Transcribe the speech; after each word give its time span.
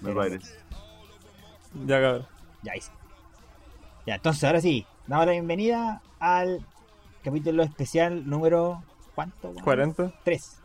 Me 0.00 0.10
ya, 0.10 0.14
parece. 0.14 0.54
Ya, 1.86 2.00
cabrón. 2.00 2.26
Ya, 2.62 2.72
ahí 2.72 2.80
sí. 2.80 2.90
Ya, 4.10 4.16
entonces 4.16 4.42
ahora 4.42 4.60
sí, 4.60 4.84
damos 5.06 5.26
la 5.26 5.30
bienvenida 5.30 6.02
al 6.18 6.66
capítulo 7.22 7.62
especial 7.62 8.28
número. 8.28 8.82
¿Cuánto? 9.14 9.50
weón? 9.50 9.62
40. 9.62 10.12
Tres. 10.24 10.60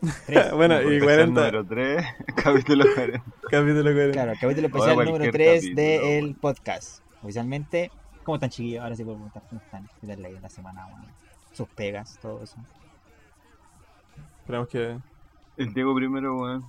Tres. 0.26 0.52
bueno, 0.52 0.80
y 0.80 1.00
Podcast 1.00 1.02
40. 1.02 1.40
Número 1.40 1.66
3, 1.66 2.06
capítulo 2.36 2.84
40. 2.94 3.24
Capítulo 3.50 3.82
40. 3.82 4.12
Claro, 4.12 4.30
el 4.30 4.38
capítulo 4.38 4.66
especial 4.68 5.04
número 5.06 5.32
3 5.32 5.60
capítulo, 5.60 6.06
del 6.06 6.34
podcast. 6.36 7.02
Oficialmente, 7.20 7.90
¿cómo 8.22 8.36
están 8.36 8.50
chiquillos? 8.50 8.84
Ahora 8.84 8.94
sí 8.94 9.02
puedo 9.02 9.16
preguntar 9.16 9.42
cómo 9.48 9.60
están. 9.60 9.90
¿Qué 10.00 10.06
tal 10.06 10.22
la, 10.22 10.30
la 10.40 10.48
semana? 10.48 10.86
Sus 11.50 11.66
pegas, 11.70 12.16
todo 12.22 12.44
eso. 12.44 12.58
Esperamos 14.38 14.68
que. 14.68 14.96
El 15.56 15.74
Diego 15.74 15.92
primero, 15.96 16.36
weón. 16.38 16.64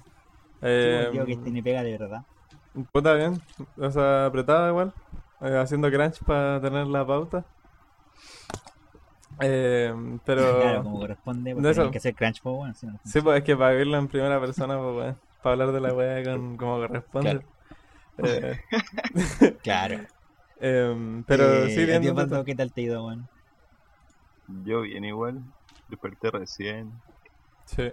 Eh, 0.64 1.08
Digo 1.12 1.24
que 1.24 1.36
tiene 1.38 1.62
pega 1.62 1.84
de 1.84 2.00
verdad. 2.00 2.24
puta 2.92 3.14
bien. 3.14 3.40
O 3.78 3.92
sea, 3.92 4.26
apretada 4.26 4.70
igual. 4.70 4.92
Eh, 5.42 5.58
haciendo 5.58 5.90
crunch 5.92 6.20
para 6.24 6.62
tener 6.62 6.88
la 6.88 7.06
pauta. 7.06 7.46
Eh, 9.42 9.94
pero. 10.26 10.42
Claro, 10.62 10.84
como 10.84 11.00
corresponde, 11.00 11.54
porque 11.54 11.70
eso- 11.70 11.76
tienen 11.82 11.92
que 11.92 11.98
hacer 11.98 12.16
crunch, 12.16 12.42
pues, 12.42 12.56
bueno, 12.56 12.74
si 12.74 12.86
no, 12.88 13.00
Sí, 13.04 13.22
pues 13.22 13.38
es 13.40 13.44
que 13.44 13.56
para 13.56 13.76
verlo 13.76 13.98
en 13.98 14.08
primera 14.08 14.40
persona, 14.40 14.78
pues. 14.80 15.16
Para 15.42 15.54
hablar 15.54 15.72
de 15.74 15.82
la 15.82 15.94
weá 15.94 16.24
con, 16.24 16.58
como 16.58 16.78
corresponde. 16.78 17.46
Eh, 18.18 18.58
Claro. 19.64 20.00
em, 20.60 21.24
pero 21.26 21.66
Eh, 21.66 21.70
sí, 21.70 21.82
¿a 21.84 22.00
bien. 22.00 22.16
bien. 22.16 22.46
¿qué 22.46 22.56
tal 22.56 22.72
te 22.74 22.82
ha 22.82 22.84
ido, 22.86 23.06
weón? 23.06 23.28
Yo 24.64 24.82
bien 24.82 25.06
igual. 25.06 25.42
Desperté 25.88 26.32
recién. 26.32 26.92
Sí. 27.66 27.92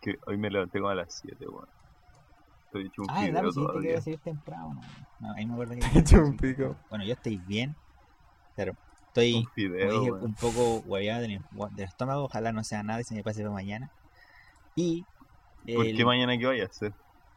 Que 0.00 0.16
hoy 0.26 0.38
me 0.38 0.50
levanté 0.50 0.78
como 0.78 0.90
a 0.90 0.94
las 0.94 1.14
7, 1.14 1.46
weón. 1.48 1.68
Estoy 2.74 2.86
hecho 2.88 3.02
un 3.02 3.10
Ah, 3.10 3.20
¿verdad? 3.22 3.40
fideo 3.40 3.42
dijiste 3.42 3.60
que 3.60 3.66
todavía. 3.68 3.90
iba 3.90 3.98
a 3.98 4.02
salir 4.02 4.18
temprano. 4.18 4.80
No, 5.20 5.32
ahí 5.32 5.46
me 5.46 5.52
acuerdo 5.52 5.74
que... 5.74 5.80
He 5.94 5.98
hecho 6.00 6.22
un 6.22 6.36
pico. 6.36 6.76
Bueno, 6.90 7.04
yo 7.04 7.12
estoy 7.12 7.36
bien. 7.38 7.76
Pero 8.56 8.72
estoy, 9.06 9.34
Un 9.34 9.42
como 9.44 9.54
fideo, 9.54 9.92
dije, 10.00 10.10
weón. 10.12 10.24
un 10.24 10.34
poco 10.34 10.78
hueveado 10.86 11.22
del, 11.22 11.40
del 11.76 11.84
estómago. 11.86 12.24
Ojalá 12.24 12.52
no 12.52 12.64
sea 12.64 12.82
nada 12.82 13.00
y 13.00 13.04
se 13.04 13.14
me 13.14 13.22
pase 13.22 13.42
para 13.42 13.52
mañana. 13.54 13.90
Y... 14.74 15.04
¿Por 15.74 15.86
el- 15.86 15.96
qué 15.96 16.04
mañana 16.04 16.36
qué 16.36 16.46
vaya 16.46 16.64
a 16.64 16.66
hacer? 16.66 16.92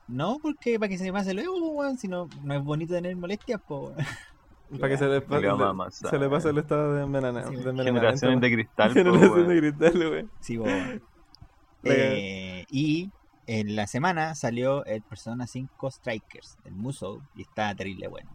No, 0.08 0.40
porque 0.42 0.80
para 0.80 0.90
que 0.90 0.98
se 0.98 1.04
me 1.04 1.14
pase 1.14 1.34
luego, 1.36 1.54
pues, 1.60 1.72
weón. 1.76 1.98
Si 2.00 2.08
no, 2.08 2.28
no 2.44 2.54
es 2.56 2.64
bonito 2.64 2.94
tener 2.96 3.16
molestias, 3.16 3.62
pues. 3.68 3.96
Para 4.82 4.90
que 4.90 4.98
se 4.98 5.06
le, 5.08 5.22
pa- 5.22 5.40
Le 5.40 5.48
vamos 5.48 5.62
a 5.62 5.64
le- 5.66 5.70
amasar. 5.70 6.10
se 6.10 6.18
le 6.20 6.30
pase 6.30 6.50
el 6.50 6.58
estado 6.58 6.94
de, 6.96 7.04
envenena- 7.04 7.44
Sí, 7.44 7.52
de 7.56 7.60
envenenamiento. 7.70 8.00
Generaciones 8.02 8.42
de 8.42 8.52
cristal, 8.54 8.90
po, 8.90 8.94
Generación 8.96 9.34
de 9.34 9.48
weón. 9.48 9.60
cristal, 9.60 9.98
weón. 10.12 10.32
Sí, 10.42 10.58
pues, 10.58 10.74
weón. 10.74 11.04
La- 11.84 11.94
Eh, 11.94 12.66
y 12.70 13.12
en 13.48 13.76
la 13.76 13.88
semana 13.88 14.36
salió 14.36 14.86
el 14.86 15.02
Persona 15.02 15.48
5 15.48 15.92
Strikers, 15.92 16.58
el 16.66 16.74
Musou, 16.74 17.22
y 17.36 17.42
está 17.42 17.74
terrible 17.76 18.08
bueno. 18.08 18.30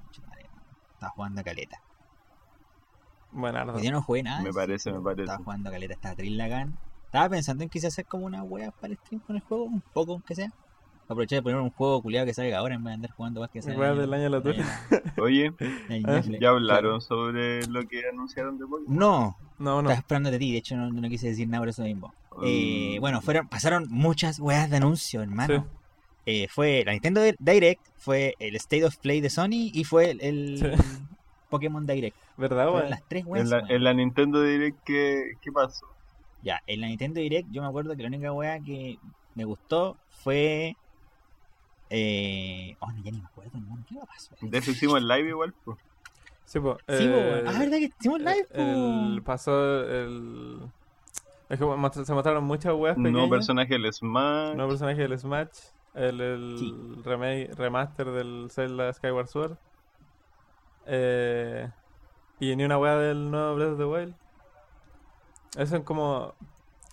Estaba 0.94 1.12
jugando 1.12 1.40
a 1.40 1.44
caleta. 1.44 1.80
Buenardo. 3.32 3.78
Yo 3.80 3.90
no 3.92 4.02
jugué 4.02 4.22
nada. 4.22 4.42
Me 4.42 4.52
parece, 4.52 4.92
me 4.92 5.00
parece. 5.00 5.22
Estaba 5.22 5.42
jugando 5.42 5.68
a 5.68 5.72
caleta, 5.72 5.94
estaba 5.94 6.14
terrible 6.14 6.42
bacán. 6.42 6.78
Estaba 7.06 7.28
pensando 7.28 7.62
en 7.64 7.70
quizás 7.70 7.92
hacer 7.92 8.06
como 8.06 8.26
una 8.26 8.42
wea 8.42 8.70
para 8.70 8.92
el 8.92 8.98
stream 8.98 9.20
con 9.20 9.36
el 9.36 9.42
juego, 9.42 9.64
un 9.64 9.80
poco 9.92 10.12
aunque 10.12 10.34
sea. 10.34 10.52
Aprovechar 11.04 11.38
de 11.38 11.42
poner 11.42 11.58
un 11.58 11.70
juego 11.70 12.00
culiado 12.00 12.26
que 12.26 12.32
salga 12.32 12.58
ahora 12.58 12.74
en 12.74 12.84
vez 12.84 12.90
de 12.92 12.94
andar 12.94 13.10
jugando 13.10 13.40
más 13.40 13.50
que 13.50 13.60
sea. 13.60 13.76
Weas 13.76 13.98
del 13.98 14.12
año 14.14 14.22
de 14.22 14.30
la 14.30 14.42
tuya. 14.42 14.64
Oye, 15.20 15.52
¿Ah? 16.06 16.22
¿ya 16.40 16.50
hablaron 16.50 17.00
sobre 17.00 17.66
lo 17.66 17.86
que 17.86 18.08
anunciaron 18.08 18.56
de 18.58 18.66
Pokémon? 18.66 18.96
No, 18.96 19.36
No, 19.58 19.74
no. 19.82 19.90
estaba 19.90 19.94
esperando 19.98 20.30
de 20.30 20.38
ti, 20.38 20.52
de 20.52 20.58
hecho 20.58 20.76
no, 20.76 20.90
no 20.90 21.08
quise 21.08 21.28
decir 21.28 21.48
nada 21.48 21.60
por 21.60 21.68
eso 21.68 21.82
mismo. 21.82 22.14
Eh, 22.44 22.96
Mm. 22.96 23.00
bueno, 23.00 23.20
fueron, 23.20 23.48
pasaron 23.48 23.86
muchas 23.90 24.38
weas 24.40 24.70
de 24.70 24.76
anuncio, 24.78 25.22
hermano. 25.22 25.64
Sí. 25.64 25.78
Eh, 26.24 26.48
fue 26.48 26.82
la 26.86 26.92
Nintendo 26.92 27.20
Direct, 27.38 27.84
fue 27.98 28.34
el 28.38 28.54
State 28.56 28.84
of 28.84 28.96
Play 28.98 29.20
de 29.20 29.28
Sony 29.30 29.70
y 29.72 29.84
fue 29.84 30.10
el, 30.12 30.20
el 30.22 30.58
Sí. 30.58 30.84
Pokémon 31.50 31.86
Direct. 31.86 32.16
¿Verdad, 32.36 32.72
weón? 32.72 32.90
las 32.90 33.02
tres 33.08 33.24
weas. 33.26 33.44
En 33.44 33.50
la, 33.50 33.56
weón. 33.58 33.70
en 33.70 33.84
la 33.84 33.92
Nintendo 33.94 34.40
Direct, 34.42 34.78
¿qué, 34.84 35.32
qué 35.40 35.50
pasó? 35.52 35.84
Ya, 36.42 36.62
en 36.66 36.80
la 36.80 36.86
Nintendo 36.88 37.20
Direct 37.20 37.48
yo 37.50 37.60
me 37.62 37.68
acuerdo 37.68 37.94
que 37.96 38.02
la 38.02 38.08
única 38.08 38.32
wea 38.32 38.58
que 38.60 38.98
me 39.34 39.44
gustó 39.44 39.96
fue... 40.22 40.76
Eh... 41.90 42.74
Oh, 42.80 42.90
no, 42.90 43.02
ya 43.04 43.10
ni 43.10 43.18
me 43.18 43.26
acuerdo, 43.26 43.50
hermano. 43.54 43.84
¿Qué 43.88 43.96
pasó? 44.06 44.34
De 44.40 44.58
eso 44.58 44.70
hicimos 44.70 44.98
el 44.98 45.08
live 45.08 45.28
igual, 45.28 45.52
pues. 45.64 45.78
Sí, 46.46 46.58
po. 46.58 46.76
Sí, 46.88 47.04
eh. 47.06 47.44
Ah, 47.46 47.58
¿verdad 47.58 47.78
que 47.78 47.90
hicimos 47.98 48.18
live? 48.20 48.46
po? 48.52 48.60
El, 48.60 49.22
pasó 49.24 49.82
el... 49.88 50.60
Es 51.52 51.58
que 51.58 52.04
se 52.04 52.14
mostraron 52.14 52.44
muchas 52.44 52.72
weas 52.74 52.96
pequeñas. 52.96 53.12
nuevo 53.12 53.28
personaje 53.28 53.74
del 53.74 53.92
Smash. 53.92 54.54
Nuevo 54.54 54.70
personaje 54.70 55.02
del 55.02 55.18
Smash. 55.18 55.48
El, 55.94 56.20
el 56.20 56.56
Sí. 56.58 56.74
remake, 57.04 57.50
remaster 57.54 58.06
del 58.10 58.48
Zelda 58.50 58.90
Skyward 58.92 59.28
Sword. 59.28 59.56
Eh, 60.86 61.68
y 62.40 62.56
ni 62.56 62.64
una 62.64 62.78
wea 62.78 62.96
del 62.96 63.30
nuevo 63.30 63.54
Breath 63.56 63.72
of 63.72 63.78
the 63.78 63.84
Wild. 63.84 64.14
Eso 65.58 65.76
es 65.76 65.82
como... 65.84 66.34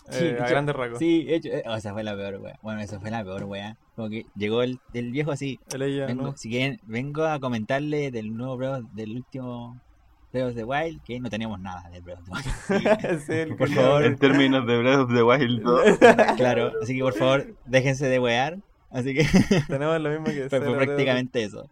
Sí, 0.10 0.26
eh, 0.26 0.34
de 0.34 0.40
a 0.40 0.44
hecho- 0.44 0.50
grandes 0.50 0.76
rasgos. 0.76 1.00
Sí, 1.00 1.26
hecho, 1.30 1.50
eh, 1.50 1.64
oh, 1.68 1.76
esa 1.76 1.94
fue 1.94 2.04
la 2.04 2.16
peor 2.16 2.42
wea. 2.42 2.60
Bueno, 2.62 2.82
esa 2.82 3.00
fue 3.00 3.12
la 3.12 3.24
peor 3.24 3.44
wea. 3.46 3.78
Como 3.96 4.10
que 4.10 4.26
llegó 4.36 4.62
el, 4.64 4.80
el 4.94 5.12
viejo 5.12 5.32
así. 5.32 5.60
El 5.74 5.84
ella, 5.84 6.08
Vengo, 6.08 6.24
¿no? 6.24 6.36
Si 6.38 6.50
quieren, 6.50 6.80
vengo 6.84 7.24
a 7.26 7.40
comentarle 7.40 8.12
del 8.12 8.36
nuevo 8.36 8.58
Breath, 8.58 8.84
del 8.92 9.16
último 9.16 9.80
Breath 10.32 10.50
of 10.50 10.56
the 10.56 10.64
Wild, 10.64 11.02
que 11.04 11.20
no 11.20 11.30
teníamos 11.30 11.60
nada 11.60 11.90
del 11.90 12.02
Breath 12.04 12.20
of 12.20 12.26
the 12.26 12.32
Wild. 12.32 13.20
Sí, 13.26 13.34
el 13.34 13.48
Por 13.56 13.68
culiao. 13.68 13.84
favor. 13.84 14.06
En 14.06 14.18
términos 14.18 14.68
de 14.68 14.78
Breath 14.78 15.00
of 15.00 15.14
the 15.14 15.24
Wild 15.24 15.62
2. 15.64 15.98
claro, 16.38 16.72
así 16.82 16.96
que 16.98 17.04
por 17.04 17.14
favor, 17.14 17.56
déjense 17.66 18.08
de 18.08 18.20
wear. 18.20 18.60
Así 18.92 19.14
que 19.14 19.26
Tenemos 19.68 20.00
lo 20.02 20.10
mismo 20.10 20.26
que 20.26 20.50
fue, 20.50 20.62
fue 20.62 20.76
prácticamente 20.78 21.44
eso. 21.44 21.70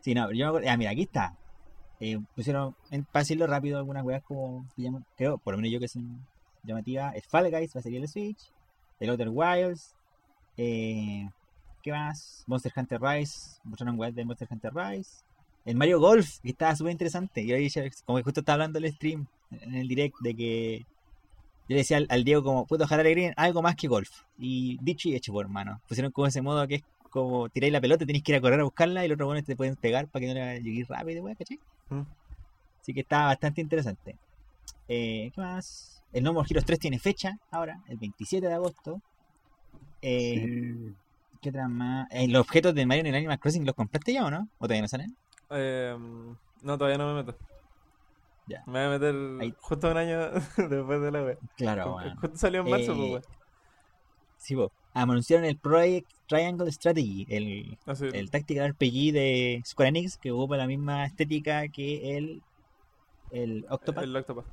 Sí, 0.00 0.14
no, 0.14 0.30
yo 0.32 0.44
me 0.44 0.48
acuerdo. 0.48 0.68
Ah, 0.70 0.76
mira, 0.76 0.90
aquí 0.90 1.02
está. 1.02 1.34
Eh, 2.00 2.18
pusieron, 2.34 2.74
en, 2.90 3.04
para 3.04 3.22
decirlo 3.22 3.46
rápido, 3.46 3.78
algunas 3.78 4.04
weas 4.04 4.22
como. 4.22 4.66
creo, 5.16 5.38
por 5.38 5.54
lo 5.54 5.58
menos 5.58 5.72
yo 5.72 5.80
que 5.80 5.88
son 5.88 6.24
llamativas. 6.62 7.14
El 7.14 7.22
Fall 7.22 7.50
Guys 7.50 7.74
va 7.74 7.80
a 7.80 7.82
salir 7.82 8.00
el 8.00 8.08
Switch. 8.08 8.50
El 9.00 9.10
Outer 9.10 9.28
Wilds. 9.30 9.94
Eh, 10.56 11.28
¿Qué 11.82 11.90
más? 11.92 12.44
Monster 12.46 12.72
Hunter 12.76 13.00
Rise. 13.00 13.58
Mostraron 13.64 13.98
weas 13.98 14.14
de 14.14 14.24
Monster 14.24 14.48
Hunter 14.50 14.72
Rise. 14.74 15.24
El 15.66 15.76
Mario 15.76 16.00
Golf, 16.00 16.38
que 16.40 16.50
estaba 16.50 16.74
súper 16.74 16.92
interesante. 16.92 17.42
Y 17.42 17.52
ahí, 17.52 17.68
como 18.04 18.18
que 18.18 18.24
justo 18.24 18.40
estaba 18.40 18.54
hablando 18.54 18.78
el 18.78 18.90
stream, 18.92 19.26
en 19.50 19.74
el 19.74 19.88
direct, 19.88 20.16
de 20.20 20.34
que. 20.34 20.86
Yo 21.68 21.74
le 21.74 21.76
decía 21.76 21.96
al, 21.96 22.06
al 22.08 22.24
Diego, 22.24 22.44
como, 22.44 22.66
puedo 22.66 22.84
dejar 22.84 23.00
alegría 23.00 23.28
en 23.28 23.34
algo 23.36 23.60
más 23.60 23.74
que 23.76 23.88
golf. 23.88 24.08
Y 24.38 24.78
dicho 24.80 25.08
y 25.08 25.16
hecho, 25.16 25.32
por 25.32 25.44
hermano. 25.44 25.80
Pusieron 25.88 26.12
como 26.12 26.28
ese 26.28 26.40
modo 26.40 26.66
que 26.66 26.76
es 26.76 26.84
como 27.10 27.48
tiráis 27.48 27.72
la 27.72 27.80
pelota, 27.80 28.04
tenéis 28.04 28.22
que 28.22 28.32
ir 28.32 28.38
a 28.38 28.40
correr 28.40 28.60
a 28.60 28.64
buscarla 28.64 29.04
y 29.04 29.08
los 29.08 29.18
otros 29.18 29.44
te 29.44 29.56
pueden 29.56 29.74
pegar 29.76 30.06
para 30.08 30.20
que 30.20 30.28
no 30.28 30.34
le 30.34 30.62
llegues 30.62 30.86
rápido, 30.88 31.24
weón, 31.24 31.34
¿cachai? 31.36 31.58
Mm. 31.88 32.02
Así 32.80 32.94
que 32.94 33.00
está 33.00 33.24
bastante 33.24 33.60
interesante. 33.60 34.16
Eh, 34.86 35.30
¿Qué 35.34 35.40
más? 35.40 36.02
El 36.12 36.22
No 36.22 36.32
More 36.32 36.46
Heroes 36.48 36.66
3 36.66 36.78
tiene 36.78 36.98
fecha 36.98 37.38
ahora, 37.50 37.80
el 37.88 37.96
27 37.96 38.46
de 38.46 38.52
agosto. 38.52 39.00
Eh, 40.02 40.44
Sí. 40.44 40.94
¿Qué 41.40 41.50
otra 41.50 41.68
más? 41.68 42.08
Eh, 42.10 42.28
los 42.28 42.40
objetos 42.40 42.74
de 42.74 42.86
Mario 42.86 43.00
en 43.02 43.06
el 43.08 43.14
Animal 43.14 43.38
Crossing, 43.38 43.64
¿los 43.64 43.74
compraste 43.74 44.12
ya 44.12 44.24
o 44.24 44.30
no? 44.30 44.48
¿O 44.58 44.66
todavía 44.66 44.82
no 44.82 44.88
salen? 44.88 45.16
Eh, 45.50 45.96
no, 46.62 46.78
todavía 46.78 46.98
no 46.98 47.14
me 47.14 47.22
meto. 47.22 47.36
Ya. 48.48 48.62
Me 48.66 48.72
voy 48.72 48.80
a 48.96 48.98
meter 48.98 49.14
Ahí. 49.40 49.54
justo 49.60 49.90
un 49.90 49.96
año 49.96 50.30
después 50.56 51.00
de 51.00 51.10
la 51.10 51.22
wea. 51.24 51.36
Claro. 51.56 51.96
Justo 52.20 52.36
salió 52.36 52.60
en 52.62 52.70
marzo, 52.70 52.92
Eh, 52.92 53.08
pues. 53.10 53.24
Sí, 54.38 54.54
po. 54.54 54.70
Anunciaron 54.94 55.44
el 55.44 55.58
Project 55.58 56.08
Triangle 56.26 56.70
Strategy, 56.72 57.26
el, 57.28 57.78
Así, 57.86 58.06
el 58.12 58.30
Tactical 58.30 58.70
RPG 58.70 59.12
de 59.12 59.62
Square 59.66 59.88
Enix, 59.90 60.16
que 60.16 60.30
ocupa 60.30 60.56
la 60.56 60.66
misma 60.66 61.04
estética 61.04 61.68
que 61.68 62.16
el, 62.16 62.42
el 63.30 63.66
Octopath. 63.68 64.04
el 64.04 64.16
Octopath. 64.16 64.46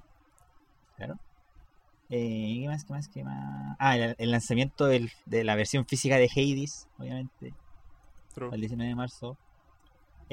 Eh, 2.09 2.59
¿Qué 2.61 2.67
más? 2.67 2.83
¿Qué 2.85 2.93
más? 2.93 3.07
¿Qué 3.07 3.23
más? 3.23 3.75
Ah, 3.79 3.95
el, 3.97 4.15
el 4.17 4.31
lanzamiento 4.31 4.85
del- 4.85 5.11
de 5.25 5.43
la 5.43 5.55
versión 5.55 5.85
física 5.85 6.17
de 6.17 6.29
Hades, 6.29 6.87
obviamente, 6.99 7.53
True. 8.35 8.49
el 8.53 8.59
19 8.61 8.89
de 8.89 8.95
marzo. 8.95 9.37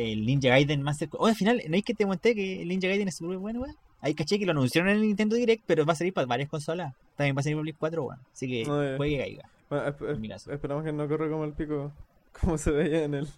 El 0.03 0.25
Ninja 0.27 0.49
Gaiden 0.51 0.83
Master... 0.83 1.09
Oh, 1.13 1.27
al 1.27 1.35
final, 1.35 1.61
¿no 1.69 1.77
es 1.77 1.83
que 1.85 1.95
te 1.95 2.05
conté 2.05 2.35
que 2.35 2.63
el 2.63 2.69
Ninja 2.69 2.89
Gaiden 2.89 3.09
es 3.09 3.17
súper 3.17 3.39
bueno, 3.39 3.61
weón? 3.61 3.77
Ahí 4.01 4.15
caché 4.15 4.39
que 4.39 4.47
lo 4.47 4.53
anunciaron 4.53 4.91
en 4.91 4.97
el 4.97 5.03
Nintendo 5.03 5.37
Direct, 5.37 5.63
pero 5.67 5.85
va 5.85 5.93
a 5.93 5.97
salir 5.97 6.15
para 6.15 6.27
varias 6.27 6.49
consolas. 6.49 6.95
También 7.17 7.37
va 7.37 7.41
a 7.41 7.43
salir 7.43 7.57
para 7.57 7.63
Play 7.65 7.75
4, 7.79 8.03
weón. 8.05 8.21
Así 8.33 8.49
que 8.49 8.63
eh. 8.63 8.95
puede 8.97 9.11
que 9.11 9.19
caiga. 9.19 9.49
Bueno, 9.69 9.85
esp- 9.87 10.53
esperamos 10.53 10.85
que 10.85 10.93
no 10.93 11.07
corra 11.09 11.29
como 11.29 11.45
el 11.45 11.53
pico, 11.53 11.93
como 12.41 12.57
se 12.57 12.71
veía 12.71 13.05
en 13.05 13.15
el, 13.15 13.29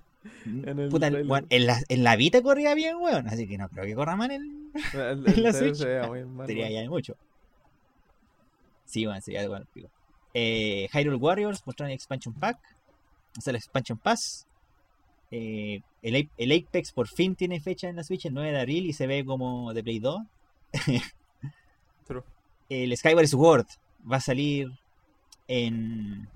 En 0.47 0.79
el 0.79 0.89
Puta, 0.89 1.09
weón, 1.11 1.47
en, 1.51 1.67
la, 1.67 1.81
en 1.89 2.05
la 2.05 2.15
Vita 2.17 2.43
corría 2.43 2.75
bien, 2.75 2.97
weón. 2.99 3.27
Así 3.29 3.49
que 3.49 3.59
no 3.59 3.69
creo 3.69 3.85
que 3.85 3.95
corra 3.95 4.15
mal 4.17 4.31
en 4.33 4.71
El, 4.95 5.29
en 5.29 5.43
la 5.43 5.53
Switch. 5.53 5.77
Sería 5.77 6.09
weón. 6.09 6.47
ya 6.47 6.81
de 6.81 6.89
mucho. 6.89 7.17
Sí, 8.85 9.05
bueno, 9.07 9.21
sería 9.21 9.43
igual. 9.43 9.67
pico. 9.73 9.89
Eh, 10.35 10.89
Hyrule 10.93 11.17
Warriors 11.17 11.63
mostraron 11.67 11.91
el 11.91 11.95
Expansion 11.97 12.35
Pack. 12.35 12.59
O 13.39 13.41
sea, 13.41 13.51
el 13.51 13.57
Expansion 13.57 13.99
Pass. 13.99 14.47
Eh, 15.31 15.81
el, 16.03 16.29
el 16.37 16.53
Apex 16.53 16.93
por 16.93 17.09
fin 17.09 17.35
tiene 17.37 17.61
fecha 17.61 17.89
en 17.89 17.97
la 17.97 18.05
Switch 18.05 18.27
el 18.27 18.35
9 18.35 18.51
de 18.53 18.61
abril 18.61 18.87
y 18.87 18.93
se 18.93 19.07
ve 19.07 19.25
como 19.25 19.73
de 19.73 19.83
Play 19.83 19.99
2. 20.01 20.21
True. 22.07 22.23
El 22.69 22.97
Skyward 22.97 23.27
Sword 23.29 23.67
va 24.11 24.17
a 24.17 24.21
salir 24.21 24.71
en. 25.49 26.29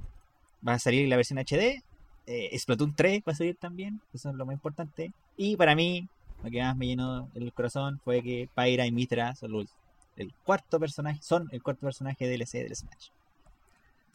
Va 0.66 0.74
a 0.74 0.78
salir 0.78 1.08
la 1.08 1.16
versión 1.16 1.38
HD. 1.38 1.82
Eh, 2.26 2.58
Splatoon 2.58 2.94
3 2.94 3.22
va 3.26 3.32
a 3.32 3.36
salir 3.36 3.56
también. 3.56 4.00
Eso 4.12 4.30
es 4.30 4.34
lo 4.36 4.46
más 4.46 4.54
importante. 4.54 5.12
Y 5.36 5.56
para 5.56 5.74
mí, 5.74 6.08
lo 6.42 6.50
que 6.50 6.60
más 6.60 6.76
me 6.76 6.86
llenó 6.86 7.28
el 7.34 7.52
corazón 7.52 8.00
fue 8.04 8.22
que 8.22 8.48
Pyra 8.54 8.86
y 8.86 8.92
Mitra 8.92 9.34
son 9.36 9.52
los- 9.52 9.68
el 10.16 10.32
cuarto 10.44 10.80
personaje, 10.80 11.20
son 11.22 11.48
el 11.52 11.62
cuarto 11.62 11.82
personaje 11.82 12.26
DLC 12.26 12.62
del 12.62 12.74
Smash. 12.74 13.08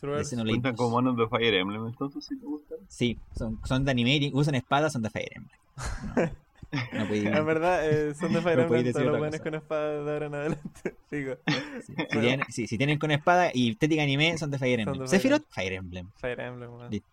Earth. 0.10 0.26
Xenoblade 0.26 0.54
Cuentan 0.56 0.72
2. 0.76 0.78
como 0.78 0.90
monos 0.92 1.18
de 1.18 1.28
Fire 1.28 1.54
Emblem, 1.56 1.86
entonces 1.88 2.26
si 2.26 2.38
te 2.38 2.46
gustan. 2.46 2.78
Sí, 2.88 3.18
son, 3.38 3.60
son 3.66 3.86
de 3.86 3.92
anime, 3.92 4.16
y 4.18 4.32
usan 4.34 4.56
espadas, 4.56 4.94
son 4.94 5.02
de 5.02 5.10
Fire 5.10 5.32
Emblem. 5.36 5.60
No, 6.74 7.00
no 7.02 7.06
podí- 7.06 7.28
En 7.28 7.46
verdad, 7.46 7.86
eh, 7.90 8.14
son 8.16 8.32
de 8.32 8.42
Fire 8.42 8.56
No 8.56 8.64
Emblem 8.64 8.94
todos 8.94 9.06
los 9.06 9.20
buenos 9.20 9.42
con 9.42 9.56
espada 9.56 10.04
de 10.06 10.12
ahora 10.14 10.26
en 10.28 10.36
adelante. 10.36 10.96
Digo, 11.12 11.36
sí, 11.46 11.94
si, 11.98 12.06
tienen, 12.08 12.42
sí, 12.48 12.66
si 12.68 12.78
tienen 12.78 12.98
con 12.98 13.12
espada 13.12 13.52
y 13.54 13.72
estética 13.72 14.02
anime, 14.04 14.38
son 14.38 14.52
de 14.52 14.58
Fire 14.58 14.80
Emblem. 14.80 15.06
Sephiroth, 15.06 15.44
Fire 15.50 15.74
Emblem. 15.74 16.08
Fire 16.16 16.40
Emblem, 16.40 16.72
weón. 16.74 16.90
Listo. 16.90 17.10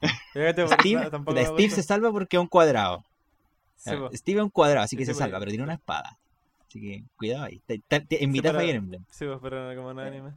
Steve, 0.81 1.11
me 1.35 1.45
Steve 1.45 1.71
se 1.71 1.83
salva 1.83 2.13
porque 2.13 2.37
es 2.37 2.41
un 2.41 2.47
cuadrado. 2.47 3.05
Sí, 3.75 3.91
Ah. 3.93 4.09
Steve 4.15 4.39
es 4.39 4.45
un 4.45 4.51
cuadrado, 4.51 4.85
así 4.85 4.97
que 4.97 5.05
Sí, 5.05 5.13
se 5.13 5.19
salva, 5.19 5.41
pero 5.41 5.51
tiene 5.51 5.65
una 5.65 5.75
espada. 5.75 6.17
Así 6.69 6.81
que 6.81 7.03
cuidado 7.17 7.45
ahí. 7.47 7.61
Te, 7.67 7.81
te- 7.81 8.01
te- 8.01 8.23
en 8.23 8.31
mitad 8.31 8.55
Fire 8.55 8.77
Emblem. 8.77 9.03
Sí, 9.11 9.25
pues, 9.25 9.39
pero 9.43 9.75
como 9.75 9.93
no 9.93 10.03
anime. 10.03 10.31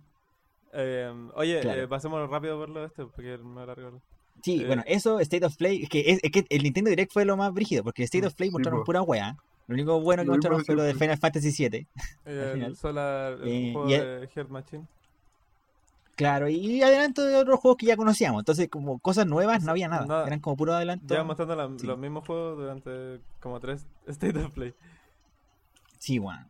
Eh, 0.74 1.12
oye, 1.36 1.60
Claro. 1.62 1.82
eh, 1.82 1.88
pasemos 1.88 2.30
rápido 2.30 2.58
por 2.60 2.70
lo 2.70 2.80
de 2.82 2.86
este, 2.88 3.06
porque 3.06 3.38
me 3.38 3.62
alargo. 3.62 4.02
Sí, 4.44 4.62
Eh. 4.62 4.68
bueno, 4.68 4.84
eso, 4.88 5.20
State 5.20 5.46
of 5.46 5.56
Play, 5.58 5.84
es 5.84 5.90
que, 5.90 6.00
es, 6.12 6.20
es 6.24 6.32
que 6.32 6.46
el 6.50 6.64
Nintendo 6.64 6.90
Direct 6.90 7.12
fue 7.12 7.26
lo 7.26 7.38
más 7.38 7.54
brígido, 7.54 7.84
porque 7.84 8.04
el 8.04 8.06
State 8.06 8.26
of 8.26 8.34
Play 8.36 8.50
Sí, 8.50 8.54
mostraron 8.54 8.80
po. 8.82 8.86
pura 8.86 9.02
weá. 9.02 9.38
Lo 9.68 9.74
único 9.76 10.00
bueno 10.02 10.24
que 10.24 10.28
Lo 10.28 10.34
mostraron 10.34 10.66
fue 10.66 10.76
lo 10.76 10.84
de 10.84 10.94
Final 10.96 11.18
Fantasy 11.18 11.52
VII. 11.70 11.88
Eh, 12.26 12.54
el 12.74 12.76
Solar, 12.76 13.34
el 13.44 13.48
Eh, 13.48 13.70
juego 13.74 13.90
y- 13.90 13.94
de 13.94 14.28
Heart 14.34 14.50
Machine. 14.50 14.86
Claro, 16.16 16.50
y 16.50 16.82
adelanto 16.84 17.24
de 17.24 17.36
otros 17.36 17.60
juegos 17.60 17.78
que 17.78 17.86
ya 17.88 17.98
conocíamos. 17.98 18.42
Entonces, 18.42 18.68
como 18.70 19.00
cosas 19.00 19.26
nuevas, 19.26 19.64
no 19.64 19.72
había 19.72 19.88
nada. 19.88 20.06
Nada. 20.06 20.28
Eran 20.28 20.40
como 20.40 20.56
puro 20.56 20.74
adelanto. 20.74 21.08
Llevan 21.14 21.26
mostrando 21.28 21.56
la- 21.56 21.72
Sí. 21.80 21.88
los 21.88 21.98
mismos 21.98 22.26
juegos 22.28 22.58
durante 22.58 23.20
como 23.40 23.60
tres 23.60 23.88
State 24.08 24.38
of 24.38 24.52
Play. 24.54 24.74
Sí, 26.00 26.20
bueno. 26.20 26.48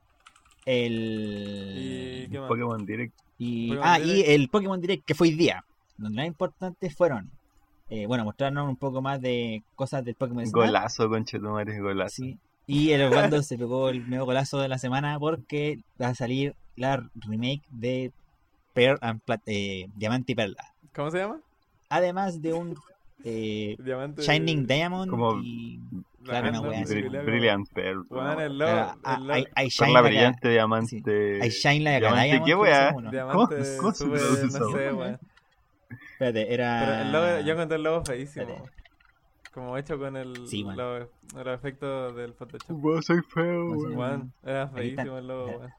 El... 0.66 2.24
¿Y 2.26 2.30
qué 2.32 2.40
más? 2.40 2.48
Pokémon 2.50 2.86
Direct. 2.86 3.14
Y, 3.44 3.76
ah, 3.82 4.00
y 4.00 4.22
el 4.22 4.50
Pokémon 4.50 4.80
Direct 4.80 5.04
que 5.04 5.16
fue 5.16 5.30
hoy 5.30 5.34
día. 5.34 5.64
Donde 5.98 6.18
las 6.18 6.28
importantes 6.28 6.96
fueron, 6.96 7.30
eh, 7.90 8.06
bueno, 8.06 8.24
mostrarnos 8.24 8.70
un 8.70 8.76
poco 8.76 9.02
más 9.02 9.20
de 9.20 9.64
cosas 9.76 10.06
del 10.06 10.14
Pokémon 10.14 10.46
Snap. 10.46 10.54
Golazo, 10.66 11.10
conchetumare, 11.10 11.80
golazo. 11.80 12.16
Sí. 12.18 12.38
Y 12.68 12.92
el 12.92 13.02
Osvaldo 13.02 13.42
se 13.42 13.58
pegó 13.58 13.90
el 13.90 14.06
medio 14.06 14.26
golazo 14.26 14.60
de 14.60 14.68
la 14.68 14.78
semana 14.78 15.18
porque 15.20 15.80
va 16.00 16.10
a 16.10 16.16
salir 16.16 16.54
la 16.76 17.04
remake 17.16 17.64
de 17.72 18.12
Pearl 18.74 19.00
and 19.02 19.22
Plat- 19.26 19.42
eh, 19.48 19.88
Diamante 19.96 20.34
y 20.34 20.36
Perla. 20.36 20.74
¿Cómo 20.94 21.10
se 21.10 21.18
llama? 21.18 21.40
Además 21.90 22.42
de 22.44 22.54
un 22.54 22.76
eh, 23.24 23.76
Diamante. 23.84 24.22
Shining 24.22 24.68
Diamond 24.68 25.10
Como- 25.10 25.40
y 25.42 25.80
claro, 26.24 26.50
una 26.50 26.62
wea 26.62 26.82
así. 26.82 27.02
Brilliant 27.02 27.70
Pearl. 27.74 28.06
Weón, 28.10 28.26
¿no? 28.26 28.42
el 28.42 28.58
logo. 28.58 28.72
ah, 29.04 29.20
Con 29.56 29.68
Shine 29.70 29.94
la 29.94 30.02
brillante 30.02 30.50
diamante. 30.50 31.40
hay 31.42 31.50
Shine 31.50 31.84
like 31.84 31.96
a 31.98 32.00
Diamante, 32.00 32.28
Diamond. 32.28 32.46
¿qué 32.46 32.56
¿no? 33.02 33.12
Diamante, 33.12 33.56
¿Cómo- 33.58 33.78
cómo 33.82 33.92
se 33.94 34.04
super, 34.06 34.20
traduce 34.20 34.44
no 34.46 34.52
sé, 34.70 34.74
wea? 34.76 34.94
weón. 34.94 35.20
Espérate, 36.14 36.54
era. 36.54 36.80
Pero 36.86 37.02
el 37.02 37.12
logo, 37.12 37.46
yo 37.48 37.54
encontré 37.54 37.76
el 37.78 37.84
logo 37.84 38.06
feísimo. 38.06 38.66
Como 39.54 39.78
hecho 39.78 39.98
con 40.00 40.16
el, 40.16 40.48
Sí, 40.48 40.64
los, 40.64 41.08
los 41.36 41.48
efectos 41.56 42.16
del 42.16 42.34
Photoshop. 42.34 42.72
Weón, 42.84 43.04
soy 43.04 43.22
feo, 43.22 43.72
weón. 43.72 44.32
Era 44.44 44.68
feísimo 44.70 45.18
el 45.18 45.28
logo, 45.28 45.46
weón. 45.58 45.72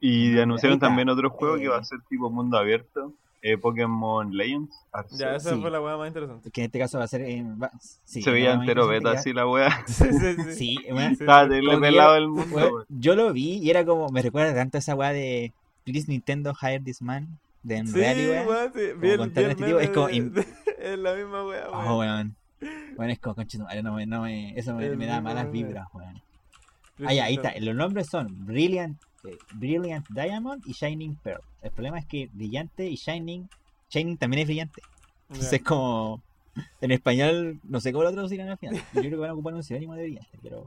Y 0.00 0.38
anunciaron 0.38 0.78
también 0.78 1.08
otro 1.08 1.30
juego 1.30 1.56
que 1.56 1.64
Eh. 1.64 1.68
va 1.68 1.78
a 1.78 1.84
ser 1.84 1.98
tipo 2.10 2.28
mundo 2.30 2.58
abierto. 2.58 3.14
Eh, 3.46 3.58
Pokémon 3.58 4.34
Legends. 4.34 4.74
Arceus. 4.90 5.20
Ya, 5.20 5.36
esa 5.36 5.50
Sí. 5.54 5.60
fue 5.60 5.70
la 5.70 5.78
weá 5.78 5.98
más 5.98 6.08
interesante. 6.08 6.50
Que 6.50 6.62
en 6.62 6.64
este 6.64 6.78
caso 6.78 6.96
va 6.96 7.04
a 7.04 7.08
ser. 7.08 7.20
en- 7.20 7.60
va- 7.62 7.70
sí, 8.04 8.22
Se 8.22 8.30
veía 8.30 8.54
entero 8.54 8.86
beta 8.88 9.10
así 9.10 9.34
la 9.34 9.46
wea. 9.46 9.68
Sí, 9.86 10.06
sí, 10.12 10.52
sí. 10.54 10.76
Estaba 10.86 11.46
pelado 11.48 12.12
yo- 12.12 12.16
el 12.16 12.28
mundo, 12.28 12.56
Weón, 12.56 12.72
weón. 12.72 12.86
yo 12.88 13.14
lo 13.14 13.32
vi 13.34 13.58
y 13.58 13.68
era 13.68 13.84
como. 13.84 14.08
Me 14.08 14.22
recuerda 14.22 14.54
tanto 14.54 14.78
a 14.78 14.80
esa 14.80 14.94
weá 14.94 15.12
de. 15.12 15.52
Please 15.84 16.06
Nintendo 16.10 16.54
hire 16.58 16.80
this 16.80 17.02
man. 17.02 17.38
De 17.62 17.80
contar 19.16 19.42
vi 19.42 19.44
el 19.44 19.50
este 19.50 19.64
tipo, 19.66 19.78
es 19.80 19.90
como 19.90 20.08
Es 20.08 20.98
la 20.98 21.14
misma 21.14 21.44
weá, 21.46 21.70
weón. 21.70 21.86
Oh, 21.86 21.98
weón. 21.98 22.36
Bueno, 22.96 23.12
es 23.12 23.18
como 23.18 23.34
conchetumare, 23.34 23.82
no 23.82 23.92
me, 23.92 24.06
no 24.06 24.22
me, 24.22 24.58
eso 24.58 24.74
me, 24.74 24.88
da 25.06 25.20
malas 25.20 25.50
vibras, 25.52 25.86
weón. 25.92 26.18
Ah, 27.04 27.12
ya, 27.12 27.24
ahí 27.24 27.34
está. 27.34 27.52
Los 27.60 27.74
nombres 27.74 28.06
son 28.06 28.46
Brilliant, 28.46 28.96
eh, 29.24 29.38
Brilliant 29.54 30.06
Diamond 30.10 30.62
y 30.66 30.72
Shining 30.72 31.16
Pearl. 31.16 31.40
El 31.62 31.70
problema 31.70 31.98
es 31.98 32.06
que 32.06 32.28
Brillante 32.32 32.88
y 32.88 32.96
Shining, 32.96 33.48
Shining 33.90 34.16
también 34.16 34.40
es 34.42 34.46
brillante. 34.46 34.82
Entonces 35.28 35.52
es 35.54 35.62
como, 35.62 36.20
en 36.80 36.90
español, 36.90 37.60
no 37.64 37.80
sé 37.80 37.92
cómo 37.92 38.04
lo 38.04 38.12
traducirán 38.12 38.48
al 38.48 38.58
final. 38.58 38.76
Yo 38.92 39.00
creo 39.00 39.10
que 39.10 39.16
van 39.16 39.30
a 39.30 39.34
ocupar 39.34 39.54
un 39.54 39.62
sinónimo 39.62 39.94
de 39.94 40.02
brillante, 40.04 40.38
pero 40.42 40.66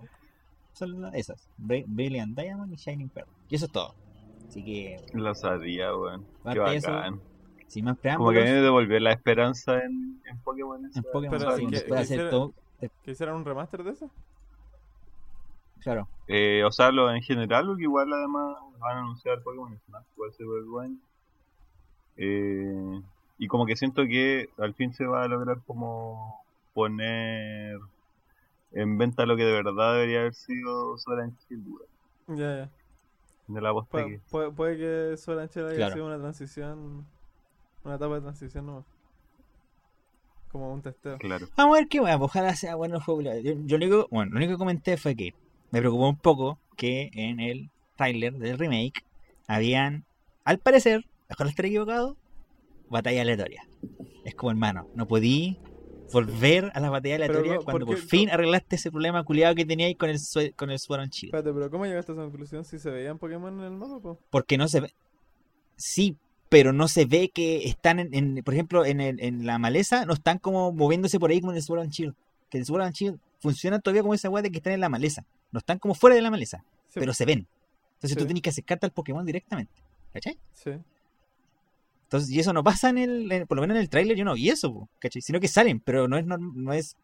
son 0.73 1.13
esas. 1.15 1.47
Bri- 1.59 1.85
Brilliant 1.87 2.37
Diamond 2.37 2.71
y 2.73 2.75
Shining 2.75 3.09
Pearl. 3.09 3.27
Y 3.49 3.55
eso 3.55 3.65
es 3.67 3.71
todo. 3.71 3.93
Así 4.47 4.63
que, 4.63 4.97
Lo 5.13 5.35
sabía, 5.35 5.95
weón. 5.95 6.25
Qué 6.51 6.59
bacán. 6.59 7.21
sin 7.67 7.85
más 7.85 7.97
Como 7.97 7.97
que 7.97 8.09
a 8.09 8.15
preámbulos, 8.15 8.43
mí 8.45 8.49
me 8.51 8.61
devolvió 8.61 8.99
la 8.99 9.11
esperanza 9.11 9.79
en, 9.83 10.21
en 10.29 10.37
Pokémon. 10.39 10.85
en 10.85 11.03
Pokémon 11.03 11.37
Pero, 11.37 11.57
sí, 11.57 11.65
¿qué- 11.65 11.71
después 11.71 11.83
de 11.83 11.87
qué 11.87 11.93
hacer 12.01 12.15
hiciera- 12.17 12.29
todo, 12.29 12.53
eh, 12.81 12.89
¿Que 13.03 13.11
hicieran 13.11 13.35
un 13.35 13.45
remaster 13.45 13.83
de 13.83 13.91
eso? 13.91 14.09
Claro. 15.93 16.07
Eh, 16.27 16.63
o 16.65 16.71
sea, 16.71 16.91
lo 16.91 17.09
en 17.11 17.21
general, 17.21 17.65
porque 17.65 17.83
igual 17.83 18.11
además 18.11 18.57
van 18.79 18.97
a 18.97 18.99
anunciar 18.99 19.41
Pokémon 19.41 19.77
Snap, 19.85 20.03
igual 20.15 20.33
se 20.33 20.43
ve 20.43 20.61
bueno. 20.63 20.97
Eh, 22.17 23.01
y 23.37 23.47
como 23.47 23.65
que 23.65 23.75
siento 23.75 24.03
que 24.03 24.49
al 24.57 24.73
fin 24.73 24.93
se 24.93 25.05
va 25.05 25.23
a 25.23 25.27
lograr 25.27 25.61
como 25.65 26.43
poner 26.73 27.79
en 28.73 28.97
venta 28.97 29.25
lo 29.25 29.37
que 29.37 29.45
de 29.45 29.53
verdad 29.53 29.93
debería 29.93 30.19
haber 30.21 30.33
sido 30.33 30.97
Shield, 30.97 31.65
weón. 31.67 32.37
Ya, 32.39 32.57
ya. 32.57 32.69
De 33.47 33.61
la 33.61 33.71
Pu- 33.71 34.19
puede, 34.29 34.51
puede 34.51 34.77
que 34.77 35.17
Solanchela 35.17 35.67
haya 35.69 35.77
Claro. 35.77 35.93
sido 35.93 36.05
una 36.07 36.17
transición, 36.19 37.05
una 37.85 37.95
etapa 37.95 38.15
de 38.15 38.21
transición 38.21 38.65
nueva. 38.65 38.83
Como 40.51 40.73
un 40.73 40.81
testeo. 40.81 41.17
Claro. 41.17 41.47
Vamos 41.55 41.75
a 41.77 41.79
ver 41.79 41.87
qué 41.87 41.99
va, 41.99 42.15
ojalá 42.15 42.55
sea 42.55 42.75
bueno 42.75 42.95
el 42.95 43.01
juego. 43.03 43.21
Yo, 43.21 43.31
yo 43.41 43.77
lo, 43.77 43.85
único, 43.85 44.07
bueno, 44.11 44.31
lo 44.31 44.37
único 44.37 44.53
que 44.53 44.57
comenté 44.57 44.97
fue 44.97 45.15
que 45.15 45.33
me 45.71 45.79
preocupó 45.79 46.09
un 46.09 46.17
poco 46.17 46.59
que 46.75 47.09
en 47.13 47.39
el 47.39 47.69
tráiler 47.95 48.33
del 48.33 48.57
remake 48.57 49.03
habían, 49.47 50.05
al 50.43 50.59
parecer, 50.59 51.05
mejor 51.29 51.47
estar 51.47 51.65
equivocado, 51.65 52.17
batalla 52.89 53.21
aleatoria. 53.21 53.67
Es 54.25 54.35
como 54.35 54.51
hermano, 54.51 54.87
no 54.95 55.07
podí 55.07 55.57
volver 56.11 56.71
a 56.73 56.79
la 56.79 56.89
batalla 56.89 57.15
aleatoria 57.15 57.55
¿por 57.55 57.63
cuando 57.65 57.85
por 57.85 57.97
fin 57.97 58.29
arreglaste 58.29 58.77
ese 58.77 58.91
problema 58.91 59.23
culiado 59.23 59.55
que 59.55 59.65
teníais 59.65 59.97
con 59.97 60.09
el 60.09 60.17
con 60.55 60.69
el 60.69 60.77
and 60.99 61.11
Shield. 61.11 61.35
Espérate, 61.35 61.53
pero 61.53 61.69
¿cómo 61.69 61.85
llegaste 61.85 62.11
a 62.11 62.15
esa 62.15 62.21
conclusión 62.23 62.63
si 62.65 62.79
se 62.79 62.89
veían 62.89 63.17
Pokémon 63.17 63.59
en 63.59 63.65
el 63.65 63.71
mapa, 63.71 63.99
po? 63.99 64.19
Porque 64.29 64.57
no 64.57 64.67
se 64.67 64.81
ve. 64.81 64.93
Sí, 65.75 66.15
pero 66.49 66.71
no 66.71 66.87
se 66.87 67.05
ve 67.05 67.29
que 67.29 67.67
están, 67.67 67.99
en, 67.99 68.13
en- 68.13 68.43
por 68.43 68.53
ejemplo, 68.53 68.85
en, 68.85 69.01
el- 69.01 69.21
en 69.21 69.45
la 69.45 69.57
maleza, 69.59 70.05
no 70.05 70.13
están 70.13 70.37
como 70.39 70.71
moviéndose 70.71 71.19
por 71.19 71.29
ahí 71.29 71.39
como 71.41 71.51
en 71.51 71.57
el 71.57 71.63
Sword 71.63 71.81
and 71.81 71.91
Shield. 71.91 72.15
Que 72.49 72.57
el 72.57 72.65
Sword 72.65 72.83
and 72.83 72.93
Shield 72.95 73.19
funciona 73.39 73.79
todavía 73.79 74.01
como 74.01 74.13
esa 74.13 74.29
weá 74.29 74.41
de 74.41 74.49
que 74.51 74.57
están 74.57 74.73
en 74.73 74.79
la 74.79 74.89
maleza. 74.89 75.25
No 75.51 75.59
están 75.59 75.79
como 75.79 75.93
fuera 75.95 76.15
de 76.15 76.21
la 76.21 76.29
maleza, 76.31 76.63
Sí, 76.89 76.99
pero 76.99 77.13
se 77.13 77.25
ven. 77.25 77.47
Entonces 77.95 78.17
tú 78.17 78.25
tienes 78.25 78.41
que 78.43 78.49
acercarte 78.49 78.85
al 78.85 78.91
Pokémon 78.91 79.25
directamente. 79.25 79.73
¿Cachai? 80.13 80.37
Sí. 80.53 80.71
Entonces, 82.03 82.29
y 82.29 82.39
eso 82.39 82.53
no 82.53 82.63
pasa 82.63 82.89
en 82.89 82.97
el, 82.97 83.31
en- 83.31 83.47
por 83.47 83.57
lo 83.57 83.61
menos 83.61 83.75
en 83.75 83.81
el 83.81 83.89
tráiler 83.89 84.15
yo 84.17 84.23
no 84.23 84.33
vi 84.33 84.49
eso, 84.49 84.73
po, 84.73 84.89
¿cachai? 84.99 85.21
Sino 85.21 85.39
que 85.39 85.47
salen, 85.47 85.79
pero 85.81 86.07
no 86.07 86.17
es 86.17 86.25
norm- 86.25 86.53
no 86.55 86.71
es 86.73 86.95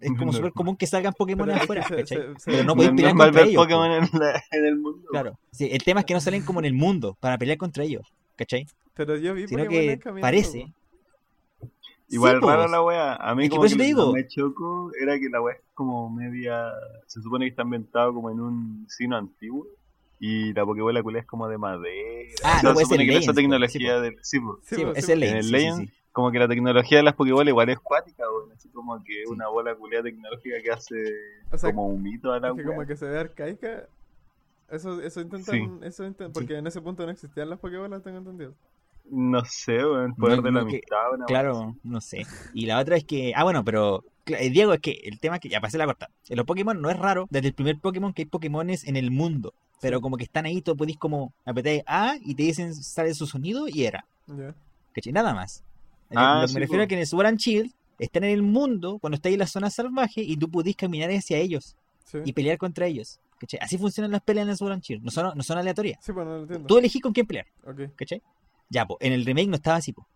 es 0.00 0.10
como 0.10 0.26
No. 0.26 0.32
súper 0.32 0.52
común 0.52 0.76
que 0.76 0.86
salgan 0.86 1.14
Pokémon 1.14 1.50
afuera, 1.50 1.82
se- 1.88 1.96
¿cachai? 1.96 2.18
se- 2.18 2.38
se- 2.40 2.50
Pero 2.50 2.58
no 2.58 2.64
No 2.64 2.76
podéis 2.76 2.92
pelear 2.92 3.14
contra 3.16 3.42
ellos. 3.42 3.54
po. 3.54 3.62
Pokémon 3.62 3.90
en, 3.92 4.08
la- 4.20 4.44
en 4.52 4.64
el 4.66 4.76
mundo. 4.76 5.08
Claro. 5.10 5.38
Sí, 5.50 5.68
el 5.72 5.82
tema 5.82 6.00
es 6.00 6.06
que 6.06 6.14
no 6.14 6.20
salen 6.20 6.42
como 6.44 6.60
en 6.60 6.66
el 6.66 6.74
mundo 6.74 7.16
para 7.18 7.38
pelear 7.38 7.58
contra 7.58 7.82
ellos, 7.84 8.06
¿cachai? 8.36 8.66
Pero 8.94 9.16
yo 9.16 9.34
vi 9.34 9.48
Sino 9.48 9.64
Pokémon 9.64 9.98
que 9.98 10.20
parece. 10.20 10.60
po. 10.66 10.72
Igual 12.08 12.40
Sí, 12.40 12.46
rara 12.46 12.68
la 12.68 12.82
wea. 12.82 13.14
A 13.16 13.34
mí 13.34 13.44
Es 13.44 13.50
como 13.50 13.62
que 13.64 13.74
digo. 13.74 14.12
me 14.12 14.26
chocó 14.28 14.90
era 15.00 15.18
que 15.18 15.28
la 15.28 15.40
wea 15.42 15.54
es 15.56 15.62
como 15.74 16.08
media... 16.10 16.72
Se 17.06 17.20
supone 17.20 17.46
que 17.46 17.50
está 17.50 17.62
ambientado 17.62 18.14
como 18.14 18.30
en 18.30 18.40
un 18.40 18.86
sino 18.88 19.16
antiguo. 19.16 19.66
Y 20.18 20.52
la 20.54 20.64
Pokébola 20.64 21.02
culé 21.02 21.18
es 21.18 21.26
como 21.26 21.46
de 21.48 21.58
madera. 21.58 22.30
Ah, 22.44 22.60
no, 22.62 22.74
supone 22.74 23.04
que 23.04 23.10
esa 23.10 23.18
Legends, 23.18 23.26
po. 23.26 23.34
tecnología 23.34 23.78
Sí, 24.22 24.38
po. 24.40 24.56
del... 24.56 24.62
Sí, 24.62 24.82
es 24.94 25.04
sí, 25.06 25.12
el. 25.12 25.22
En 25.24 25.50
Legends, 25.50 25.78
sí. 25.90 25.94
como 26.12 26.30
que 26.32 26.38
la 26.38 26.48
tecnología 26.48 26.98
de 26.98 27.04
las 27.04 27.14
Pokébolas 27.14 27.48
igual 27.48 27.68
es 27.68 27.78
cuática, 27.80 28.24
weón. 28.30 28.52
Así 28.52 28.68
como 28.70 29.02
que 29.04 29.24
una 29.28 29.48
bola 29.48 29.74
culiada 29.74 30.04
tecnológica 30.04 30.56
que 30.62 30.70
hace 30.70 30.94
O 31.52 31.58
sea, 31.58 31.70
como 31.70 31.88
un 31.88 32.02
mito 32.02 32.32
a 32.32 32.40
la 32.40 32.48
Es 32.48 32.54
que 32.54 32.62
como 32.64 32.78
wea. 32.78 32.86
que 32.86 32.96
se 32.96 33.06
ve 33.06 33.18
arcaica. 33.18 33.88
Eso, 34.70 35.00
eso 35.02 35.20
intentan, 35.20 35.84
eso 35.84 36.04
intent- 36.04 36.32
porque 36.32 36.56
en 36.56 36.66
ese 36.66 36.80
punto 36.80 37.04
no 37.04 37.12
existían 37.12 37.50
las 37.50 37.58
Pokébolas, 37.58 38.02
tengo 38.02 38.18
entendido. 38.18 38.54
No 39.10 39.44
sé, 39.44 39.76
weón. 39.84 40.14
Poder 40.14 40.38
No, 40.38 40.42
de 40.42 40.50
la 40.52 40.60
no, 40.60 40.66
que- 40.66 40.76
amistad, 40.76 41.08
una 41.12 41.18
wea 41.18 41.26
Claro, 41.26 41.76
no 41.84 42.00
sé. 42.00 42.26
Y 42.54 42.66
la 42.66 42.78
otra 42.80 42.96
es 42.96 43.04
que. 43.04 43.32
Ah, 43.36 43.44
bueno, 43.44 43.64
pero. 43.64 44.04
eh, 44.26 44.50
Diego, 44.50 44.72
es 44.72 44.80
que 44.80 45.00
el 45.04 45.20
tema 45.20 45.36
es 45.36 45.40
que. 45.40 45.48
Ya 45.48 45.60
pasé 45.60 45.78
la 45.78 45.86
corta. 45.86 46.10
En 46.28 46.36
los 46.36 46.46
Pokémon 46.46 46.80
no 46.80 46.90
es 46.90 46.98
raro. 46.98 47.26
Desde 47.30 47.48
el 47.48 47.54
primer 47.54 47.78
Pokémon 47.78 48.12
que 48.12 48.22
hay 48.22 48.26
Pokémones 48.26 48.84
en 48.86 48.96
el 48.96 49.10
mundo. 49.10 49.54
Pero 49.80 50.00
como 50.00 50.16
que 50.16 50.24
están 50.24 50.46
ahí, 50.46 50.62
tú 50.62 50.76
podéis 50.76 50.98
como 50.98 51.32
apretar 51.44 51.84
A 51.86 52.16
y 52.24 52.34
te 52.34 52.42
dicen, 52.44 52.74
sale 52.74 53.12
su 53.14 53.26
sonido 53.26 53.68
y 53.68 53.84
era. 53.84 54.06
Ya. 54.26 54.54
¿Cachai? 54.94 55.12
Nada 55.12 55.34
más. 55.34 55.62
Ah, 56.14 56.36
lo 56.36 56.42
que 56.42 56.48
sí, 56.48 56.54
me 56.54 56.60
refiero 56.60 56.82
a 56.82 56.86
que 56.86 56.94
en 56.94 57.00
el 57.00 57.06
Sword 57.06 57.26
and 57.26 57.38
Shield 57.38 57.72
están 57.98 58.24
en 58.24 58.30
el 58.30 58.42
mundo 58.42 58.98
cuando 58.98 59.16
estáis 59.16 59.34
en 59.34 59.40
la 59.40 59.46
zona 59.46 59.70
salvaje 59.70 60.22
y 60.22 60.36
tú 60.36 60.50
podís 60.50 60.76
caminar 60.76 61.10
hacia 61.10 61.36
ellos 61.38 61.76
Sí. 62.06 62.18
y 62.24 62.32
pelear 62.32 62.56
contra 62.58 62.86
ellos. 62.86 63.20
¿Cachai? 63.38 63.60
Así 63.62 63.76
funcionan 63.76 64.12
las 64.12 64.22
peleas 64.22 64.44
en 64.46 64.50
el 64.50 64.56
Sword 64.56 64.72
and 64.72 64.82
Shield. 64.82 65.04
No 65.04 65.10
son, 65.10 65.36
no 65.36 65.42
son 65.42 65.58
aleatorias. 65.58 65.98
Sí, 66.02 66.12
pues 66.12 66.24
no 66.26 66.36
lo 66.36 66.40
entiendo. 66.42 66.66
Tú 66.66 66.78
elegís 66.78 67.02
con 67.02 67.12
quién 67.12 67.26
pelear. 67.26 67.46
¿Cachai? 67.96 68.22
Ya, 68.68 68.86
pues 68.86 68.98
en 69.00 69.12
el 69.12 69.24
remake 69.24 69.48
no 69.48 69.56
estaba 69.56 69.76
así. 69.76 69.92
po. 69.92 70.06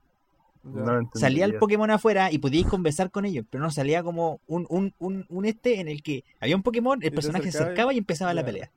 No 0.63 1.09
Salía 1.15 1.47
el. 1.47 1.57
Pokémon 1.57 1.91
afuera 1.91 2.31
y 2.31 2.39
podíais 2.39 2.67
conversar 2.67 3.11
con 3.11 3.25
ellos, 3.25 3.47
pero 3.49 3.63
no 3.63 3.71
salía 3.71 4.03
como 4.03 4.41
un, 4.47 4.67
un, 4.69 4.93
un, 4.99 5.25
un 5.29 5.45
este 5.47 5.81
en 5.81 5.89
el 5.89 6.03
que 6.03 6.23
había 6.39 6.55
un 6.57 6.63
Pokémon, 6.63 6.99
el 7.03 7.13
personaje 7.13 7.51
se 7.51 7.59
y- 7.59 7.63
acercaba 7.63 7.95
y 7.95 7.99
empezaba 7.99 8.35
la 8.35 8.45
pelea. 8.45 8.71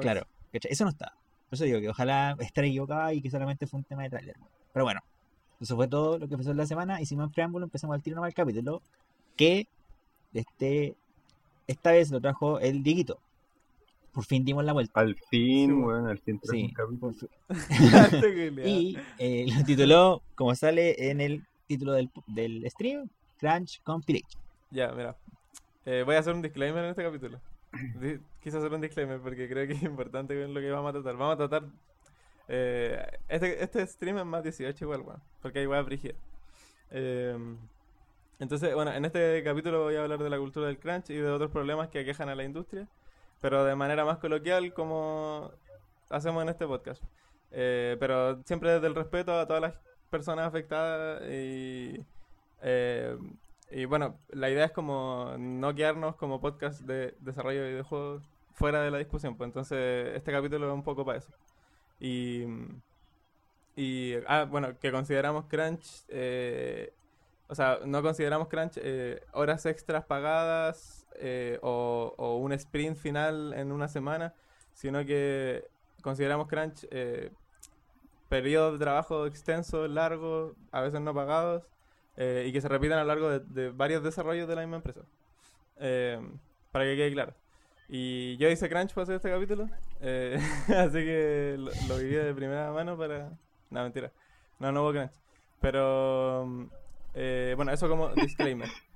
Claro, 0.00 0.26
¿cachai? 0.52 0.72
eso 0.72 0.84
no 0.84 0.90
estaba. 0.90 1.12
Por 1.50 1.56
eso 1.56 1.64
digo 1.64 1.80
que 1.80 1.90
ojalá 1.90 2.36
esté 2.40 2.66
equivocado 2.66 3.12
y 3.12 3.20
que 3.20 3.30
solamente 3.30 3.66
fue 3.66 3.78
un 3.78 3.84
tema 3.84 4.04
de 4.04 4.10
tráiler. 4.10 4.36
Pero 4.72 4.84
bueno, 4.86 5.00
eso 5.60 5.76
fue 5.76 5.86
todo 5.88 6.18
lo 6.18 6.26
que 6.28 6.36
pasó 6.38 6.52
en 6.52 6.56
la 6.56 6.66
semana 6.66 7.00
y 7.02 7.06
sin 7.06 7.18
más 7.18 7.30
preámbulo 7.30 7.64
empezamos 7.66 7.94
al 7.94 8.02
tiro 8.02 8.16
nomás 8.16 8.28
el 8.28 8.34
capítulo 8.34 8.80
que 9.36 9.66
este 10.32 10.94
esta 11.66 11.92
vez 11.92 12.10
lo 12.10 12.20
trajo 12.20 12.58
el 12.60 12.82
Dieguito. 12.82 13.18
Por 14.14 14.24
fin 14.24 14.44
dimos 14.44 14.64
la 14.64 14.72
vuelta. 14.72 15.00
Al 15.00 15.16
fin, 15.16 15.70
Sí, 15.70 15.72
weón, 15.72 16.06
al 16.06 16.18
fin 16.20 16.40
Sí, 16.44 16.72
un. 17.00 17.28
Y 18.64 18.96
eh, 19.18 19.46
lo 19.48 19.64
tituló, 19.64 20.22
como 20.36 20.54
sale 20.54 21.10
en 21.10 21.20
el 21.20 21.42
título 21.66 21.92
del, 21.92 22.10
del 22.28 22.64
stream, 22.70 23.08
Crunch 23.38 23.82
Compilation. 23.82 24.40
Ya, 24.70 24.92
mira. 24.92 25.16
Eh, 25.84 26.02
voy 26.06 26.14
a 26.14 26.20
hacer 26.20 26.32
un 26.34 26.42
disclaimer 26.42 26.84
en 26.84 26.90
este 26.90 27.02
capítulo. 27.02 27.40
Quise 28.42 28.58
hacer 28.58 28.72
un 28.72 28.80
disclaimer 28.80 29.18
porque 29.20 29.48
creo 29.48 29.66
que 29.66 29.72
es 29.74 29.82
importante 29.82 30.34
lo 30.46 30.60
que 30.60 30.70
vamos 30.70 30.90
a 30.90 30.92
tratar. 30.92 31.16
Vamos 31.16 31.34
a 31.34 31.36
tratar. 31.48 31.68
eh, 32.48 33.04
este, 33.28 33.62
este 33.62 33.86
stream 33.86 34.18
es 34.18 34.24
más 34.24 34.42
18 34.44 34.84
igual, 34.84 35.00
weón. 35.00 35.20
Porque 35.42 35.58
hay 35.58 35.66
weas 35.66 35.84
brígidas. 35.84 36.16
Eh, 36.90 37.36
entonces, 38.38 38.74
bueno, 38.74 38.92
en 38.92 39.04
este 39.04 39.42
capítulo 39.42 39.82
voy 39.84 39.96
a 39.96 40.02
hablar 40.02 40.22
de 40.22 40.30
la 40.30 40.38
cultura 40.38 40.66
del 40.68 40.78
crunch 40.78 41.10
y 41.10 41.14
de 41.14 41.28
otros 41.28 41.50
problemas 41.50 41.88
que 41.88 42.00
aquejan 42.00 42.28
a 42.28 42.34
la 42.34 42.44
industria. 42.44 42.86
Pero 43.44 43.62
de 43.62 43.74
manera 43.74 44.06
más 44.06 44.16
coloquial, 44.20 44.72
como 44.72 45.52
hacemos 46.08 46.42
en 46.42 46.48
este 46.48 46.66
podcast. 46.66 47.02
Eh, 47.50 47.94
pero 48.00 48.42
siempre 48.44 48.70
desde 48.70 48.86
el 48.86 48.94
respeto 48.94 49.38
a 49.38 49.46
todas 49.46 49.60
las 49.60 49.74
personas 50.08 50.46
afectadas 50.46 51.20
y. 51.30 52.02
eh, 52.62 53.18
y 53.70 53.84
bueno, 53.84 54.18
la 54.30 54.48
idea 54.48 54.64
es 54.64 54.72
como 54.72 55.34
no 55.38 55.74
quedarnos 55.74 56.16
como 56.16 56.40
podcast 56.40 56.80
de 56.84 57.14
desarrollo 57.20 57.64
de 57.64 57.70
videojuegos 57.72 58.22
fuera 58.54 58.80
de 58.80 58.90
la 58.90 58.96
discusión. 58.96 59.36
Pues 59.36 59.48
entonces 59.48 60.16
este 60.16 60.32
capítulo 60.32 60.66
es 60.66 60.72
un 60.72 60.82
poco 60.82 61.04
para 61.04 61.18
eso. 61.18 61.32
Y, 62.00 62.46
y 63.76 64.14
ah, 64.26 64.46
bueno, 64.48 64.78
que 64.78 64.90
consideramos 64.90 65.44
crunch, 65.50 66.06
eh, 66.08 66.94
o 67.48 67.54
sea, 67.54 67.80
no 67.84 68.02
consideramos 68.02 68.48
crunch 68.48 68.74
eh, 68.76 69.22
horas 69.32 69.66
extras 69.66 70.04
pagadas 70.04 71.06
eh, 71.16 71.58
o, 71.62 72.38
un 72.40 72.52
sprint 72.52 72.96
final 72.96 73.52
en 73.54 73.72
una 73.72 73.88
semana, 73.88 74.34
sino 74.72 75.04
que 75.04 75.66
consideramos 76.02 76.48
crunch 76.48 76.86
eh, 76.90 77.30
periodos 78.28 78.74
de 78.74 78.78
trabajo 78.84 79.26
extensos, 79.26 79.88
largos, 79.88 80.54
a 80.72 80.80
veces 80.80 81.00
no 81.00 81.14
pagados, 81.14 81.62
eh, 82.16 82.44
y 82.46 82.52
que 82.52 82.60
se 82.60 82.68
repitan 82.68 82.98
a 82.98 83.02
lo 83.02 83.08
largo 83.08 83.38
de, 83.38 83.70
varios 83.70 84.02
desarrollos 84.02 84.48
de 84.48 84.56
la 84.56 84.62
misma 84.62 84.76
empresa. 84.76 85.02
Eh, 85.78 86.20
para 86.72 86.84
que 86.84 86.96
quede 86.96 87.12
claro. 87.12 87.34
Y 87.88 88.36
yo 88.38 88.48
hice 88.48 88.68
crunch 88.68 88.94
para 88.94 89.02
hacer 89.02 89.16
este 89.16 89.30
capítulo, 89.30 89.68
así 90.00 90.98
que 90.98 91.56
lo, 91.58 91.70
lo 91.88 91.98
viví 91.98 92.14
de 92.14 92.34
primera 92.34 92.72
mano 92.72 92.96
para... 92.96 93.30
No, 93.70 93.82
mentira. 93.82 94.10
No, 94.58 94.72
no 94.72 94.82
hubo 94.82 94.92
crunch. 94.92 95.12
Pero, 95.60 96.44
mm, 96.46 96.66
eh, 97.14 97.54
bueno, 97.56 97.72
eso 97.72 97.88
como 97.88 98.08
disclaimer. 98.16 98.68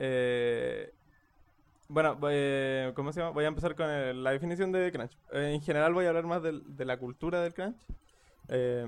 Eh, 0.00 0.92
bueno, 1.88 2.18
eh, 2.30 2.92
¿cómo 2.94 3.12
se 3.12 3.20
llama? 3.20 3.32
Voy 3.32 3.44
a 3.44 3.48
empezar 3.48 3.74
con 3.74 3.88
el- 3.90 4.22
la 4.22 4.30
definición 4.32 4.70
de 4.72 4.92
crunch. 4.92 5.18
Eh, 5.32 5.52
en 5.54 5.60
general 5.62 5.94
voy 5.94 6.04
a 6.04 6.08
hablar 6.08 6.24
más 6.26 6.42
del- 6.42 6.62
de 6.76 6.84
la 6.84 6.98
cultura 6.98 7.40
del 7.42 7.54
crunch. 7.54 7.86
Eh, 8.48 8.86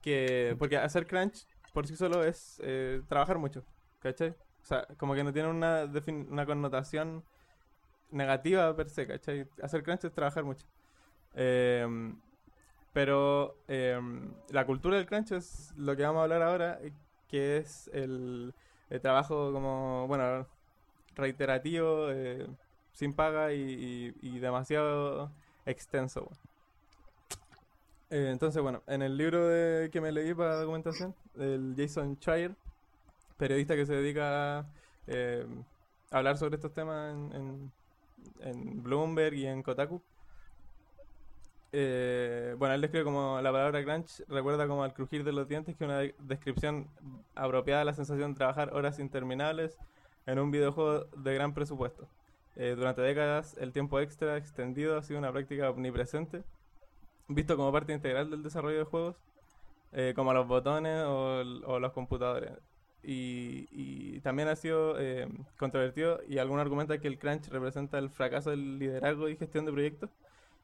que, 0.00 0.54
porque 0.58 0.76
hacer 0.76 1.06
crunch 1.06 1.46
por 1.72 1.86
sí 1.86 1.96
solo 1.96 2.24
es 2.24 2.60
trabajar 3.08 3.38
mucho, 3.38 3.64
¿cachai? 4.00 4.30
O 4.30 4.64
sea, 4.64 4.86
como 4.98 5.14
que 5.14 5.22
no 5.24 5.32
tiene 5.32 5.48
una, 5.48 5.84
una 6.28 6.46
connotación 6.46 7.24
negativa 8.10 8.74
per 8.76 8.90
se, 8.90 9.06
¿cachai? 9.06 9.48
Hacer 9.62 9.82
crunch 9.82 10.04
es 10.04 10.12
trabajar 10.12 10.44
mucho. 10.44 10.66
Eh, 11.34 11.86
pero 12.96 13.58
eh, 13.68 14.00
la 14.48 14.64
cultura 14.64 14.96
del 14.96 15.04
crunch 15.04 15.32
es 15.32 15.70
lo 15.76 15.94
que 15.94 16.02
vamos 16.02 16.20
a 16.20 16.22
hablar 16.22 16.40
ahora, 16.40 16.78
eh, 16.80 16.94
que 17.28 17.58
es 17.58 17.90
el, 17.92 18.54
trabajo 19.02 19.52
como, 19.52 20.06
bueno, 20.08 20.46
reiterativo, 21.14 22.08
eh, 22.10 22.46
sin 22.94 23.12
paga 23.12 23.52
y, 23.52 24.38
demasiado 24.40 25.30
extenso. 25.66 26.30
Eh, 28.08 28.30
entonces, 28.32 28.62
bueno, 28.62 28.82
en 28.86 29.02
el 29.02 29.18
libro 29.18 29.46
de- 29.46 29.90
que 29.90 30.00
me 30.00 30.10
leí 30.10 30.32
para 30.32 30.54
la 30.54 30.60
documentación, 30.60 31.14
el 31.38 31.74
Jason 31.76 32.16
Schreier, 32.16 32.56
periodista 33.36 33.76
que 33.76 33.84
se 33.84 33.92
dedica 33.92 34.60
a 34.60 34.66
hablar 36.10 36.38
sobre 36.38 36.54
estos 36.54 36.72
temas 36.72 37.12
en, 37.12 37.32
en- 37.34 37.72
en 38.40 38.82
Bloomberg 38.82 39.34
y 39.34 39.46
en 39.46 39.62
Kotaku, 39.62 40.00
eh, 41.78 42.54
bueno, 42.58 42.74
él 42.74 42.80
describe 42.80 43.04
como 43.04 43.38
la 43.42 43.52
palabra 43.52 43.84
crunch 43.84 44.22
recuerda 44.28 44.66
como 44.66 44.82
al 44.82 44.94
crujir 44.94 45.24
de 45.24 45.32
los 45.32 45.46
dientes, 45.46 45.76
que 45.76 45.84
es 45.84 45.88
una 45.88 45.98
de- 45.98 46.14
descripción 46.20 46.88
apropiada 47.34 47.82
a 47.82 47.84
la 47.84 47.92
sensación 47.92 48.32
de 48.32 48.38
trabajar 48.38 48.72
horas 48.72 48.98
interminables 48.98 49.76
en 50.24 50.38
un 50.38 50.50
videojuego 50.50 51.04
de 51.04 51.34
gran 51.34 51.52
presupuesto. 51.52 52.08
Eh, 52.56 52.74
durante 52.76 53.02
décadas, 53.02 53.56
el 53.60 53.72
tiempo 53.72 54.00
extra 54.00 54.38
extendido 54.38 54.96
ha 54.96 55.02
sido 55.02 55.18
una 55.18 55.30
práctica 55.30 55.68
omnipresente, 55.68 56.42
visto 57.28 57.58
como 57.58 57.70
parte 57.72 57.92
integral 57.92 58.30
del 58.30 58.42
desarrollo 58.42 58.78
de 58.78 58.84
juegos, 58.84 59.16
eh, 59.92 60.14
como 60.16 60.32
los 60.32 60.48
botones 60.48 61.04
o, 61.06 61.44
los 61.78 61.92
computadores. 61.92 62.52
Y, 63.02 63.68
y 63.70 64.20
también 64.20 64.48
ha 64.48 64.56
sido 64.56 64.98
eh, 64.98 65.28
controvertido 65.58 66.20
y 66.26 66.38
algunos 66.38 66.62
argumentan 66.62 67.00
que 67.00 67.08
el 67.08 67.18
crunch 67.18 67.48
representa 67.48 67.98
el 67.98 68.08
fracaso 68.08 68.48
del 68.50 68.78
liderazgo 68.78 69.28
y 69.28 69.36
gestión 69.36 69.66
de 69.66 69.72
proyectos 69.72 70.10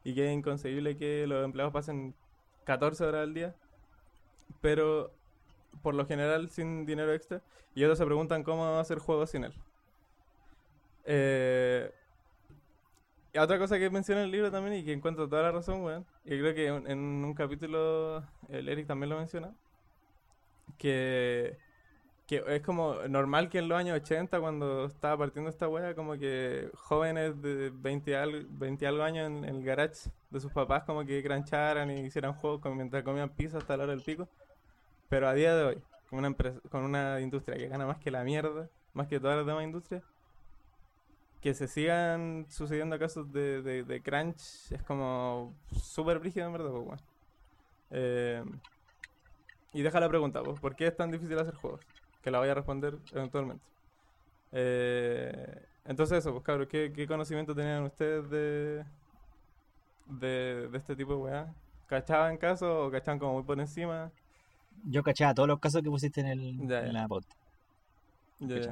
y 0.05 0.15
que 0.15 0.27
es 0.27 0.33
inconcebible 0.33 0.97
que 0.97 1.27
los 1.27 1.45
empleados 1.45 1.73
pasen 1.73 2.15
14 2.65 3.05
horas 3.05 3.23
al 3.23 3.35
día, 3.35 3.55
pero 4.61 5.13
por 5.83 5.95
lo 5.95 6.07
general 6.07 6.51
sin 6.51 6.87
dinero 6.87 7.13
extra, 7.13 7.43
y 7.75 7.85
otros 7.85 7.99
se 7.99 8.07
preguntan 8.07 8.43
cómo 8.43 8.79
hacer 8.79 8.99
juegos 8.99 9.31
sin 9.31 9.45
él. 9.45 9.55
Eh, 11.05 11.93
y 13.35 13.39
otra 13.39 13.59
cosa 13.59 13.79
que 13.79 13.89
menciona 13.89 14.23
el 14.23 14.31
libro 14.31 14.51
también 14.51 14.77
y 14.77 14.85
que 14.85 14.93
encuentro 14.93 15.29
toda 15.29 15.43
la 15.43 15.53
razón, 15.53 15.83
weón, 15.83 16.07
y 16.25 16.39
creo 16.39 16.55
que 16.55 16.67
en, 16.67 16.99
un 16.99 17.35
capítulo 17.35 18.23
el 18.49 18.69
Eric 18.69 18.87
también 18.87 19.11
lo 19.11 19.19
menciona, 19.19 19.55
que, 20.77 21.57
que 22.33 22.57
es 22.57 22.63
como 22.63 22.95
normal 23.11 23.51
que 23.51 23.59
en 23.59 23.69
los 23.69 23.79
años 23.79 23.95
80, 23.97 24.41
cuando 24.41 24.87
estaba 24.87 25.19
partiendo 25.19 25.51
esta 25.51 25.69
wea, 25.69 25.95
como 25.95 26.15
que 26.15 26.71
jóvenes 26.75 27.43
de 27.43 27.71
20 27.75 28.11
y 28.11 28.15
algo, 28.15 28.39
20 28.49 28.83
y 28.83 28.89
algo 28.89 29.03
años 29.03 29.27
en, 29.27 29.45
en 29.45 29.57
el 29.57 29.63
garage 29.63 30.11
de 30.31 30.41
sus 30.41 30.51
papás, 30.51 30.85
como 30.85 31.05
que 31.05 31.23
crancharan 31.23 31.91
y 31.91 32.01
hicieran 32.01 32.33
juegos 32.33 32.63
como 32.63 32.77
mientras 32.77 33.03
comían 33.03 33.29
pizza 33.29 33.59
hasta 33.59 33.77
la 33.77 33.85
hora 33.85 33.93
del 33.93 34.03
pico. 34.03 34.31
Pero 35.11 35.29
a 35.29 35.35
día 35.35 35.55
de 35.55 35.63
hoy, 35.63 35.83
con 36.09 36.21
una, 36.21 36.29
empresa, 36.29 36.59
con 36.71 36.85
una 36.85 37.21
industria 37.21 37.59
que 37.59 37.69
gana 37.69 37.87
más 37.87 37.99
que 37.99 38.11
la 38.11 38.25
mierda, 38.25 38.71
más 38.95 39.09
que 39.09 39.21
todas 39.21 39.37
las 39.37 39.45
demás 39.45 39.65
industrias, 39.65 40.03
que 41.43 41.53
se 41.53 41.69
sigan 41.69 42.47
sucediendo 42.49 42.99
casos 42.99 43.31
de, 43.31 43.61
de, 43.61 43.83
de 43.85 44.03
crunch 44.03 44.73
es 44.73 44.83
como 44.85 45.55
súper 45.71 46.19
brígido 46.19 46.47
en 46.47 46.53
verdad, 46.55 46.71
pues, 46.71 46.83
weón. 46.87 47.01
Eh, 47.91 48.43
y 49.75 49.83
deja 49.83 50.01
la 50.01 50.09
pregunta, 50.09 50.43
pues, 50.43 50.59
¿por 50.61 50.75
qué 50.75 50.87
es 50.87 50.97
tan 50.97 51.11
difícil 51.11 51.39
hacer 51.39 51.57
juegos? 51.57 51.81
Que 52.23 52.31
la 52.31 52.39
voy 52.39 52.49
a 52.49 52.55
responder 52.55 52.97
eventualmente. 53.13 53.65
Eh, 54.53 55.65
entonces 55.85 56.19
eso, 56.19 56.33
pues 56.33 56.45
cabros, 56.45 56.69
¿qué, 56.69 56.93
qué 56.95 57.07
conocimiento 57.07 57.55
tenían 57.55 57.83
ustedes 57.85 58.29
de, 58.31 58.85
de, 60.07 60.69
de 60.69 60.79
este 60.79 60.95
tipo 60.95 61.13
de 61.15 61.19
weá? 61.19 61.55
¿Cachaban 61.89 62.37
casos 62.37 62.69
o 62.71 62.91
cachaban 62.91 63.19
como 63.19 63.35
muy 63.35 63.43
por 63.43 63.59
encima? 63.59 64.11
Yo 64.85 65.03
cachaba 65.03 65.35
todos 65.35 65.49
los 65.49 65.59
casos 65.59 65.83
que 65.83 65.91
pusiste 65.91 66.21
en, 66.21 66.27
el, 66.29 66.69
Ya, 66.69 66.81
en 66.81 66.87
ya. 66.87 66.93
la 66.93 67.09
pauta. 67.09 67.35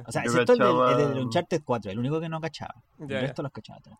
O 0.05 0.11
sea, 0.11 0.23
excepto 0.23 0.53
el 0.53 0.59
del, 0.59 0.67
el 0.67 0.73
cachaba- 0.75 0.95
del 0.97 1.19
Uncharted 1.19 1.61
4, 1.63 1.91
el 1.91 1.99
único 1.99 2.19
que 2.19 2.27
no 2.29 2.41
cachaba. 2.41 2.75
Ya, 2.99 3.03
el 3.05 3.09
ya. 3.09 3.21
resto 3.21 3.41
los 3.43 3.51
cachaba 3.51 3.79
todos. 3.79 3.97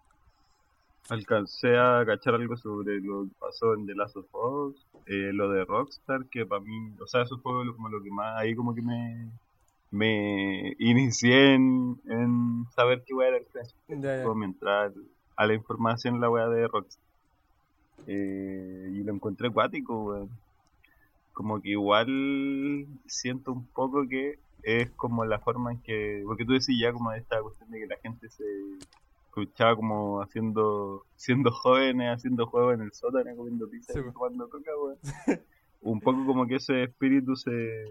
Alcancé 1.10 1.78
a 1.78 2.04
cachar 2.06 2.36
algo 2.36 2.56
sobre 2.58 3.00
lo 3.02 3.24
que 3.24 3.32
pasó 3.40 3.74
en 3.74 3.86
The 3.86 3.96
Last 3.96 4.16
of 4.18 4.26
Us, 4.34 4.86
eh, 5.06 5.32
lo 5.34 5.50
de 5.50 5.66
Rockstar, 5.66 6.26
que 6.26 6.46
para 6.46 6.62
mí, 6.62 6.94
o 7.00 7.08
sea, 7.08 7.24
eso 7.24 7.38
fue 7.40 7.66
lo, 7.66 7.76
como 7.76 7.90
lo 7.90 8.02
que 8.02 8.12
más, 8.12 8.38
ahí 8.38 8.56
como 8.56 8.74
que 8.76 8.82
me, 8.82 9.30
me 9.92 10.76
inicié 10.80 11.56
en, 11.56 12.00
en 12.08 12.66
saber 12.76 13.04
qué 13.06 13.14
weá 13.14 13.30
era 13.30 13.38
el 13.38 13.46
Crash. 13.46 14.24
Como 14.24 14.44
entrar 14.44 14.92
a 15.36 15.46
la 15.46 15.54
información 15.54 16.22
la 16.22 16.30
weá 16.30 16.48
de 16.48 16.68
Rockstar. 16.68 17.04
Eh, 18.08 18.90
y 18.94 19.04
lo 19.04 19.14
encontré 19.14 19.48
acuático, 19.48 20.04
weón. 20.04 20.30
Como 21.34 21.62
que 21.62 21.70
igual 21.70 22.88
siento 23.06 23.54
un 23.54 23.66
poco 23.68 24.08
que 24.08 24.38
es 24.64 24.92
como 24.92 25.26
la 25.26 25.40
forma 25.40 25.72
en 25.72 25.82
que, 25.82 26.24
porque 26.26 26.46
tú 26.46 26.54
decís 26.54 26.78
ya 26.80 26.94
como 26.94 27.12
esta 27.14 27.42
cuestión 27.42 27.72
de 27.72 27.80
que 27.80 27.88
la 27.88 27.98
gente 27.98 28.30
se 28.30 28.44
escuchaba 29.32 29.76
como 29.78 30.22
haciendo, 30.22 31.06
siendo 31.16 31.52
jóvenes, 31.52 32.16
haciendo 32.18 32.46
juegos 32.48 32.74
en 32.76 32.82
el 32.82 32.92
sótano, 32.94 33.34
comiendo 33.36 33.70
pizza 33.70 33.94
Sí, 33.94 34.00
y 34.00 34.04
po. 34.04 34.12
tomando 34.12 34.50
coca, 34.50 34.72
weón. 34.78 34.98
Un 35.82 36.00
poco 36.02 36.26
como 36.26 36.46
que 36.48 36.56
ese 36.56 36.84
espíritu 36.84 37.36
se, 37.36 37.88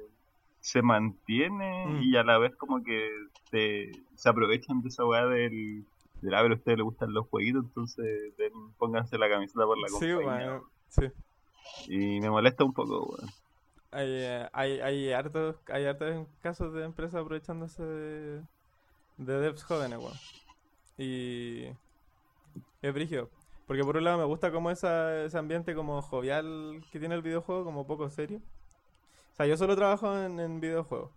se 0.60 0.82
mantiene 0.82 1.86
Mm. 1.86 2.02
y 2.02 2.16
a 2.16 2.22
la 2.22 2.38
vez 2.38 2.54
como 2.56 2.82
que 2.84 3.08
te- 3.50 3.90
se 4.14 4.28
aprovechan 4.28 4.80
de 4.82 4.88
esa 4.90 5.04
weá 5.06 5.24
del, 5.26 5.84
del 6.20 6.34
a 6.34 6.42
ver, 6.42 6.52
a 6.52 6.54
ustedes 6.56 6.76
les 6.78 6.84
gustan 6.84 7.12
los 7.14 7.26
jueguitos, 7.28 7.64
entonces 7.64 8.36
den- 8.36 8.72
pónganse 8.78 9.16
la 9.18 9.28
camiseta 9.30 9.64
por 9.64 9.78
la 9.78 9.88
Sí, 9.88 9.94
compañía. 10.12 10.22
bueno, 10.22 10.62
sí. 10.88 11.06
Y 11.88 12.20
me 12.20 12.30
molesta 12.30 12.64
un 12.64 12.72
poco, 12.74 13.06
weón. 13.06 13.30
Hay, 13.92 14.22
hay, 14.52 14.80
hay 14.80 15.12
hartos, 15.12 15.56
hay 15.68 15.86
hartos 15.86 16.28
casos 16.42 16.72
de 16.74 16.84
empresas 16.84 17.20
aprovechándose 17.22 17.82
de, 17.82 18.40
de 19.16 19.38
devs 19.40 19.64
jóvenes, 19.64 19.98
weón. 19.98 20.14
Y 21.00 21.64
es 22.82 22.92
brígido. 22.92 23.30
Porque 23.66 23.82
por 23.82 23.96
un 23.96 24.04
lado 24.04 24.18
me 24.18 24.24
gusta 24.24 24.52
como 24.52 24.70
esa, 24.70 25.24
ese 25.24 25.38
ambiente 25.38 25.74
como 25.74 26.02
jovial 26.02 26.84
que 26.92 26.98
tiene 26.98 27.14
el 27.14 27.22
videojuego, 27.22 27.64
como 27.64 27.86
poco 27.86 28.10
serio. 28.10 28.42
O 29.32 29.36
sea, 29.36 29.46
yo 29.46 29.56
solo 29.56 29.74
trabajo 29.76 30.14
en, 30.18 30.60
videojuegos. 30.60 31.10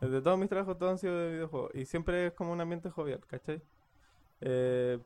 De 0.00 0.22
todos 0.22 0.38
mis 0.38 0.48
trabajos 0.48 0.78
todos 0.78 0.92
han 0.92 0.98
sido 0.98 1.18
de 1.18 1.32
videojuegos. 1.32 1.74
Y 1.74 1.84
siempre 1.84 2.28
es 2.28 2.32
como 2.34 2.52
un 2.52 2.60
ambiente 2.60 2.90
jovial, 2.90 3.20
¿cachai? 3.26 3.60
Eh, 4.40 5.00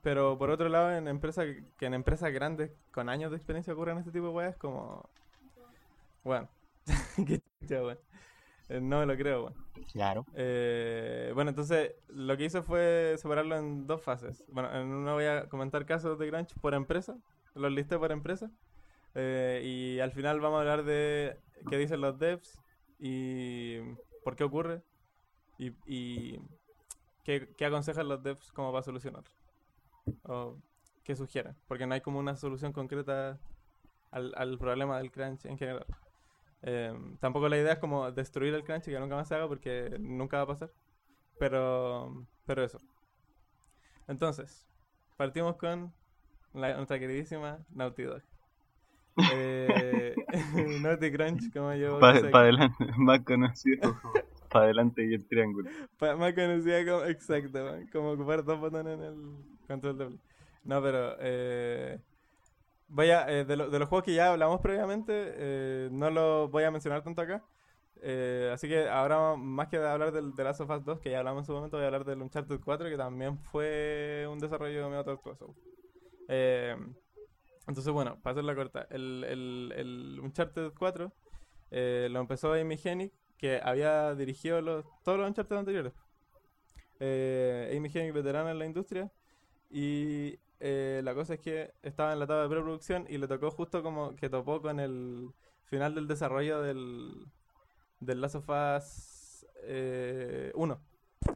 pero 0.00 0.38
por 0.38 0.50
otro 0.50 0.68
lado, 0.68 0.92
en 0.92 1.08
empresas 1.08 1.46
que 1.76 1.86
en 1.86 1.94
empresas 1.94 2.32
grandes 2.32 2.70
con 2.92 3.08
años 3.08 3.32
de 3.32 3.36
experiencia 3.36 3.72
ocurran 3.72 3.98
este 3.98 4.12
tipo 4.12 4.26
de 4.26 4.32
weas, 4.32 4.56
como... 4.56 5.08
Bueno, 6.22 6.48
qué 7.26 7.40
chucha, 7.60 7.82
weón. 7.82 7.98
Eh, 8.68 8.80
No 8.80 9.00
me 9.00 9.06
lo 9.06 9.16
creo, 9.16 9.44
weón. 9.44 9.54
Claro. 9.92 10.26
Eh, 10.34 11.30
bueno, 11.34 11.50
entonces 11.50 11.94
lo 12.08 12.36
que 12.36 12.44
hice 12.44 12.62
fue 12.62 13.14
separarlo 13.16 13.56
en 13.56 13.86
dos 13.86 14.02
fases. 14.02 14.44
Bueno, 14.48 14.70
en 14.74 14.88
una 14.88 15.14
voy 15.14 15.24
a 15.24 15.48
comentar 15.48 15.86
casos 15.86 16.18
de 16.18 16.28
crunch 16.28 16.54
por 16.60 16.74
empresa, 16.74 17.16
los 17.54 17.72
listé 17.72 17.98
por 17.98 18.12
empresa. 18.12 18.50
eh, 19.14 19.62
y 19.64 20.00
al 20.00 20.12
final 20.12 20.40
vamos 20.40 20.58
a 20.58 20.60
hablar 20.60 20.84
de 20.84 21.38
qué 21.70 21.76
dicen 21.78 22.00
los 22.00 22.18
devs 22.18 22.58
y 22.98 23.78
por 24.22 24.36
qué 24.36 24.44
ocurre 24.44 24.82
y, 25.58 25.72
y 25.86 26.38
qué, 27.24 27.48
qué 27.56 27.64
aconsejan 27.64 28.08
los 28.08 28.22
devs 28.22 28.52
como 28.52 28.70
para 28.72 28.82
solucionar. 28.82 29.24
O 30.24 30.56
qué 31.04 31.16
sugieren, 31.16 31.54
porque 31.66 31.86
no 31.86 31.94
hay 31.94 32.00
como 32.02 32.18
una 32.18 32.36
solución 32.36 32.72
concreta 32.72 33.38
al, 34.10 34.32
al 34.36 34.58
problema 34.58 34.98
del 34.98 35.10
crunch 35.10 35.46
en 35.46 35.56
general. 35.58 35.86
Eh, 36.62 36.92
tampoco 37.20 37.48
la 37.48 37.58
idea 37.58 37.74
es 37.74 37.78
como 37.78 38.10
destruir 38.12 38.54
el 38.54 38.64
crunch 38.64 38.88
y 38.88 38.92
que 38.92 39.00
nunca 39.00 39.16
más 39.16 39.28
se 39.28 39.34
haga 39.36 39.48
porque 39.48 39.96
nunca 40.00 40.38
va 40.38 40.42
a 40.44 40.46
pasar. 40.48 40.72
Pero, 41.38 42.26
pero 42.46 42.64
eso. 42.64 42.80
Entonces, 44.08 44.66
partimos 45.16 45.56
con 45.56 45.92
la- 46.54 46.76
nuestra 46.76 46.98
queridísima 46.98 47.64
Naughty 47.70 48.04
Dog. 48.04 48.22
Eh, 49.26 50.18
Naughty 50.80 51.12
Crunch, 51.12 51.52
como 51.52 51.74
yo 51.74 52.00
Para 52.00 52.18
sé, 52.18 52.40
adelante, 52.40 52.76
más 52.96 53.20
conocido 53.24 53.78
para 54.50 54.64
adelante 54.66 55.04
y 55.06 55.14
el 55.14 55.26
triángulo. 55.26 55.68
pa- 55.98 56.16
más 56.16 56.32
conocida 56.34 56.84
como, 56.84 57.04
exacto, 57.04 57.58
como 57.92 58.12
ocupar 58.12 58.44
dos 58.44 58.58
botones 58.60 58.94
en 58.98 59.02
el 59.04 59.44
control 59.66 59.98
doble. 59.98 60.18
No, 60.64 60.82
pero 60.82 61.16
eh, 61.20 62.00
voy 62.88 63.10
a, 63.10 63.28
eh, 63.30 63.44
de, 63.44 63.56
lo- 63.56 63.70
de 63.70 63.78
los 63.78 63.88
juegos 63.88 64.04
que 64.04 64.14
ya 64.14 64.32
hablamos 64.32 64.60
previamente, 64.60 65.12
eh, 65.36 65.88
no 65.92 66.10
los 66.10 66.50
voy 66.50 66.64
a 66.64 66.70
mencionar 66.70 67.02
tanto 67.02 67.22
acá. 67.22 67.44
Eh, 68.02 68.50
así 68.52 68.68
que 68.68 68.88
ahora, 68.88 69.36
más 69.36 69.68
que 69.68 69.76
hablar 69.78 70.12
del 70.12 70.34
The 70.34 70.44
Last 70.44 70.60
of 70.60 70.70
Us 70.70 70.84
2, 70.84 71.00
que 71.00 71.10
ya 71.10 71.18
hablamos 71.20 71.42
en 71.42 71.46
su 71.46 71.52
momento, 71.52 71.76
voy 71.76 71.84
a 71.84 71.86
hablar 71.88 72.04
del 72.04 72.22
Uncharted 72.22 72.60
4, 72.64 72.88
que 72.88 72.96
también 72.96 73.38
fue 73.38 74.26
un 74.30 74.38
desarrollo 74.38 74.88
medio 74.88 75.04
tortuoso. 75.04 75.54
Eh, 76.28 76.76
entonces, 77.66 77.92
bueno, 77.92 78.18
para 78.22 78.32
hacerla 78.32 78.54
corta, 78.54 78.86
el, 78.90 79.24
el, 79.28 79.72
el 79.76 80.20
Uncharted 80.22 80.72
4 80.78 81.12
eh, 81.70 82.08
lo 82.10 82.20
empezó 82.20 82.52
Amy 82.54 82.78
Hennig, 82.82 83.12
que 83.36 83.60
había 83.62 84.14
dirigido 84.14 84.60
los, 84.62 84.84
todos 85.04 85.18
los 85.18 85.28
Uncharted 85.28 85.56
anteriores. 85.56 85.92
Eh, 87.00 87.74
Amy 87.76 87.90
Hennig, 87.92 88.12
veterana 88.12 88.50
en 88.50 88.58
la 88.58 88.66
industria, 88.66 89.10
y 89.70 90.38
eh, 90.60 91.00
la 91.04 91.14
cosa 91.14 91.34
es 91.34 91.40
que 91.40 91.72
estaba 91.82 92.12
en 92.12 92.18
la 92.18 92.24
etapa 92.24 92.42
de 92.42 92.48
preproducción 92.48 93.06
y 93.08 93.18
le 93.18 93.28
tocó 93.28 93.50
justo 93.50 93.82
como 93.82 94.16
que 94.16 94.28
topó 94.28 94.60
con 94.60 94.80
el 94.80 95.30
final 95.64 95.94
del 95.94 96.08
desarrollo 96.08 96.62
del, 96.62 97.26
del 98.00 98.20
Last 98.20 98.36
of 98.36 98.48
Us 98.48 99.46
eh, 99.62 100.52
1. 100.54 100.80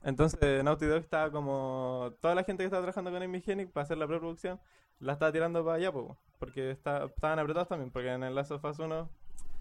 Entonces 0.05 0.65
Naughty 0.65 0.87
Dog 0.87 1.03
estaba 1.03 1.31
como... 1.31 2.15
Toda 2.21 2.35
la 2.35 2.45
gente 2.45 2.63
que 2.63 2.67
estaba 2.67 2.83
trabajando 2.83 3.11
con 3.11 3.23
Hennig 3.23 3.71
para 3.73 3.85
hacer 3.85 3.99
la 3.99 4.07
preproducción 4.07 4.61
la 5.03 5.15
estaba 5.15 5.33
tirando 5.33 5.65
para 5.65 5.77
allá, 5.77 5.93
po, 5.93 6.17
porque 6.39 6.71
está, 6.71 7.05
estaban 7.05 7.39
apretados 7.39 7.69
también, 7.69 7.91
porque 7.91 8.13
en 8.13 8.23
el 8.23 8.35
Last 8.35 8.53
of 8.53 8.65
Us 8.65 8.79
1, 8.79 9.11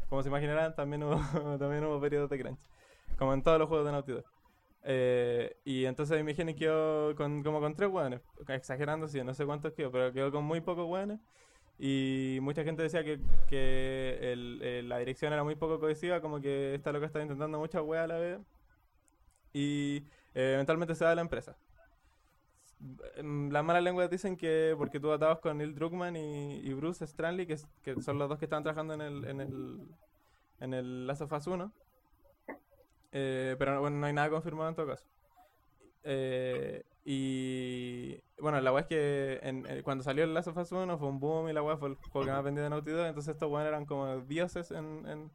como 0.08 0.22
se 0.22 0.30
imaginarán, 0.30 0.76
también 0.76 1.04
hubo, 1.04 1.16
también 1.58 1.84
hubo 1.84 2.00
periodos 2.00 2.30
de 2.30 2.40
crunch, 2.40 2.60
como 3.18 3.34
en 3.34 3.42
todos 3.42 3.58
los 3.58 3.68
juegos 3.68 3.88
de 3.88 3.92
Naughty 3.92 4.12
Dog. 4.14 4.26
Eh, 4.84 5.58
y 5.64 5.86
entonces 5.86 6.20
Amy 6.20 6.34
Hennig 6.38 6.58
quedó 6.58 7.16
con, 7.16 7.44
como 7.44 7.60
con 7.60 7.76
tres 7.76 7.90
hueones, 7.90 8.22
exagerando, 8.48 9.08
sí, 9.08 9.24
no 9.24 9.34
sé 9.34 9.46
cuántos 9.46 9.74
quedó, 9.74 9.92
pero 9.92 10.12
quedó 10.14 10.32
con 10.32 10.44
muy 10.44 10.62
pocos 10.62 10.88
hueones. 10.90 11.20
Y 11.80 12.40
mucha 12.42 12.64
gente 12.64 12.84
decía 12.84 13.04
que, 13.04 13.20
que 13.48 14.20
el- 14.34 14.62
el- 14.64 14.90
la 14.90 15.00
dirección 15.00 15.34
era 15.34 15.44
muy 15.44 15.56
poco 15.56 15.80
cohesiva, 15.80 16.22
como 16.22 16.40
que 16.42 16.76
esta 16.76 16.92
loca 16.92 17.08
estaba 17.08 17.24
intentando 17.24 17.60
muchas 17.60 17.82
weas 17.84 18.04
a 18.06 18.08
la 18.08 18.18
vez. 18.20 18.40
Y 19.54 19.98
eh, 20.34 20.54
eventualmente 20.56 20.96
se 20.96 21.06
da 21.06 21.16
la 21.16 21.22
empresa. 21.22 21.56
Mm, 23.22 23.52
Las 23.52 23.64
malas 23.64 23.84
lenguas 23.84 24.10
dicen 24.10 24.36
que 24.38 24.74
porque 24.78 25.00
tuvo 25.00 25.14
atados 25.14 25.40
con 25.40 25.58
Neil 25.58 25.76
Druckmann 25.76 26.16
y, 26.16 26.58
y 26.60 26.74
Bruce 26.74 27.06
Stranley, 27.06 27.46
que, 27.46 27.58
que 27.84 28.02
son 28.02 28.18
los 28.18 28.28
dos 28.30 28.40
que 28.40 28.46
estaban 28.46 28.64
trabajando 28.64 28.94
en 28.96 29.02
el, 29.02 29.26
en 29.26 29.42
el, 29.42 29.88
en 30.60 30.74
el 30.74 31.08
Last 31.08 31.22
of 31.22 31.32
Us 31.34 31.48
1. 31.48 31.72
Eh, 33.12 33.56
pero 33.60 33.80
bueno, 33.82 33.98
no 33.98 34.06
hay 34.06 34.14
nada 34.14 34.30
confirmado 34.30 34.70
en 34.70 34.76
todo 34.76 34.88
caso. 34.88 35.06
Eh, 36.04 36.84
y 37.04 38.18
bueno, 38.40 38.60
la 38.62 38.72
weá 38.72 38.82
es 38.82 38.88
que 38.88 39.40
en- 39.44 39.66
eh, 39.68 39.82
cuando 39.84 40.04
salió 40.04 40.24
el 40.24 40.34
Last 40.34 40.48
of 40.48 40.58
Us 40.58 40.72
1 40.72 40.98
fue 40.98 41.08
un 41.08 41.20
boom 41.20 41.50
y 41.50 41.54
la 41.54 41.62
weá 41.64 41.78
fue 41.78 41.90
el 41.90 41.96
juego 41.96 42.26
que 42.26 42.32
más 42.32 42.44
vendió 42.44 42.64
de 42.64 42.70
Naughty 42.70 42.92
Dog. 42.92 43.08
Entonces 43.08 43.34
estos 43.34 43.50
weones 43.52 43.68
eran 43.70 43.86
como 43.86 44.20
dioses 44.22 44.72
en, 44.72 45.06
en, 45.08 45.32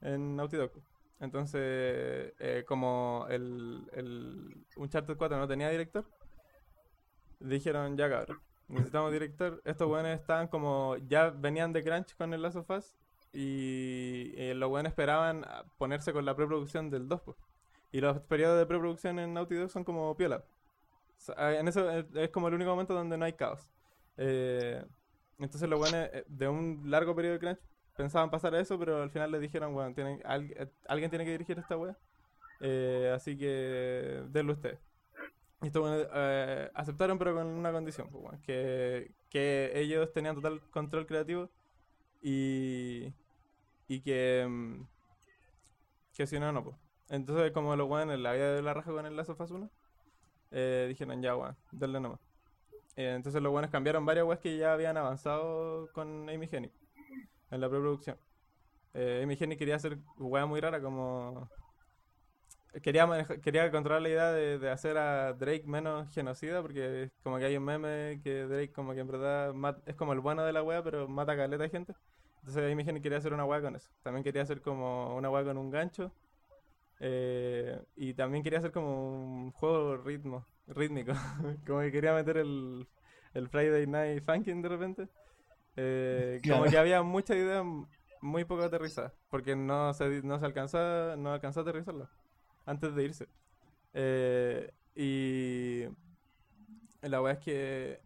en 0.00 0.36
Naughty 0.36 0.56
Dog. 0.56 0.72
Entonces, 1.20 2.32
eh, 2.38 2.64
como 2.66 3.26
el, 3.28 3.88
el 3.92 4.64
Uncharted 4.76 5.16
4 5.16 5.36
no 5.36 5.48
tenía 5.48 5.68
director, 5.68 6.04
dijeron 7.40 7.96
ya 7.96 8.08
cabrón, 8.08 8.40
necesitamos 8.68 9.12
director. 9.12 9.60
Estos 9.64 9.88
weones 9.90 10.20
estaban 10.20 10.48
como, 10.48 10.96
ya 11.08 11.30
venían 11.30 11.72
de 11.72 11.82
Crunch 11.82 12.14
con 12.16 12.32
el 12.34 12.42
Last 12.42 12.56
of 12.56 12.70
y 13.32 14.32
eh, 14.36 14.54
los 14.54 14.70
weones 14.70 14.90
esperaban 14.90 15.44
ponerse 15.76 16.12
con 16.12 16.24
la 16.24 16.34
preproducción 16.34 16.90
del 16.90 17.08
2. 17.08 17.20
pues. 17.22 17.36
Y 17.92 18.00
los 18.00 18.20
periodos 18.20 18.58
de 18.58 18.66
preproducción 18.66 19.18
en 19.18 19.34
Naughty 19.34 19.54
Dog 19.56 19.70
son 19.70 19.84
como 19.84 20.16
piola. 20.16 20.44
O 21.36 21.42
en 21.42 21.68
eso 21.68 21.90
es, 21.90 22.06
es 22.14 22.30
como 22.30 22.48
el 22.48 22.54
único 22.54 22.70
momento 22.70 22.94
donde 22.94 23.16
no 23.16 23.24
hay 23.24 23.32
caos. 23.32 23.68
Eh, 24.16 24.84
entonces 25.38 25.68
los 25.68 25.80
weones 25.80 26.10
eh, 26.12 26.24
de 26.28 26.48
un 26.48 26.82
largo 26.86 27.14
periodo 27.14 27.34
de 27.34 27.40
crunch 27.40 27.58
pensaban 27.96 28.30
pasar 28.30 28.54
a 28.54 28.60
eso, 28.60 28.78
pero 28.78 29.02
al 29.02 29.10
final 29.10 29.32
les 29.32 29.40
dijeron, 29.40 29.74
bueno, 29.74 29.92
eh, 29.96 30.68
alguien 30.86 31.10
tiene 31.10 31.24
que 31.24 31.32
dirigir 31.32 31.58
esta 31.58 31.76
wea. 31.76 31.96
Eh, 32.60 33.12
así 33.14 33.36
que 33.36 34.22
denlo 34.28 34.52
ustedes. 34.52 34.78
Y 35.62 35.76
weones 35.76 36.06
eh, 36.14 36.70
aceptaron, 36.74 37.18
pero 37.18 37.34
con 37.34 37.46
una 37.46 37.72
condición, 37.72 38.08
que, 38.44 39.10
que 39.28 39.72
ellos 39.74 40.12
tenían 40.12 40.36
total 40.36 40.60
control 40.70 41.06
creativo 41.06 41.50
y, 42.22 43.12
y 43.88 44.00
que, 44.00 44.46
mm, 44.48 44.82
que 46.14 46.26
si 46.26 46.38
no, 46.38 46.52
no, 46.52 46.64
pues. 46.64 46.76
Entonces, 47.08 47.52
como 47.52 47.74
los 47.76 47.88
weones 47.88 48.18
la 48.18 48.32
vida 48.32 48.54
de 48.54 48.62
la 48.62 48.74
raja 48.74 48.90
con 48.92 49.06
el 49.06 49.16
Last 49.16 49.30
of 49.30 49.40
Us 49.40 49.50
1, 49.50 49.70
eh, 50.50 50.86
dijeron, 50.88 51.22
ya, 51.22 51.36
weón, 51.36 51.56
denle 51.72 52.00
nomás. 52.00 52.20
Eh, 52.96 53.12
entonces 53.14 53.40
los 53.40 53.52
buenos 53.52 53.70
cambiaron 53.70 54.04
varias 54.04 54.26
weas 54.26 54.40
que 54.40 54.56
ya 54.56 54.72
habían 54.72 54.96
avanzado 54.96 55.88
con 55.92 56.28
Amy 56.28 56.48
Hennig 56.50 56.72
en 57.50 57.60
la 57.60 57.68
preproducción. 57.68 58.18
eh, 58.94 59.20
Amy 59.22 59.36
Hennig 59.38 59.58
quería 59.58 59.76
hacer 59.76 59.98
weá 60.18 60.46
muy 60.46 60.60
rara 60.60 60.80
como... 60.82 61.48
Quería, 62.82 63.06
quería 63.42 63.70
controlar 63.70 64.02
la 64.02 64.08
idea 64.08 64.32
de, 64.32 64.58
de 64.58 64.70
hacer 64.70 64.98
a 64.98 65.32
Drake 65.34 65.64
menos 65.66 66.12
genocida, 66.12 66.62
porque 66.62 67.10
como 67.22 67.38
que 67.38 67.44
hay 67.46 67.56
un 67.56 67.64
meme 67.64 68.20
que 68.22 68.44
Drake 68.44 68.72
como 68.72 68.94
que 68.94 69.00
en 69.00 69.06
verdad 69.08 69.52
mat- 69.54 69.80
es 69.86 69.96
como 69.96 70.12
el 70.12 70.20
bueno 70.20 70.44
de 70.44 70.52
la 70.52 70.62
wea, 70.62 70.82
pero 70.82 71.08
mata 71.08 71.32
a 71.32 71.36
caleta 71.36 71.62
de 71.64 71.70
gente. 71.70 71.94
Entonces 72.40 72.72
Amy 72.72 72.82
Hennig 72.86 73.02
quería 73.02 73.18
hacer 73.18 73.32
una 73.34 73.44
wea 73.44 73.60
con 73.62 73.76
eso. 73.76 73.88
También 74.02 74.24
quería 74.24 74.42
hacer 74.42 74.60
como 74.62 75.16
una 75.16 75.30
wea 75.30 75.44
con 75.44 75.58
un 75.58 75.70
gancho. 75.70 76.12
eh, 77.00 77.80
y 77.96 78.14
también 78.14 78.42
quería 78.44 78.58
hacer 78.60 78.72
como 78.72 79.12
un 79.44 79.52
juego 79.52 79.96
ritmo, 79.98 80.46
rítmico. 80.68 81.12
como 81.66 81.80
que 81.80 81.92
quería 81.92 82.14
meter 82.14 82.38
el, 82.38 82.88
el 83.34 83.48
Friday 83.48 83.86
Night 83.86 84.22
Funkin' 84.24 84.62
de 84.62 84.68
repente. 84.68 85.08
Eh, 85.76 86.42
Como 86.46 86.68
que 86.68 86.78
había 86.78 87.02
muchas 87.02 87.36
ideas 87.36 87.64
muy 88.20 88.44
poco 88.44 88.64
aterrizadas, 88.64 89.12
porque 89.30 89.56
no 89.56 89.94
se, 89.94 90.22
no 90.22 90.38
se 90.38 90.46
alcanzó, 90.46 91.16
no 91.16 91.32
alcanzó 91.32 91.60
a 91.60 91.62
aterrizarlo 91.64 92.08
antes 92.68 92.94
de 92.94 93.04
irse. 93.04 93.28
Eh, 93.94 94.70
y 94.94 95.84
la 97.02 97.22
weá 97.22 97.32
es 97.34 97.38
que 97.40 98.00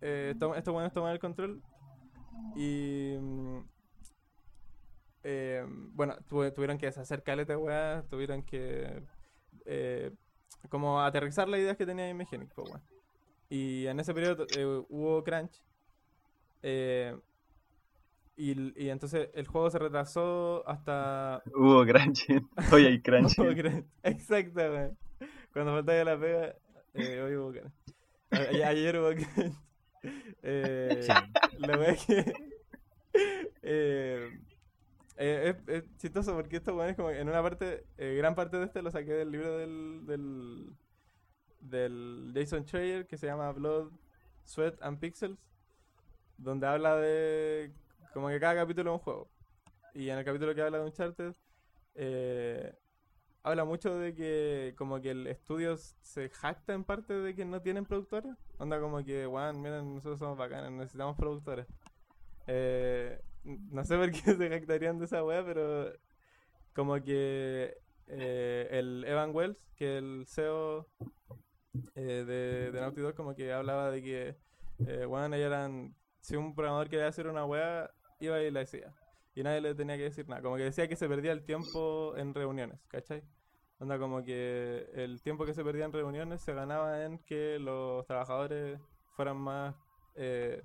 eh, 0.00 0.34
to- 0.38 0.54
estos 0.54 0.72
buenos 0.72 0.92
toman 0.92 1.12
el 1.12 1.18
control 1.18 1.60
y 2.56 3.16
mm, 3.20 3.58
eh, 5.24 5.64
bueno, 5.68 6.16
tuve- 6.28 6.50
tuvieron 6.52 6.78
que 6.78 6.86
deshacer 6.86 7.22
caleta 7.22 7.58
weá, 7.58 8.04
tuvieron 8.08 8.42
que 8.42 9.02
eh, 9.66 10.12
como 10.68 11.00
aterrizar 11.02 11.48
las 11.48 11.60
ideas 11.60 11.76
que 11.76 11.86
tenía 11.86 12.08
Imagenic, 12.08 12.52
pues 12.54 12.68
weón. 12.68 12.82
Y 13.48 13.86
en 13.86 13.98
ese 14.00 14.14
periodo 14.14 14.46
hubo 14.88 15.24
crunch. 15.24 15.60
Y, 18.40 18.84
y 18.84 18.88
entonces 18.88 19.28
el 19.34 19.46
juego 19.46 19.70
se 19.70 19.78
retrasó 19.78 20.66
hasta 20.66 21.42
Hubo 21.54 21.84
crunch. 21.84 22.26
Hoy 22.72 22.86
hay 22.86 23.02
crunch. 23.02 23.34
Hubo 23.38 23.52
crunch. 23.54 23.84
Exacto, 24.02 24.60
weón. 24.60 24.98
Cuando 25.52 25.72
faltaba 25.72 26.04
la 26.04 26.18
pega, 26.18 26.56
eh, 26.94 27.20
hoy 27.20 27.36
hubo 27.36 27.52
crunch. 27.52 27.72
Ayer 28.64 28.96
hubo 28.98 29.10
crunch. 29.34 29.54
Eh. 30.42 31.06
La 31.58 31.86
es 31.88 32.06
que. 32.06 32.32
eh, 33.62 34.30
eh, 35.16 35.54
es, 35.66 35.68
es 35.68 35.96
chistoso 35.98 36.34
porque 36.34 36.56
esto, 36.56 36.74
weón, 36.74 36.90
es 36.90 36.96
como 36.96 37.10
en 37.10 37.28
una 37.28 37.42
parte, 37.42 37.84
gran 37.98 38.34
parte 38.34 38.56
de 38.56 38.64
este 38.64 38.80
lo 38.80 38.90
saqué 38.90 39.12
del 39.12 39.30
libro 39.32 39.58
del, 39.58 40.06
del, 40.06 40.72
del 41.60 42.32
Jason 42.34 42.64
Schreier 42.64 43.06
que 43.06 43.18
se 43.18 43.26
llama 43.26 43.52
Blood, 43.52 43.90
Sweat 44.44 44.80
and 44.82 44.98
Pixels, 44.98 45.38
donde 46.38 46.66
habla 46.66 46.96
de 46.96 47.70
como 48.12 48.28
que 48.28 48.40
cada 48.40 48.54
capítulo 48.54 48.90
es 48.90 48.98
un 48.98 49.04
juego. 49.04 49.30
Y 49.94 50.08
en 50.08 50.18
el 50.18 50.24
capítulo 50.24 50.54
que 50.54 50.62
habla 50.62 50.78
de 50.78 50.84
Uncharted, 50.84 51.34
eh, 51.94 52.74
habla 53.42 53.64
mucho 53.64 53.98
de 53.98 54.14
que 54.14 54.74
como 54.76 55.00
que 55.00 55.10
el 55.10 55.26
estudio 55.26 55.76
se 55.76 56.28
jacta 56.28 56.74
en 56.74 56.84
parte 56.84 57.14
de 57.14 57.34
que 57.34 57.44
no 57.44 57.60
tienen 57.60 57.84
productores. 57.84 58.36
Onda 58.58 58.80
como 58.80 59.04
que, 59.04 59.26
weón, 59.26 59.60
miren, 59.60 59.94
nosotros 59.94 60.18
somos 60.18 60.38
bacanes, 60.38 60.70
necesitamos 60.72 61.16
productores. 61.16 61.66
Eh, 62.46 63.20
no 63.44 63.84
sé 63.84 63.96
por 63.96 64.10
qué 64.10 64.20
se 64.36 64.48
jactarían 64.48 64.98
de 64.98 65.06
esa 65.06 65.24
weá, 65.24 65.44
pero 65.44 65.92
como 66.74 67.00
que 67.02 67.76
eh, 68.06 68.68
el 68.70 69.04
Evan 69.06 69.34
Wells, 69.34 69.58
que 69.76 69.98
el 69.98 70.24
CEO 70.26 70.88
eh, 71.94 72.24
de, 72.26 72.72
de 72.72 72.80
Naughty 72.80 73.00
Dog, 73.00 73.14
como 73.14 73.34
que 73.34 73.52
hablaba 73.52 73.90
de 73.90 74.02
que, 74.02 74.36
eh, 74.86 75.06
weón, 75.06 75.34
eran, 75.34 75.94
si 76.20 76.36
un 76.36 76.54
programador 76.54 76.88
quería 76.88 77.06
hacer 77.06 77.26
una 77.26 77.44
weá, 77.44 77.90
iba 78.20 78.40
y 78.42 78.50
la 78.50 78.60
decía. 78.60 78.94
Y 79.34 79.42
nadie 79.42 79.60
le 79.60 79.74
tenía 79.74 79.96
que 79.96 80.04
decir 80.04 80.28
nada. 80.28 80.42
Como 80.42 80.56
que 80.56 80.64
decía 80.64 80.88
que 80.88 80.96
se 80.96 81.08
perdía 81.08 81.32
el 81.32 81.44
tiempo 81.44 82.14
en 82.16 82.34
reuniones, 82.34 82.80
¿cachai? 82.88 83.22
Onda 83.78 83.98
como 83.98 84.22
que 84.22 84.90
el 84.94 85.22
tiempo 85.22 85.46
que 85.46 85.54
se 85.54 85.64
perdía 85.64 85.86
en 85.86 85.92
reuniones 85.92 86.42
se 86.42 86.52
ganaba 86.52 87.04
en 87.04 87.18
que 87.20 87.58
los 87.58 88.04
trabajadores 88.06 88.78
fueran 89.16 89.38
más 89.38 89.74
eh, 90.16 90.62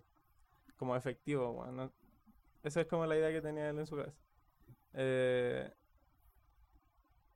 como 0.77 0.95
efectivos, 0.95 1.55
weón, 1.55 1.77
¿no? 1.77 1.91
Esa 2.63 2.81
es 2.81 2.87
como 2.87 3.05
la 3.05 3.15
idea 3.17 3.31
que 3.31 3.41
tenía 3.41 3.69
él 3.69 3.79
en 3.79 3.87
su 3.87 3.95
cabeza. 3.95 4.19
Eh, 4.93 5.71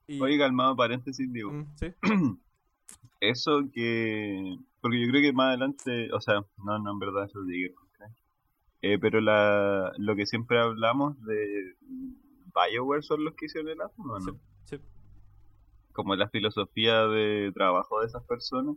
y, 0.08 0.20
Oye, 0.20 0.38
calmado, 0.38 0.76
paréntesis, 0.76 1.32
digo. 1.32 1.52
Mm, 1.52 1.76
sí, 1.76 1.94
Eso 3.22 3.70
que. 3.72 4.58
Porque 4.82 5.02
yo 5.02 5.10
creo 5.10 5.22
que 5.22 5.34
más 5.34 5.50
adelante. 5.50 6.12
O 6.14 6.20
sea, 6.20 6.42
no, 6.58 6.80
no, 6.80 6.92
en 6.92 7.00
verdad, 7.00 7.26
eso 7.26 7.44
digo. 7.44 7.76
Eh, 8.82 8.98
pero 9.00 9.20
la, 9.20 9.92
lo 9.98 10.16
que 10.16 10.26
siempre 10.26 10.60
hablamos 10.60 11.22
de. 11.26 11.76
BioWare 12.54 13.04
son 13.04 13.24
los 13.24 13.36
que 13.36 13.46
hicieron 13.46 13.70
el 13.70 13.82
Atom, 13.82 14.10
¿o 14.10 14.20
no? 14.20 14.22
sí, 14.22 14.32
sí. 14.64 14.78
Como 15.94 16.16
la 16.16 16.30
filosofía 16.30 17.08
de 17.08 17.52
trabajo 17.54 18.00
de 18.00 18.08
esas 18.08 18.24
personas. 18.24 18.76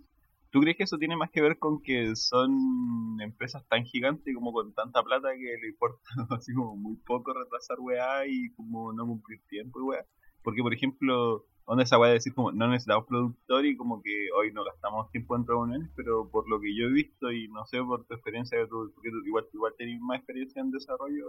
¿Tú 0.50 0.60
crees 0.60 0.76
que 0.76 0.82
eso 0.82 0.98
tiene 0.98 1.16
más 1.16 1.30
que 1.30 1.40
ver 1.40 1.58
con 1.58 1.80
que 1.80 2.14
son 2.14 3.18
empresas 3.22 3.66
tan 3.68 3.84
gigantes 3.86 4.34
como 4.34 4.52
con 4.52 4.74
tanta 4.74 5.02
plata 5.02 5.30
que 5.32 5.56
le 5.62 5.68
importa 5.68 6.02
así 6.30 6.52
como 6.52 6.76
muy 6.76 6.96
poco 6.96 7.32
retrasar 7.32 7.80
weá 7.80 8.26
y 8.26 8.52
como 8.52 8.92
no 8.92 9.06
cumplir 9.06 9.40
tiempo 9.48 9.80
y 9.80 9.82
weá? 9.82 10.06
Porque, 10.42 10.60
por 10.60 10.74
ejemplo, 10.74 11.46
¿dónde 11.66 11.84
esa 11.84 11.98
weá 11.98 12.08
de 12.08 12.14
decir 12.14 12.34
como 12.34 12.52
no 12.52 12.68
necesitamos 12.68 13.06
productor 13.06 13.64
y 13.66 13.76
como 13.76 14.02
que 14.02 14.28
hoy 14.36 14.52
no 14.52 14.64
gastamos 14.64 15.10
tiempo 15.10 15.36
en 15.36 15.46
reuniones? 15.46 15.90
Pero 15.96 16.28
por 16.28 16.48
lo 16.48 16.60
que 16.60 16.74
yo 16.76 16.86
he 16.86 16.92
visto 16.92 17.30
y 17.32 17.48
no 17.48 17.64
sé 17.66 17.82
por 17.82 18.04
tu 18.04 18.14
experiencia, 18.14 18.58
porque 18.68 19.10
tú 19.10 19.24
igual, 19.24 19.46
igual 19.52 19.74
tenés 19.78 20.00
más 20.00 20.18
experiencia 20.18 20.60
en 20.60 20.70
desarrollo, 20.70 21.26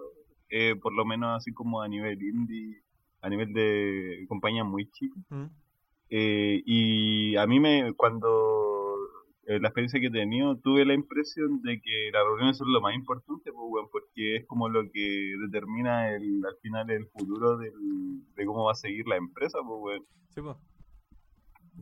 eh, 0.49 0.75
por 0.75 0.93
lo 0.93 1.05
menos 1.05 1.37
así 1.37 1.53
como 1.53 1.81
a 1.81 1.87
nivel 1.87 2.21
indie, 2.21 2.81
a 3.21 3.29
nivel 3.29 3.53
de 3.53 4.25
compañía 4.27 4.63
muy 4.63 4.89
chica. 4.91 5.19
Mm, 5.29 5.45
Eh, 6.09 6.61
y 6.65 7.35
a 7.37 7.47
mí 7.47 7.59
me, 7.59 7.93
cuando 7.93 8.62
eh, 9.45 9.59
la 9.59 9.67
experiencia 9.69 9.99
que 9.99 10.07
he 10.07 10.11
tenido, 10.11 10.57
tuve 10.57 10.85
la 10.85 10.93
impresión 10.93 11.61
de 11.61 11.81
que 11.81 12.09
las 12.11 12.23
reuniones 12.23 12.57
son 12.57 12.71
lo 12.71 12.81
más 12.81 12.95
importante, 12.95 13.51
pues, 13.51 13.85
porque 13.91 14.37
es 14.37 14.45
como 14.45 14.69
lo 14.69 14.89
que 14.91 15.35
determina 15.41 16.11
el, 16.13 16.43
al 16.45 16.55
final 16.61 16.89
el 16.91 17.07
futuro 17.07 17.57
del, 17.57 17.73
de 18.35 18.45
cómo 18.45 18.65
va 18.65 18.71
a 18.71 18.75
seguir 18.75 19.07
la 19.07 19.17
empresa, 19.17 19.59
pues, 19.65 19.79
weón. 19.81 20.05
sí, 20.29 20.41
pues. 20.41 20.57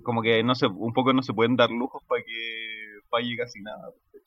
Como 0.03 0.21
que 0.21 0.41
no 0.43 0.55
se, 0.55 0.67
un 0.67 0.93
poco 0.93 1.11
no 1.13 1.21
se 1.21 1.33
pueden 1.33 1.55
dar 1.55 1.69
lujos 1.69 2.01
para 2.07 2.23
que 2.23 2.99
falle 3.09 3.35
casi 3.37 3.61
nada. 3.61 3.91
pues. 4.11 4.23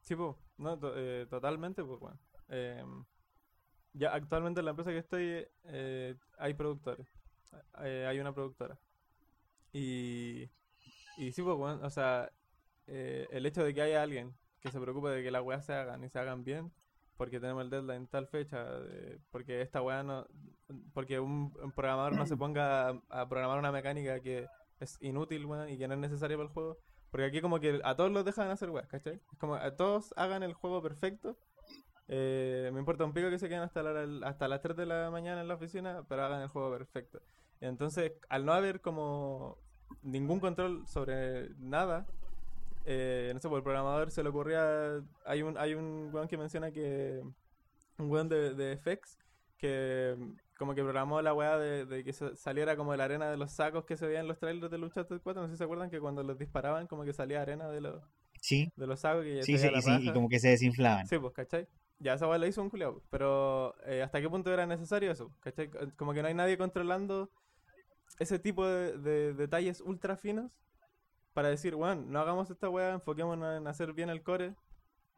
Sí, 0.00 0.16
po. 0.16 0.38
No, 0.58 0.78
to- 0.78 0.94
eh, 0.96 1.26
totalmente, 1.26 1.84
pues, 1.84 1.98
bueno. 2.00 2.18
Em, 2.48 3.04
ya 3.92 4.12
actualmente 4.14 4.60
en 4.60 4.64
la 4.64 4.70
empresa 4.70 4.90
que 4.90 4.98
estoy 4.98 5.44
eh, 5.64 6.14
hay 6.38 6.54
productores. 6.54 7.06
Eh, 7.84 8.06
hay 8.08 8.18
una 8.20 8.32
productora. 8.32 8.78
Y, 9.72 10.48
y 11.16 11.32
sí, 11.32 11.42
pues, 11.42 11.56
bueno, 11.56 11.80
o 11.84 11.90
sea, 11.90 12.30
eh, 12.86 13.26
el 13.30 13.46
hecho 13.46 13.64
de 13.64 13.74
que 13.74 13.82
haya 13.82 14.02
alguien 14.02 14.34
que 14.60 14.70
se 14.70 14.80
preocupe 14.80 15.08
de 15.10 15.22
que 15.22 15.30
las 15.30 15.42
weas 15.42 15.64
se 15.64 15.72
hagan 15.74 16.02
y 16.04 16.08
se 16.10 16.18
hagan 16.18 16.44
bien, 16.44 16.72
porque 17.16 17.40
tenemos 17.40 17.62
el 17.64 17.70
deadline 17.70 18.06
tal 18.08 18.26
fecha, 18.26 18.64
de- 18.64 19.18
porque 19.30 19.60
esta 19.62 19.82
wea 19.82 20.02
no, 20.02 20.26
porque 20.94 21.18
un, 21.20 21.52
un 21.62 21.72
programador 21.72 22.14
no 22.16 22.26
se 22.26 22.36
ponga 22.36 22.88
a, 22.90 23.00
a 23.10 23.28
programar 23.28 23.58
una 23.58 23.72
mecánica 23.72 24.20
que 24.20 24.46
es 24.80 24.96
inútil, 25.02 25.44
weón, 25.46 25.68
y 25.68 25.78
que 25.78 25.86
no 25.88 25.94
es 25.94 26.00
necesaria 26.00 26.36
para 26.36 26.48
el 26.48 26.52
juego. 26.54 26.78
Porque 27.10 27.26
aquí 27.26 27.40
como 27.40 27.58
que 27.60 27.80
a 27.84 27.96
todos 27.96 28.10
los 28.12 28.24
dejan 28.24 28.50
hacer 28.50 28.70
weas, 28.70 28.86
¿cachai? 28.88 29.14
Es 29.32 29.38
como 29.38 29.54
a 29.56 29.76
todos 29.76 30.14
hagan 30.16 30.42
el 30.42 30.54
juego 30.54 30.80
perfecto. 30.82 31.36
Eh, 32.08 32.70
me 32.72 32.80
importa 32.80 33.04
un 33.04 33.12
pico 33.12 33.30
que 33.30 33.38
se 33.38 33.48
queden 33.48 33.62
hasta, 33.62 33.82
la- 33.82 34.26
hasta 34.26 34.48
las 34.48 34.60
3 34.60 34.76
de 34.76 34.86
la 34.86 35.10
mañana 35.10 35.40
en 35.40 35.48
la 35.48 35.54
oficina, 35.54 36.04
pero 36.08 36.24
hagan 36.24 36.42
el 36.42 36.48
juego 36.48 36.70
perfecto. 36.70 37.20
Entonces, 37.60 38.12
al 38.28 38.44
no 38.46 38.52
haber 38.52 38.80
como 38.80 39.58
ningún 40.02 40.40
control 40.40 40.86
sobre 40.86 41.50
nada, 41.58 42.06
eh, 42.86 43.30
no 43.34 43.40
sé, 43.40 43.48
por 43.48 43.58
el 43.58 43.64
programador 43.64 44.10
se 44.10 44.22
le 44.22 44.28
ocurría. 44.30 45.02
Hay 45.24 45.42
un, 45.42 45.56
hay 45.58 45.74
un 45.74 46.10
weón 46.12 46.28
que 46.28 46.36
menciona 46.38 46.70
que. 46.70 47.22
Un 47.98 48.10
weón 48.10 48.28
de, 48.28 48.54
de 48.54 48.72
FX 48.72 49.18
que 49.58 50.16
como 50.56 50.74
que 50.74 50.82
programó 50.82 51.20
la 51.20 51.34
weá 51.34 51.58
de, 51.58 51.84
de 51.86 52.02
que 52.04 52.12
saliera 52.12 52.76
como 52.76 52.92
de 52.92 52.98
la 52.98 53.04
arena 53.04 53.30
de 53.30 53.36
los 53.36 53.52
sacos 53.52 53.84
que 53.84 53.96
se 53.98 54.06
veían 54.06 54.22
en 54.22 54.28
los 54.28 54.38
trailers 54.38 54.70
de 54.70 54.78
Uncharted 54.78 55.20
4. 55.22 55.42
No 55.42 55.48
sé 55.48 55.54
si 55.54 55.58
se 55.58 55.64
acuerdan 55.64 55.90
que 55.90 56.00
cuando 56.00 56.22
los 56.22 56.38
disparaban, 56.38 56.86
como 56.86 57.04
que 57.04 57.12
salía 57.12 57.42
arena 57.42 57.68
de 57.68 57.80
los, 57.82 58.02
Sí, 58.40 58.70
de 58.76 58.86
los 58.86 59.00
sacos 59.00 59.22
que 59.24 59.36
ya 59.36 59.42
sí, 59.42 59.58
sí, 59.58 59.70
la 59.70 59.78
y, 59.78 59.82
sí, 59.82 59.90
y 60.08 60.12
como 60.12 60.28
que 60.30 60.38
se 60.38 60.48
desinflaban. 60.48 61.06
Sí, 61.06 61.18
pues, 61.18 61.34
¿cachai? 61.34 61.66
Ya 61.98 62.14
esa 62.14 62.26
weá 62.26 62.38
la 62.38 62.46
hizo 62.46 62.62
un 62.62 62.70
culiao. 62.70 63.02
Pero, 63.10 63.74
eh, 63.86 64.00
¿hasta 64.02 64.20
qué 64.20 64.30
punto 64.30 64.50
era 64.52 64.66
necesario 64.66 65.10
eso? 65.12 65.30
¿Cachai? 65.40 65.68
Co- 65.68 65.78
Como 65.96 66.14
que 66.14 66.22
no 66.22 66.28
hay 66.28 66.34
nadie 66.34 66.56
controlando 66.56 67.30
ese 68.18 68.38
tipo 68.38 68.66
de, 68.66 68.98
de 68.98 69.34
detalles 69.34 69.80
ultra 69.80 70.16
finos 70.16 70.58
para 71.32 71.48
decir, 71.48 71.74
bueno, 71.74 72.02
no 72.06 72.20
hagamos 72.20 72.50
esta 72.50 72.68
weá, 72.68 72.92
enfoquémonos 72.92 73.56
en 73.58 73.66
hacer 73.66 73.92
bien 73.92 74.10
el 74.10 74.22
core. 74.22 74.54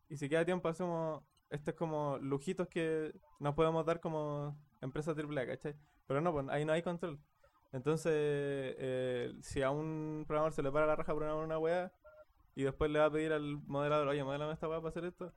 Y 0.09 0.17
si 0.17 0.29
queda 0.29 0.45
tiempo, 0.45 0.69
hacemos 0.69 1.23
estos 1.51 1.75
como 1.75 2.19
lujitos 2.19 2.69
que 2.69 3.15
nos 3.41 3.55
podemos 3.55 3.85
dar 3.87 4.01
como 4.01 4.57
empresa 4.81 5.13
AAA, 5.13 5.47
¿cachai? 5.47 5.75
Pero 6.07 6.21
no, 6.21 6.33
pues 6.33 6.49
ahí 6.51 6.65
no 6.65 6.73
hay 6.73 6.83
control. 6.83 7.19
Entonces, 7.73 8.13
eh, 8.15 9.33
si 9.41 9.63
a 9.63 9.71
un 9.71 10.25
programador 10.27 10.53
se 10.53 10.63
le 10.63 10.71
para 10.71 10.87
la 10.87 10.97
raja 10.97 11.15
programar 11.15 11.45
una 11.45 11.59
weá 11.59 11.91
y 12.55 12.65
después 12.65 12.91
le 12.91 12.99
va 12.99 13.07
a 13.07 13.11
pedir 13.11 13.33
al 13.33 13.57
modelador, 13.67 14.09
oye, 14.09 14.23
modelame 14.23 14.53
esta 14.53 14.69
weá 14.69 14.79
para 14.81 14.91
hacer 14.91 15.05
esto, 15.07 15.33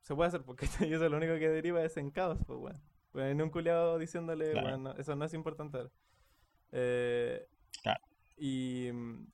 se 0.00 0.14
puede 0.14 0.28
hacer 0.28 0.42
porque 0.46 0.64
eso 0.64 1.08
lo 1.08 1.16
único 1.18 1.34
que 1.34 1.50
deriva 1.50 1.82
es 1.84 1.96
en 1.98 2.10
caos, 2.10 2.38
pues 2.46 2.58
weón. 2.58 2.80
Bueno, 3.12 3.34
ni 3.34 3.42
un 3.42 3.50
culiado 3.50 3.98
diciéndole, 3.98 4.52
Claro. 4.52 4.68
bueno, 4.68 4.94
no, 4.94 5.00
eso 5.00 5.14
no 5.16 5.24
es 5.26 5.34
importante. 5.34 5.90
Eh, 6.72 7.46
Claro. 7.82 8.00
Y 8.36 8.90
mm, 8.92 9.26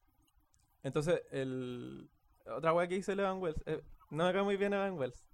entonces, 0.82 1.22
el, 1.30 2.08
otra 2.46 2.72
weá 2.74 2.86
que 2.88 2.96
hizo 2.96 3.12
el 3.12 3.20
Evan 3.20 3.40
Wells, 3.40 3.62
eh, 3.66 3.80
no 4.10 4.26
me 4.26 4.32
cae 4.32 4.42
muy 4.42 4.56
bien 4.56 4.72
Evan 4.74 4.98
Wells. 4.98 5.26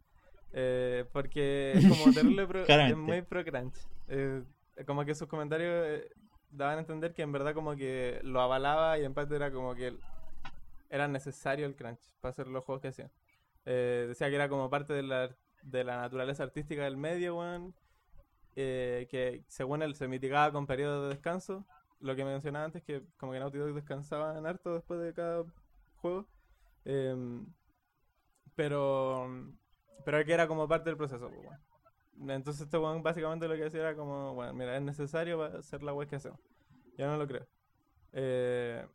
eh, 0.53 1.05
porque 1.13 1.73
es 1.77 1.89
como 1.89 2.13
terrible, 2.15 2.47
pro- 2.47 2.65
es 2.91 2.97
muy 2.97 3.23
pro 3.23 3.45
crunch. 3.45 3.75
Eh, 4.09 4.43
como 4.87 5.05
que 5.05 5.15
sus 5.15 5.27
comentarios 5.29 5.85
eh, 5.87 6.11
daban 6.51 6.77
a 6.79 6.81
entender 6.81 7.13
que 7.13 7.23
en 7.23 7.33
verdad 7.33 7.53
como 7.55 7.75
que 7.77 8.21
lo 8.23 8.41
avalaba 8.41 8.99
y 8.99 9.05
en 9.05 9.13
parte 9.15 9.35
era 9.37 9.51
como 9.51 9.75
que 9.75 9.95
era 10.91 11.09
necesario 11.09 11.67
el 11.67 11.75
crunch 11.77 12.01
para 12.21 12.31
hacer 12.31 12.47
los 12.47 12.65
juegos 12.65 12.81
que 12.83 12.89
hacían. 12.89 13.11
Decía 13.65 14.29
que 14.31 14.35
era 14.37 14.49
como 14.49 14.71
parte 14.71 14.95
de 14.95 15.03
la, 15.03 15.29
de 15.63 15.85
la 15.85 15.99
naturaleza 15.99 16.43
artística 16.45 16.85
del 16.85 16.97
medio, 16.97 17.37
weón. 17.37 17.75
eh, 18.57 19.07
que 19.11 19.45
según 19.49 19.83
él 19.83 19.95
se 19.95 20.09
mitigaba 20.09 20.51
con 20.53 20.67
periodos 20.67 21.03
de 21.03 21.09
descanso. 21.17 21.67
Lo 22.01 22.15
que 22.15 22.25
mencionaba 22.25 22.65
antes, 22.67 22.83
que 22.85 23.03
como 23.17 23.33
que 23.33 23.41
Naughty 23.41 23.59
Dog 23.59 23.75
descansaba 23.75 24.39
en 24.39 24.47
harto 24.47 24.75
después 24.75 25.01
de 25.01 25.13
cada 25.15 25.45
juego. 25.97 26.27
Em, 26.85 27.47
pero 28.55 29.29
pero 30.05 30.25
que 30.25 30.33
era 30.33 30.49
como 30.49 30.67
parte 30.69 30.91
del 30.91 30.97
proceso, 30.97 31.31
pues. 31.31 31.49
Entonces 32.21 32.63
este 32.63 32.79
weón 32.79 33.03
básicamente 33.03 33.47
lo 33.47 33.55
que 33.55 33.65
decía 33.65 33.81
era 33.81 33.95
como, 33.95 34.35
bueno, 34.35 34.53
mira, 34.55 34.77
es 34.77 34.83
necesario 34.83 35.43
hacer 35.43 35.83
la 35.83 35.93
web 35.93 36.09
que 36.09 36.17
hacemos. 36.17 36.41
Yo 36.97 37.07
no 37.07 37.17
lo 37.17 37.27
creo. 37.27 37.47
Eh, 38.13 38.87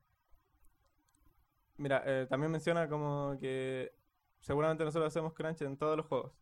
mira, 1.78 2.04
eh, 2.06 2.28
también 2.30 2.52
menciona 2.52 2.90
como 2.90 3.38
que 3.40 3.94
seguramente 4.42 4.84
nosotros 4.84 5.08
hacemos 5.08 5.34
crunch 5.34 5.62
en 5.62 5.78
todos 5.78 5.96
los 5.98 6.06
juegos. 6.06 6.34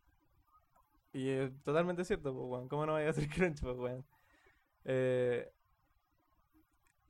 Y 1.12 1.28
es 1.28 1.62
totalmente 1.62 2.04
cierto, 2.04 2.34
pues. 2.34 2.68
¿Cómo 2.68 2.86
no 2.86 2.94
vaya 2.94 3.08
a 3.08 3.10
hacer 3.10 3.28
crunch, 3.28 3.60
pues? 3.60 4.04
Eh, 4.84 5.52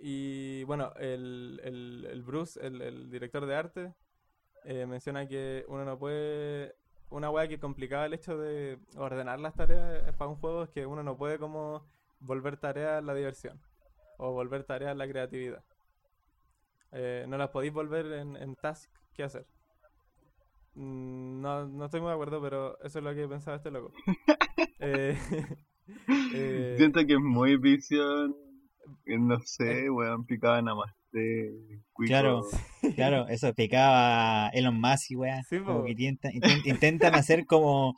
y 0.02 0.64
bueno, 0.64 0.92
el, 0.98 1.60
el, 1.64 2.06
el 2.10 2.22
Bruce, 2.22 2.60
el, 2.66 2.82
el 2.82 3.10
director 3.10 3.46
de 3.46 3.54
arte, 3.56 3.94
eh, 4.64 4.86
menciona 4.86 5.26
que 5.28 5.64
uno 5.68 5.84
no 5.84 5.98
puede. 5.98 6.74
Una 7.10 7.30
weá 7.30 7.48
que 7.48 7.60
complicaba 7.60 8.06
el 8.06 8.14
hecho 8.14 8.38
de 8.38 8.78
ordenar 8.96 9.40
las 9.40 9.54
tareas 9.54 10.14
para 10.16 10.30
un 10.30 10.36
juego 10.36 10.64
es 10.64 10.70
que 10.70 10.86
uno 10.86 11.02
no 11.02 11.16
puede 11.16 11.38
como 11.38 11.86
volver 12.20 12.56
tareas 12.58 13.04
la 13.04 13.14
diversión 13.14 13.60
o 14.18 14.32
volver 14.32 14.64
tareas 14.64 14.96
la 14.96 15.08
creatividad. 15.08 15.62
Eh, 16.92 17.24
no 17.28 17.38
las 17.38 17.50
podéis 17.50 17.72
volver 17.72 18.06
en, 18.12 18.36
en 18.36 18.56
task 18.56 18.90
que 19.14 19.24
hacer. 19.24 19.46
Mm, 20.74 21.40
No, 21.42 21.66
no 21.66 21.84
estoy 21.86 22.00
muy 22.00 22.08
de 22.08 22.14
acuerdo, 22.14 22.40
pero 22.42 22.78
eso 22.80 22.98
es 22.98 23.04
lo 23.04 23.14
que 23.14 23.28
pensaba 23.28 23.56
este 23.56 23.70
loco. 23.70 23.92
Eh, 24.84 25.16
eh, 26.34 26.74
Siento 26.76 27.06
que 27.06 27.14
es 27.14 27.20
muy 27.20 27.56
visión. 27.56 28.34
Eh, 29.06 29.18
No 29.18 29.38
sé, 29.44 29.88
weón, 29.90 30.24
picaba 30.26 30.60
nada 30.62 30.76
más 30.76 30.92
de 31.12 31.52
cuico. 31.92 32.08
Claro. 32.08 32.42
Claro, 32.96 33.28
eso 33.28 33.54
pecaba 33.54 34.48
Elon 34.48 34.80
Musk 34.80 35.12
y 35.12 35.14
weá. 35.16 35.42
Sí, 35.44 35.60
como 35.60 35.78
po. 35.80 35.84
que 35.84 35.92
intentan, 35.92 36.32
inten- 36.32 36.66
intentan 36.66 37.14
hacer 37.14 37.46
como. 37.46 37.94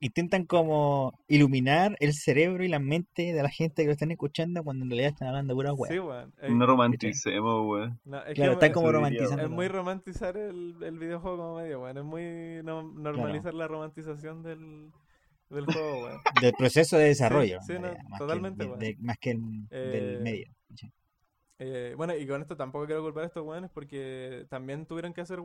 Intentan 0.00 0.44
como 0.44 1.18
iluminar 1.26 1.96
el 2.00 2.12
cerebro 2.12 2.62
y 2.62 2.68
la 2.68 2.78
mente 2.78 3.32
de 3.32 3.42
la 3.42 3.48
gente 3.48 3.82
que 3.82 3.86
lo 3.86 3.92
están 3.92 4.10
escuchando 4.10 4.62
cuando 4.62 4.84
en 4.84 4.90
realidad 4.90 5.12
están 5.12 5.28
hablando 5.28 5.54
pura 5.54 5.72
weá. 5.72 5.90
sí, 5.90 5.98
weón. 5.98 6.34
Eh, 6.42 6.50
No 6.50 6.66
romanticemos, 6.66 7.66
weón. 7.66 7.98
no, 8.04 8.22
es 8.24 8.34
Claro, 8.34 8.52
es 8.52 8.56
están 8.56 8.68
muy- 8.70 8.74
como 8.74 8.92
romantizando. 8.92 9.42
Es 9.44 9.50
muy 9.50 9.68
romantizar 9.68 10.36
el, 10.36 10.76
el 10.82 10.98
videojuego 10.98 11.36
como 11.38 11.56
medio, 11.56 11.80
weón. 11.82 11.96
Es 11.96 12.04
muy 12.04 12.62
no- 12.62 12.82
normalizar 12.82 13.54
la 13.54 13.68
romantización 13.68 14.42
del, 14.42 14.90
del 15.50 15.64
juego, 15.66 16.04
weón. 16.04 16.20
Del 16.40 16.52
proceso 16.54 16.96
de 16.98 17.04
desarrollo. 17.06 17.60
sí, 17.66 17.74
no, 17.74 17.92
más 18.08 18.18
totalmente, 18.18 18.58
que, 18.58 18.64
el- 18.64 18.68
weón. 18.70 18.80
de- 18.80 18.96
más 19.00 19.18
que 19.18 19.30
el, 19.30 19.68
del 19.68 20.14
Eh, 20.16 20.20
medio. 20.22 20.46
Eh, 21.58 21.94
bueno, 21.96 22.14
y 22.14 22.26
con 22.26 22.42
esto 22.42 22.54
tampoco 22.56 22.84
quiero 22.86 23.02
culpar 23.02 23.24
a 23.24 23.26
estos 23.28 23.42
weones 23.44 23.70
porque 23.70 24.46
también 24.50 24.84
tuvieron 24.84 25.14
que 25.14 25.22
hacer 25.22 25.40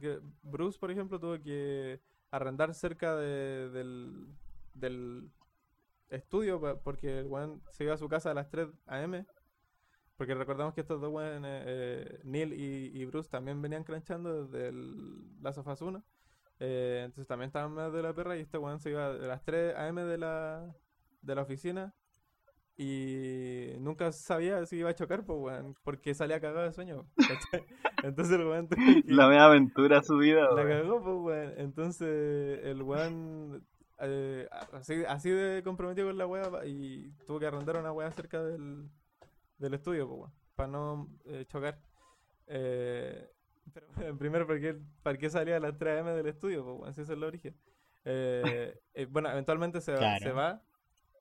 que 0.00 0.18
Bruce, 0.42 0.78
por 0.80 0.90
ejemplo, 0.90 1.20
tuvo 1.20 1.40
que 1.40 2.00
arrendar 2.32 2.74
cerca 2.74 3.14
de- 3.16 3.70
del, 3.70 4.26
del 4.74 5.30
estudio 6.10 6.80
porque 6.82 7.20
el 7.20 7.26
weón 7.26 7.62
se 7.70 7.84
iba 7.84 7.94
a 7.94 7.98
su 7.98 8.08
casa 8.08 8.32
a 8.32 8.34
las 8.34 8.48
3 8.50 8.68
a.m. 8.86 9.24
Porque 10.16 10.34
recordamos 10.34 10.74
que 10.74 10.80
estos 10.80 11.00
dos 11.00 11.12
weones, 11.12 11.62
eh, 11.66 12.20
Neil 12.24 12.52
y, 12.52 12.90
y 13.00 13.04
Bruce, 13.04 13.28
también 13.28 13.60
venían 13.62 13.82
cranchando 13.84 14.46
desde 14.46 14.68
el 14.68 15.24
Us 15.44 15.82
1. 15.82 16.04
Eh, 16.60 17.02
entonces 17.04 17.26
también 17.26 17.48
estaban 17.48 17.72
más 17.72 17.92
de 17.92 18.02
la 18.02 18.14
perra 18.14 18.36
y 18.36 18.40
este 18.40 18.58
weón 18.58 18.78
se 18.80 18.90
iba 18.90 19.12
de 19.12 19.26
las 19.26 19.42
3 19.44 19.74
a.m. 19.76 20.04
de 20.04 20.18
la, 20.18 20.74
de 21.20 21.34
la 21.34 21.42
oficina 21.42 21.94
y 22.76 23.72
nunca 23.78 24.10
sabía 24.12 24.64
si 24.66 24.76
iba 24.78 24.90
a 24.90 24.94
chocar, 24.94 25.24
pues, 25.24 25.38
weón, 25.38 25.76
porque 25.84 26.14
salía 26.14 26.40
cagado 26.40 26.64
de 26.66 26.72
sueño. 26.72 27.06
Entonces 28.02 28.38
el 28.38 28.46
weón 28.46 28.68
La 29.06 29.28
media 29.28 29.44
aventura 29.44 30.02
su 30.02 30.16
vida, 30.18 30.50
la 30.52 30.66
cagó, 30.66 31.02
pues, 31.02 31.16
weón. 31.16 31.54
Entonces 31.56 32.60
el 32.64 32.82
weón, 32.82 33.64
eh, 34.00 34.48
así, 34.72 35.04
así 35.06 35.30
de 35.30 35.62
comprometido 35.62 36.08
con 36.08 36.18
la 36.18 36.28
pa- 36.50 36.66
y 36.66 37.12
tuvo 37.26 37.38
que 37.38 37.46
arrendar 37.46 37.76
una 37.76 37.92
wea 37.92 38.10
cerca 38.10 38.42
del, 38.42 38.88
del 39.58 39.74
estudio, 39.74 40.08
pues, 40.08 40.20
weón, 40.20 40.32
para 40.56 40.68
no 40.68 41.08
eh, 41.26 41.44
chocar. 41.46 41.78
Eh, 42.46 43.30
pero 43.72 43.86
primero, 44.18 44.46
¿por 44.46 44.60
qué, 44.60 44.76
¿para 45.02 45.16
qué 45.18 45.30
salía 45.30 45.56
a 45.56 45.60
las 45.60 45.76
3 45.78 46.00
am 46.00 46.06
del 46.14 46.26
estudio? 46.26 46.64
Pues, 46.64 46.76
weón, 46.80 46.94
si 46.94 47.00
ese 47.02 47.12
es 47.12 47.16
el 47.16 47.24
origen. 47.24 47.54
Eh, 48.04 48.78
eh, 48.94 49.06
bueno, 49.06 49.30
eventualmente 49.30 49.80
se, 49.80 49.92
va- 49.92 49.98
Claro. 49.98 50.22
se 50.22 50.32
va. 50.32 50.62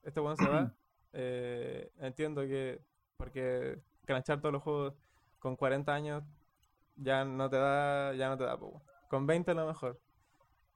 Este 0.03 0.19
weón 0.19 0.37
se 0.37 0.47
va. 0.47 0.71
Eh, 1.15 1.91
entiendo 1.99 2.41
que 2.41 2.81
porque 3.17 3.77
cranchar 4.03 4.39
todos 4.41 4.51
los 4.51 4.63
juegos 4.63 4.95
con 5.37 5.55
40 5.55 5.93
años 5.93 6.23
ya 6.95 7.23
no 7.23 7.51
te 7.51 7.57
da, 7.57 8.15
ya 8.15 8.29
no 8.29 8.35
te 8.37 8.43
da, 8.45 8.57
po, 8.57 8.69
weón. 8.69 8.83
Con 9.09 9.27
20 9.27 9.51
a 9.51 9.53
lo 9.53 9.67
mejor. 9.67 9.99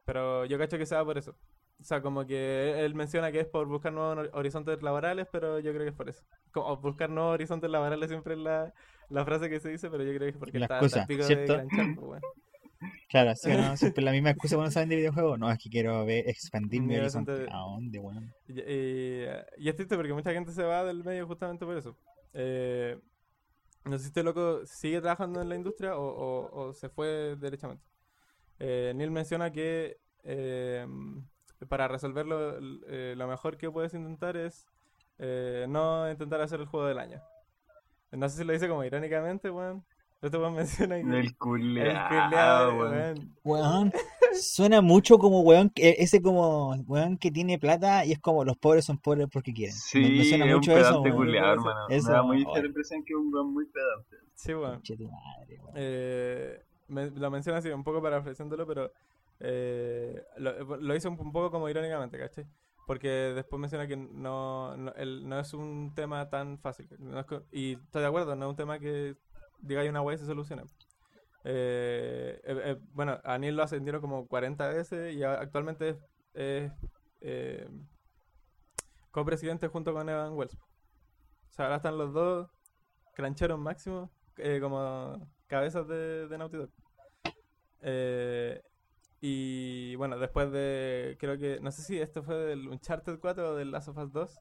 Pero 0.06 0.46
yo 0.46 0.60
cacho 0.60 0.78
que 0.78 0.86
se 0.86 0.94
va 0.94 1.04
por 1.04 1.18
eso. 1.18 1.36
O 1.80 1.84
sea, 1.84 2.02
como 2.02 2.26
que 2.26 2.84
él 2.84 2.96
menciona 2.96 3.32
que 3.32 3.40
es 3.42 3.48
por 3.48 3.68
buscar 3.68 3.94
nuevos 3.94 4.18
hor- 4.18 4.30
horizontes 4.34 4.82
laborales, 4.82 5.28
pero 5.32 5.60
yo 5.60 5.72
creo 5.72 5.84
que 5.84 5.90
es 5.90 5.96
por 5.96 6.10
eso. 6.10 6.24
Como 6.52 6.76
buscar 6.78 7.10
nuevos 7.10 7.34
horizontes 7.36 7.70
laborales 7.70 8.10
siempre 8.10 8.34
es 8.34 8.40
la, 8.40 8.74
la 9.10 9.24
frase 9.26 9.50
que 9.50 9.60
se 9.60 9.70
dice, 9.70 9.90
pero 9.90 10.04
yo 10.04 10.10
creo 10.10 10.22
que 10.22 10.30
es 10.30 10.38
porque 10.38 10.58
La 10.60 10.66
está, 10.66 10.80
excusa, 10.80 11.02
está 11.02 11.08
pico 11.08 11.24
¿cierto? 11.24 11.58
de 11.58 11.96
po, 11.96 12.02
weón. 12.02 12.22
Claro, 13.10 13.34
sí, 13.36 13.50
¿no? 13.50 13.76
Siempre 13.78 14.04
la 14.04 14.12
misma 14.12 14.32
excusa 14.32 14.56
cuando 14.56 14.72
saben 14.72 14.90
de 14.90 14.98
videojuegos. 14.98 15.40
No, 15.40 15.50
es 15.52 15.58
que 15.60 15.70
quiero 15.70 16.06
ver, 16.06 16.28
expandir 16.30 16.82
mi 16.82 16.96
horizonte. 16.98 17.48
¿A 17.52 17.58
dónde, 17.60 18.00
weón? 18.00 18.32
Y, 18.48 18.60
y- 18.60 19.28
y 19.58 19.70
es 19.70 19.76
triste 19.76 19.96
porque 19.96 20.13
mucha 20.13 20.32
gente 20.34 20.52
se 20.52 20.63
va 20.63 20.84
del 20.84 21.04
medio 21.04 21.26
justamente 21.28 21.66
por 21.66 21.78
eso. 21.78 21.96
Eh, 22.34 23.00
no 23.86 23.98
sé 23.98 24.04
si 24.04 24.08
este 24.10 24.24
loco 24.24 24.66
sigue 24.66 25.00
trabajando 25.00 25.42
en 25.42 25.50
la 25.50 25.56
industria 25.56 25.96
o, 25.98 26.06
o- 26.06 26.68
o 26.70 26.74
se 26.74 26.90
fue 26.90 27.36
derechamente. 27.40 27.84
Eh, 28.60 28.92
Neil 28.96 29.12
menciona 29.12 29.52
que 29.52 29.98
eh, 30.24 30.86
para 31.67 31.88
resolverlo, 31.88 32.58
eh, 32.88 33.15
lo 33.17 33.28
mejor 33.28 33.58
que 33.58 33.70
puedes 33.72 33.93
intentar 33.93 34.38
es 34.38 34.65
eh, 35.20 35.65
no 35.70 36.10
intentar 36.10 36.41
hacer 36.41 36.60
el 36.60 36.67
juego 36.67 36.86
del 36.88 37.00
año. 37.00 37.22
No 38.12 38.30
sé 38.30 38.38
si 38.38 38.43
lo 38.43 38.54
dice 38.54 38.67
como 38.70 38.84
irónicamente, 38.84 39.50
weón. 39.50 39.84
Pero 40.20 40.28
Este 40.30 40.38
weón 40.38 40.54
menciona 40.89 40.96
que 40.96 41.02
El 41.02 41.13
el 41.15 41.38
culeado, 41.38 42.78
weón. 42.78 42.91
weón. 42.91 43.36
Weón, 43.43 43.93
suena 44.34 44.82
mucho 44.82 45.17
como 45.20 45.41
weón, 45.41 45.70
que- 45.70 45.96
ese 46.00 46.22
como 46.22 46.70
weón 46.88 47.17
que 47.17 47.32
tiene 47.32 47.60
plata 47.60 48.06
y 48.06 48.12
es 48.13 48.20
como 48.20 48.43
los 48.46 48.58
pobres 48.58 48.86
son 48.86 48.98
pobres 48.98 49.28
porque 49.32 49.54
quieren. 49.54 49.76
Sí, 49.76 50.00
me, 50.00 50.10
me 50.10 50.24
suena 50.26 50.46
es 50.46 50.52
un 50.52 50.58
mucho 50.58 50.72
eso, 50.78 50.82
pedante 50.89 51.10
weón. 51.10 51.17
culeado, 51.26 51.54
Eso- 51.54 51.70
hermano. 51.70 51.88
eso- 51.89 52.08
Me 52.08 52.13
da 52.13 52.24
muy 52.24 52.43
la 52.46 52.65
impresión 52.65 53.04
que 53.04 53.13
es 53.13 53.20
un 53.20 53.34
weón 53.34 53.54
muy 53.54 53.65
pedante. 53.65 54.17
Sí, 54.36 54.54
weón. 54.54 54.82
Madre, 55.12 55.60
weón. 55.62 55.74
Eh, 55.76 56.63
me- 56.88 57.10
lo 57.12 57.30
menciona 57.32 57.58
así, 57.60 57.70
un 57.70 57.84
poco 57.84 58.02
parafraseándolo, 58.02 58.65
pero 58.65 58.91
eh, 59.39 60.23
lo, 60.38 60.78
lo 60.78 60.95
hizo 60.95 61.10
un, 61.10 61.32
poco 61.32 61.52
como 61.52 61.69
irónicamente, 61.69 62.17
¿cachai? 62.17 62.45
Porque 62.86 63.10
después 63.10 63.60
menciona 63.60 63.88
que 63.88 63.97
no, 63.97 64.76
no, 64.78 65.39
es 65.39 65.54
un 65.54 65.93
tema 65.93 66.30
tan 66.30 66.58
fácil. 66.60 66.88
y 67.52 67.73
estoy 67.73 68.02
de 68.02 68.08
acuerdo, 68.08 68.36
no 68.36 68.45
es 68.45 68.50
un 68.52 68.56
tema 68.56 68.80
que 68.80 69.15
diga 69.60 69.82
hay 69.82 69.89
una 69.89 70.02
web 70.02 70.15
y 70.15 70.19
se 70.19 70.26
solucione. 70.26 70.63
Eh, 71.43 72.39
eh, 72.43 72.62
eh, 72.65 72.78
bueno, 72.93 73.19
a 73.23 73.38
Neil 73.38 73.56
lo 73.56 73.63
ascendieron 73.63 74.02
como 74.02 74.28
40 74.28 74.67
veces 74.69 75.15
y 75.15 75.23
actualmente 75.23 75.89
es, 75.89 75.97
es, 76.34 76.71
eh, 77.21 77.67
copresidente 79.12 79.67
junto 79.67 79.93
con 79.93 80.08
Evan 80.10 80.34
Wells. 80.34 80.56
O 80.56 81.54
sea, 81.54 81.65
ahora 81.65 81.78
están 81.78 81.97
los 81.97 82.13
dos 82.13 82.50
crancheros 83.15 83.60
máximos 83.60 84.10
eh, 84.38 84.60
como 84.62 85.28
cabezas 85.47 85.88
de, 85.88 86.28
de. 86.28 86.69
Eh, 87.82 88.62
y 89.22 89.96
bueno, 89.96 90.18
después 90.20 90.52
de, 90.52 91.18
creo 91.20 91.38
que, 91.38 91.60
no 91.60 91.72
sé 91.72 91.82
si 91.82 92.00
esto 92.00 92.24
fue 92.24 92.36
del 92.36 92.68
Uncharted 92.68 93.20
4 93.20 93.52
o 93.52 93.56
del 93.56 93.72
Last 93.72 93.90
of 93.90 93.98
Us 93.98 94.12
2, 94.12 94.40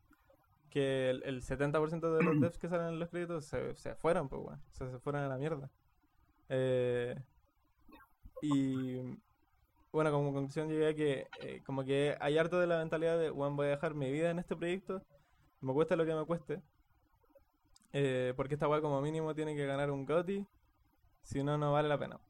que 0.70 1.10
el, 1.10 1.22
el 1.24 1.42
70% 1.42 2.16
de 2.16 2.22
los 2.22 2.40
devs 2.40 2.58
que 2.58 2.68
salen 2.68 2.88
en 2.88 2.98
los 2.98 3.08
créditos 3.08 3.46
se, 3.46 3.74
se 3.76 3.94
fueron, 3.94 4.28
pues, 4.28 4.42
weón. 4.42 4.60
O 4.72 4.76
sea, 4.76 4.90
se 4.90 4.98
fueron 4.98 5.22
a 5.22 5.28
la 5.28 5.38
mierda. 5.38 5.70
Eh, 6.48 7.16
y 8.42 9.18
bueno, 9.92 10.12
como 10.12 10.32
conclusión 10.32 10.68
llegué 10.68 10.88
a 10.88 10.94
que 10.94 11.26
eh, 11.40 11.62
como 11.64 11.84
que 11.84 12.16
hay 12.20 12.36
harto 12.36 12.60
de 12.60 12.66
la 12.66 12.78
mentalidad 12.78 13.18
de, 13.18 13.30
bueno, 13.30 13.56
voy 13.56 13.66
a 13.68 13.70
dejar 13.70 13.94
mi 13.94 14.10
vida 14.10 14.30
en 14.30 14.38
este 14.38 14.54
proyecto, 14.54 15.02
me 15.60 15.72
cuesta 15.72 15.96
lo 15.96 16.04
que 16.04 16.14
me 16.14 16.24
cueste, 16.26 16.60
eh, 17.92 18.34
porque 18.36 18.54
esta 18.54 18.68
weá 18.68 18.80
como 18.82 19.00
mínimo 19.00 19.34
tiene 19.34 19.56
que 19.56 19.64
ganar 19.66 19.90
un 19.90 20.04
GOTY, 20.04 20.46
si 21.22 21.42
no, 21.42 21.56
no 21.56 21.72
vale 21.72 21.88
la 21.88 21.98
pena. 21.98 22.20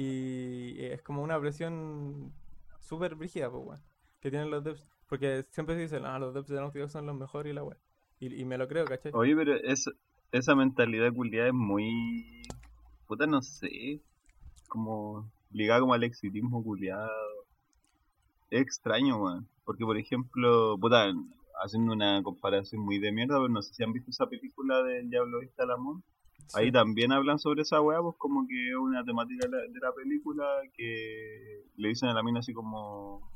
Y 0.00 0.76
es 0.84 1.02
como 1.02 1.24
una 1.24 1.40
presión 1.40 2.32
súper 2.78 3.16
brígida, 3.16 3.50
pues, 3.50 3.64
weón, 3.66 3.80
que 4.20 4.30
tienen 4.30 4.48
los 4.48 4.62
devs, 4.62 4.86
porque 5.08 5.44
siempre 5.50 5.74
se 5.74 5.82
dicen, 5.82 6.06
ah, 6.06 6.20
los 6.20 6.32
devs 6.32 6.46
de 6.46 6.54
Naughty 6.54 6.78
Dog 6.78 6.90
son 6.90 7.06
los 7.06 7.16
mejores 7.16 7.50
y 7.50 7.54
la 7.54 7.64
weá. 7.64 7.76
Y, 8.20 8.32
y 8.40 8.44
me 8.44 8.58
lo 8.58 8.68
creo, 8.68 8.84
¿cachai? 8.84 9.10
Oye, 9.12 9.34
pero 9.34 9.54
es- 9.56 9.90
esa 10.30 10.54
mentalidad 10.54 11.12
culiada 11.12 11.48
es 11.48 11.54
muy. 11.54 12.42
Puta, 13.08 13.26
no 13.26 13.42
sé. 13.42 14.00
Como. 14.68 15.28
Ligada 15.50 15.80
como 15.80 15.94
al 15.94 16.04
exitismo 16.04 16.62
culiado. 16.62 17.10
Es 18.50 18.60
extraño, 18.60 19.16
weón. 19.20 19.48
Porque, 19.64 19.84
por 19.84 19.98
ejemplo, 19.98 20.78
puta, 20.78 21.12
haciendo 21.64 21.92
una 21.92 22.22
comparación 22.22 22.82
muy 22.82 23.00
de 23.00 23.10
mierda, 23.10 23.36
pero 23.36 23.48
no 23.48 23.62
sé 23.62 23.74
si 23.74 23.82
han 23.82 23.92
visto 23.92 24.10
esa 24.12 24.28
película 24.28 24.80
del 24.84 25.10
Diablo 25.10 25.40
Vista 25.40 25.64
al. 25.64 26.02
Ahí 26.54 26.72
también 26.72 27.12
hablan 27.12 27.38
sobre 27.38 27.62
esa 27.62 27.80
weá, 27.80 28.00
pues 28.00 28.16
como 28.18 28.46
que 28.46 28.70
es 28.70 28.76
una 28.76 29.04
temática 29.04 29.46
de 29.46 29.50
la, 29.56 29.62
de 29.62 29.80
la 29.80 29.92
película 29.92 30.44
que 30.74 31.62
le 31.76 31.88
dicen 31.88 32.08
a 32.08 32.14
la 32.14 32.22
mina 32.22 32.40
así 32.40 32.52
como 32.52 33.30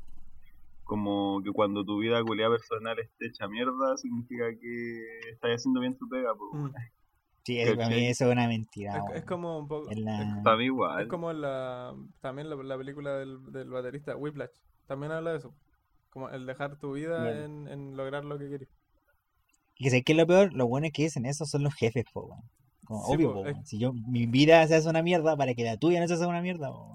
como 0.83 1.41
que 1.43 1.51
cuando 1.51 1.83
tu 1.85 1.99
vida 1.99 2.21
culiada 2.23 2.51
personal 2.51 2.99
esté 2.99 3.27
hecha 3.27 3.47
mierda, 3.47 3.97
significa 3.97 4.45
que 4.59 5.29
estás 5.31 5.51
haciendo 5.55 5.79
bien 5.79 5.97
tu 5.97 6.07
pega, 6.09 6.35
pues. 6.35 6.51
Mm. 6.53 6.75
Sí, 7.45 7.59
eso, 7.59 7.75
para 7.75 7.89
mí 7.89 8.07
eso 8.07 8.25
es 8.25 8.31
una 8.31 8.47
mentira. 8.47 9.03
Es, 9.09 9.15
es 9.17 9.25
como 9.25 9.59
un 9.59 9.67
poco... 9.67 9.89
Es 9.89 9.97
es- 9.97 10.03
la- 10.03 10.41
Para 10.43 10.57
mí 10.57 10.65
igual. 10.65 11.03
Es 11.03 11.09
como 11.09 11.33
la, 11.33 11.95
también 12.21 12.49
la, 12.49 12.55
la 12.55 12.77
película 12.77 13.17
del, 13.17 13.51
del 13.51 13.69
baterista 13.69 14.15
Whiplash. 14.15 14.51
También 14.87 15.11
habla 15.11 15.31
de 15.31 15.37
eso. 15.37 15.53
Como 16.09 16.29
el 16.29 16.45
dejar 16.45 16.77
tu 16.77 16.93
vida 16.93 17.31
en, 17.43 17.67
en 17.67 17.97
lograr 17.97 18.23
lo 18.23 18.37
que 18.37 18.47
quieres. 18.47 18.69
Y 19.75 19.83
que 19.85 19.89
sé 19.89 20.03
que 20.03 20.13
lo 20.13 20.27
peor, 20.27 20.53
lo 20.53 20.67
bueno 20.67 20.87
es 20.87 20.93
que 20.93 21.03
dicen 21.03 21.25
eso 21.25 21.45
son 21.45 21.63
los 21.63 21.73
jefes, 21.73 22.05
po, 22.13 22.25
weón. 22.27 22.41
Como, 22.85 23.05
Sí, 23.05 23.13
obvio, 23.13 23.33
po. 23.33 23.43
Si 23.63 23.77
yo, 23.79 23.93
mi 23.93 24.25
vida 24.25 24.65
se 24.67 24.75
hace 24.75 24.89
una 24.89 25.01
mierda 25.03 25.35
para 25.37 25.53
que 25.53 25.63
la 25.63 25.77
tuya 25.77 25.99
no 25.99 26.07
se 26.07 26.13
haga 26.15 26.27
una 26.27 26.41
mierda, 26.41 26.69
po, 26.71 26.93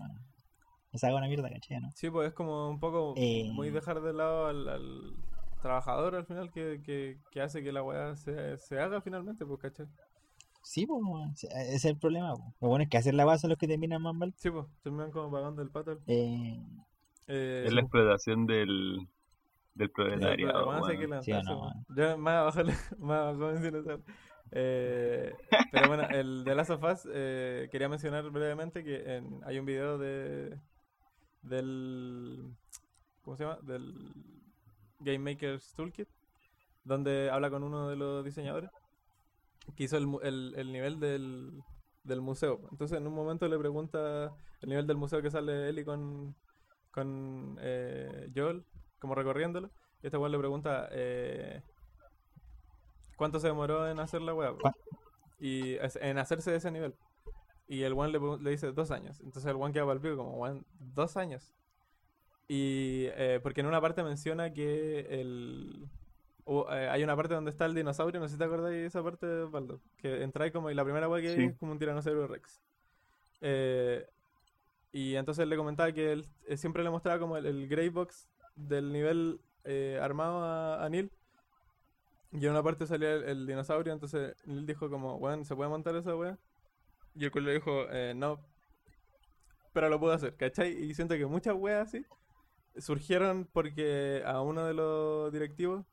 se 0.94 1.07
haga 1.07 1.16
una 1.16 1.29
mierda, 1.29 1.48
¿cachai? 1.51 1.81
¿no? 1.81 1.90
Sí, 1.94 2.11
pues 2.11 2.29
es 2.29 2.35
como 2.35 2.68
un 2.68 2.81
poco 2.81 3.14
Eh. 3.16 3.51
muy 3.53 3.70
dejar 3.70 4.01
de 4.01 4.12
lado 4.12 4.46
al, 4.46 4.68
al 4.68 5.12
trabajador 5.62 6.14
al 6.14 6.24
final 6.27 6.51
que, 6.51 6.81
que, 6.85 7.18
que 7.31 7.40
hace 7.40 7.62
que 7.62 7.72
la 7.72 7.83
weá 7.83 8.16
se, 8.16 8.59
se 8.59 8.81
haga 8.81 9.01
finalmente, 9.01 9.44
pues, 9.46 9.61
¿cachai? 9.61 9.87
Sí. 10.62 10.87
Sí, 11.35 11.46
Ese 11.51 11.74
es 11.77 11.85
el 11.87 11.96
problema, 11.96 12.35
po. 12.35 12.53
Lo 12.61 12.68
bueno 12.68 12.83
es 12.85 12.90
que 12.90 12.98
hacer 12.98 13.14
la 13.14 13.24
base 13.24 13.42
son 13.42 13.51
los 13.51 13.59
que 13.59 13.68
terminan 13.68 14.03
más 14.03 14.14
mal. 14.14 14.35
Sí, 14.37 14.51
pues, 14.51 14.66
terminan 14.83 15.11
como 15.11 15.31
pagando 15.31 15.62
el 15.62 15.70
pato. 15.70 15.98
Eh, 16.07 16.61
Eh, 17.27 17.64
Es 17.66 17.72
la 17.72 17.81
explotación 17.83 18.46
del, 18.46 19.07
del 19.74 19.90
proletariado, 19.90 20.68
weón. 20.68 21.22
Sí 21.22 21.33
no. 21.44 21.72
Ya 21.94 22.16
más 22.16 22.57
abajo, 22.57 22.70
más 22.98 23.18
abajo 23.35 24.01
Eh, 24.52 25.32
pero 25.70 25.88
bueno, 25.88 26.08
el 26.08 26.44
de 26.44 26.54
Last 26.54 26.70
of 26.70 26.82
Us, 26.82 27.08
eh, 27.12 27.68
quería 27.70 27.88
mencionar 27.88 28.28
brevemente 28.30 28.82
que 28.82 29.22
hay 29.44 29.58
un 29.58 29.66
video 29.66 29.98
de 29.98 30.58
del 31.42 32.56
¿cómo 33.22 33.37
se 33.37 33.44
llama? 33.44 33.58
del 33.62 34.12
Game 35.00 35.18
Maker's 35.18 35.72
Toolkit 35.74 36.08
donde 36.84 37.30
habla 37.30 37.50
con 37.50 37.62
uno 37.62 37.88
de 37.88 37.96
los 37.96 38.24
diseñadores 38.24 38.70
que 39.76 39.84
hizo 39.84 39.98
el, 39.98 40.06
el, 40.22 40.54
el 40.56 40.72
nivel 40.72 40.98
del, 40.98 41.62
del 42.02 42.20
museo. 42.22 42.61
Entonces 42.70 42.96
en 42.98 43.06
un 43.06 43.14
momento 43.14 43.46
le 43.46 43.58
pregunta 43.58 44.34
el 44.62 44.68
nivel 44.68 44.87
del 44.87 44.96
museo 44.96 45.20
que 45.20 45.30
sale 45.30 45.68
Ellie 45.68 45.84
con, 45.84 46.34
con 46.90 47.58
eh, 47.61 48.30
Joel, 48.34 48.64
como 48.98 49.14
recorriéndolo. 49.14 49.70
Y 50.02 50.06
este 50.06 50.16
weón 50.16 50.32
le 50.32 50.38
pregunta 50.38 50.88
eh, 50.90 51.62
cuánto 53.18 53.38
se 53.40 53.48
demoró 53.48 53.87
en 53.90 54.00
hacer 54.00 54.22
la 54.22 54.33
weá. 54.33 54.54
Y 55.38 55.76
en 56.00 56.16
hacerse 56.18 56.50
de 56.50 56.57
ese 56.57 56.70
nivel. 56.70 56.94
Y 57.68 57.83
el 57.83 57.92
one 57.92 58.11
le, 58.11 58.18
le 58.42 58.50
dice 58.50 58.72
dos 58.72 58.90
años. 58.90 59.20
Entonces 59.20 59.44
el 59.50 59.57
one 59.57 59.72
queda 59.74 59.85
para 59.85 59.94
el 59.96 60.00
pico 60.00 60.16
como, 60.16 60.33
weón, 60.38 60.64
dos 60.81 61.18
años. 61.18 61.52
Y 62.48 63.09
eh, 63.11 63.40
porque 63.42 63.61
en 63.61 63.66
una 63.66 63.81
parte 63.81 64.02
menciona 64.02 64.52
que 64.54 65.00
el... 65.20 65.87
eh, 66.46 66.88
hay 66.90 67.04
una 67.04 67.14
parte 67.14 67.35
donde 67.35 67.50
está 67.50 67.66
el 67.66 67.74
dinosaurio, 67.74 68.20
no 68.20 68.26
sé 68.26 68.33
si 68.35 68.38
te 68.38 68.44
acordáis 68.44 68.74
de 68.78 68.87
esa 68.87 69.02
parte, 69.02 69.26
Baldo. 69.44 69.81
Que 69.98 70.22
entráis 70.22 70.50
como 70.52 70.70
y 70.70 70.74
la 70.74 70.85
primera 70.85 71.09
weá 71.11 71.20
que 71.20 71.35
Sí. 71.35 71.44
es 71.44 71.57
como 71.59 71.72
un 71.72 71.78
tiranosaurio 71.78 72.26
rex. 72.26 72.62
Eh, 73.42 74.07
y 74.92 75.16
entonces 75.16 75.46
le 75.46 75.57
comentaba 75.57 75.92
que 75.92 76.12
él 76.12 76.26
siempre 76.57 76.83
le 76.83 76.90
mostraba 76.90 77.18
como 77.20 77.37
el, 77.37 77.44
el 77.44 77.68
grey 77.68 77.90
box 77.90 78.26
del 78.57 78.90
nivel 78.92 79.40
eh, 79.64 79.98
armado 80.02 80.42
a, 80.42 80.83
a 80.85 80.88
Neil. 80.88 81.11
Y 82.32 82.44
en 82.44 82.50
una 82.50 82.62
parte 82.62 82.86
salía 82.86 83.14
el, 83.14 83.46
dinosaurio, 83.46 83.92
entonces 83.92 84.34
Neil 84.44 84.66
dijo 84.66 84.90
como, 84.90 85.16
weón, 85.16 85.44
¿se 85.44 85.56
puede 85.56 85.70
montar 85.70 85.96
esa 85.96 86.14
weá? 86.14 86.38
Y 87.14 87.24
el 87.24 87.30
cual 87.30 87.44
le 87.44 87.54
dijo, 87.54 87.86
eh, 87.90 88.12
no. 88.14 88.44
Pero 89.72 89.88
lo 89.88 89.98
puedo 89.98 90.12
hacer, 90.12 90.36
¿cachai? 90.36 90.72
Y 90.72 90.94
siento 90.94 91.14
que 91.16 91.26
muchas 91.26 91.54
weas 91.54 91.88
así 91.88 92.04
surgieron 92.76 93.48
porque 93.52 94.22
a 94.24 94.40
uno 94.40 94.64
de 94.66 94.74
los 94.74 95.32
directivos 95.32 95.84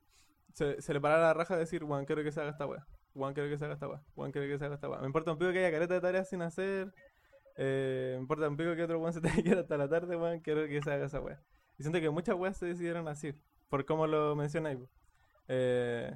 se, 0.54 0.82
se 0.82 0.94
le 0.94 1.02
parara 1.02 1.24
la 1.24 1.34
raja 1.34 1.56
de 1.56 1.62
decir, 1.62 1.84
weón, 1.84 2.06
quiero 2.06 2.24
que 2.24 2.32
se 2.32 2.42
haga 2.42 2.52
esta 2.52 2.66
wea. 2.66 2.86
Weón, 3.14 3.34
quiero 3.34 3.50
que 3.50 3.58
se 3.58 3.66
haga 3.66 3.74
esta 3.76 3.88
wea. 3.88 4.02
Weón, 4.16 4.32
quiero 4.32 4.48
que 4.48 4.58
se 4.58 4.66
haga 4.66 4.76
esta 4.76 4.90
wea. 4.90 5.00
Me 5.00 5.08
importa 5.08 5.32
un 5.32 5.38
pico 5.38 5.52
que 5.52 5.60
haya 5.60 5.72
careta 5.72 5.94
de 5.94 6.02
tareas 6.02 6.30
sin 6.30 6.42
hacer. 6.42 6.94
Eh, 7.58 8.14
me 8.16 8.22
importa 8.22 8.48
un 8.50 8.58
pico 8.58 8.76
que 8.76 8.84
otro 8.84 9.00
weón 9.00 9.14
se 9.14 9.22
tenga 9.22 9.42
que 9.42 9.50
ir 9.50 9.58
hasta 9.58 9.78
la 9.78 9.90
tarde, 9.90 10.16
weón, 10.16 10.40
quiero 10.42 10.68
que 10.68 10.82
se 10.82 10.92
haga 10.92 11.06
esa 11.06 11.20
wea. 11.20 11.42
Y 11.78 11.84
siento 11.84 12.00
que 12.00 12.10
muchas 12.10 12.36
weas 12.36 12.58
se 12.58 12.68
decidieron 12.68 13.08
así, 13.08 13.34
por 13.70 13.86
cómo 13.86 14.08
lo 14.08 14.36
mencionáis. 14.36 14.80
Eh, 15.48 16.12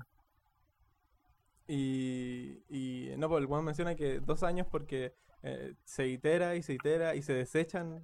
y, 1.67 2.63
y 2.69 3.15
no, 3.17 3.29
pues 3.29 3.41
el 3.41 3.45
weón 3.47 3.65
menciona 3.65 3.95
que 3.95 4.19
dos 4.19 4.43
años 4.43 4.67
porque 4.71 5.13
eh, 5.43 5.75
se 5.83 6.07
itera 6.07 6.55
y 6.55 6.63
se 6.63 6.73
itera 6.73 7.15
y 7.15 7.21
se 7.21 7.33
desechan 7.33 8.01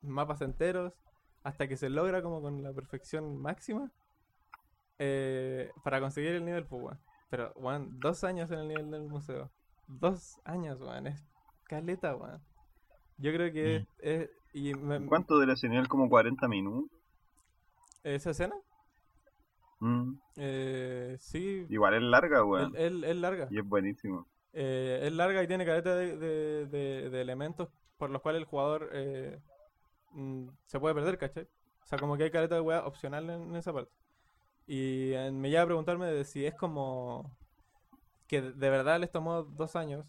mapas 0.00 0.40
enteros 0.42 0.94
hasta 1.42 1.66
que 1.66 1.76
se 1.76 1.90
logra 1.90 2.22
como 2.22 2.40
con 2.40 2.62
la 2.62 2.72
perfección 2.72 3.36
máxima 3.40 3.90
eh, 4.98 5.70
para 5.82 6.00
conseguir 6.00 6.30
el 6.32 6.44
nivel, 6.44 6.66
pues. 6.66 6.96
Pero, 7.30 7.52
weón, 7.56 7.98
dos 8.00 8.22
años 8.22 8.50
en 8.52 8.60
el 8.60 8.68
nivel 8.68 8.90
del 8.92 9.02
museo. 9.02 9.50
Dos 9.88 10.40
años, 10.44 10.80
weón. 10.80 11.08
Es 11.08 11.20
caleta, 11.64 12.14
weón. 12.16 12.40
Yo 13.18 13.32
creo 13.32 13.52
que 13.52 13.76
es, 13.76 13.88
es- 13.98 14.30
y 14.52 14.72
me- 14.74 15.04
¿Cuánto 15.06 15.34
dura 15.34 15.54
ese 15.54 15.68
nivel? 15.68 15.88
Como 15.88 16.08
40 16.08 16.46
minutos. 16.46 16.96
esa 18.04 18.30
escena, 18.30 18.54
Mm, 19.80 20.14
eh, 20.36 21.16
sí, 21.18 21.66
Igual 21.68 21.94
es 21.94 22.02
larga, 22.02 22.44
weón. 22.44 22.74
es, 22.76 22.92
larga. 23.16 23.48
Y 23.50 23.58
es 23.58 23.64
buenísimo. 23.66 24.26
Eh, 24.52 25.00
es 25.04 25.12
larga 25.12 25.42
y 25.42 25.46
tiene 25.48 25.66
caleta 25.66 25.94
de, 25.96 26.16
de- 26.16 26.66
de- 26.66 27.10
de 27.10 27.20
elementos 27.20 27.68
por 27.98 28.10
los 28.10 28.22
cuales 28.22 28.40
el 28.40 28.46
jugador 28.46 28.90
eh, 28.92 29.38
mm, 30.12 30.48
se 30.66 30.80
puede 30.80 30.94
perder, 30.94 31.18
¿cachai? 31.18 31.44
O 31.82 31.86
sea, 31.86 31.98
como 31.98 32.16
que 32.16 32.24
hay 32.24 32.30
caleta 32.30 32.54
de 32.54 32.60
weá 32.60 32.86
opcional 32.86 33.28
en, 33.30 33.42
en 33.42 33.56
esa 33.56 33.72
parte. 33.72 33.92
Y 34.66 35.12
me 35.32 35.50
lleva 35.50 35.62
a 35.62 35.66
preguntarme 35.66 36.06
de 36.06 36.24
si 36.24 36.46
es 36.46 36.54
como 36.54 37.36
que 38.26 38.40
de 38.40 38.70
verdad 38.70 38.98
les 39.00 39.10
tomó 39.10 39.42
dos 39.42 39.76
años 39.76 40.06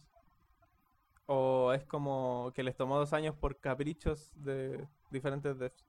o 1.26 1.74
es 1.74 1.84
como 1.86 2.52
que 2.54 2.64
les 2.64 2.76
tomó 2.76 2.98
dos 2.98 3.14
años 3.14 3.36
por 3.36 3.58
caprichos 3.60 4.32
de 4.36 4.88
diferentes 5.10 5.58
devs 5.58 5.86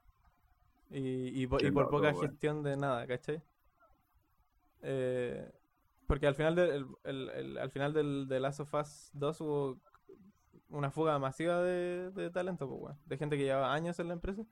y, 0.91 1.47
por 1.47 1.63
loco, 1.63 1.91
poca 1.91 2.15
gestión 2.15 2.63
de 2.63 2.77
nada, 2.77 3.07
¿cachai? 3.07 3.43
Eh, 4.89 5.51
porque 6.07 6.29
al 6.29 6.35
final 6.37 6.55
el- 7.35 7.59
al 7.59 7.71
final 7.71 7.93
del, 7.93 8.29
de 8.29 8.41
Last 8.41 8.61
of 8.61 8.73
Us 8.75 9.11
2 9.15 9.41
hubo 9.41 9.81
una 10.69 10.91
fuga 10.91 11.19
masiva 11.19 11.61
de, 11.63 12.11
de 12.13 12.31
talento, 12.31 12.69
pues, 12.69 12.81
weón. 12.83 12.99
De 13.07 13.17
gente 13.19 13.37
que 13.37 13.45
llevaba 13.45 13.73
años 13.75 13.99
en 13.99 14.09
la 14.09 14.15
empresa. 14.15 14.45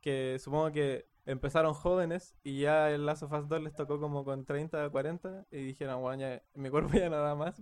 Que 0.00 0.38
supongo 0.38 0.72
que 0.72 1.06
empezaron 1.26 1.74
jóvenes 1.74 2.36
y 2.44 2.60
ya 2.60 2.90
el 2.90 3.06
Last 3.06 3.22
of 3.24 3.32
Us 3.32 3.48
2 3.48 3.62
les 3.62 3.74
tocó 3.74 3.98
como 4.00 4.24
con 4.24 4.44
30, 4.44 4.88
40 4.90 5.46
y 5.50 5.58
dijeron, 5.64 6.00
bueno, 6.00 6.20
ya, 6.22 6.42
mi 6.54 6.70
cuerpo 6.70 6.92
ya 6.94 7.10
no 7.10 7.16
da 7.16 7.34
más, 7.34 7.56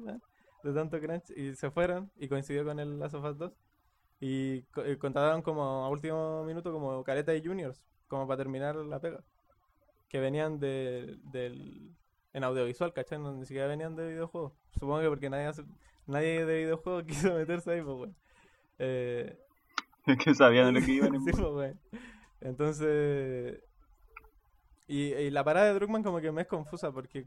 de 0.62 0.72
tanto 0.74 1.00
crunch. 1.00 1.30
Y 1.36 1.54
se 1.54 1.70
fueron 1.70 2.10
y 2.16 2.28
coincidió 2.28 2.64
con 2.64 2.80
el 2.80 2.98
Last 2.98 3.14
of 3.14 3.24
Us 3.24 3.38
2. 3.38 3.52
Y 4.20 4.62
co- 4.64 4.84
eh, 4.84 4.98
contrataron 4.98 5.42
como 5.42 5.62
a 5.84 5.88
último 5.88 6.44
minuto 6.44 6.72
como 6.72 7.02
careta 7.04 7.32
de 7.32 7.42
juniors, 7.46 7.84
como 8.08 8.26
para 8.26 8.38
terminar 8.38 8.76
la 8.76 9.00
pega. 9.00 9.22
Que 10.08 10.20
venían 10.20 10.58
de, 10.60 11.16
del, 11.32 11.94
en 12.32 12.44
audiovisual, 12.44 12.92
¿cachai? 12.92 13.18
No, 13.18 13.32
ni 13.32 13.46
siquiera 13.46 13.66
venían 13.68 13.96
de 13.96 14.08
videojuegos. 14.08 14.52
Supongo 14.72 15.00
que 15.00 15.08
porque 15.08 15.30
nadie, 15.30 15.46
hace- 15.46 15.64
nadie 16.06 16.44
de 16.44 16.58
videojuegos 16.64 17.04
quiso 17.08 17.34
meterse 17.34 17.72
ahí, 17.72 17.82
pues, 17.82 17.96
weón. 17.96 18.16
Eh, 18.78 19.38
Es 20.06 20.18
que 20.24 20.34
sabían 20.34 20.72
de 20.72 20.80
lo 20.80 20.86
que 20.86 20.92
iban. 20.92 21.14
en 21.14 21.22
Sí, 21.24 21.30
pues, 21.32 21.44
weón. 21.44 21.80
Entonces. 22.40 23.60
Y, 24.86 25.14
y 25.14 25.30
la 25.30 25.42
parada 25.44 25.66
de 25.68 25.74
Druckmann 25.74 26.02
como 26.02 26.20
que 26.20 26.30
me 26.30 26.42
es 26.42 26.46
confusa 26.48 26.92
porque. 26.92 27.26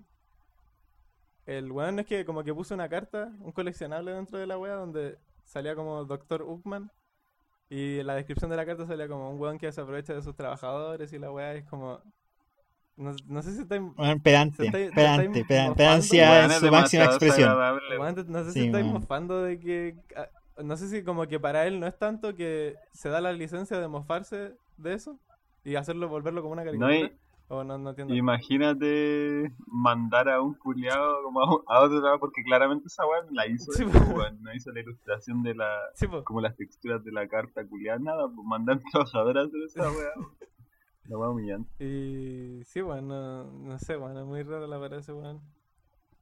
El 1.46 1.72
weón 1.72 2.00
es 2.00 2.06
que 2.06 2.26
como 2.26 2.44
que 2.44 2.54
puso 2.54 2.74
una 2.76 2.90
carta, 2.90 3.32
un 3.40 3.52
coleccionable 3.54 4.12
dentro 4.12 4.38
de 4.38 4.48
la 4.48 4.58
wea 4.58 4.74
donde 4.76 5.18
salía 5.46 5.76
como 5.76 6.04
Dr. 6.04 6.42
Uckman 6.42 6.92
Y 7.70 8.04
la 8.04 8.16
descripción 8.16 8.52
de 8.52 8.58
la 8.58 8.66
carta 8.66 8.86
salía 8.86 9.08
como 9.08 9.30
un 9.32 9.40
weón 9.40 9.58
que 9.58 9.72
se 9.72 9.80
aprovecha 9.80 10.14
de 10.14 10.22
sus 10.22 10.36
trabajadores 10.36 11.14
y 11.14 11.20
la 11.20 11.32
weá 11.32 11.54
es 11.56 11.64
como... 11.66 12.02
No, 12.98 13.12
no 13.28 13.41
sé 13.43 13.54
si 13.54 13.62
está... 13.62 13.80
Weón, 13.80 14.20
pedante, 14.20 14.58
Se 14.58 14.66
está- 14.66 14.95
pedante, 14.95 15.39
está 15.41 15.74
pedancia 15.76 16.45
en 16.45 16.52
es 16.52 16.58
su 16.58 16.72
máxima 16.72 17.06
expresión. 17.06 17.56
no 18.28 18.43
sé 18.43 18.52
si 18.52 18.60
Sí, 18.60 18.66
estáis 18.66 18.86
weón. 18.86 18.93
mofando 19.02 19.43
de 19.43 19.60
que... 19.60 19.95
ah, 20.16 20.28
No 20.64 20.76
sé 20.78 20.88
si 20.89 21.04
como 21.04 21.28
que 21.28 21.39
para 21.39 21.68
él 21.68 21.80
no 21.80 21.86
es 21.88 21.98
tanto 21.98 22.34
que 22.36 22.76
se 22.93 23.10
da 23.10 23.22
la 23.22 23.32
licencia 23.34 23.80
de 23.80 23.88
mofarse 23.88 24.56
de 24.78 24.93
eso 24.95 25.20
y 25.64 25.76
hacerlo, 25.76 26.10
volverlo 26.10 26.41
como 26.41 26.54
una 26.54 26.64
No, 26.64 26.72
caricatura. 26.72 26.95
y- 27.14 27.18
O 27.50 27.64
no, 27.64 27.78
no 27.78 27.91
entiendo. 27.91 28.14
Imagínate 28.14 29.54
mandar 29.68 30.28
a 30.30 30.41
un 30.41 30.54
culiado 30.56 31.22
como 31.24 31.39
a, 31.41 31.56
un- 31.56 31.62
a 31.68 31.80
otro 31.82 32.02
lado, 32.02 32.20
porque 32.20 32.43
claramente 32.43 32.88
esa 32.88 33.06
weá 33.06 33.22
no 33.24 33.32
la 33.32 33.48
hizo, 33.48 33.72
Sí, 33.72 33.86
no 33.86 34.54
hizo 34.54 34.72
la 34.72 34.80
ilustración 34.82 35.43
de 35.43 35.56
la, 35.56 35.70
Sí, 35.93 36.08
como 36.26 36.41
las 36.41 36.56
texturas 36.58 37.04
de 37.06 37.12
la 37.12 37.28
carta 37.28 37.66
culiada, 37.66 38.00
nada, 38.00 38.28
pues 38.28 38.45
mandar 38.45 38.80
trabajadores 38.91 39.43
a 39.43 39.48
hacer 39.48 39.62
esa 39.66 39.91
weá. 39.91 40.10
La 41.08 41.18
weá 41.18 41.30
humillante. 41.30 41.70
Y 41.84 42.64
sí, 42.66 42.82
bueno, 42.82 43.01
no, 43.45 43.51
no 43.70 43.80
sé, 43.80 43.95
bueno, 43.95 44.20
es 44.22 44.26
muy 44.26 44.43
raro 44.43 44.68
la 44.68 44.80
parece, 44.80 45.14
weón. 45.14 45.41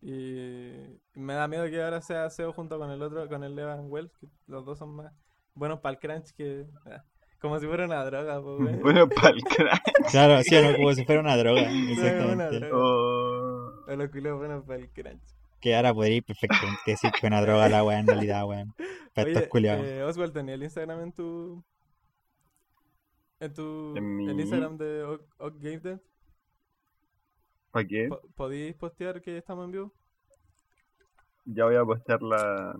Y 0.01 0.99
me 1.15 1.33
da 1.33 1.47
miedo 1.47 1.65
que 1.69 1.81
ahora 1.83 2.01
sea 2.01 2.29
SEO 2.29 2.53
junto 2.53 2.77
con 2.77 2.91
el 2.91 3.01
otro, 3.01 3.27
con 3.27 3.43
el 3.43 3.57
Evan 3.57 3.86
Wells, 3.89 4.15
que 4.17 4.27
los 4.47 4.63
dos 4.65 4.77
son 4.77 4.95
más 4.95 5.11
buenos 5.55 5.79
para 5.79 5.93
el 5.93 5.99
crunch 5.99 6.31
que... 6.36 6.65
ah, 6.86 7.03
Como 7.41 7.59
si 7.59 7.65
fuera 7.65 7.86
una 7.86 8.03
droga, 8.05 8.41
pues, 8.41 8.59
weón. 8.59 8.79
Bueno, 8.83 9.09
para 9.09 9.29
el 9.29 9.43
crack. 9.43 9.81
Claro, 10.11 10.43
sí 10.43 10.55
o 10.55 10.61
no, 10.61 10.75
como 10.77 10.93
si 10.93 11.03
fuera 11.05 11.21
una 11.21 11.36
droga. 11.38 11.61
una 11.63 11.91
Exactamente. 11.91 12.59
droga. 12.59 12.77
Oh, 12.77 13.71
A 13.91 13.95
los 13.95 14.09
culiados 14.09 14.39
buenos 14.39 14.63
para 14.65 14.79
el 14.79 14.89
crunch. 14.91 15.21
Que 15.59 15.75
ahora 15.75 15.93
podría 15.95 16.17
ir 16.17 16.23
perfectamente 16.23 16.81
decir 16.86 17.11
que 17.19 17.25
una 17.25 17.41
droga 17.41 17.67
la 17.69 17.83
weá 17.83 17.97
en 17.99 18.05
realidad, 18.07 18.45
weón. 18.45 18.75
Para 19.15 19.29
estos 19.29 19.43
Oye, 19.43 19.49
culiados. 19.49 19.86
eh, 19.88 20.03
Oswald, 20.03 20.33
¿tenía 20.33 20.53
el 20.55 20.63
Instagram 20.63 20.99
en 21.01 21.11
tu... 21.13 21.63
En 23.45 23.53
tu... 23.53 23.93
¿En 23.95 24.15
mi? 24.17 24.29
El 24.29 24.39
Instagram 24.39 24.77
de 24.77 25.19
Game 25.59 25.79
Dev? 25.79 25.99
¿Para 27.71 27.87
qué? 27.87 28.07
Po- 28.09 28.21
¿Podéis 28.35 28.75
postear 28.75 29.21
que 29.21 29.37
estamos 29.37 29.65
en 29.65 29.71
vivo? 29.71 29.93
Ya 31.45 31.65
voy 31.65 31.75
a 31.75 31.85
postear 31.85 32.21
la, 32.23 32.75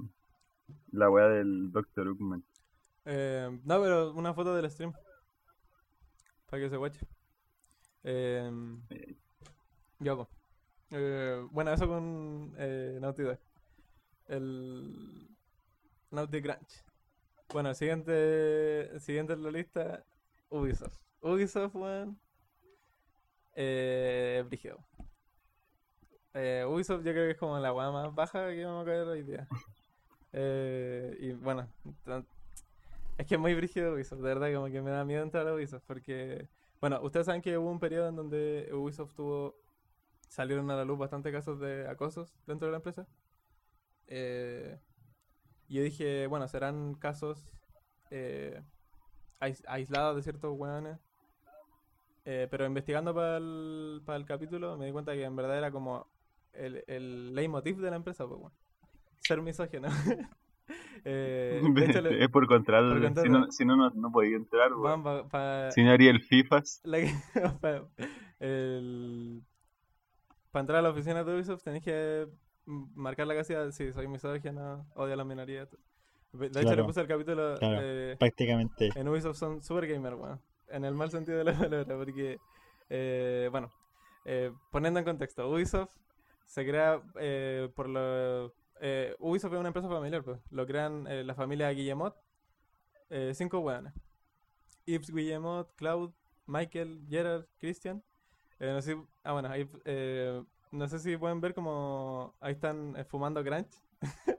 la 0.92 1.10
weá 1.10 1.28
del 1.28 1.72
Dr. 1.72 2.08
Uckman. 2.10 2.44
Eh, 3.06 3.60
no, 3.64 3.82
pero 3.82 4.12
una 4.14 4.34
foto 4.34 4.56
del 4.56 4.72
stream. 4.72 4.92
Para 6.48 6.64
que 6.64 6.70
se 6.70 6.78
guache. 6.78 7.06
Eh, 8.04 8.52
yo. 10.00 10.28
Eh, 10.92 11.46
bueno, 11.52 11.72
eso 11.74 11.88
con 11.88 12.54
eh, 12.58 12.98
Naughty 13.02 13.24
Dog. 13.24 13.40
El 14.28 15.28
Naughty 16.10 16.42
Crunch. 16.42 16.84
Bueno, 17.54 17.70
el 17.70 17.76
siguiente, 17.76 18.90
el 18.92 19.02
siguiente 19.02 19.34
en 19.34 19.44
la 19.44 19.52
lista, 19.52 20.04
Ubisoft. 20.50 20.98
Ubisoft, 21.22 21.76
weón. 21.76 22.20
Eh, 23.56 24.44
brígido. 24.48 24.78
Eh, 26.34 26.66
Ubisoft 26.68 27.04
yo 27.04 27.12
creo 27.14 27.26
que 27.26 27.32
es 27.32 27.38
como 27.38 27.58
la 27.60 27.72
weá 27.72 27.92
más 27.92 28.14
baja 28.14 28.50
que 28.50 28.66
vamos 28.66 28.84
a 28.84 28.86
caer 28.86 29.08
hoy 29.08 29.24
día. 29.24 29.48
Eh, 30.38 31.16
y 31.22 31.32
bueno, 31.32 31.66
es 33.18 33.26
que 33.26 33.36
es 33.36 33.40
muy 33.40 33.56
brígido 33.56 33.94
Ubisoft, 33.94 34.20
de 34.20 34.36
verdad, 34.36 34.54
como 34.54 34.68
que 34.68 34.82
me 34.82 34.92
da 34.92 35.06
miedo 35.06 35.24
entrar 35.24 35.48
a 35.48 35.54
Ubisoft, 35.54 35.84
porque, 35.88 36.50
bueno, 36.82 37.00
ustedes 37.02 37.28
saben 37.28 37.42
que 37.42 37.58
hubo 37.58 37.72
un 37.72 37.80
periodo 37.80 38.10
en 38.10 38.18
donde 38.18 38.70
Ubisoft 38.74 39.14
tuvo, 39.14 39.56
salieron 40.28 40.70
a 40.72 40.76
la 40.76 40.84
luz 40.84 40.98
bastante 40.98 41.32
casos 41.32 41.62
de 41.62 41.88
acosos 41.88 42.36
dentro 42.46 42.68
de 42.68 42.72
la 42.72 42.78
empresa. 42.78 43.08
Eh, 44.08 44.78
yo 45.70 45.82
dije, 45.82 46.28
bueno, 46.28 46.50
serán 46.50 46.96
casos 46.96 47.48
eh, 48.12 48.62
ais- 49.40 49.64
aislados 49.68 50.16
de 50.16 50.24
ciertos 50.24 50.54
weones. 50.58 50.98
Eh, 52.26 52.48
pero 52.50 52.66
investigando 52.66 53.14
para 53.14 53.38
el, 53.38 54.02
para 54.06 54.18
el 54.18 54.26
capítulo 54.26 54.78
me 54.78 54.88
di 54.88 54.92
cuenta 54.92 55.14
que 55.14 55.24
en 55.24 55.36
verdad 55.36 55.58
era 55.60 55.70
como 55.72 56.08
el, 56.54 56.84
el 56.88 57.36
leitmotiv 57.36 57.78
de 57.78 57.90
la 57.92 57.98
empresa, 57.98 58.26
pues, 58.28 58.40
weón. 58.40 58.54
Ser 59.22 59.42
misógino. 59.42 59.88
Eh, 61.08 61.62
de 61.64 61.86
hecho, 61.86 62.02
le- 62.02 62.24
es 62.24 62.30
por 62.30 62.48
contrato, 62.48 62.90
por 62.90 63.22
si 63.24 63.30
no, 63.30 63.52
si 63.52 63.66
no, 63.66 63.76
no, 63.76 63.92
no 63.92 64.12
podía 64.12 64.36
entrar, 64.38 64.72
pa- 64.82 65.28
pa- 65.28 65.72
Si 65.72 65.84
no 65.84 65.92
haría 65.92 66.10
el 66.10 66.22
FIFAs. 66.22 66.82
la 66.84 66.98
el- 68.40 69.44
Para 70.52 70.62
entrar 70.62 70.80
a 70.80 70.82
la 70.82 70.90
oficina 70.90 71.24
de 71.24 71.36
Ubisoft 71.36 71.64
tenés 71.64 71.84
que 71.84 72.28
marcar 72.66 73.28
la 73.28 73.36
casilla, 73.36 73.72
sí, 73.72 73.92
soy 73.94 74.08
misógino, 74.08 74.88
odio 74.96 75.14
a 75.14 75.18
la 75.18 75.26
minoría. 75.26 75.68
De 76.38 76.48
hecho, 76.48 76.76
le 76.76 76.84
puse 76.84 77.02
el 77.02 77.08
capítulo 77.08 77.56
claro. 77.58 77.80
eh, 77.82 78.16
Prácticamente. 78.20 78.90
en 78.96 79.08
Ubisoft 79.08 79.38
son 79.38 79.62
super 79.64 79.88
gamer, 79.88 80.16
weón. 80.16 80.40
En 80.70 80.84
el 80.86 80.94
mal 80.94 81.10
sentido 81.12 81.38
de 81.38 81.44
la 81.44 81.54
palabra, 81.58 81.96
porque, 81.98 82.40
eh, 82.90 83.48
bueno, 83.52 83.70
eh, 84.26 84.52
poniendo 84.72 85.00
en 85.00 85.06
contexto, 85.06 85.50
Ubisoft 85.50 85.94
se 86.46 86.66
crea 86.66 87.02
eh, 87.20 87.70
por 87.76 87.88
lo... 87.90 88.54
eh, 88.82 89.16
Ubisoft 89.20 89.54
es 89.54 89.60
una 89.60 89.70
empresa 89.70 89.88
familiar, 89.90 90.24
pues. 90.24 90.40
Lo 90.52 90.66
crean 90.66 91.08
la 91.26 91.34
familia 91.36 91.70
Guillemot, 91.70 92.16
cinco 93.34 93.60
weones. 93.60 93.94
Yves 94.86 95.12
Guillemot, 95.14 95.74
Cloud, 95.76 96.12
Michael, 96.46 97.02
Gerard, 97.10 97.46
Christian. 97.60 98.04
No 98.60 98.82
sé 98.82 98.94
si- 98.94 99.02
ah, 99.24 99.34
bueno, 99.34 99.50
ahí, 99.50 99.70
no 100.72 100.88
sé 100.88 101.00
si 101.00 101.16
pueden 101.18 101.42
ver 101.42 101.54
como 101.54 102.34
ahí 102.40 102.54
están 102.54 102.96
fumando 103.08 103.44
crunch. 103.44 103.70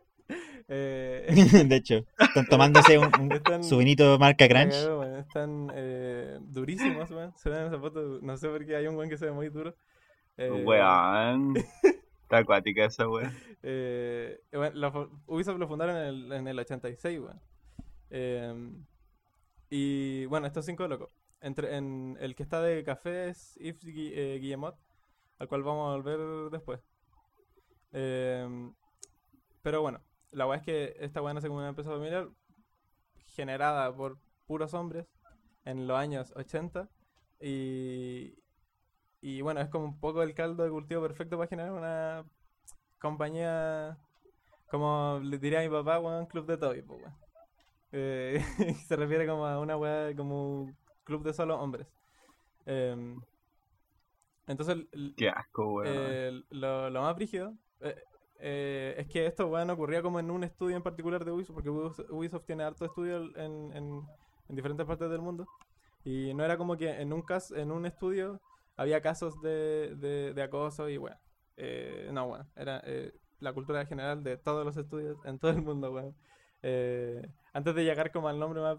Eh, 0.68 1.26
De 1.68 1.76
hecho, 1.76 2.04
están 2.18 2.46
tomándose 2.46 2.98
un, 2.98 3.10
un- 3.20 3.32
Están- 3.32 3.62
su 3.64 3.78
vinito 3.78 4.18
marca 4.18 4.46
La 4.48 4.48
Crunch. 4.68 4.74
weón. 4.86 5.16
Están 5.16 5.68
eh, 5.74 6.38
durísimos, 6.42 7.10
weón. 7.10 7.32
Se 7.36 7.48
ven 7.50 7.60
en 7.62 7.66
esa 7.68 7.78
foto. 7.78 8.18
No 8.22 8.36
sé 8.36 8.48
por 8.48 8.64
qué 8.66 8.76
hay 8.76 8.86
un 8.86 8.96
weón 8.96 9.08
que 9.10 9.16
se 9.18 9.26
ve 9.26 9.32
muy 9.32 9.48
duro. 9.48 9.74
Eh, 10.36 10.50
Weón. 10.50 11.54
Está 12.26 12.38
acuática 12.38 12.84
esa 12.84 13.04
eh, 13.62 14.40
bueno, 14.52 14.74
lo 14.74 14.90
fu- 14.92 15.10
Ubisoft 15.26 15.58
lo 15.58 15.68
fundaron 15.68 15.96
en 15.96 16.02
el, 16.06 16.32
en 16.32 16.48
el 16.48 16.58
86, 16.58 17.20
weón. 17.20 17.40
Eh, 18.10 18.72
y 19.70 20.26
bueno, 20.26 20.46
estos 20.48 20.64
cinco 20.66 20.86
locos. 20.88 21.08
Entre, 21.40 21.76
en, 21.76 22.16
el 22.20 22.34
que 22.34 22.42
está 22.42 22.60
de 22.60 22.82
café 22.82 23.28
es 23.28 23.54
Yves 23.60 23.84
Gui- 23.84 24.12
eh, 24.12 24.38
Guillemot, 24.40 24.74
al 25.38 25.46
cual 25.48 25.62
vamos 25.62 25.92
a 25.92 25.96
volver 25.96 26.50
después. 26.50 26.80
Eh, 27.92 28.70
pero 29.62 29.82
bueno, 29.82 30.00
la 30.36 30.46
weá 30.46 30.58
es 30.58 30.64
que 30.64 30.94
esta 31.00 31.22
weá 31.22 31.32
nace 31.32 31.48
como 31.48 31.60
una 31.60 31.70
empresa 31.70 31.90
familiar 31.90 32.28
generada 33.24 33.94
por 33.94 34.18
puros 34.46 34.74
hombres 34.74 35.06
en 35.64 35.86
los 35.88 35.96
años 35.96 36.32
80 36.36 36.90
y, 37.40 38.34
y 39.22 39.40
bueno, 39.40 39.60
es 39.60 39.70
como 39.70 39.86
un 39.86 39.98
poco 39.98 40.22
el 40.22 40.34
caldo 40.34 40.62
de 40.62 40.70
cultivo 40.70 41.00
perfecto 41.00 41.38
para 41.38 41.48
generar 41.48 41.72
una 41.72 42.24
compañía, 42.98 43.96
como 44.70 45.20
le 45.22 45.38
diría 45.38 45.60
a 45.60 45.62
mi 45.62 45.70
papá, 45.70 46.00
weón, 46.00 46.26
club 46.26 46.46
de 46.46 46.58
Toby, 46.58 46.82
pues. 46.82 47.02
Eh, 47.92 48.44
se 48.86 48.96
refiere 48.96 49.26
como 49.26 49.46
a 49.46 49.58
una 49.58 49.78
weá, 49.78 50.14
como 50.14 50.64
un 50.64 50.76
club 51.04 51.22
de 51.22 51.32
solo 51.32 51.58
hombres. 51.58 51.86
Em, 52.66 53.22
entonces, 54.46 54.76
Qué 55.16 55.30
asco, 55.30 55.82
eh, 55.82 56.42
lo, 56.50 56.90
lo 56.90 57.00
más 57.00 57.16
brígido 57.16 57.54
eh, 58.40 58.94
es 58.98 59.08
que 59.08 59.26
esto 59.26 59.48
bueno, 59.48 59.72
ocurría 59.74 60.02
como 60.02 60.20
en 60.20 60.30
un 60.30 60.44
estudio 60.44 60.76
en 60.76 60.82
particular 60.82 61.24
de 61.24 61.32
Ubisoft, 61.32 61.54
porque 61.54 61.70
Ubis- 61.70 62.06
Ubisoft 62.10 62.44
tiene 62.46 62.64
harto 62.64 62.84
estudio 62.84 63.18
en, 63.36 63.72
en- 63.76 64.02
en 64.48 64.56
diferentes 64.56 64.86
partes 64.86 65.10
del 65.10 65.20
mundo. 65.20 65.46
Y 66.04 66.34
no 66.34 66.44
era 66.44 66.56
como 66.56 66.76
que 66.76 66.90
en 67.00 67.12
un 67.12 67.22
caso, 67.22 67.56
en 67.56 67.72
un 67.72 67.86
estudio 67.86 68.40
había 68.76 69.00
casos 69.02 69.40
de, 69.42 69.94
de, 69.96 70.32
acoso 70.42 70.88
y 70.88 70.96
bueno. 70.98 71.16
eh, 71.56 72.10
no, 72.12 72.28
bueno, 72.28 72.46
era 72.56 72.80
eh, 72.84 73.12
la 73.40 73.52
cultura 73.52 73.84
general 73.86 74.22
de 74.22 74.36
todos 74.36 74.64
los 74.64 74.76
estudios 74.76 75.18
en 75.24 75.38
todo 75.38 75.50
el 75.50 75.62
mundo, 75.62 75.90
bueno. 75.90 76.14
Eh, 76.62 77.22
antes 77.52 77.74
de 77.74 77.84
llegar 77.84 78.12
como 78.12 78.28
al 78.28 78.38
nombre 78.38 78.60
más 78.60 78.78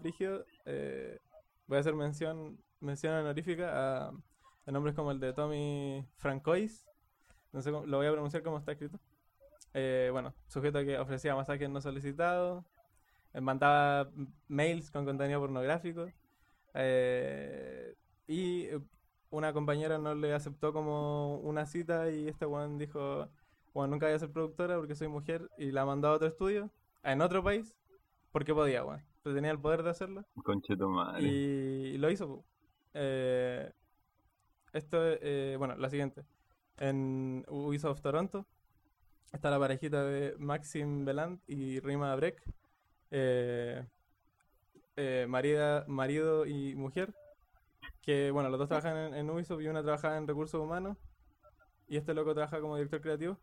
eh, 0.66 1.18
voy 1.66 1.76
a 1.78 1.80
hacer 1.80 1.94
mención, 1.94 2.58
mención 2.80 3.14
honorífica 3.14 4.06
a, 4.08 4.12
a 4.66 4.70
nombres 4.72 4.94
como 4.94 5.10
el 5.12 5.20
de 5.20 5.32
Tommy 5.32 6.06
Francois. 6.16 6.86
No 7.52 7.62
sé 7.62 7.72
cómo, 7.72 7.86
lo 7.86 7.98
voy 7.98 8.06
a 8.06 8.12
pronunciar 8.12 8.42
como 8.42 8.58
está 8.58 8.72
escrito. 8.72 9.00
Eh, 9.74 10.08
bueno, 10.12 10.34
sujeto 10.48 10.84
que 10.84 10.98
ofrecía 10.98 11.34
masajes 11.34 11.68
no 11.68 11.80
solicitados, 11.80 12.64
eh, 13.34 13.40
mandaba 13.40 14.10
mails 14.48 14.90
con 14.90 15.04
contenido 15.04 15.40
pornográfico. 15.40 16.06
eh, 16.74 17.94
y 18.26 18.64
eh, 18.64 18.80
una 19.30 19.52
compañera 19.52 19.98
no 19.98 20.14
le 20.14 20.32
aceptó 20.32 20.72
como 20.72 21.36
una 21.38 21.66
cita 21.66 22.10
y 22.10 22.28
este 22.28 22.46
weón 22.46 22.78
dijo, 22.78 23.28
bueno, 23.74 23.92
nunca 23.92 24.06
voy 24.06 24.14
a 24.14 24.18
ser 24.18 24.30
productora 24.32 24.76
porque 24.76 24.94
soy 24.94 25.08
mujer 25.08 25.48
y 25.58 25.70
la 25.70 25.84
mandó 25.84 26.08
a 26.08 26.12
otro 26.12 26.28
estudio, 26.28 26.70
en 27.02 27.20
otro 27.20 27.42
país, 27.42 27.76
porque 28.32 28.54
podía, 28.54 28.84
weón. 28.84 29.02
Pero 29.22 29.34
tenía 29.34 29.50
el 29.50 29.58
poder 29.60 29.82
de 29.82 29.90
hacerlo. 29.90 30.24
Concheto 30.42 30.88
madre. 30.88 31.22
Y 31.22 31.98
lo 31.98 32.10
hizo. 32.10 32.44
Eh, 32.94 33.70
esto, 34.72 34.98
eh, 35.02 35.56
bueno, 35.58 35.76
la 35.76 35.90
siguiente. 35.90 36.24
En 36.78 37.44
Ubisoft 37.48 38.00
Toronto 38.00 38.46
está 39.32 39.50
la 39.50 39.58
parejita 39.58 40.04
de 40.04 40.34
Maxim 40.38 41.04
Beland 41.04 41.40
y 41.46 41.80
Rima 41.80 42.14
Breck. 42.16 42.42
Eh, 43.10 43.84
eh, 44.96 45.26
marida- 45.28 45.84
marido 45.86 46.44
y 46.44 46.74
mujer, 46.74 47.14
que 48.02 48.30
bueno, 48.30 48.48
los 48.48 48.58
dos 48.58 48.68
trabajan 48.68 48.96
en, 48.96 49.14
en 49.14 49.30
Ubisoft 49.30 49.62
y 49.62 49.68
una 49.68 49.82
trabaja 49.82 50.16
en 50.16 50.26
recursos 50.26 50.60
humanos, 50.60 50.96
y 51.86 51.96
este 51.96 52.14
loco 52.14 52.34
trabaja 52.34 52.60
como 52.60 52.76
director 52.76 53.00
creativo. 53.00 53.38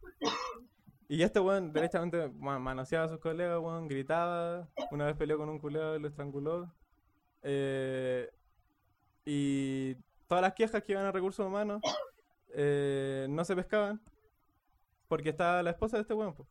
Y 1.08 1.22
este 1.22 1.40
weón, 1.40 1.72
derechamente, 1.72 2.28
weón, 2.28 2.62
manoseaba 2.62 3.06
a 3.06 3.10
sus 3.10 3.20
colegas, 3.20 3.60
weón, 3.60 3.88
gritaba, 3.88 4.68
una 4.92 5.06
vez 5.06 5.16
peleó 5.16 5.38
con 5.38 5.50
un 5.50 5.60
culeo 5.60 5.96
y 5.96 6.00
lo 6.00 6.08
estranguló. 6.08 6.72
Eh, 7.44 8.30
y 9.24 9.96
todas 10.28 10.42
las 10.42 10.54
quejas 10.54 10.84
que 10.84 10.92
iban 10.94 11.06
a 11.06 11.12
recursos 11.12 11.46
humanos 11.46 11.82
eh, 12.56 13.28
no 13.30 13.46
se 13.46 13.56
pescaban 13.56 14.02
porque 15.08 15.30
estaba 15.30 15.64
la 15.64 15.72
esposa 15.72 15.98
de 15.98 16.02
este 16.02 16.14
weón. 16.14 16.34
po. 16.34 16.48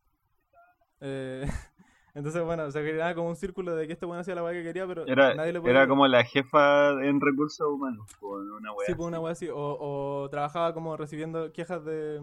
Eh, 1.01 1.47
entonces, 2.15 2.43
bueno, 2.45 2.71
se 2.71 2.81
creaba 2.81 3.15
como 3.15 3.29
un 3.29 3.37
círculo 3.37 3.75
de 3.75 3.87
que 3.87 3.93
este 3.95 4.07
weón 4.07 4.21
hacía 4.21 4.35
la 4.35 4.43
weá 4.45 4.53
que 4.53 4.63
quería, 4.63 4.87
pero 4.87 5.07
Era, 5.07 5.35
nadie 5.35 5.53
le 5.53 5.61
podía. 5.61 5.73
era 5.73 5.89
como 5.89 6.07
la 6.07 6.25
jefa 6.25 6.91
en 7.05 7.21
recursos 7.21 7.67
humanos, 7.69 8.07
po, 8.21 8.37
una 8.37 8.73
wea. 8.73 8.87
Sí, 8.87 8.95
pues 8.95 9.09
una 9.09 9.21
weá 9.21 9.33
así. 9.33 9.49
O, 9.49 9.57
o 9.59 10.29
trabajaba 10.31 10.73
como 10.75 10.97
recibiendo 10.97 11.53
quejas 11.53 11.85
de, 11.85 12.21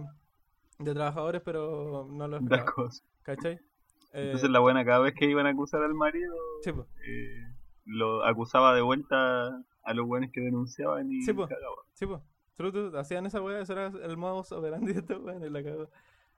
de 0.79 0.93
trabajadores, 0.93 1.41
pero 1.43 2.07
no 2.11 2.27
lo 2.27 2.38
esperaba. 2.38 2.69
acoso. 2.69 3.03
¿Cachai? 3.23 3.59
Eh, 4.13 4.25
Entonces 4.25 4.49
la 4.49 4.59
buena 4.59 4.84
cada 4.84 4.99
vez 4.99 5.13
que 5.13 5.25
iban 5.25 5.45
a 5.45 5.51
acusar 5.51 5.84
al 5.84 5.93
marido, 5.93 6.34
sí, 6.63 6.71
eh, 6.71 7.55
lo 7.86 8.25
acusaba 8.25 8.73
de 8.75 8.82
vuelta 8.82 9.47
a 9.84 9.93
los 9.93 10.05
buenos 10.05 10.32
que 10.34 10.41
denunciaban 10.41 11.09
y 11.11 11.21
Sí, 11.21 11.34
cagaba. 11.34 11.75
Sí, 11.93 12.05
pues. 12.05 12.21
Hacían 12.95 13.25
esa 13.25 13.41
weá, 13.41 13.61
eso 13.61 13.73
era 13.73 13.88
el 13.88 14.17
modo 14.17 14.43
operandi 14.51 14.93
de 14.93 14.99
estos 14.99 15.19
weones, 15.23 15.51
la 15.51 15.63
cagó. 15.63 15.89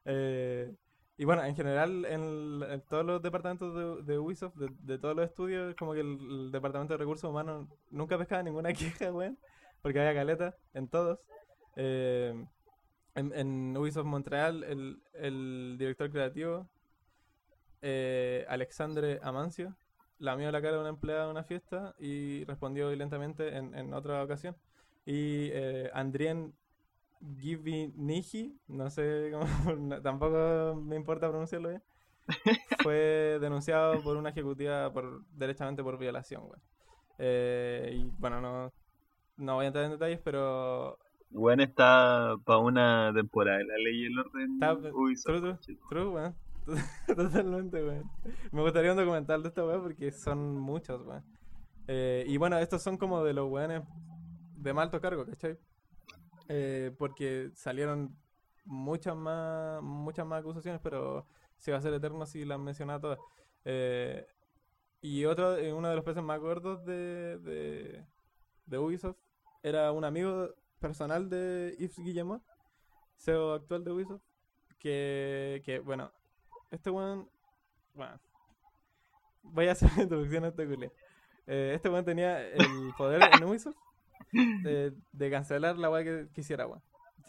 Eh, 0.06 0.74
y 1.18 1.26
bueno, 1.26 1.43
en 1.43 1.56
general, 1.56 2.06
en, 2.06 2.64
en 2.68 2.82
todos 2.82 3.06
los 3.06 3.22
departamentos 3.22 3.76
de, 4.06 4.14
de 4.14 4.20
Ubisoft, 4.20 4.56
de, 4.56 4.70
de 4.80 4.97
todos 4.97 5.16
los 5.16 5.26
estudios, 5.26 5.76
como 5.76 5.93
que 5.93 5.99
el, 6.01 6.18
el 6.20 6.51
departamento 6.51 6.93
de 6.93 6.97
recursos 6.97 7.30
humanos 7.30 7.68
nunca 7.91 8.18
pescaba 8.18 8.43
ninguna 8.43 8.74
queja, 8.74 9.12
weón, 9.12 9.38
porque 9.82 9.99
había 9.99 10.14
caleta 10.16 10.56
en 10.74 10.88
todos. 10.88 11.20
Eh, 11.76 12.34
en, 13.16 13.32
en 13.34 13.78
Ubisoft 13.78 14.06
Montreal, 14.06 14.64
el, 14.64 15.01
el 15.14 15.76
director 15.78 16.10
creativo, 16.12 16.68
eh, 17.82 18.45
Alexandre 18.47 19.20
Amancio, 19.24 19.76
lamió 20.20 20.51
la 20.51 20.62
cara 20.62 20.76
de 20.76 20.80
una 20.80 20.89
empleada 20.89 21.26
en 21.26 21.32
una 21.32 21.43
fiesta 21.43 21.95
y 21.99 22.43
respondió 22.45 22.88
violentamente 22.88 23.58
en, 23.58 23.76
en 23.76 23.93
otra 23.93 24.24
ocasión. 24.24 24.56
Y 25.06 25.49
eh, 25.51 25.89
Andrien 25.93 26.54
Givinigi, 27.39 28.57
no 28.67 28.89
sé 28.89 29.32
cómo, 29.67 30.01
tampoco 30.01 30.76
me 30.82 30.95
importa 30.95 31.30
pronunciarlo 31.30 31.69
bien, 31.69 31.84
fue 32.84 33.38
denunciado 33.41 34.01
por 34.01 34.17
una 34.17 34.30
ejecutiva 34.30 34.91
por 34.93 35.24
derechamente 35.36 35.84
por 35.84 35.97
violación, 35.97 36.47
güey. 36.47 36.59
Eh, 37.19 37.91
y 37.95 38.03
bueno, 38.19 38.41
no, 38.41 38.71
no 39.38 39.55
voy 39.55 39.65
a 39.65 39.67
entrar 39.67 39.86
en 39.86 39.91
detalles, 39.91 40.19
pero 40.24 40.97
Bueno, 41.30 41.63
está 41.63 42.36
para 42.45 42.59
una 42.59 43.11
temporada 43.13 43.57
de 43.59 43.65
la 43.65 43.78
ley 43.78 44.01
y 44.03 44.05
el 44.05 44.19
orden. 44.19 44.53
Está- 44.53 44.74
Ubisoft, 44.74 45.39
true, 45.41 45.57
true, 45.61 45.78
true. 45.89 46.34
Totalmente, 47.15 47.84
weón. 47.84 48.09
Me 48.51 48.61
gustaría 48.61 48.91
un 48.91 48.97
documental 48.97 49.43
de 49.43 49.49
esta 49.49 49.65
weá 49.65 49.80
porque 49.82 50.11
son 50.11 50.57
muchos, 50.59 51.05
weón. 51.05 51.24
Eh, 51.88 52.24
y 52.28 52.38
bueno, 52.38 52.57
estos 52.57 52.82
son 52.82 52.97
como 52.97 53.24
de 53.24 53.34
los 53.34 53.49
weones 53.51 53.84
de 54.55 54.74
mal 54.74 54.84
alto 54.86 55.01
cargo, 55.01 55.26
¿cachai? 55.26 55.57
Eh, 56.49 56.93
porque 56.97 57.51
salieron 57.55 58.15
muchas 58.65 59.15
más, 59.15 59.81
muchas 59.81 60.25
más 60.25 60.41
acusaciones, 60.41 60.81
pero 60.81 61.25
se 61.57 61.71
va 61.71 61.77
a 61.77 61.79
hacer 61.79 61.93
eterno 61.93 62.25
si 62.25 62.45
las 62.45 62.59
mencionaba 62.59 62.99
todas. 62.99 63.19
Eh, 63.65 64.25
y 65.01 65.25
otro, 65.25 65.57
eh, 65.57 65.73
uno 65.73 65.89
de 65.89 65.95
los 65.95 66.05
peces 66.05 66.23
más 66.23 66.39
gordos 66.39 66.85
de, 66.85 67.37
de, 67.39 68.05
de 68.65 68.77
Ubisoft 68.77 69.17
era 69.61 69.91
un 69.91 70.03
amigo 70.05 70.49
personal 70.79 71.29
de 71.29 71.75
Yves 71.79 71.99
Guillemot, 71.99 72.41
CEO 73.17 73.53
actual 73.53 73.83
de 73.83 73.91
Ubisoft, 73.91 74.21
que, 74.79 75.61
que 75.65 75.79
bueno, 75.79 76.11
este 76.71 76.89
weón, 76.89 77.29
bueno, 77.93 78.19
voy 79.43 79.67
a 79.67 79.71
hacer 79.73 79.89
la 79.97 80.03
introducción 80.03 80.45
a 80.45 80.47
este 80.49 80.67
culé. 80.67 80.91
Eh, 81.47 81.73
este 81.75 81.89
weón 81.89 82.05
tenía 82.05 82.45
el 82.47 82.93
poder 82.97 83.21
en 83.23 83.43
Ubisoft 83.49 83.77
de, 85.13 85.32
cancelar 85.32 85.78
la 85.78 85.89
weá 85.89 86.03
que 86.03 86.28
quisiera, 86.34 86.67
weón. 86.67 86.82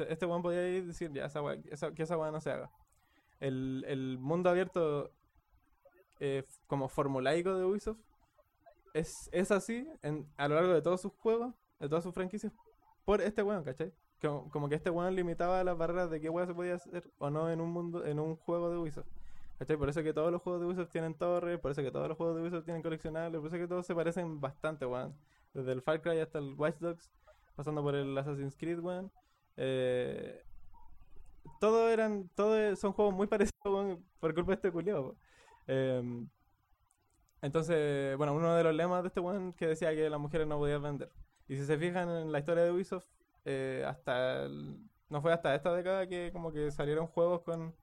Este- 0.09 0.27
weón 0.27 0.43
podía 0.43 0.69
ir 0.69 0.85
y 0.85 0.87
decir, 0.87 1.13
ya, 1.13 1.27
esa 1.27 1.43
weá, 1.43 1.61
que 1.61 2.03
esa 2.03 2.19
weá 2.19 2.31
no 2.31 2.41
se 2.41 2.51
haga. 2.51 2.71
El, 3.41 3.85
el 3.87 4.19
mundo 4.19 4.51
abierto 4.51 5.13
eh, 6.21 6.45
como 6.67 6.89
formulaico 6.89 7.55
de 7.55 7.65
Ubisoft 7.65 7.99
es, 8.95 9.29
es 9.33 9.51
así 9.51 9.89
en, 10.03 10.27
a 10.37 10.49
lo 10.49 10.55
largo 10.55 10.73
de 10.73 10.83
todos 10.83 11.01
sus 11.01 11.13
juegos, 11.13 11.55
de 11.81 11.89
todas 11.89 12.05
sus 12.05 12.15
franquicias, 12.15 12.53
por 13.05 13.21
este 13.21 13.43
weón, 13.43 13.65
¿cachai? 13.65 13.93
Como, 14.23 14.49
como 14.51 14.69
que 14.69 14.77
este 14.77 14.91
weón 14.91 15.15
limitaba 15.15 15.63
las 15.65 15.77
barreras 15.77 16.11
de 16.11 16.21
qué 16.21 16.31
weá 16.31 16.47
se 16.47 16.55
podía 16.55 16.77
hacer 16.77 17.11
o 17.19 17.31
no 17.31 17.51
en 17.51 17.61
un 17.61 17.71
mundo, 17.71 18.07
en 18.07 18.21
un 18.21 18.37
juego 18.37 18.71
de 18.71 18.79
Ubisoft. 18.79 19.09
¿Cachai? 19.59 19.77
Por 19.77 19.89
eso 19.89 20.03
que 20.03 20.13
todos 20.13 20.33
los 20.33 20.43
juegos 20.43 20.61
de 20.61 20.67
Ubisoft 20.69 20.91
tienen 20.91 21.15
torres, 21.15 21.59
por 21.61 21.71
eso 21.71 21.83
que 21.83 21.91
todos 21.91 22.09
los 22.09 22.17
juegos 22.17 22.37
de 22.37 22.43
Ubisoft 22.43 22.65
tienen 22.65 22.83
coleccionables, 22.83 23.41
por 23.41 23.49
eso 23.49 23.57
que 23.57 23.69
todos 23.69 23.87
se 23.87 23.95
parecen 23.95 24.41
bastante, 24.41 24.87
weón. 24.87 25.15
Desde 25.55 25.73
el 25.73 25.83
Far 25.83 26.03
Cry 26.03 26.19
hasta 26.21 26.39
el 26.39 26.55
Watch 26.55 26.79
Dogs, 26.81 27.11
pasando 27.57 27.83
por 27.83 27.95
el 27.95 28.17
Assassin's 28.19 28.57
Creed, 28.57 28.81
weón. 28.81 29.11
Eh, 29.57 30.43
todo 31.61 31.89
eran, 31.89 32.29
todo 32.35 32.77
son 32.77 32.93
juegos 32.93 33.15
muy 33.15 33.27
parecidos, 33.27 33.53
weón, 33.65 34.05
por 34.21 34.35
culpa 34.35 34.53
de 34.53 34.57
este 34.57 34.73
culiao. 34.73 35.13
po. 35.13 35.17
Em, 35.67 36.29
entonces, 37.43 38.17
bueno, 38.17 38.35
uno 38.35 38.55
de 38.55 38.65
los 38.65 38.75
lemas 38.75 39.03
de 39.03 39.09
este 39.09 39.21
weón 39.21 39.53
que 39.53 39.67
decía 39.69 39.95
que 39.95 40.09
las 40.09 40.21
mujeres 40.21 40.47
no 40.47 40.59
podían 40.59 40.83
vender. 40.83 41.11
Y 41.49 41.57
si 41.57 41.65
se 41.67 41.77
fijan 41.79 42.09
en 42.09 42.33
la 42.33 42.39
historia 42.39 42.65
de 42.65 42.71
Ubisoft, 42.73 43.07
eh, 43.45 43.85
hasta 43.87 44.45
el- 44.45 44.79
no 45.11 45.21
fue 45.23 45.33
hasta 45.33 45.55
esta 45.55 45.73
década 45.75 46.07
que 46.09 46.31
como 46.33 46.53
que 46.53 46.71
salieron 46.71 47.07
juegos 47.07 47.43
con, 47.43 47.75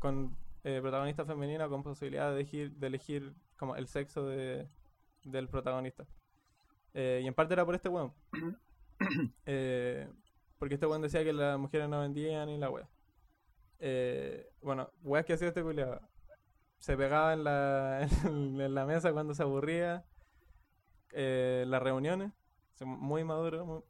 con 0.00 0.36
eh, 0.64 0.80
protagonista 0.82 1.24
femenina 1.26 1.68
con 1.68 1.82
posibilidad 1.84 2.28
de 2.30 2.36
elegir, 2.40 2.72
de 2.76 2.86
elegir 2.88 3.34
como 3.58 3.76
el 3.76 3.86
sexo 3.88 4.26
de, 4.26 4.68
del 5.24 5.48
protagonista. 5.48 6.06
Eh, 6.98 7.20
y 7.22 7.26
en 7.26 7.34
parte 7.34 7.52
era 7.52 7.64
por 7.64 7.74
este 7.74 7.88
weón. 7.88 8.12
Eh, 9.44 10.08
porque 10.58 10.72
este 10.76 10.86
weón 10.86 11.02
decía 11.02 11.22
que 11.22 11.34
las 11.34 11.58
mujeres 11.58 11.86
no 11.86 12.00
vendían 12.00 12.48
y 12.48 12.56
la 12.56 12.70
wea. 12.70 12.88
Eh, 13.78 14.50
bueno, 14.62 14.90
weas 15.02 15.26
que 15.26 15.34
hacía 15.34 15.48
este 15.48 15.62
culiado. 15.62 16.00
Se 16.78 16.96
pegaba 16.96 17.34
en 17.34 17.44
la, 17.44 18.08
en 18.24 18.74
la 18.74 18.86
mesa 18.86 19.12
cuando 19.12 19.34
se 19.34 19.42
aburría. 19.42 20.06
Eh, 21.12 21.64
las 21.68 21.82
reuniones. 21.82 22.32
Muy 22.80 23.22
maduro. 23.24 23.84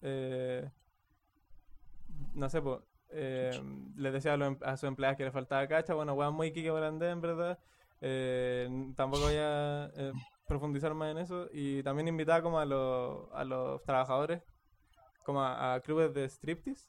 no 2.34 2.48
sé, 2.48 2.60
pues. 2.60 2.80
les 3.12 4.12
decía 4.12 4.32
a, 4.32 4.36
los 4.36 4.48
em- 4.48 4.58
a 4.62 4.76
sus 4.76 4.88
empleados 4.88 5.16
que 5.16 5.24
le 5.24 5.30
faltaba 5.30 5.68
cacha. 5.68 5.94
Bueno, 5.94 6.14
weón, 6.14 6.34
muy 6.34 6.52
Kike 6.52 6.72
Morandé, 6.72 7.10
en 7.10 7.20
verdad. 7.20 7.60
Tampoco 8.96 9.22
voy 9.26 9.36
a 9.38 9.92
eh, 9.94 10.12
profundizar 10.46 10.94
más 10.94 11.10
en 11.10 11.18
eso. 11.18 11.48
Y 11.52 11.82
también 11.82 12.08
invitaba 12.08 12.42
como 12.42 12.58
a 12.58 12.64
los, 12.64 13.28
a 13.32 13.44
los 13.44 13.82
trabajadores 13.84 14.42
como 15.24 15.42
a, 15.42 15.74
a 15.74 15.80
clubes 15.80 16.14
de 16.14 16.24
striptease, 16.28 16.88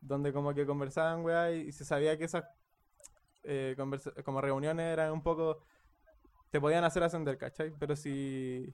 donde 0.00 0.32
como 0.32 0.54
que 0.54 0.64
conversaban, 0.66 1.24
weá, 1.24 1.50
y, 1.52 1.62
y 1.62 1.72
se 1.72 1.84
sabía 1.84 2.16
que 2.16 2.24
esas 2.24 2.44
eh, 3.42 3.74
conversa- 3.76 4.12
como 4.24 4.40
reuniones 4.40 4.86
eran 4.92 5.12
un 5.12 5.22
poco... 5.22 5.64
te 6.50 6.60
podían 6.60 6.84
hacer 6.84 7.02
ascender, 7.02 7.36
¿cachai? 7.38 7.72
Pero 7.78 7.96
si... 7.96 8.72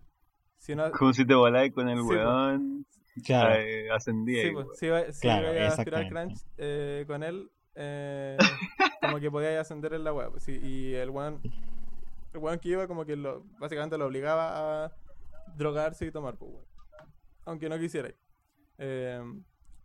si 0.59 0.75
no... 0.75 0.91
Como 0.93 1.13
si 1.15 1.25
te 1.27 1.35
volás 1.35 1.71
con 1.71 1.89
el 1.89 1.99
Sí, 1.99 2.03
po. 2.05 2.09
weón, 2.11 2.87
Claro. 3.25 3.55
eh, 3.55 3.91
ascendía. 3.91 4.43
Sí, 4.43 4.51
pues, 4.53 4.67
si 4.79 4.87
iba, 4.87 5.11
si 5.13 5.21
Claro, 5.23 5.53
iba 5.55 5.65
a 5.65 5.69
aspirar 5.69 6.03
exactamente. 6.03 6.35
crunch 6.35 6.55
eh, 6.59 7.05
con 7.07 7.23
él, 7.23 7.51
eh, 7.75 8.37
como 9.01 9.21
que 9.21 9.31
podía 9.31 9.59
ascender 9.61 9.95
en 9.95 10.05
la 10.05 10.13
web. 10.13 10.33
y 10.47 10.93
el 10.95 11.09
weón, 11.11 11.41
el 12.33 12.39
weón 12.41 12.59
que 12.59 12.69
iba 12.71 12.87
como 12.87 13.05
que 13.05 13.17
básicamente 13.59 13.99
lo 13.99 14.07
obligaba 14.07 14.85
a 14.87 14.93
drogarse 15.57 16.07
y 16.07 16.11
tomar, 16.13 16.37
pues. 16.37 16.53
Aunque 17.45 17.69
no 17.69 17.79
quisiera. 17.79 18.13
Eh, 18.79 19.21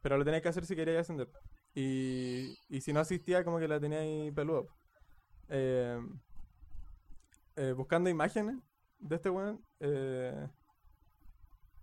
pero 0.02 0.18
lo 0.18 0.24
tenía 0.26 0.41
que 0.41 0.50
hacer 0.50 0.66
si 0.66 0.76
quería 0.76 1.00
ascender. 1.00 1.30
Y, 1.76 2.58
y 2.70 2.82
si 2.82 2.93
no 2.93 3.00
asistía, 3.00 3.43
como 3.43 3.60
que 3.60 3.68
la 3.68 3.80
tenía 3.80 4.00
ahí 4.00 4.32
peludo. 4.32 4.68
Eh, 5.50 6.00
eh, 7.56 7.74
buscando 7.76 8.10
imágenes 8.10 8.58
de 9.00 9.16
este 9.16 9.30
weón, 9.30 9.64
eh, 9.80 10.48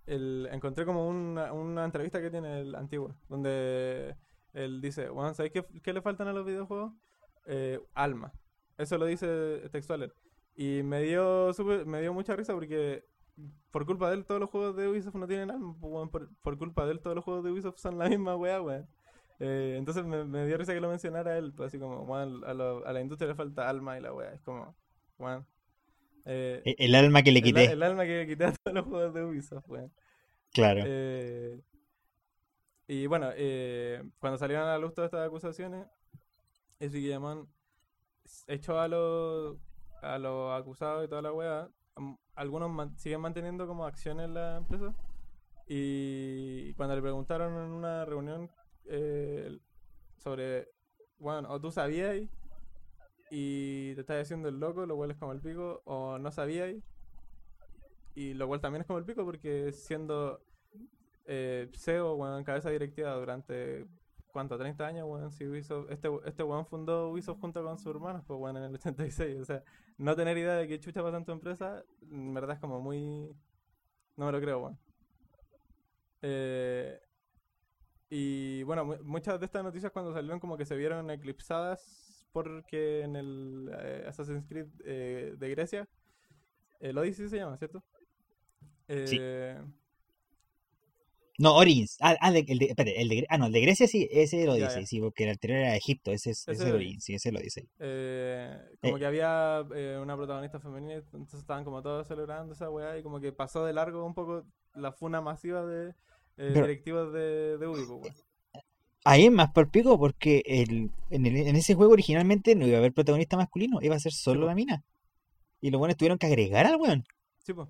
el- 0.07 0.49
encontré 0.53 0.85
como 0.85 1.09
una, 1.09 1.53
una 1.53 1.85
entrevista 1.85 2.21
que 2.21 2.31
tiene 2.31 2.61
el 2.61 2.75
antiguo, 2.75 3.15
donde 3.29 4.17
él 4.53 4.81
dice, 4.81 5.11
weón, 5.11 5.35
¿sabes 5.35 5.53
qué, 5.53 5.65
qué 5.83 5.93
le 5.93 6.03
faltan 6.03 6.29
a 6.29 6.33
los 6.33 6.45
videojuegos? 6.47 6.93
Eh, 7.47 7.81
alma. 7.95 8.33
Eso 8.79 8.99
lo 8.99 9.07
dice 9.07 9.69
textual. 9.71 10.13
Y 10.57 10.83
me 10.83 11.03
dio, 11.03 11.53
súper- 11.53 11.85
me 11.87 12.01
dio 12.01 12.13
mucha 12.13 12.37
risa 12.37 12.53
porque 12.55 13.05
por 13.71 13.85
culpa 13.87 14.09
de 14.09 14.17
él 14.17 14.25
todos 14.25 14.41
los 14.41 14.51
juegos 14.51 14.77
de 14.77 14.89
Ubisoft 14.89 15.17
no 15.17 15.27
tienen 15.27 15.51
alma. 15.51 15.75
pues, 15.81 16.09
por, 16.11 16.31
por 16.43 16.59
culpa 16.59 16.87
de 16.87 16.93
él 16.93 17.01
todos 17.01 17.17
los 17.17 17.25
juegos 17.25 17.43
de 17.45 17.51
Ubisoft 17.51 17.79
son 17.79 17.99
la 17.99 18.09
misma 18.09 18.37
weá, 18.37 18.63
weón. 18.63 18.87
Eh, 19.41 19.75
entonces 19.77 20.05
me, 20.05 20.25
me 20.25 20.47
dio 20.47 20.57
risa 20.57 20.73
que 20.73 20.81
lo 20.81 20.89
mencionara 20.89 21.37
él, 21.37 21.53
pues 21.53 21.69
así 21.69 21.79
como, 21.81 22.03
weón, 22.03 22.45
a, 22.45 22.55
lo- 22.55 22.87
a 22.87 22.93
la 22.93 23.01
industria 23.01 23.29
le 23.29 23.35
falta 23.35 23.69
alma 23.69 23.99
y 23.99 24.01
la 24.03 24.13
weá. 24.13 24.33
Es 24.33 24.41
como, 24.43 24.77
weón, 25.19 25.45
Eh, 26.27 26.63
E- 26.65 26.77
El 26.79 26.95
alma 26.95 27.23
que 27.23 27.33
le 27.33 27.43
quité. 27.43 27.65
el 27.73 27.83
alma 27.83 28.05
que 28.05 28.19
le 28.19 28.27
quité 28.29 28.45
a 28.45 28.53
todos 28.53 28.75
los 28.75 28.87
juegos 28.87 29.13
de 29.13 29.25
Ubisoft, 29.25 29.69
weón. 29.69 29.93
Claro. 30.53 30.83
Eh, 30.87 31.61
y 32.87 33.07
bueno, 33.09 33.31
eh, 33.35 34.03
cuando 34.21 34.39
salieron 34.39 34.65
a 34.67 34.73
la 34.73 34.79
luz 34.79 34.95
todas 34.95 35.09
estas 35.09 35.27
acusaciones, 35.27 35.87
ese 36.79 36.99
Guillemón 36.99 37.49
echó 38.47 38.79
a 38.79 38.87
los 38.89 39.59
a 40.05 40.19
los 40.19 40.53
acusados 40.53 41.05
y 41.05 41.09
toda 41.09 41.23
la 41.23 41.33
weá. 41.33 41.69
Algunos 42.35 42.93
siguen 42.97 43.21
manteniendo 43.21 43.67
como 43.67 43.87
acciones 43.87 44.27
en 44.27 44.35
la 44.35 44.57
empresa. 44.59 44.95
Y 45.67 46.75
cuando 46.75 46.95
le 46.95 47.03
preguntaron 47.03 47.55
en 47.55 47.71
una 47.71 48.05
reunión 48.05 48.51
eh, 48.87 49.59
sobre, 50.19 50.69
bueno, 51.19 51.49
o 51.51 51.61
tú 51.61 51.71
sabías 51.71 52.17
y 53.31 53.95
te 53.95 54.01
estás 54.01 54.23
haciendo 54.23 54.49
el 54.49 54.61
loco, 54.61 54.85
lo 54.87 54.97
cual 54.97 55.11
es 55.11 55.17
como 55.17 55.33
el 55.33 55.41
pico, 55.41 55.83
o 55.85 56.19
no 56.19 56.31
sabías 56.31 56.75
y 58.15 58.35
lo 58.35 58.47
cual 58.47 58.61
también 58.61 58.83
es 58.83 58.87
como 58.87 58.99
el 58.99 59.05
pico 59.05 59.25
porque 59.25 59.73
siendo 59.73 60.41
eh, 61.25 61.71
CEO, 61.73 62.15
weón, 62.15 62.45
cabeza 62.45 62.71
directiva 62.71 63.15
durante, 63.15 63.87
¿cuánto? 64.35 64.59
30 64.59 64.87
años, 64.87 65.07
weón, 65.09 65.31
si 65.33 65.47
Ubisoft, 65.47 65.91
este, 65.91 66.11
este 66.27 66.43
weón 66.43 66.67
fundó 66.67 67.09
Ubisoft 67.11 67.41
junto 67.41 67.65
con 67.65 67.79
sus 67.79 67.87
hermanos, 67.95 68.23
pues 68.27 68.39
weón, 68.39 68.59
en 68.59 68.65
el 68.65 68.75
86, 68.75 69.41
o 69.41 69.45
sea, 69.47 69.63
no 69.97 70.15
tener 70.15 70.37
idea 70.37 70.55
de 70.57 70.69
qué 70.69 70.79
chucha 70.79 71.03
pasa 71.03 71.17
en 71.17 71.25
tu 71.25 71.33
empresa, 71.33 71.83
en 72.11 72.35
verdad 72.35 72.57
es 72.57 72.61
como 72.61 72.81
muy... 72.81 73.35
No 74.17 74.27
me 74.27 74.33
lo 74.33 74.41
creo, 74.41 74.59
weón. 74.61 74.79
Eh, 76.23 77.01
y 78.11 78.63
bueno, 78.65 78.85
mu- 78.85 79.03
muchas 79.05 79.39
de 79.41 79.47
estas 79.47 79.63
noticias 79.65 79.93
cuando 79.93 80.13
salieron 80.13 80.41
como 80.41 80.57
que 80.57 80.65
se 80.67 80.77
vieron 80.77 81.11
eclipsadas 81.11 82.27
porque 82.33 83.03
en 83.03 83.17
el 83.17 83.71
eh, 83.79 84.05
Assassin's 84.09 84.45
Creed 84.49 84.67
eh, 84.85 85.35
de 85.39 85.51
Grecia, 85.51 85.89
el 86.81 86.99
Odyssey 86.99 87.29
se 87.29 87.37
llama, 87.37 87.57
¿cierto? 87.57 87.83
Sí. 89.07 89.19
No, 91.37 91.57
Origins. 91.57 91.97
Ah, 92.01 92.17
ah, 92.21 92.29
el 92.29 92.59
de, 92.59 92.67
espérate, 92.67 93.01
el 93.01 93.09
de, 93.09 93.27
ah, 93.29 93.39
no, 93.39 93.47
el 93.47 93.53
de 93.53 93.61
Grecia 93.61 93.89
sí, 93.89 94.09
ese 94.13 94.47
lo 94.47 94.55
dice, 94.55 94.87
sí, 94.87 95.01
porque 95.01 95.25
el 95.25 95.31
anterior 95.31 95.59
era 95.61 95.75
Egipto, 95.75 96.13
ese 96.13 96.31
es, 96.31 96.43
Ese 96.43 96.53
ese 96.53 96.63
es 96.63 96.69
es 96.69 96.75
Origins. 96.75 97.05
Sí, 97.05 97.15
ese 97.15 97.33
lo 97.33 97.41
dice. 97.41 97.67
Eh, 97.81 98.57
como 98.81 98.97
Eh. 98.97 99.01
que 99.01 99.07
había 99.07 99.65
eh, 99.75 99.99
una 100.01 100.17
protagonista 100.17 100.61
femenina, 100.61 100.95
entonces 100.95 101.41
estaban 101.41 101.65
como 101.65 101.83
todos 101.83 102.07
celebrando 102.07 102.53
esa 102.55 102.71
weá 102.71 102.97
y 102.99 103.03
como 103.03 103.21
que 103.21 103.33
pasó 103.33 103.65
de 103.65 103.73
largo 103.73 104.05
un 104.07 104.15
poco 104.15 104.45
la 104.75 104.93
funa 104.93 105.21
masiva 105.21 105.65
de 105.67 105.89
eh, 105.91 105.95
Pero- 106.37 106.67
directivos 106.67 107.13
de, 107.13 107.59
de 107.59 107.67
pues. 107.67 108.25
Ahí 109.05 109.27
es 109.27 109.33
más 109.33 109.51
por 109.53 109.71
pico 109.71 109.99
porque 109.99 110.43
el, 110.47 110.91
en, 111.11 111.27
el- 111.27 111.37
en 111.37 111.57
ese 111.57 111.75
juego 111.75 111.93
originalmente 111.93 112.55
no 112.55 112.67
iba 112.67 112.77
a 112.77 112.79
haber 112.79 112.93
protagonista 112.95 113.37
masculino, 113.37 113.81
iba 113.83 113.97
a 113.97 114.01
ser 114.01 114.13
solo 114.13 114.47
la 114.47 114.55
mina. 114.55 114.83
Y 115.61 115.71
los 115.71 115.79
buenos 115.79 115.97
tuvieron 115.97 116.17
que 116.19 116.27
agregar 116.27 116.65
al 116.67 116.77
weón. 116.77 117.05
Sí, 117.39 117.53
pues. 117.53 117.69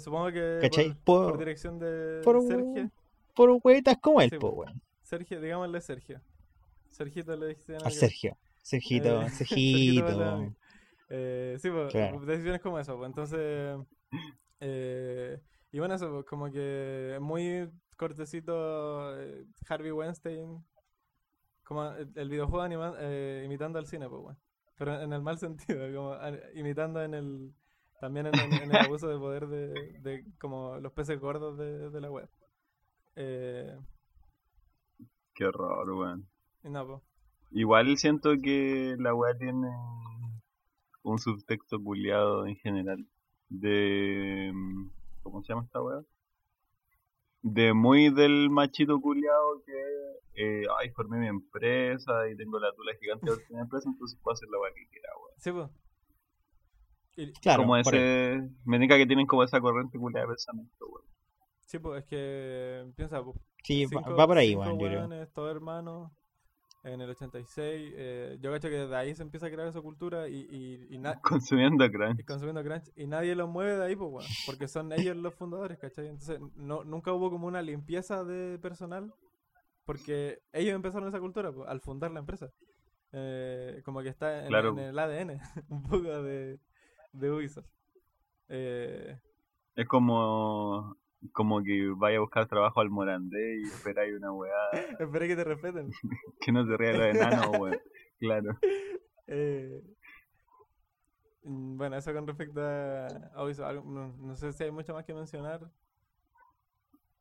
Supongo 0.00 0.32
que 0.32 0.58
¿Cachai? 0.62 0.94
por, 1.04 1.38
dirección 1.38 1.78
de 1.78 2.20
por- 2.24 2.40
Sergio. 2.42 2.90
Por 3.34 3.50
huevitas 3.62 3.96
como 3.98 4.20
él, 4.20 4.30
Sí, 4.30 4.38
po, 4.38 4.50
weón. 4.50 4.80
Sergio, 5.02 5.40
digámosle 5.40 5.80
Sergio. 5.80 6.20
Sergito 6.90 7.34
le 7.36 7.46
Al 7.68 7.76
algo. 7.76 7.90
Sergio. 7.90 8.36
Sergito, 8.62 9.22
Eh, 9.22 9.28
Sergito. 9.30 10.06
Sergito 10.06 10.56
Eh, 11.08 11.56
sí, 11.60 11.70
pues, 11.70 11.90
Claro. 11.92 12.20
decisiones 12.20 12.60
como 12.60 12.78
eso, 12.78 12.96
pues, 12.96 13.08
entonces... 13.08 13.78
eh, 14.60 15.38
y 15.72 15.78
bueno, 15.78 15.94
eso, 15.94 16.10
pues, 16.10 16.24
como 16.26 16.50
que 16.50 17.18
muy 17.20 17.68
cortecito 17.96 19.10
Harvey 19.68 19.90
Weinstein, 19.92 20.62
como 21.64 21.84
el, 21.92 22.28
videojuego 22.28 22.62
anima- 22.62 22.96
imitando 23.44 23.78
al 23.78 23.86
cine, 23.86 24.08
pues, 24.08 24.22
bueno. 24.22 24.38
Pero 24.76 25.00
en 25.00 25.12
el 25.12 25.22
mal 25.22 25.38
sentido, 25.38 25.86
como 25.94 26.12
a- 26.12 26.32
imitando 26.54 27.02
en 27.02 27.14
el... 27.14 27.52
También 28.02 28.26
en, 28.26 28.34
en- 28.36 28.52
en 28.64 28.70
el 28.74 28.76
abuso 28.84 29.06
de 29.06 29.16
poder 29.16 29.46
de, 29.46 29.68
de 30.00 30.24
como 30.40 30.76
los 30.80 30.92
peces 30.92 31.20
gordos 31.20 31.56
de, 31.56 31.88
de 31.88 32.00
la 32.00 32.10
web. 32.10 32.28
Eh, 33.14 33.78
Qué 35.34 35.44
horror, 35.46 35.88
weón. 35.88 36.28
Igual 37.52 37.96
siento 37.98 38.30
que 38.42 38.96
la 38.98 39.14
weá 39.14 39.38
tiene 39.38 39.68
un 41.04 41.18
subtexto 41.20 41.80
culiado 41.80 42.44
en 42.46 42.56
general. 42.56 43.06
De. 43.48 44.50
mm, 44.52 44.90
¿Cómo 45.22 45.40
se 45.44 45.52
llama 45.52 45.62
esta 45.64 45.80
weá? 45.80 46.02
De 47.42 47.72
muy 47.72 48.12
del 48.12 48.50
machito 48.50 49.00
culiado 49.00 49.62
que. 49.64 49.72
Eh, 50.34 50.64
ay, 50.80 50.90
formé 50.90 51.18
mi 51.18 51.28
empresa 51.28 52.28
y 52.28 52.36
tengo 52.36 52.58
la 52.58 52.72
tula 52.74 52.94
gigante 53.00 53.30
de 53.30 53.36
mi 53.50 53.60
empresa, 53.60 53.88
entonces 53.88 54.18
puedo 54.24 54.32
hacer 54.32 54.48
la 54.48 54.58
weá 54.58 54.72
que 54.74 54.88
quiera, 54.88 55.08
weón. 55.18 55.34
Sí, 55.38 55.52
pues. 55.52 55.70
Claro, 57.40 57.62
como 57.62 57.76
ese. 57.76 58.48
Me 58.64 58.76
indica 58.76 58.96
que 58.96 59.06
tienen 59.06 59.26
como 59.26 59.42
esa 59.44 59.60
corriente 59.60 59.98
culiada 59.98 60.26
de 60.26 60.28
pensamiento, 60.32 60.86
weón. 60.86 61.04
Sí, 61.66 61.78
pues 61.78 62.02
es 62.02 62.08
que 62.08 62.92
piensa, 62.96 63.22
pues, 63.22 63.36
Sí, 63.62 63.84
va, 63.84 63.88
cinco- 63.88 64.16
va 64.16 64.26
por 64.26 64.38
ahí, 64.38 64.54
weón, 64.54 64.78
yo 64.78 64.86
creo. 64.86 65.26
todos 65.28 65.50
hermanos, 65.54 66.10
en 66.84 67.00
el 67.00 67.10
86. 67.10 67.92
eh, 67.96 68.38
yo 68.40 68.50
cacho 68.50 68.68
que 68.68 68.74
desde 68.76 68.96
ahí 68.96 69.14
se 69.14 69.22
empieza 69.22 69.46
a 69.46 69.50
crear 69.50 69.68
esa 69.68 69.80
cultura 69.80 70.28
y, 70.28 70.88
y, 70.90 70.98
Consumiendo 71.22 71.88
crunch. 71.90 72.18
y 72.20 72.24
consumiendo 72.24 72.62
crunch 72.62 72.90
y 72.96 73.06
nadie 73.06 73.34
los 73.34 73.48
mueve 73.48 73.76
de 73.76 73.84
ahí, 73.84 73.96
pues, 73.96 74.10
weón, 74.10 74.26
porque 74.46 74.68
son 74.68 74.92
ellos 74.92 75.16
los 75.16 75.34
fundadores, 75.34 75.78
¿cachai? 75.78 76.08
Entonces, 76.08 76.40
no, 76.56 76.84
nunca 76.84 77.12
hubo 77.12 77.30
como 77.30 77.46
una 77.46 77.62
limpieza 77.62 78.24
de 78.24 78.58
personal 78.58 79.12
porque 79.84 80.40
ellos 80.52 80.74
empezaron 80.74 81.08
esa 81.08 81.20
cultura 81.20 81.52
pues, 81.52 81.68
al 81.68 81.80
fundar 81.80 82.10
la 82.10 82.20
empresa. 82.20 82.48
Eh, 83.12 83.82
como 83.84 84.00
que 84.02 84.08
está 84.08 84.40
en, 84.42 84.48
Claro. 84.48 84.70
en 84.70 84.78
el 84.78 84.98
ADN, 84.98 85.40
un 85.68 85.82
poco 85.82 86.22
de, 86.22 86.58
de 87.12 87.30
Ubisoft. 87.30 87.68
Eh, 88.48 89.18
Es 89.76 89.86
como. 89.86 90.96
Como 91.32 91.62
que 91.62 91.88
vaya 91.96 92.16
a 92.16 92.20
buscar 92.20 92.48
trabajo 92.48 92.80
al 92.80 92.90
Morandé 92.90 93.60
y 93.60 93.62
esperáis 93.62 94.12
una 94.16 94.32
weá 94.32 94.52
esperé 94.98 95.28
que 95.28 95.36
te 95.36 95.44
respeten. 95.44 95.90
que 96.40 96.50
no 96.50 96.66
se 96.66 96.76
ría 96.76 96.92
de 96.92 97.10
enano, 97.10 97.50
weón. 97.60 97.78
Claro. 98.18 98.58
Eh, 99.28 99.84
mm, 101.44 101.76
bueno, 101.76 101.96
eso 101.96 102.12
con 102.12 102.26
respecto 102.26 102.60
a, 102.60 103.06
Ubisoft, 103.44 103.84
no, 103.84 104.16
no 104.16 104.34
sé 104.34 104.52
si 104.52 104.64
hay 104.64 104.72
mucho 104.72 104.94
más 104.94 105.04
que 105.04 105.14
mencionar. 105.14 105.70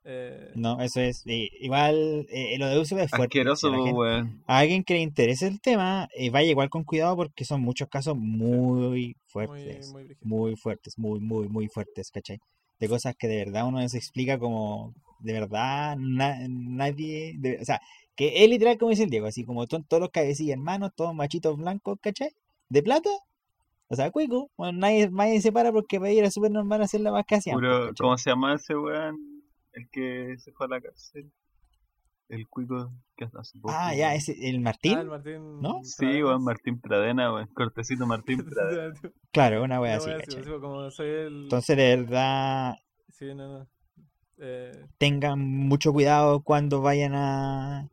Eh, 0.04 0.52
No, 0.56 0.82
eso 0.82 1.00
es. 1.00 1.24
eh, 1.28 1.50
igual, 1.60 2.26
eh, 2.30 2.58
lo 2.58 2.68
de 2.68 2.78
Ubisoft 2.80 3.02
es 3.02 3.10
fuerte. 3.12 3.26
Asqueroso, 3.40 3.68
a 3.68 3.72
la 3.72 3.78
gente- 3.78 3.94
weón. 3.94 4.44
a 4.48 4.58
alguien 4.58 4.84
que 4.84 4.96
le 4.96 5.02
interese 5.02 5.48
el 5.48 5.62
tema, 5.62 6.10
eh, 6.16 6.30
vaya 6.32 6.50
igual 6.50 6.70
con 6.70 6.84
cuidado 6.84 7.16
porque 7.16 7.46
son 7.46 7.62
muchos 7.62 7.88
casos 7.88 8.18
muy 8.18 8.80
muy, 8.90 9.16
fuertes. 9.28 9.92
muy 9.94 10.04
brígido. 10.06 10.28
Muy 10.28 10.56
fuertes, 10.56 10.98
muy, 10.98 11.20
muy, 11.20 11.48
muy 11.48 11.68
fuertes, 11.68 12.10
¿cachai? 12.10 12.40
De 12.80 12.90
cosas 12.90 13.16
que 13.16 13.28
de 13.28 13.38
verdad 13.46 13.68
uno 13.68 13.88
se 13.88 13.98
explica 13.98 14.40
como, 14.40 14.94
de 15.20 15.34
verdad, 15.34 15.96
na- 15.98 16.40
nadie, 16.50 17.36
de- 17.38 17.60
o 17.62 17.66
sea, 17.66 17.80
que 18.16 18.44
es 18.44 18.50
literal 18.50 18.78
como 18.80 18.90
dice 18.90 19.04
el 19.04 19.10
Diego, 19.12 19.28
así 19.28 19.44
como 19.46 19.66
son 19.68 19.84
todos 19.84 20.02
los 20.02 20.10
cabecillas 20.10 20.58
hermanos, 20.58 20.92
todos 20.96 21.14
machitos 21.14 21.56
blancos, 21.58 22.00
¿cachai? 22.02 22.32
De 22.70 22.82
plata, 22.82 23.10
o 23.88 23.96
sea, 23.96 24.10
cuico, 24.10 24.50
bueno, 24.58 24.80
nadie, 24.80 25.10
nadie 25.12 25.42
se 25.42 25.52
para 25.52 25.72
porque 25.72 26.00
para 26.00 26.12
ir 26.12 26.20
era 26.20 26.32
súper 26.32 26.50
normal 26.52 26.82
hacerla 26.82 27.12
más 27.12 27.24
que 27.26 27.36
hacían. 27.36 27.60
¿Cómo 28.00 28.18
se 28.18 28.30
llama 28.32 28.56
ese 28.56 28.76
weón? 28.76 29.16
El 29.74 29.90
que 29.90 30.36
se 30.40 30.52
fue 30.52 30.66
a 30.66 30.70
la 30.70 30.82
cárcel. 30.82 31.32
El 32.30 32.48
cuico 32.48 32.94
que 33.18 33.26
hace 33.26 33.60
poco. 33.60 33.74
Ah, 33.78 33.94
ya, 33.94 34.16
ese, 34.16 34.34
el 34.50 34.62
Martín, 34.62 34.98
Ah, 34.98 35.02
el 35.02 35.08
Martín. 35.10 35.62
¿no? 35.62 35.82
Sí, 35.84 35.98
Pradenas. 35.98 36.24
weón, 36.26 36.44
Martín 36.46 36.80
Pradena, 36.80 37.34
weón. 37.34 37.48
Cortecito 37.54 38.06
Martín 38.08 38.46
Pradena. 38.50 38.94
claro, 39.32 39.64
una 39.64 39.82
wea 39.82 39.98
así, 39.98 40.08
wea 40.08 40.18
así, 40.18 40.36
¿cachai? 40.36 40.60
como 40.62 40.90
soy 40.92 41.10
el. 41.10 41.44
Entonces, 41.44 41.76
de 41.78 41.96
verdad, 41.98 42.76
Sí, 43.10 43.26
no, 43.36 43.60
no. 43.60 43.68
Eh, 44.44 44.72
tengan 44.98 45.40
mucho 45.40 45.92
cuidado 45.94 46.42
cuando 46.42 46.82
vayan 46.82 47.14
a 47.16 47.90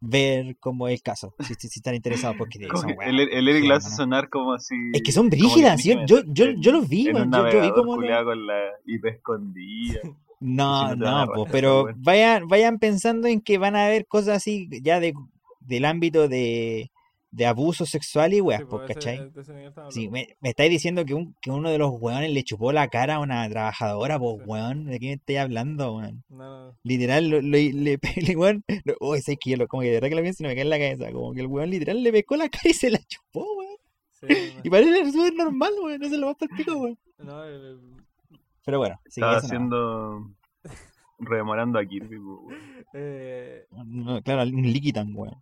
ver 0.00 0.56
como 0.58 0.86
el 0.88 1.00
caso, 1.02 1.34
si, 1.40 1.54
si- 1.54 1.68
si 1.68 1.78
están 1.80 1.94
interesados, 1.94 2.36
porque 2.36 2.58
son 2.74 2.86
que 2.88 2.96
el, 3.04 3.20
el 3.20 3.48
Eric 3.48 3.64
lo 3.64 3.74
hace 3.76 3.90
sonar 3.90 4.28
como 4.28 4.58
si. 4.58 4.74
Es 4.92 5.02
que 5.02 5.12
son 5.12 5.30
brígidas, 5.30 5.82
yo, 5.82 6.04
yo, 6.06 6.22
yo, 6.26 6.50
yo 6.50 6.72
los 6.72 6.88
vi, 6.88 7.08
en 7.08 7.14
weón, 7.16 7.28
un 7.28 7.32
yo, 7.34 7.50
yo 7.50 7.60
vi 7.62 7.70
como... 7.72 7.94
con 7.96 8.46
la 8.46 8.64
IP 8.84 9.06
escondida. 9.06 10.00
No, 10.42 10.90
si 10.90 10.96
no 10.96 11.10
no, 11.10 11.26
rajar, 11.26 11.52
pero 11.52 11.88
vayan, 11.96 12.48
vayan 12.48 12.78
pensando 12.78 13.28
en 13.28 13.40
que 13.40 13.58
van 13.58 13.76
a 13.76 13.86
haber 13.86 14.06
cosas 14.06 14.36
así 14.38 14.68
ya 14.82 15.00
de, 15.00 15.14
del 15.60 15.84
ámbito 15.84 16.28
de, 16.28 16.90
de 17.30 17.46
abuso 17.46 17.86
sexual 17.86 18.34
y 18.34 18.40
weas, 18.40 18.60
sí, 18.60 18.66
pues, 18.68 18.82
ese- 18.90 18.94
¿cachai? 18.94 19.30
ese 19.34 19.72
Sí, 19.90 20.08
me, 20.08 20.28
me 20.40 20.50
estáis 20.50 20.70
diciendo 20.70 21.04
que, 21.04 21.14
un, 21.14 21.34
que 21.40 21.50
uno 21.50 21.70
de 21.70 21.78
los 21.78 21.90
weones 21.98 22.30
le 22.30 22.42
chupó 22.44 22.72
la 22.72 22.88
cara 22.88 23.14
a 23.16 23.20
una 23.20 23.48
trabajadora, 23.48 24.18
pues 24.18 24.36
Sí. 24.38 24.42
weón, 24.46 24.84
¿de 24.86 24.98
qué 25.00 25.06
me 25.06 25.12
estáis 25.14 25.38
hablando, 25.38 25.96
weón? 25.96 26.24
No, 26.28 26.66
no. 26.68 26.78
Literal, 26.82 27.28
lo, 27.28 27.40
lo- 27.40 27.48
le, 27.56 27.98
le, 28.32 28.36
weón, 28.36 28.64
lo- 28.84 28.96
oh, 29.00 29.14
es 29.14 29.24
que 29.24 29.50
yo 29.50 29.56
lo, 29.56 29.66
como 29.68 29.82
que 29.82 29.88
de 29.88 29.94
verdad 29.94 30.08
que 30.08 30.14
lo 30.16 30.22
pienso 30.22 30.42
y 30.42 30.44
no 30.44 30.48
me 30.48 30.54
cae 30.54 30.62
en 30.64 30.70
la 30.70 30.78
cabeza, 30.78 31.12
como 31.12 31.32
que 31.32 31.40
el 31.40 31.46
weón 31.46 31.70
literal 31.70 32.02
le 32.02 32.12
pescó 32.12 32.36
la 32.36 32.48
cara 32.48 32.68
y 32.68 32.74
se 32.74 32.90
la 32.90 32.98
chupó, 33.06 33.46
weón. 33.56 33.76
Sí, 34.20 34.26
Y 34.62 34.68
no, 34.68 34.70
parece 34.70 35.10
súper 35.12 35.34
normal, 35.34 35.72
weón, 35.82 36.02
eso 36.02 36.14
es 36.14 36.20
lo 36.20 36.26
más 36.26 36.36
para 36.36 36.54
pico, 36.56 36.76
weón. 36.76 36.98
no, 37.18 37.44
el- 37.44 37.54
el- 37.64 38.01
Pero 38.64 38.78
bueno, 38.78 39.00
sí, 39.04 39.20
Estaba 39.20 39.36
haciendo. 39.36 40.30
Rememorando 41.18 41.78
a 41.78 41.84
Kirby, 41.84 42.20
eh, 42.94 43.66
No, 43.70 44.20
claro, 44.22 44.42
un 44.50 44.62
Liquitan, 44.62 45.12
weón. 45.14 45.36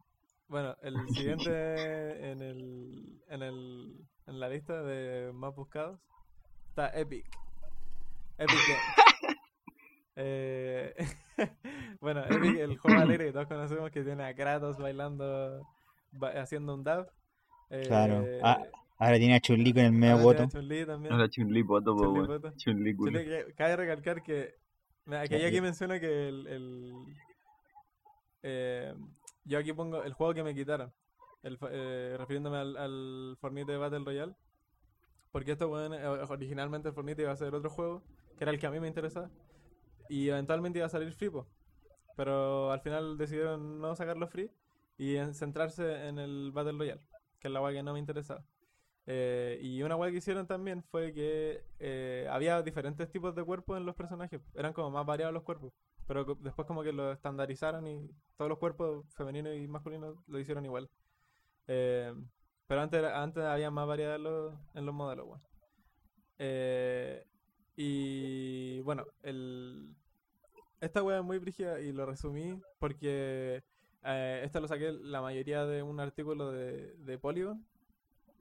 Bueno, 0.49 0.77
el 0.83 0.95
siguiente 1.09 2.31
en 2.33 2.43
el, 2.43 3.23
en 3.29 3.43
el 3.43 3.97
en 4.27 4.41
la 4.41 4.49
lista 4.49 4.83
de 4.83 5.33
más 5.33 5.55
buscados 5.55 5.99
está 6.69 6.89
Epic. 6.91 7.25
Epic 8.39 8.57
Games. 8.69 9.37
Eh, 10.23 10.93
bueno, 12.01 12.23
Epic, 12.29 12.57
el 12.59 12.77
juego 12.77 12.99
alegre 13.01 13.27
que 13.27 13.33
todos 13.33 13.47
conocemos 13.47 13.91
que 13.91 14.03
tiene 14.03 14.25
a 14.25 14.35
Kratos 14.35 14.77
bailando, 14.77 15.67
ba- 16.13 16.33
haciendo 16.43 16.75
un 16.75 16.85
dab. 16.85 17.09
Claro. 17.87 18.23
Eh, 18.27 18.41
Ah, 18.43 18.61
Ahora 19.01 19.17
tiene 19.19 19.35
a 19.37 19.41
Chun-Li 19.41 19.73
con 19.73 19.83
el 19.83 19.93
medio 19.93 20.13
ahora 20.15 20.25
voto. 20.25 20.43
Ahora 21.11 21.29
Chun-Li 21.31 21.65
poto, 21.65 21.97
po, 21.97 22.03
Chun-Li 23.13 23.55
cabe 23.57 23.77
recalcar 23.77 24.23
que, 24.23 24.55
que 25.29 25.35
yo 25.41 25.47
aquí 25.49 25.61
menciono 25.63 25.99
que 25.99 26.29
el, 26.29 26.47
el- 26.47 26.95
eh, 28.43 28.95
yo 29.45 29.59
aquí 29.59 29.73
pongo 29.73 30.03
el 30.03 30.13
juego 30.13 30.35
que 30.35 30.43
me 30.43 30.55
quitaron, 30.55 30.93
el, 31.43 31.59
eh, 31.71 32.15
refiriéndome 32.19 32.59
al, 32.59 32.77
al 32.77 33.37
Fortnite 33.41 33.77
Battle 33.77 34.01
Royale, 34.05 34.35
porque 35.33 35.53
esto 35.53 35.69
bueno, 35.69 35.97
originalmente 36.29 36.89
el 36.89 36.95
Fortnite 36.95 37.23
iba 37.23 37.33
a 37.33 37.37
ser 37.37 37.55
otro 37.55 37.71
juego, 37.71 38.03
que 38.37 38.45
era 38.45 38.51
el 38.53 38.59
que 38.59 38.67
a 38.67 38.71
mí 38.71 38.81
me 38.81 38.89
interesaba, 38.89 39.31
y 40.09 40.29
eventualmente 40.29 40.79
iba 40.79 40.87
a 40.87 40.91
salir 40.91 41.13
free, 41.13 41.31
po. 41.31 41.47
pero 42.17 42.71
al 42.71 42.81
final 42.81 43.17
decidieron 43.17 43.81
no 43.81 43.95
sacarlo 43.97 44.27
free 44.29 44.51
y 44.99 45.17
en- 45.17 45.35
centrarse 45.35 46.07
en 46.09 46.19
el 46.19 46.51
Battle 46.53 46.73
Royale, 46.79 47.01
que 47.41 47.49
es 47.49 47.53
la 47.53 47.63
weá 47.63 47.73
que 47.73 47.83
no 47.83 47.95
me 47.95 47.99
interesaba. 47.99 48.45
Eh, 49.13 49.59
y 49.61 49.83
una 49.83 49.97
weá 49.97 50.13
que 50.13 50.19
hicieron 50.19 50.47
también 50.47 50.85
fue 50.85 51.13
que 51.13 51.65
eh, 51.81 52.29
había 52.31 52.63
diferentes 52.63 53.11
tipos 53.11 53.35
de 53.35 53.43
cuerpos 53.43 53.77
en 53.77 53.85
los 53.85 53.97
personajes. 53.97 54.41
Eran 54.55 54.73
como 54.73 54.89
más 54.93 55.05
variados 55.05 55.35
los 55.35 55.43
cuerpos. 55.43 55.73
Pero 56.07 56.37
después 56.37 56.65
como 56.69 56.85
que 56.85 56.93
lo 56.93 57.11
estandarizaron 57.11 57.89
y 57.89 58.09
todos 58.37 58.49
los 58.49 58.59
cuerpos 58.59 59.05
femeninos 59.17 59.57
y 59.57 59.67
masculinos 59.67 60.17
lo 60.29 60.39
hicieron 60.39 60.65
igual. 60.65 60.89
Eh, 61.67 62.15
pero 62.69 62.83
antes, 62.83 63.03
antes 63.03 63.43
había 63.43 63.73
más 63.73 63.89
variedad 63.89 64.15
en 64.15 64.23
los, 64.87 64.95
modelos, 64.95 65.41
y 67.77 68.81
bueno, 68.83 69.07
esta 70.81 71.03
wea 71.03 71.19
es 71.19 71.25
muy 71.25 71.39
brígida 71.39 71.81
y 71.81 71.91
lo 71.93 72.07
resumí 72.07 72.61
porque 72.79 73.65
esto 74.05 74.61
lo 74.61 74.69
saqué 74.69 74.93
la 74.93 75.21
mayoría 75.21 75.67
de 75.67 75.83
un 75.83 75.99
artículo 75.99 76.53
de 76.53 77.19
Polygon 77.21 77.67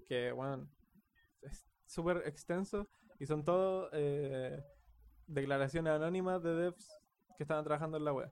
que, 0.10 0.34
bueno, 0.34 0.70
es 1.44 1.66
súper 1.88 2.24
extenso 2.28 2.88
y 3.20 3.28
son 3.28 3.46
todo 3.46 3.90
eh, 3.94 4.64
declaraciones 5.28 5.94
anónimas 5.94 6.44
de 6.44 6.56
devs 6.56 6.90
que 7.38 7.44
estaban 7.44 7.64
trabajando 7.66 7.98
en 7.98 8.06
la 8.06 8.14
web. 8.14 8.32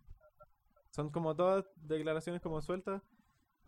Son 0.91 1.09
como 1.11 1.35
todas 1.35 1.65
declaraciones 1.75 2.41
como 2.41 2.61
sueltas 2.61 3.01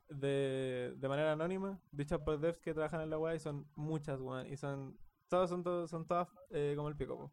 de, 0.09 0.93
de 0.97 1.09
manera 1.09 1.33
anónima, 1.33 1.79
dichas 1.91 2.19
por 2.21 2.39
devs 2.39 2.59
que 2.59 2.73
trabajan 2.73 3.01
en 3.01 3.09
la 3.09 3.19
web 3.19 3.35
y 3.35 3.39
son 3.39 3.67
muchas, 3.75 4.19
weón, 4.21 4.47
y 4.47 4.57
son 4.57 4.97
todas 5.29 5.49
son, 5.49 5.63
todas 5.63 5.89
son 5.89 6.07
todas 6.07 6.27
eh, 6.51 6.73
como 6.75 6.89
el 6.89 6.95
pico. 6.97 7.31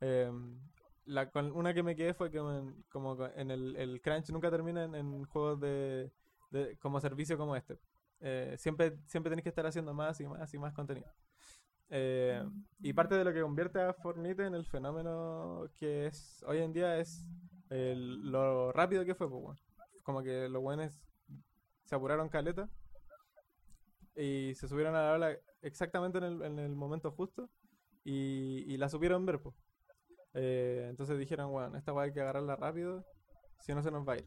Em, 0.00 0.60
la, 1.06 1.30
con 1.30 1.52
una 1.52 1.74
que 1.74 1.82
me 1.82 1.96
quedé 1.96 2.14
fue 2.14 2.30
que 2.30 2.38
en- 2.38 2.84
como 2.90 3.16
co- 3.16 3.30
en 3.36 3.50
el, 3.50 3.76
el 3.76 4.00
crunch 4.02 4.30
nunca 4.30 4.50
termina 4.50 4.84
en, 4.84 4.94
en 4.94 5.24
juegos 5.26 5.60
de, 5.60 6.12
de- 6.50 6.76
como 6.78 7.00
servicio 7.00 7.38
como 7.38 7.56
este. 7.56 7.78
Eh, 8.20 8.56
siempre, 8.58 8.98
siempre 9.06 9.30
tenés 9.30 9.42
que 9.42 9.48
estar 9.50 9.66
haciendo 9.66 9.92
más 9.94 10.20
y 10.20 10.26
más 10.26 10.52
y 10.54 10.58
más 10.58 10.72
contenido. 10.74 11.12
Eh, 11.90 12.42
y 12.80 12.92
parte 12.92 13.14
de 13.14 13.24
lo 13.24 13.32
que 13.32 13.42
convierte 13.42 13.80
a 13.80 13.94
Fortnite 13.94 14.46
en 14.46 14.54
el 14.54 14.66
fenómeno 14.66 15.70
que 15.76 16.06
es 16.06 16.42
hoy 16.46 16.58
en 16.58 16.72
día 16.72 16.98
es 16.98 17.28
el- 17.70 18.30
lo 18.32 18.72
rápido 18.72 19.04
que 19.04 19.14
fue, 19.14 19.28
pues, 19.30 19.42
weón. 19.42 19.58
Como 20.04 20.22
que 20.22 20.48
los 20.48 20.62
buenos 20.62 21.00
se 21.84 21.94
apuraron 21.94 22.28
caleta 22.28 22.68
y 24.14 24.54
se 24.54 24.68
subieron 24.68 24.94
a 24.94 25.02
la 25.02 25.12
ola 25.14 25.36
exactamente 25.62 26.18
en 26.18 26.24
el, 26.24 26.42
en 26.42 26.58
el 26.58 26.74
momento 26.74 27.10
justo 27.12 27.50
y, 28.04 28.64
y 28.66 28.76
la 28.76 28.88
supieron 28.88 29.26
ver, 29.26 29.40
pues. 29.40 29.54
Eh, 30.34 30.86
entonces 30.90 31.18
dijeron, 31.18 31.50
bueno, 31.52 31.76
esta 31.78 31.92
weá 31.92 32.06
hay 32.06 32.12
que 32.12 32.20
agarrarla 32.20 32.56
rápido, 32.56 33.04
si 33.60 33.74
no 33.74 33.82
se 33.82 33.90
nos 33.90 34.08
va 34.08 34.14
a 34.14 34.18
ir. 34.18 34.26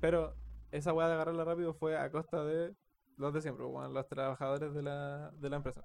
Pero 0.00 0.34
esa 0.70 0.92
weá 0.92 1.08
de 1.08 1.14
agarrarla 1.14 1.44
rápido 1.44 1.74
fue 1.74 1.96
a 1.96 2.10
costa 2.10 2.44
de 2.44 2.74
los 3.16 3.32
de 3.32 3.40
siempre, 3.40 3.64
los 3.66 4.08
trabajadores 4.08 4.74
de 4.74 4.82
la, 4.82 5.30
de 5.32 5.50
la 5.50 5.56
empresa. 5.56 5.82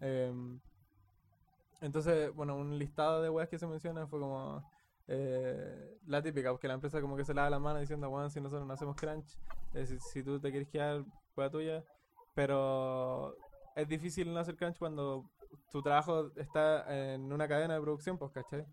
Em, 0.00 0.60
entonces, 1.80 2.32
bueno, 2.34 2.56
un 2.56 2.78
listado 2.78 3.22
de 3.22 3.30
weas 3.30 3.48
que 3.48 3.58
se 3.58 3.66
mencionan 3.66 4.08
fue 4.08 4.20
como 4.20 4.62
eh, 5.06 5.98
la 6.06 6.22
típica, 6.22 6.56
que 6.58 6.68
la 6.68 6.74
empresa 6.74 7.00
como 7.00 7.16
que 7.16 7.24
se 7.24 7.34
lava 7.34 7.50
la 7.50 7.58
mano 7.58 7.80
diciendo, 7.80 8.08
weón, 8.08 8.30
si 8.30 8.40
nosotros 8.40 8.66
no 8.66 8.74
hacemos 8.74 8.96
crunch, 8.96 9.38
eh, 9.74 9.86
si, 9.86 9.98
si 9.98 10.22
tú 10.22 10.40
te 10.40 10.50
quieres 10.50 10.68
quedar, 10.68 11.04
wea 11.36 11.50
tuya. 11.50 11.84
Pero 12.34 13.36
es 13.76 13.88
difícil 13.88 14.32
no 14.32 14.40
hacer 14.40 14.56
crunch 14.56 14.78
cuando 14.78 15.30
tu 15.70 15.82
trabajo 15.82 16.32
está 16.36 17.14
en 17.14 17.32
una 17.32 17.48
cadena 17.48 17.74
de 17.74 17.80
producción, 17.80 18.18
pues, 18.18 18.32
¿cachai? 18.32 18.64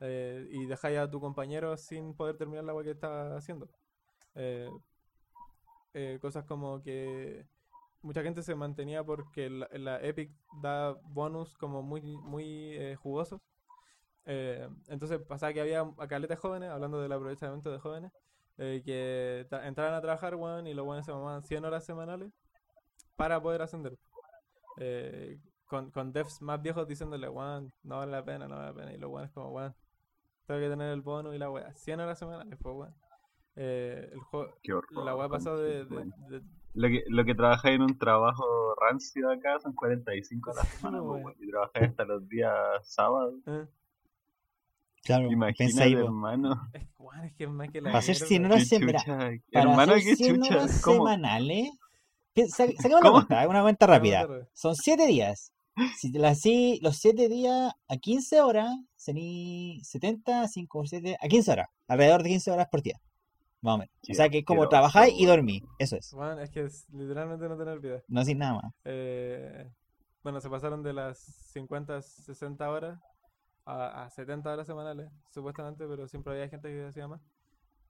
Eh, 0.00 0.48
y 0.50 0.66
dejáis 0.66 0.98
a 0.98 1.10
tu 1.10 1.20
compañero 1.20 1.76
sin 1.76 2.14
poder 2.14 2.36
terminar 2.36 2.64
la 2.64 2.74
wea 2.74 2.84
que 2.84 2.90
está 2.90 3.36
haciendo. 3.36 3.68
Eh, 4.34 4.70
eh, 5.94 6.18
cosas 6.20 6.44
como 6.44 6.82
que 6.82 7.46
mucha 8.02 8.22
gente 8.22 8.42
se 8.42 8.54
mantenía 8.54 9.04
porque 9.04 9.50
la, 9.50 10.00
Epic 10.02 10.32
da 10.62 10.92
bonus 11.04 11.56
como 11.58 11.82
muy, 11.82 12.02
muy 12.02 12.44
eh, 12.74 12.96
jugosos. 12.96 13.40
Eh, 14.26 14.68
entonces 14.88 15.20
pasaba 15.22 15.52
que 15.52 15.60
había 15.60 15.84
caletas 16.08 16.38
jóvenes, 16.38 16.70
hablando 16.70 17.00
del 17.00 17.12
aprovechamiento 17.12 17.72
de 17.72 17.78
jóvenes, 17.78 18.12
que 18.56 19.46
tra- 19.50 19.66
entraban 19.66 19.94
a 19.94 20.00
trabajar, 20.00 20.36
weón, 20.36 20.66
y 20.68 20.74
los 20.74 20.86
weones 20.86 21.06
se 21.06 21.12
mamaban 21.12 21.42
100 21.44 21.64
horas 21.64 21.84
semanales 21.84 22.32
para 23.16 23.42
poder 23.42 23.62
ascender. 23.62 23.98
Con, 25.66 25.90
con 25.90 26.12
devs 26.12 26.40
más 26.42 26.60
viejos 26.62 26.86
diciéndole, 26.86 27.28
weón, 27.28 27.72
no 27.82 27.98
vale 27.98 28.12
la 28.12 28.24
pena, 28.24 28.46
no 28.46 28.56
vale 28.56 28.68
la 28.68 28.74
pena. 28.74 28.92
Y 28.92 28.98
los 28.98 29.10
weones 29.10 29.32
como, 29.32 29.48
weón, 29.50 29.74
tengo 30.46 30.60
que 30.60 30.68
tener 30.70 30.92
el 30.92 31.02
bono 31.02 31.34
y 31.34 31.38
la 31.38 31.50
weá. 31.50 31.74
100 31.74 32.00
horas 32.00 32.18
semanales, 32.18 32.58
pues, 32.62 32.76
weón. 32.76 32.94
Eh, 33.56 34.08
el 34.12 34.20
juego, 34.20 34.54
Qué 34.62 34.72
horror. 34.72 35.04
la 35.04 35.14
weá 35.16 35.28
pasó 35.28 35.56
de, 35.58 35.84
de- 35.84 35.94
weón. 35.94 36.14
de- 36.28 36.42
Lo 36.74 36.88
que, 36.88 37.04
lo 37.08 37.24
que 37.24 37.34
trabajáis 37.34 37.76
en 37.76 37.82
un 37.82 37.98
trabajo 37.98 38.44
rancio 38.80 39.30
acá 39.30 39.60
son 39.60 39.74
45 39.74 40.50
a 40.52 40.54
la 40.54 40.62
semana, 40.64 40.98
No, 40.98 41.18
y 41.38 41.50
trabajáis 41.50 41.88
hasta 41.90 42.04
los 42.04 42.26
días 42.28 42.52
sábados. 42.84 43.34
eh, 43.46 43.66
Claro, 45.04 45.30
Imagínate, 45.32 45.92
hermano. 45.94 46.70
es, 46.72 46.86
weón, 46.96 47.24
es 47.24 47.34
que 47.34 47.46
más 47.48 47.68
que 47.70 47.80
la 47.80 47.88
Para 47.90 47.98
hacer 47.98 48.14
mierda. 48.14 48.26
100 48.28 48.42
Qué 48.42 48.46
horas 48.48 48.68
se- 48.68 48.78
mira, 48.78 48.98
chucha, 49.00 49.16
Para 49.52 49.70
hermano, 49.70 49.92
qué 49.96 50.16
100 50.16 50.36
chucha. 50.42 50.54
horas 50.54 50.82
¿Cómo? 50.82 50.96
semanales. 50.96 51.70
pi- 52.32 52.48
sa- 52.48 52.66
Saquemos 52.78 53.00
la 53.02 53.08
¿Cómo? 53.08 53.12
cuenta, 53.14 53.40
haga 53.40 53.50
una 53.50 53.62
cuenta 53.62 53.86
rápida. 53.86 54.28
Son 54.54 54.74
7 54.76 55.06
días. 55.06 55.52
Si 55.98 56.12
te 56.12 56.18
las 56.18 56.38
así, 56.38 56.78
los 56.82 56.96
7 56.98 57.28
días 57.28 57.72
a 57.88 57.96
15 57.96 58.40
horas, 58.42 58.70
serían 58.94 59.82
70, 59.84 60.46
5 60.48 60.78
por 60.78 60.88
7, 60.88 61.16
a 61.20 61.28
15 61.28 61.50
horas. 61.50 61.68
Alrededor 61.88 62.22
de 62.22 62.28
15 62.30 62.50
horas 62.50 62.68
por 62.70 62.82
día. 62.82 63.00
Más 63.62 63.74
o 63.74 63.78
menos. 63.78 63.94
O 64.10 64.14
sea 64.14 64.28
que 64.28 64.38
es 64.38 64.44
como 64.44 64.68
trabajáis 64.68 65.14
y 65.16 65.24
dormís. 65.24 65.62
Eso 65.78 65.96
es. 65.96 66.12
Weón, 66.12 66.38
es 66.40 66.50
que 66.50 66.64
es 66.64 66.86
literalmente 66.90 67.48
no 67.48 67.56
tener 67.56 67.78
vida. 67.80 68.02
No 68.08 68.20
decir 68.20 68.36
nada 68.36 68.54
más. 68.54 68.74
Eh, 68.84 69.70
bueno, 70.22 70.40
se 70.40 70.50
pasaron 70.50 70.82
de 70.82 70.92
las 70.92 71.18
50, 71.52 72.02
60 72.02 72.70
horas 72.70 73.00
a, 73.64 74.04
a 74.04 74.10
70 74.10 74.52
horas 74.52 74.66
semanales, 74.66 75.10
supuestamente, 75.30 75.86
pero 75.86 76.08
siempre 76.08 76.32
había 76.34 76.48
gente 76.48 76.68
que 76.68 76.86
hacía 76.86 77.06
más. 77.08 77.20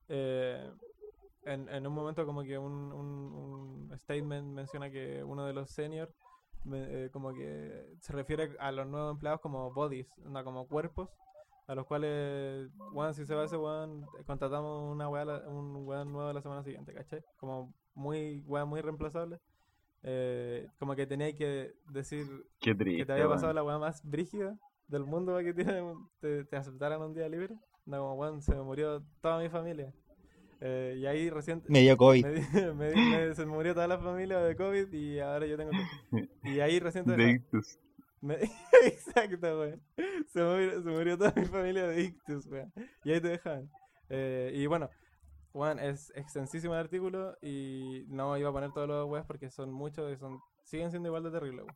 Eh, 0.09 0.70
en, 1.45 1.68
en 1.68 1.87
un 1.87 1.93
momento 1.95 2.25
como 2.27 2.43
que 2.43 2.59
un, 2.59 2.73
un- 2.93 3.89
un 3.91 3.99
statement 3.99 4.47
menciona 4.55 4.91
que 4.91 5.25
uno 5.25 5.45
de 5.47 5.53
los 5.53 5.70
seniors 5.70 6.12
eh, 6.73 7.09
como 7.12 7.33
que 7.33 7.97
se 8.01 8.12
refiere 8.12 8.55
a 8.61 8.70
los 8.70 8.87
nuevos 8.87 9.12
empleados 9.14 9.41
como 9.41 9.73
bodies, 9.73 10.07
no 10.18 10.45
como 10.45 10.68
cuerpos, 10.68 11.09
a 11.73 11.75
los 11.75 11.87
cuales, 11.87 12.70
weón, 12.93 13.14
si 13.14 13.25
se 13.27 13.35
va 13.35 13.45
ese 13.45 13.57
weón, 13.57 14.07
contratamos 14.27 14.93
una 14.93 15.09
weá 15.09 15.25
un 15.49 15.87
weón 15.87 16.12
nuevo 16.12 16.33
la 16.33 16.43
semana 16.43 16.62
siguiente, 16.62 16.93
¿cachai? 16.95 17.23
Como 17.37 17.73
muy, 17.95 18.43
weón, 18.47 18.68
muy 18.68 18.81
reemplazable. 18.81 19.39
Eh, 20.05 20.66
como 20.79 20.95
que 20.97 21.07
tenía 21.07 21.35
que 21.37 21.73
decir 21.91 22.27
Qué 22.61 22.70
que 22.73 22.75
triste. 22.75 23.07
te 23.07 23.12
había 23.12 23.29
pasado 23.29 23.47
weón. 23.49 23.57
la 23.57 23.62
weá 23.64 23.79
más 23.79 24.03
brígida 24.05 24.57
del 24.89 25.05
mundo 25.05 25.33
para 25.33 25.45
que 25.45 25.55
te, 25.55 25.64
te, 26.20 26.45
te 26.45 26.57
aceptaran 26.57 27.01
un 27.03 27.14
día 27.14 27.29
libre. 27.29 27.55
No, 27.87 27.99
como, 27.99 28.14
weón, 28.14 28.43
se 28.43 28.55
me 28.55 28.62
murió 28.62 29.03
toda 29.20 29.41
mi 29.41 29.49
familia. 29.49 29.93
Eh, 30.61 30.97
y 30.99 31.07
ahí 31.07 31.29
recién 31.31 31.62
Me 31.68 31.81
dio 31.81 31.97
COVID. 31.97 32.25
me, 32.25 32.33
me 32.75 32.95
me- 32.95 33.35
se 33.35 33.45
me 33.47 33.53
murió 33.53 33.75
toda 33.75 33.89
la 33.89 33.99
familia 33.99 34.39
de 34.39 34.55
COVID 34.55 34.93
y 34.93 35.18
ahora 35.20 35.47
yo 35.47 35.57
tengo 35.57 35.70
COVID. 36.11 36.29
Y 36.45 36.61
ahí 36.61 36.79
recién 36.79 37.05
Exacto, 38.85 39.61
weón. 39.61 39.83
Se 40.29 40.43
murió, 40.43 40.83
se 40.83 40.89
murió 40.91 41.18
toda 41.18 41.33
mi 41.37 41.47
familia 41.47 41.87
de 41.89 42.03
ictus, 42.03 42.47
weón. 42.47 42.73
Y 43.05 43.12
ahí 43.12 43.20
te 43.20 43.29
dejan. 43.29 43.70
Eh, 44.09 44.53
y 44.55 44.66
bueno, 44.66 44.91
weón, 45.55 45.79
es 45.81 46.12
extensísimo 46.16 46.75
el 46.75 46.81
artículo 46.81 47.37
y 47.43 48.05
no 48.09 48.37
iba 48.39 48.51
a 48.51 48.53
poner 48.53 48.73
todos 48.73 48.89
los 48.89 49.09
weas 49.11 49.27
porque 49.27 49.51
son 49.51 49.73
muchos 49.73 50.12
y 50.12 50.16
son, 50.18 50.41
siguen 50.64 50.91
siendo 50.91 51.09
igual 51.09 51.25
de 51.25 51.31
terribles. 51.33 51.66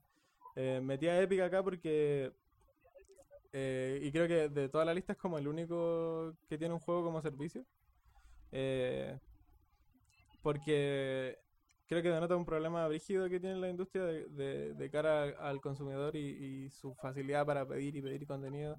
Eh, 0.56 0.80
metí 0.82 1.08
a 1.08 1.20
Epic 1.22 1.40
acá 1.42 1.62
porque... 1.64 2.32
eh, 3.52 4.00
y 4.02 4.12
creo 4.12 4.28
que 4.28 4.48
de 4.48 4.68
toda 4.68 4.84
la 4.84 4.94
lista 4.94 5.12
es 5.12 5.18
como 5.18 5.38
el 5.38 5.48
único 5.48 6.34
que 6.48 6.58
tiene 6.58 6.74
un 6.74 6.80
juego 6.80 7.04
como 7.04 7.22
servicio. 7.22 7.64
Eh, 8.52 9.18
porque 10.42 11.38
creo 11.86 12.02
que 12.02 12.08
denota 12.10 12.36
un 12.36 12.44
problema 12.46 12.86
brígido 12.88 13.28
que 13.28 13.40
tiene 13.40 13.56
la 13.56 13.68
industria 13.70 14.04
de, 14.04 14.26
de- 14.28 14.74
de 14.74 14.90
cara 14.90 15.24
al 15.40 15.60
consumidor 15.60 16.16
y, 16.16 16.66
y 16.66 16.70
su 16.70 16.94
facilidad 16.96 17.46
para 17.46 17.66
pedir 17.66 17.96
y 17.96 18.02
pedir 18.02 18.26
contenido. 18.26 18.76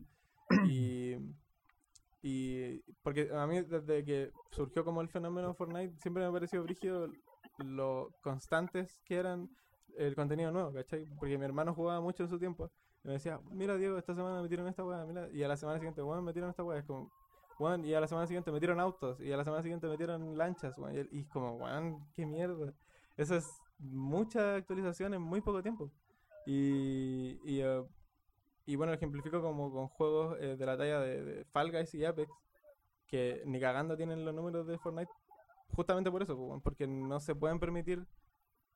Y, 0.69 1.15
y 2.21 2.79
porque 3.03 3.29
a 3.33 3.45
mí 3.47 3.61
desde 3.61 4.03
que 4.03 4.31
surgió 4.51 4.83
como 4.83 5.01
el 5.01 5.09
fenómeno 5.09 5.53
Fortnite 5.53 5.95
siempre 6.01 6.23
me 6.23 6.29
ha 6.29 6.31
parecido 6.31 6.63
brígido 6.63 7.07
lo 7.59 8.09
constantes 8.21 8.99
que 9.05 9.15
eran 9.17 9.49
el 9.97 10.15
contenido 10.15 10.51
nuevo, 10.51 10.73
¿cachai? 10.73 11.05
Porque 11.19 11.37
mi 11.37 11.45
hermano 11.45 11.73
jugaba 11.73 12.01
mucho 12.01 12.23
en 12.23 12.29
su 12.29 12.37
tiempo 12.39 12.71
y 13.03 13.07
me 13.07 13.13
decía, 13.13 13.39
mira 13.51 13.77
Diego, 13.77 13.97
esta 13.97 14.13
semana 14.15 14.41
metieron 14.41 14.67
esta 14.67 14.83
weá, 14.83 15.05
mira, 15.05 15.29
y 15.31 15.41
a 15.43 15.47
la 15.47 15.57
semana 15.57 15.79
siguiente, 15.79 16.03
weón, 16.03 16.23
metieron 16.23 16.49
esta 16.49 16.63
weá, 16.63 16.79
es 16.79 16.85
como, 16.85 17.09
weón, 17.59 17.85
y 17.85 17.93
a 17.93 18.01
la 18.01 18.07
semana 18.07 18.27
siguiente 18.27 18.51
metieron 18.51 18.79
autos, 18.79 19.19
y 19.21 19.31
a 19.31 19.37
la 19.37 19.43
semana 19.43 19.63
siguiente 19.63 19.87
metieron 19.87 20.37
lanchas, 20.37 20.77
weón, 20.77 21.07
y 21.11 21.19
es 21.21 21.27
como, 21.29 21.53
weón, 21.55 22.05
qué 22.13 22.25
mierda. 22.25 22.73
Eso 23.17 23.35
es 23.35 23.49
mucha 23.79 24.55
actualización 24.55 25.13
en 25.13 25.21
muy 25.21 25.41
poco 25.41 25.61
tiempo. 25.61 25.91
Y, 26.45 27.39
y, 27.43 27.61
eh, 27.61 27.83
y 28.65 28.75
bueno, 28.75 28.93
ejemplifico 28.93 29.41
como 29.41 29.71
con 29.71 29.87
juegos 29.87 30.37
eh, 30.39 30.55
de 30.55 30.65
la 30.65 30.77
talla 30.77 30.99
de, 31.01 31.23
de 31.23 31.45
Fall 31.45 31.71
Guys 31.71 31.93
y 31.95 32.05
Apex, 32.05 32.31
que 33.07 33.41
ni 33.45 33.59
cagando 33.59 33.97
tienen 33.97 34.23
los 34.23 34.33
números 34.33 34.67
de 34.67 34.77
Fortnite, 34.77 35.11
justamente 35.75 36.11
por 36.11 36.21
eso, 36.21 36.61
porque 36.63 36.87
no 36.87 37.19
se 37.19 37.35
pueden 37.35 37.59
permitir 37.59 38.05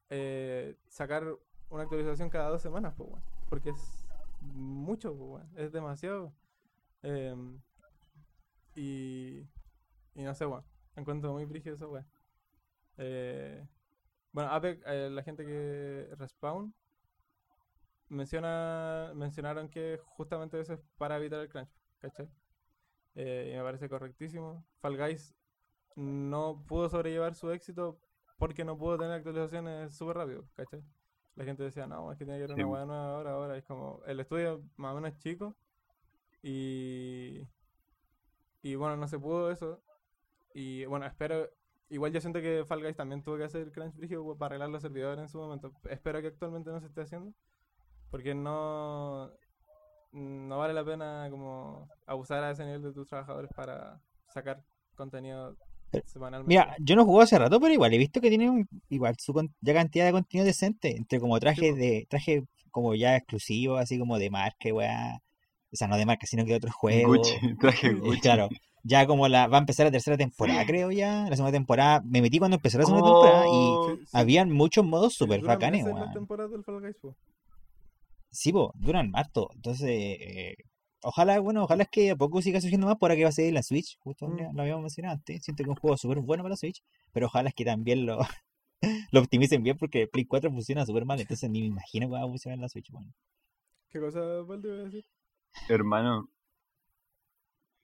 eh, 0.10 0.76
sacar 0.88 1.26
una 1.70 1.84
actualización 1.84 2.30
cada 2.30 2.50
dos 2.50 2.62
semanas, 2.62 2.94
pues, 2.98 3.10
porque 3.50 3.70
es 3.70 4.08
mucho, 4.42 5.16
pues, 5.16 5.44
es 5.56 5.72
demasiado. 5.72 6.34
Em, 7.04 7.62
y, 8.76 9.48
y 10.16 10.24
no 10.24 10.34
sé, 10.34 10.46
weón, 10.46 10.64
encuentro 10.96 11.34
muy 11.34 11.46
brígido 11.46 11.76
eso. 11.76 11.92
Eh, 12.98 13.66
bueno, 14.32 14.52
Apex, 14.52 14.82
eh, 14.86 15.10
la 15.12 15.24
gente 15.24 15.46
que 15.46 16.10
respawn 16.18 16.74
menciona, 18.10 19.12
mencionaron 19.16 19.70
que 19.70 20.00
justamente 20.04 20.60
eso 20.60 20.74
es 20.74 20.82
para 20.98 21.18
evitar 21.18 21.40
el 21.40 21.50
crunch, 21.50 21.72
¿cachai? 22.00 22.30
Eh, 23.16 23.52
y 23.54 23.58
me 23.58 23.64
parece 23.64 23.90
correctísimo. 23.90 24.66
Fall 24.80 24.98
Guys 24.98 25.36
no 25.96 26.64
pudo 26.68 26.90
sobrellevar 26.90 27.36
su 27.36 27.52
éxito 27.52 28.00
porque 28.38 28.66
no 28.66 28.78
pudo 28.78 28.98
tener 28.98 29.14
actualizaciones 29.14 29.96
súper 29.96 30.18
rápido, 30.18 30.46
¿cachai? 30.56 30.84
La 31.36 31.46
gente 31.46 31.64
decía, 31.64 31.88
no, 31.88 32.12
es 32.12 32.18
que 32.18 32.26
tiene 32.26 32.40
que 32.40 32.46
haber 32.46 32.56
una 32.56 32.68
hueá 32.68 32.86
nueva 32.86 33.16
ahora, 33.16 33.32
ahora. 33.32 33.58
Es 33.58 33.64
como, 33.64 34.02
el 34.06 34.20
estudio 34.20 34.64
más 34.76 34.92
o 34.92 34.96
menos 34.96 35.12
es 35.12 35.18
chico 35.20 35.56
y, 36.42 37.48
y 38.62 38.76
bueno, 38.76 38.98
no 38.98 39.08
se 39.08 39.20
pudo 39.20 39.52
eso. 39.52 39.82
Y 40.54 40.86
bueno, 40.86 41.06
espero, 41.06 41.50
igual 41.92 42.12
yo 42.12 42.20
siento 42.22 42.42
que 42.42 42.66
Fall 42.68 42.82
Guys 42.82 42.96
también 42.96 43.22
tuvo 43.22 43.38
que 43.38 43.44
hacer 43.44 43.72
crunch 43.72 43.96
brígido 43.96 44.36
para 44.36 44.48
arreglar 44.56 44.70
los 44.70 44.82
servidores 44.82 45.20
en 45.20 45.30
su 45.30 45.38
momento. 45.38 45.72
Espero 45.90 46.20
que 46.22 46.28
actualmente 46.28 46.72
no 46.72 46.80
se 46.80 46.88
esté 46.88 47.02
haciendo 47.02 47.32
porque 48.10 48.34
no 48.34 49.30
no 50.14 50.58
vale 50.58 50.74
la 50.74 50.84
pena 50.84 51.28
como 51.30 51.88
abusar 52.06 52.44
a 52.44 52.52
ese 52.52 52.66
nivel 52.66 52.82
de 52.82 52.92
tus 52.92 53.08
trabajadores 53.08 53.50
para 53.56 54.02
sacar 54.28 54.62
contenido 54.96 55.56
Pero, 55.90 56.04
semanalmente. 56.08 56.50
Mira, 56.50 56.76
yo 56.80 56.96
no 56.98 57.06
jugué 57.06 57.24
hace 57.24 57.40
rato, 57.40 57.60
pero 57.62 57.74
igual 57.74 57.94
he 57.94 57.98
visto 57.98 58.20
que 58.20 58.28
tiene 58.30 58.50
un- 58.50 58.68
igual 58.90 59.16
su 59.20 59.34
con- 59.34 59.54
ya 59.62 59.74
cantidad 59.74 60.06
de 60.06 60.12
contenido 60.12 60.46
decente, 60.46 60.98
entre 60.98 61.20
como 61.22 61.40
trajes 61.40 61.76
de 61.78 62.08
traje 62.10 62.44
como 62.72 62.94
ya 62.96 63.16
exclusivo, 63.18 63.78
así 63.78 63.98
como 64.00 64.18
de 64.20 64.30
marca, 64.30 64.74
weá. 64.74 65.22
O 65.74 65.76
sea, 65.78 65.88
no 65.88 65.96
de 65.96 66.06
marca, 66.06 66.26
sino 66.28 66.44
que 66.44 66.52
de 66.52 66.58
otros 66.58 66.74
juegos. 66.74 67.18
Gucci, 67.18 67.56
traje 67.58 67.94
Gucci. 67.94 68.20
claro, 68.22 68.50
ya 68.84 69.06
como 69.08 69.28
la 69.28 69.48
va 69.48 69.58
a 69.58 69.60
empezar 69.60 69.86
la 69.86 69.92
tercera 69.92 70.18
temporada, 70.18 70.66
creo 70.66 70.92
ya. 70.92 71.28
La 71.30 71.36
segunda 71.36 71.52
temporada, 71.52 72.02
me 72.06 72.22
metí 72.22 72.40
cuando 72.40 72.56
empezó 72.56 72.78
la 72.78 72.86
segunda 72.86 73.06
temporada 73.06 73.48
y 73.48 73.52
Oh, 73.52 73.86
Sí, 73.96 74.02
sí, 74.06 74.10
habían 74.14 74.52
muchos 74.52 74.86
modos 74.86 75.14
super 75.14 75.42
bacanes, 75.42 75.86
weón. 75.86 76.12
temporadas 76.14 76.52
del 76.52 76.64
Fall 76.64 76.82
Guys, 76.82 76.98
po. 76.98 77.16
Sí, 78.30 78.52
po, 78.54 78.74
duran 78.76 79.12
harto. 79.14 79.50
Entonces, 79.56 79.90
eh, 79.90 80.56
ojalá, 81.04 81.40
bueno, 81.40 81.64
ojalá 81.64 81.84
es 81.84 81.90
que 81.90 82.12
a 82.12 82.16
poco 82.16 82.42
siga 82.42 82.62
surgiendo 82.62 82.88
más 82.88 82.98
por 82.98 83.12
ahora 83.12 83.18
que 83.18 83.24
va 83.24 83.30
a 83.30 83.34
salir 83.34 83.54
la 83.54 83.62
Switch. 83.64 83.98
Justo 84.00 84.28
Mm. 84.28 84.56
lo 84.56 84.62
habíamos 84.62 84.82
mencionado 84.84 85.16
antes. 85.16 85.44
Siento 85.44 85.64
que 85.64 85.70
es 85.70 85.76
un 85.76 85.82
juego 85.82 85.98
súper 85.98 86.20
bueno 86.20 86.44
para 86.44 86.52
la 86.54 86.58
Switch, 86.58 86.82
pero 87.12 87.28
ojalá 87.28 87.50
es 87.50 87.56
que 87.56 87.66
también 87.66 88.06
lo, 88.06 88.20
lo 89.12 89.20
optimicen 89.20 89.64
bien 89.64 89.78
porque 89.78 90.08
Play 90.08 90.26
4 90.26 90.50
funciona 90.50 90.86
súper 90.86 91.06
mal. 91.06 91.20
Entonces, 91.20 91.50
ni 91.50 91.60
me 91.62 91.68
imagino 91.68 92.08
que 92.08 92.14
va 92.14 92.24
a 92.24 92.28
funcionar 92.28 92.56
en 92.56 92.62
la 92.62 92.70
Switch, 92.70 92.90
weón. 92.92 93.14
¿Qué 93.90 94.00
cosa, 94.00 94.20
Valde, 94.48 94.70
iba 94.70 94.78
a 94.78 94.84
decir? 94.86 95.06
Hermano, 95.68 96.30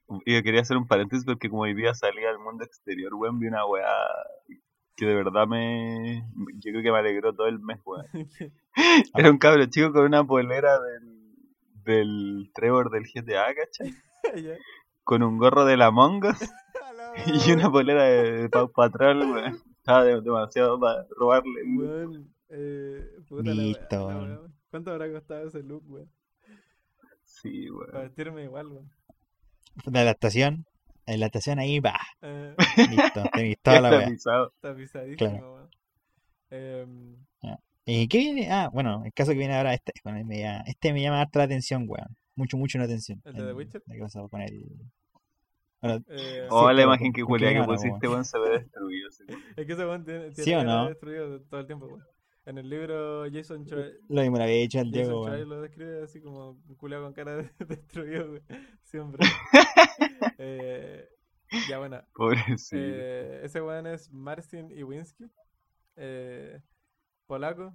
yo 0.09 0.43
quería 0.43 0.61
hacer 0.61 0.77
un 0.77 0.87
paréntesis 0.87 1.25
porque 1.25 1.49
como 1.49 1.63
hoy 1.63 1.73
día 1.73 1.93
salía 1.93 2.29
al 2.29 2.39
mundo 2.39 2.63
exterior, 2.63 3.13
weón, 3.13 3.39
vi 3.39 3.47
una 3.47 3.65
weá 3.65 3.87
que 4.95 5.05
de 5.05 5.15
verdad 5.15 5.45
me... 5.47 6.23
Yo 6.55 6.71
creo 6.71 6.81
que 6.81 6.91
me 6.91 6.97
alegró 6.97 7.33
todo 7.33 7.47
el 7.47 7.59
mes, 7.59 7.79
weón. 7.85 8.05
Era 9.15 9.29
un 9.31 9.37
cabro 9.37 9.65
chico 9.67 9.91
con 9.93 10.05
una 10.05 10.23
polera 10.25 10.79
del, 10.81 11.35
del 11.83 12.51
Trevor 12.53 12.89
del 12.89 13.03
GTA, 13.03 13.53
¿cachai? 13.53 13.93
Con 15.03 15.23
un 15.23 15.37
gorro 15.37 15.63
de 15.63 15.77
la 15.77 15.89
la 15.89 17.13
y 17.47 17.51
una 17.53 17.71
polera 17.71 18.03
de 18.03 18.49
Pau 18.49 18.69
Patrol, 18.71 19.19
weón. 19.31 19.61
Estaba 19.77 20.03
de- 20.03 20.19
demasiado 20.21 20.77
para 20.79 21.05
robarle. 21.15 21.61
Weón, 21.77 22.33
eh, 22.49 23.09
puta 23.29 23.43
la 23.43 23.53
weá, 23.53 23.63
Listo, 23.63 23.95
la 23.95 24.05
weón. 24.05 24.29
weá. 24.31 24.39
¿Cuánto 24.69 24.91
habrá 24.91 25.09
costado 25.11 25.47
ese 25.47 25.63
look, 25.63 25.83
weón? 25.87 26.09
Sí, 27.23 27.67
Para 27.69 27.91
weón. 27.99 28.07
vestirme 28.07 28.43
igual, 28.43 28.67
weón. 28.67 28.89
La 29.85 30.01
adaptación, 30.01 30.65
la 31.05 31.13
adaptación 31.15 31.59
ahí, 31.59 31.79
va. 31.79 31.97
Eh, 32.21 32.55
Listo, 32.89 33.23
tenéis 33.33 33.57
toda 33.63 33.81
la 33.81 33.89
weá. 33.89 34.07
está 34.09 34.75
pisadísimo, 34.75 35.17
Claro. 35.17 35.53
weón. 35.53 35.69
Em, 36.49 37.15
¿Y 37.89 38.07
qué 38.09 38.17
viene? 38.17 38.51
Ah, 38.51 38.69
bueno, 38.73 39.03
el 39.05 39.13
caso 39.13 39.31
que 39.31 39.37
viene 39.37 39.55
ahora, 39.55 39.73
este, 39.73 39.93
bueno, 40.03 40.21
me 40.25 40.39
llama- 40.41 40.63
este 40.67 40.91
me 40.91 41.01
llama 41.01 41.21
harto 41.21 41.39
la 41.39 41.45
atención, 41.45 41.85
weón. 41.87 42.07
Mucho, 42.35 42.57
mucho 42.57 42.77
la 42.77 42.83
atención. 42.83 43.21
¿El 43.23 43.33
de 43.33 43.45
The 43.45 43.53
Witcher? 43.53 43.83
La 43.87 43.95
que 43.95 44.01
vas 44.01 44.15
a 44.17 44.27
poner 44.27 44.51
el- 44.51 44.65
Bueno, 45.81 46.03
eh, 46.09 46.47
Oh, 46.49 46.63
la 46.67 46.75
pero 46.75 46.83
imagen 46.83 47.07
con- 47.07 47.13
que 47.13 47.21
con 47.21 47.29
Julia 47.29 47.49
qué 47.53 47.59
que 47.59 47.63
pusiste, 47.65 48.07
weón, 48.09 48.25
se 48.25 48.39
ve 48.39 48.49
destruido. 48.59 49.09
sí. 49.11 49.23
Es 49.55 49.65
que 49.65 49.73
ese 49.73 49.85
weón 49.85 50.03
tiene, 50.03 50.33
¿Sí 50.33 50.43
tiene 50.43 50.61
o 50.63 50.65
cara 50.65 50.73
no? 50.81 50.89
destruido 50.89 51.41
todo 51.43 51.59
el 51.61 51.65
tiempo, 51.67 51.85
weón. 51.85 52.03
En 52.47 52.57
el 52.57 52.69
libro 52.69 53.25
Jason 53.29 53.65
Schreier, 53.65 53.99
lo 54.07 54.21
mismo 54.21 54.37
le 54.37 54.43
había 54.45 54.55
dicho 54.55 54.77
Jason 54.77 54.91
Diego, 54.91 55.23
Schreier 55.23 55.39
weón. 55.45 55.49
lo 55.49 55.61
describe 55.61 56.03
así 56.03 56.21
como 56.21 56.51
un 56.51 56.75
culiao 56.75 57.03
con 57.03 57.13
cara 57.13 57.35
de 57.35 57.49
destruido, 57.67 58.31
weón. 58.31 58.43
Siempre. 58.83 59.27
Eh, 60.39 61.07
ya 61.69 61.79
bueno, 61.79 62.01
Pobrecito. 62.13 62.77
eh, 62.79 63.41
ese 63.43 63.61
weón 63.61 63.87
es 63.87 64.11
Marcin 64.11 64.69
Iwinski, 64.71 65.25
eh, 65.95 66.61
polaco. 67.25 67.73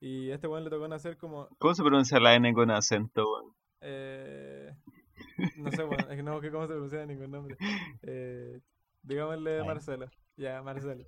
Y 0.00 0.30
a 0.30 0.34
este 0.34 0.46
weón 0.48 0.64
le 0.64 0.70
tocó 0.70 0.86
nacer 0.88 1.16
como 1.16 1.48
¿Cómo 1.58 1.74
se 1.74 1.82
pronuncia 1.82 2.18
la 2.20 2.34
N 2.34 2.52
con 2.54 2.70
acento, 2.70 3.24
weón? 3.30 3.54
Eh, 3.80 4.72
no 5.56 5.70
sé, 5.70 5.84
bueno, 5.84 6.06
es 6.10 6.16
que 6.16 6.22
no 6.22 6.40
sé 6.40 6.50
cómo 6.50 6.66
se 6.66 6.72
pronuncia 6.74 7.06
ningún 7.06 7.30
nombre. 7.30 7.56
Eh, 8.02 8.60
digámosle. 9.02 9.64
Marcelo. 9.64 10.06
Ya, 10.36 10.60
Marcelo. 10.62 11.04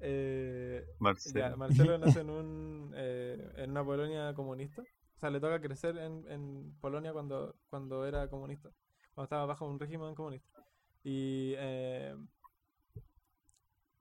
Eh, 0.00 0.86
ya, 1.34 1.56
Marcelo. 1.56 1.98
Nace 1.98 2.20
en, 2.20 2.30
un, 2.30 2.92
eh, 2.96 3.52
en 3.56 3.70
una 3.70 3.84
Polonia 3.84 4.34
comunista. 4.34 4.82
O 4.82 5.20
sea, 5.20 5.30
le 5.30 5.40
toca 5.40 5.60
crecer 5.60 5.98
en, 5.98 6.24
en 6.28 6.76
Polonia 6.80 7.12
cuando, 7.12 7.56
cuando 7.68 8.06
era 8.06 8.28
comunista. 8.28 8.70
Cuando 9.14 9.24
estaba 9.24 9.46
bajo 9.46 9.66
un 9.66 9.80
régimen 9.80 10.14
comunista. 10.14 10.58
Y, 11.02 11.54
eh, 11.56 12.14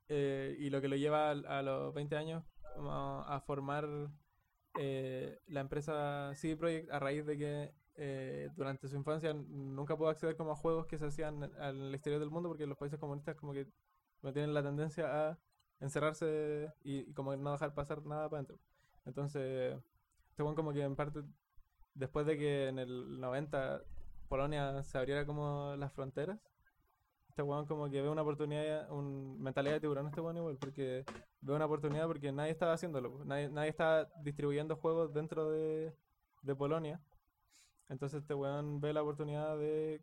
eh, 0.10 0.56
y 0.60 0.70
lo 0.70 0.82
que 0.82 0.88
lo 0.88 0.96
lleva 0.96 1.32
a, 1.32 1.62
los 1.62 1.94
20 1.94 2.16
años 2.18 2.44
como 2.76 2.92
a 2.92 3.42
formar 3.42 3.88
eh, 4.80 5.40
la 5.48 5.62
empresa 5.62 6.34
CD 6.36 6.56
Projekt 6.56 6.92
a 6.92 7.00
raíz 7.00 7.26
de 7.26 7.38
que 7.38 7.74
durante 8.56 8.88
su 8.88 8.96
infancia 8.96 9.34
nunca 9.34 9.98
pudo 9.98 10.10
acceder 10.10 10.36
como 10.36 10.52
a 10.52 10.56
juegos 10.56 10.86
que 10.86 11.00
se 11.00 11.08
hacían 11.08 11.52
al 11.60 11.96
exterior 11.96 12.20
del 12.20 12.30
mundo 12.30 12.50
porque 12.50 12.68
los 12.68 12.78
países 12.78 13.00
comunistas 13.00 13.36
como 13.36 13.54
que 13.54 13.68
no 14.22 14.32
tienen 14.34 14.54
la 14.54 14.62
tendencia 14.62 15.30
a 15.30 15.40
encerrarse 15.80 16.74
y, 16.84 17.10
y 17.10 17.14
como 17.14 17.36
no 17.36 17.52
dejar 17.52 17.74
pasar 17.74 18.06
nada 18.06 18.30
para 18.30 18.40
adentro. 18.40 18.60
Entonces, 19.06 19.78
este 20.30 20.44
weón 20.44 20.56
como 20.56 20.74
que 20.74 20.84
en 20.84 20.96
parte, 20.96 21.22
después 21.94 22.26
de 22.26 22.38
que 22.38 22.68
en 22.68 22.80
el 22.80 23.20
90 23.20 23.82
Polonia 24.28 24.84
se 24.84 24.98
abriera 24.98 25.26
como 25.26 25.76
las 25.78 25.94
fronteras, 25.94 26.40
este 27.30 27.42
weón 27.42 27.66
como 27.66 27.90
que 27.90 28.02
ve 28.02 28.10
una 28.10 28.24
oportunidad, 28.24 28.92
un 28.92 29.42
mentalidad 29.42 29.76
de 29.76 29.80
tiburón 29.80 30.08
este 30.08 30.22
weón 30.22 30.38
igual, 30.38 30.58
porque 30.58 31.06
ve 31.42 31.54
una 31.54 31.66
oportunidad 31.66 32.08
porque 32.08 32.32
nadie 32.32 32.52
estaba 32.52 32.74
haciéndolo, 32.74 33.14
pues, 33.14 33.26
nadie, 33.26 33.50
nadie 33.50 33.70
estaba 33.70 34.06
distribuyendo 34.24 34.76
juegos 34.76 35.14
dentro 35.14 35.50
de, 35.52 35.96
de 36.42 36.56
Polonia. 36.56 37.02
Entonces 37.90 38.22
este 38.22 38.34
weón 38.34 38.82
ve 38.82 38.94
la 38.94 39.04
oportunidad 39.04 39.58
de 39.58 40.02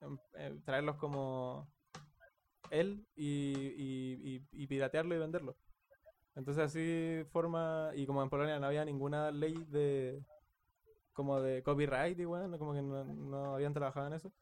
em, 0.00 0.18
eh, 0.34 0.58
traerlos 0.64 0.96
como 0.96 1.68
él 2.72 3.06
y, 3.16 3.54
y, 3.76 4.36
y- 4.54 4.64
y 4.64 4.66
piratearlo 4.68 5.14
y 5.14 5.18
venderlo. 5.18 5.56
Entonces 6.36 6.64
así 6.64 7.24
forma, 7.32 7.92
y 7.94 8.06
como 8.06 8.22
en 8.22 8.30
Polonia 8.30 8.58
no 8.60 8.66
había 8.68 8.84
ninguna 8.84 9.30
ley 9.32 9.54
de 9.68 10.22
como 11.12 11.40
de 11.40 11.62
copyright 11.62 12.18
y 12.20 12.26
weón, 12.26 12.56
como 12.58 12.72
que 12.74 12.82
no, 12.82 13.04
no 13.04 13.54
habían 13.54 13.74
trabajado 13.74 14.06
en 14.08 14.14
eso, 14.14 14.32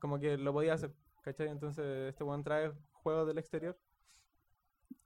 como 0.00 0.18
que 0.20 0.38
lo 0.38 0.52
podía 0.52 0.74
hacer, 0.74 0.92
¿cachai? 1.22 1.48
Entonces 1.48 2.10
este 2.10 2.24
weón 2.24 2.44
trae 2.44 2.72
juegos 2.92 3.26
del 3.28 3.38
exterior 3.38 3.78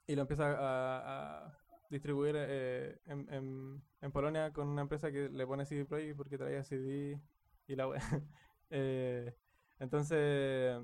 y 0.06 0.14
lo 0.14 0.22
empieza 0.22 0.52
a, 0.58 1.46
a 1.46 1.58
distribuir 1.90 2.34
eh, 2.38 2.98
en, 3.06 3.32
en, 3.32 3.82
en 4.00 4.12
Polonia 4.12 4.52
con 4.52 4.68
una 4.68 4.82
empresa 4.82 5.10
que 5.12 5.28
le 5.28 5.46
pone 5.46 5.66
CD 5.66 5.84
Projekt 5.84 6.16
porque 6.16 6.38
traía 6.38 6.64
CD 6.64 7.20
y 7.66 7.76
la 7.76 7.88
wea. 7.88 8.00
Eh, 8.70 9.34
entonces, 9.78 10.76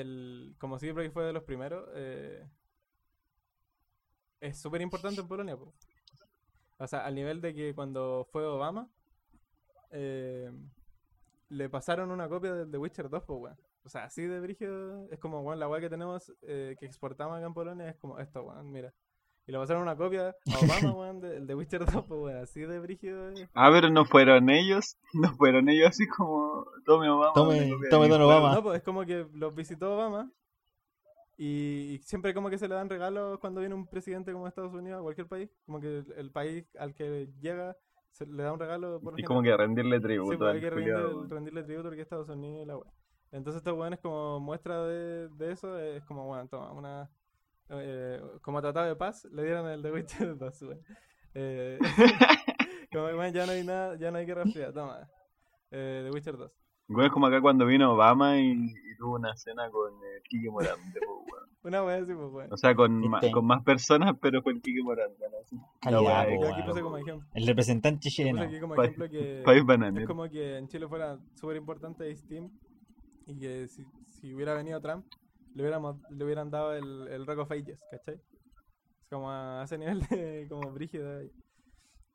el, 0.00 0.54
como 0.58 0.78
Projekt 0.78 1.12
fue 1.12 1.24
de 1.24 1.32
los 1.32 1.44
primeros, 1.44 1.88
eh, 1.94 2.48
es 4.40 4.58
súper 4.58 4.80
importante 4.80 5.20
en 5.20 5.28
Polonia. 5.28 5.56
po. 5.56 5.72
O 6.78 6.86
sea, 6.86 7.04
al 7.04 7.14
nivel 7.14 7.40
de 7.40 7.54
que 7.54 7.74
cuando 7.74 8.26
fue 8.30 8.44
Obama, 8.44 8.90
eh, 9.90 10.50
le 11.48 11.68
pasaron 11.68 12.10
una 12.10 12.28
copia 12.28 12.52
de 12.54 12.66
The 12.66 12.78
Witcher 12.78 13.08
2, 13.08 13.22
pues. 13.24 13.54
O 13.84 13.88
sea, 13.88 14.04
así 14.04 14.22
de 14.22 14.40
brígido, 14.40 15.08
es 15.10 15.18
como, 15.20 15.42
weón, 15.42 15.60
la 15.60 15.68
weá 15.68 15.80
que 15.80 15.90
tenemos, 15.90 16.32
eh, 16.42 16.74
que 16.78 16.86
exportamos 16.86 17.36
acá 17.36 17.46
en 17.46 17.54
Polonia, 17.54 17.88
es 17.88 17.96
como 17.96 18.18
esto, 18.18 18.42
weón, 18.42 18.72
mira. 18.72 18.92
Y 19.46 19.52
le 19.52 19.58
pasaron 19.58 19.82
una 19.82 19.96
copia 19.96 20.28
a 20.30 20.34
Obama, 20.88 20.92
weón, 20.94 21.20
de, 21.20 21.40
de 21.40 21.54
Witcher 21.54 21.84
2, 21.84 22.04
pues, 22.06 22.20
weón, 22.20 22.36
así 22.42 22.60
de 22.62 22.78
brígido. 22.80 23.30
eh. 23.30 23.48
Ah, 23.54 23.70
pero 23.72 23.90
no 23.90 24.04
fueron 24.06 24.48
ellos, 24.50 24.96
no 25.12 25.34
fueron 25.34 25.68
ellos 25.68 25.88
así 25.88 26.06
como, 26.08 26.64
tome 26.86 27.08
Obama. 27.10 27.32
Tome- 27.34 27.70
tome 27.90 28.08
Don 28.08 28.18
juego". 28.22 28.24
Obama. 28.26 28.54
No, 28.54 28.62
pues 28.62 28.78
es 28.78 28.82
como 28.82 29.04
que 29.04 29.26
los 29.34 29.54
visitó 29.54 29.94
Obama 29.96 30.30
y, 31.36 31.94
y 31.94 31.98
siempre 31.98 32.32
como 32.32 32.48
que 32.48 32.58
se 32.58 32.68
le 32.68 32.74
dan 32.74 32.88
regalos 32.88 33.38
cuando 33.40 33.60
viene 33.60 33.74
un 33.74 33.86
presidente 33.86 34.32
como 34.32 34.46
Estados 34.46 34.72
Unidos 34.72 35.00
a 35.00 35.02
cualquier 35.02 35.26
país. 35.26 35.50
Como 35.66 35.80
que 35.80 35.98
el, 35.98 36.06
el 36.16 36.30
país 36.30 36.64
al 36.78 36.94
que 36.94 37.28
llega 37.40 37.76
se 38.12 38.26
le 38.26 38.42
da 38.44 38.52
un 38.52 38.60
regalo 38.60 39.00
por 39.00 39.18
Y 39.18 39.24
como 39.24 39.42
que 39.42 39.56
rendirle 39.56 39.96
Sí, 39.96 40.02
tributo 40.04 40.38
pues, 40.38 40.54
hay 40.54 40.60
que 40.60 40.70
rendir- 40.70 40.94
weón. 40.94 41.28
rendirle 41.30 41.62
tributo 41.64 41.88
porque 41.88 42.02
es 42.02 42.06
Estados 42.06 42.28
Unidos 42.28 42.62
y 42.62 42.66
la 42.66 42.76
wea. 42.78 42.92
Entonces 43.32 43.58
estos 43.58 43.76
weones 43.76 43.98
como 43.98 44.38
muestra 44.38 44.84
de, 44.84 45.28
de 45.30 45.50
eso 45.52 45.76
es 45.78 46.04
como, 46.04 46.26
bueno, 46.28 46.46
toma, 46.48 46.70
una... 46.72 47.10
eh, 47.70 48.20
como 48.42 48.60
tratado 48.60 48.86
de 48.86 48.96
paz, 48.96 49.24
le 49.32 49.44
dieron 49.44 49.66
el 49.68 49.82
The 49.82 49.92
Witcher 49.92 50.36
2, 50.38 50.62
weón. 50.62 50.80
Eh, 51.34 51.78
como, 52.92 53.04
weón, 53.06 53.32
ya 53.32 53.46
no 53.46 53.52
hay 53.52 53.64
nada, 53.64 53.96
ya 53.98 54.10
no 54.10 54.18
hay 54.18 54.26
guerra 54.26 54.44
fría, 54.44 54.72
toma. 54.72 55.08
Eh, 55.70 56.02
The 56.04 56.10
Witcher 56.10 56.36
2. 56.36 56.52
Weón, 56.88 57.06
es 57.06 57.12
como 57.12 57.26
acá 57.26 57.40
cuando 57.40 57.66
vino 57.66 57.92
Obama 57.94 58.38
y, 58.38 58.50
y 58.52 58.96
tuvo 58.98 59.14
una 59.14 59.34
cena 59.36 59.70
con 59.70 59.92
el 59.94 60.22
Kike 60.22 60.50
Morante, 60.50 61.00
weón. 61.06 61.24
Una 61.64 61.82
wea 61.82 61.96
así, 61.96 62.12
pues, 62.12 62.30
weón. 62.30 62.52
O 62.52 62.56
sea, 62.58 62.74
con, 62.74 63.00
ma- 63.08 63.18
Este. 63.20 63.30
con 63.32 63.46
más 63.46 63.62
personas, 63.64 64.14
pero 64.20 64.42
el 64.44 64.60
Kike 64.60 64.82
Morante, 64.82 65.24
¿no? 65.30 65.38
Así. 65.38 65.56
Calidad, 65.80 66.02
La 66.02 66.06
weá 66.06 66.24
po, 66.24 66.30
de- 66.30 66.36
Yo 66.38 66.44
aquí 66.44 66.52
weón. 66.60 66.66
puse 66.68 66.80
como 66.82 66.98
ejemplo. 66.98 67.28
El 67.32 67.46
representante 67.46 67.96
Puse 68.04 68.10
chileno. 68.10 68.42
aquí 68.42 68.60
como 68.60 68.74
Pa- 68.74 68.84
ejemplo 68.84 69.08
que 69.08 69.42
País 69.46 69.60
es 69.60 69.66
bananero. 69.66 70.06
como 70.06 70.28
que 70.28 70.58
en 70.58 70.68
Chile 70.68 70.86
fuera 70.88 71.18
súper 71.34 71.56
importante 71.56 72.14
Steam 72.14 72.50
y 73.26 73.38
que 73.38 73.66
si, 73.68 73.82
si 74.04 74.34
hubiera 74.34 74.52
venido 74.52 74.78
Trump 74.82 75.06
le, 75.54 75.62
hubiéramos, 75.62 75.96
le 76.10 76.24
hubieran 76.24 76.50
dado 76.50 76.74
el, 76.74 77.08
el 77.08 77.26
Rock 77.26 77.40
of 77.40 77.52
Ages, 77.52 77.80
¿cachai? 77.90 78.14
Es 78.16 79.08
como 79.10 79.30
a 79.30 79.62
ese 79.64 79.78
nivel 79.78 80.00
de 80.08 80.46
como 80.50 80.70
brígido. 80.72 81.18
ahí. 81.18 81.30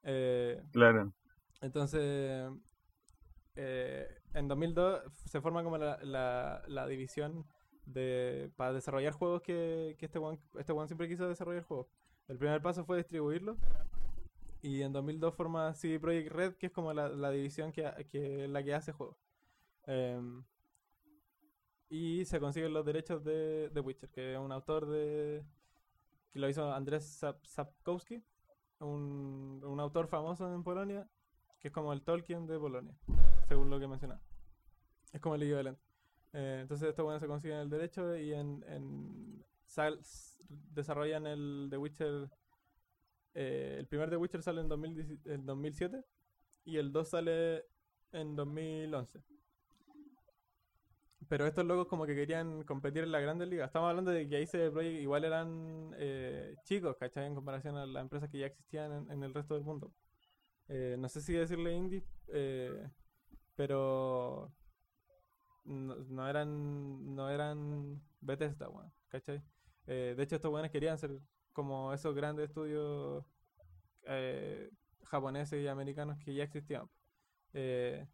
Eh, 0.04 0.62
Claro. 0.72 1.14
entonces, 1.62 2.50
eh, 3.56 4.08
en 4.34 4.48
2002 4.48 5.02
se 5.26 5.42
forma 5.42 5.64
como 5.64 5.78
la, 5.78 5.98
la, 6.04 6.62
la 6.68 6.88
división 6.88 7.46
de 7.86 8.52
para 8.56 8.74
desarrollar 8.74 9.14
juegos 9.14 9.42
que, 9.42 9.96
que 9.98 10.06
este 10.06 10.20
one, 10.20 10.40
este 10.58 10.72
one 10.72 10.88
siempre 10.88 11.08
quiso 11.08 11.28
desarrollar 11.28 11.64
juegos. 11.64 11.88
El 12.28 12.38
primer 12.38 12.62
paso 12.62 12.86
fue 12.86 12.98
distribuirlo. 12.98 13.58
Y 14.62 14.82
en 14.82 14.92
2002 14.94 15.34
forma 15.36 15.74
CD 15.74 16.00
Projekt 16.00 16.32
Red, 16.32 16.54
que 16.56 16.68
es 16.68 16.72
como 16.72 16.94
la, 16.94 17.08
la 17.10 17.32
división 17.32 17.72
que, 17.72 17.90
que 18.12 18.48
la 18.48 18.62
que 18.64 18.76
hace 18.76 18.92
juegos. 18.92 19.18
Em, 19.88 20.44
y 21.90 22.24
se 22.26 22.40
consiguen 22.40 22.74
los 22.74 22.86
derechos 22.86 23.24
de, 23.24 23.70
de 23.70 23.80
Witcher, 23.82 24.10
que 24.10 24.34
es 24.34 24.40
un 24.40 24.52
autor 24.52 24.86
de 24.88 25.44
que 26.32 26.40
lo 26.40 26.48
hizo 26.48 26.72
Andrés 26.72 27.04
Sap- 27.22 27.44
Sapkowski, 27.46 28.24
un, 28.80 29.62
un 29.66 29.80
autor 29.80 30.08
famoso 30.08 30.54
en 30.54 30.64
Polonia, 30.64 31.10
que 31.60 31.70
es 31.70 31.74
como 31.74 31.92
el 31.92 32.02
Tolkien 32.04 32.46
de 32.46 32.60
Polonia, 32.60 32.96
según 33.48 33.70
lo 33.70 33.80
que 33.80 33.88
mencionaba. 33.88 34.22
Es 35.12 35.20
como 35.20 35.36
el 35.36 35.44
equivalente. 35.44 35.82
Eh, 36.34 36.60
entonces 36.62 36.90
estos 36.90 37.04
buenos 37.04 37.20
se 37.22 37.28
consiguen 37.28 37.58
el 37.58 37.70
derecho 37.70 38.16
y 38.16 38.34
en, 38.34 38.64
en 38.68 39.44
desarrollan 40.48 41.26
el 41.26 41.68
The 41.72 41.78
Witcher. 41.78 42.30
eh, 43.34 43.78
el 43.80 43.88
primer 43.88 44.10
The 44.12 44.18
Witcher 44.18 44.44
sale 44.44 44.62
en 44.62 44.68
2010 44.70 45.26
en 45.26 45.46
2007 45.48 46.06
y 46.66 46.78
el 46.78 46.92
2 46.92 47.10
sale 47.10 47.66
en 48.12 48.36
2011. 48.36 49.24
Pero 51.28 51.46
estos 51.46 51.66
locos 51.66 51.88
como 51.88 52.06
que 52.06 52.16
querían 52.16 52.64
competir 52.64 53.04
en 53.04 53.12
la 53.12 53.20
Grandes 53.20 53.48
Ligas. 53.48 53.68
Estamos 53.68 53.90
hablando 53.90 54.12
de 54.12 54.28
que 54.28 54.38
ahí 54.38 54.48
CD 54.48 54.72
Projekt 54.72 55.02
igual 55.02 55.26
eran 55.26 55.94
eh, 55.98 56.56
chicos, 56.64 56.96
¿cachai? 56.98 57.26
En 57.28 57.36
comparación 57.36 57.78
a 57.78 57.86
las 57.86 58.02
empresas 58.02 58.30
que 58.30 58.40
ya 58.40 58.48
existían 58.48 59.10
en, 59.12 59.24
el 59.24 59.34
resto 59.34 59.54
del 59.54 59.64
mundo. 59.64 59.94
Eh, 60.70 60.96
no 60.98 61.10
sé 61.10 61.22
si 61.22 61.34
decirle 61.34 61.74
indie, 61.76 62.04
eh, 62.30 62.88
pero 63.56 64.52
no, 65.66 66.30
eran 66.30 67.16
no 67.16 67.30
eran 67.30 68.02
Bethesda, 68.22 68.70
weón, 68.70 68.92
¿cachai? 69.10 69.44
Eh, 69.88 70.14
de 70.16 70.24
hecho, 70.24 70.36
estos 70.36 70.52
weones 70.52 70.72
querían 70.72 70.98
ser 70.98 71.20
como 71.54 71.94
esos 71.94 72.16
grandes 72.16 72.50
estudios 72.50 73.26
eh, 74.06 74.70
japoneses 75.04 75.64
y 75.64 75.68
americanos 75.68 76.18
que 76.20 76.34
ya 76.34 76.44
existían. 76.44 76.90
Eh, 77.54 78.08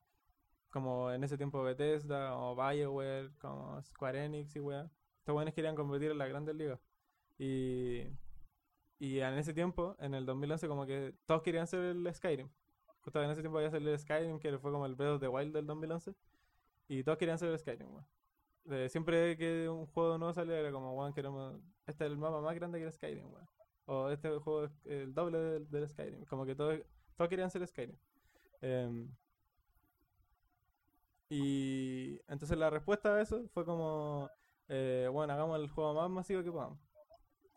como 0.76 1.10
en 1.10 1.24
ese 1.24 1.38
tiempo 1.38 1.64
Bethesda 1.64 2.36
o 2.38 2.54
BioWare, 2.54 3.32
como 3.40 3.82
Square 3.82 4.26
Enix 4.26 4.58
y 4.58 4.60
weá. 4.60 4.92
Estos 5.20 5.34
weones 5.34 5.54
querían 5.54 5.74
competir 5.74 6.12
en 6.12 6.18
las 6.18 6.28
grandes 6.28 6.54
ligas. 6.54 6.82
Y, 7.38 8.02
y 9.00 9.20
en 9.22 9.36
ese 9.36 9.54
tiempo, 9.54 9.96
en 10.00 10.14
el 10.16 10.26
2011, 10.26 10.68
como 10.68 10.86
que 10.86 11.16
todos 11.26 11.44
querían 11.44 11.66
ser 11.66 11.80
el 11.80 12.14
Skyrim. 12.14 12.50
Justo 13.00 13.24
en 13.24 13.30
ese 13.30 13.40
tiempo 13.40 13.58
había 13.58 13.72
salido 13.72 13.94
el 13.94 14.00
Skyrim, 14.00 14.38
que 14.38 14.58
fue 14.60 14.70
como 14.70 14.86
el 14.86 14.96
Breath 14.96 15.14
of 15.14 15.22
the 15.22 15.30
Wild 15.30 15.54
del 15.54 15.66
2011. 15.66 16.14
Y 16.90 17.04
todos 17.06 17.18
querían 17.18 17.40
ser 17.40 17.52
el 17.52 17.58
Skyrim, 17.58 17.90
weón. 17.94 18.06
De- 18.66 18.90
siempre 18.90 19.38
que 19.38 19.70
un 19.70 19.86
juego 19.86 20.18
nuevo 20.18 20.34
salía 20.34 20.60
era 20.60 20.74
como, 20.74 20.92
weón, 20.94 21.14
queremos... 21.14 21.58
Este 21.88 22.04
es 22.04 22.12
el 22.12 22.18
mapa 22.18 22.42
más 22.42 22.54
grande 22.54 22.80
que 22.80 22.86
el 22.86 22.92
Skyrim, 22.92 23.32
weón. 23.32 23.48
O 23.86 24.10
este 24.10 24.28
juego 24.40 24.66
es 24.66 24.86
el 24.88 25.14
doble 25.14 25.38
del, 25.38 25.70
del 25.72 25.88
Skyrim. 25.88 26.26
Como 26.26 26.46
que 26.46 26.54
todos, 26.54 26.78
todos 27.16 27.30
querían 27.30 27.50
ser 27.50 27.66
Skyrim. 27.66 27.96
Em, 28.60 29.10
y 31.30 32.20
entonces 32.28 32.58
la 32.58 32.70
respuesta 32.70 33.16
a 33.16 33.22
eso 33.22 33.48
fue 33.54 33.66
como, 33.66 34.30
eh, 34.68 35.10
bueno, 35.12 35.34
hagamos 35.34 35.60
el 35.60 35.70
juego 35.70 35.94
más 35.94 36.10
masivo 36.10 36.44
que 36.44 36.52
podamos. 36.52 36.80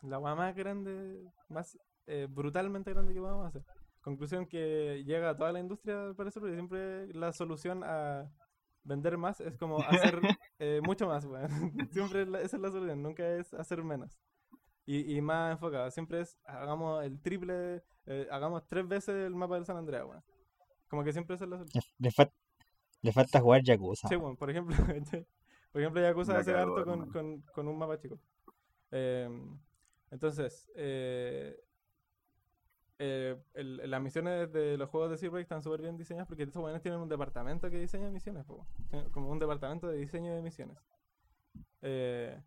La 0.03 0.21
más 0.21 0.55
grande, 0.55 1.23
más 1.49 1.79
eh, 2.07 2.27
brutalmente 2.31 2.93
grande 2.93 3.13
que 3.15 3.21
podamos 3.21 3.47
hacer. 3.47 3.65
Conclusión 4.01 4.47
que 4.47 5.03
llega 5.05 5.31
a 5.31 5.37
toda 5.37 5.53
la 5.53 5.61
industria, 5.61 6.07
al 6.07 6.15
parecer, 6.15 6.41
porque 6.41 6.55
siempre 6.55 7.09
la 7.15 7.33
solución 7.33 7.83
a 7.85 8.31
vender 8.85 9.19
más 9.19 9.41
es 9.41 9.57
como 9.59 9.81
hacer 9.83 10.21
eh, 10.59 10.81
mucho 10.83 11.07
más, 11.09 11.25
weón. 11.27 11.51
Siempre 11.93 12.25
la- 12.25 12.41
esa 12.41 12.57
es 12.57 12.63
la 12.63 12.71
solución, 12.71 13.03
nunca 13.03 13.29
es 13.37 13.53
hacer 13.55 13.83
menos. 13.83 14.19
Y, 14.87 15.15
y 15.17 15.21
más 15.21 15.53
enfocado, 15.53 15.91
siempre 15.91 16.21
es 16.21 16.39
hagamos 16.45 17.05
el 17.05 17.21
triple, 17.21 17.83
eh, 18.07 18.27
hagamos 18.31 18.67
tres 18.67 18.89
veces 18.89 19.27
el 19.27 19.35
mapa 19.35 19.57
del 19.57 19.67
San 19.67 19.77
Andreas, 19.77 20.07
weón. 20.07 20.25
Como 20.89 21.05
que 21.05 21.13
siempre 21.13 21.37
esa 21.37 21.45
es 21.45 21.51
la 21.51 21.59
solución. 21.59 21.83
Le, 21.99 22.11
le 23.03 23.13
falta 23.13 23.41
jugar 23.41 23.63
Yakuza. 23.63 24.09
Sí, 24.09 24.17
bueno, 24.17 24.37
por 24.37 24.51
ejemplo, 24.51 24.77
¿cachai? 24.87 25.27
por 25.73 25.81
ejemplo, 25.81 26.01
Yakuza 26.03 26.39
hace 26.39 26.55
harto 26.55 26.85
con, 26.85 27.11
con, 27.11 27.41
con 27.55 27.69
un 27.69 27.79
mapa 27.79 27.99
chico. 27.99 28.19
Em, 28.91 29.59
entonces, 30.11 30.71
eh, 30.75 31.57
eh, 32.99 33.37
el- 33.55 33.89
las 33.91 34.01
misiones 34.03 34.51
de 34.53 34.77
los 34.77 34.89
juegos 34.89 35.11
de 35.11 35.19
Silver 35.19 35.41
están 35.41 35.63
súper 35.63 35.83
bien 35.83 35.97
diseñadas 35.97 36.27
porque 36.27 36.43
estos 36.43 36.61
buenos 36.61 36.83
tienen 36.83 37.01
un 37.01 37.09
departamento 37.09 37.71
que 37.71 37.79
diseña 37.79 38.11
misiones, 38.11 38.45
po, 38.45 38.67
como 39.13 39.31
un 39.31 39.39
departamento 39.39 39.87
de 39.89 39.99
diseño 39.99 40.35
de 40.35 40.43
misiones. 40.43 40.79
Eh, 41.83 42.41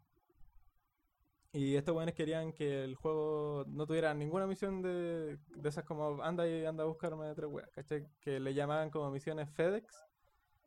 y 1.54 1.76
estos 1.76 1.94
buenos 1.94 2.16
querían 2.16 2.54
que 2.54 2.84
el 2.84 2.96
juego 2.96 3.66
no 3.68 3.86
tuviera 3.86 4.14
ninguna 4.14 4.48
misión 4.48 4.82
de, 4.82 5.38
de 5.56 5.70
esas 5.70 5.84
como 5.84 6.22
anda 6.24 6.48
y 6.48 6.66
anda 6.66 6.84
a 6.84 6.88
buscarme 6.88 7.34
tres 7.36 7.50
weas, 7.50 7.70
¿cachai? 7.72 8.08
Que 8.22 8.40
le 8.40 8.54
llamaban 8.54 8.90
como 8.90 9.12
misiones 9.12 9.50
FedEx, 9.52 10.02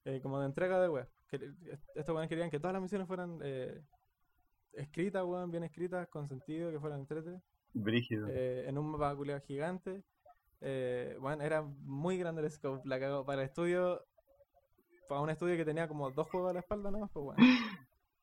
eh, 0.04 0.20
como 0.22 0.38
de 0.40 0.46
entrega 0.46 0.80
de 0.80 0.88
web. 0.88 1.08
Que, 1.28 1.36
estos 1.94 2.08
weones 2.14 2.28
querían 2.28 2.50
que 2.50 2.58
todas 2.60 2.72
las 2.74 2.82
misiones 2.82 3.06
fueran 3.08 3.38
eh, 3.42 3.82
escritas, 4.72 5.24
weón, 5.24 5.50
bien 5.50 5.64
escritas, 5.64 6.08
con 6.08 6.28
sentido, 6.28 6.70
que 6.70 6.78
fueran 6.80 7.00
entrete, 7.00 7.40
Brígido. 7.72 8.26
eh, 8.30 8.64
en 8.68 8.78
un 8.78 8.86
mapa 8.90 9.14
culiao 9.16 9.40
gigante. 9.40 10.02
Eh, 10.60 11.16
bueno, 11.20 11.42
era 11.42 11.62
muy 11.62 12.16
grande 12.18 12.42
el 12.42 12.50
scope, 12.50 12.86
la 12.88 12.98
cagó. 13.00 13.24
Para 13.24 13.42
el 13.42 13.48
estudio, 13.48 14.04
para 15.08 15.20
un 15.20 15.30
estudio 15.30 15.56
que 15.56 15.64
tenía 15.64 15.88
como 15.88 16.10
dos 16.10 16.28
juegos 16.30 16.50
a 16.50 16.54
la 16.54 16.60
espalda, 16.60 16.90
¿no? 16.90 17.08
Pues 17.12 17.24
bueno. 17.24 17.42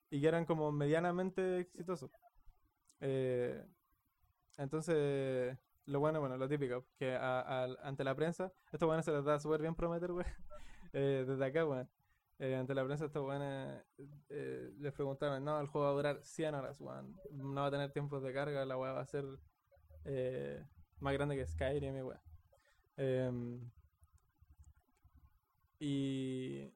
Y 0.09 0.19
que 0.21 0.27
eran 0.27 0.45
como 0.45 0.71
medianamente 0.71 1.59
exitosos. 1.59 2.09
Eh, 2.99 3.63
entonces, 4.57 5.57
lo 5.85 5.99
bueno, 5.99 6.19
bueno, 6.19 6.37
lo 6.37 6.47
típico, 6.49 6.85
que 6.97 7.15
a- 7.15 7.63
a- 7.63 7.75
ante 7.83 8.03
la 8.03 8.15
prensa, 8.15 8.51
estos 8.71 8.87
weones 8.87 9.05
se 9.05 9.11
les 9.11 9.23
da 9.23 9.39
súper 9.39 9.61
bien 9.61 9.75
prometer, 9.75 10.11
weón. 10.11 10.25
Eh, 10.93 11.25
desde 11.27 11.45
acá, 11.45 11.65
weón. 11.65 11.89
eh, 12.39 12.55
ante 12.55 12.73
la 12.75 12.83
prensa 12.85 13.05
estos 13.05 13.25
weones 13.25 13.83
eh, 14.29 14.71
les 14.79 14.93
preguntaron, 14.93 15.43
no, 15.43 15.59
el 15.59 15.67
juego 15.67 15.85
va 15.87 15.91
a 15.93 15.95
durar 15.95 16.19
100 16.23 16.55
horas, 16.55 16.79
weón. 16.81 17.15
No 17.31 17.61
va 17.61 17.67
a 17.67 17.71
tener 17.71 17.91
tiempos 17.91 18.23
de 18.23 18.33
carga, 18.33 18.65
la 18.65 18.77
weá 18.77 18.93
va 18.93 19.01
a 19.01 19.05
ser 19.05 19.25
eh, 20.05 20.65
más 20.99 21.13
grande 21.13 21.35
que 21.37 21.45
Skyrim. 21.47 21.95
Em, 22.97 23.71
y 25.79 26.71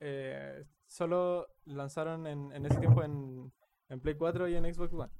eh, 0.00 0.64
solo 0.86 1.48
lanzaron 1.66 2.26
en, 2.26 2.52
en 2.52 2.66
ese 2.66 2.78
tiempo 2.80 3.02
en, 3.02 3.52
en 3.88 4.00
Play 4.00 4.16
4 4.16 4.48
y 4.48 4.56
en 4.56 4.72
Xbox 4.74 4.92
One. 4.92 5.12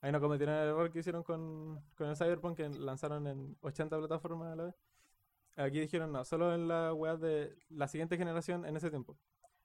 Ahí 0.00 0.12
no 0.12 0.20
cometieron 0.20 0.54
el 0.56 0.68
error 0.68 0.90
que 0.90 0.98
hicieron 1.00 1.22
con, 1.22 1.80
con 1.96 2.08
el 2.08 2.16
Cyberpunk, 2.16 2.56
que 2.56 2.68
lanzaron 2.68 3.26
en 3.26 3.56
80 3.62 3.98
plataformas 3.98 4.52
a 4.52 4.56
la 4.56 4.64
vez. 4.64 4.74
Aquí 5.56 5.80
dijeron 5.80 6.12
no, 6.12 6.24
solo 6.24 6.54
en 6.54 6.66
la 6.68 6.92
web 6.94 7.18
de 7.18 7.54
la 7.68 7.86
siguiente 7.88 8.16
generación 8.16 8.64
en 8.64 8.76
ese 8.76 8.90
tiempo. 8.90 9.16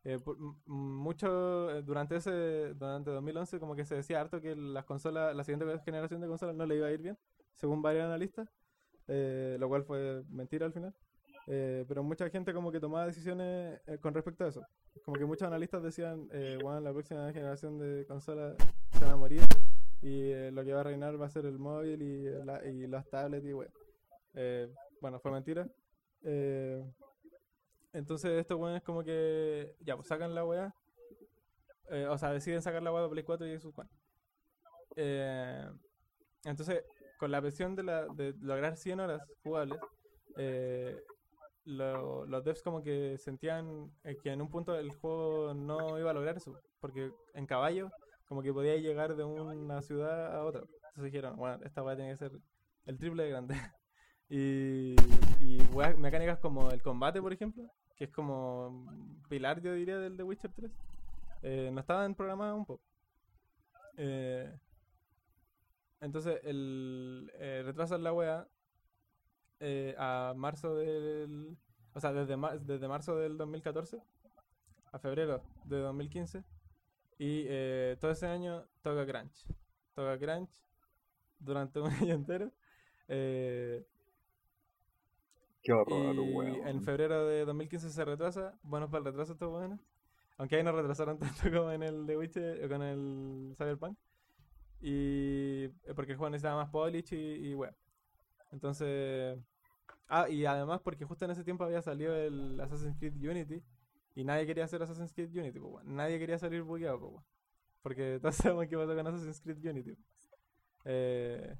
Eh, 0.04 0.18
mucho 0.66 1.72
eh, 1.72 1.82
durante 1.82 2.16
ese 2.18 2.74
durante 2.76 3.12
2011 3.12 3.60
como 3.60 3.76
que 3.76 3.84
se 3.84 3.96
decía 3.96 4.22
harto 4.22 4.40
que 4.40 4.56
las 4.56 4.86
consolas 4.86 5.36
la 5.36 5.44
siguiente 5.44 5.66
generación 5.84 6.22
de 6.22 6.28
consolas 6.28 6.56
no 6.56 6.66
le 6.66 6.76
iba 6.78 6.88
a 6.88 6.92
ir 6.92 7.02
bien 7.02 7.18
según 7.56 7.82
varios 7.82 8.06
analistas 8.06 8.48
eh, 9.08 9.58
lo 9.60 9.68
cual 9.68 9.84
fue 9.84 10.24
mentira 10.30 10.66
al 10.66 10.74
final. 10.74 10.94
Eh, 11.48 11.86
pero 11.88 12.04
mucha 12.04 12.30
gente 12.30 12.54
como 12.54 12.72
que 12.72 12.80
tomaba 12.80 13.08
decisiones 13.08 13.80
con 14.02 14.14
respecto 14.14 14.44
a 14.44 14.50
eso. 14.50 14.62
Como 15.06 15.18
que 15.18 15.26
muchos 15.26 15.48
analistas 15.48 15.82
decían 15.82 16.28
bueno 16.62 16.80
la 16.82 16.92
próxima 16.92 17.32
generación 17.34 17.80
de 17.80 18.06
consolas 18.06 18.56
se 18.92 19.00
van 19.06 19.14
a 19.14 19.18
morir 19.18 19.42
y 20.02 20.32
lo 20.52 20.64
que 20.64 20.74
va 20.74 20.82
a 20.82 20.84
reinar 20.84 21.20
va 21.20 21.26
a 21.26 21.30
ser 21.30 21.46
el 21.46 21.58
móvil 21.58 22.02
y, 22.02 22.24
la- 22.46 22.64
y 22.66 22.88
las 22.88 23.08
tablets 23.10 23.46
y 23.46 23.52
Eh, 24.34 24.68
bueno 25.02 25.20
fue 25.20 25.32
mentira 25.32 25.68
Eh, 26.24 26.84
entonces 27.93 28.32
estos 28.39 28.57
weones 28.59 28.84
como 28.84 29.03
que 29.03 29.76
ya 29.80 29.95
pues 29.95 30.07
sacan 30.07 30.34
la 30.36 30.45
weá. 30.45 30.74
Eh, 31.89 32.05
o 32.07 32.18
sea 32.18 32.32
deciden 32.34 32.61
sacar 32.61 32.84
la 32.84 32.91
weá 32.91 33.03
de 33.03 33.09
Play 33.09 33.24
4 33.24 33.47
y 33.47 33.57
Xbox 33.59 33.80
One. 33.80 33.89
Eh, 34.95 35.65
entonces 36.45 36.84
con 37.20 37.32
la 37.32 37.41
presión 37.41 37.76
de, 37.76 37.84
la, 37.84 38.07
de 38.07 38.34
lograr 38.41 38.78
100 38.78 38.99
horas 38.99 39.22
jugables 39.43 39.80
eh, 40.38 40.97
lo- 41.65 42.26
los 42.26 42.43
devs 42.43 42.63
como 42.63 42.84
que 42.84 43.18
sentían 43.18 43.91
eh, 44.03 44.18
que 44.24 44.32
en 44.32 44.41
un 44.41 44.49
punto 44.51 44.76
el 44.76 44.91
juego 44.93 45.53
no 45.53 45.99
iba 45.99 46.11
a 46.11 46.13
lograr 46.13 46.38
eso 46.38 46.59
porque 46.80 47.11
en 47.36 47.47
caballo 47.47 47.91
como 48.28 48.41
que 48.43 48.53
podía 48.53 48.78
llegar 48.78 49.15
de 49.15 49.24
una 49.26 49.82
ciudad 49.82 50.36
a 50.36 50.43
otra. 50.45 50.61
Entonces 50.61 51.05
dijeron 51.05 51.38
bueno 51.38 51.63
esta 51.65 51.84
weá 51.84 51.95
tiene 51.95 52.11
que 52.11 52.18
ser 52.18 52.32
el 52.86 52.97
triple 52.99 53.24
de 53.24 53.30
grande 53.32 53.55
y, 54.30 54.95
y 55.39 55.59
weas- 55.73 55.97
mecánicas 55.97 56.39
como 56.39 56.71
el 56.71 56.82
combate 56.82 57.21
por 57.21 57.34
ejemplo 57.34 57.63
que 57.95 58.05
es 58.05 58.09
como 58.11 58.86
pilar 59.30 59.61
yo 59.61 59.73
diría 59.73 59.97
del 59.99 60.17
The 60.17 60.23
Witcher 60.23 60.51
3 60.53 60.71
eh, 61.43 61.69
no 61.73 61.80
estaban 61.80 62.15
programadas 62.15 62.55
un 62.55 62.65
poco 62.65 62.84
eh, 63.97 64.53
entonces 66.01 66.39
el 66.43 67.32
eh, 67.36 67.63
retrasan 67.65 68.03
la 68.03 68.13
wea 68.13 68.47
eh, 69.59 69.95
a 69.97 70.34
marzo 70.36 70.75
del 70.75 71.57
o 71.93 71.99
sea 71.99 72.13
desde, 72.13 72.36
desde 72.61 72.88
marzo 72.88 73.15
del 73.17 73.38
2014 73.38 74.01
a 74.91 74.99
febrero 74.99 75.43
de 75.65 75.78
2015 75.80 76.43
y 77.17 77.45
eh, 77.47 77.97
todo 77.99 78.11
ese 78.11 78.28
año 78.28 78.65
toca 78.84 79.05
crunch 79.05 79.45
toca 79.95 80.17
crunch 80.19 80.51
durante 81.39 81.80
un 81.82 81.91
año 81.91 82.13
entero 82.13 82.51
eh, 83.07 83.86
Qué 85.68 85.74
horror, 85.74 86.15
y 86.15 86.20
weón. 86.20 86.65
en 86.65 86.82
febrero 86.82 87.28
de 87.28 87.43
2015 87.43 87.89
se 87.89 88.05
retrasa. 88.05 88.57
Bueno, 88.63 88.89
para 88.89 88.99
el 88.99 89.05
retraso 89.07 89.34
está 89.34 89.47
bueno. 89.47 89.78
Aunque 90.38 90.55
ahí 90.55 90.63
no 90.63 90.72
retrasaron 90.72 91.20
tanto 91.20 91.51
como 91.51 91.74
en 91.74 91.84
el 91.84 92.05
The 92.07 92.15
Witcher, 92.15 92.63
o 92.63 92.70
con 92.70 92.82
el 92.84 93.53
Cyberpunk. 93.57 93.97
Y 94.80 95.65
eh, 95.65 95.93
porque 95.93 96.13
el 96.13 96.18
juego 96.18 96.30
necesitaba 96.30 96.63
más 96.63 96.70
polish 96.70 97.13
y, 97.13 97.51
y. 97.51 97.57
Entonces. 98.53 99.38
Ah, 100.07 100.30
y 100.30 100.45
además 100.45 100.80
porque 100.80 101.03
justo 101.03 101.26
en 101.26 101.32
ese 101.32 101.43
tiempo 101.43 101.65
había 101.65 101.82
salido 101.82 102.15
el 102.15 102.57
Assassin's 102.61 102.95
Creed 102.97 103.15
Unity. 103.15 103.61
Y 104.15 104.24
nadie 104.24 104.45
quería 104.45 104.63
hacer 104.63 104.82
Assassin's 104.82 105.11
Creed 105.11 105.38
Unity, 105.38 105.59
pues, 105.59 105.74
weón. 105.74 105.95
Nadie 105.97 106.18
quería 106.18 106.38
salir 106.38 106.63
bugueado, 106.63 106.97
pues, 106.97 107.11
weón. 107.11 107.26
Porque 107.82 108.20
todos 108.22 108.38
sabemos 108.38 108.68
qué 108.68 108.78
pasó 108.78 108.95
con 108.95 109.05
Assassin's 109.05 109.41
Creed 109.41 109.70
Unity. 109.70 109.97
Eh, 110.86 111.57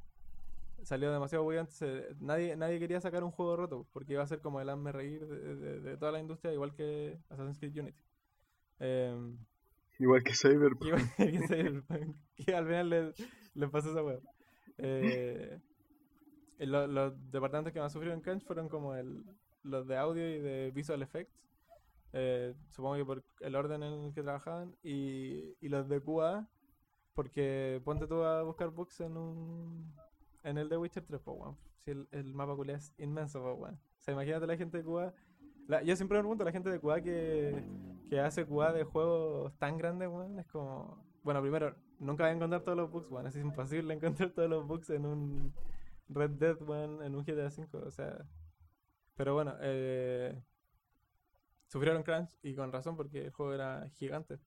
salió 0.84 1.12
demasiado 1.12 1.44
bugueado, 1.44 1.66
entonces 1.66 2.16
nadie, 2.22 2.56
nadie 2.56 2.80
quería 2.80 3.02
sacar 3.02 3.24
un 3.24 3.32
juego 3.32 3.56
roto, 3.58 3.88
porque 3.94 4.14
iba 4.14 4.24
a 4.24 4.28
ser 4.28 4.40
como 4.42 4.62
el 4.62 4.70
hazme 4.70 4.92
reír 4.92 5.26
de, 5.28 5.56
de- 5.56 5.80
de 5.82 5.98
toda 5.98 6.12
la 6.12 6.20
industria, 6.20 6.54
igual 6.54 6.74
que 6.74 7.20
Assassin's 7.30 7.58
Creed 7.60 7.80
Unity. 7.80 7.98
Em, 8.80 9.38
Igual 10.00 10.24
que 10.24 10.34
Cyberpunk. 10.36 10.86
igual 10.86 11.02
que 11.18 11.48
Cyberpunk, 11.48 12.16
que 12.36 12.56
al 12.56 12.66
final 12.68 12.90
le, 12.90 13.14
le 13.56 13.68
pasó 13.68 13.90
esa 13.92 14.04
hueá. 14.04 14.20
Eh, 14.78 15.60
lo- 16.60 16.88
los 16.88 17.32
departamentos 17.32 17.74
que 17.74 17.80
más 17.80 17.92
sufrieron 17.94 18.22
crunch 18.22 18.44
fueron 18.44 18.70
como 18.70 18.96
el, 18.96 19.24
los 19.64 19.88
de 19.88 19.98
audio 19.98 20.28
y 20.30 20.40
de 20.40 20.72
visual 20.74 21.02
effects. 21.02 21.34
eh, 22.14 22.54
supongo 22.70 22.96
que 22.96 23.06
por 23.06 23.24
el 23.42 23.56
orden 23.56 23.84
en 23.84 24.06
el 24.06 24.14
que 24.14 24.22
trabajaban. 24.24 24.76
Y, 24.84 25.56
y 25.60 25.70
los 25.70 25.88
de 25.90 26.00
QA, 26.02 26.48
porque 27.16 27.82
ponte 27.84 28.06
tú 28.08 28.22
a 28.24 28.44
buscar 28.44 28.70
bugs 28.70 29.00
en 29.02 29.18
un 29.18 29.92
en 30.44 30.58
el 30.58 30.70
de 30.70 30.78
Witcher 30.78 31.04
3, 31.04 31.22
pues, 31.24 31.38
weón. 31.38 31.58
Si 31.84 31.92
el, 31.92 32.34
mapa 32.34 32.56
culiao 32.56 32.78
es 32.78 32.94
inmenso, 32.98 33.42
pues, 33.42 33.58
weón. 33.58 33.76
O 33.76 34.04
sea, 34.04 34.14
imagínate 34.14 34.48
la 34.48 34.58
gente 34.58 34.82
de 34.82 35.14
la- 35.68 35.84
yo 35.84 35.96
siempre 35.96 36.18
me 36.18 36.22
pregunto, 36.22 36.44
la 36.46 36.52
gente 36.52 36.70
de 36.70 36.80
QA 36.80 37.02
que, 37.02 37.64
que 38.10 38.20
hace 38.20 38.46
QA 38.46 38.72
de 38.72 38.84
juegos 38.86 39.54
tan 39.58 39.78
grandes, 39.78 40.08
weón, 40.08 40.40
es 40.40 40.48
como... 40.48 41.06
Bueno, 41.24 41.42
primero, 41.42 41.76
nunca 42.00 42.24
va 42.24 42.30
a 42.30 42.34
encontrar 42.34 42.62
todos 42.64 42.78
los 42.78 42.90
bugs, 42.90 43.10
weón. 43.10 43.28
Es 43.28 43.36
imposible 43.36 43.94
encontrar 43.94 44.32
todos 44.32 44.50
los 44.50 44.66
bugs 44.66 44.90
en 44.90 45.06
un 45.06 45.54
Red 46.10 46.32
Dead, 46.32 46.62
weón, 46.62 47.04
en 47.04 47.16
un 47.16 47.24
GTA 47.26 47.48
V, 47.48 47.68
o 47.86 47.92
sea... 47.92 48.26
Pero 49.16 49.34
bueno, 49.34 49.56
eh, 49.62 50.40
sufrieron 51.68 52.04
crunch 52.04 52.30
y 52.44 52.56
con 52.56 52.72
razón 52.72 52.96
porque 52.96 53.26
el 53.26 53.32
juego 53.32 53.54
era 53.54 53.90
gigante. 53.96 54.40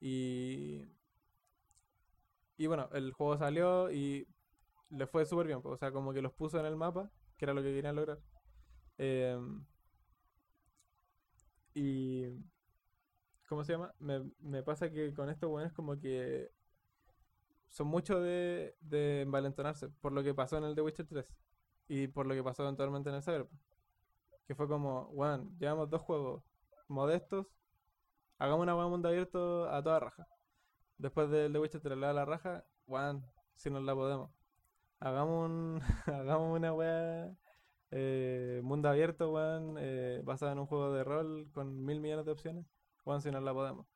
Y... 0.00 0.86
Y 2.56 2.66
bueno, 2.66 2.88
el 2.92 3.12
juego 3.12 3.36
salió 3.38 3.90
y 3.90 4.28
le 4.92 5.06
fue 5.06 5.24
súper 5.26 5.46
bien, 5.46 5.60
o 5.64 5.76
sea, 5.76 5.92
como 5.92 6.12
que 6.12 6.22
los 6.22 6.32
puso 6.32 6.58
en 6.60 6.66
el 6.66 6.76
mapa, 6.76 7.10
que 7.36 7.44
era 7.44 7.54
lo 7.54 7.62
que 7.62 7.72
querían 7.72 7.96
lograr. 7.96 8.18
Em, 8.98 9.64
y... 11.74 12.26
¿Cómo 13.48 13.64
se 13.64 13.72
llama? 13.72 13.94
Me, 13.98 14.30
me 14.40 14.62
pasa 14.62 14.90
que 14.90 15.12
con 15.14 15.28
estos 15.28 15.50
weones 15.50 15.72
como 15.74 15.98
que 15.98 16.50
son 17.68 17.86
mucho 17.86 18.20
de, 18.20 18.76
de 18.80 19.22
envalentonarse 19.22 19.88
por 19.88 20.12
lo 20.12 20.22
que 20.22 20.34
pasó 20.34 20.58
en 20.58 20.64
el 20.64 20.74
The 20.74 20.82
Witcher 20.82 21.06
3 21.06 21.26
y 21.88 22.08
por 22.08 22.26
lo 22.26 22.34
que 22.34 22.42
pasó 22.42 22.62
eventualmente 22.62 23.10
en 23.10 23.16
el 23.16 23.22
Cyberpunk. 23.22 23.60
Que 24.46 24.54
fue 24.54 24.68
como, 24.68 25.08
weón, 25.10 25.56
llevamos 25.58 25.90
dos 25.90 26.02
juegos 26.02 26.42
modestos, 26.88 27.46
hagamos 28.38 28.62
una 28.62 28.76
weá 28.76 28.88
mundo 28.88 29.08
abierto 29.08 29.68
a 29.70 29.82
toda 29.82 30.00
raja. 30.00 30.26
Después 30.98 31.30
del 31.30 31.52
The 31.52 31.58
Witcher 31.58 31.80
3 31.80 31.98
le 31.98 32.06
da 32.06 32.12
la 32.12 32.24
raja, 32.24 32.64
weón, 32.86 33.24
si 33.54 33.70
nos 33.70 33.82
la 33.84 33.94
podemos. 33.94 34.41
Hagamos, 35.02 35.50
un, 35.50 35.80
hagamos 36.06 36.56
una 36.56 36.72
weá 36.72 37.36
eh, 37.90 38.60
mundo 38.62 38.88
abierto, 38.88 39.32
weón, 39.32 39.74
eh, 39.78 40.20
basada 40.24 40.52
en 40.52 40.60
un 40.60 40.66
juego 40.66 40.92
de 40.92 41.02
rol 41.02 41.50
con 41.52 41.84
mil 41.84 42.00
millones 42.00 42.24
de 42.24 42.30
opciones. 42.30 42.66
Weón, 43.04 43.20
si 43.20 43.32
nos 43.32 43.42
la 43.42 43.52
podemos. 43.52 43.86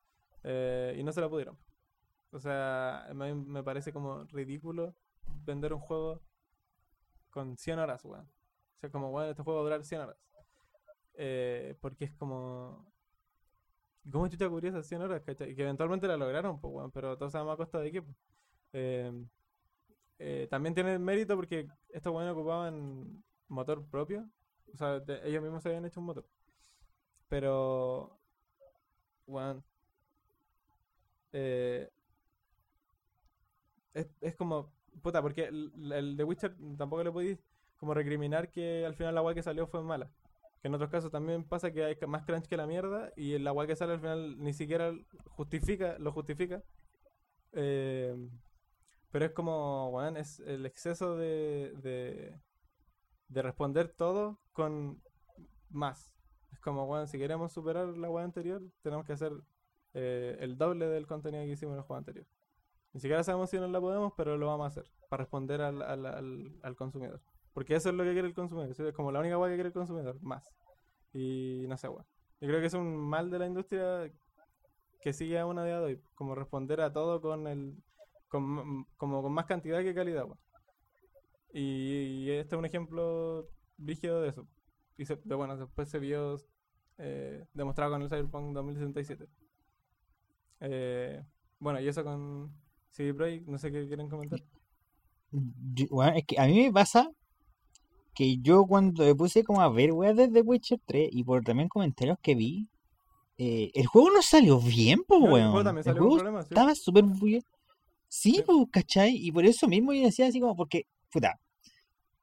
Eh, 0.43 0.97
y 0.99 1.05
no 1.05 1.12
se 1.12 1.20
la 1.20 1.28
pudieron. 1.28 1.57
O 2.33 2.41
sea, 2.41 3.07
mí 3.15 3.33
me 3.35 3.62
parece 3.62 3.93
como 3.93 4.24
ridículo 4.24 4.97
vender 5.45 5.73
un 5.73 5.81
juego 5.81 6.23
con 7.31 7.57
100 7.57 7.78
horas, 7.78 8.05
weón. 8.05 8.24
O 8.24 8.81
sea, 8.81 8.91
como, 8.91 9.11
weón, 9.11 9.31
este 9.31 9.45
juego 9.45 9.61
va 9.61 9.62
a 9.62 9.65
durar 9.65 9.85
100 9.85 10.01
horas. 10.01 10.16
Porque 11.81 12.07
es 12.07 12.12
como... 12.15 12.93
¿Cómo 14.11 14.27
chucha 14.27 14.49
cubrió 14.49 14.70
esas 14.70 14.87
100 14.87 15.03
horas, 15.03 15.23
cachai? 15.23 15.55
Que 15.55 15.62
eventualmente 15.62 16.09
la 16.09 16.16
lograron, 16.16 16.61
pues, 16.61 16.74
weón, 16.74 16.91
pero 16.91 17.16
todo 17.16 17.31
se 17.31 17.39
a 17.39 17.57
costa 17.57 17.78
de 17.78 17.89
equipo. 17.89 18.12
Eh, 18.73 19.12
eh, 20.18 20.47
también 20.51 20.74
tiene 20.74 20.98
mérito 20.98 21.36
porque 21.36 21.68
estos 21.90 22.12
weones 22.12 22.32
ocupaban 22.32 23.24
motor 23.48 23.84
propio. 23.86 24.28
O 24.72 24.76
sea, 24.76 25.02
ellos 25.24 25.43
mismos 25.43 25.62
se 25.62 25.68
habían 25.68 25.84
hecho 25.84 26.01
un 26.01 26.06
motor. 26.06 26.26
Pero... 27.28 28.18
Weón. 29.26 29.64
Eh, 31.32 31.90
es, 33.94 34.09
es 34.20 34.34
como, 34.36 34.72
puta, 35.02 35.20
porque 35.22 35.44
el, 35.44 35.93
el 35.93 36.16
The 36.16 36.24
Witcher 36.24 36.55
tampoco 36.78 37.02
le 37.02 37.12
podéis 37.12 37.38
como 37.78 37.94
recriminar 37.94 38.51
que 38.51 38.86
al 38.86 38.94
final 38.94 39.14
la 39.14 39.20
agua 39.20 39.34
que 39.34 39.43
salió 39.43 39.66
fue 39.66 39.82
mala. 39.82 40.10
Que 40.60 40.68
en 40.68 40.74
otros 40.74 40.90
casos 40.90 41.10
también 41.10 41.44
pasa 41.44 41.72
que 41.72 41.84
hay 41.84 41.97
más 42.06 42.24
crunch 42.24 42.47
que 42.47 42.56
la 42.56 42.66
mierda 42.66 43.12
y 43.16 43.34
el 43.34 43.47
agua 43.47 43.66
que 43.66 43.76
sale 43.76 43.94
al 43.94 44.01
final 44.01 44.43
ni 44.43 44.52
siquiera 44.52 44.93
justifica, 45.26 45.98
lo 45.98 46.12
justifica. 46.12 46.62
Eh, 47.52 48.14
pero 49.11 49.24
es 49.27 49.33
como, 49.33 49.91
weón, 49.91 50.16
es 50.16 50.41
el 50.41 50.66
exceso 50.66 51.16
de, 51.16 51.73
de, 51.83 52.41
de 53.28 53.43
responder 53.43 53.89
todo 53.89 54.41
con 54.53 55.03
más. 55.70 56.15
Es 56.53 56.61
como, 56.61 56.85
weón, 56.85 57.09
si 57.09 57.19
queremos 57.19 57.53
superar 57.53 57.89
la 57.89 58.11
weá 58.11 58.24
anterior, 58.24 58.62
tenemos 58.83 59.07
que 59.07 59.12
hacer 59.12 59.33
eh, 59.95 60.37
el 60.41 60.59
doble 60.59 60.87
del 60.87 61.07
contenido 61.07 61.45
que 61.45 61.53
hicimos 61.53 61.74
en 61.74 61.78
el 61.78 61.85
juego 61.85 61.99
anterior. 61.99 62.27
Ni 62.93 63.01
siquiera 63.01 63.23
sabemos 63.23 63.51
si 63.51 63.59
no 63.59 63.69
la 63.69 63.81
podemos, 63.81 64.12
pero 64.16 64.37
lo 64.37 64.47
vamos 64.47 64.65
a 64.65 64.69
hacer 64.69 64.91
para 65.09 65.23
responder 65.23 65.61
al, 65.61 65.83
al, 65.83 66.59
al, 66.62 66.77
consumidor. 66.77 67.20
Porque 67.53 67.74
eso 67.74 67.91
es 67.91 67.95
lo 67.95 68.05
que 68.05 68.12
quiere 68.12 68.28
el 68.28 68.35
consumidor. 68.35 68.70
Es 68.70 68.95
como 68.95 69.12
la 69.12 69.20
única 69.20 69.39
weá 69.39 69.51
que 69.51 69.57
quiere 69.57 69.69
el 69.69 69.74
consumidor, 69.74 70.20
más. 70.23 70.55
Y 71.12 71.65
no 71.69 71.77
sé, 71.77 71.89
weón. 71.89 72.07
Yo 72.41 72.49
creo 72.49 72.61
que 72.61 72.66
es 72.66 72.74
un 72.74 72.97
mal 72.97 73.31
de 73.31 73.39
la 73.39 73.47
industria 73.47 74.11
que 75.01 75.12
sigue 75.12 75.39
a 75.39 75.45
día 75.45 75.78
de 75.81 75.85
hoy. 75.85 76.03
Como 76.15 76.35
responder 76.35 76.81
a 76.81 76.93
todo 76.93 77.20
con 77.20 77.47
el. 77.47 77.83
Con, 78.36 78.84
como 78.96 79.22
con 79.22 79.32
más 79.32 79.46
cantidad 79.46 79.82
que 79.82 79.94
calidad, 79.94 80.24
weón. 80.24 80.38
Y, 81.52 82.24
y 82.24 82.30
este 82.30 82.54
es 82.54 82.58
un 82.58 82.64
ejemplo 82.66 83.48
rígido 83.78 84.20
de 84.20 84.28
eso. 84.30 84.46
Y 84.98 85.04
se- 85.06 85.16
de- 85.24 85.34
bueno, 85.34 85.56
después 85.56 85.88
se 85.88 85.98
vio 85.98 86.36
eh, 86.98 87.46
demostrado 87.54 87.92
con 87.92 88.02
el 88.02 88.08
Cyberpunk 88.08 88.52
2067. 88.54 89.26
Eh, 90.60 91.22
bueno, 91.58 91.80
y 91.80 91.88
eso 91.88 92.04
con 92.04 92.52
CD 92.90 93.14
Projekt, 93.14 93.46
no 93.48 93.58
sé 93.58 93.70
qué 93.72 93.86
quieren 93.86 94.08
comentar. 94.08 94.40
Yo- 95.74 95.86
weón, 95.90 96.14
es 96.16 96.24
que 96.26 96.38
a 96.38 96.46
mí 96.46 96.62
me 96.62 96.72
pasa 96.72 97.10
que 98.14 98.38
yo 98.38 98.64
cuando 98.64 99.04
me 99.04 99.14
puse 99.14 99.44
como 99.44 99.60
a 99.60 99.68
ver 99.68 99.92
weas 99.92 100.16
desde 100.16 100.40
Witcher 100.40 100.80
3 100.86 101.08
y 101.12 101.22
por 101.24 101.42
también 101.42 101.68
comentarios 101.68 102.18
que 102.22 102.34
vi, 102.34 102.68
eh, 103.38 103.70
el 103.74 103.86
juego 103.86 104.10
no 104.10 104.22
salió 104.22 104.58
bien, 104.58 105.00
pues 105.06 105.20
No, 105.20 105.26
el 105.26 105.32
weón. 105.32 105.50
juego 105.50 105.64
también 105.64 105.80
El 105.80 105.84
salió 105.84 106.00
con 106.08 106.18
juego 106.20 106.42
sí. 106.42 106.48
estaba 106.50 106.74
súper 106.74 107.04
bien. 107.04 107.42
Sí, 108.09 108.43
pues, 108.45 108.59
¿cachai? 108.70 109.16
Y 109.16 109.33
por 109.33 109.45
eso 109.45 109.69
mismo 109.69 109.93
yo 109.93 110.03
decía 110.05 110.27
así 110.27 110.41
como, 110.41 110.57
porque, 110.57 110.87
puta, 111.11 111.39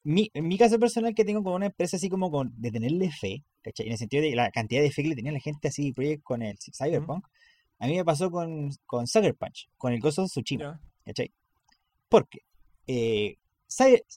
mi, 0.03 0.29
en 0.33 0.47
mi 0.47 0.57
caso 0.57 0.79
personal 0.79 1.15
que 1.15 1.25
tengo 1.25 1.43
como 1.43 1.55
una 1.55 1.67
empresa 1.67 1.97
así 1.97 2.09
como 2.09 2.31
con, 2.31 2.53
de 2.57 2.71
tenerle 2.71 3.11
fe, 3.11 3.43
¿cachai? 3.61 3.87
En 3.87 3.93
el 3.93 3.97
sentido 3.97 4.23
de 4.23 4.35
la 4.35 4.51
cantidad 4.51 4.81
de 4.81 4.91
fe 4.91 5.03
que 5.03 5.09
le 5.09 5.15
tenía 5.15 5.31
la 5.31 5.39
gente 5.39 5.67
así 5.69 5.93
Project 5.93 6.23
con 6.23 6.41
el 6.41 6.57
Cyberpunk, 6.59 7.25
a 7.79 7.87
mí 7.87 7.95
me 7.95 8.05
pasó 8.05 8.31
con, 8.31 8.69
con 8.85 9.07
Sucker 9.07 9.35
Punch, 9.35 9.69
con 9.77 9.93
el 9.93 10.05
of 10.05 10.15
Tsushima. 10.15 10.63
Ya. 10.63 10.81
¿Cachai? 11.05 11.31
Porque 12.09 12.39
eh, 12.87 13.37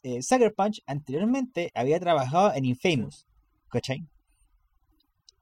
eh, 0.03 0.23
Sucker 0.23 0.55
Punch 0.55 0.83
anteriormente 0.87 1.71
había 1.75 1.99
trabajado 1.99 2.55
en 2.55 2.65
Infamous, 2.65 3.27
¿cachai? 3.69 4.05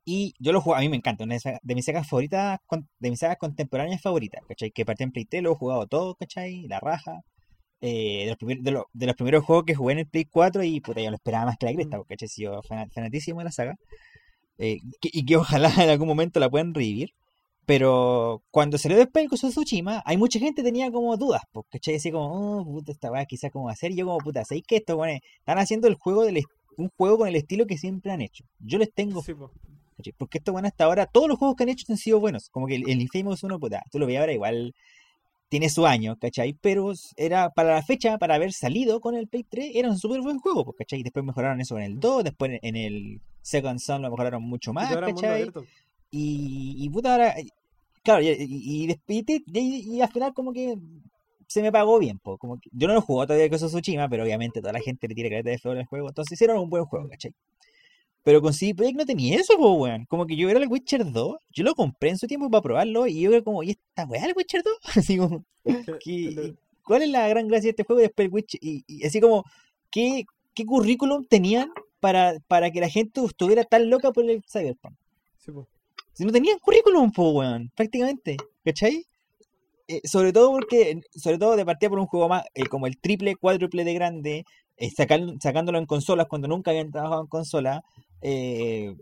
Y 0.06 0.34
yo 0.38 0.52
lo 0.52 0.60
juego, 0.60 0.76
a 0.76 0.80
mí 0.80 0.88
me 0.88 0.96
encanta, 0.96 1.24
una 1.24 1.36
de 1.62 1.74
mis 1.74 1.84
sagas 1.86 2.06
favoritas, 2.08 2.58
de 2.98 3.10
mis 3.10 3.18
sagas 3.18 3.38
contemporáneas 3.38 4.02
favoritas, 4.02 4.42
¿cachai? 4.46 4.70
Que 4.70 4.84
partí 4.84 5.02
en 5.04 5.12
Play 5.12 5.24
3, 5.24 5.42
lo 5.42 5.52
he 5.52 5.56
jugado 5.56 5.86
todo, 5.86 6.14
¿cachai? 6.14 6.66
La 6.68 6.80
raja. 6.80 7.20
eh, 7.86 8.20
de, 8.24 8.26
los 8.28 8.36
primer- 8.38 8.60
de, 8.62 8.70
lo- 8.70 8.86
de 8.94 9.06
los 9.06 9.14
primeros 9.14 9.44
juegos 9.44 9.64
que 9.66 9.74
jugué 9.74 9.92
en 9.92 9.98
el 10.00 10.06
Play 10.06 10.24
4 10.24 10.62
y 10.64 10.80
puta, 10.80 11.02
yo 11.02 11.10
lo 11.10 11.16
esperaba 11.16 11.44
más 11.46 11.56
que 11.58 11.66
la 11.66 11.74
cresta, 11.74 11.96
Mm. 11.96 12.00
porque 12.00 12.14
¿cachai? 12.14 12.28
Si 12.28 12.42
yo 12.42 12.62
fana- 12.62 12.86
fanatísimo 12.94 13.40
de 13.40 13.44
la 13.44 13.52
saga. 13.52 13.74
eh, 14.58 14.78
que- 15.00 15.10
y 15.12 15.24
que 15.26 15.36
ojalá 15.36 15.70
en 15.82 15.90
algún 15.90 16.08
momento 16.08 16.40
la 16.40 16.48
puedan 16.50 16.72
revivir. 16.74 17.10
Pero 17.66 18.42
cuando 18.50 18.76
salió 18.78 18.96
después 18.98 19.24
el 19.42 19.50
Tsushima, 19.50 20.02
hay 20.04 20.16
mucha 20.18 20.38
gente 20.38 20.62
que 20.62 20.66
tenía 20.68 20.90
como 20.90 21.16
dudas, 21.16 21.42
¿cachai? 21.70 21.96
Así 21.96 22.10
como, 22.10 22.60
oh, 22.60 22.64
puta, 22.64 22.92
esta 22.92 23.10
weá 23.10 23.24
quizás 23.26 23.50
cómo 23.50 23.66
va 23.66 23.72
a 23.72 23.76
ser. 23.76 23.90
Y 23.92 23.96
yo 23.96 24.06
como, 24.06 24.18
puta, 24.18 24.44
¿sabéis 24.44 24.64
que 24.66 24.76
esto, 24.76 24.96
bueno, 24.96 25.18
están 25.38 25.58
haciendo 25.58 25.88
el 25.88 25.94
juego 25.94 26.24
del, 26.24 26.42
un 26.76 26.88
juego 26.96 27.18
con 27.18 27.28
el 27.28 27.36
estilo 27.36 27.66
que 27.66 27.78
siempre 27.78 28.12
han 28.12 28.20
hecho? 28.20 28.44
Yo 28.60 28.78
les 28.78 28.92
tengo. 28.92 29.22
Porque 30.18 30.38
esto, 30.38 30.52
bueno, 30.52 30.68
hasta 30.68 30.84
ahora, 30.84 31.06
todos 31.06 31.28
los 31.28 31.38
juegos 31.38 31.56
que 31.56 31.62
han 31.64 31.68
hecho 31.70 31.84
han 31.90 31.96
sido 31.96 32.20
buenos. 32.20 32.48
Como 32.50 32.66
que 32.66 32.76
el, 32.76 32.88
el 32.88 33.00
Infamous 33.02 33.42
1, 33.42 33.58
puta, 33.58 33.82
tú 33.90 33.98
lo 33.98 34.06
veías 34.06 34.20
ahora 34.20 34.32
igual, 34.32 34.74
tiene 35.48 35.68
su 35.70 35.86
año, 35.86 36.16
¿cachai? 36.20 36.54
Pero 36.60 36.92
era 37.16 37.50
para 37.50 37.74
la 37.74 37.82
fecha, 37.82 38.18
para 38.18 38.34
haber 38.36 38.52
salido 38.52 39.00
con 39.00 39.14
el 39.14 39.28
Play 39.28 39.44
3, 39.44 39.70
era 39.74 39.88
un 39.88 39.98
súper 39.98 40.20
buen 40.20 40.38
juego, 40.38 40.64
pues, 40.64 40.76
¿cachai? 40.78 41.02
Después 41.02 41.24
mejoraron 41.24 41.60
eso 41.60 41.76
en 41.78 41.84
el 41.84 42.00
2, 42.00 42.24
después 42.24 42.58
en- 42.62 42.76
el 42.76 43.20
Second 43.42 43.78
Son 43.78 44.02
lo 44.02 44.10
mejoraron 44.10 44.42
mucho 44.42 44.72
Y 44.72 44.74
más, 44.74 44.90
mundo 44.90 45.06
¿cachai? 45.06 45.50
Y, 46.10 46.76
y 46.84 46.90
puta, 46.90 47.12
ahora, 47.12 47.34
claro, 48.02 48.22
y, 48.22 48.28
y, 48.28 48.86
y, 48.86 49.18
y 49.18 49.44
y- 49.52 49.96
y 49.96 50.00
al 50.00 50.10
final 50.12 50.32
como 50.34 50.52
que 50.52 50.76
se 51.46 51.62
me 51.62 51.70
pagó 51.72 51.98
bien, 51.98 52.18
po, 52.18 52.38
como 52.38 52.58
que 52.58 52.70
yo 52.72 52.88
no 52.88 52.94
lo 52.94 53.00
jugué 53.00 53.26
todavía 53.26 53.48
con 53.48 53.58
Tsushima, 53.58 54.08
pero 54.08 54.24
obviamente 54.24 54.60
toda 54.60 54.72
la 54.72 54.80
gente 54.80 55.06
le 55.08 55.14
tira 55.14 55.28
careta 55.28 55.50
de 55.50 55.58
flor 55.58 55.76
al 55.78 55.84
juego, 55.86 56.08
entonces 56.08 56.32
hicieron 56.32 56.58
un 56.58 56.70
buen 56.70 56.84
juego, 56.84 57.08
¿cachai? 57.08 57.32
Pero 58.24 58.40
con 58.42 58.52
CD 58.54 58.74
Projekt 58.74 58.96
no 58.98 59.04
tenía 59.06 59.36
eso, 59.38 59.56
po, 59.56 59.74
weón. 59.74 60.06
Como 60.06 60.26
que 60.26 60.34
yo 60.34 60.48
era 60.50 60.58
el 60.58 60.66
Witcher 60.68 61.12
2, 61.12 61.36
yo 61.52 61.64
lo 61.64 61.74
compré 61.74 62.10
en 62.10 62.18
su 62.18 62.26
tiempo 62.26 62.50
para 62.50 62.62
probarlo 62.62 63.06
y 63.06 63.20
yo 63.20 63.30
era 63.30 63.42
como, 63.42 63.62
¿y 63.62 63.70
esta 63.72 64.06
weá 64.06 64.24
el 64.24 64.34
Witcher 64.36 64.62
2? 64.62 64.74
Así 64.96 65.18
como, 65.18 65.44
Que- 65.64 65.84
¿qué- 66.00 66.26
el 66.28 66.34
de- 66.34 66.46
y 66.48 66.54
¿cuál 66.82 67.02
es 67.02 67.10
la 67.10 67.28
gran 67.28 67.46
gracia 67.48 67.64
de 67.68 67.70
este 67.70 67.84
juego? 67.84 68.00
Y 68.00 68.04
después 68.04 68.26
el 68.26 68.32
Witcher, 68.34 68.60
y, 68.62 68.82
y 68.86 69.06
así 69.06 69.20
como, 69.20 69.44
¿qué, 69.90 70.24
qué 70.54 70.64
currículum 70.66 71.24
tenían 71.26 71.70
para, 72.00 72.34
para 72.48 72.70
que 72.70 72.80
la 72.80 72.88
gente 72.88 73.22
estuviera 73.24 73.62
tan 73.64 73.88
loca 73.90 74.10
por 74.10 74.28
el 74.28 74.42
Cyberpunk? 74.50 74.94
sí, 75.38 75.52
po. 75.52 75.66
Si 76.14 76.24
no 76.24 76.30
tenían 76.32 76.58
currículum, 76.60 77.10
po, 77.12 77.30
weón, 77.30 77.70
prácticamente, 77.74 78.36
¿cachai? 78.64 79.04
Eh, 79.88 80.00
sobre 80.04 80.32
todo 80.32 80.50
porque, 80.52 81.00
sobre 81.14 81.38
todo 81.38 81.56
de 81.56 81.64
partida 81.66 81.90
por 81.90 81.98
un 81.98 82.06
juego 82.06 82.28
más, 82.28 82.44
eh, 82.54 82.66
como 82.66 82.86
el 82.86 82.96
triple, 82.98 83.34
cuádruple 83.36 83.84
de 83.84 83.92
grande, 83.94 84.44
eh, 84.78 84.90
sacan- 84.90 85.38
sacándolo 85.42 85.76
en 85.78 85.86
consolas 85.86 86.26
cuando 86.28 86.48
nunca 86.48 86.70
habían 86.70 86.90
trabajado 86.90 87.20
en 87.22 87.26
consola, 87.26 87.82
eh, 88.24 88.96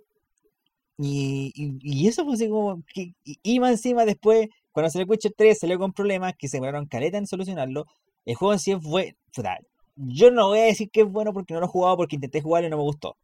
y, 0.98 1.52
y, 1.54 1.78
y 1.80 2.08
eso 2.08 2.24
fue 2.24 2.34
así 2.34 2.48
como, 2.48 2.82
que, 2.92 3.14
más 3.60 3.70
encima 3.70 4.04
después, 4.04 4.48
cuando 4.72 4.90
salió 4.90 5.06
Witcher 5.06 5.32
3, 5.36 5.60
salió 5.60 5.78
con 5.78 5.92
problemas 5.92 6.34
que 6.36 6.48
se 6.48 6.56
demoraron 6.56 6.86
caleta 6.86 7.18
en 7.18 7.28
solucionarlo, 7.28 7.86
el 8.26 8.34
juego 8.34 8.52
en 8.52 8.58
sí 8.58 8.74
fue, 8.80 9.16
puta, 9.34 9.58
yo 9.96 10.32
no 10.32 10.48
voy 10.48 10.58
a 10.58 10.64
decir 10.64 10.90
que 10.90 11.02
es 11.02 11.08
bueno 11.08 11.32
porque 11.32 11.54
no 11.54 11.60
lo 11.60 11.66
he 11.66 11.68
jugado, 11.68 11.96
porque 11.96 12.16
intenté 12.16 12.40
jugarlo 12.40 12.66
y 12.66 12.70
no 12.70 12.78
me 12.78 12.82
gustó, 12.82 13.16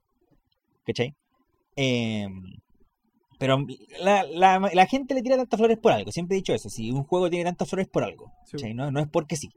¿cachai? 0.87 1.15
Em, 1.75 2.45
pero 3.39 3.67
la, 4.01 4.23
la, 4.23 4.71
la 4.73 4.87
gente 4.87 5.15
le 5.15 5.23
tira 5.23 5.37
tantas 5.37 5.59
flores 5.59 5.79
por 5.79 5.93
algo. 5.93 6.11
Siempre 6.11 6.37
he 6.37 6.41
dicho 6.41 6.53
eso. 6.55 6.69
Si 6.69 6.91
un 6.91 7.05
juego 7.05 7.31
tiene 7.31 7.45
tantas 7.45 7.69
flores 7.69 7.87
por 7.87 8.03
algo. 8.03 8.33
Sí. 8.45 8.75
No, 8.75 8.91
no 8.91 8.99
es 8.99 9.09
porque 9.09 9.37
sí. 9.37 9.49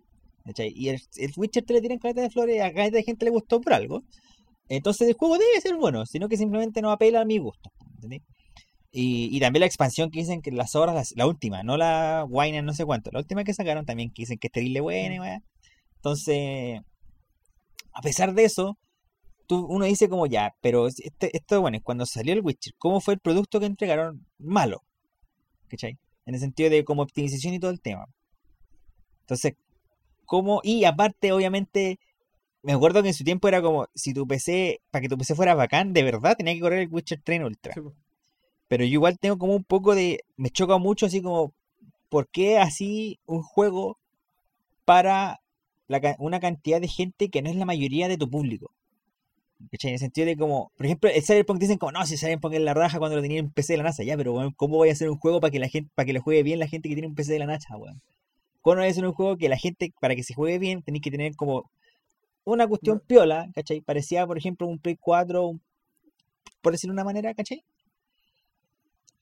¿cachai? 0.45 0.71
Y 0.75 0.89
el, 0.89 1.01
el 1.17 1.31
Witcher 1.35 1.63
3 1.65 1.77
le 1.77 1.81
tiran 1.81 1.97
caleta 1.97 2.21
de 2.21 2.29
flores. 2.29 2.61
A 2.61 2.71
caleta 2.71 2.97
de 2.97 3.03
gente 3.03 3.25
le 3.25 3.31
gustó 3.31 3.59
por 3.59 3.73
algo. 3.73 4.03
Entonces 4.77 5.07
el 5.07 5.15
juego 5.15 5.37
debe 5.37 5.59
ser 5.61 5.75
bueno. 5.75 6.05
Sino 6.05 6.29
que 6.29 6.37
simplemente 6.37 6.81
no 6.81 6.91
apela 6.91 7.21
a 7.21 7.25
mi 7.25 7.37
gusto. 7.37 7.71
¿entendés? 7.95 8.21
Y, 8.91 9.29
y 9.35 9.39
también 9.39 9.61
la 9.61 9.65
expansión 9.67 10.11
que 10.11 10.19
dicen 10.19 10.41
que 10.41 10.51
las 10.51 10.75
obras, 10.75 10.95
las- 10.95 11.13
la 11.15 11.25
última, 11.27 11.63
no 11.63 11.77
la 11.77 12.25
Wine 12.27 12.61
no 12.61 12.73
sé 12.73 12.85
cuánto. 12.85 13.09
La 13.11 13.19
última 13.19 13.43
que 13.43 13.53
sacaron 13.53 13.85
también 13.85 14.09
que 14.11 14.23
dicen 14.23 14.37
que 14.37 14.47
es 14.47 14.51
terrible 14.53 14.81
buena. 14.81 15.41
Entonces, 15.97 16.81
a 17.93 18.01
pesar 18.01 18.33
de 18.33 18.43
eso, 18.45 18.77
tú, 19.47 19.65
uno 19.67 19.85
dice 19.85 20.09
como 20.09 20.25
ya, 20.25 20.53
pero 20.61 20.87
este, 20.87 21.35
esto, 21.35 21.61
bueno, 21.61 21.77
cuando 21.83 22.05
salió 22.05 22.33
el 22.33 22.41
Witcher, 22.41 22.73
¿cómo 22.77 23.01
fue 23.01 23.13
el 23.15 23.19
producto 23.19 23.59
que 23.59 23.65
entregaron? 23.67 24.25
Malo. 24.39 24.81
¿Cachai? 25.69 25.97
En 26.25 26.35
el 26.35 26.39
sentido 26.41 26.69
de 26.69 26.83
como 26.83 27.01
optimización 27.03 27.53
y 27.53 27.59
todo 27.59 27.71
el 27.71 27.81
tema. 27.81 28.05
Entonces, 29.21 29.53
¿cómo? 30.25 30.61
Y 30.63 30.85
aparte, 30.85 31.31
obviamente, 31.31 31.99
me 32.63 32.73
acuerdo 32.73 33.01
que 33.01 33.09
en 33.09 33.13
su 33.13 33.23
tiempo 33.23 33.47
era 33.47 33.61
como, 33.61 33.87
si 33.95 34.13
tu 34.13 34.27
PC, 34.27 34.81
para 34.91 35.01
que 35.01 35.09
tu 35.09 35.17
PC 35.17 35.35
fuera 35.35 35.55
bacán, 35.55 35.93
de 35.93 36.03
verdad 36.03 36.35
tenía 36.37 36.53
que 36.53 36.59
correr 36.59 36.79
el 36.79 36.89
Witcher 36.89 37.21
3 37.23 37.37
en 37.37 37.45
Ultra. 37.45 37.73
Sí. 37.73 37.81
Pero 38.71 38.85
yo 38.85 38.93
igual 38.93 39.19
tengo 39.19 39.37
como 39.37 39.53
un 39.53 39.65
poco 39.65 39.95
de. 39.95 40.23
Me 40.37 40.49
choca 40.49 40.77
mucho 40.77 41.05
así 41.05 41.21
como. 41.21 41.53
¿Por 42.07 42.29
qué 42.29 42.57
así 42.57 43.19
un 43.25 43.41
juego 43.41 43.97
para 44.85 45.41
la 45.89 46.15
una 46.19 46.39
cantidad 46.39 46.79
de 46.79 46.87
gente 46.87 47.29
que 47.29 47.41
no 47.41 47.49
es 47.49 47.57
la 47.57 47.65
mayoría 47.65 48.07
de 48.07 48.17
tu 48.17 48.29
público? 48.29 48.71
¿Cachai? 49.71 49.89
En 49.89 49.95
el 49.95 49.99
sentido 49.99 50.25
de 50.27 50.37
como. 50.37 50.71
Por 50.77 50.85
ejemplo, 50.85 51.09
el 51.09 51.21
Cyberpunk 51.21 51.59
dicen 51.59 51.79
como, 51.79 51.91
no, 51.91 52.05
si 52.05 52.15
Cyberpunk 52.15 52.53
es 52.53 52.61
la 52.61 52.73
raja 52.73 52.97
cuando 52.97 53.17
lo 53.17 53.21
tenía 53.21 53.39
en 53.39 53.51
PC 53.51 53.73
de 53.73 53.77
la 53.77 53.83
NASA. 53.83 54.03
Ya, 54.03 54.15
pero 54.15 54.33
weón, 54.33 54.53
¿cómo 54.53 54.77
voy 54.77 54.87
a 54.87 54.93
hacer 54.93 55.09
un 55.09 55.17
juego 55.17 55.41
para 55.41 55.51
que 55.51 55.59
la 55.59 55.67
gente, 55.67 55.91
para 55.93 56.05
que 56.05 56.13
lo 56.13 56.21
juegue 56.21 56.43
bien 56.43 56.57
la 56.59 56.67
gente 56.67 56.87
que 56.87 56.95
tiene 56.95 57.09
un 57.09 57.15
PC 57.15 57.33
de 57.33 57.39
la 57.39 57.47
NASA, 57.47 57.75
weón? 57.75 58.01
¿Cómo 58.61 58.75
no 58.75 58.81
voy 58.81 58.87
a 58.87 58.91
hacer 58.91 59.05
un 59.05 59.13
juego 59.13 59.35
que 59.35 59.49
la 59.49 59.57
gente, 59.57 59.93
para 59.99 60.15
que 60.15 60.23
se 60.23 60.33
juegue 60.33 60.59
bien, 60.59 60.81
tenéis 60.81 61.03
que 61.03 61.11
tener 61.11 61.35
como 61.35 61.69
una 62.43 62.67
cuestión 62.67 62.97
No. 62.97 63.03
piola, 63.05 63.49
¿cachai? 63.53 63.81
Parecía, 63.81 64.25
por 64.27 64.37
ejemplo, 64.37 64.67
un 64.67 64.79
Play 64.79 64.97
4, 64.99 65.47
un- 65.47 65.61
por 66.61 66.71
decirlo 66.73 66.91
de 66.93 66.95
una 66.95 67.03
manera, 67.05 67.33
¿cachai? 67.33 67.63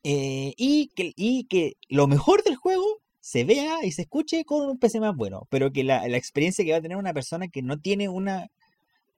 Eh, 0.03 0.53
y, 0.57 0.87
que, 0.95 1.13
y 1.15 1.43
que 1.45 1.73
lo 1.89 2.07
mejor 2.07 2.43
del 2.43 2.55
juego 2.55 2.85
se 3.19 3.43
vea 3.43 3.83
y 3.85 3.91
se 3.91 4.03
escuche 4.03 4.45
con 4.45 4.67
un 4.69 4.77
PC 4.79 4.99
más 5.01 5.15
bueno, 5.15 5.45
pero 5.49 5.71
que 5.73 5.83
la, 5.83 6.07
la 6.07 6.17
experiencia 6.17 6.63
que 6.63 6.71
va 6.71 6.77
a 6.77 6.81
tener 6.81 6.97
una 6.97 7.13
persona 7.13 7.49
que 7.49 7.61
no 7.61 7.77
tiene 7.79 8.07
una, 8.07 8.49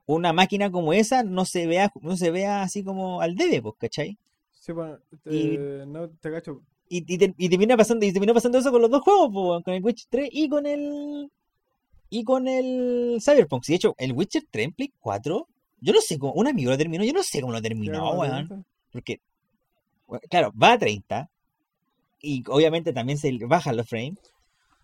una 0.08 0.34
máquina 0.34 0.72
como 0.72 0.92
esa 0.94 1.22
no 1.24 1.46
se 1.46 1.68
vea, 1.68 1.92
no 2.02 2.18
se 2.18 2.32
vea 2.32 2.64
así 2.64 2.84
como 2.84 3.22
al 3.22 3.36
debe, 3.36 3.62
pues, 3.62 3.76
¿cachai? 3.78 4.18
Sí, 4.52 4.72
bueno, 4.72 4.98
Y- 5.26 5.56
eh, 5.58 5.84
no 5.88 6.10
te 6.10 6.32
cacho. 6.32 6.62
Y, 6.90 7.06
y, 7.14 7.18
te- 7.18 7.36
y 7.38 7.48
termina 7.48 7.78
pasando, 7.78 8.06
y 8.06 8.12
terminó 8.12 8.34
pasando 8.34 8.58
eso 8.58 8.72
con 8.72 8.82
los 8.82 8.92
dos 8.92 9.02
juegos, 9.02 9.30
pues, 9.32 9.64
con 9.64 9.74
el 9.76 9.84
Witcher 9.84 10.08
3 10.10 10.30
y 10.32 10.50
con 10.50 10.66
el 10.66 11.32
y 12.12 12.26
con 12.26 12.48
el 12.48 13.20
Cyberpunk. 13.22 13.64
Si 13.64 13.72
de 13.72 13.78
hecho, 13.78 13.96
el 13.98 14.12
Witcher 14.12 14.44
3 14.52 14.66
en 14.66 14.74
Play 14.74 14.94
4, 15.00 15.48
yo 15.80 15.94
no 15.94 16.02
sé 16.02 16.20
cómo, 16.20 16.34
un 16.34 16.46
amigo 16.46 16.70
lo 16.70 16.78
terminó, 16.78 17.06
yo 17.06 17.14
no 17.14 17.24
sé 17.24 17.40
cómo 17.40 17.54
lo 17.54 17.62
terminó, 17.62 17.94
¿Llega 17.94 18.06
a 18.06 18.12
weón. 18.12 18.48
30? 18.48 18.68
Porque, 18.92 19.22
claro, 20.30 20.52
va 20.62 20.74
a 20.74 20.78
30. 20.78 21.30
Y 22.22 22.44
obviamente 22.50 22.92
también 22.92 23.18
se 23.18 23.32
bajan 23.48 23.78
los 23.78 23.88
frames. 23.88 24.20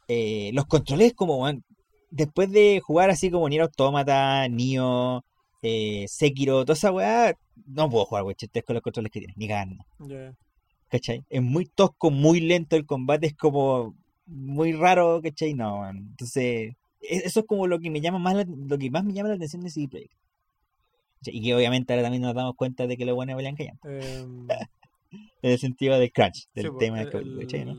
Eh, 0.07 0.51
los 0.53 0.65
controles 0.67 1.13
como, 1.13 1.43
weón, 1.43 1.65
después 2.09 2.49
de 2.49 2.79
jugar 2.79 3.09
así 3.09 3.29
como 3.29 3.49
Nier 3.49 3.63
Automata, 3.63 4.47
Nioh, 4.47 5.21
eh, 5.61 6.05
Sekiro, 6.07 6.63
toda 6.63 6.75
esa 6.75 6.93
weá, 6.93 7.37
no 7.65 7.89
puedo 7.89 8.05
jugar 8.05 8.23
Witcher 8.23 8.49
3 8.49 8.63
con 8.63 8.73
los 8.75 8.83
controles 8.83 9.11
que 9.11 9.19
tiene, 9.19 9.33
ni 9.35 9.49
cagando. 9.49 9.85
Ya. 9.99 10.33
¿Cachai? 10.87 11.25
Es 11.29 11.41
muy 11.41 11.65
tosco, 11.65 12.09
muy 12.09 12.39
lento 12.39 12.77
el 12.77 12.85
combate, 12.85 13.27
es 13.27 13.35
como 13.35 13.95
muy 14.25 14.71
raro, 14.71 15.19
¿cachai? 15.21 15.53
No, 15.53 15.79
man. 15.79 15.97
Entonces, 15.97 16.73
eso 17.09 17.39
es 17.41 17.45
como 17.45 17.67
lo 17.67 17.79
que 17.79 17.89
me 17.89 18.01
llama 18.01 18.19
más 18.19 18.35
la- 18.35 18.45
lo 18.47 18.77
que 18.77 18.89
más 18.91 19.03
me 19.03 19.13
llama 19.13 19.29
la 19.29 19.35
atención 19.35 19.63
de 19.63 19.69
CD 19.69 19.87
Projekt. 19.89 20.13
Y 21.25 21.41
que 21.43 21.55
obviamente 21.55 21.91
ahora 21.93 22.03
también 22.03 22.21
nos 22.23 22.35
damos 22.35 22.55
cuenta 22.55 22.87
de 22.87 22.95
que 22.95 23.05
lo 23.05 23.15
bueno 23.15 23.31
es 23.31 23.37
Belian 23.37 23.55
Callan, 23.55 23.79
Em, 23.83 24.47
en 25.41 25.51
el 25.51 25.57
sentido 25.59 25.97
del 25.99 26.11
crunch, 26.11 26.47
del 26.53 26.65
sí, 26.65 26.69
po, 26.71 26.79
tema 26.79 27.01
el, 27.01 27.09
que 27.09 27.41
¿cachai, 27.41 27.65
no? 27.65 27.71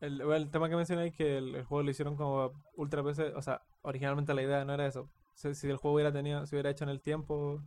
el- 0.00 0.20
el- 0.20 0.32
el 0.32 0.50
tema 0.50 0.68
que 0.68 0.76
mencioné 0.76 1.06
es 1.06 1.14
que 1.14 1.38
el, 1.38 1.54
el 1.54 1.64
juego 1.64 1.82
lo 1.82 1.90
hicieron 1.90 2.16
como 2.16 2.52
ultra 2.76 3.02
PC, 3.02 3.32
o 3.34 3.42
sea, 3.42 3.62
originalmente 3.82 4.34
la 4.34 4.42
idea 4.42 4.64
no 4.64 4.74
era 4.74 4.86
eso. 4.86 5.08
Si, 5.34 5.54
si 5.54 5.68
el 5.68 5.76
juego 5.76 5.94
hubiera 5.94 6.12
tenido, 6.12 6.44
se 6.46 6.56
hubiera 6.56 6.70
hecho 6.70 6.84
en 6.84 6.90
el 6.90 7.00
tiempo 7.00 7.62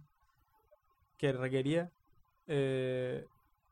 que 1.18 1.32
requería, 1.34 1.92
eh, 2.48 3.26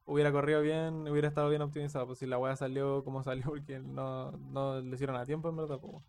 hubiera 0.06 0.32
corrido 0.32 0.62
bien, 0.62 1.08
hubiera 1.08 1.28
estado 1.28 1.50
bien 1.50 1.62
optimizado. 1.62 2.08
Pues 2.08 2.20
si 2.20 2.26
la 2.26 2.38
weá 2.38 2.56
salió 2.56 3.04
como 3.04 3.24
salió, 3.24 3.46
porque 3.46 3.80
no, 3.80 4.32
no 4.32 4.82
lo 4.82 4.96
hicieron 4.96 5.16
a 5.16 5.26
tiempo, 5.26 5.50
en 5.50 5.58
verdad. 5.58 5.80
po. 5.80 6.04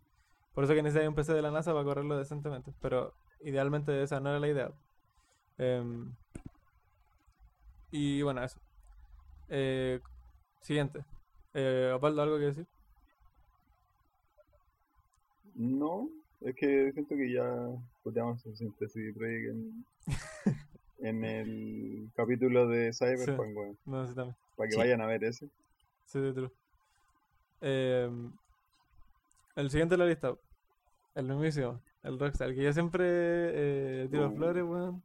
Por 0.57 0.65
eso 0.65 0.73
que 0.75 0.83
necesitáis 0.83 1.07
un 1.11 1.15
PC 1.15 1.35
de 1.35 1.43
la 1.43 1.51
NASA 1.51 1.73
para 1.75 1.85
correrlo 1.85 2.17
decentemente. 2.17 2.73
Pero 2.81 3.13
idealmente 3.43 4.03
esa 4.03 4.21
no 4.21 4.31
era 4.31 4.41
la 4.41 4.49
idea. 4.49 4.73
Em, 5.59 6.15
y 7.91 8.23
bueno, 8.23 8.43
eso. 8.43 8.59
Eh, 9.51 10.01
siguiente. 10.63 11.05
Eh, 11.53 11.93
Osvaldo, 11.95 12.23
¿algo 12.23 12.39
que 12.39 12.45
decir? 12.47 12.67
No, 15.57 16.09
es 16.41 16.55
que 16.57 16.91
siento 16.93 17.15
que 17.17 17.33
ya 17.35 17.45
puteamos 18.03 18.41
suficiente 18.41 18.89
CD 18.89 19.51
en, 19.51 19.85
en 21.01 21.23
el 21.25 22.11
capítulo 22.15 22.67
de 22.67 22.95
Cyberpunk, 22.95 23.55
weón. 23.55 23.79
No, 23.85 24.07
sí, 24.07 24.15
también. 24.15 24.37
Para 24.57 24.69
que 24.69 24.73
Sí. 24.73 24.79
vayan 24.79 25.03
a 25.03 25.07
ver 25.07 25.23
ese. 25.23 25.51
Sí, 26.07 26.19
sí, 26.23 26.33
true. 26.33 26.51
Em, 27.61 28.33
el 29.57 29.71
siguiente 29.71 29.95
de 29.95 29.99
la 29.99 30.07
lista. 30.07 30.35
El 31.17 31.25
mismísimo. 31.27 31.81
El 32.05 32.19
Rockstar. 32.21 32.55
Que 32.55 32.63
yo 32.63 32.73
siempre 32.73 33.05
eh, 33.09 34.09
tiro 34.11 34.29
Oh. 34.29 34.37
flores, 34.37 34.63
weón. 34.63 35.03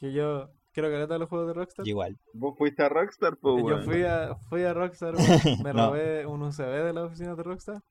Que 0.00 0.12
yo 0.12 0.48
quiero 0.72 0.90
caleta 0.90 1.12
de 1.14 1.18
los 1.20 1.28
juegos 1.28 1.46
de 1.48 1.54
Rockstar. 1.54 1.86
Igual. 1.86 2.18
Vos 2.32 2.56
fuiste 2.58 2.82
a 2.82 2.88
Rockstar, 2.88 3.36
pues, 3.36 3.54
Y 3.56 3.60
yo 3.60 3.66
weón. 3.66 3.84
fui 3.84 4.02
a, 4.02 4.34
fui 4.48 4.62
a 4.64 4.74
Rockstar, 4.74 5.14
weón, 5.16 5.62
me 5.62 5.72
No. 5.72 5.88
robé 5.90 6.26
un 6.26 6.42
USB 6.42 6.64
de 6.64 6.92
la 6.92 7.04
oficina 7.04 7.34
de 7.36 7.42
Rockstar 7.42 7.82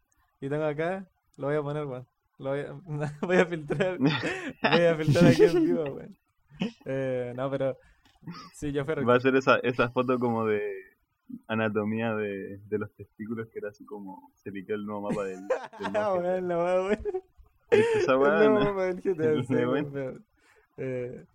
y 0.41 0.49
tengo 0.49 0.65
acá, 0.65 1.07
lo 1.37 1.47
voy 1.47 1.55
a 1.55 1.61
poner, 1.61 1.85
weón. 1.85 2.05
Lo 2.39 2.49
voy 2.51 2.59
a, 2.59 2.73
voy 3.21 3.37
a 3.37 3.45
filtrar, 3.45 3.97
voy 3.97 4.11
a 4.11 4.95
filtrar 4.95 5.25
aquí 5.31 5.43
en 5.43 5.63
vivo, 5.65 5.83
weón. 5.85 6.17
Eh, 6.85 7.33
no, 7.35 7.49
pero 7.51 7.77
sí, 8.53 8.71
yo 8.71 8.83
fui 8.83 8.93
a 8.93 8.95
Va 8.97 9.01
a 9.01 9.05
Rockstar. 9.05 9.21
ser 9.21 9.35
esa, 9.35 9.55
esa 9.59 9.89
foto 9.89 10.17
como 10.19 10.45
de 10.45 10.76
anatomía 11.47 12.13
de, 12.15 12.59
de 12.67 12.77
los 12.77 12.91
testículos 12.93 13.47
que 13.49 13.59
era 13.59 13.69
así 13.69 13.85
como 13.85 14.31
se 14.35 14.51
piquó 14.51 14.73
el 14.73 14.85
nuevo 14.85 15.09
mapa 15.09 15.23
del, 15.25 15.47
del 15.79 15.95
Ah, 15.95 16.13
weón. 16.13 16.97
¿Viste 17.69 17.99
esa 17.99 18.13
El 18.13 18.19
nuevo 18.19 18.59
mapa 18.59 18.83
del 18.85 19.01
GTA. 19.01 20.19
Eh, 20.79 21.25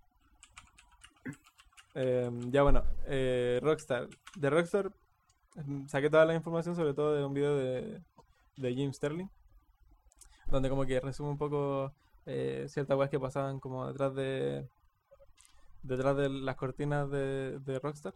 em, 1.94 2.52
ya 2.52 2.62
bueno, 2.62 2.85
eh, 3.06 3.59
Rockstar. 3.60 4.06
De 4.36 4.51
Rockstar 4.51 4.93
mm, 5.56 5.89
saqué 5.89 6.09
toda 6.09 6.24
la 6.24 6.35
información, 6.36 6.77
sobre 6.77 6.94
todo 6.94 7.16
de 7.16 7.24
un 7.24 7.35
video 7.35 7.56
de, 7.56 8.01
de 8.56 8.74
Jim 8.74 8.93
Sterling, 8.93 9.27
donde 10.47 10.69
como 10.69 10.86
que 10.86 11.01
resume 11.01 11.31
un 11.31 11.39
poco 11.39 11.93
eh, 12.24 12.66
ciertas 12.69 12.97
weas 12.97 13.10
que 13.10 13.19
pasaban 13.19 13.59
como 13.59 13.89
detrás 13.89 14.14
de 14.14 14.69
detrás 15.82 16.16
de 16.16 16.28
las 16.28 16.55
cortinas 16.55 17.10
de, 17.10 17.59
de 17.59 17.81
Rockstar. 17.81 18.14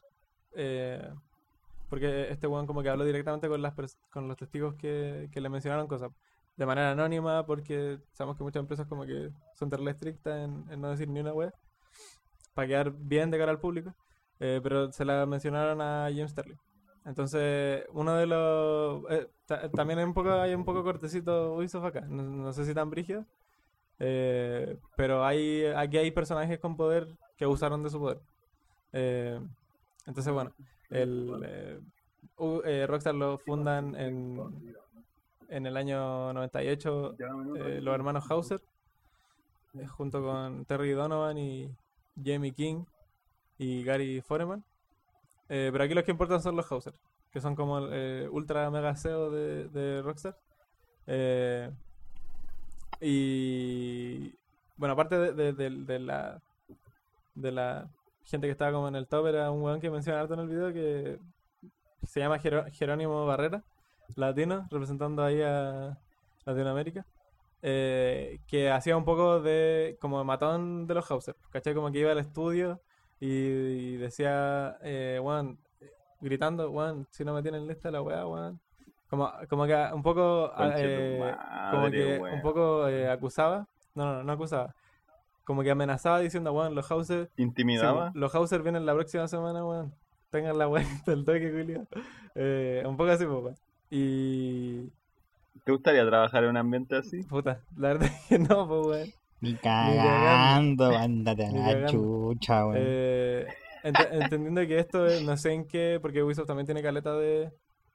Porque 1.88 2.30
este 2.30 2.46
weón 2.46 2.66
como 2.66 2.82
que 2.82 2.88
habló 2.88 3.04
directamente 3.04 3.48
con 3.48 3.62
las 3.62 3.74
con 4.10 4.28
los 4.28 4.36
testigos 4.36 4.74
que, 4.74 5.28
que 5.32 5.40
le 5.40 5.48
mencionaron 5.48 5.86
cosas 5.86 6.10
de 6.56 6.66
manera 6.66 6.90
anónima 6.92 7.44
porque 7.46 7.98
sabemos 8.12 8.36
que 8.36 8.44
muchas 8.44 8.60
empresas 8.60 8.86
como 8.88 9.04
que 9.06 9.30
son 9.54 9.70
terrible 9.70 9.92
estrictas 9.92 10.44
en, 10.44 10.64
en 10.70 10.80
no 10.80 10.90
decir 10.90 11.08
ni 11.08 11.20
una 11.20 11.32
web 11.32 11.52
para 12.54 12.68
quedar 12.68 12.92
bien 12.92 13.30
de 13.30 13.38
cara 13.38 13.52
al 13.52 13.60
público 13.60 13.94
eh, 14.40 14.60
pero 14.62 14.90
se 14.92 15.04
la 15.04 15.24
mencionaron 15.26 15.80
a 15.80 16.08
James 16.10 16.30
Sterling. 16.32 16.56
Entonces 17.04 17.84
uno 17.92 18.14
de 18.16 18.26
los 18.26 19.04
eh, 19.10 19.28
ta- 19.46 19.68
también 19.70 19.98
hay 19.98 20.04
un 20.04 20.14
poco 20.14 20.32
hay 20.32 20.54
un 20.54 20.64
poco 20.64 20.82
cortecito 20.82 21.54
Ubisoft 21.54 21.84
acá 21.86 22.00
no, 22.02 22.22
no 22.22 22.52
sé 22.52 22.64
si 22.64 22.74
tan 22.74 22.90
brígido 22.90 23.24
eh, 23.98 24.76
pero 24.96 25.24
hay 25.24 25.66
aquí 25.66 25.98
hay 25.98 26.10
personajes 26.10 26.58
con 26.58 26.76
poder 26.76 27.08
que 27.36 27.44
abusaron 27.44 27.82
de 27.82 27.90
su 27.90 28.00
poder. 28.00 28.20
Eh, 28.92 29.40
entonces 30.06 30.32
bueno 30.32 30.52
el 30.90 31.42
eh, 31.44 31.80
eh, 32.64 32.86
Rockstar 32.86 33.14
lo 33.14 33.38
fundan 33.38 33.94
en 33.96 34.74
en 35.48 35.64
el 35.66 35.76
año 35.76 36.32
98 36.32 37.14
eh, 37.56 37.80
los 37.80 37.94
hermanos 37.94 38.24
Hauser, 38.30 38.60
eh, 39.74 39.86
junto 39.86 40.20
con 40.22 40.64
Terry 40.64 40.90
Donovan 40.90 41.38
y 41.38 41.70
Jamie 42.24 42.52
King 42.52 42.84
y 43.58 43.84
Gary 43.84 44.20
Foreman. 44.22 44.64
Pero 45.48 45.84
aquí 45.84 45.94
los 45.94 46.02
que 46.02 46.10
importan 46.10 46.42
son 46.42 46.56
los 46.56 46.70
Hauser, 46.70 46.94
que 47.32 47.40
son 47.40 47.54
como 47.54 47.78
el 47.78 48.28
ultra 48.30 48.68
mega 48.70 48.96
CEO 48.96 49.30
de, 49.30 49.68
de 49.68 50.02
Rockstar. 50.02 50.36
Y 53.00 54.32
bueno, 54.76 54.94
aparte 54.94 55.32
de- 55.32 55.52
de 55.52 55.98
la 55.98 56.40
de 57.34 57.52
la 57.52 57.88
gente 58.26 58.46
que 58.46 58.52
estaba 58.52 58.72
como 58.72 58.88
en 58.88 58.96
el 58.96 59.06
top, 59.06 59.28
era 59.28 59.50
un 59.50 59.62
weón 59.62 59.80
que 59.80 59.90
menciona 59.90 60.20
harto 60.20 60.34
en 60.34 60.40
el 60.40 60.48
video 60.48 60.72
que 60.72 61.18
se 62.02 62.20
llama 62.20 62.38
Jerónimo 62.38 63.24
Barrera 63.26 63.62
latino, 64.14 64.66
representando 64.70 65.24
ahí 65.24 65.40
a 65.42 65.98
Latinoamérica, 66.44 67.04
eh, 67.62 68.38
que 68.46 68.70
hacía 68.70 68.96
un 68.96 69.04
poco 69.04 69.40
de 69.40 69.96
como 70.00 70.22
matón 70.24 70.86
de 70.86 70.94
los 70.94 71.10
Hauser, 71.10 71.34
¿cachai? 71.50 71.74
Como 71.74 71.90
que 71.90 71.98
iba 71.98 72.12
al 72.12 72.18
estudio 72.18 72.80
y, 73.18 73.26
y 73.28 73.96
decía, 73.96 74.78
eh, 74.82 75.18
weón, 75.22 75.58
gritando, 76.20 76.70
weón, 76.70 77.06
si 77.10 77.24
no 77.24 77.34
me 77.34 77.42
tienen 77.42 77.66
lista 77.66 77.90
la 77.90 78.02
weá, 78.02 78.26
weón. 78.26 78.60
Como, 79.08 79.30
como 79.48 79.66
que 79.66 79.74
un 79.92 80.02
poco, 80.02 80.52
eh, 80.58 81.34
como 81.70 81.90
que 81.90 82.18
un 82.20 82.42
poco 82.42 82.88
eh, 82.88 83.08
acusaba, 83.08 83.66
no, 83.94 84.14
no, 84.14 84.24
no 84.24 84.32
acusaba, 84.32 84.74
como 85.47 85.62
que 85.62 85.70
amenazaba 85.70 86.20
diciendo, 86.20 86.52
weón, 86.52 86.74
los 86.74 86.90
Hauser 86.90 87.31
¿Intimidaba? 87.39 87.98
weón, 88.01 88.12
los 88.14 88.35
Hauser 88.35 88.62
vienen 88.62 88.85
la 88.85 88.93
próxima 88.94 89.27
semana, 89.28 89.64
weón. 89.64 89.94
Tengan 90.31 90.59
la 90.59 90.68
weá 90.68 90.85
del 91.06 91.24
toque, 91.24 91.51
Julio. 91.51 91.86
Eh, 92.35 92.82
un 92.85 92.97
poco 92.98 93.10
así, 93.12 93.24
pues, 93.24 93.39
weón. 93.43 93.55
Y. 93.89 94.90
¿Te 95.64 95.73
gustaría 95.73 96.05
trabajar 96.05 96.44
en 96.44 96.51
un 96.51 96.56
ambiente 96.59 96.97
así? 96.97 97.23
Puta, 97.23 97.60
la 97.77 97.89
verdad 97.89 98.09
es 98.12 98.27
que 98.28 98.39
no, 98.39 98.68
pues, 98.68 98.86
weón. 98.86 99.09
Ni 99.40 99.55
cagando. 99.55 100.86
ándate 100.97 101.47
a 101.47 101.51
la 101.52 101.64
cagando. 101.64 101.86
chucha, 101.93 102.66
weón. 102.66 102.77
Eh, 102.81 103.47
ent- 103.85 104.09
entendiendo 104.10 104.60
que 104.66 104.78
esto 104.78 105.06
es, 105.06 105.23
no 105.23 105.36
sé 105.36 105.52
en 105.52 105.66
qué, 105.66 105.98
porque 106.02 106.23
Ubisoft 106.23 106.47
también 106.48 106.66
tiene 106.66 106.82
caleta 106.82 107.14
de, 107.14 107.51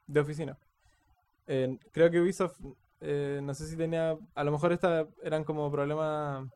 de 0.06 0.20
oficina. 0.20 0.56
Eh, 1.46 1.76
creo 1.92 2.10
que 2.10 2.20
Ubisoft, 2.20 2.58
eh, 3.00 3.40
no 3.42 3.52
sé 3.54 3.66
si 3.66 3.76
tenía, 3.76 4.16
a 4.34 4.44
lo 4.44 4.52
mejor 4.52 4.72
esta 4.72 5.06
eran 5.22 5.44
como 5.44 5.70
problemas 5.70 6.46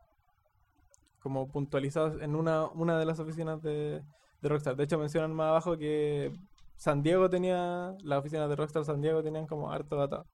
como 1.26 1.48
puntualizados 1.48 2.22
en 2.22 2.36
una, 2.36 2.66
una 2.66 3.00
de 3.00 3.04
las 3.04 3.18
oficinas 3.18 3.60
de, 3.60 4.00
de 4.40 4.48
Rockstar. 4.48 4.76
De 4.76 4.84
hecho, 4.84 4.96
mencionan 4.96 5.34
más 5.34 5.48
abajo 5.48 5.76
que 5.76 6.32
San 6.76 7.02
Diego 7.02 7.28
tenía, 7.28 7.96
las 8.04 8.20
oficinas 8.20 8.48
de 8.48 8.54
Rockstar 8.54 8.84
San 8.84 9.02
Diego 9.02 9.24
tenían 9.24 9.48
como 9.48 9.72
harto 9.72 9.96
data. 9.96 10.24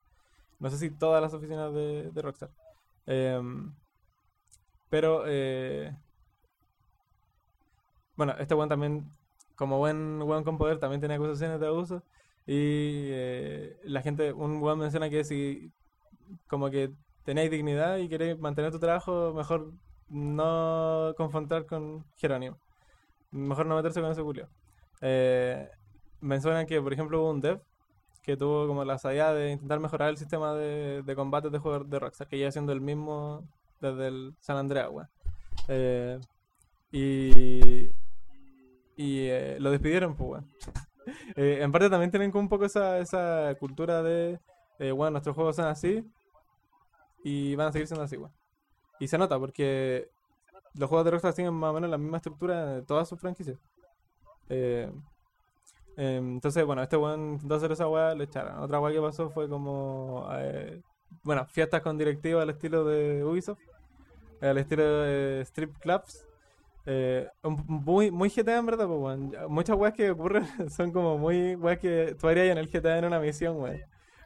No 0.59 0.69
sé 0.69 0.77
si 0.77 0.91
todas 0.91 1.23
las 1.23 1.33
oficinas 1.33 1.73
de, 1.73 2.13
Rockstar. 2.15 2.51
Em, 3.07 3.73
pero, 4.91 5.25
eh, 5.27 5.97
bueno, 8.15 8.35
este 8.39 8.55
weón 8.55 8.69
también, 8.69 9.11
como 9.57 9.79
buen 9.79 10.21
weón 10.21 10.45
con 10.45 10.59
poder, 10.59 10.79
también 10.79 11.01
tiene 11.01 11.15
acusaciones 11.15 11.59
de 11.59 11.69
abuso. 11.69 12.03
Y 12.47 13.09
eh, 13.13 13.79
la 13.85 14.03
gente, 14.03 14.35
un 14.35 14.63
weón 14.63 14.79
menciona 14.79 15.09
que 15.09 15.25
si 15.25 15.73
como 16.49 16.69
que 16.71 16.93
tenéis 17.25 17.51
dignidad 17.51 17.97
y 17.97 18.11
queréis 18.11 18.39
mantener 18.39 18.73
tu 18.73 18.79
trabajo, 18.79 19.33
mejor 19.35 19.73
no 20.13 21.15
confrontar 21.17 21.67
con 21.67 22.05
Jerónimo. 22.17 22.59
Mejor 23.31 23.67
no 23.67 23.77
meterse 23.77 24.01
con 24.01 24.11
ese 24.11 24.23
culio. 24.23 24.49
Eh, 25.01 25.69
que, 26.69 26.81
por 26.81 26.93
ejemplo, 26.93 27.21
hubo 27.21 27.31
un 27.31 27.41
dev 27.41 27.61
que 28.23 28.37
tuvo 28.37 28.69
como 28.69 28.85
la 28.85 29.01
idea 29.03 29.33
de 29.33 29.51
intentar 29.53 29.81
mejorar 29.81 30.11
el 30.11 30.17
sistema 30.17 30.55
de, 30.55 31.03
de 31.03 31.17
combate 31.17 31.51
de 31.51 31.59
juegos 31.59 31.91
de 31.91 31.99
Rockstar, 31.99 32.29
que 32.29 32.39
ya 32.39 32.53
siendo 32.53 32.73
el 32.73 32.81
mismo 32.81 33.43
desde 33.81 34.07
el 34.07 34.35
San 34.39 34.57
Andreas. 34.57 34.91
Eh, 35.67 36.21
y 36.93 37.91
y 38.97 39.27
eh, 39.29 39.57
lo 39.59 39.71
despidieron, 39.71 40.15
pues, 40.17 40.31
weón. 40.31 40.47
Eh, 41.35 41.59
en 41.61 41.73
parte 41.73 41.91
también 41.91 42.13
tienen 42.13 42.31
como 42.31 42.43
un 42.43 42.49
poco 42.49 42.65
esa, 42.65 43.01
esa 43.01 43.57
cultura 43.59 44.05
de, 44.05 44.39
eh, 44.79 44.93
bueno, 44.93 45.11
nuestros 45.11 45.35
juegos 45.35 45.57
son 45.57 45.65
así 45.65 46.05
y 47.25 47.57
van 47.57 47.67
a 47.67 47.73
seguir 47.73 47.89
siendo 47.89 48.05
así, 48.05 48.17
weón. 48.17 48.31
Y 49.03 49.09
se 49.09 49.19
nota 49.19 49.37
porque 49.37 50.09
los 50.75 50.89
juegos 50.89 51.05
de 51.05 51.11
Rockstar 51.11 51.33
siguen 51.33 51.55
más 51.55 51.71
o 51.71 51.75
menos 51.75 51.91
la 51.91 51.99
misma 51.99 52.19
estructura 52.19 52.75
de 52.75 52.83
todas 52.83 53.09
sus 53.09 53.19
franquicias. 53.19 53.59
Eh, 54.49 54.89
em, 55.97 56.35
entonces, 56.35 56.65
bueno, 56.65 56.85
este 56.85 56.97
weón 56.97 57.33
intentó 57.33 57.57
hacer 57.57 57.73
esa 57.73 57.89
weá, 57.89 58.15
le 58.15 58.23
echaron. 58.23 58.61
Otra 58.61 58.79
weá 58.79 58.93
que 58.93 59.01
pasó 59.01 59.29
fue 59.29 59.49
como, 59.49 60.29
eh, 60.35 60.81
bueno, 61.25 61.45
fiestas 61.47 61.83
con 61.83 61.99
directiva 61.99 62.43
al 62.43 62.51
estilo 62.51 62.85
de 62.85 63.25
Ubisoft, 63.25 63.59
al 64.41 64.59
estilo 64.59 64.85
de 64.85 65.41
strip 65.47 65.77
clubs. 65.79 66.25
Eh, 66.87 67.29
muy, 67.43 68.13
muy 68.13 68.29
GTA 68.31 68.59
en 68.59 68.67
verdad, 68.67 68.87
pues, 68.87 69.01
weón. 69.01 69.33
Muchas 69.49 69.77
weas 69.77 69.95
que 69.95 70.13
ocurren 70.13 70.47
son 70.71 70.93
como 70.93 71.19
muy 71.19 71.57
weas 71.57 71.81
que 71.81 72.17
tú 72.21 72.29
harías 72.29 72.47
en 72.53 72.59
el 72.59 72.71
GTA 72.71 72.99
en 72.99 73.07
una 73.07 73.19
misión, 73.19 73.57
weón. 73.61 73.81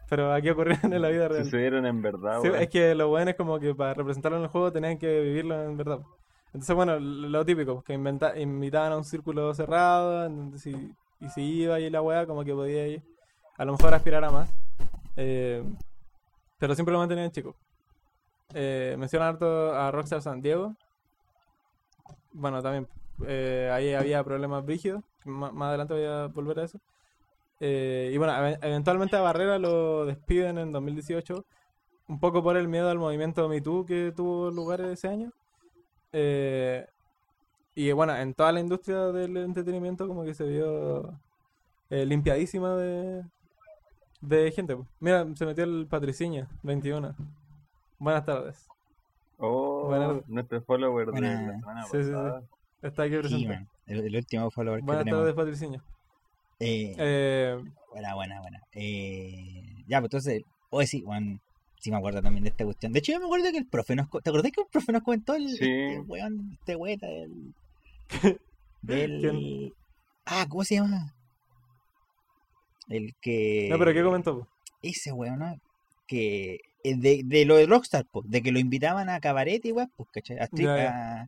Pero 0.08 0.32
aquí 0.32 0.50
ocurrieron 0.50 0.92
en 0.92 1.02
la 1.02 1.08
vida 1.08 1.28
real. 1.28 1.44
Sucedieron 1.44 1.84
en 1.86 2.00
verdad, 2.00 2.40
Sí, 2.42 2.48
es 2.48 2.68
que 2.68 2.94
lo 2.94 3.08
bueno 3.08 3.30
es 3.30 3.36
como 3.36 3.58
que 3.58 3.74
para 3.74 3.94
representarlo 3.94 4.38
en 4.38 4.44
el 4.44 4.48
juego 4.48 4.72
tenían 4.72 4.98
que 4.98 5.20
vivirlo 5.20 5.60
en 5.62 5.76
verdad. 5.76 6.00
Entonces, 6.46 6.74
bueno, 6.74 6.98
lo 6.98 7.44
típico, 7.44 7.82
que 7.82 7.92
inventa, 7.92 8.38
invitaban 8.38 8.92
a 8.92 8.96
un 8.96 9.04
círculo 9.04 9.52
cerrado, 9.52 10.30
si, 10.56 10.94
y 11.20 11.28
si 11.28 11.42
iba 11.42 11.78
y 11.80 11.90
la 11.90 12.00
weá, 12.00 12.26
como 12.26 12.44
que 12.44 12.54
podía 12.54 12.86
ir, 12.86 13.02
a 13.58 13.64
lo 13.64 13.72
mejor 13.72 13.94
aspirar 13.94 14.24
a 14.24 14.30
más. 14.30 14.50
Eh, 15.16 15.62
pero 16.58 16.74
siempre 16.74 16.92
lo 16.92 16.98
mantenían 16.98 17.30
chico. 17.30 17.56
Eh, 18.54 18.94
mencionan 18.98 19.28
harto 19.28 19.74
a 19.74 19.90
Rockstar 19.90 20.22
San 20.22 20.40
Diego. 20.40 20.74
Bueno, 22.32 22.62
también 22.62 22.86
eh, 23.26 23.70
ahí 23.72 23.92
había 23.94 24.22
problemas 24.22 24.64
brígidos. 24.64 25.02
Más 25.24 25.68
adelante 25.68 25.94
voy 25.94 26.04
a 26.04 26.26
volver 26.28 26.60
a 26.60 26.64
eso. 26.64 26.78
Eh, 27.60 28.10
y 28.12 28.18
bueno, 28.18 28.34
eve- 28.36 28.58
eventualmente 28.62 29.16
a 29.16 29.20
Barrera 29.22 29.58
lo 29.58 30.04
despiden 30.04 30.58
en 30.58 30.72
2018 30.72 31.44
un 32.08 32.20
poco 32.20 32.42
por 32.42 32.56
el 32.56 32.68
miedo 32.68 32.88
al 32.90 32.98
movimiento 32.98 33.48
Me 33.48 33.60
Too 33.60 33.86
que 33.86 34.12
tuvo 34.14 34.50
lugar 34.50 34.80
ese 34.82 35.08
año. 35.08 35.32
Eh, 36.12 36.86
y 37.74 37.90
bueno, 37.92 38.14
en 38.16 38.32
toda 38.34 38.52
la 38.52 38.60
industria 38.60 39.06
del 39.12 39.36
entretenimiento 39.38 40.06
como 40.06 40.24
que 40.24 40.34
se 40.34 40.44
vio 40.44 41.18
eh, 41.90 42.06
limpiadísima 42.06 42.74
de, 42.76 43.24
de 44.20 44.50
gente. 44.52 44.76
Mira, 45.00 45.26
se 45.34 45.44
metió 45.46 45.64
el 45.64 45.86
Patriciña, 45.88 46.48
21. 46.62 47.14
Buenas 47.98 48.24
tardes. 48.24 48.66
Oh, 49.38 50.22
nuestro 50.28 50.62
follower 50.62 51.10
de 51.12 51.20
la 51.20 51.28
semana 51.58 51.82
Sí, 51.84 51.98
sí, 51.98 52.04
sí. 52.04 52.10
pasada. 52.12 52.42
Está 52.82 53.02
aquí 53.02 53.16
presente. 53.18 53.66
el, 53.86 54.00
el 54.06 54.16
último 54.16 54.50
follower 54.50 54.80
que 54.80 54.86
Buenas 54.86 55.04
tenemos. 55.04 55.22
tardes, 55.22 55.34
Patriciña. 55.34 55.82
Eh, 56.60 56.94
Eh, 56.98 57.56
Buena, 57.90 58.14
buena, 58.14 58.40
buena. 58.40 58.60
Eh, 58.72 59.62
ya, 59.86 60.00
pues 60.00 60.08
entonces, 60.08 60.42
hoy 60.70 60.86
sí, 60.86 61.00
Juan, 61.02 61.40
sí 61.80 61.90
me 61.90 61.96
acuerdo 61.96 62.20
también 62.22 62.44
de 62.44 62.50
esta 62.50 62.64
cuestión. 62.64 62.92
De 62.92 62.98
hecho, 62.98 63.12
yo 63.12 63.20
me 63.20 63.24
acuerdo 63.26 63.50
que 63.50 63.58
el 63.58 63.66
profe 63.66 63.94
nos... 63.96 64.10
¿Te 64.10 64.28
acordás 64.30 64.52
que 64.52 64.60
el 64.60 64.66
profe 64.66 64.92
nos 64.92 65.02
comentó 65.02 65.34
el 65.34 65.48
Sí. 65.48 65.64
este 65.64 66.00
weón, 66.00 66.56
este 66.60 66.76
hueta 66.76 67.06
del... 67.06 67.54
del... 68.82 69.20
¿Quién? 69.20 69.72
Ah, 70.26 70.46
¿cómo 70.48 70.64
se 70.64 70.74
llama? 70.74 71.14
El 72.88 73.14
que... 73.20 73.68
no, 73.70 73.78
pero 73.78 73.92
¿qué 73.94 74.02
comentó? 74.02 74.46
Ese 74.82 75.12
weón, 75.12 75.38
¿no? 75.38 75.54
Que... 76.06 76.58
eh, 76.84 76.96
De, 76.96 77.22
de 77.24 77.44
lo 77.46 77.56
de 77.56 77.66
Rockstar, 77.66 78.04
pues, 78.10 78.28
de 78.28 78.42
que 78.42 78.52
lo 78.52 78.58
invitaban 78.58 79.08
a 79.08 79.20
cabaret 79.20 79.64
y 79.64 79.72
weón, 79.72 79.90
pues, 79.96 80.08
¿cachai? 80.12 80.38
A, 80.38 80.46
strip- 80.48 80.64
Ya, 80.64 81.20
a, 81.22 81.26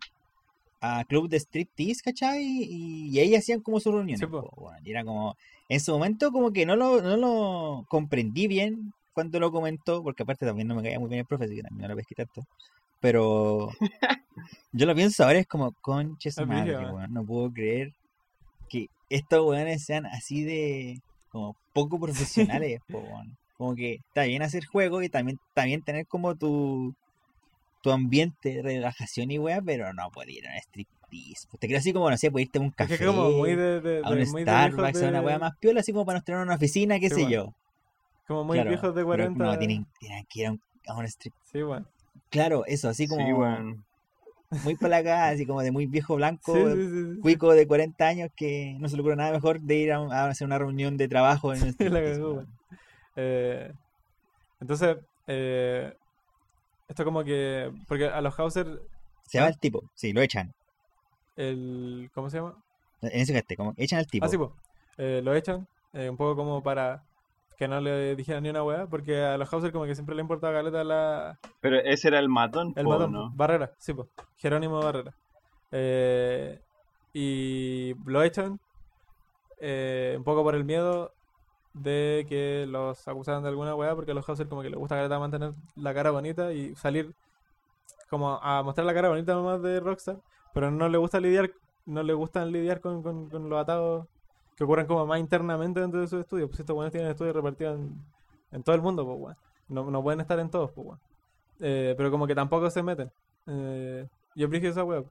a 0.81 1.05
club 1.05 1.29
de 1.29 1.39
striptease, 1.39 2.03
¿cachai? 2.03 2.43
Y, 2.43 3.09
y 3.11 3.19
ahí 3.19 3.35
hacían 3.35 3.61
como 3.61 3.81
sus 3.81 3.93
reuniones. 3.93 4.21
Sí, 4.21 4.27
po. 4.27 4.73
Y 4.85 4.91
era 4.91 5.05
como... 5.05 5.37
En 5.69 5.81
su 5.81 5.93
momento 5.93 6.33
como 6.33 6.53
que 6.53 6.65
no 6.65 6.77
lo, 6.77 7.03
no 7.03 7.17
lo 7.17 7.85
comprendí 7.89 8.47
bien 8.47 8.95
cuando 9.13 9.41
lo 9.41 9.51
comentó, 9.51 10.03
porque 10.03 10.23
aparte 10.23 10.47
también 10.47 10.69
no 10.69 10.75
me 10.75 10.83
caía 10.83 11.01
muy 11.01 11.09
bien 11.09 11.21
el 11.21 11.27
profe, 11.27 11.45
así 11.45 11.57
que 11.57 11.63
también 11.63 11.83
no 11.83 11.89
lo 11.89 11.97
pesqué 11.97 12.15
tanto. 12.15 12.47
Pero 13.01 13.71
yo 14.73 14.87
lo 14.87 14.95
pienso 14.95 15.25
ahora, 15.25 15.41
es 15.41 15.47
como, 15.47 15.73
conche 15.81 16.31
su 16.31 16.43
Es 16.43 16.47
madre, 16.47 16.79
weón, 16.79 17.13
no 17.13 17.25
puedo 17.25 17.53
creer 17.53 17.93
que 18.69 18.89
estos 19.11 19.45
weones 19.45 19.85
sean 19.85 20.07
así 20.07 20.43
de 20.45 21.01
como 21.31 21.57
poco 21.73 21.99
profesionales, 22.01 22.81
po. 22.89 23.03
Como 23.57 23.75
que 23.75 23.95
está 23.95 24.23
bien 24.23 24.43
hacer 24.43 24.65
juegos 24.65 25.03
y 25.03 25.09
también, 25.09 25.39
también 25.53 25.83
tener 25.83 26.07
como 26.07 26.37
tu, 26.37 26.95
tu 27.81 27.91
ambiente 27.91 28.51
de 28.55 28.63
relajación 28.63 29.31
y 29.31 29.39
weá, 29.39 29.61
pero 29.63 29.93
no 29.93 30.11
puede 30.11 30.33
ir 30.33 30.47
a 30.47 30.51
un 30.53 30.57
striptease. 30.59 31.47
Te 31.59 31.67
creo 31.67 31.79
así 31.79 31.93
como, 31.93 32.11
no 32.11 32.17
sé, 32.17 32.31
puede 32.31 32.45
irte 32.45 32.59
a 32.59 32.63
un 32.63 32.69
Es 32.69 32.75
café, 32.77 32.99
que 32.99 33.07
como 33.07 33.31
muy 33.33 33.55
de, 33.55 33.81
de, 33.81 33.99
a 34.05 34.11
un 34.11 34.19
de- 34.19 34.27
muy 34.27 34.45
de 34.45 34.51
Starbucks, 34.51 35.03
a 35.03 35.09
una 35.09 35.23
weá 35.23 35.39
más 35.39 35.53
piola, 35.59 35.81
así 35.81 35.93
como 35.93 36.05
para 36.07 36.19
nos 36.19 36.25
tener 36.25 36.41
una 36.41 36.55
oficina, 36.55 36.99
qué 37.01 37.09
Sí, 37.09 37.15
sé 37.17 37.31
yo. 37.31 37.53
Como 38.27 38.45
muy 38.45 38.57
Claro, 38.57 38.71
viejos 38.71 38.95
de 38.95 39.03
pero 39.03 39.07
40. 39.07 39.45
No, 39.45 39.59
tienen, 39.59 39.87
tienen 39.99 40.25
que 40.29 40.41
ir 40.41 40.47
a 40.47 40.51
un, 40.53 40.61
a 40.87 40.95
un 40.97 41.05
strip. 41.07 41.35
Sí, 41.51 41.63
bueno. 41.63 41.87
Claro, 42.31 42.65
eso, 42.67 42.89
así 42.89 43.07
como 43.07 43.27
Sí, 43.27 43.33
weón. 43.33 43.85
muy 44.65 44.75
para 44.75 44.99
acá, 44.99 45.29
así 45.29 45.47
como 45.47 45.63
de 45.63 45.71
muy 45.71 45.87
viejo 45.87 46.17
blanco, 46.17 46.53
Sí, 46.53 46.77
sí, 46.77 46.89
sí, 46.89 47.15
sí. 47.15 47.21
cuico 47.23 47.53
de 47.55 47.67
40 47.67 48.07
años 48.09 48.29
que 48.37 48.77
no 48.81 48.89
se 48.89 48.97
le 48.97 49.03
ocurre 49.03 49.17
nada 49.17 49.33
mejor 49.33 49.61
de 49.61 49.77
ir 49.77 49.93
a, 49.93 50.01
un- 50.01 50.13
a 50.13 50.27
hacer 50.29 50.47
una 50.47 50.59
reunión 50.59 50.97
de 50.97 51.09
trabajo 51.09 51.55
en 51.55 51.63
un 51.63 51.69
La 51.79 52.03
striptease, 52.03 52.21
cagó, 52.21 52.35
weón. 52.35 52.47
Eh, 53.17 53.73
entonces, 54.61 54.97
eh, 55.27 55.93
esto 56.89 57.05
como 57.05 57.23
que. 57.25 57.71
Porque 57.87 58.07
a 58.07 58.21
los 58.21 58.39
Hauser, 58.39 58.81
Se 59.27 59.41
va 59.41 59.49
el 59.49 59.59
tipo, 59.59 59.83
sí, 59.95 60.13
lo 60.13 60.21
echan. 60.23 60.53
el. 61.37 62.11
¿Cómo 62.15 62.31
se 62.31 62.39
llama? 62.39 62.57
En 63.03 63.21
ese 63.21 63.33
caso, 63.33 63.47
como 63.57 63.75
echan 63.77 63.99
al 64.01 64.07
tipo. 64.07 64.27
Ah, 64.27 64.29
sí, 64.29 64.37
po. 64.39 64.57
Eh, 64.97 65.21
lo 65.23 65.35
echan. 65.35 65.69
eh, 65.93 66.09
un 66.11 66.17
poco 66.17 66.35
como 66.37 66.63
para 66.63 67.05
que 67.57 67.67
no 67.69 67.81
le 67.81 68.15
dijeran 68.17 68.43
ni 68.43 68.51
una 68.51 68.63
weá. 68.65 68.87
Porque 68.87 69.21
a 69.21 69.37
los 69.37 69.53
Hauser 69.53 69.71
como 69.73 69.85
que 69.85 69.95
siempre 69.95 70.15
le 70.15 70.23
importaba 70.23 70.55
caleta 70.55 70.83
la, 70.85 71.39
Pero 71.61 71.79
ese 71.79 72.09
era 72.09 72.19
el 72.19 72.29
matón, 72.29 72.73
El 72.77 72.85
po, 72.85 72.91
matón, 72.91 73.13
¿no? 73.13 73.31
Barrera, 73.35 73.73
sí, 73.79 73.93
pues. 73.95 74.09
Jerónimo 74.37 74.81
Barrera. 74.81 75.15
Eh, 75.71 76.61
y 77.13 77.95
lo 78.05 78.23
echan 78.23 78.59
eh, 79.61 80.15
un 80.17 80.25
poco 80.25 80.43
por 80.43 80.55
el 80.55 80.65
miedo 80.65 81.13
de 81.83 82.27
que 82.29 82.67
los 82.69 83.07
acusaran 83.09 83.43
de 83.43 83.49
alguna 83.49 83.75
weá, 83.75 83.95
porque 83.95 84.13
a 84.13 84.15
los 84.15 84.29
Hauser 84.29 84.49
como 84.49 84.63
que 84.63 84.71
les 84.71 84.79
gusta 84.79 85.19
mantener 85.19 85.53
la 85.77 85.95
cara 85.95 86.11
bonita 86.11 86.53
y 86.53 86.75
salir 86.77 87.15
como 88.09 88.39
a 88.43 88.63
mostrar 88.63 88.87
la 88.87 88.95
cara 88.95 89.09
bonita 89.09 89.35
nomás 89.35 89.63
de 89.63 89.81
Rockstar, 89.81 90.19
pero 90.55 90.71
no 90.71 90.89
le 90.89 90.99
gusta 90.99 91.21
lidiar, 91.21 91.51
no 91.87 92.03
le 92.03 92.15
gustan 92.15 92.53
lidiar 92.53 92.81
con, 92.81 93.03
con, 93.03 93.49
los 93.49 93.61
atados 93.61 94.07
que 94.57 94.65
ocurren 94.65 94.87
como 94.87 95.07
más 95.07 95.21
internamente 95.21 95.81
dentro 95.81 96.01
de 96.01 96.09
sus 96.09 96.21
estudios. 96.21 96.49
Pues 96.49 96.61
estos 96.61 96.75
weones 96.75 96.93
tienen 96.93 97.11
estudios 97.11 97.37
repartidos 97.37 97.79
en, 98.51 98.63
todo 98.63 98.75
el 98.75 98.83
mundo, 98.83 99.07
pues. 99.07 99.37
No, 99.69 99.91
no 99.91 100.03
pueden 100.03 100.21
estar 100.21 100.39
en 100.39 100.51
todos, 100.51 100.71
pues. 100.73 100.99
Eh, 101.61 101.95
pero 101.97 102.11
como 102.11 102.27
que 102.27 102.35
tampoco 102.35 102.71
se 102.71 102.83
meten. 102.83 103.11
Eh, 103.47 104.09
yo 104.35 104.47
aprecio 104.47 104.71
esa 104.71 104.85
web. 104.85 105.07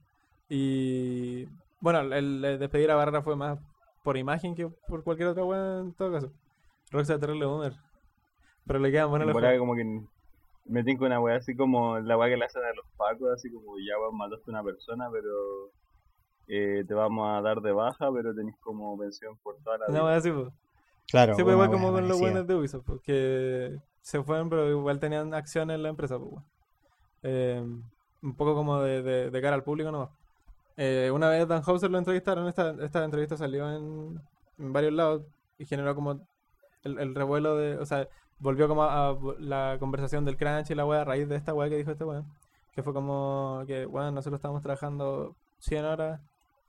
Y 0.49 1.47
bueno, 1.79 1.99
el, 1.99 2.41
despedir 2.59 2.89
a 2.91 2.95
Barrera 2.95 3.21
fue 3.21 3.35
más 3.35 3.59
por 4.03 4.17
imagen 4.17 4.55
que 4.55 4.67
por 4.67 5.03
cualquier 5.03 5.29
otra 5.29 5.43
web 5.43 5.81
en 5.81 5.93
todo 5.93 6.11
caso. 6.11 6.31
Rockstar 6.91 7.19
terrible 7.19 7.45
boomer. 7.45 7.73
Pero 8.65 8.79
le 8.79 8.91
quedan 8.91 9.09
buenos 9.09 9.27
En 9.27 9.33
los 9.33 9.41
juegos. 9.41 9.59
como 9.59 9.75
que 9.75 10.01
me 10.65 10.83
tinco 10.83 11.05
una 11.05 11.19
weá 11.19 11.37
así 11.37 11.55
como 11.55 11.99
la 11.99 12.17
weá 12.17 12.29
que 12.29 12.37
le 12.37 12.45
hacen 12.45 12.63
a 12.63 12.73
los 12.73 12.85
pacos, 12.97 13.29
así 13.33 13.51
como 13.51 13.77
ya 13.79 13.97
weón, 13.99 14.17
mataste 14.17 14.51
a 14.51 14.53
una 14.53 14.63
persona, 14.63 15.09
pero 15.11 15.71
eh, 16.47 16.83
te 16.87 16.93
vamos 16.93 17.27
a 17.29 17.41
dar 17.41 17.61
de 17.61 17.71
baja, 17.71 18.11
pero 18.13 18.33
tenés 18.33 18.55
como 18.59 18.97
pensión 18.97 19.37
por 19.43 19.55
toda 19.63 19.77
la 19.77 19.85
Una 19.87 19.93
vida. 19.99 20.05
wea 20.05 20.15
así, 20.17 20.31
pues. 20.31 20.47
Claro, 21.09 21.35
Sí, 21.35 21.43
pues 21.43 21.53
igual 21.53 21.71
como 21.71 21.91
con 21.93 22.07
los 22.07 22.19
buenos 22.19 22.45
de 22.47 22.55
Ubisoft, 22.55 22.83
pues, 22.85 23.01
que 23.01 23.77
se 24.01 24.21
fueron, 24.23 24.49
pero 24.49 24.69
igual 24.69 24.99
tenían 24.99 25.33
acción 25.33 25.71
en 25.71 25.83
la 25.83 25.89
empresa, 25.89 26.17
pues, 26.19 26.31
weón. 26.31 26.45
Eh, 27.23 27.63
un 28.21 28.35
poco 28.35 28.53
como 28.55 28.81
de, 28.81 29.01
de, 29.01 29.29
de 29.31 29.41
cara 29.41 29.55
al 29.55 29.63
público 29.63 29.89
nomás. 29.91 30.09
Eh, 30.75 31.09
una 31.13 31.29
vez 31.29 31.47
Dan 31.47 31.63
Hauser 31.65 31.89
lo 31.89 31.97
entrevistaron, 31.97 32.47
esta, 32.47 32.75
esta 32.83 33.03
entrevista 33.05 33.37
salió 33.37 33.71
en, 33.71 34.19
en 34.59 34.73
varios 34.73 34.93
lados 34.93 35.23
y 35.57 35.65
generó 35.65 35.95
como 35.95 36.19
el, 36.83 36.99
el 36.99 37.15
revuelo 37.15 37.55
de, 37.55 37.77
o 37.77 37.85
sea, 37.85 38.07
volvió 38.39 38.67
como 38.67 38.83
a, 38.83 39.17
la 39.39 39.77
conversación 39.79 40.25
del 40.25 40.37
crunch 40.37 40.71
y 40.71 40.75
la 40.75 40.85
weá 40.85 41.01
a 41.01 41.05
raíz 41.05 41.27
de 41.27 41.35
esta 41.35 41.53
weá 41.53 41.69
que 41.69 41.77
dijo 41.77 41.91
este 41.91 42.03
weón. 42.03 42.25
Que 42.73 42.83
fue 42.83 42.93
como 42.93 43.63
que, 43.65 43.85
bueno, 43.85 44.11
nosotros 44.11 44.37
estamos 44.37 44.61
trabajando 44.61 45.35
100 45.59 45.85
horas 45.85 46.21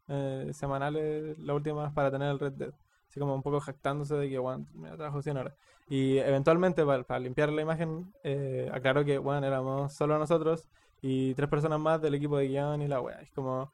eh, 0.09 0.51
semanales, 0.52 1.39
las 1.39 1.55
últimas, 1.55 1.93
para 1.93 2.10
tener 2.10 2.30
el 2.30 2.39
Red 2.39 2.52
Dead. 2.52 2.72
Así 3.09 3.20
como 3.20 3.35
un 3.35 3.43
poco 3.43 3.60
jactándose 3.60 4.14
de 4.14 4.28
que, 4.30 4.39
bueno, 4.39 4.66
me 4.74 4.90
trabajo 4.97 5.20
100 5.20 5.36
horas. 5.36 5.55
Y 5.89 6.18
eventualmente, 6.18 6.85
para, 6.85 7.18
limpiar 7.18 7.51
la 7.51 7.62
imagen, 7.62 8.12
eh, 8.24 8.70
aclaró 8.72 9.05
que, 9.05 9.18
bueno, 9.18 9.47
éramos 9.47 9.93
solo 9.93 10.18
nosotros 10.18 10.66
y 11.01 11.35
tres 11.35 11.48
personas 11.48 11.78
más 11.78 12.01
del 12.02 12.14
equipo 12.14 12.39
de 12.39 12.48
guion 12.48 12.82
y 12.82 12.89
la 12.89 13.01
weá. 13.01 13.20
Es 13.20 13.30
como, 13.32 13.70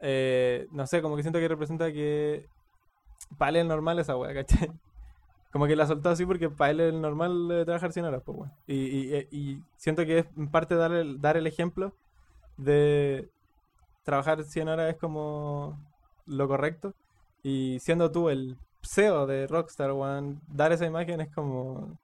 eh, 0.00 0.66
no 0.72 0.86
sé, 0.86 1.02
como 1.02 1.16
que 1.16 1.22
siento 1.22 1.38
que 1.38 1.48
representa 1.48 1.92
que 1.92 2.46
es 3.38 3.66
normal 3.66 3.98
esa 3.98 4.16
weá, 4.16 4.34
¿cachai? 4.34 4.70
Como 5.52 5.66
que 5.66 5.74
la 5.74 5.86
soltó 5.86 6.10
así 6.10 6.24
porque 6.24 6.48
para 6.48 6.70
él 6.70 6.80
es 6.80 6.94
normal 6.94 7.48
de 7.48 7.64
trabajar 7.64 7.92
100 7.92 8.06
horas, 8.06 8.22
pues, 8.24 8.38
weón. 8.38 8.52
Y, 8.66 9.16
y, 9.30 9.62
siento 9.76 10.06
que 10.06 10.20
es 10.20 10.26
en 10.36 10.48
parte 10.48 10.76
dar 10.76 10.92
el, 10.92 11.20
dar 11.20 11.36
el 11.36 11.46
ejemplo 11.46 11.92
de 12.56 13.28
trabajar 14.04 14.44
100 14.44 14.68
horas 14.68 14.90
es 14.94 14.96
como 14.96 15.76
lo 16.26 16.46
correcto. 16.46 16.94
Y 17.42 17.78
siendo 17.80 18.12
tú 18.12 18.28
el 18.28 18.56
CEO 18.82 19.26
de 19.26 19.46
Rockstar, 19.48 19.92
weón, 19.92 20.40
dar 20.46 20.72
esa 20.72 20.86
imagen 20.86 21.20
es 21.20 21.32
como. 21.34 21.98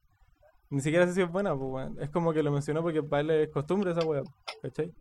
Ni 0.69 0.81
siquiera 0.81 1.07
sé 1.07 1.13
si 1.13 1.23
es 1.23 1.31
buena, 1.31 1.55
pues, 1.55 1.71
weón. 1.71 1.97
Es 2.01 2.11
como 2.11 2.33
que 2.33 2.43
lo 2.43 2.51
mencionó 2.51 2.83
porque 2.83 3.03
para 3.03 3.21
él 3.21 3.31
es 3.31 3.49
costumbre 3.51 3.93
esa 3.93 4.05
weá, 4.05 4.23
¿cachai? 4.61 4.93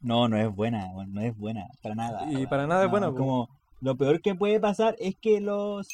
No, 0.00 0.28
no 0.28 0.36
es 0.36 0.52
buena, 0.52 0.90
weón, 0.94 1.12
no 1.12 1.20
es 1.20 1.36
buena, 1.36 1.68
para 1.80 1.94
nada. 1.94 2.32
Y 2.32 2.46
para 2.48 2.66
nada 2.66 2.86
es 2.86 2.90
buena, 2.90 3.10
po. 3.10 3.18
Como, 3.18 3.48
lo 3.80 3.96
peor 3.96 4.20
que 4.20 4.34
puede 4.34 4.58
pasar 4.58 4.96
es 4.98 5.14
que 5.16 5.40
los 5.40 5.88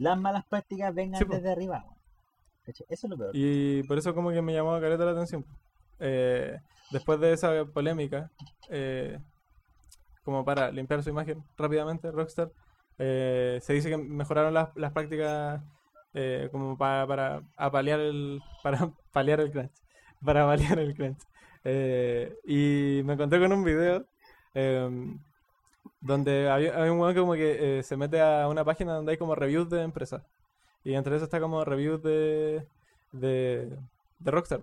las 0.00 0.18
malas 0.18 0.44
prácticas 0.46 0.94
vengan 0.94 1.20
Sí, 1.20 1.26
desde 1.28 1.52
arriba. 1.52 1.84
Eso 2.66 2.84
es 2.88 3.04
lo 3.04 3.16
peor. 3.16 3.30
Y 3.34 3.82
por 3.84 3.98
eso 3.98 4.14
como 4.14 4.30
que 4.30 4.40
me 4.40 4.54
llamó 4.54 4.74
a 4.74 4.80
careta 4.80 5.04
la 5.04 5.12
atención. 5.12 5.44
Eh, 5.98 6.58
después 6.90 7.20
de 7.20 7.32
esa 7.34 7.64
polémica, 7.66 8.30
eh, 8.70 9.18
como 10.24 10.44
para 10.44 10.70
limpiar 10.70 11.02
su 11.02 11.10
imagen 11.10 11.44
rápidamente, 11.58 12.10
Rockstar, 12.10 12.50
eh, 12.98 13.58
se 13.62 13.74
dice 13.74 13.90
que 13.90 13.96
mejoraron 13.98 14.54
las, 14.54 14.70
las 14.74 14.92
prácticas 14.92 15.62
eh, 16.14 16.48
como 16.50 16.78
para, 16.78 17.06
para 17.06 17.42
apalear 17.56 18.00
el 18.00 18.40
para 18.62 18.90
paliar 19.12 19.40
el 19.40 19.50
crunch. 19.50 19.72
Para 20.24 20.46
paliar 20.46 20.78
el 20.78 20.94
crunch. 20.94 21.20
Eh, 21.64 22.34
y 22.46 23.02
me 23.04 23.14
encontré 23.14 23.38
con 23.38 23.52
un 23.52 23.64
video 23.64 24.06
em, 24.54 25.18
donde 26.00 26.50
había 26.50 26.72
un 26.92 26.98
weón 26.98 27.14
que 27.14 27.20
como 27.20 27.34
que 27.34 27.78
eh, 27.78 27.82
se 27.82 27.96
mete 27.96 28.20
a 28.20 28.48
una 28.48 28.64
página 28.64 28.94
donde 28.94 29.12
hay 29.12 29.18
como 29.18 29.34
reviews 29.34 29.68
de 29.70 29.82
empresas. 29.82 30.22
Y 30.84 30.94
entre 30.94 31.16
eso 31.16 31.24
está 31.24 31.40
como 31.40 31.64
reviews 31.64 32.02
de, 32.02 32.66
de, 33.12 33.76
de 34.18 34.30
Rockstar. 34.30 34.62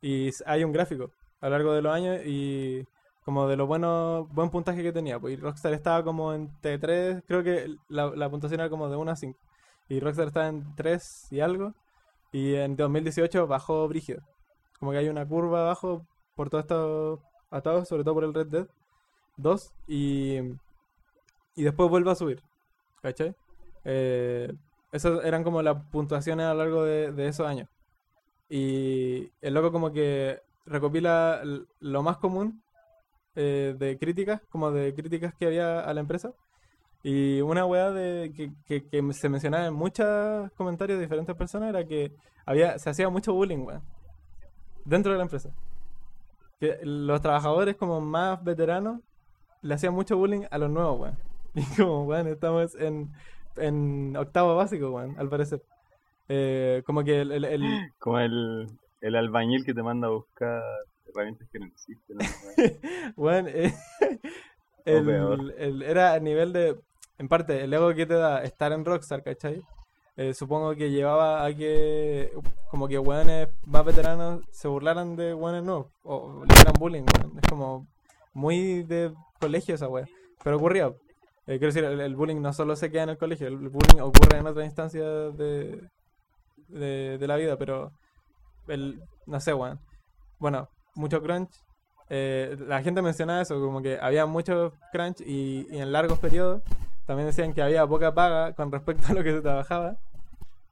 Y 0.00 0.30
hay 0.46 0.64
un 0.64 0.72
gráfico 0.72 1.10
a 1.40 1.46
lo 1.46 1.52
largo 1.52 1.72
de 1.72 1.82
los 1.82 1.92
años 1.94 2.20
y 2.24 2.86
como 3.24 3.48
de 3.48 3.56
lo 3.56 3.66
bueno, 3.66 4.28
buen 4.32 4.50
puntaje 4.50 4.82
que 4.82 4.92
tenía. 4.92 5.18
Pues 5.18 5.34
y 5.34 5.36
Rockstar 5.36 5.72
estaba 5.74 6.04
como 6.04 6.32
en 6.32 6.50
T3, 6.60 7.22
creo 7.26 7.42
que 7.42 7.74
la, 7.88 8.10
la 8.14 8.30
puntuación 8.30 8.60
era 8.60 8.70
como 8.70 8.88
de 8.88 8.96
1 8.96 9.10
a 9.10 9.16
5. 9.16 9.38
Y 9.88 10.00
Rockstar 10.00 10.28
estaba 10.28 10.48
en 10.48 10.74
3 10.76 11.28
y 11.32 11.40
algo. 11.40 11.74
Y 12.32 12.54
en 12.54 12.76
2018 12.76 13.46
bajó 13.46 13.86
brígido. 13.88 14.22
Como 14.78 14.92
que 14.92 14.98
hay 14.98 15.08
una 15.08 15.26
curva 15.26 15.62
abajo 15.62 16.06
por 16.34 16.50
todo 16.50 16.60
esto 16.60 17.20
atado, 17.50 17.84
sobre 17.84 18.04
todo 18.04 18.14
por 18.14 18.24
el 18.24 18.34
Red 18.34 18.46
Dead 18.46 18.66
2. 19.36 19.72
Y, 19.88 20.38
y 21.54 21.62
después 21.64 21.88
vuelve 21.90 22.10
a 22.10 22.14
subir. 22.14 22.42
¿Cachai? 23.02 23.34
Eh, 23.84 24.52
esas 24.92 25.24
eran 25.24 25.44
como 25.44 25.62
las 25.62 25.76
puntuaciones 25.90 26.46
a 26.46 26.54
lo 26.54 26.58
largo 26.60 26.84
de, 26.84 27.12
de 27.12 27.28
esos 27.28 27.46
años. 27.46 27.68
Y 28.48 29.30
el 29.40 29.54
loco 29.54 29.72
como 29.72 29.92
que 29.92 30.40
recopila 30.66 31.42
lo 31.80 32.02
más 32.02 32.18
común 32.18 32.62
eh, 33.36 33.74
de 33.78 33.98
críticas, 33.98 34.42
como 34.50 34.70
de 34.70 34.94
críticas 34.94 35.34
que 35.34 35.46
había 35.46 35.80
a 35.80 35.94
la 35.94 36.00
empresa. 36.00 36.32
Y 37.02 37.40
una 37.42 37.66
weá 37.66 37.90
de, 37.92 38.32
que, 38.66 38.86
que- 38.88 39.12
se 39.14 39.28
mencionaba 39.28 39.66
en 39.66 39.74
muchos 39.74 40.50
comentarios 40.52 40.98
de 40.98 41.04
diferentes 41.06 41.36
personas 41.36 41.70
era 41.70 41.86
que 41.86 42.12
había, 42.46 42.78
se 42.78 42.90
hacía 42.90 43.08
mucho 43.10 43.34
bullying, 43.34 43.60
weón, 43.66 43.82
dentro 44.84 45.12
de 45.12 45.18
la 45.18 45.24
empresa. 45.24 45.50
Que 46.60 46.78
los 46.82 47.20
trabajadores 47.20 47.76
como 47.76 48.00
más 48.00 48.42
veteranos 48.42 49.00
le 49.62 49.74
hacían 49.74 49.94
mucho 49.94 50.16
bullying 50.16 50.42
a 50.50 50.58
los 50.58 50.70
nuevos, 50.70 51.00
weón. 51.00 51.16
Y 51.54 51.64
como, 51.76 52.04
weón, 52.04 52.28
estamos 52.28 52.74
en, 52.76 53.10
en 53.56 54.16
octavo 54.16 54.56
básico, 54.56 54.90
weón, 54.90 55.14
al 55.18 55.28
parecer. 55.28 55.62
Eh, 56.28 56.82
como 56.86 57.02
que 57.04 57.20
el, 57.22 57.32
el- 57.32 57.44
el- 57.44 57.92
Como 57.98 58.18
el, 58.18 58.68
el 59.00 59.16
albañil 59.16 59.64
que 59.64 59.74
te 59.74 59.82
manda 59.82 60.06
a 60.08 60.10
buscar 60.10 60.62
herramientas 61.06 61.48
que 61.52 61.58
no 61.58 61.66
existen. 61.66 62.16
¿no? 62.18 63.12
Bueno, 63.16 63.48
eh, 63.48 63.72
el- 64.84 65.82
era 65.82 66.14
a 66.14 66.20
nivel 66.20 66.52
de, 66.52 66.78
en 67.18 67.28
parte, 67.28 67.62
el 67.64 67.72
ego 67.74 67.94
que 67.94 68.06
te 68.06 68.14
da 68.14 68.42
estar 68.42 68.72
en 68.72 68.84
Rockstar, 68.84 69.22
¿cachai? 69.22 69.62
Eh, 70.16 70.34
supongo 70.34 70.74
que 70.74 70.90
llevaba 70.90 71.44
a 71.44 71.54
que 71.54 72.32
como 72.70 72.86
que 72.86 72.98
weones 72.98 73.48
más 73.64 73.82
veteranos 73.84 74.42
se 74.50 74.68
burlaran 74.68 75.16
de 75.16 75.32
weones 75.34 75.62
nuevos 75.64 75.86
o 76.02 76.44
le 76.46 76.52
hicieran 76.52 76.74
bullying, 76.78 77.02
weón. 77.02 77.38
Es 77.42 77.48
como 77.48 77.86
muy 78.34 78.82
de 78.82 79.12
colegio 79.42 79.74
esa 79.74 79.88
wea. 79.88 80.06
Pero 80.44 80.56
ocurría. 80.56 80.86
Eh, 81.46 81.58
quiero 81.58 81.66
decir, 81.66 81.84
el, 81.84 82.00
el 82.00 82.14
bullying 82.16 82.40
no 82.40 82.52
solo 82.52 82.76
se 82.76 82.90
queda 82.90 83.02
en 83.02 83.08
el 83.10 83.18
colegio, 83.18 83.48
el 83.48 83.56
bullying 83.68 84.00
ocurre 84.00 84.38
en 84.38 84.46
otras 84.46 84.64
instancias 84.64 85.36
de, 85.36 85.80
de, 86.68 87.18
de 87.18 87.26
la 87.26 87.36
vida, 87.36 87.56
pero 87.56 87.90
el, 88.68 89.00
no 89.26 89.40
sé, 89.40 89.52
weón. 89.52 89.78
Bueno, 90.38 90.68
mucho 90.94 91.20
crunch, 91.22 91.50
eh, 92.08 92.56
la 92.68 92.80
gente 92.82 93.02
mencionaba 93.02 93.40
eso, 93.42 93.60
como 93.60 93.82
que 93.82 93.98
había 94.00 94.24
mucho 94.26 94.72
crunch 94.92 95.20
y, 95.20 95.66
y 95.70 95.78
en 95.80 95.90
largos 95.92 96.18
periodos. 96.20 96.62
También 97.06 97.26
decían 97.26 97.52
que 97.52 97.62
había 97.62 97.86
poca 97.86 98.14
paga 98.14 98.52
con 98.54 98.70
respecto 98.70 99.08
a 99.10 99.14
lo 99.14 99.24
que 99.24 99.32
se 99.32 99.40
trabajaba. 99.42 99.96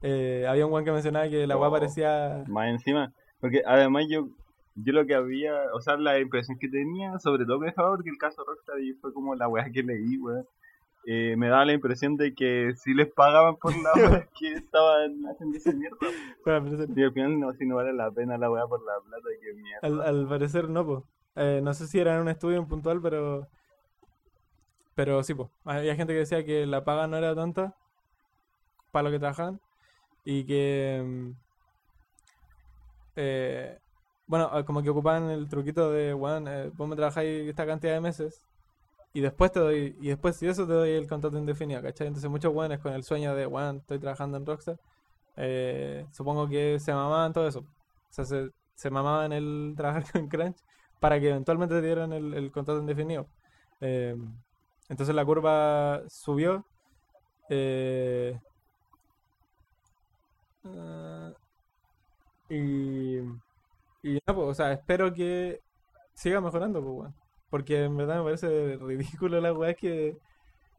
Eh, 0.03 0.47
había 0.49 0.65
un 0.65 0.71
guan 0.71 0.85
que 0.85 0.93
mencionaba 0.93 1.29
que 1.29 1.47
la 1.47 1.57
weá 1.57 1.69
Oh. 1.69 1.73
parecía. 1.73 2.45
Más 2.47 2.69
encima. 2.71 3.13
Porque 3.41 3.63
además 3.67 4.05
yo 4.09 4.29
yo 4.75 4.93
lo 4.93 5.07
que 5.07 5.15
había, 5.15 5.55
o 5.75 5.81
sea, 5.81 5.97
la 5.97 6.19
impresión 6.21 6.59
que 6.59 6.69
tenía, 6.69 7.19
sobre 7.19 7.45
todo 7.45 7.59
me 7.61 7.67
dejaba 7.69 7.91
porque 7.97 8.11
el 8.11 8.19
caso 8.19 8.45
Rockstar 8.45 8.81
y 8.81 8.95
fue 8.95 9.13
como 9.13 9.35
la 9.35 9.49
weá 9.49 9.71
que 9.73 9.83
leí, 9.83 10.17
weón. 10.19 10.47
eh, 11.07 11.35
me 11.37 11.49
daba 11.49 11.65
la 11.67 11.73
impresión 11.75 12.17
de 12.17 12.35
que 12.35 12.73
si 12.77 12.95
les 12.95 13.13
pagaban 13.13 13.57
por 13.57 13.73
la 13.77 13.99
weá 13.99 14.29
que 14.39 14.55
estaban 14.55 15.23
haciendo 15.31 15.57
esa 15.59 15.73
mierda. 15.73 15.97
Bueno, 16.45 16.65
parecer, 16.65 16.89
Y 16.97 17.03
al 17.05 17.13
final 17.13 17.41
no, 17.41 17.53
si 17.55 17.67
no 17.67 17.77
vale 17.77 17.93
la 17.93 18.11
pena 18.11 18.39
la 18.39 18.51
weá 18.51 18.67
por 18.67 18.83
la 18.85 18.95
plata, 19.05 19.29
que 19.41 19.55
mierda. 19.55 19.81
al, 19.83 20.01
al 20.03 20.29
parecer 20.29 20.69
no, 20.69 20.87
po. 20.87 21.07
Eh, 21.37 21.61
no 21.63 21.73
sé 21.75 21.87
si 21.87 21.99
era 22.01 22.15
en 22.17 22.23
un 22.23 22.29
estudio 22.29 22.59
en 22.59 22.67
puntual, 22.69 23.01
pero. 23.03 23.49
Pero 24.95 25.23
sí, 25.23 25.35
pues. 25.35 25.49
Había 25.65 25.97
gente 25.97 26.13
que 26.13 26.21
decía 26.21 26.45
que 26.45 26.67
la 26.67 26.85
paga 26.85 27.07
no 27.07 27.17
era 27.17 27.35
tanta 27.35 27.75
para 28.93 29.05
lo 29.05 29.11
que 29.11 29.19
trabajaban. 29.19 29.61
Y 30.25 30.45
que. 30.45 31.03
mm, 31.05 31.31
eh, 33.17 33.79
bueno, 34.31 34.49
ah, 34.53 34.65
como 34.65 34.83
que 34.83 34.91
ocupaban 34.91 35.29
el 35.31 35.49
truquito 35.49 35.91
de, 35.91 36.15
weón, 36.15 36.47
eh, 36.49 36.71
vos 36.77 36.89
me 36.89 36.95
trabajáis 36.97 37.49
esta 37.49 37.67
cantidad 37.67 37.95
de 37.95 38.01
meses. 38.01 38.41
Y 39.15 39.21
después 39.23 39.53
te 39.53 39.61
doy, 39.61 39.97
y 40.01 40.09
después 40.09 40.37
si 40.37 40.47
eso 40.49 40.67
te 40.67 40.73
doy 40.75 40.91
el 40.93 41.09
contrato 41.09 41.39
indefinido, 41.39 41.83
¿cachai? 41.83 42.09
Entonces 42.09 42.31
muchos 42.31 42.55
weones 42.55 42.81
con 42.81 42.93
el 42.95 43.05
sueño 43.05 43.35
de, 43.35 43.47
weón, 43.47 43.79
estoy 43.79 43.99
trabajando 43.99 44.37
en 44.39 44.47
Rockstar, 44.47 44.79
eh, 45.37 46.07
supongo 46.13 46.49
que 46.49 46.79
se 46.81 46.95
mamaban 46.95 47.33
todo 47.33 47.49
eso. 47.49 47.61
O 47.61 48.13
sea, 48.13 48.25
se, 48.25 48.51
se 48.75 48.91
mamaban 48.91 49.33
el 49.33 49.75
trabajar 49.79 50.05
con 50.13 50.29
Crunch 50.29 50.59
para 51.01 51.21
que 51.21 51.31
eventualmente 51.31 51.75
te 51.77 51.83
dieran 51.87 52.13
el, 52.13 52.35
el 52.35 52.53
contrato 52.53 52.81
indefinido. 52.81 53.27
Eh, 53.81 54.17
entonces 54.89 55.15
la 55.15 55.25
curva 55.25 56.03
subió. 56.09 56.65
eh, 57.51 58.39
ah, 60.65 61.33
y, 62.49 63.21
y 64.03 64.13
nada, 64.15 64.35
pues, 64.35 64.49
o 64.49 64.55
sea, 64.55 64.73
espero 64.73 65.13
que 65.13 65.61
siga 66.15 66.41
mejorando, 66.41 66.83
pues, 66.83 66.95
weón. 66.95 67.15
Porque 67.51 67.85
en 67.85 67.97
verdad 67.97 68.19
me 68.19 68.25
parece 68.25 68.77
ridículo 68.81 69.41
las 69.41 69.57
weas 69.57 69.77
que, 69.77 70.17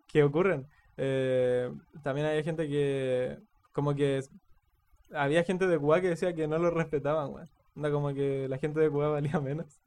que 0.08 0.24
ocurren. 0.24 0.66
Eh, 0.98 1.72
también 2.04 2.28
hay 2.28 2.44
gente 2.44 2.68
que, 2.68 3.38
como 3.74 3.96
que, 3.96 4.22
había 5.14 5.44
gente 5.44 5.68
de 5.68 5.78
Cuba 5.78 6.00
que 6.02 6.10
decía 6.10 6.34
que 6.34 6.48
no 6.48 6.58
lo 6.58 6.70
respetaban, 6.72 7.32
weón. 7.34 7.50
Onda 7.76 7.90
como 7.92 8.14
que 8.14 8.48
la 8.50 8.58
gente 8.58 8.80
de 8.80 8.90
Cuba 8.90 9.10
valía 9.12 9.40
menos. 9.40 9.80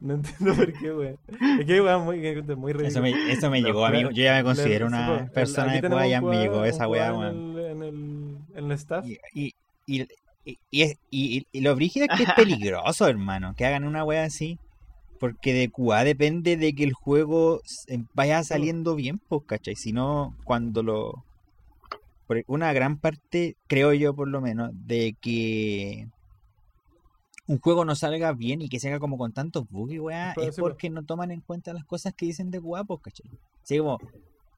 No 0.00 0.14
entiendo 0.14 0.54
por 0.54 0.72
qué, 0.72 0.92
weón. 0.92 1.18
Es 1.60 1.66
que, 1.66 1.80
weón, 1.80 2.04
muy, 2.04 2.16
muy 2.56 2.72
ridículo. 2.72 2.88
Eso 2.88 3.00
me, 3.02 3.32
eso 3.32 3.50
me 3.50 3.60
Lo 3.60 3.66
llegó 3.68 3.86
a 3.86 3.90
mí. 3.90 3.98
Le- 4.04 4.14
Yo 4.14 4.22
ya 4.24 4.34
me 4.34 4.44
considero 4.44 4.88
Le- 4.88 4.96
una 4.96 5.06
po, 5.06 5.14
el- 5.24 5.30
persona 5.30 5.72
de 5.74 5.82
Cuba, 5.88 6.02
un 6.04 6.08
ya 6.08 6.20
me 6.20 6.38
llegó 6.38 6.64
esa 6.64 6.88
weá, 6.88 7.08
en 7.08 7.16
weón. 7.16 7.58
el, 7.58 7.64
en 7.66 7.82
el, 7.82 8.38
en 8.54 8.64
el 8.64 8.72
staff. 8.72 9.06
Y, 9.06 9.18
y, 9.34 9.54
y, 9.86 10.06
y, 10.44 10.58
y 10.70 10.82
es- 10.82 10.96
y- 11.10 11.46
y 11.52 11.60
lo 11.60 11.74
brígido 11.74 12.06
es 12.08 12.16
que 12.16 12.24
es 12.24 12.32
peligroso, 12.36 13.06
hermano, 13.08 13.54
que 13.56 13.64
hagan 13.66 13.84
una 13.84 14.04
wea 14.04 14.24
así. 14.24 14.58
Porque 15.20 15.52
de 15.52 15.70
QA 15.70 16.02
depende 16.02 16.56
de 16.56 16.72
que 16.74 16.82
el 16.82 16.92
juego 16.94 17.60
s- 17.64 18.04
vaya 18.12 18.42
saliendo 18.42 18.96
bien, 18.96 19.20
pues, 19.28 19.42
¿cachai? 19.46 19.76
Si 19.76 19.92
no, 19.92 20.36
cuando 20.44 20.82
lo... 20.82 21.24
por 22.26 22.42
Una 22.48 22.72
gran 22.72 22.98
parte, 22.98 23.56
creo 23.68 23.92
yo 23.92 24.14
por 24.16 24.26
lo 24.28 24.40
menos, 24.40 24.70
de 24.74 25.14
que 25.20 26.08
un 27.46 27.58
juego 27.60 27.84
no 27.84 27.94
salga 27.94 28.32
bien 28.32 28.62
y 28.62 28.68
que 28.68 28.80
se 28.80 28.88
haga 28.88 28.98
como 29.00 29.16
con 29.18 29.32
tantos 29.32 29.68
bugs 29.68 29.98
weá, 29.98 30.32
es 30.48 30.56
porque 30.70 30.90
no 30.90 31.04
toman 31.04 31.30
en 31.30 31.40
cuenta 31.40 31.72
las 31.72 31.84
cosas 31.84 32.14
que 32.14 32.26
dicen 32.26 32.50
de 32.50 32.60
QA, 32.60 32.82
pues, 32.84 33.00
¿cachai? 33.02 33.30
Así 33.62 33.78
como, 33.78 33.98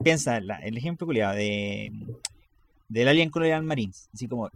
piensa, 0.02 0.40
la- 0.40 0.59
el 0.61 0.77
ejemplo 0.78 1.06
culiado 1.06 1.35
de 1.35 1.90
del 2.89 3.09
Alien 3.09 3.31
Colonial 3.31 3.62
Marines. 3.65 4.09
Así 4.15 4.28
como, 4.28 4.48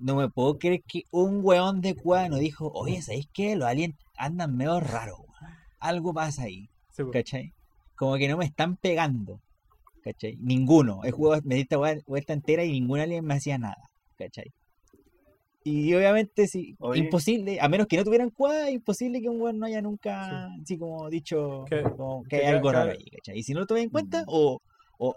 no 0.00 0.16
me 0.16 0.28
puedo 0.28 0.58
creer 0.58 0.82
que 0.86 1.02
un 1.10 1.40
weón 1.42 1.80
de 1.80 1.96
no 2.28 2.36
dijo, 2.36 2.70
oye, 2.74 3.02
¿sabéis 3.02 3.28
qué? 3.32 3.56
Los 3.56 3.68
aliens 3.68 3.96
andan 4.16 4.56
medio 4.56 4.80
raros. 4.80 5.20
Algo 5.80 6.12
pasa 6.12 6.42
ahí, 6.44 6.68
Sí. 6.90 7.02
¿cachai? 7.12 7.52
Como 7.96 8.16
que 8.16 8.28
no 8.28 8.36
me 8.36 8.44
están 8.44 8.76
pegando, 8.76 9.40
¿cachai? 10.02 10.36
Ninguno. 10.40 11.04
He 11.04 11.10
jugado, 11.10 11.42
me 11.44 11.54
di 11.56 11.62
esta 11.62 11.76
vuelta 11.76 12.32
entera 12.32 12.64
y 12.64 12.72
ningún 12.72 13.00
alien 13.00 13.24
me 13.24 13.34
hacía 13.34 13.58
nada, 13.58 13.88
¿cachai? 14.16 14.52
Y 15.64 15.92
obviamente, 15.94 16.46
sí, 16.46 16.74
Oye. 16.78 17.00
imposible, 17.00 17.60
a 17.60 17.68
menos 17.68 17.86
que 17.88 17.96
no 17.98 18.04
tuvieran 18.04 18.30
QA, 18.30 18.70
imposible 18.70 19.20
que 19.20 19.28
un 19.28 19.40
weón 19.40 19.58
no 19.58 19.66
haya 19.66 19.82
nunca, 19.82 20.46
así 20.62 20.78
como 20.78 21.10
dicho, 21.10 21.64
Que- 21.68 21.82
como 21.82 22.22
que 22.22 22.28
que 22.30 22.36
hay 22.38 22.54
algo 22.54 22.72
raro 22.72 22.92
ahí, 22.92 23.04
¿cachai? 23.10 23.38
Y 23.38 23.42
si 23.42 23.52
no 23.52 23.60
lo 23.60 23.66
tomáis 23.66 23.84
en 23.84 23.90
cuenta, 23.90 24.22
Mm. 24.22 24.28
o, 24.28 24.62
o, 24.98 25.14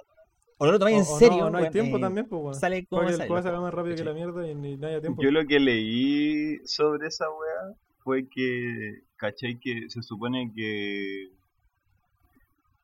o 0.62 0.66
no 0.68 0.74
lo 0.74 0.78
tomáis 0.78 0.98
en 0.98 1.06
serio, 1.06 1.46
no, 1.46 1.50
no 1.50 1.58
hay 1.58 1.72
tiempo 1.72 1.98
eh, 1.98 2.02
también, 2.02 2.28
pues, 2.30 2.40
weón. 2.40 2.54
sale 2.54 2.86
como 2.86 3.02
Porque 3.02 3.14
el 3.14 3.18
sale, 3.18 3.42
juego 3.42 3.62
más 3.62 3.74
rápido 3.74 3.96
que 3.96 4.04
la 4.04 4.14
mierda 4.14 4.48
y 4.48 4.54
ni 4.54 4.78
no 4.78 4.86
haya 4.86 5.02
tiempo. 5.02 5.20
Yo 5.20 5.32
lo 5.32 5.44
que 5.48 5.60
leí 5.60 6.60
sobre 6.66 7.08
esa 7.08 7.26
weá 7.32 7.76
fue 8.04 8.30
que, 8.30 9.02
¿cachai? 9.16 9.58
Que 9.60 9.90
se 9.90 10.04
supone 10.04 10.52
que 10.56 11.30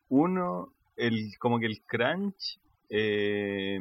uno, 0.10 0.74
el 0.95 1.38
como 1.38 1.60
que 1.60 1.68
el 1.68 1.80
crunch 1.84 2.60
eh, 2.90 3.78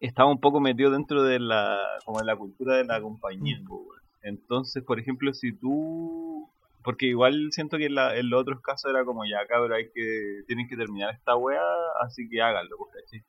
estaba 0.00 0.32
un 0.32 0.40
poco 0.40 0.58
metido 0.58 0.90
dentro 0.90 1.22
de 1.22 1.38
la, 1.38 1.78
como 2.04 2.18
de 2.18 2.24
la 2.24 2.34
cultura 2.34 2.76
de 2.76 2.84
la 2.86 3.00
compañía. 3.00 3.60
weón. 3.68 3.86
Entonces, 4.22 4.82
por 4.82 4.98
ejemplo, 4.98 5.32
si 5.32 5.52
tú, 5.52 6.50
porque 6.82 7.06
igual 7.06 7.48
siento 7.52 7.78
que 7.78 7.86
en, 7.86 7.94
la- 7.96 8.16
en 8.16 8.30
los 8.30 8.40
otros 8.42 8.60
casos 8.60 8.90
era 8.90 9.04
como 9.04 9.24
ya, 9.26 9.46
cabrón, 9.46 9.72
hay 9.74 9.90
que, 9.92 10.42
tienen 10.46 10.68
que 10.68 10.76
terminar 10.76 11.14
esta 11.14 11.36
weá, 11.36 11.62
así 12.02 12.28
que 12.28 12.42
háganlo, 12.42 12.76
pues, 12.78 12.90
¿cachai? 13.04 13.22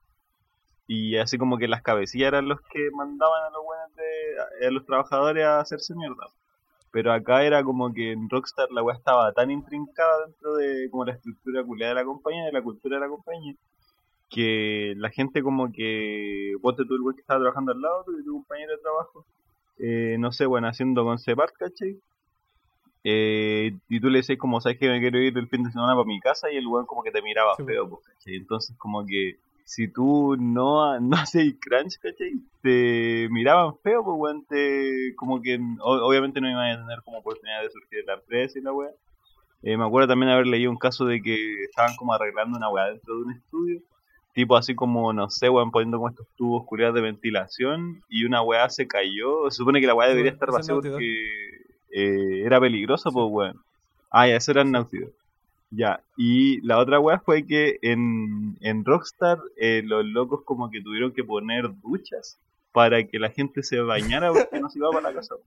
Y 0.87 1.17
así 1.17 1.37
como 1.37 1.57
que 1.57 1.67
las 1.67 1.81
cabecillas 1.81 2.29
eran 2.29 2.47
los 2.47 2.59
que 2.71 2.89
mandaban 2.91 3.43
a 3.45 3.49
los 3.51 3.63
buenos 3.63 3.95
de, 3.95 4.67
a 4.67 4.71
los 4.71 4.85
trabajadores 4.85 5.45
a 5.45 5.59
hacerse 5.61 5.95
mierda. 5.95 6.27
Pero 6.91 7.13
acá 7.13 7.43
era 7.45 7.63
como 7.63 7.93
que 7.93 8.11
en 8.13 8.29
Rockstar 8.29 8.71
la 8.71 8.83
weá 8.83 8.95
estaba 8.97 9.33
tan 9.33 9.51
intrincada 9.51 10.27
dentro 10.27 10.55
de 10.55 10.89
como 10.91 11.05
la 11.05 11.13
estructura 11.13 11.63
culiada 11.65 11.93
de 11.95 12.01
la 12.01 12.05
compañía, 12.05 12.45
de 12.45 12.51
la 12.53 12.63
cultura 12.63 12.97
de 12.97 13.01
la 13.01 13.09
compañía, 13.09 13.55
que 14.29 14.93
la 14.97 15.09
gente 15.11 15.43
como 15.43 15.71
que, 15.71 16.53
ponte 16.61 16.85
tú 16.85 16.95
el 16.95 17.01
weón 17.01 17.15
que 17.15 17.21
estaba 17.21 17.39
trabajando 17.41 17.71
al 17.73 17.81
lado, 17.81 18.03
tu, 18.05 18.23
tu 18.23 18.33
compañero 18.33 18.71
de 18.73 18.77
trabajo, 18.79 19.25
eh, 19.79 20.17
no 20.19 20.31
sé, 20.31 20.45
bueno, 20.45 20.67
haciendo 20.67 21.03
con 21.05 21.19
Separt, 21.19 21.55
¿cachai? 21.57 21.99
Eh, 23.03 23.73
y 23.89 23.99
tú 23.99 24.09
le 24.09 24.21
decís 24.21 24.37
como, 24.37 24.61
¿sabes 24.61 24.77
que 24.79 24.89
me 24.89 24.99
quiero 25.01 25.19
ir 25.19 25.37
el 25.37 25.47
fin 25.49 25.63
de 25.63 25.71
semana 25.71 25.93
para 25.93 26.05
mi 26.05 26.19
casa? 26.19 26.51
Y 26.51 26.57
el 26.57 26.67
weón 26.67 26.85
como 26.85 27.03
que 27.03 27.11
te 27.11 27.21
miraba 27.21 27.55
Sí, 27.57 27.63
feo, 27.65 27.99
¿cachai? 28.05 28.35
Entonces 28.35 28.75
como 28.77 29.05
que 29.05 29.35
si 29.65 29.87
tú 29.91 30.35
no, 30.37 30.99
no 31.01 31.17
haces 31.17 31.55
crunch, 31.59 31.97
¿cachai? 31.99 32.33
Te 32.61 33.27
miraban 33.31 33.73
feo, 33.83 34.03
pues 34.03 34.15
weón, 34.17 34.45
te, 34.45 35.13
como 35.17 35.41
que 35.41 35.59
o- 35.81 36.07
obviamente 36.07 36.39
no 36.41 36.49
iban 36.49 36.71
a 36.71 36.81
tener 36.81 37.01
como 37.03 37.19
oportunidad 37.19 37.61
de 37.61 37.69
surgir 37.71 37.99
de 38.01 38.05
la 38.05 38.13
empresa 38.15 38.57
y 38.59 38.61
la 38.61 38.71
weá. 38.73 38.89
Eh, 39.63 39.77
me 39.77 39.85
acuerdo 39.85 40.09
también 40.09 40.31
haber 40.31 40.47
leído 40.47 40.71
un 40.71 40.77
caso 40.77 41.05
de 41.05 41.21
que 41.21 41.63
estaban 41.63 41.95
como 41.95 42.13
arreglando 42.13 42.57
una 42.57 42.69
weá 42.69 42.85
dentro 42.87 43.15
de 43.15 43.23
un 43.23 43.31
estudio. 43.31 43.81
Tipo 44.33 44.57
así 44.57 44.75
como, 44.75 45.13
no 45.13 45.29
sé, 45.29 45.49
weón, 45.49 45.71
poniendo 45.71 45.97
como 45.97 46.09
estos 46.09 46.27
tubos 46.35 46.65
culiados 46.65 46.95
de 46.95 47.01
ventilación 47.01 48.01
y 48.09 48.25
una 48.25 48.41
weá 48.41 48.69
se 48.69 48.87
cayó. 48.87 49.49
Se 49.51 49.57
supone 49.57 49.79
que 49.79 49.87
la 49.87 49.93
weá 49.95 50.07
debería 50.09 50.31
estar 50.31 50.49
es 50.49 50.53
vacía 50.55 50.73
porque 50.75 51.21
eh, 51.93 52.41
era 52.43 52.59
peligroso, 52.59 53.11
pues 53.11 53.25
weón. 53.29 53.61
Ah, 54.09 54.27
ya, 54.27 54.35
eso 54.35 54.51
era 54.51 54.63
Dog. 54.63 54.89
Ya, 55.71 56.01
y 56.17 56.61
la 56.61 56.77
otra 56.77 56.99
weá 56.99 57.19
fue 57.19 57.47
que 57.47 57.79
en, 57.81 58.57
en 58.61 58.85
Rockstar 58.85 59.39
eh, 59.57 59.81
los 59.83 60.05
locos 60.05 60.41
como 60.45 60.69
que 60.69 60.81
tuvieron 60.81 61.11
que 61.11 61.23
poner 61.23 61.69
duchas 61.81 62.37
para 62.71 63.03
que 63.03 63.17
la 63.17 63.31
gente 63.31 63.63
se 63.63 63.79
bañara 63.79 64.31
porque 64.31 64.59
no 64.59 64.69
se 64.69 64.79
iba 64.79 64.91
para 64.91 65.09
la 65.09 65.15
casa. 65.15 65.35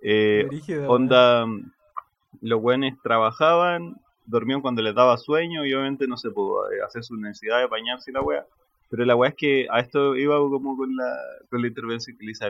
Eh, 0.00 0.44
Brígido, 0.46 0.82
weón. 0.82 1.02
onda, 1.02 1.44
los 2.40 2.62
buenos 2.62 2.92
trabajaban, 3.02 3.96
dormían 4.26 4.60
cuando 4.60 4.80
les 4.80 4.94
daba 4.94 5.16
sueño 5.16 5.66
y 5.66 5.74
obviamente 5.74 6.06
no 6.06 6.16
se 6.16 6.30
pudo 6.30 6.70
eh, 6.70 6.80
hacer 6.86 7.02
su 7.02 7.16
necesidad 7.16 7.58
de 7.58 7.66
bañarse 7.66 8.12
la 8.12 8.22
wea. 8.22 8.46
Pero 8.90 9.04
la 9.04 9.16
wea 9.16 9.30
es 9.30 9.34
que 9.34 9.66
a 9.68 9.80
esto 9.80 10.14
iba 10.14 10.36
como 10.38 10.76
con 10.76 10.94
la, 10.94 11.16
con 11.50 11.62
la 11.62 11.66
intervención 11.66 12.16
que 12.16 12.24
le 12.26 12.30
hizo 12.30 12.44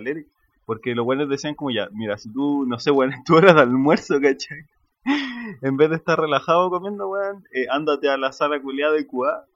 porque 0.68 0.94
los 0.94 1.06
buenos 1.06 1.30
decían 1.30 1.54
como 1.54 1.70
ya, 1.70 1.88
mira, 1.92 2.18
si 2.18 2.30
tú, 2.30 2.66
no 2.66 2.78
sé, 2.78 2.90
weón, 2.90 3.10
tu 3.24 3.36
hora 3.36 3.54
de 3.54 3.62
almuerzo, 3.62 4.20
¿cachai? 4.20 4.66
En 5.62 5.78
vez 5.78 5.88
de 5.88 5.96
estar 5.96 6.20
relajado 6.20 6.68
comiendo, 6.68 7.08
weón, 7.08 7.42
eh, 7.54 7.64
ándate 7.70 8.10
a 8.10 8.18
la 8.18 8.32
sala 8.32 8.60
culiada 8.60 8.92
de 8.92 9.06
QA, 9.06 9.46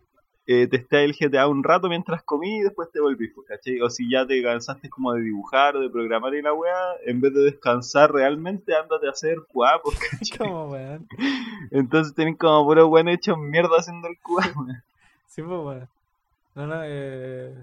eh, 0.46 0.66
te 0.68 0.78
está 0.78 1.02
el 1.02 1.12
GTA 1.12 1.48
un 1.48 1.64
rato 1.64 1.90
mientras 1.90 2.22
comí 2.22 2.56
y 2.56 2.62
después 2.62 2.90
te 2.90 2.98
volvís, 2.98 3.30
pues, 3.34 3.46
¿cachai? 3.46 3.78
O 3.82 3.90
si 3.90 4.10
ya 4.10 4.26
te 4.26 4.42
cansaste 4.42 4.88
como 4.88 5.12
de 5.12 5.20
dibujar 5.20 5.76
o 5.76 5.80
de 5.80 5.90
programar 5.90 6.34
y 6.34 6.40
la 6.40 6.54
weá, 6.54 6.78
en 7.04 7.20
vez 7.20 7.34
de 7.34 7.42
descansar 7.42 8.10
realmente, 8.10 8.74
ándate 8.74 9.06
a 9.06 9.10
hacer 9.10 9.36
QA, 9.52 9.82
pues, 9.84 9.98
¿cachai? 10.10 10.48
Weón. 10.50 11.06
Entonces 11.72 12.14
tienen 12.14 12.36
como 12.36 12.64
puro 12.64 12.86
weón 12.86 13.08
hecho 13.08 13.36
mierda 13.36 13.76
haciendo 13.76 14.08
el 14.08 14.16
QA, 14.16 14.50
weón. 14.56 14.82
Sí, 15.28 15.42
pues, 15.42 15.60
weón. 15.60 15.88
No, 16.54 16.66
no, 16.66 16.80
eh... 16.82 17.54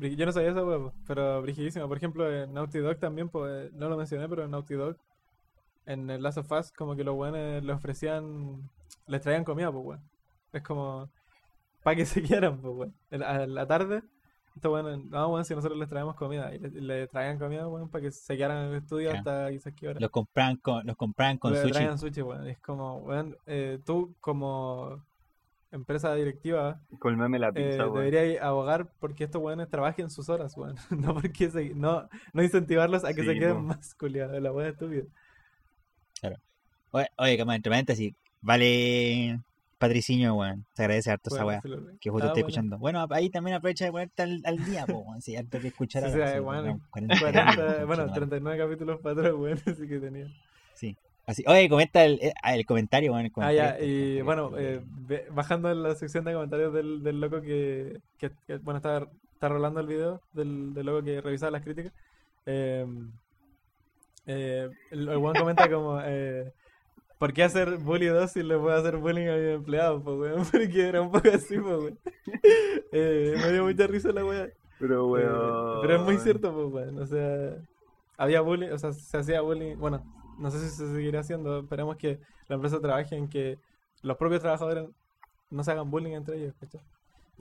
Yo 0.00 0.26
no 0.26 0.32
sabía 0.32 0.50
eso, 0.50 0.66
weón, 0.66 0.92
pero 1.06 1.42
brigidísimo. 1.42 1.86
Por 1.86 1.96
ejemplo, 1.98 2.32
en 2.32 2.54
Naughty 2.54 2.78
Dog 2.78 2.98
también, 2.98 3.28
pues, 3.28 3.72
no 3.72 3.88
lo 3.88 3.96
mencioné, 3.96 4.28
pero 4.28 4.44
en 4.44 4.50
Naughty 4.50 4.74
Dog, 4.74 4.96
en 5.86 6.08
el 6.08 6.22
Last 6.22 6.38
of 6.38 6.50
Us, 6.52 6.72
como 6.72 6.96
que 6.96 7.04
los 7.04 7.14
weones 7.14 7.62
le 7.62 7.72
ofrecían, 7.72 8.70
les 9.06 9.20
traían 9.20 9.44
comida, 9.44 9.70
pues, 9.70 9.84
weón. 9.84 10.00
Es 10.52 10.62
como, 10.62 11.10
para 11.82 11.96
que 11.96 12.06
se 12.06 12.22
quieran, 12.22 12.60
pues, 12.60 12.74
weón. 12.74 13.22
A 13.22 13.46
la 13.46 13.66
tarde, 13.66 14.02
estos 14.54 14.72
weones, 14.72 15.04
no, 15.04 15.28
weón, 15.28 15.44
si 15.44 15.54
nosotros 15.54 15.78
les 15.78 15.88
traemos 15.88 16.16
comida, 16.16 16.54
y 16.54 16.58
le, 16.58 16.70
le 16.80 17.06
traían 17.06 17.38
comida, 17.38 17.68
weón, 17.68 17.90
para 17.90 18.02
que 18.02 18.10
se 18.10 18.36
quedaran 18.36 18.64
en 18.64 18.70
el 18.70 18.76
estudio 18.78 19.12
hasta 19.12 19.50
quizás 19.50 19.74
qué 19.74 19.88
hora. 19.88 20.00
Los 20.00 20.10
compraban 20.10 20.56
con, 20.56 20.86
los 20.86 20.96
compraban 20.96 21.36
con 21.36 21.52
Le 21.52 21.60
sushi. 21.60 21.72
traían 21.72 21.98
sushi, 21.98 22.22
weón. 22.22 22.46
Es 22.46 22.58
como, 22.60 22.96
weón, 22.98 23.36
eh, 23.46 23.78
tú 23.84 24.14
como 24.20 25.02
empresa 25.72 26.14
directiva 26.14 26.80
Colmeme 26.98 27.38
la 27.38 27.48
eh, 27.48 27.52
pizza, 27.52 27.86
weón. 27.88 28.04
debería 28.10 28.44
abogar 28.44 28.90
porque 28.98 29.24
estos 29.24 29.40
weones 29.42 29.68
trabajen 29.68 30.10
sus 30.10 30.28
horas, 30.28 30.56
weón. 30.56 30.76
No 30.90 31.14
porque 31.14 31.50
se, 31.50 31.74
no, 31.74 32.08
no 32.32 32.42
incentivarlos 32.42 33.04
a 33.04 33.14
que 33.14 33.24
se 33.24 33.34
queden 33.38 33.56
po. 33.56 33.62
más 33.62 33.94
culiados, 33.94 34.40
la 34.42 34.52
weá 34.52 34.68
estúpida. 34.68 35.04
Oye, 36.92 37.06
oye, 37.18 37.38
como 37.38 37.52
entre 37.52 37.70
paréntesis, 37.70 38.14
vale 38.40 39.40
Patricinio, 39.78 40.34
weón. 40.34 40.66
Se 40.74 40.82
agradece 40.82 41.10
harto 41.12 41.30
esa 41.34 41.46
weá. 41.46 41.60
weón. 41.64 41.98
Que 42.00 42.10
justo 42.10 42.26
Ah, 42.26 42.28
estoy 42.30 42.42
bueno. 42.42 42.48
escuchando. 42.48 42.78
Bueno, 42.78 43.06
ahí 43.10 43.30
también 43.30 43.56
aprovecha 43.56 43.84
de 43.84 43.92
ponerte 43.92 44.22
al, 44.22 44.42
al 44.44 44.64
día, 44.64 44.86
po, 44.86 44.98
weón. 44.98 45.22
Sí, 45.22 45.36
antes 45.36 45.62
de 45.62 45.68
escuchar 45.68 46.02
Sí, 46.02 46.08
a 46.08 46.12
sí, 46.12 46.18
la- 46.18 46.32
sí, 46.32 46.38
bueno, 46.40 46.62
no, 46.64 46.80
40 46.90 47.18
40, 47.20 47.44
concha 47.56 47.84
bueno, 47.86 48.02
madre. 48.06 48.14
39 48.20 48.58
capítulos 48.58 49.00
para 49.00 49.20
atrás, 49.20 49.34
weón, 49.34 49.58
así 49.66 49.86
que 49.88 49.98
tenía. 50.00 50.26
Sí. 50.74 50.96
Así, 51.26 51.44
oye, 51.46 51.68
comenta 51.68 52.04
el, 52.04 52.18
eh, 52.22 52.32
ah, 52.42 52.54
el 52.56 52.66
comentario, 52.66 53.12
weón. 53.12 53.26
el 53.26 53.32
Ah, 53.36 53.52
ya, 53.52 53.62
comentario, 53.74 53.86
y 53.86 54.10
este, 54.12 54.22
bueno, 54.24 54.50
eh, 54.58 54.80
bajando 55.30 55.70
en 55.70 55.82
la 55.82 55.94
sección 55.94 56.24
de 56.24 56.32
comentarios 56.32 56.72
del, 56.72 57.02
del 57.02 57.20
loco 57.20 57.40
que, 57.40 58.00
que- 58.18 58.32
que, 58.46 58.56
bueno, 58.58 58.78
está, 58.78 59.06
está 59.34 59.48
rolando 59.48 59.80
el 59.80 59.86
video 59.86 60.20
del, 60.32 60.74
del 60.74 60.86
loco 60.86 61.04
que 61.04 61.20
revisaba 61.20 61.52
las 61.52 61.62
críticas. 61.62 61.92
eh, 62.46 62.84
eh, 64.26 64.68
el, 64.90 65.08
el 65.08 65.20
comenta 65.20 65.68
como, 65.70 66.00
eh, 66.04 66.52
¿por 67.18 67.32
qué 67.32 67.42
hacer 67.44 67.78
bully 67.78 68.06
2 68.06 68.30
si 68.32 68.42
le 68.42 68.56
puedo 68.58 68.76
hacer 68.76 68.96
bullying 68.96 69.28
a 69.28 69.36
mi 69.36 69.48
empleado? 69.54 69.98
Weón, 69.98 70.44
porque 70.50 70.88
era 70.88 71.00
un 71.02 71.10
poco 71.10 71.28
así, 71.32 71.58
pues, 71.58 71.78
weón. 71.78 71.98
Eh, 72.92 73.34
me 73.36 73.52
dio 73.52 73.64
mucha 73.64 73.86
risa 73.86 74.10
la 74.12 74.24
weá. 74.24 74.48
Pero, 74.78 75.04
Eh, 75.18 75.24
weón. 75.24 75.80
pero 75.82 75.96
es 75.96 76.00
muy 76.02 76.18
cierto, 76.18 76.52
pues, 76.52 76.66
weón. 76.86 76.98
O 76.98 77.06
sea, 77.06 77.56
había 78.16 78.40
bullying, 78.40 78.70
o 78.70 78.78
sea, 78.78 78.92
se 78.92 79.16
hacía 79.16 79.40
bullying. 79.42 79.76
Bueno, 79.76 80.02
no 80.40 80.50
sé 80.50 80.58
si 80.60 80.70
se 80.76 80.92
seguirá 80.92 81.20
haciendo. 81.20 81.60
Esperemos 81.60 81.96
que 81.96 82.18
la 82.48 82.56
empresa 82.56 82.80
trabaje 82.80 83.14
en 83.16 83.28
que 83.28 83.58
los 84.02 84.16
propios 84.16 84.40
trabajadores 84.40 84.88
no 85.50 85.62
se 85.64 85.70
hagan 85.70 85.90
bullying 85.90 86.12
entre 86.14 86.38
ellos. 86.38 86.54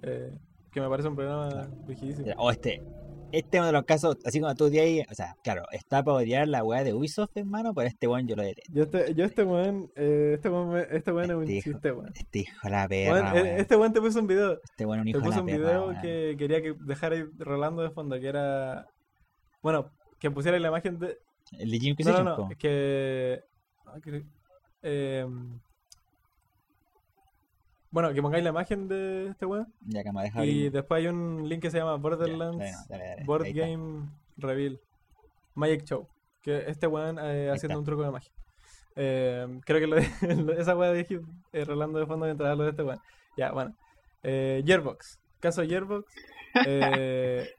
Eh, 0.02 0.38
que 0.72 0.82
me 0.82 0.90
parece 0.90 1.08
un 1.10 1.16
problema 1.16 1.68
rigidísimo. 1.88 2.26
Mira, 2.26 2.36
O 2.40 2.52
este. 2.52 2.84
Este 3.32 3.58
es 3.58 3.62
uno 3.62 3.68
de 3.68 3.74
los 3.74 3.84
casos, 3.84 4.18
así 4.26 4.40
como 4.42 4.56
tú 4.56 4.72
de 4.72 4.80
ahí, 4.80 5.04
o 5.08 5.14
sea, 5.14 5.36
claro, 5.44 5.62
está 5.72 6.02
para 6.04 6.18
odiar 6.18 6.48
la 6.48 6.64
weá 6.64 6.84
de 6.84 6.96
Ubisoft, 6.96 7.30
hermano, 7.38 7.76
pero 7.76 7.88
este 7.88 8.08
weón 8.08 8.28
yo 8.28 8.36
lo 8.36 8.42
detesto. 8.42 8.72
Yo 8.74 8.82
este, 8.86 9.14
yo 9.14 9.24
este 9.24 9.44
weón, 9.44 9.92
eh, 9.96 10.32
este 10.34 10.50
weón, 10.50 10.76
este 10.90 11.12
weón 11.12 11.30
es 11.30 11.36
un 11.38 11.44
Este 11.44 11.54
hijo- 11.54 11.70
chiste, 11.74 11.92
weón. 11.92 12.12
Este 12.16 12.40
hijo 12.40 12.58
de 12.64 12.70
la 12.72 12.88
perra, 12.88 13.30
eh, 13.30 13.34
weón. 13.44 13.48
este 13.60 13.76
weón 13.76 13.94
te 13.94 14.02
puso 14.02 14.20
un 14.20 14.26
video. 14.26 14.54
Este 14.64 14.84
weón 14.84 15.02
un 15.02 15.04
Te 15.06 15.10
hijo 15.12 15.20
de 15.20 15.26
puso 15.26 15.36
la 15.36 15.42
un 15.42 15.46
perra, 15.46 15.60
video 15.60 15.86
weón. 15.90 16.02
que 16.02 16.36
quería 16.40 16.62
que 16.64 16.74
dejara 16.80 17.16
ir 17.18 17.30
rolando 17.38 17.84
de 17.84 17.92
fondo, 17.92 18.20
que 18.20 18.28
era... 18.30 18.88
Bueno, 19.62 19.92
que 20.18 20.32
pusiera 20.32 20.58
la 20.58 20.68
imagen 20.70 20.98
de... 20.98 21.20
El 21.58 21.72
de 21.72 21.80
Jim 21.80 21.96
No, 22.00 22.12
no, 22.12 22.20
Inquisition, 22.20 22.26
no, 22.26 22.36
po. 22.36 22.50
que... 22.58 23.44
ah, 23.88 23.98
em, 24.84 25.60
bueno, 27.92 28.14
que 28.14 28.22
pongáis 28.22 28.44
la 28.44 28.52
imagen 28.52 28.88
de 28.88 29.28
este 29.30 29.46
weón. 29.48 29.74
Ya 29.88 30.04
que 30.04 30.12
me 30.12 30.22
deja 30.22 30.46
Y 30.46 30.50
abrir. 30.50 30.72
después 30.72 31.00
hay 31.00 31.08
un 31.08 31.50
link 31.50 31.62
que 31.62 31.72
se 31.72 31.80
llama 31.80 31.96
Borderlands 31.96 32.60
dale, 32.60 32.72
no, 32.72 32.78
dale, 32.88 33.04
dale, 33.10 33.24
Board 33.26 33.44
ahí 33.44 33.50
está. 33.52 33.62
Game 33.68 34.10
Reveal 34.38 34.80
Magic 35.56 35.84
Show. 35.86 36.08
Que 36.42 36.70
este 36.70 36.86
weón 36.88 37.18
eh, 37.20 37.50
haciendo 37.52 37.74
está. 37.74 37.80
un 37.80 37.86
truco 37.86 38.04
de 38.04 38.12
magia. 38.12 38.32
Eh, 38.96 39.60
creo 39.66 39.80
que 39.80 39.88
lo 39.88 39.98
esa 40.54 40.76
weá 40.76 40.94
dije 40.94 41.20
eh, 41.54 41.66
rolando 41.66 41.98
de 42.00 42.06
fondo 42.06 42.26
mientras 42.26 42.52
hablo 42.52 42.66
de 42.66 42.70
este 42.72 42.84
weón. 42.84 43.00
Ya, 43.38 43.52
bueno. 43.52 43.76
Eh, 44.22 44.62
Gearbox. 44.66 45.20
Caso 45.40 45.64
Gearbox. 45.64 46.06
eh, 46.68 47.50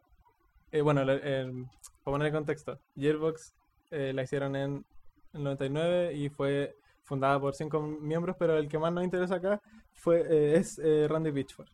eh, 0.72 0.80
bueno, 0.80 1.04
le- 1.04 1.40
el- 1.42 1.66
para 2.10 2.18
poner 2.18 2.28
en 2.28 2.34
contexto, 2.34 2.78
Gearbox 2.96 3.54
eh, 3.92 4.12
la 4.12 4.22
hicieron 4.22 4.56
en 4.56 4.84
el 5.32 5.44
99 5.44 6.14
y 6.14 6.28
fue 6.28 6.76
fundada 7.04 7.38
por 7.38 7.54
cinco 7.54 7.80
miembros, 7.80 8.36
pero 8.38 8.56
el 8.56 8.68
que 8.68 8.78
más 8.78 8.92
nos 8.92 9.04
interesa 9.04 9.36
acá 9.36 9.60
fue, 9.92 10.20
eh, 10.28 10.56
es 10.56 10.78
eh, 10.80 11.06
Randy 11.08 11.30
Pitchford, 11.30 11.68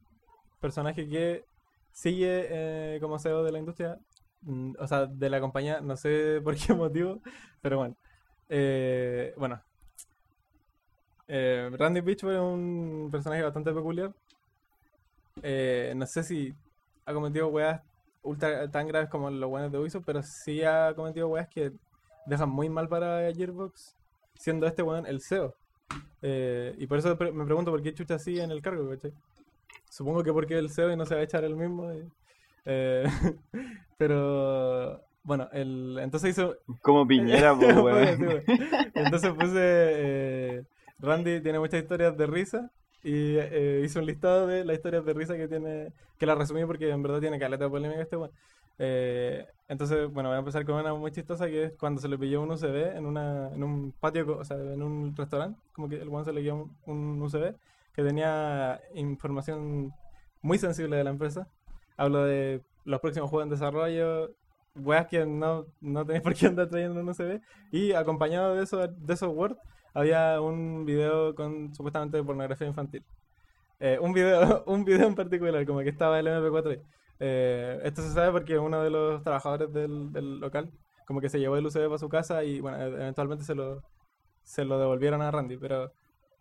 personaje 0.61 1.09
que 1.09 1.45
sigue 1.91 2.47
eh, 2.51 2.99
como 3.01 3.19
CEO 3.19 3.45
de 3.45 3.53
la 3.53 3.59
industria, 3.59 3.99
mm, 4.43 4.75
o 4.79 4.87
sea, 4.87 5.07
de 5.07 5.31
la 5.31 5.41
compañía, 5.41 5.81
no 5.81 5.97
sé 5.97 6.41
por 6.45 6.55
qué 6.57 6.75
motivo, 6.75 7.21
pero 7.63 7.79
bueno. 7.79 7.97
Eh, 8.49 9.35
bueno. 9.37 9.61
Randy 11.29 12.03
Pitchford 12.03 12.35
es 12.35 12.41
un 12.41 13.09
personaje 13.11 13.43
bastante 13.43 13.73
peculiar. 13.73 14.13
No 15.97 16.07
sé 16.07 16.23
si 16.23 16.55
ha 17.05 17.13
cometido 17.13 17.49
weas 17.49 17.81
ultra 18.27 18.71
tan 18.71 18.87
graves 18.89 19.09
como 19.09 19.31
los 19.31 19.51
weones 19.51 19.73
de 19.73 19.79
Ubisoft, 19.79 20.05
pero 20.05 20.23
sí 20.23 20.63
ha 20.63 20.93
cometido 20.95 21.29
weas 21.29 21.49
que 21.49 21.73
dejan 22.27 22.49
muy 22.51 22.69
mal 22.69 22.89
para 22.89 23.33
Gearbox, 23.33 23.97
siendo 24.35 24.67
este 24.67 24.83
weón 24.83 25.07
el 25.07 25.21
CEO. 25.21 25.55
Eh, 26.23 26.75
y 26.79 26.87
por 26.87 26.99
eso 26.99 27.11
me 27.33 27.45
pregunto 27.45 27.71
por 27.71 27.83
qué 27.83 27.95
chucha 27.95 28.17
así 28.17 28.41
en 28.41 28.51
el 28.51 28.61
cargo, 28.63 28.89
¿cachai? 28.91 29.13
Supongo 29.89 30.23
que 30.25 30.33
porque 30.33 30.59
el 30.59 30.71
CEO 30.71 30.91
y 30.93 30.97
no 30.97 31.07
se 31.07 31.15
va 31.15 31.21
a 31.21 31.25
echar 31.25 31.45
el 31.45 31.55
mismo. 31.57 31.93
y- 31.95 32.09
eh, 32.65 33.05
pero 33.99 35.03
bueno, 35.23 35.49
el, 35.53 35.99
entonces 36.01 36.31
hizo, 36.31 36.57
Como 36.83 37.07
Piñera, 37.07 37.55
pues, 37.59 37.77
weón. 37.77 38.43
Entonces 38.95 39.33
puse. 39.33 39.53
eh, 39.57 40.65
Randy 40.99 41.41
tiene 41.43 41.59
muchas 41.59 41.83
historias 41.83 42.17
de 42.17 42.27
risa. 42.27 42.71
Y 43.07 43.37
eh, 43.39 43.83
hice 43.85 44.01
un 44.01 44.07
listado 44.07 44.49
de 44.49 44.65
las 44.65 44.75
historias 44.75 45.05
de 45.05 45.15
risa 45.15 45.37
que 45.37 45.47
tiene. 45.47 45.93
Que 46.19 46.27
la 46.27 46.35
resumí 46.35 46.65
porque 46.65 46.91
en 46.91 47.05
verdad 47.05 47.21
tiene 47.21 47.39
caleta 47.39 47.71
polémica 47.71 48.03
este 48.03 48.17
weón. 48.17 48.33
Eh, 48.81 49.47
entonces, 49.69 50.11
bueno, 50.13 50.31
voy 50.31 50.37
a 50.37 50.41
empezar 50.41 50.65
con 50.65 50.75
una 50.75 50.93
muy 50.93 51.13
chistosa 51.13 51.47
que 51.47 51.65
es 51.67 51.73
cuando 51.75 52.01
se 52.01 52.09
le 52.09 52.19
pilló 52.19 52.43
un 52.43 52.51
USB 52.51 52.97
en, 52.97 53.07
una, 53.07 53.55
en 53.55 53.63
un 53.63 53.93
patio, 53.93 54.39
o 54.39 54.45
sea, 54.45 54.57
en 54.57 54.83
un 54.83 55.15
restaurante. 55.15 55.57
Como 55.73 55.89
que 55.89 56.03
el 56.03 56.09
weón 56.09 56.25
se 56.25 56.33
le 56.33 56.41
pilló 56.41 56.57
un, 56.57 56.77
un 56.87 57.23
USB 57.23 57.55
que 57.95 58.03
tenía 58.03 58.81
información 58.95 59.93
muy 60.43 60.59
sensible 60.59 60.97
de 60.97 61.05
la 61.05 61.11
empresa. 61.11 61.47
Hablo 61.97 62.25
de 62.25 62.61
los 62.85 63.01
próximos 63.01 63.31
juegos 63.31 63.45
en 63.45 63.51
desarrollo, 63.51 64.35
weas 64.75 65.07
que 65.07 65.25
no, 65.25 65.67
no 65.81 66.05
tenéis 66.05 66.23
por 66.25 66.35
qué 66.35 66.47
andar 66.49 66.69
trayendo 66.69 67.01
un 67.01 67.09
USB. 67.09 67.41
Y 67.71 67.93
acompañado 67.93 68.57
de, 68.57 68.65
eso, 68.65 68.89
de 68.89 69.15
esos 69.15 69.33
Word, 69.33 69.57
había 69.97 70.41
un 70.41 70.85
video 70.85 71.35
con 71.35 71.75
supuestamente 71.75 72.23
pornografía 72.23 72.67
infantil. 72.67 73.05
Eh, 73.81 73.99
un 74.01 74.13
video 74.13 74.63
un 74.67 74.85
video 74.85 75.07
en 75.07 75.15
particular, 75.15 75.65
como 75.67 75.81
que 75.81 75.89
estaba 75.91 76.19
el 76.19 76.27
MP4 76.29 76.71
ahí. 76.71 76.81
Eh, 77.19 77.81
esto 77.85 78.03
se 78.03 78.13
sabe 78.13 78.31
porque 78.33 78.59
uno 78.59 78.83
de 78.83 78.91
los 78.91 79.23
trabajadores 79.23 79.73
del, 79.73 80.13
del 80.13 80.39
local 80.39 80.71
como 81.07 81.21
que 81.21 81.29
se 81.31 81.39
llevó 81.39 81.57
el 81.57 81.65
USB 81.67 81.87
para 81.87 81.99
su 81.99 82.09
casa 82.09 82.43
y 82.45 82.61
bueno, 82.61 82.79
e- 82.79 82.87
eventualmente 83.03 83.45
se 83.45 83.55
lo, 83.55 83.83
se 84.43 84.65
lo 84.65 84.79
devolvieron 84.79 85.23
a 85.23 85.31
Randy, 85.31 85.57
pero 85.57 85.93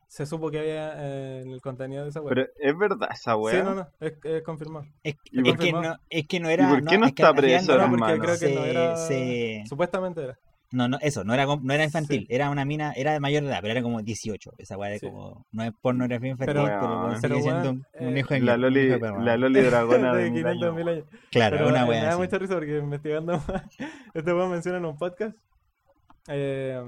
se 0.08 0.26
supo 0.26 0.50
que 0.52 0.60
había 0.60 0.94
eh, 0.98 1.42
en 1.44 1.52
el 1.52 1.62
contenido 1.62 2.04
de 2.04 2.10
esa 2.10 2.20
web. 2.22 2.34
Pero 2.36 2.48
es 2.60 2.78
verdad 2.78 3.10
esa 3.12 3.36
weá. 3.38 3.56
Sí, 3.60 3.64
no, 3.64 3.76
no, 3.76 3.88
es, 4.00 4.14
es 4.24 4.42
confirmado. 4.44 4.86
Es, 5.04 5.16
¿Y 5.32 5.40
es 5.48 5.56
por 5.56 5.64
que 5.64 5.72
no, 5.72 5.82
no? 5.82 5.96
es 6.10 6.28
que 6.28 6.40
no 6.40 6.50
era. 6.50 6.70
por 6.70 6.84
qué 6.86 6.98
no 6.98 7.06
es 7.06 7.14
que 7.14 7.22
está 7.24 7.34
preso, 7.34 7.78
no, 7.78 7.84
No, 7.88 7.90
porque 7.90 8.12
hermano? 8.14 8.24
creo 8.24 8.40
que 8.40 8.56
no 8.56 8.62
Se- 8.64 8.70
era... 8.72 8.96
se- 8.98 9.64
Supuestamente 9.68 10.24
era. 10.24 10.38
No, 10.76 10.88
no, 10.90 10.98
eso, 11.02 11.24
no 11.24 11.34
era, 11.34 11.46
no 11.46 11.74
era 11.74 11.84
infantil, 11.86 12.22
Sí. 12.28 12.28
era 12.36 12.50
una 12.50 12.66
mina, 12.66 12.92
era 12.94 13.14
de 13.14 13.20
mayor 13.20 13.44
edad, 13.44 13.60
pero 13.62 13.72
era 13.72 13.82
como 13.82 14.02
18. 14.02 14.52
Esa 14.58 14.78
weá 14.78 14.90
de 14.90 15.00
Sí. 15.00 15.08
como, 15.08 15.46
no 15.52 15.64
es 15.64 15.72
pornografía 15.82 16.30
infantil, 16.32 16.54
Pero- 16.56 16.66
pero, 16.68 16.80
como 16.82 16.94
Weón. 17.06 17.16
sigue 17.16 17.22
pero, 17.22 17.42
siendo 17.42 17.62
weón, 17.62 17.86
un, 18.00 18.18
eh, 18.18 18.20
hijo 18.20 18.34
de 18.34 18.40
La 18.42 18.58
Loli, 18.58 18.88
de 18.88 19.00
la 19.00 19.38
Loli 19.38 19.62
dragona 19.62 20.14
de, 20.16 20.24
de 20.26 20.32
mil 20.32 20.44
500 20.44 20.64
años. 20.64 20.76
mil 20.76 20.88
años. 20.90 21.06
Claro, 21.32 21.58
Pero, 21.58 21.70
una 21.70 21.82
eh, 21.86 21.90
weá 21.90 22.02
me 22.02 22.08
da 22.08 22.18
mucha 22.18 22.38
risa 22.38 22.54
porque 22.56 22.78
investigando 22.78 23.34
más, 23.48 23.64
este 24.14 24.34
weón 24.34 24.52
menciona 24.52 24.78
en 24.80 24.86
un 24.86 24.98
podcast 24.98 25.38
eh, 26.28 26.82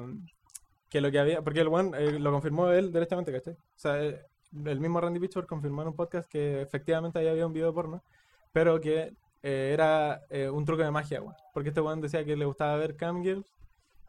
que 0.89 1.01
lo 1.01 1.11
que 1.11 1.19
había, 1.19 1.41
porque 1.41 1.61
el 1.61 1.67
weón 1.67 1.93
eh, 1.97 2.19
lo 2.19 2.31
confirmó 2.31 2.69
él 2.69 2.91
directamente, 2.91 3.31
¿cachai? 3.31 3.53
O 3.53 3.57
sea, 3.75 4.03
eh, 4.03 4.21
el 4.65 4.79
mismo 4.79 4.99
Randy 5.01 5.19
Pitchford 5.19 5.45
confirmó 5.45 5.81
en 5.81 5.89
un 5.89 5.95
podcast 5.95 6.29
que 6.29 6.61
efectivamente 6.61 7.19
ahí 7.19 7.27
había 7.27 7.45
un 7.45 7.53
video 7.53 7.73
porno, 7.73 8.03
pero 8.51 8.79
que 8.79 9.13
eh, 9.43 9.71
era 9.73 10.21
eh, 10.29 10.49
un 10.49 10.65
truco 10.65 10.83
de 10.83 10.91
magia, 10.91 11.21
weón. 11.21 11.35
Porque 11.53 11.69
este 11.69 11.81
weón 11.81 12.01
decía 12.01 12.23
que 12.25 12.35
le 12.35 12.45
gustaba 12.45 12.75
ver 12.77 12.95
camgirls 12.95 13.53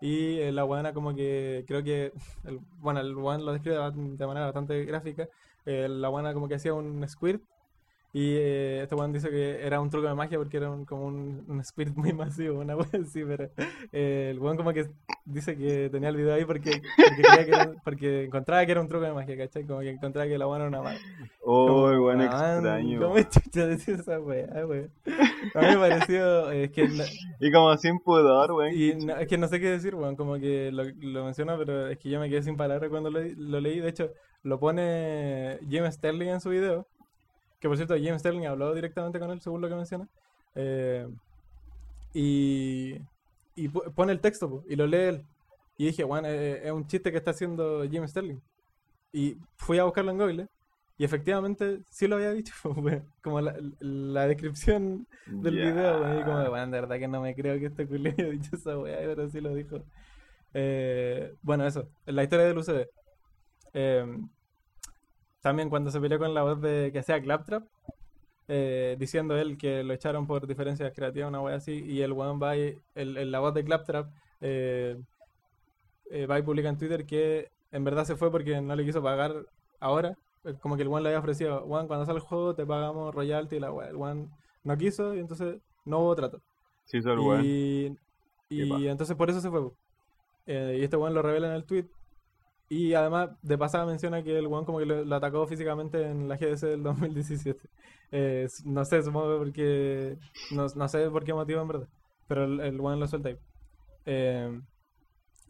y 0.00 0.38
eh, 0.38 0.52
la 0.52 0.64
weona 0.64 0.92
como 0.92 1.14
que, 1.14 1.64
creo 1.66 1.82
que, 1.82 2.12
bueno, 2.80 3.00
el 3.00 3.16
weón 3.16 3.44
lo 3.44 3.52
describe 3.52 3.78
de 3.92 4.26
manera 4.26 4.46
bastante 4.46 4.84
gráfica, 4.84 5.28
eh, 5.66 5.88
la 5.88 6.10
weona 6.10 6.34
como 6.34 6.48
que 6.48 6.54
hacía 6.54 6.74
un 6.74 7.06
squirt 7.08 7.42
y 8.12 8.34
eh, 8.36 8.80
este 8.82 8.94
weón 8.94 9.12
dice 9.12 9.28
que 9.30 9.64
era 9.66 9.80
un 9.80 9.90
truco 9.90 10.08
de 10.08 10.14
magia 10.14 10.38
porque 10.38 10.56
era 10.56 10.70
un- 10.70 10.84
como 10.86 11.04
un, 11.06 11.44
un 11.46 11.60
spirit 11.60 11.94
muy 11.94 12.12
masivo, 12.14 12.60
una 12.60 12.74
wea 12.76 12.88
así, 13.02 13.22
pero 13.24 13.50
eh, 13.92 14.28
el 14.30 14.38
weón 14.38 14.56
como 14.56 14.72
que 14.72 14.86
dice 15.26 15.56
que 15.56 15.90
tenía 15.90 16.08
el 16.08 16.16
video 16.16 16.34
ahí 16.34 16.44
porque, 16.46 16.70
porque, 16.96 17.22
creía 17.22 17.44
que 17.44 17.50
era- 17.50 17.72
porque 17.84 18.24
encontraba 18.24 18.64
que 18.64 18.72
era 18.72 18.80
un 18.80 18.88
truco 18.88 19.04
de 19.04 19.12
magia, 19.12 19.36
¿cachai? 19.36 19.64
Como 19.64 19.80
que 19.80 19.90
encontraba 19.90 20.26
que 20.26 20.38
la 20.38 20.46
weón 20.46 20.60
era 20.62 20.68
una 20.68 20.82
mala. 20.82 20.98
Oh, 21.42 21.90
weón, 21.90 22.20
"Ah, 22.22 22.24
extraño. 22.54 23.00
¿Cómo 23.00 23.16
chucha 23.22 23.66
decir 23.66 23.94
esa 24.00 24.18
wea, 24.20 24.48
weón? 24.66 24.90
A 25.54 25.60
mí 25.60 25.66
me 25.66 25.76
pareció, 25.76 26.50
eh, 26.50 26.64
es 26.64 26.70
que, 26.72 26.88
no- 26.88 27.04
Y 27.40 27.52
como 27.52 27.76
sin 27.76 27.98
pudor, 28.00 28.52
weón. 28.52 28.72
y 28.74 28.94
no- 29.04 29.16
es 29.16 29.26
que 29.28 29.36
no 29.38 29.48
sé 29.48 29.60
qué 29.60 29.68
decir, 29.70 29.94
weón, 29.94 30.16
como 30.16 30.34
que 30.38 30.72
lo, 30.72 30.84
lo 31.00 31.24
menciono, 31.26 31.56
pero 31.58 31.88
es 31.88 31.98
que 31.98 32.08
yo 32.08 32.18
me 32.20 32.30
quedé 32.30 32.42
sin 32.42 32.56
palabras 32.56 32.88
cuando 32.90 33.10
lo, 33.10 33.20
lo 33.36 33.60
leí, 33.60 33.80
de 33.80 33.88
hecho, 33.90 34.10
lo 34.42 34.58
pone 34.58 35.58
Jim 35.68 35.84
Sterling 35.90 36.28
en 36.28 36.40
su 36.40 36.48
video, 36.50 36.86
que 37.58 37.68
por 37.68 37.76
cierto, 37.76 37.96
Jim 37.96 38.18
Sterling 38.18 38.46
habló 38.46 38.74
directamente 38.74 39.18
con 39.18 39.30
él, 39.30 39.40
según 39.40 39.60
lo 39.60 39.68
que 39.68 39.74
menciona, 39.74 40.08
eh, 40.54 41.08
y, 42.12 42.98
pone 43.94 44.12
el 44.12 44.20
texto, 44.20 44.48
po, 44.48 44.64
y 44.68 44.76
lo 44.76 44.86
lee 44.86 44.96
él, 44.96 45.24
y 45.76 45.86
dije, 45.86 46.04
bueno, 46.04 46.28
eh, 46.28 46.66
es 46.66 46.72
un 46.72 46.86
chiste 46.86 47.10
que 47.10 47.18
está 47.18 47.32
haciendo 47.32 47.82
Jim 47.88 48.06
Sterling, 48.06 48.40
y 49.12 49.36
fui 49.56 49.78
a 49.78 49.84
buscarlo 49.84 50.12
en 50.12 50.18
Google, 50.18 50.48
y 50.96 51.04
efectivamente 51.04 51.80
sí 51.90 52.08
lo 52.08 52.16
había 52.16 52.32
dicho, 52.32 52.52
como 53.22 53.40
la, 53.40 53.56
la 53.80 54.26
descripción 54.26 55.06
del 55.26 55.56
video, 55.56 56.00
weón, 56.00 56.20
y 56.20 56.24
como, 56.24 56.50
bueno, 56.50 56.66
de 56.66 56.80
verdad 56.80 56.98
que 56.98 57.08
no 57.08 57.20
me 57.20 57.34
creo 57.34 57.58
que 57.58 57.66
este 57.66 57.86
culé 57.86 58.14
haya 58.18 58.28
dicho 58.30 58.56
esa 58.56 58.78
weá, 58.78 58.98
pero 58.98 59.28
sí 59.28 59.40
lo 59.40 59.54
dijo. 59.54 59.82
Eh, 60.54 61.34
bueno, 61.42 61.66
eso, 61.66 61.88
la 62.06 62.22
historia 62.22 62.46
del 62.46 62.58
UCB. 62.58 62.88
Eh, 63.74 64.18
también 65.40 65.70
cuando 65.70 65.90
se 65.90 66.00
peleó 66.00 66.18
con 66.18 66.34
la 66.34 66.42
voz 66.42 66.60
de 66.60 66.90
que 66.92 67.02
sea 67.02 67.20
Claptrap, 67.20 67.64
eh, 68.48 68.96
diciendo 68.98 69.36
él 69.36 69.58
que 69.58 69.82
lo 69.84 69.92
echaron 69.94 70.26
por 70.26 70.46
diferencias 70.46 70.92
creativas, 70.94 71.28
una 71.28 71.40
wea 71.42 71.56
así, 71.56 71.82
y 71.84 72.02
el 72.02 72.12
weón 72.12 72.40
va 72.42 72.56
y, 72.56 72.76
el, 72.94 73.16
el- 73.18 73.30
la 73.30 73.40
voz 73.40 73.54
de 73.54 73.64
Claptrap 73.64 74.08
eh, 74.40 74.96
eh, 76.10 76.26
va 76.26 76.38
y 76.38 76.42
publica 76.42 76.68
en 76.68 76.78
Twitter 76.78 77.04
que 77.06 77.50
en 77.72 77.84
verdad 77.84 78.04
se 78.04 78.16
fue 78.16 78.30
porque 78.30 78.60
no 78.60 78.74
le 78.76 78.84
quiso 78.84 79.02
pagar 79.02 79.46
ahora. 79.80 80.16
Eh, 80.44 80.54
Como 80.60 80.76
que 80.76 80.82
el 80.82 80.88
weón 80.88 81.02
le 81.02 81.10
había 81.10 81.18
ofrecido, 81.20 81.64
weón, 81.64 81.86
cuando 81.86 82.06
sale 82.06 82.18
el 82.18 82.24
juego 82.24 82.54
te 82.54 82.66
pagamos 82.66 83.14
royalty 83.14 83.56
y 83.56 83.60
la 83.60 83.72
wea. 83.72 83.88
El 83.88 83.96
weón 83.96 84.30
no 84.64 84.76
quiso 84.76 85.14
y 85.14 85.20
entonces 85.20 85.58
no 85.84 86.00
hubo 86.00 86.14
trato. 86.16 86.40
Sí, 86.84 87.02
el. 87.36 87.44
Y, 87.44 87.98
y 88.48 88.88
entonces 88.88 89.16
por 89.16 89.28
eso 89.30 89.40
se 89.40 89.50
fue. 89.50 89.60
Eh, 90.46 90.78
y 90.80 90.84
este 90.84 90.96
weón 90.96 91.14
lo 91.14 91.22
revela 91.22 91.48
en 91.48 91.54
el 91.54 91.64
tweet. 91.64 91.86
Y 92.68 92.94
además, 92.94 93.30
de 93.42 93.56
pasada 93.56 93.86
menciona 93.86 94.22
que 94.22 94.38
el 94.38 94.46
weón 94.46 94.64
como 94.64 94.78
que 94.78 94.86
lo, 94.86 95.14
atacó 95.14 95.46
físicamente 95.46 96.02
en 96.02 96.28
la 96.28 96.36
GDC 96.36 96.62
del 96.62 96.82
2017. 96.82 97.60
Eh, 98.10 98.48
no 98.64 98.86
sé, 98.86 99.02
supongo 99.02 99.36
porque... 99.36 100.16
No, 100.50 100.66
no 100.74 100.88
sé 100.88 101.10
por 101.10 101.24
qué 101.24 101.34
motivo 101.34 101.60
en 101.60 101.68
verdad. 101.68 101.88
Pero 102.26 102.44
el, 102.44 102.60
el 102.60 102.76
lo 102.78 103.06
suelta 103.06 103.28
ahí. 103.28 103.38
Eh, 104.06 104.62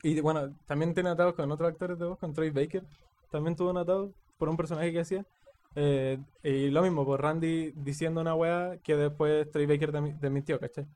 y 0.02 0.20
bueno, 0.20 0.56
también 0.66 0.94
tiene 0.94 1.10
atados 1.10 1.34
con 1.34 1.50
otros 1.52 1.70
actores 1.70 1.98
de 1.98 2.06
voz, 2.06 2.18
con 2.18 2.32
Troy 2.32 2.50
Baker. 2.50 2.84
También 3.30 3.56
tuvo 3.56 3.70
un 3.70 3.78
atado 3.78 4.12
por 4.38 4.48
un 4.48 4.56
personaje 4.56 4.92
que 4.92 5.00
hacía. 5.00 5.24
Eh, 5.74 6.18
y 6.42 6.70
lo 6.70 6.82
mismo, 6.82 7.04
por 7.04 7.22
Randy 7.22 7.72
diciendo 7.76 8.20
una 8.20 8.34
weá 8.34 8.78
que 8.82 8.96
después 8.96 9.50
Troy 9.50 9.66
Baker 9.66 9.92
desmintió, 9.92 10.58
¿cachai? 10.58 10.86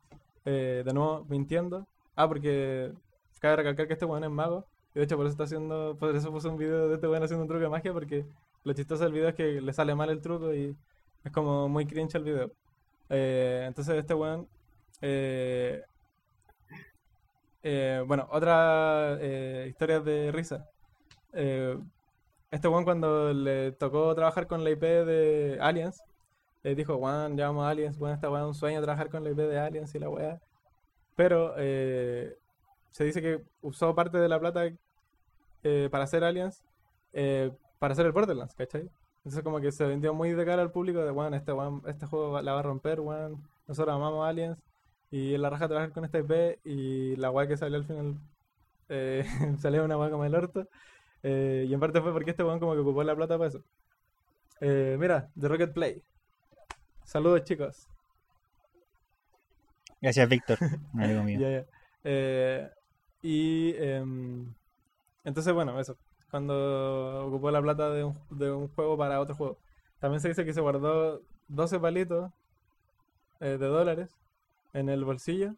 Eh, 0.44 0.82
de 0.84 0.92
nuevo, 0.92 1.24
mintiendo. 1.28 1.86
Ah, 2.16 2.28
porque 2.28 2.92
cabe 3.40 3.56
recalcar 3.56 3.86
que 3.86 3.92
este 3.94 4.04
weón 4.06 4.24
es 4.24 4.30
mago. 4.30 4.66
Y 4.94 4.98
de 4.98 5.04
hecho, 5.04 5.16
por 5.16 5.26
eso 5.26 5.32
está 5.32 5.44
haciendo. 5.44 5.96
Por 5.98 6.14
eso 6.16 6.30
puso 6.32 6.50
un 6.50 6.58
video 6.58 6.88
de 6.88 6.94
este 6.96 7.08
weón 7.08 7.22
haciendo 7.22 7.42
un 7.44 7.48
truco 7.48 7.62
de 7.64 7.68
magia. 7.70 7.92
Porque 7.92 8.26
lo 8.64 8.72
chistoso 8.74 9.04
del 9.04 9.12
video 9.12 9.28
es 9.30 9.34
que 9.34 9.60
le 9.60 9.72
sale 9.72 9.94
mal 9.94 10.10
el 10.10 10.20
truco 10.20 10.54
y 10.54 10.76
es 11.24 11.32
como 11.32 11.68
muy 11.68 11.86
cringe 11.86 12.14
el 12.16 12.24
video. 12.24 12.52
Eh, 13.10 13.64
entonces, 13.68 13.96
este 13.96 14.14
weón. 14.14 14.48
eh, 15.02 15.82
eh, 17.62 18.02
bueno, 18.06 18.28
otra 18.30 19.16
eh, 19.20 19.66
historia 19.68 20.00
de 20.00 20.32
risa. 20.32 20.66
Eh, 21.34 21.78
este 22.50 22.68
weón 22.68 22.84
cuando 22.84 23.32
le 23.32 23.72
tocó 23.72 24.14
trabajar 24.14 24.46
con 24.46 24.64
la 24.64 24.70
IP 24.70 24.82
de 24.82 25.58
Aliens, 25.60 26.02
eh, 26.64 26.74
dijo, 26.74 26.96
weón, 26.96 27.36
llamamos 27.36 27.66
a 27.66 27.70
Aliens, 27.70 27.98
weón, 28.00 28.14
esta 28.14 28.30
weón 28.30 28.44
es 28.44 28.48
un 28.48 28.54
sueño 28.54 28.82
trabajar 28.82 29.10
con 29.10 29.24
la 29.24 29.30
IP 29.30 29.38
de 29.38 29.58
Aliens 29.58 29.94
y 29.94 29.98
la 29.98 30.08
weá. 30.10 30.40
Pero 31.16 31.54
eh, 31.58 32.36
se 32.92 33.04
dice 33.04 33.20
que 33.20 33.42
usó 33.60 33.94
parte 33.94 34.18
de 34.18 34.28
la 34.28 34.38
plata 34.38 34.70
eh, 35.62 35.88
para 35.90 36.04
hacer 36.04 36.24
Aliens, 36.24 36.62
eh, 37.12 37.50
para 37.78 37.92
hacer 37.92 38.06
el 38.06 38.12
Borderlands, 38.12 38.54
¿cachai? 38.54 38.88
Entonces 39.18 39.42
como 39.42 39.60
que 39.60 39.72
se 39.72 39.84
vendió 39.84 40.14
muy 40.14 40.32
de 40.32 40.44
cara 40.44 40.62
al 40.62 40.70
público 40.70 41.04
de, 41.04 41.10
weón, 41.10 41.34
este, 41.34 41.52
weón, 41.52 41.82
este 41.86 42.06
juego 42.06 42.40
la 42.40 42.52
va 42.52 42.60
a 42.60 42.62
romper, 42.62 43.00
weón, 43.00 43.42
nosotros 43.66 43.94
amamos 43.94 44.26
Aliens 44.26 44.58
y 45.10 45.36
la 45.36 45.50
raja 45.50 45.68
trabajar 45.68 45.92
con 45.92 46.04
esta 46.04 46.18
IP 46.18 46.58
y 46.64 47.16
la 47.16 47.30
weá 47.30 47.46
que 47.46 47.56
salió 47.56 47.76
al 47.76 47.84
final 47.84 48.16
eh, 48.88 49.24
salió 49.58 49.84
una 49.84 49.98
weá 49.98 50.10
como 50.10 50.24
el 50.24 50.34
orto. 50.34 50.68
Y 51.24 51.72
en 51.72 51.78
parte 51.78 52.00
fue 52.00 52.12
porque 52.12 52.30
este 52.30 52.42
weón 52.42 52.58
como 52.58 52.72
que 52.74 52.80
ocupó 52.80 53.04
la 53.04 53.14
plata 53.14 53.38
para 53.38 53.48
eso. 53.48 53.62
Eh, 54.64 54.96
mira, 54.96 55.28
The 55.38 55.48
Rocket 55.48 55.72
Play. 55.72 56.02
Saludos 57.04 57.42
chicos. 57.42 57.88
Gracias, 60.00 60.28
Víctor, 60.28 60.56
amigo 60.94 61.24
mío. 61.24 61.64
Eh, 62.04 62.70
y 63.22 63.74
em, 63.78 64.52
entonces, 65.24 65.52
bueno, 65.54 65.78
eso. 65.80 65.96
Cuando 66.30 67.26
ocupó 67.26 67.50
la 67.50 67.62
plata 67.62 67.90
de 67.90 68.04
un, 68.04 68.18
de 68.30 68.52
un 68.52 68.68
juego 68.68 68.96
para 68.98 69.20
otro 69.20 69.34
juego. 69.36 69.58
También 70.00 70.20
se 70.20 70.28
dice 70.28 70.44
que 70.44 70.54
se 70.54 70.60
guardó 70.62 71.22
12 71.48 71.78
palitos 71.80 72.30
eh, 73.40 73.58
de 73.58 73.66
dólares 73.66 74.10
en 74.72 74.88
el 74.88 75.04
bolsillo. 75.04 75.54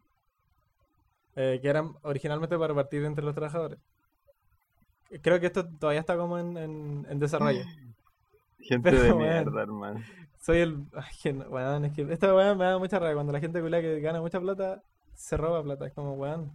eh, 1.35 1.59
que 1.61 1.69
eran 1.69 1.93
originalmente 2.03 2.55
para 2.57 2.69
repartir 2.69 3.03
entre 3.05 3.23
los 3.23 3.35
trabajadores. 3.35 3.79
Creo 5.21 5.39
que 5.39 5.47
esto 5.47 5.65
todavía 5.79 5.99
está 6.01 6.17
como 6.17 6.37
en, 6.39 6.57
en- 6.57 7.05
en 7.09 7.19
desarrollo. 7.19 7.63
Gente 8.59 8.89
Pero, 8.89 9.03
de 9.03 9.13
mierda, 9.13 9.61
hermano. 9.61 10.01
Soy 10.41 10.59
el... 10.59 10.85
Ay, 10.95 11.13
que 11.21 11.33
no- 11.33 11.45
weón, 11.45 11.85
es 11.85 11.93
que 11.93 12.01
esta 12.11 12.33
weón 12.33 12.57
me 12.57 12.65
da 12.65 12.77
mucha 12.79 12.99
rabia. 12.99 13.13
Cuando 13.15 13.31
la 13.33 13.39
gente 13.39 13.61
culia 13.61 13.81
que 13.81 13.99
gana 13.99 14.21
mucha 14.21 14.39
plata, 14.39 14.81
se 15.13 15.37
roba 15.37 15.61
plata. 15.63 15.85
Es 15.87 15.93
como, 15.93 16.13
weón. 16.13 16.51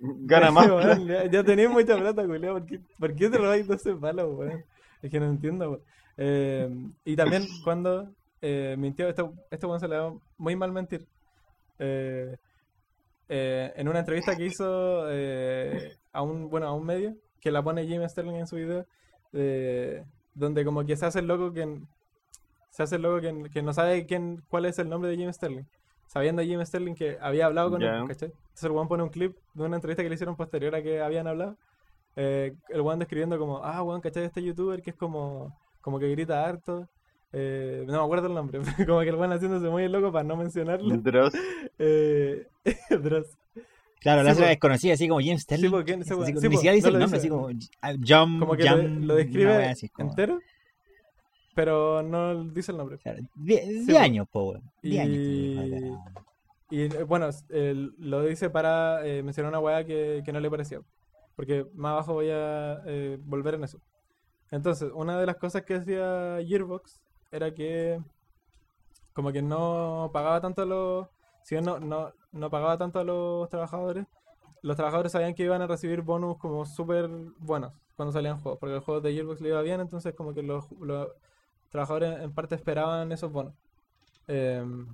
Gana 0.00 0.50
más. 0.52 0.68
Weón, 0.68 1.06
ya, 1.06 1.30
ya 1.30 1.44
tenías 1.44 1.70
mucha 1.70 1.96
plata, 1.96 2.26
culiao. 2.26 2.54
¿Por 2.54 2.66
qué, 2.66 2.80
¿Por 2.98 3.14
qué 3.14 3.30
te 3.30 3.38
robáis 3.38 3.66
12 3.66 3.94
palos, 3.96 4.34
weón? 4.34 4.64
Es 5.02 5.10
que 5.10 5.20
no 5.20 5.26
entiendo, 5.26 5.70
weón. 5.70 5.82
Eh, 6.16 6.68
y 7.04 7.16
también 7.16 7.44
cuando 7.64 8.10
eh, 8.40 8.76
mintió, 8.78 9.08
esto, 9.08 9.34
esto 9.50 9.68
weón 9.68 9.80
se 9.80 9.88
le 9.88 9.96
da 9.96 10.12
muy 10.38 10.56
mal 10.56 10.72
mentir. 10.72 11.06
Eh, 11.78 12.36
eh, 13.28 13.72
en 13.76 13.88
una 13.88 14.00
entrevista 14.00 14.36
que 14.36 14.44
hizo 14.44 15.10
eh, 15.10 15.96
a 16.12 16.22
un 16.22 16.50
bueno 16.50 16.66
a 16.66 16.74
un 16.74 16.84
medio, 16.84 17.16
que 17.40 17.50
la 17.50 17.62
pone 17.62 17.86
Jim 17.86 18.06
Sterling 18.06 18.34
en 18.34 18.46
su 18.46 18.56
video, 18.56 18.86
donde 20.34 20.64
como 20.64 20.84
que 20.84 20.96
se 20.96 21.06
hace 21.06 21.20
el 21.20 21.26
loco 21.26 21.52
que 21.52 21.80
se 22.70 22.82
hace 22.82 22.96
el 22.96 23.02
loco 23.02 23.20
que, 23.20 23.50
que 23.50 23.62
no 23.62 23.72
sabe 23.72 24.04
quién 24.06 24.42
cuál 24.48 24.66
es 24.66 24.78
el 24.78 24.88
nombre 24.88 25.10
de 25.10 25.16
Jim 25.16 25.32
Sterling. 25.32 25.64
Sabiendo 26.12 26.42
Jim 26.42 26.60
Sterling 26.66 26.94
que 26.94 27.18
había 27.20 27.46
hablado 27.46 27.70
con 27.70 27.80
él, 27.82 28.08
¿cachai? 28.08 28.30
Entonces 28.30 28.64
el 28.64 28.72
weón 28.72 28.88
pone 28.88 29.04
un 29.04 29.10
clip 29.10 29.36
de 29.54 29.62
una 29.64 29.76
entrevista 29.76 30.02
que 30.02 30.08
le 30.08 30.16
hicieron 30.16 30.34
posterior 30.34 30.74
a 30.74 30.82
que 30.82 31.00
habían 31.00 31.28
hablado. 31.28 31.56
eh, 32.16 32.52
el 32.68 32.80
weón 32.80 32.98
describiendo 32.98 33.38
como, 33.38 33.58
ah, 33.64 33.80
weón, 33.84 34.00
¿cachai? 34.00 34.24
Este 34.24 34.42
youtuber 34.42 34.82
que 34.82 34.90
es 34.90 34.96
como, 34.96 35.56
como 35.80 36.00
que 36.00 36.08
grita 36.10 36.44
harto. 36.44 36.88
Eh, 37.32 37.84
no 37.86 37.92
me 37.92 38.04
acuerdo 38.04 38.26
el 38.26 38.34
nombre, 38.34 38.58
como 38.88 39.00
que 39.02 39.08
el 39.08 39.14
weón 39.14 39.30
haciéndose 39.32 39.68
muy 39.68 39.88
loco 39.88 40.10
para 40.10 40.24
no 40.24 40.36
mencionarlo. 40.36 40.96
Dross. 41.02 41.32
Eh, 41.82 42.46
Dross. 42.90 43.38
Claro, 44.00 44.20
Sí, 44.22 44.26
la 44.26 44.32
otra 44.32 44.48
desconocida, 44.48 44.94
así 44.94 45.08
como 45.08 45.20
James 45.20 45.42
Sterling. 45.42 45.70
Sí, 45.70 46.58
dice 46.58 46.80
no 46.82 46.88
el 46.88 46.98
nombre, 46.98 47.04
dice. 47.06 47.16
así 47.16 47.28
como 47.28 47.48
Jam, 48.04 48.38
Como 48.40 48.56
que 48.56 48.64
lo, 48.64 49.14
describe 49.14 49.66
así, 49.66 49.86
es 49.86 49.92
como- 49.92 50.10
entero, 50.10 50.40
pero 51.54 52.02
no 52.02 52.44
dice 52.44 52.72
el 52.72 52.78
nombre. 52.78 52.98
Claro, 52.98 53.20
die- 53.34 53.60
Sí, 53.62 53.84
diez 53.84 53.96
po. 53.98 54.02
años, 54.02 54.28
po, 54.30 54.42
weón. 54.50 54.62
Diez 54.82 55.00
años. 55.02 55.98
Y-. 56.70 56.76
Y 56.76 56.82
eh, 56.82 57.02
bueno, 57.04 57.28
el- 57.48 57.94
lo 57.98 58.22
dice 58.22 58.48
para 58.50 59.04
eh, 59.06 59.22
mencionar 59.22 59.50
una 59.50 59.58
weá 59.60 59.84
que, 59.84 60.22
que 60.24 60.32
no 60.32 60.40
le 60.40 60.50
parecía. 60.50 60.80
Porque 61.36 61.66
más 61.74 61.92
abajo 61.92 62.14
voy 62.14 62.30
a 62.30 62.80
eh, 62.86 63.18
volver 63.24 63.54
en 63.54 63.64
eso. 63.64 63.80
Entonces, 64.50 64.90
una 64.94 65.18
de 65.18 65.26
las 65.26 65.36
cosas 65.36 65.62
que 65.62 65.78
decía 65.78 66.38
Gearbox 66.46 67.00
era 67.32 67.52
que 67.54 68.00
como 69.12 69.32
que 69.32 69.42
no 69.42 70.10
pagaba 70.12 70.40
tanto 70.40 70.62
a 70.62 70.64
los... 70.66 71.08
Si 71.42 71.54
bien 71.54 71.64
no, 71.64 71.80
no, 71.80 72.12
no 72.32 72.50
pagaba 72.50 72.76
tanto 72.78 72.98
a 73.00 73.04
los 73.04 73.48
trabajadores, 73.48 74.06
los 74.62 74.76
trabajadores 74.76 75.12
sabían 75.12 75.34
que 75.34 75.44
iban 75.44 75.62
a 75.62 75.66
recibir 75.66 76.02
bonus 76.02 76.36
como 76.38 76.64
súper 76.66 77.08
buenos 77.38 77.72
cuando 77.96 78.12
salían 78.12 78.38
juegos. 78.40 78.58
Porque 78.60 78.74
el 78.76 78.80
juego 78.80 79.00
de 79.00 79.12
Gearbox 79.12 79.40
le 79.40 79.48
iba 79.48 79.62
bien, 79.62 79.80
entonces 79.80 80.14
como 80.14 80.34
que 80.34 80.42
los, 80.42 80.70
los 80.80 81.08
trabajadores 81.70 82.20
en 82.20 82.32
parte 82.32 82.54
esperaban 82.54 83.12
esos 83.12 83.32
bonos. 83.32 83.54
Em, 84.26 84.86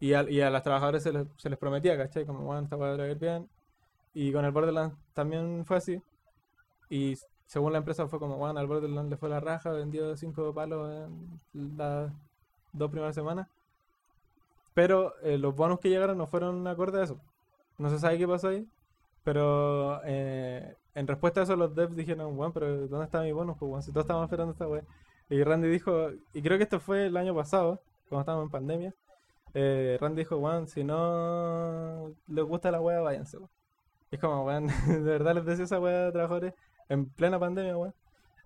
y, 0.00 0.12
a, 0.14 0.28
y 0.30 0.40
a 0.40 0.50
los 0.50 0.62
trabajadores 0.62 1.02
se 1.02 1.12
les, 1.12 1.26
se 1.36 1.50
les 1.50 1.58
prometía, 1.58 1.96
¿cachai? 1.96 2.24
Como, 2.26 2.40
bueno, 2.40 2.62
esta 2.62 2.76
va 2.76 2.92
a 2.92 3.14
bien. 3.14 3.48
Y 4.14 4.32
con 4.32 4.44
el 4.44 4.52
Borderlands 4.52 4.96
también 5.14 5.64
fue 5.66 5.76
así. 5.78 6.02
Y 6.90 7.16
según 7.46 7.72
la 7.72 7.78
empresa 7.78 8.06
fue 8.08 8.18
como, 8.18 8.36
bueno, 8.36 8.58
al 8.60 8.66
Borderlands 8.66 9.10
le 9.10 9.16
fue 9.16 9.28
la 9.28 9.40
raja, 9.40 9.70
vendió 9.72 10.16
5 10.16 10.54
palos 10.54 11.08
en 11.52 11.76
las 11.76 12.12
dos 12.72 12.90
primeras 12.90 13.14
semanas. 13.14 13.48
Pero 14.74 15.14
eh, 15.22 15.38
los 15.38 15.54
bonos 15.56 15.80
que 15.80 15.88
llegaron 15.88 16.18
no 16.18 16.26
fueron 16.26 16.66
acorde 16.66 17.00
a 17.00 17.04
eso. 17.04 17.20
No 17.78 17.90
se 17.90 17.98
sabe 17.98 18.18
qué 18.18 18.28
pasó 18.28 18.48
ahí. 18.48 18.66
Pero 19.24 20.00
eh, 20.04 20.76
en 20.94 21.06
respuesta 21.06 21.40
a 21.40 21.42
eso 21.44 21.56
los 21.56 21.74
devs 21.74 21.96
dijeron, 21.96 22.36
bueno, 22.36 22.52
pero 22.52 22.86
¿dónde 22.88 23.06
está 23.06 23.22
mi 23.22 23.32
bonus? 23.32 23.56
Pues, 23.58 23.68
bueno, 23.68 23.82
si 23.82 23.90
todos 23.92 24.04
estábamos 24.04 24.26
esperando 24.26 24.52
esta 24.52 24.68
weá. 24.68 24.82
Y 25.30 25.42
Randy 25.42 25.68
dijo, 25.68 26.10
y 26.32 26.42
creo 26.42 26.56
que 26.56 26.64
esto 26.64 26.80
fue 26.80 27.06
el 27.06 27.16
año 27.16 27.34
pasado, 27.34 27.82
cuando 28.08 28.20
estábamos 28.20 28.46
en 28.46 28.50
pandemia. 28.50 28.94
Eh, 29.54 29.98
Randy 30.00 30.22
dijo, 30.22 30.36
weón, 30.38 30.68
si 30.68 30.84
no 30.84 32.12
les 32.28 32.44
gusta 32.44 32.70
la 32.70 32.80
weá, 32.80 33.00
váyanse, 33.00 33.36
weón. 33.36 33.50
Y 34.10 34.14
Es 34.14 34.20
como, 34.20 34.44
weón, 34.44 34.66
de 34.86 35.00
verdad 35.00 35.34
les 35.34 35.44
decía 35.44 35.64
esa 35.64 35.80
weá 35.80 36.06
de 36.06 36.12
trabajadores 36.12 36.54
en 36.88 37.10
plena 37.10 37.38
pandemia, 37.38 37.76
weón. 37.76 37.94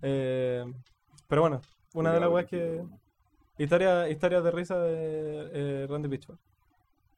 Eh, 0.03 0.65
pero 1.29 1.43
bueno, 1.43 1.61
una 1.95 2.13
de 2.13 2.21
las 2.21 2.31
weas 2.31 2.47
que... 2.47 2.85
Historia, 3.59 4.09
historias 4.09 4.43
de 4.43 4.51
risa 4.51 4.79
de 4.79 5.51
eh, 5.53 5.87
Randy 5.89 6.09
Pitchford. 6.09 6.39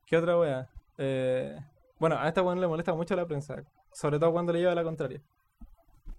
¿Qué 0.05 0.17
otra 0.19 0.39
wea? 0.39 0.69
Eh, 0.99 1.59
bueno, 1.99 2.19
a 2.19 2.29
esta 2.29 2.43
weón 2.43 2.61
le 2.61 2.67
molesta 2.67 2.93
mucho 2.93 3.17
la 3.17 3.27
prensa, 3.27 3.63
sobre 3.93 4.19
todo 4.19 4.33
cuando 4.33 4.53
le 4.53 4.59
lleva 4.59 4.75
la 4.75 4.85
contraria. 4.85 5.23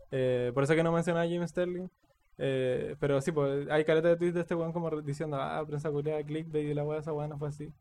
Por 0.09 0.63
eso 0.63 0.73
que 0.73 0.83
no 0.83 0.93
menciona 0.93 1.21
a 1.21 1.27
Jim 1.27 1.45
Sterling. 1.45 1.89
Eh, 2.37 2.95
pero 2.99 3.21
sí, 3.21 3.31
pues 3.31 3.67
hay 3.69 3.85
caleta 3.85 4.09
de 4.09 4.17
tweets 4.17 4.35
de 4.35 4.41
este 4.41 4.55
weón 4.55 4.73
como 4.73 4.89
diciendo, 5.01 5.37
ah, 5.39 5.63
prensa 5.65 5.91
culiada, 5.91 6.23
clickbait 6.23 6.67
y 6.67 6.73
la 6.73 6.83
weá, 6.83 6.99
esa 6.99 7.13
weá 7.13 7.27
no 7.27 7.37
fue 7.37 7.49
así. 7.49 7.71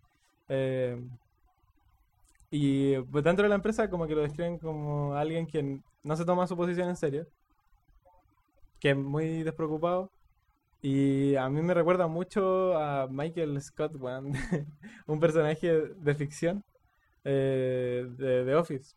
Eh, 0.48 1.02
y 2.50 2.98
pues, 2.98 3.24
dentro 3.24 3.42
de 3.44 3.48
la 3.48 3.56
empresa 3.56 3.90
como 3.90 4.06
que 4.06 4.14
lo 4.14 4.22
describen 4.22 4.58
como 4.58 5.14
alguien 5.14 5.46
que 5.46 5.80
no 6.02 6.16
se 6.16 6.24
toma 6.24 6.46
su 6.46 6.56
posición 6.56 6.88
en 6.88 6.96
serio, 6.96 7.26
que 8.80 8.90
es 8.90 8.96
muy 8.96 9.42
despreocupado. 9.42 10.10
Y 10.82 11.34
a 11.36 11.48
mí 11.48 11.62
me 11.62 11.74
recuerda 11.74 12.06
mucho 12.06 12.76
a 12.76 13.08
Michael 13.10 13.60
Scott, 13.62 13.96
weón, 13.96 14.32
un 15.06 15.18
personaje 15.18 15.68
de 15.96 16.14
ficción 16.14 16.62
eh, 17.24 18.06
de, 18.18 18.44
de 18.44 18.54
Office, 18.54 18.94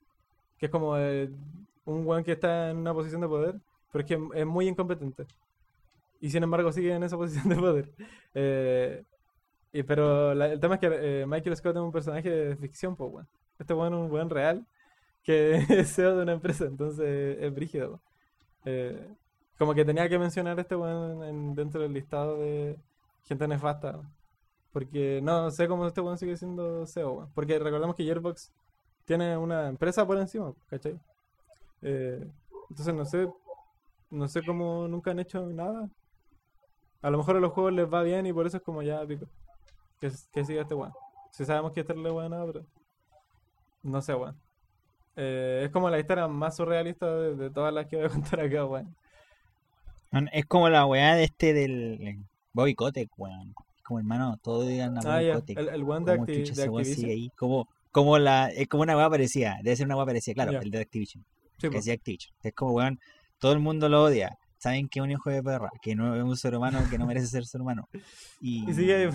que 0.60 0.66
es 0.68 0.72
como 0.72 0.98
eh, 0.98 1.30
un 1.86 2.06
weón 2.06 2.24
que 2.24 2.34
está 2.34 2.70
en 2.70 2.78
una 2.78 2.94
posición 2.94 3.22
de 3.22 3.28
poder, 3.28 3.56
pero 3.92 4.04
es 4.04 4.08
que 4.08 4.40
es 4.40 4.46
muy 4.46 4.68
incompetente. 4.68 5.26
Y 6.20 6.30
sin 6.30 6.44
embargo 6.44 6.72
sigue 6.72 6.94
en 6.94 7.04
esa 7.04 7.18
posición 7.18 7.50
de 7.50 7.56
poder. 7.56 7.92
Eh, 8.34 9.04
y, 9.74 9.84
pero 9.84 10.32
el 10.32 10.60
tema 10.60 10.76
es 10.76 10.82
que 10.82 10.90
eh, 11.22 11.26
Michael 11.28 11.56
Scott 11.58 11.76
es 11.76 11.82
un 11.82 11.92
personaje 11.92 12.30
de 12.30 12.56
ficción, 12.56 12.96
pues, 12.96 13.12
weón. 13.12 13.28
Este 13.60 13.74
weón 13.74 13.94
es 13.94 14.00
un 14.00 14.12
weón 14.12 14.30
real 14.30 14.66
que 15.24 15.56
es 15.70 15.94
CEO 15.96 16.16
de 16.18 16.24
una 16.24 16.34
empresa, 16.34 16.66
entonces 16.66 17.38
es 17.40 17.54
brígido. 17.54 18.02
Eh, 18.66 19.08
como 19.58 19.74
que 19.74 19.86
tenía 19.86 20.08
que 20.10 20.20
mencionar 20.20 20.60
este 20.60 20.76
weón 20.76 21.24
en- 21.24 21.56
dentro 21.56 21.82
del 21.82 21.94
listado 21.94 22.38
de 22.40 22.78
gente 23.26 23.48
nefasta. 23.48 24.02
Porque 24.72 25.20
no 25.24 25.50
sé 25.52 25.68
cómo 25.68 25.88
este 25.88 26.02
weón 26.02 26.18
sigue 26.18 26.38
siendo 26.38 26.86
CEO, 26.88 27.12
weón. 27.14 27.30
Porque 27.34 27.60
recordemos 27.60 27.96
que 27.96 28.04
Gearbox 28.04 28.52
tiene 29.06 29.38
una 29.38 29.68
empresa 29.70 30.06
por 30.06 30.18
encima, 30.18 30.54
¿cachai? 30.70 31.00
Eh, 31.82 32.26
entonces 32.70 32.94
no 32.94 33.06
sé, 33.06 33.28
no 34.10 34.28
sé 34.28 34.42
cómo 34.46 34.88
nunca 34.88 35.12
han 35.12 35.20
hecho 35.20 35.46
nada. 35.48 35.90
A 37.02 37.10
lo 37.10 37.18
mejor 37.18 37.38
a 37.38 37.40
los 37.40 37.52
juegos 37.54 37.74
les 37.74 37.92
va 37.92 38.02
bien 38.04 38.26
y 38.26 38.34
por 38.34 38.48
eso 38.48 38.58
es 38.58 38.64
como 38.64 38.82
ya 38.82 39.06
pico. 39.06 39.26
Que, 40.00 40.12
que 40.32 40.46
siga 40.46 40.62
este 40.64 40.74
weón. 40.76 40.94
Si 41.32 41.46
sabemos 41.46 41.72
que 41.72 41.82
este 41.82 41.96
le 41.96 42.12
weón 42.12 42.32
nada, 42.32 42.46
pero. 42.46 42.66
No 43.84 44.02
sé, 44.02 44.14
weón. 44.16 44.36
Eh, 45.16 45.64
es 45.66 45.72
como 45.72 45.90
la 45.90 46.00
historia 46.00 46.28
más 46.28 46.56
surrealista 46.56 47.12
de, 47.16 47.36
de 47.36 47.50
todas 47.50 47.74
las 47.74 47.88
que 47.88 47.96
voy 47.98 48.06
a 48.06 48.10
contar 48.10 48.40
acá, 48.42 48.66
weón. 48.66 48.96
Es 50.32 50.46
como 50.46 50.70
la 50.70 50.86
weá 50.86 51.16
de 51.16 51.26
este 51.26 51.54
del 51.54 52.20
Bobby 52.54 52.76
Kotick, 52.76 53.10
weón. 53.18 53.54
Como 53.84 54.00
hermano, 54.00 54.38
todos 54.42 54.68
digan 54.68 54.98
a 54.98 55.02
Ah, 55.02 55.16
Bobby 55.16 55.26
ya. 55.28 55.34
Kotick. 55.36 55.58
El, 55.60 55.70
el 55.70 55.84
weón 55.84 56.06
de, 56.06 56.16
¿Cómo 56.18 56.26
Acti- 56.28 56.96
de 57.06 57.12
ahí? 57.12 57.30
Como, 57.38 57.68
como 57.92 58.18
la, 58.18 58.50
es 58.50 58.68
como 58.68 58.84
una 58.84 58.96
weá 58.98 59.10
parecida. 59.10 59.58
Debe 59.64 59.76
ser 59.76 59.86
una 59.86 59.96
weá 59.96 60.06
parecida, 60.06 60.34
claro, 60.34 60.60
el 60.60 60.72
de 60.72 60.80
Activision. 60.80 61.24
Sí, 61.60 61.70
que 61.70 61.78
hacía 61.78 61.94
Activision. 61.94 62.34
Es 62.44 62.54
como, 62.54 62.72
weón, 62.74 63.00
todo 63.40 63.54
el 63.54 63.60
mundo 63.60 63.90
lo 63.90 64.04
odia. 64.04 64.38
Saben 64.60 64.88
que 64.90 65.00
es 65.00 65.04
un 65.04 65.12
hijo 65.12 65.30
de 65.30 65.44
perra, 65.44 65.70
que 65.82 65.96
no 65.96 66.16
es 66.16 66.24
un 66.24 66.38
ser 66.38 66.56
humano, 66.56 66.80
que 66.90 66.98
no 66.98 67.06
merece 67.06 67.28
ser 67.28 67.46
ser 67.46 67.62
humano. 67.62 67.88
Y, 68.40 68.66
Y 68.70 68.74
sigue 68.74 68.96
ahí. 68.96 69.10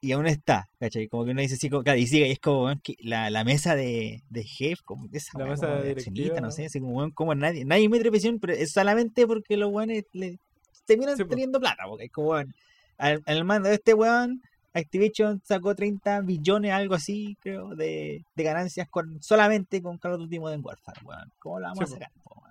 y 0.00 0.12
aún 0.12 0.26
está, 0.26 0.68
¿cachai? 0.78 1.08
Como 1.08 1.24
que 1.24 1.30
uno 1.32 1.40
dice 1.40 1.54
así, 1.54 1.68
como, 1.70 1.82
claro, 1.82 1.98
y 1.98 2.06
sigue, 2.06 2.28
y 2.28 2.32
es 2.32 2.38
como, 2.38 2.72
que 2.82 2.94
la, 3.00 3.30
la 3.30 3.44
mesa 3.44 3.74
de, 3.74 4.22
de 4.30 4.44
jefe, 4.44 4.82
como 4.84 5.08
que 5.10 5.18
esa 5.18 5.38
La 5.38 5.46
mesa 5.46 5.66
como 5.66 5.82
de 5.82 5.88
directiva. 5.94 6.40
no 6.40 6.50
sé, 6.50 6.66
así 6.66 6.80
como, 6.80 7.12
como 7.12 7.34
nadie, 7.34 7.64
nadie 7.64 7.88
mete 7.88 8.10
presión, 8.10 8.38
pero 8.38 8.52
es 8.52 8.72
solamente 8.72 9.26
porque 9.26 9.56
los 9.56 9.70
weones 9.72 10.04
le 10.12 10.38
terminan 10.84 11.16
Sí, 11.16 11.24
teniendo 11.24 11.58
plata, 11.60 11.84
porque 11.88 12.04
es 12.04 12.12
como, 12.12 12.28
weón, 12.30 12.54
al, 12.98 13.22
al 13.26 13.44
mando 13.44 13.68
de 13.68 13.74
este 13.76 13.94
weón, 13.94 14.42
Activision 14.74 15.40
sacó 15.44 15.74
30 15.74 16.20
billones, 16.20 16.72
algo 16.72 16.94
así, 16.94 17.36
creo, 17.40 17.74
de, 17.74 18.24
de 18.36 18.42
ganancias 18.44 18.88
con 18.88 19.22
solamente 19.22 19.80
con 19.82 19.98
Call 19.98 20.12
of 20.12 20.18
Duty 20.20 20.38
Modern 20.38 20.62
Warfare, 20.64 21.00
weón. 21.04 21.32
¿Cómo 21.38 21.58
la 21.58 21.68
vamos 21.68 21.88
Sí, 21.88 21.94
a 21.94 21.98
sacar? 21.98 22.10
po, 22.22 22.42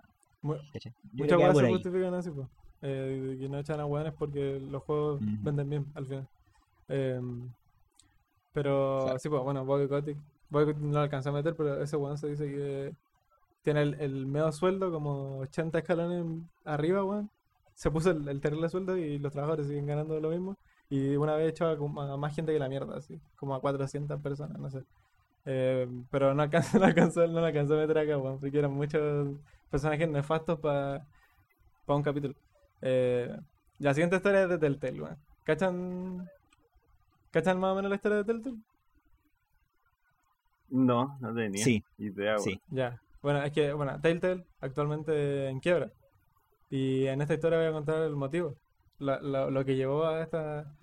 Muchas 0.46 0.94
por 1.54 1.64
se 1.64 1.70
justifican 1.70 2.14
así, 2.14 2.32
pues. 2.32 2.48
Eh, 2.82 3.38
que 3.40 3.50
no 3.50 3.58
echan 3.60 3.80
a 3.80 3.86
weones 3.86 4.14
porque 4.14 4.60
los 4.60 4.84
juegos 4.84 5.20
venden 5.42 5.70
bien 5.70 5.86
al 5.96 6.06
final. 6.06 6.28
Em, 6.88 7.50
pero 8.54 9.02
Claro. 9.04 9.20
sí, 9.20 9.30
pues 9.30 9.42
bueno, 9.44 9.66
Bobby 9.66 9.88
Kotick. 9.88 10.18
Bobby 10.50 10.66
Kotick 10.66 10.82
no 10.84 10.92
lo 10.94 11.00
alcanzó 11.00 11.30
a 11.30 11.34
meter, 11.34 11.56
pero 11.56 11.82
ese 11.82 11.98
weón 11.98 12.18
se 12.18 12.28
dice 12.30 12.46
que 12.46 12.94
tiene 13.64 13.82
el, 13.82 13.94
el 14.00 14.26
medio 14.28 14.52
sueldo, 14.52 14.92
como 14.92 15.40
80 15.40 15.80
escalones 15.80 16.26
arriba, 16.64 17.04
weón. 17.04 17.30
Se 17.74 17.92
puso 17.92 18.12
el, 18.12 18.28
el 18.30 18.40
terrible 18.40 18.70
sueldo 18.70 18.96
y 18.98 19.18
los 19.20 19.32
trabajadores 19.34 19.68
siguen 19.68 19.86
ganando 19.88 20.20
lo 20.20 20.30
mismo. 20.30 20.58
Y 20.90 21.16
una 21.16 21.36
vez 21.36 21.50
echó 21.50 21.68
a, 21.68 21.78
como 21.78 22.00
a 22.02 22.16
más 22.18 22.36
gente 22.36 22.54
que 22.54 22.60
la 22.60 22.70
mierda, 22.70 22.98
así, 22.98 23.20
como 23.36 23.56
a 23.56 23.60
400 23.62 24.22
personas, 24.22 24.60
no 24.60 24.70
sé. 24.70 24.84
Eh, 25.46 25.88
pero 26.12 26.34
no 26.34 26.44
alcanzó, 26.44 26.78
no 26.80 26.86
alcanzó, 26.86 27.28
no 27.28 27.40
lo 27.40 27.46
alcanzó 27.46 27.74
a 27.74 27.78
meter 27.78 27.98
acá, 27.98 28.18
weón, 28.18 28.40
porque 28.40 28.58
eran 28.60 28.72
muchos 28.74 29.36
personajes 29.70 30.08
nefastos 30.10 30.60
para 30.60 31.06
un 31.88 32.04
capítulo. 32.04 32.34
Eh, 32.82 33.36
la 33.80 33.94
siguiente 33.94 34.16
historia 34.18 34.44
es 34.44 34.50
de 34.50 34.58
Telltale, 34.58 35.02
weón. 35.02 35.18
¿Cachan? 35.44 36.30
¿Cachan 37.32 37.60
más 37.60 37.72
o 37.72 37.76
menos 37.76 37.90
la 37.90 37.96
historia 37.96 38.18
de 38.20 38.24
Telltale? 38.26 38.58
No, 40.70 41.18
no 41.22 41.34
tenía 41.34 41.64
Sí, 41.64 41.84
idea, 41.98 42.34
weón. 42.34 42.44
sí. 42.44 42.62
Ya. 42.70 43.00
Bueno, 43.22 43.42
es 43.44 43.52
que, 43.52 43.74
bueno, 43.74 44.00
Telltale 44.02 44.46
actualmente 44.62 45.48
en 45.48 45.60
quiebra. 45.60 45.92
Y 46.70 47.06
en 47.08 47.22
esta 47.22 47.34
historia 47.36 47.60
voy 47.60 47.68
a 47.68 47.72
contar 47.72 48.02
el 48.04 48.16
motivo. 48.16 48.56
la- 48.98 49.20
la- 49.20 49.50
lo 49.52 49.66
que 49.66 49.76
llevó 49.76 50.06
a 50.06 50.22
esta 50.22 50.74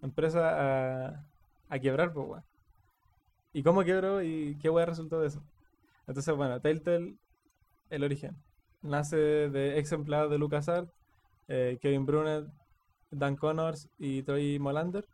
empresa 0.00 1.08
a, 1.08 1.26
a 1.68 1.78
quebrar, 1.80 2.12
pues, 2.12 2.28
weón. 2.28 2.44
Y 3.52 3.62
cómo 3.64 3.82
quebró 3.82 4.22
y 4.22 4.56
qué 4.62 4.70
weón 4.70 4.88
resultó 4.88 5.20
de 5.20 5.26
eso. 5.28 5.42
Entonces, 6.06 6.34
bueno, 6.36 6.60
Telltale, 6.60 7.16
el 7.90 8.04
origen. 8.04 8.36
Nace 8.82 9.16
de 9.16 9.78
ex 9.78 9.92
empleados 9.92 10.30
de 10.30 10.38
LucasArts, 10.38 10.92
eh, 11.48 11.78
Kevin 11.80 12.06
Brunet, 12.06 12.46
Dan 13.10 13.36
Connors 13.36 13.88
y 13.98 14.22
Troy 14.22 14.58
Molander. 14.58 15.06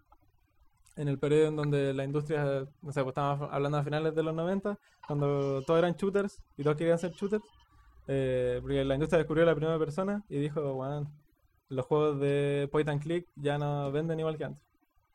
En 0.97 1.09
el 1.09 1.19
periodo 1.19 1.49
en 1.49 1.57
donde 1.57 1.95
la 1.95 2.05
industria, 2.05 2.67
no 2.83 2.93
sé, 2.93 3.03
pues 3.03 3.17
hablando 3.17 3.79
a 3.79 3.85
finales 3.85 4.15
de 4.15 4.23
los 4.23 4.35
90, 4.35 4.79
cuando 5.07 5.63
todos 5.63 5.79
eran 5.79 5.95
shooters 5.95 6.39
y 6.57 6.63
todos 6.63 6.77
querían 6.77 6.99
ser 6.99 7.13
shooters. 7.13 7.45
eh, 8.09 8.59
porque 8.63 8.85
la 8.85 8.95
industria 8.95 9.19
descubrió 9.19 9.45
la 9.47 9.55
primera 9.55 9.79
persona 9.79 10.25
y 10.29 10.39
dijo, 10.39 10.75
bueno, 10.75 11.11
los 11.69 11.87
juegos 11.87 12.21
de 12.21 12.69
point 12.73 12.89
and 12.89 13.03
click 13.03 13.29
ya 13.37 13.59
no 13.59 13.91
venden 13.93 14.21
igual 14.21 14.37
que 14.37 14.45
antes. 14.45 14.63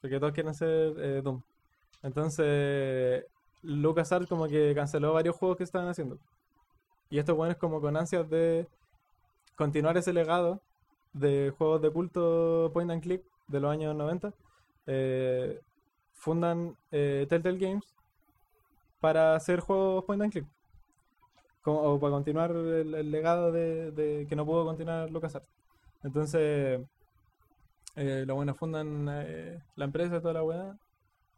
Porque 0.01 0.19
todos 0.19 0.33
quieren 0.33 0.53
ser 0.55 0.95
eh, 0.99 1.21
Doom. 1.23 1.41
Entonces, 2.03 3.25
LucasArts 3.63 4.27
como 4.29 4.47
que 4.47 4.73
canceló 4.75 5.13
varios 5.13 5.35
juegos 5.35 5.57
que 5.57 5.63
estaban 5.63 5.87
haciendo. 5.89 6.19
Y 7.09 7.19
estos 7.19 7.35
buenos 7.35 7.57
como 7.57 7.79
con 7.81 7.95
ansias 7.95 8.29
de 8.29 8.67
continuar 9.55 9.97
ese 9.97 10.13
legado 10.13 10.61
de 11.13 11.53
juegos 11.57 11.81
de 11.81 11.91
culto 11.91 12.71
point 12.73 12.91
and 12.91 13.01
click 13.01 13.23
de 13.47 13.59
los 13.59 13.71
años 13.71 13.95
90, 13.95 14.33
eh, 14.87 15.61
fundan 16.13 16.77
eh, 16.91 17.25
Telltale 17.29 17.57
Games 17.57 17.95
para 18.99 19.35
hacer 19.35 19.59
juegos 19.59 20.03
point 20.05 20.21
and 20.23 20.31
click. 20.31 20.45
O 21.69 21.99
para 21.99 22.11
continuar 22.11 22.51
el, 22.51 23.11
legado 23.11 23.51
de, 23.51 24.25
que 24.29 24.35
no 24.37 24.45
pudo 24.45 24.65
continuar 24.65 25.11
LucasArts. 25.11 25.49
Entonces, 26.01 26.79
eh, 27.97 28.23
los 28.25 28.35
buenos 28.37 28.57
fundan 28.57 29.05
la 29.05 29.85
empresa, 29.85 30.21
toda 30.21 30.35
la 30.35 30.43
weá, 30.43 30.77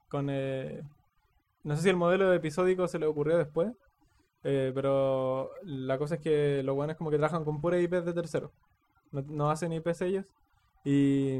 con... 0.07 0.27
no 0.27 1.75
sé 1.75 1.81
si 1.81 1.89
el 1.89 1.95
modelo 1.95 2.31
episódico 2.31 2.87
se 2.87 2.99
le 2.99 3.07
ocurrió 3.07 3.39
después, 3.39 3.71
eh, 4.43 4.71
pero 4.73 5.51
la 5.63 5.97
cosa 5.97 6.15
es 6.15 6.21
que 6.21 6.63
los 6.63 6.75
buenos 6.75 6.95
como 6.95 7.11
que 7.11 7.17
trabajan 7.17 7.43
con 7.43 7.61
pura 7.61 7.79
IP 7.79 7.91
de 7.91 8.13
terceros. 8.13 8.51
No, 9.11 9.21
no 9.27 9.51
hacen 9.51 9.73
IPs 9.73 10.01
ellos. 10.01 10.25
Y... 10.83 11.39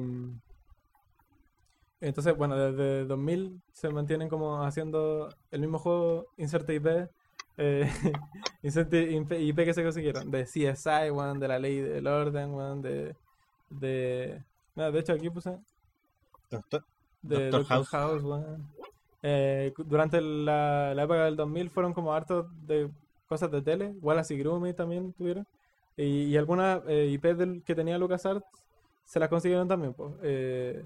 Entonces, 2.01 2.35
bueno, 2.37 2.55
desde 2.55 3.05
2000 3.05 3.61
se 3.73 3.89
mantienen 3.89 4.29
como 4.29 4.63
haciendo 4.63 5.29
el 5.51 5.59
mismo 5.59 5.79
juego, 5.79 6.27
inserte 6.37 6.75
IP, 6.75 7.09
eh, 7.57 7.89
inserte 8.63 9.01
IP, 9.01 9.55
que 9.65 9.73
se 9.73 9.83
consiguieron, 9.83 10.31
de 10.31 10.45
CSI, 10.45 11.11
weón, 11.11 11.39
de 11.41 11.47
la 11.49 11.59
ley 11.59 11.79
del 11.79 12.07
orden, 12.07 12.53
weón, 12.53 12.81
de... 12.81 13.17
de... 13.69 14.41
nada, 14.75 14.91
de 14.91 14.99
hecho 14.99 15.11
aquí 15.11 15.29
puse 15.29 15.57
Doctor, 16.49 16.85
de 17.21 17.49
Doctor 17.49 17.59
Doctor 17.59 17.65
House. 17.65 17.89
House, 17.89 18.23
weón. 18.23 18.78
Eh, 19.21 19.73
durante 19.77 20.21
la, 20.21 20.93
la 20.95 21.03
época 21.03 21.25
del 21.25 21.35
2000 21.35 21.69
fueron 21.69 21.93
como 21.93 22.13
hartos 22.13 22.47
de 22.65 22.89
cosas 23.27 23.51
de 23.51 23.61
tele. 23.61 23.93
Wallace 24.01 24.33
y 24.33 24.39
Gromit 24.39 24.75
también 24.75 25.13
tuvieron. 25.13 25.45
Y, 25.97 26.35
algunas 26.37 26.81
eh, 26.87 27.07
IP 27.07 27.63
que 27.65 27.75
tenía 27.75 27.97
LucasArts 27.97 28.45
se 29.05 29.19
las 29.19 29.29
consiguieron 29.29 29.67
también. 29.67 29.93
Pues. 29.93 30.13
Eh, 30.23 30.85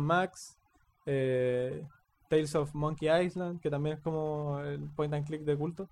Max, 0.00 0.58
eh, 1.06 1.84
Tales 2.28 2.54
of 2.54 2.74
Monkey 2.74 3.08
Island, 3.24 3.60
que 3.60 3.70
también 3.70 3.96
es 3.96 4.02
como 4.02 4.60
el 4.60 4.88
point 4.90 5.14
and 5.14 5.26
click 5.26 5.42
de 5.42 5.56
culto. 5.56 5.88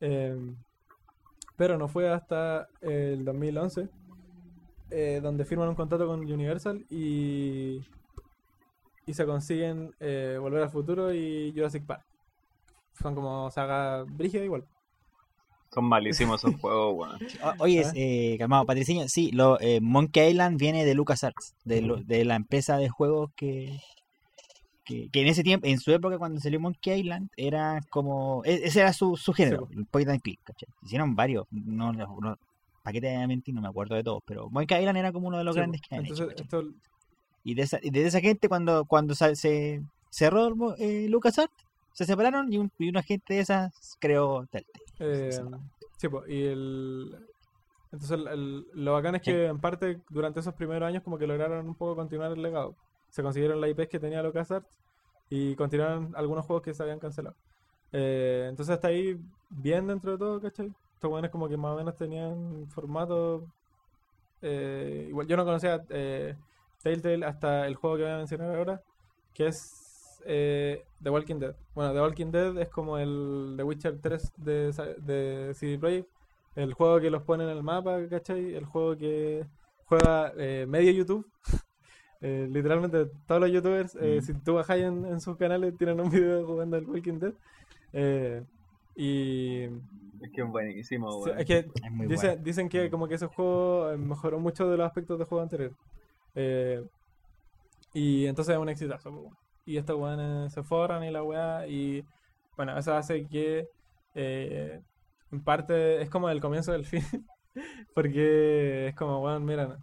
Eh, 0.00 0.36
pero 1.56 1.78
no 1.78 1.88
fue 1.88 2.08
hasta 2.10 2.68
el 2.82 3.24
2011 3.24 3.88
eh, 4.90 5.20
donde 5.22 5.44
firman 5.44 5.68
un 5.68 5.74
contrato 5.74 6.06
con 6.06 6.20
Universal 6.20 6.84
y 6.90 7.80
y 9.06 9.14
se 9.14 9.24
consiguen 9.24 9.94
eh, 10.00 10.36
Volver 10.40 10.64
al 10.64 10.70
Futuro 10.70 11.14
y 11.14 11.52
Jurassic 11.54 11.84
Park. 11.86 12.04
Son 13.00 13.14
como 13.14 13.50
saga 13.50 14.02
brígida 14.04 14.44
igual. 14.44 14.64
Son 15.72 15.84
malísimos 15.84 16.42
esos 16.42 16.60
juegos, 16.60 16.94
weón. 16.96 17.18
O- 17.60 17.64
Oye, 17.64 17.84
Ah. 17.84 17.92
eh, 17.94 18.36
calmado, 18.38 18.66
Patricinio, 18.66 19.08
sí, 19.08 19.30
lo, 19.30 19.60
eh, 19.60 19.80
Monkey 19.80 20.30
Island 20.30 20.58
viene 20.58 20.84
de 20.84 20.94
LucasArts, 20.94 21.54
de, 21.64 21.82
lo- 21.82 21.96
de 22.02 22.24
la 22.24 22.34
empresa 22.34 22.78
de 22.78 22.88
juegos 22.88 23.30
que, 23.36 23.78
que, 24.84 25.08
que 25.10 25.20
en 25.20 25.28
ese 25.28 25.42
tiempo, 25.44 25.66
en 25.66 25.78
su 25.78 25.92
época 25.92 26.18
cuando 26.18 26.40
salió 26.40 26.58
Monkey 26.60 27.00
Island, 27.00 27.28
era 27.36 27.80
como, 27.90 28.42
e- 28.44 28.62
ese 28.64 28.80
era 28.80 28.92
su, 28.92 29.16
su 29.16 29.32
género, 29.32 29.68
el 29.70 29.86
point 29.86 30.08
and 30.08 30.20
click, 30.22 30.40
¿cachai? 30.42 30.68
Hicieron 30.82 31.14
varios, 31.14 31.46
no, 31.50 31.92
no, 31.92 32.06
no 32.20 32.36
¿para 32.82 32.92
qué 32.92 33.00
te 33.00 33.12
voy 33.12 33.22
a 33.22 33.26
mentir? 33.26 33.54
No 33.54 33.60
me 33.60 33.68
acuerdo 33.68 33.94
de 33.96 34.02
todos, 34.04 34.22
pero 34.24 34.48
Monkey 34.50 34.78
Island 34.80 34.98
era 34.98 35.12
como 35.12 35.28
uno 35.28 35.38
de 35.38 35.44
los 35.44 35.54
Sí, 35.54 35.58
grandes 35.60 35.80
que 35.82 35.94
han 35.96 36.06
Y 37.48 37.54
de 37.54 37.62
esa, 37.62 37.78
y 37.80 37.90
de 37.90 38.04
esa 38.04 38.20
gente, 38.20 38.48
cuando, 38.48 38.84
cuando 38.86 39.14
se 39.14 39.80
cerró 40.10 40.74
eh, 40.78 41.06
LucasArts, 41.08 41.54
se 41.92 42.04
separaron 42.04 42.52
y, 42.52 42.58
un, 42.58 42.72
y 42.76 42.88
una 42.88 43.02
gente 43.04 43.34
de 43.34 43.40
esas 43.40 43.96
creó 44.00 44.44
Telltale. 44.50 44.84
eh, 44.98 45.30
Sí. 45.96 46.08
po, 46.08 46.26
y 46.26 46.42
el... 46.44 47.16
Entonces, 47.92 48.10
el- 48.18 48.26
el- 48.28 48.66
lo 48.74 48.92
bacán 48.94 49.14
es 49.14 49.22
Sí. 49.24 49.30
que 49.30 49.46
en 49.46 49.58
parte 49.60 50.02
durante 50.10 50.40
esos 50.40 50.54
primeros 50.54 50.86
años 50.88 51.04
como 51.04 51.18
que 51.18 51.26
lograron 51.28 51.66
un 51.68 51.74
poco 51.76 51.94
continuar 51.94 52.32
el 52.32 52.42
legado. 52.42 52.74
Se 53.10 53.22
consiguieron 53.22 53.60
la 53.60 53.68
IP 53.68 53.86
que 53.88 54.00
tenía 54.00 54.22
LucasArts 54.24 54.68
y 55.30 55.54
continuaron 55.54 56.12
algunos 56.16 56.44
juegos 56.46 56.64
que 56.64 56.74
se 56.74 56.82
habían 56.82 56.98
cancelado. 56.98 57.36
Eh, 57.92 58.46
entonces 58.50 58.74
hasta 58.74 58.88
ahí 58.88 59.16
bien 59.48 59.86
dentro 59.86 60.10
de 60.12 60.18
todo, 60.18 60.40
¿cachai? 60.40 60.70
Estos 60.94 61.08
buenos 61.10 61.30
como 61.30 61.48
que 61.48 61.56
más 61.56 61.72
o 61.74 61.76
menos 61.76 61.96
tenían 61.96 62.66
formato... 62.70 63.46
eh, 64.42 65.06
igual 65.08 65.26
yo 65.28 65.36
no 65.36 65.44
conocía 65.44 65.80
eh, 65.90 66.34
Telltale 66.90 67.26
hasta 67.26 67.66
el 67.66 67.74
juego 67.74 67.96
que 67.96 68.02
voy 68.04 68.12
a 68.12 68.16
mencionar 68.18 68.54
ahora, 68.54 68.80
que 69.34 69.48
es 69.48 70.20
eh, 70.24 70.84
The 71.02 71.10
Walking 71.10 71.40
Dead. 71.40 71.54
Bueno, 71.74 71.92
The 71.92 72.00
Walking 72.00 72.30
Dead 72.30 72.56
es 72.58 72.68
como 72.68 72.96
el 72.98 73.54
The 73.56 73.62
Witcher 73.64 73.98
3 74.00 74.32
de, 74.36 74.72
de 74.98 75.52
CD 75.54 75.78
Projekt, 75.78 76.08
el 76.54 76.72
juego 76.74 77.00
que 77.00 77.10
los 77.10 77.22
pone 77.22 77.42
en 77.44 77.50
el 77.50 77.62
mapa, 77.62 77.98
¿cachai? 78.08 78.54
El 78.54 78.64
juego 78.66 78.96
que 78.96 79.44
juega 79.86 80.32
eh, 80.38 80.64
medio 80.68 80.92
YouTube. 80.92 81.26
Eh, 82.22 82.48
literalmente 82.50 83.10
todos 83.26 83.42
los 83.42 83.50
youtubers, 83.52 83.94
eh, 84.00 84.20
Mm. 84.20 84.24
si 84.24 84.32
tú 84.32 84.54
bajas 84.54 84.78
en, 84.78 85.04
en 85.04 85.20
sus 85.20 85.36
canales, 85.36 85.76
tienen 85.76 86.00
un 86.00 86.08
video 86.10 86.46
jugando 86.46 86.78
al 86.78 86.86
Walking 86.86 87.18
Dead. 87.18 87.34
Eh, 87.92 88.42
y 88.96 89.64
Es 89.64 90.30
que 90.34 90.40
es 90.40 90.48
buenísimo, 90.48 91.12
sí, 91.22 91.28
weón. 91.28 91.40
es 91.40 91.46
que 91.46 91.58
Es 91.58 91.92
muy 91.92 92.06
Dice- 92.06 92.28
bueno. 92.28 92.42
Dicen 92.42 92.68
que 92.70 92.90
como 92.90 93.06
que 93.06 93.16
ese 93.16 93.26
juego 93.26 93.94
mejoró 93.98 94.40
mucho 94.40 94.66
de 94.66 94.78
los 94.78 94.86
aspectos 94.86 95.18
del 95.18 95.26
juego 95.28 95.42
anterior. 95.42 95.72
Eh, 96.36 96.84
y 97.94 98.26
entonces 98.26 98.54
es 98.54 98.60
un 98.60 98.68
exitazo. 98.68 99.30
Y 99.64 99.76
estos 99.78 99.98
weones 99.98 100.52
se 100.52 100.62
forran 100.62 101.02
y 101.04 101.10
la 101.10 101.22
weá. 101.22 101.66
Y 101.66 102.04
bueno, 102.56 102.76
eso 102.78 102.94
hace 102.94 103.26
que 103.26 103.68
eh, 104.14 104.80
en 105.32 105.42
parte 105.44 106.02
es 106.02 106.10
como 106.10 106.28
el 106.30 106.40
comienzo 106.40 106.72
del 106.72 106.84
fin. 106.86 107.02
porque 107.94 108.88
es 108.88 108.94
como, 108.96 109.22
weón, 109.22 109.44
mira, 109.44 109.78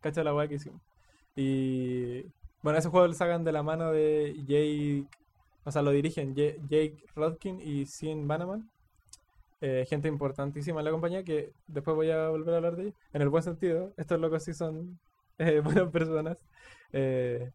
cacha 0.00 0.24
la 0.24 0.34
weá 0.34 0.48
que 0.48 0.56
hicimos. 0.56 0.82
Y 1.36 2.22
bueno, 2.62 2.78
ese 2.78 2.88
juego 2.90 3.08
lo 3.08 3.14
sacan 3.14 3.44
de 3.44 3.52
la 3.52 3.62
mano 3.62 3.92
de 3.92 4.34
Jake, 4.46 5.06
o 5.64 5.70
sea, 5.72 5.82
lo 5.82 5.92
dirigen 5.92 6.34
Ja- 6.36 6.56
Jake 6.68 6.96
Rodkin 7.16 7.60
y 7.60 7.86
Sean 7.86 8.28
Bannerman 8.28 8.70
eh, 9.60 9.86
gente 9.88 10.08
importantísima 10.08 10.80
en 10.80 10.84
la 10.84 10.90
compañía 10.90 11.24
que 11.24 11.52
después 11.66 11.96
voy 11.96 12.10
a 12.10 12.28
volver 12.28 12.54
a 12.54 12.56
hablar 12.58 12.76
de 12.76 12.82
ellos. 12.84 12.94
En 13.12 13.22
el 13.22 13.28
buen 13.28 13.42
sentido, 13.42 13.92
estos 13.96 14.20
locos 14.20 14.44
sí 14.44 14.52
son 14.54 14.98
eh, 15.38 15.60
buenas 15.64 15.90
personas. 15.90 16.38
Eh, 16.92 17.50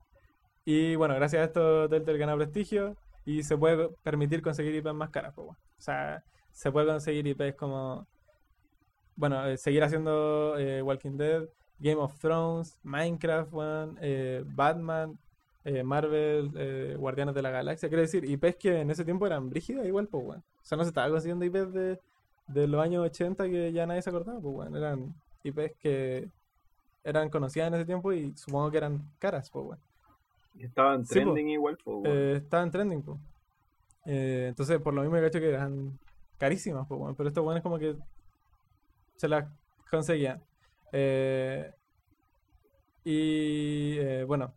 y 0.66 0.96
bueno, 0.96 1.16
gracias 1.16 1.42
a 1.42 1.46
esto 1.46 1.90
Telltale 1.90 2.18
gana 2.18 2.36
prestigio 2.36 2.96
y 3.26 3.44
se 3.44 3.58
puede 3.58 3.90
permitir 4.04 4.42
conseguir 4.42 4.76
IPs 4.76 4.94
más 4.94 5.10
caras. 5.10 5.34
pues, 5.34 5.48
bueno. 5.48 5.60
O 5.78 5.82
sea, 5.82 6.24
se 6.52 6.72
puede 6.72 6.88
conseguir 6.88 7.26
IPs 7.28 7.56
como, 7.56 8.08
bueno, 9.16 9.46
eh, 9.46 9.58
seguir 9.58 9.84
haciendo 9.84 10.58
eh, 10.58 10.82
Walking 10.82 11.18
Dead, 11.18 11.44
Game 11.80 11.98
of 11.98 12.18
Thrones, 12.20 12.78
Minecraft, 12.84 13.52
eh, 14.02 14.44
Batman, 14.46 15.18
Marvel, 15.84 16.98
Guardianes 16.98 17.36
de 17.36 17.42
la 17.42 17.52
Galaxia. 17.52 17.90
Quiero 17.90 18.02
decir, 18.02 18.26
IPs 18.26 18.56
que 18.56 18.82
en 18.82 18.90
ese 18.90 19.06
tiempo 19.06 19.28
eran 19.28 19.50
brígidas 19.50 19.86
igual, 19.86 20.08
pues, 20.08 20.24
weón. 20.26 20.40
O 20.40 20.66
sea, 20.66 20.78
no 20.78 20.84
se 20.84 20.90
estaba 20.90 21.10
consiguiendo 21.10 21.46
IPs 21.46 21.74
de, 21.74 22.00
de 22.48 22.68
los 22.68 22.82
años 22.82 23.06
80 23.06 23.48
que 23.50 23.72
ya 23.72 23.86
nadie 23.86 24.02
se 24.02 24.10
acordaba, 24.10 24.40
pues, 24.40 24.56
weón. 24.56 24.76
Eran 24.76 25.16
IPs 25.44 25.76
que 25.80 26.30
eran 27.10 27.30
conocidas 27.30 27.68
en 27.68 27.74
ese 27.76 27.86
tiempo 27.86 28.12
y 28.14 28.36
supongo 28.38 28.72
que 28.72 28.78
eran 28.78 29.02
caras, 29.20 29.50
pues, 29.50 29.80
Estaban 30.58 31.06
Sí, 31.06 31.20
po. 31.20 31.34
trending 31.34 31.50
igual. 31.50 31.78
Eh, 32.06 32.34
estaban 32.44 32.70
trending, 32.72 33.02
pues. 33.02 33.18
Eh, 34.06 34.48
entonces, 34.50 34.80
por 34.82 34.94
lo 34.94 35.02
mismo, 35.02 35.18
cacho 35.18 35.40
que 35.40 35.50
eran 35.50 35.98
carísimas, 36.38 36.86
pues, 36.88 37.16
pero 37.16 37.30
estos 37.30 37.46
weones 37.46 37.64
como 37.64 37.78
que 37.80 37.96
se 39.16 39.28
las 39.28 39.48
conseguían. 39.90 40.42
Eh, 40.92 41.72
y 43.04 43.98
eh, 44.00 44.24
bueno, 44.26 44.54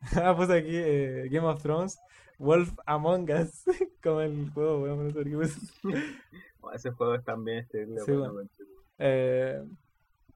ah, 0.16 0.34
puse 0.36 0.58
aquí 0.58 0.72
eh, 0.72 1.28
Game 1.30 1.46
of 1.46 1.62
Thrones, 1.62 1.98
Wolf 2.38 2.72
Among 2.86 3.30
Us, 3.30 3.64
como 4.02 4.20
el 4.20 4.50
juego, 4.50 4.82
weón, 4.82 5.08
no 5.08 5.12
sé 5.12 5.24
qué 5.24 5.36
puse. 5.36 5.60
Bueno, 6.60 6.76
ese 6.76 6.90
juego 6.92 7.14
es 7.14 7.24
también 7.24 7.58
este. 7.58 7.86
Sí, 8.06 8.12
bueno. 8.12 8.40
Eh, 8.98 9.62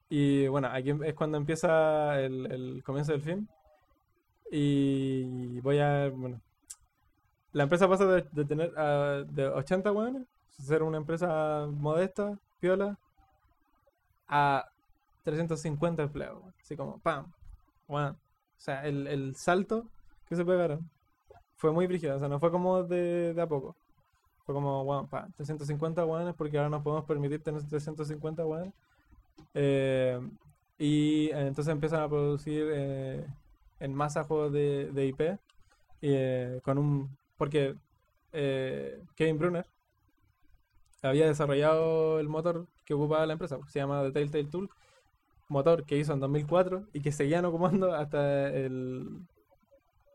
y 0.09 0.47
bueno, 0.49 0.69
aquí 0.73 0.95
es 1.05 1.15
cuando 1.15 1.37
empieza 1.37 2.21
el, 2.21 2.51
el 2.51 2.83
comienzo 2.85 3.13
del 3.13 3.23
film. 3.23 3.47
Y 4.51 5.61
voy 5.61 5.79
a. 5.79 6.09
Bueno, 6.09 6.41
la 7.53 7.65
empresa 7.65 7.89
pasa 7.89 8.07
de, 8.07 8.45
tener 8.45 8.73
ah, 8.77 9.25
de 9.29 9.47
80 9.49 9.93
weones, 9.93 10.27
ser 10.51 10.83
una 10.83 10.99
empresa 10.99 11.67
modesta, 11.71 12.39
piola, 12.61 12.99
a 14.29 14.67
350 15.25 16.03
empleados. 16.03 16.43
Así 16.63 16.77
como, 16.77 16.99
¡pam! 16.99 17.33
Weón. 17.89 18.13
O 18.13 18.61
sea, 18.61 18.85
el, 18.87 19.07
el 19.07 19.37
salto 19.37 19.87
que 20.29 20.37
se 20.37 20.45
pegaron 20.45 20.89
fue 21.57 21.73
muy 21.73 21.87
brígido. 21.87 22.17
O 22.17 22.19
sea, 22.19 22.29
no 22.29 22.41
fue 22.41 22.51
como 22.51 22.83
de, 22.83 23.35
de 23.35 23.43
a 23.43 23.47
poco. 23.47 23.77
Fue 24.47 24.55
como, 24.55 24.83
weón, 24.83 25.07
pa, 25.09 25.29
350 25.37 26.05
weones 26.07 26.35
porque 26.35 26.57
ahora 26.59 26.71
nos 26.71 26.83
podemos 26.83 27.05
permitir 27.05 27.43
tener 27.43 27.63
350 27.67 28.47
weones. 28.47 28.73
Eh, 29.55 30.21
y 30.79 31.31
entonces 31.33 31.73
empiezan 31.73 32.03
a 32.03 32.09
producir 32.09 32.67
eh, 32.73 33.27
en 33.81 33.95
masa 33.95 34.25
juegos 34.25 34.53
de, 34.53 34.91
de 34.93 35.07
IP. 35.07 35.39
eh, 36.03 36.61
con 36.65 36.79
un. 36.79 37.17
Porque 37.37 37.77
eh, 38.33 39.03
Kevin 39.17 39.39
Brunner 39.39 39.67
había 41.03 41.27
desarrollado 41.27 42.21
el 42.21 42.29
motor 42.29 42.67
que 42.85 42.95
ocupaba 42.95 43.27
la 43.27 43.35
empresa. 43.35 43.59
Se 43.69 43.79
llama 43.79 44.03
The 44.05 44.13
Telltale 44.13 44.45
Tool. 44.45 44.71
Motor 45.49 45.85
que 45.87 45.99
hizo 45.99 46.13
en 46.15 46.21
2004 46.21 46.89
y 46.93 47.01
que 47.03 47.13
seguían 47.13 47.45
ocupando 47.47 47.95
hasta 47.95 48.49
el. 48.51 49.09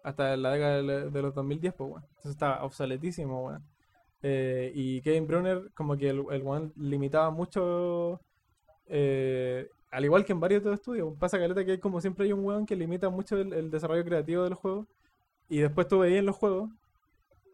Hasta 0.04 0.36
la 0.36 0.52
década 0.52 0.82
de 1.10 1.22
los 1.22 1.34
2010, 1.34 1.74
pues, 1.76 1.90
weón. 1.90 2.04
Entonces 2.10 2.32
estaba 2.32 2.64
obsoletísimo. 2.64 3.58
Eh, 4.22 4.72
y 4.76 5.02
Kevin 5.02 5.28
Brunner, 5.28 5.72
como 5.74 5.98
que 5.98 6.10
el, 6.10 6.24
el 6.32 6.44
weón 6.44 6.74
limitaba 6.78 7.32
mucho. 7.32 8.20
Eh, 8.96 9.72
al 9.90 10.06
igual 10.06 10.24
que 10.24 10.34
en 10.34 10.40
varios 10.40 10.60
otros 10.60 10.76
estudios, 10.76 11.18
pasa 11.18 11.40
caleta 11.40 11.66
que 11.66 11.80
como 11.80 12.00
siempre 12.00 12.26
hay 12.26 12.34
un 12.34 12.46
weón 12.46 12.68
que 12.68 12.76
limita 12.76 13.10
mucho 13.10 13.38
el, 13.38 13.72
desarrollo 13.72 14.06
creativo 14.06 14.44
del 14.44 14.54
juego. 14.54 14.86
Y 15.50 15.60
después 15.60 15.88
tú 15.88 16.00
veías 16.00 16.20
en 16.20 16.28
los 16.28 16.36
juegos 16.36 16.70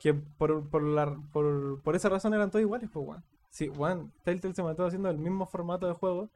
que 0.02 0.14
por, 0.14 0.70
por, 0.70 0.84
la, 0.84 1.18
por, 1.32 1.95
esa 1.95 2.10
razón 2.10 2.34
eran 2.34 2.52
todos 2.52 2.61
iguales, 2.61 2.90
pues 2.91 3.07
weón. 3.07 3.24
Sí, 3.49 3.70
weón, 3.70 4.11
Telltale 4.24 4.53
se 4.53 4.64
mató 4.64 4.86
haciendo 4.86 5.10
el 5.10 5.18
mismo 5.18 5.45
formato 5.45 5.88
de 5.88 5.94
juego 5.94 6.30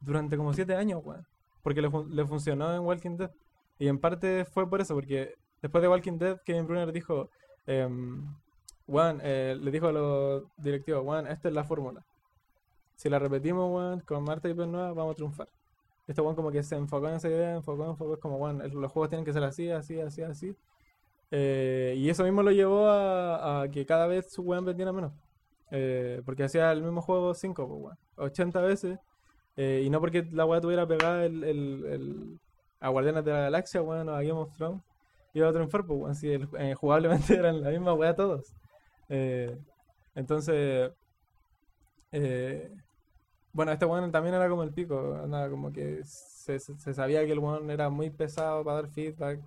durante 0.00 0.36
como 0.36 0.52
7 0.54 0.72
años, 0.76 1.02
weón. 1.04 1.26
Porque 1.62 1.82
le, 1.82 1.90
le 2.10 2.24
funcionó 2.24 2.72
en 2.74 2.82
Walking 2.82 3.16
Dead. 3.16 3.32
Y 3.80 3.88
en 3.88 3.98
parte 3.98 4.44
fue 4.44 4.70
por 4.70 4.80
eso, 4.80 4.94
porque 4.94 5.34
después 5.60 5.82
de 5.82 5.88
Walking 5.88 6.18
Dead, 6.18 6.40
Kevin 6.44 6.66
Brunner 6.66 6.92
dijo, 6.92 7.28
em, 7.66 8.24
weón, 8.86 9.18
eh, 9.22 9.56
le 9.60 9.70
dijo 9.72 9.88
a 9.88 9.92
los 9.92 10.44
directivos, 10.56 11.04
weón, 11.04 11.26
esta 11.26 11.48
es 11.48 11.54
la 11.54 11.64
fórmula. 11.64 12.04
Si 13.02 13.08
la 13.10 13.18
repetimos, 13.18 13.68
weón, 13.68 13.98
con 14.02 14.22
Marta 14.22 14.48
y 14.48 14.54
nueva, 14.54 14.92
vamos 14.92 15.14
a 15.14 15.16
triunfar. 15.16 15.48
Este 16.06 16.20
weón 16.20 16.36
como 16.36 16.52
que 16.52 16.62
se 16.62 16.76
enfocó 16.76 17.08
en 17.08 17.16
esa 17.16 17.28
idea, 17.28 17.56
enfocó, 17.56 17.84
enfocó, 17.90 18.14
es 18.14 18.20
como, 18.20 18.36
weón, 18.36 18.58
los 18.80 18.92
juegos 18.92 19.08
tienen 19.08 19.24
que 19.24 19.32
ser 19.32 19.42
así, 19.42 19.68
así, 19.70 20.00
así, 20.00 20.22
así. 20.22 20.56
Eh, 21.32 21.94
y 21.98 22.08
eso 22.10 22.22
mismo 22.22 22.44
lo 22.44 22.52
llevó 22.52 22.88
a, 22.88 23.66
que 23.72 23.84
cada 23.86 24.06
vez 24.06 24.30
su 24.32 24.42
weón 24.42 24.64
vendiera 24.64 24.92
menos. 24.92 25.12
Eh, 25.72 26.22
porque 26.24 26.44
hacía 26.44 26.70
el 26.70 26.80
mismo 26.84 27.02
juego 27.02 27.34
5, 27.34 27.66
pues, 27.66 27.80
weón, 27.82 27.98
80 28.16 28.60
veces. 28.60 29.00
eh, 29.56 29.82
y 29.84 29.90
no 29.90 30.00
porque 30.00 30.22
la 30.32 30.44
weá 30.46 30.60
tuviera 30.60 30.86
pegada 30.86 31.24
el, 31.26 31.42
el, 31.44 31.84
el- 31.86 32.40
a 32.80 32.88
Guardianes 32.90 33.24
de 33.24 33.32
la 33.32 33.40
Galaxia, 33.40 33.82
weón, 33.82 34.08
o 34.10 34.14
a 34.14 34.22
Game 34.22 34.32
of 34.40 34.54
Thrones, 34.56 34.80
iba 35.34 35.48
a 35.48 35.52
triunfar, 35.52 35.84
pues, 35.86 36.00
weón, 36.00 36.14
si 36.14 36.38
jugablemente 36.76 37.34
eran 37.34 37.62
la 37.62 37.70
misma 37.70 37.94
weá 37.94 38.14
todos. 38.14 38.54
Entonces, 40.14 40.92
bueno, 43.52 43.72
este 43.72 43.84
weón 43.86 44.10
también 44.12 44.34
era 44.34 44.48
como 44.48 44.62
el 44.62 44.72
pico, 44.72 45.24
nada, 45.28 45.50
como 45.50 45.72
que 45.72 46.02
se, 46.04 46.58
se- 46.58 46.94
sabía 46.94 47.24
que 47.26 47.32
el 47.32 47.38
weón 47.38 47.70
era 47.70 47.90
muy 47.90 48.10
pesado 48.10 48.64
para 48.64 48.82
dar 48.82 48.90
feedback, 48.90 49.40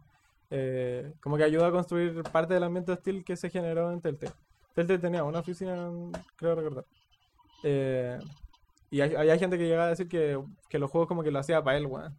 eh, 0.51 1.13
como 1.21 1.37
que 1.37 1.43
ayudó 1.43 1.65
a 1.65 1.71
construir 1.71 2.21
parte 2.31 2.53
del 2.53 2.63
ambiente 2.63 2.91
hostil 2.91 3.23
que 3.25 3.35
se 3.35 3.49
generó 3.49 3.91
en 3.91 4.01
Telltale. 4.01 4.33
Telltale 4.75 4.99
tenía 4.99 5.23
una 5.23 5.39
oficina, 5.39 5.89
creo 6.37 6.55
recordar. 6.55 6.85
Eh, 7.63 8.19
y 8.91 9.01
hay, 9.01 9.15
había 9.15 9.37
gente 9.37 9.57
que 9.57 9.65
llegaba 9.65 9.85
a 9.87 9.89
decir 9.89 10.07
que, 10.07 10.39
que 10.69 10.79
los 10.79 10.91
juegos 10.91 11.07
como 11.07 11.23
que 11.23 11.31
lo 11.31 11.39
hacía 11.39 11.63
para 11.63 11.77
él, 11.77 11.87
weón. 11.87 12.15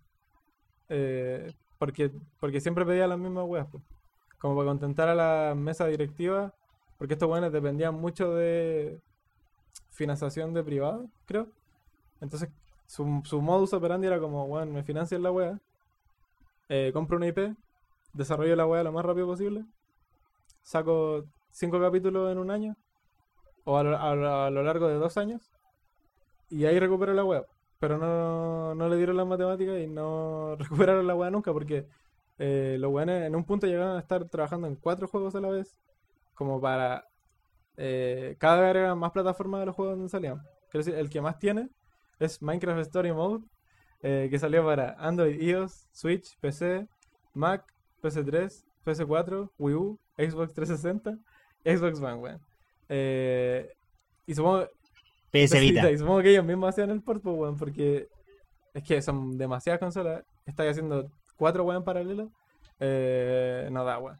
Eh, 0.89 1.53
porque, 1.79 2.11
porque 2.41 2.61
siempre 2.61 2.85
pedía 2.87 3.07
las 3.07 3.19
mismas 3.19 3.45
weas, 3.47 3.67
pues. 3.71 3.83
Como 4.39 4.57
para 4.57 4.69
contentar 4.69 5.09
a 5.09 5.15
la 5.15 5.55
mesa 5.55 5.87
directiva, 5.87 6.53
porque 6.99 7.15
estos 7.15 7.29
weones 7.29 7.53
dependían 7.53 7.95
mucho 7.95 8.35
de 8.35 9.01
financiación 9.91 10.53
de 10.55 10.63
privado, 10.65 11.09
creo. 11.27 11.49
Entonces, 12.21 12.51
su, 12.87 13.23
su 13.25 13.41
modus 13.43 13.73
operandi 13.73 14.07
era 14.07 14.21
como, 14.21 14.45
weón, 14.45 14.73
me 14.73 14.83
financian 14.83 15.23
la 15.23 15.31
wea, 15.31 15.59
eh, 16.69 16.91
compro 16.93 17.17
una 17.17 17.29
IP, 17.29 17.55
desarrollo 18.13 18.57
la 18.57 18.67
wea 18.67 18.83
lo 18.83 18.93
más 18.93 19.05
rápido 19.05 19.27
posible, 19.27 19.65
saco 20.63 21.25
cinco 21.51 21.81
capítulos 21.81 22.31
en 22.33 22.39
un 22.39 22.51
año, 22.51 22.77
o 23.65 23.77
a 23.79 23.83
lo, 23.83 23.97
a 23.97 24.47
a 24.47 24.51
lo 24.51 24.63
largo 24.63 24.89
de 24.89 24.95
dos 24.95 25.17
años, 25.17 25.51
y 26.51 26.65
ahí 26.65 26.79
recupero 26.79 27.13
la 27.15 27.25
wea. 27.25 27.45
Pero 27.79 27.99
no, 27.99 28.75
no 28.75 28.89
le 28.89 28.97
dieron 28.97 29.17
las 29.17 29.27
matemáticas 29.27 29.79
y 29.79 29.87
no 29.87 30.57
recuperaron 30.59 31.07
la 31.07 31.15
wea 31.15 31.31
nunca, 31.31 31.53
porque 31.53 31.87
eh, 32.39 32.77
los 32.79 32.93
weones 32.93 33.27
en 33.27 33.37
un 33.37 33.45
punto 33.45 33.67
llegaron 33.67 33.97
a 33.97 34.01
estar 34.01 34.25
trabajando 34.29 34.67
en 34.67 34.77
cuatro 34.77 35.09
juegos 35.09 35.35
a 35.35 35.41
la 35.41 35.49
vez, 35.51 35.77
como 36.35 36.61
para 36.61 37.07
eh, 37.77 38.37
cada 38.39 38.57
vez 38.61 38.67
agregar 38.67 38.97
más 38.97 39.13
plataformas 39.13 39.61
de 39.61 39.67
los 39.67 39.75
juegos 39.75 39.97
donde 39.97 40.09
salían. 40.11 40.39
Quiero 40.71 40.85
decir, 40.85 40.95
el 40.95 41.11
que 41.11 41.21
más 41.21 41.39
tiene 41.39 41.71
es 42.19 42.43
Minecraft 42.43 42.81
Story 42.81 43.13
Mode, 43.13 43.45
eh, 44.03 44.29
que 44.31 44.39
salió 44.39 44.65
para 44.65 44.97
Android, 44.99 45.41
iOS, 45.41 45.89
Switch, 45.93 46.39
PC, 46.41 46.87
Mac, 47.35 47.65
PS3, 48.03 48.65
PS4, 48.85 49.51
Wii 49.59 49.75
U, 49.75 49.99
Xbox 50.17 50.55
360, 50.55 51.19
Xbox 51.65 52.01
One, 52.01 52.15
weón. 52.15 52.41
Eh, 52.89 53.69
y 54.27 54.35
supongo, 54.35 54.69
PS 55.31 55.53
Vita. 55.61 55.91
y 55.91 55.99
supongo 55.99 56.23
que 56.23 56.31
ellos 56.31 56.45
mismos 56.45 56.71
hacían 56.71 56.91
el 56.91 57.03
port, 57.03 57.23
pues, 57.23 57.37
weón, 57.37 57.57
porque 57.57 58.09
es 58.75 58.83
que 58.83 59.03
son 59.03 59.37
demasiadas 59.37 59.81
consolas. 59.81 60.25
Estáis 60.47 60.73
haciendo 60.73 61.11
cuatro 61.37 61.65
weón 61.65 61.79
en 61.79 61.85
paralelo. 61.85 62.31
Eh, 62.79 63.69
no 63.73 63.85
da, 63.85 63.99
weón. 63.99 64.19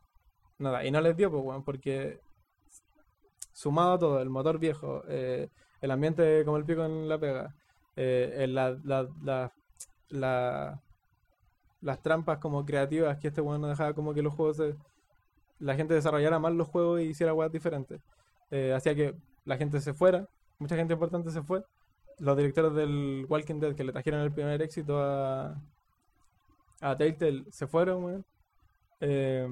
No 0.59 0.73
da. 0.73 0.85
Y 0.85 0.91
no 0.91 1.01
les 1.01 1.17
dio, 1.17 1.31
pues, 1.31 1.43
weón, 1.45 1.65
porque 1.65 2.21
sumado 3.53 3.93
a 3.95 3.99
todo, 3.99 4.21
el 4.21 4.29
motor 4.29 4.59
viejo, 4.59 5.03
eh, 5.09 5.49
el 5.81 5.91
ambiente 5.91 6.45
como 6.45 6.59
el 6.59 6.65
pico 6.65 6.85
en 6.85 7.09
la 7.09 7.19
pega, 7.19 7.55
eh, 7.97 8.35
el- 8.39 8.55
la- 8.55 8.79
la- 8.85 9.09
la- 9.23 9.53
la- 10.11 10.81
las 11.81 12.03
trampas 12.03 12.39
como 12.39 12.65
creativas 12.65 13.19
que 13.19 13.29
este 13.29 13.41
weón 13.41 13.61
no 13.61 13.69
dejaba 13.69 13.95
como 13.95 14.15
que 14.15 14.23
los 14.23 14.35
juegos 14.35 14.57
se- 14.59 14.77
la 15.59 15.75
gente 15.75 15.95
desarrollara 15.95 16.39
más 16.39 16.53
los 16.53 16.69
juegos 16.69 17.01
y 17.01 17.05
hiciera 17.05 17.35
weas 17.35 17.53
diferentes. 17.53 18.01
Eh, 18.51 18.73
hacía 18.75 18.95
que 18.95 19.15
la 19.45 19.57
gente 19.57 19.81
se 19.81 19.95
fuera, 19.95 20.29
mucha 20.59 20.77
gente 20.77 20.95
importante 20.95 21.31
se 21.31 21.43
fue. 21.43 21.63
Los 22.19 22.37
directores 22.37 22.75
del 22.75 23.27
Walking 23.29 23.61
Dead 23.61 23.75
que 23.75 23.85
le 23.85 23.93
trajeron 23.93 24.21
el 24.21 24.33
primer 24.33 24.61
éxito 24.63 25.01
a, 25.03 25.55
a 26.81 26.97
Telltale 26.97 27.45
se 27.51 27.67
fueron, 27.67 28.05
weón. 28.05 28.25
Eh, 29.01 29.49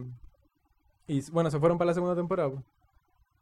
y 1.06 1.30
bueno, 1.30 1.50
se 1.50 1.58
fueron 1.58 1.76
para 1.78 1.88
la 1.88 1.94
segunda 1.94 2.16
temporada 2.16 2.50
po, 2.50 2.62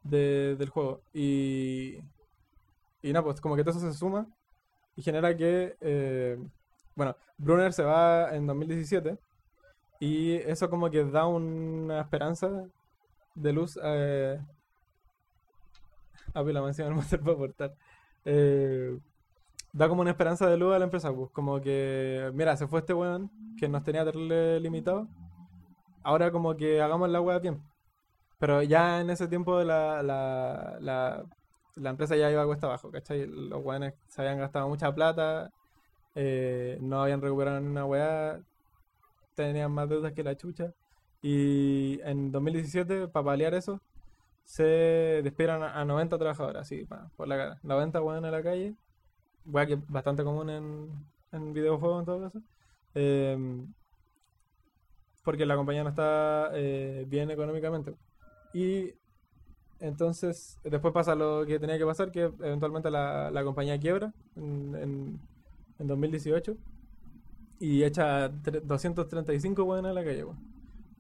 de- 0.03 0.57
del 0.57 0.69
juego. 0.71 1.01
Y, 1.15 1.99
y 3.03 3.13
nada, 3.13 3.25
pues 3.25 3.41
como 3.41 3.57
que 3.57 3.63
todo 3.65 3.77
eso 3.77 3.81
se 3.81 3.97
suma 3.97 4.27
y 4.97 5.03
genera 5.03 5.37
que, 5.37 5.77
eh, 5.81 6.39
bueno, 6.95 7.17
Brunner 7.39 7.73
se 7.73 7.83
va 7.83 8.35
en 8.35 8.47
2017 8.47 9.19
y 10.01 10.35
eso 10.35 10.69
como 10.69 10.91
que 10.91 11.05
da 11.05 11.27
una 11.27 12.01
esperanza 12.01 12.51
de 13.35 13.53
luz 13.53 13.79
eh, 13.83 14.39
a 16.35 16.43
la 16.43 16.63
mención 16.63 16.95
Master 16.97 17.21
para 17.21 17.33
aportar. 17.33 17.75
Eh, 18.25 18.99
da 19.73 19.89
como 19.89 20.03
una 20.03 20.11
esperanza 20.11 20.49
de 20.49 20.57
luz 20.57 20.75
a 20.75 20.79
la 20.79 20.85
empresa, 20.85 21.13
pues 21.13 21.31
como 21.31 21.61
que, 21.61 22.31
mira, 22.35 22.57
se 22.57 22.67
fue 22.67 22.81
este 22.81 22.95
weón 22.95 23.31
que 23.59 23.69
nos 23.69 23.83
tenía 23.85 24.05
terrible 24.05 24.61
limitado. 24.61 25.09
Ahora 26.03 26.31
como 26.31 26.57
que 26.57 26.81
hagamos 26.83 27.09
la 27.09 27.21
weá 27.21 27.39
bien. 27.39 27.63
Pero 28.39 28.63
ya 28.63 29.01
en 29.01 29.11
ese 29.11 29.29
tiempo 29.29 29.63
la, 29.63 30.03
la, 30.03 30.77
la, 30.81 31.25
la 31.77 31.91
empresa 31.91 32.17
ya 32.17 32.31
iba 32.31 32.43
a 32.43 32.47
cuesta 32.47 32.67
abajo, 32.67 32.91
¿cachai? 32.91 33.27
Los 33.27 33.65
weones 33.65 33.95
se 34.09 34.23
habían 34.23 34.39
gastado 34.39 34.69
mucha 34.69 34.95
plata, 34.95 35.51
eh, 36.15 36.79
no 36.81 37.03
habían 37.03 37.23
recuperado 37.23 37.61
ni 37.61 37.69
una 37.69 37.85
weá, 37.87 38.41
tenían 39.35 39.73
más 39.73 39.89
deudas 39.89 40.13
que 40.13 40.23
la 40.23 40.37
chucha. 40.37 40.73
Y 41.23 42.01
en 42.03 42.33
2017, 42.33 43.09
para 43.09 43.25
paliar 43.25 43.55
eso, 43.55 43.81
se 44.45 44.65
despidieron 45.23 45.63
a, 45.63 45.81
a 45.81 45.85
90 45.85 46.19
trabajadores, 46.19 46.63
así, 46.63 46.87
por 47.17 47.29
la 47.29 47.37
cara. 47.37 47.61
90 47.63 48.03
weón 48.03 48.25
en 48.25 48.33
la 48.33 48.43
calle, 48.43 48.75
weá 49.47 49.67
que 49.67 49.75
es 49.75 49.89
bastante 49.89 50.25
común 50.25 50.51
en, 50.51 50.91
en 51.33 51.53
videojuegos 51.53 52.01
en 52.01 52.07
todo 52.07 52.21
caso. 52.21 52.43
Em, 52.95 53.73
porque 55.25 55.47
la 55.47 55.57
compañía 55.57 55.85
no 55.85 55.91
está 55.91 56.51
eh, 56.55 57.05
bien 57.09 57.31
económicamente. 57.31 57.95
Y 58.53 58.95
entonces, 59.83 60.59
después 60.65 60.95
pasa 60.95 61.15
lo 61.17 61.45
que 61.47 61.59
tenía 61.61 61.79
que 61.79 61.87
pasar, 61.87 62.11
que 62.13 62.23
eventualmente 62.23 62.91
la, 62.91 63.31
la 63.31 63.45
compañía 63.45 63.79
quiebra 63.79 64.13
en, 64.37 64.75
en, 64.77 65.21
en 65.79 65.87
2018 65.89 66.57
y 67.61 67.85
echa 67.85 68.31
tre- 68.43 68.63
235 68.63 69.65
weones 69.65 69.91
a 69.91 69.95
la 69.95 70.05
calle, 70.05 70.25
weón. 70.25 70.39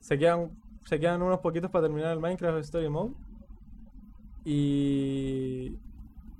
Se 0.00 0.18
quedan, 0.18 0.50
se 0.84 1.00
quedan 1.00 1.22
unos 1.22 1.40
poquitos 1.40 1.70
para 1.70 1.86
terminar 1.86 2.12
el 2.12 2.20
Minecraft 2.20 2.59
Story 2.60 2.88
Mode. 2.90 3.14
Y. 4.44 5.78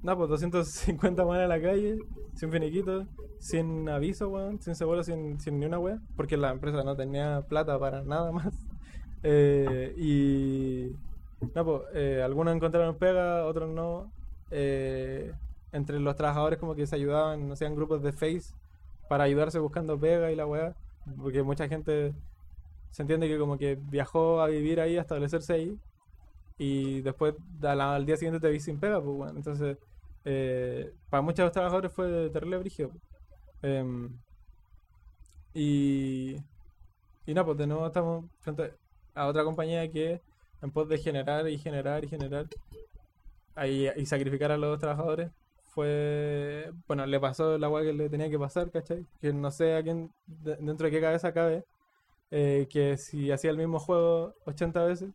Nada, 0.03 0.19
pues 0.19 0.31
250 0.31 1.25
weones 1.25 1.45
a 1.45 1.49
la 1.49 1.61
calle, 1.63 1.99
sin 2.35 2.51
finiquito, 2.51 3.07
sin 3.39 3.89
aviso, 3.89 4.29
weón, 4.31 4.61
sin 4.61 4.75
seguro, 4.75 5.05
sin, 5.05 5.39
sin 5.41 5.61
ni 5.61 5.67
una 5.67 5.79
wea, 5.79 6.01
porque 6.17 6.37
la 6.37 6.51
empresa 6.51 6.83
no 6.85 6.97
tenía 6.97 7.43
plata 7.49 7.79
para 7.79 8.03
nada 8.05 8.33
más. 8.33 8.55
Eh, 9.25 9.95
y. 9.97 10.89
No, 11.55 11.65
pues, 11.65 11.83
eh, 11.95 12.23
algunos 12.23 12.55
encontraron 12.55 12.97
pega, 12.97 13.45
otros 13.47 13.69
no. 13.69 14.11
Eh, 14.51 15.33
entre 15.73 15.99
los 16.01 16.17
trabajadores 16.17 16.59
como 16.59 16.75
que 16.75 16.87
se 16.87 16.97
ayudaban, 16.97 17.51
hacían 17.53 17.75
grupos 17.75 18.03
de 18.03 18.13
Face 18.13 18.55
para 19.09 19.25
ayudarse 19.25 19.59
buscando 19.59 19.99
pega 19.99 20.31
y 20.33 20.37
la 20.37 20.47
weá. 20.47 20.75
Porque 21.21 21.43
mucha 21.43 21.69
gente 21.69 22.15
se 22.91 23.03
entiende 23.03 23.29
que 23.29 23.39
como 23.39 23.59
que 23.59 23.77
viajó 23.77 24.41
a 24.41 24.47
vivir 24.49 24.81
ahí, 24.81 24.97
a 24.99 25.03
establecerse 25.03 25.53
ahí. 25.55 25.79
Y 26.59 27.01
después 27.03 27.35
al 27.63 28.07
día 28.07 28.17
siguiente 28.17 28.41
te 28.41 28.51
vi 28.51 28.61
sin 28.61 28.79
pega, 28.81 29.03
pues 29.03 29.17
bueno. 29.17 29.35
Entonces, 29.39 29.79
eh, 30.25 30.93
para 31.11 31.23
muchos 31.23 31.51
trabajadores 31.53 31.93
fue 31.93 32.31
terrible 32.31 32.59
brígido. 32.59 32.91
pues. 32.91 33.03
Em, 33.63 34.11
y, 35.55 36.37
y 37.27 37.35
no, 37.35 37.45
pues 37.45 37.59
de 37.59 37.67
nuevo 37.67 37.87
estamos 37.87 38.25
frente 38.41 38.75
a 39.15 39.27
otra 39.27 39.45
compañía 39.45 39.91
que 39.91 40.21
en 40.63 40.71
pos 40.71 40.89
de 40.89 40.99
generar 40.99 41.49
y 41.49 41.59
generar 41.59 42.05
y 42.05 42.09
generar 42.09 42.47
ahí, 43.55 43.89
y 43.97 44.07
sacrificar 44.07 44.53
a 44.53 44.57
los 44.57 44.79
trabajadores 44.79 45.31
fue, 45.75 46.71
bueno, 46.87 47.07
le 47.07 47.19
pasó 47.19 47.55
el 47.55 47.65
agua 47.65 47.83
que 47.83 47.93
le 47.93 48.09
tenía 48.11 48.29
que 48.31 48.39
pasar, 48.39 48.71
¿cachai? 48.71 49.07
Que 49.21 49.33
no 49.33 49.51
sé 49.51 49.75
a 49.75 49.83
quién, 49.83 50.11
de- 50.27 50.57
dentro 50.57 50.85
de 50.87 50.91
qué 50.91 51.01
cabeza 51.01 51.33
cabe, 51.33 51.65
eh, 52.31 52.67
que 52.71 52.97
si 52.99 53.31
hacía 53.31 53.51
el 53.51 53.57
mismo 53.59 53.79
juego 53.79 54.35
80 54.45 54.85
veces, 54.85 55.11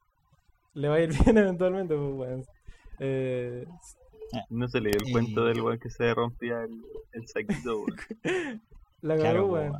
le 0.73 0.89
va 0.89 0.95
a 0.95 0.99
ir 1.01 1.09
bien 1.25 1.37
eventualmente, 1.37 1.95
pues 1.95 2.11
bueno. 2.13 2.43
Eh, 2.99 3.65
No 4.49 4.67
se 4.67 4.81
le 4.81 4.89
dio 4.89 4.99
el 5.01 5.07
Eh, 5.09 5.11
cuento 5.11 5.45
del 5.45 5.61
weón 5.61 5.79
que 5.79 5.89
se 5.91 6.13
rompía 6.13 6.63
el, 6.63 6.81
el 7.13 7.27
saquito, 7.27 7.81
weón. 7.83 7.95
la 9.01 9.15
Claro, 9.15 9.41
cagó, 9.41 9.53
weón. 9.53 9.73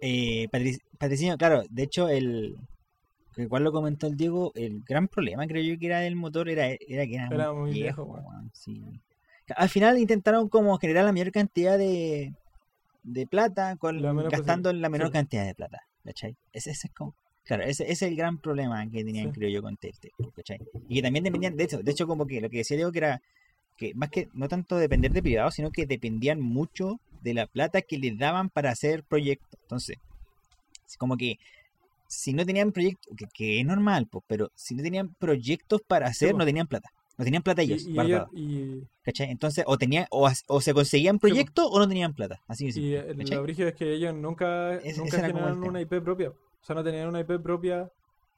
Eh, 0.00 0.48
Patric- 0.52 0.82
Patricinio, 0.98 1.36
claro, 1.38 1.62
de 1.70 1.82
hecho, 1.82 2.08
el. 2.10 2.56
Que 3.34 3.42
Igual 3.42 3.64
lo 3.64 3.72
comentó 3.72 4.06
el 4.06 4.16
Diego, 4.16 4.52
el 4.54 4.80
gran 4.80 5.08
problema 5.08 5.46
creo 5.46 5.62
yo 5.62 5.78
que 5.78 5.86
era 5.86 6.00
del 6.00 6.16
motor 6.16 6.48
era, 6.48 6.66
era 6.68 7.06
que 7.06 7.14
era, 7.14 7.28
Era 7.30 7.52
muy 7.52 7.70
muy 7.70 7.72
viejo, 7.72 8.22
sí. 8.52 8.82
Al 9.56 9.68
final 9.68 9.98
intentaron 9.98 10.48
como 10.48 10.78
generar 10.78 11.04
la 11.04 11.12
mayor 11.12 11.30
cantidad 11.30 11.76
de, 11.76 12.32
de 13.02 13.26
plata 13.26 13.76
con, 13.76 14.00
gastando 14.30 14.70
posible, 14.70 14.80
la 14.80 14.88
menor 14.88 15.08
sí. 15.08 15.12
cantidad 15.12 15.44
de 15.44 15.54
plata, 15.54 15.82
¿cachai? 16.04 16.34
Ese, 16.52 16.70
ese 16.70 16.86
es 16.86 16.94
como, 16.94 17.14
claro, 17.44 17.62
ese, 17.64 17.84
ese 17.84 17.92
es 17.92 18.02
el 18.02 18.16
gran 18.16 18.38
problema 18.38 18.88
que 18.90 19.04
tenían, 19.04 19.26
Sí. 19.32 19.38
creo 19.38 19.50
yo, 19.50 19.62
con 19.62 19.76
Telltale, 19.76 20.12
¿cachai? 20.34 20.60
Y 20.88 20.94
que 20.96 21.02
también 21.02 21.24
dependían, 21.24 21.56
de 21.56 21.64
hecho, 21.64 21.82
de 21.82 21.92
hecho 21.92 22.06
como 22.06 22.26
que 22.26 22.40
lo 22.40 22.48
que 22.48 22.58
decía 22.58 22.76
Diego 22.76 22.90
que 22.92 22.98
era 22.98 23.20
que 23.76 23.92
más 23.94 24.08
que 24.08 24.28
no 24.32 24.48
tanto 24.48 24.76
depender 24.76 25.12
de 25.12 25.22
privados, 25.22 25.54
sino 25.54 25.70
que 25.70 25.84
dependían 25.86 26.40
mucho 26.40 27.00
de 27.22 27.34
la 27.34 27.46
plata 27.46 27.82
que 27.82 27.98
les 27.98 28.16
daban 28.16 28.48
para 28.48 28.70
hacer 28.70 29.02
proyectos. 29.02 29.58
Entonces, 29.62 29.98
es 30.86 30.96
como 30.96 31.16
que 31.16 31.38
si 32.06 32.32
no 32.32 32.44
tenían 32.44 32.72
proyectos, 32.72 33.14
que, 33.16 33.26
que 33.32 33.60
es 33.60 33.66
normal, 33.66 34.06
pues, 34.10 34.24
pero 34.26 34.50
si 34.54 34.74
no 34.74 34.82
tenían 34.82 35.14
proyectos 35.14 35.80
para 35.86 36.06
hacer, 36.06 36.34
no 36.34 36.44
tenían 36.44 36.66
plata. 36.66 36.90
No 37.16 37.24
tenían 37.24 37.44
plata 37.44 37.62
ellos, 37.62 37.86
y 37.86 38.82
¿cachai? 39.02 39.30
Entonces, 39.30 39.64
o 39.68 39.78
tenían, 39.78 40.06
o, 40.10 40.28
o 40.48 40.60
se 40.60 40.74
conseguían 40.74 41.20
proyectos 41.20 41.64
o 41.70 41.78
no 41.78 41.86
tenían 41.86 42.12
plata. 42.12 42.40
Así 42.48 42.72
de 42.72 43.14
y 43.16 43.24
lo 43.26 43.42
brígido 43.44 43.68
es 43.68 43.74
que 43.74 43.92
ellos 43.92 44.12
nunca, 44.14 44.80
nunca 44.96 45.20
generaron 45.20 45.62
una 45.62 45.80
IP 45.80 46.02
propia. 46.02 46.30
O 46.30 46.64
sea, 46.66 46.74
no 46.74 46.82
tenían 46.82 47.08
una 47.08 47.20
IP 47.20 47.40
propia 47.40 47.88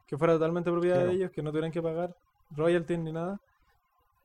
que 0.06 0.18
fuera 0.18 0.34
totalmente 0.34 0.70
propiedad 0.70 0.97
Claro. 0.97 1.09
de 1.10 1.16
ellos, 1.16 1.30
que 1.30 1.43
no 1.43 1.51
tuvieran 1.51 1.72
que 1.72 1.80
pagar 1.80 2.14
royalties 2.51 2.98
ni 2.98 3.12
nada, 3.12 3.40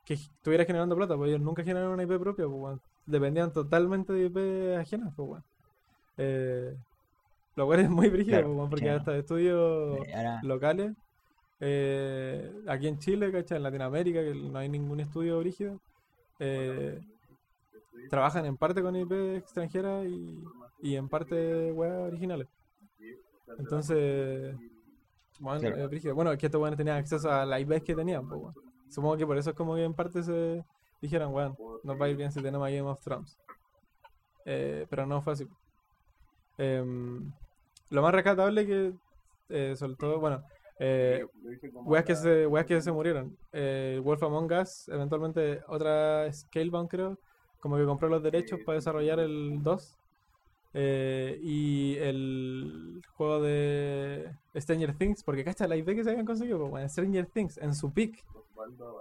que 0.03 0.15
estuviera 0.15 0.65
generando 0.65 0.95
plata, 0.97 1.15
pues 1.15 1.29
ellos 1.29 1.41
nunca 1.41 1.63
generaron 1.63 1.93
una 1.93 2.03
IP 2.03 2.19
propia, 2.19 2.45
pues 2.45 2.59
weón. 2.61 2.81
Dependían 3.05 3.53
totalmente 3.53 4.11
de 4.11 4.25
IP 4.25 4.77
ajenas, 4.79 5.13
pues 5.15 5.29
weón. 5.29 5.43
Eh, 6.17 6.75
lo 7.55 7.65
cual 7.65 7.79
es 7.81 7.89
muy 7.89 8.09
brígido, 8.09 8.37
Claro, 8.37 8.47
pues, 8.47 8.57
weón, 8.57 8.69
porque 8.69 8.85
sí, 8.85 8.89
hasta 8.89 9.17
estudios 9.17 9.97
Eh, 10.07 10.13
ahora- 10.13 10.39
locales, 10.43 10.93
eh, 11.59 12.51
aquí 12.67 12.87
en 12.87 12.97
Chile, 12.99 13.31
¿cachai? 13.31 13.57
En 13.57 13.63
Latinoamérica, 13.63 14.21
que 14.21 14.33
no 14.35 14.57
hay 14.57 14.69
ningún 14.69 14.99
estudio 14.99 15.39
brígido, 15.39 15.79
eh, 16.39 16.99
trabajan 18.09 18.45
en 18.45 18.57
parte 18.57 18.81
con 18.81 18.95
IP 18.95 19.35
extranjera 19.35 20.03
y, 20.05 20.43
y 20.81 20.95
en 20.95 21.07
parte 21.07 21.71
web 21.71 22.01
originales. 22.07 22.47
Entonces, 23.59 24.55
bueno, 25.39 25.59
Claro. 25.59 25.75
es 25.83 25.89
brígido. 25.89 26.15
Bueno, 26.15 26.31
es 26.31 26.37
que 26.39 26.45
estos 26.47 26.59
buenos 26.59 26.77
tenían 26.77 26.97
acceso 26.97 27.29
a 27.31 27.45
la 27.45 27.59
IP 27.59 27.81
que 27.83 27.95
tenían, 27.95 28.27
pues, 28.27 28.41
weón. 28.41 28.55
Supongo 28.89 29.17
que 29.17 29.25
por 29.25 29.37
eso 29.37 29.51
es 29.51 29.55
como 29.55 29.75
que 29.75 29.83
en 29.83 29.93
parte 29.93 30.23
se 30.23 30.63
dijeron, 31.01 31.31
bueno, 31.31 31.55
nos 31.83 31.99
va 31.99 32.05
a 32.05 32.09
ir 32.09 32.17
bien 32.17 32.31
si 32.31 32.41
tenemos 32.41 32.67
a 32.67 32.71
Game 32.71 32.89
of 32.89 32.99
Thrones. 33.01 33.37
Eh, 34.45 34.85
pero 34.89 35.05
no 35.05 35.21
fue 35.21 35.33
así. 35.33 35.47
Em, 36.61 37.31
lo 37.89 38.01
más 38.03 38.13
rescatable 38.13 38.67
que 38.67 38.93
eh, 39.49 39.75
soltó, 39.75 40.19
bueno, 40.19 40.43
eh, 40.77 41.25
weas 41.85 42.05
que 42.05 42.15
se, 42.15 42.45
weas 42.45 42.67
que 42.67 42.79
se 42.81 42.91
murieron. 42.91 43.35
Eh, 43.51 43.99
Wolf 44.03 44.21
Among 44.21 44.51
Us, 44.53 44.87
eventualmente 44.89 45.61
otra 45.67 46.31
Scalebound 46.31 46.87
creo, 46.87 47.17
como 47.59 47.77
que 47.77 47.85
compró 47.85 48.09
los 48.09 48.21
derechos 48.21 48.59
para 48.63 48.75
desarrollar 48.75 49.19
el 49.19 49.63
2. 49.63 49.97
Eh, 50.73 51.39
y 51.41 51.97
el 51.97 53.01
juego 53.15 53.41
de 53.41 54.31
Stranger 54.55 54.95
Things, 54.95 55.23
porque 55.23 55.43
cacha 55.43 55.67
la 55.67 55.75
IP 55.75 55.87
que 55.87 56.03
se 56.03 56.11
habían 56.11 56.27
conseguido, 56.27 56.59
pues, 56.59 56.71
weón, 56.73 56.89
Stranger 56.89 57.25
Things 57.25 57.57
en 57.57 57.73
su 57.73 57.91
peak. 57.91 58.23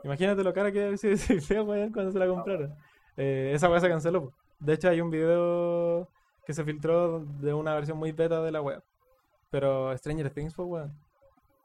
Imagínate 0.02 0.42
lo 0.42 0.54
cara 0.54 0.72
que 0.72 0.80
debe 0.80 0.96
sido 0.96 1.16
feo, 1.42 1.64
weón, 1.64 1.92
cuando 1.92 2.10
se 2.10 2.18
la 2.18 2.26
compraron. 2.26 2.74
Eh, 3.18 3.52
esa 3.54 3.68
weá 3.68 3.80
se 3.80 3.88
canceló. 3.88 4.32
De 4.58 4.72
hecho, 4.72 4.88
hay 4.88 5.02
un 5.02 5.10
video 5.10 6.08
que 6.50 6.54
se 6.54 6.64
filtró 6.64 7.20
de 7.20 7.54
una 7.54 7.74
versión 7.74 7.96
muy 7.98 8.12
beta 8.12 8.42
de 8.42 8.50
la 8.52 8.60
web. 8.60 8.82
Pero 9.50 9.96
Stranger 9.98 10.30
Things, 10.30 10.54
pues, 10.54 10.68
weón. 10.68 10.92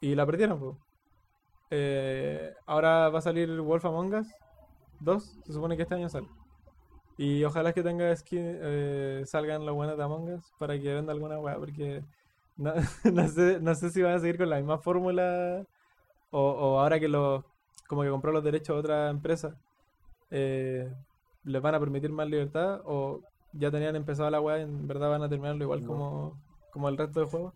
Y 0.02 0.16
la 0.16 0.26
perdieron, 0.26 0.60
pues. 0.60 0.78
Eh, 1.72 2.54
ahora 2.66 3.10
va 3.10 3.20
a 3.20 3.22
salir 3.22 3.50
Wolf 3.62 3.86
Among 3.86 4.14
Us 4.16 4.28
2. 5.00 5.40
Se 5.46 5.54
supone 5.54 5.76
que 5.78 5.84
este 5.84 5.96
año 5.96 6.10
sale. 6.10 6.28
Y 7.18 7.44
ojalá 7.46 7.74
que 7.74 7.84
tenga 7.84 8.16
skin, 8.16 8.42
eh, 8.62 9.24
salgan 9.26 9.66
los 9.66 9.76
buenos 9.76 9.98
de 9.98 10.04
Among 10.04 10.34
Us 10.36 10.54
para 10.60 10.80
que 10.80 10.94
venda 10.94 11.14
alguna 11.14 11.40
weá. 11.40 11.58
Porque 11.58 12.04
no, 12.58 12.74
no 13.14 13.28
sé, 13.30 13.60
no 13.62 13.76
sé 13.76 13.90
si 13.92 14.02
van 14.04 14.16
a 14.16 14.20
seguir 14.20 14.38
con 14.38 14.50
la 14.50 14.58
misma 14.58 14.80
fórmula. 14.80 15.66
O, 16.32 16.42
o 16.42 16.80
ahora 16.80 17.00
que 17.00 17.08
los 17.10 17.44
como 17.88 18.04
que 18.04 18.10
compró 18.10 18.32
los 18.34 18.44
derechos 18.44 18.76
a 18.76 18.80
otra 18.80 19.10
empresa. 19.10 19.58
eh, 20.32 20.92
les 21.46 21.62
van 21.62 21.76
a 21.76 21.80
permitir 21.80 22.12
más 22.12 22.28
libertad. 22.30 22.82
O 22.86 23.22
ya 23.58 23.72
tenían 23.72 23.96
empezado 23.96 24.30
la 24.30 24.42
weá 24.42 24.62
en 24.62 24.88
verdad 24.88 25.10
van 25.10 25.24
a 25.24 25.30
terminarlo 25.30 25.64
igual 25.64 25.82
No. 25.82 25.88
como, 25.88 26.42
como 26.72 26.90
el 26.90 26.98
resto 26.98 27.20
del 27.20 27.30
juego. 27.30 27.54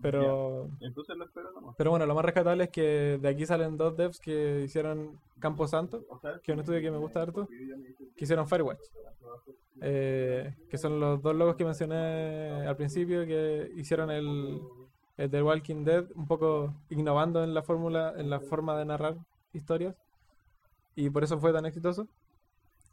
Pero. 0.00 0.68
Entonces 0.80 1.16
lo 1.16 1.24
espero 1.24 1.52
nomás. 1.52 1.74
Pero 1.78 1.90
bueno, 1.90 2.04
lo 2.04 2.14
más 2.14 2.24
rescatable 2.24 2.64
es 2.64 2.70
que 2.70 3.18
de 3.20 3.28
aquí 3.28 3.46
salen 3.46 3.78
dos 3.78 3.96
devs 3.96 4.20
que 4.20 4.62
hicieron 4.64 5.18
Campo 5.38 5.66
Santo, 5.66 6.04
que 6.42 6.52
es 6.52 6.54
un 6.54 6.60
estudio 6.60 6.80
que 6.80 6.90
me 6.90 6.98
gusta 6.98 7.22
harto, 7.22 7.48
que 8.16 8.24
hicieron 8.24 8.46
Firewatch. 8.46 8.80
Eh, 9.80 10.54
que 10.70 10.78
son 10.78 11.00
los 11.00 11.20
dos 11.22 11.34
logos 11.34 11.56
que 11.56 11.64
mencioné 11.64 12.66
al 12.66 12.76
principio, 12.76 13.26
que 13.26 13.70
hicieron 13.76 14.10
el, 14.10 14.60
el 15.16 15.30
The 15.30 15.42
Walking 15.42 15.84
Dead, 15.84 16.04
un 16.14 16.26
poco 16.26 16.74
innovando 16.90 17.42
en 17.44 17.54
la 17.54 17.62
fórmula, 17.62 18.14
en 18.16 18.28
la 18.30 18.40
forma 18.40 18.76
de 18.78 18.84
narrar 18.84 19.16
historias. 19.52 19.94
Y 20.94 21.10
por 21.10 21.24
eso 21.24 21.38
fue 21.38 21.52
tan 21.52 21.66
exitoso. 21.66 22.06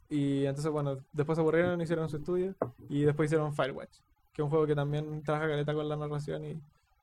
Y 0.08 0.44
entonces, 0.46 0.70
bueno, 0.70 0.98
después 1.12 1.36
se 1.36 1.40
aburrieron, 1.40 1.80
hicieron 1.80 2.08
su 2.08 2.18
estudio 2.18 2.54
y 2.88 3.02
después 3.02 3.28
hicieron 3.28 3.54
Firewatch, 3.54 3.98
que 4.32 4.42
es 4.42 4.44
un 4.44 4.50
juego 4.50 4.66
que 4.66 4.74
también 4.74 5.22
trabaja 5.22 5.48
caleta 5.48 5.74
con 5.74 5.88
la 5.88 5.96
narración 5.96 6.44
y, 6.44 6.60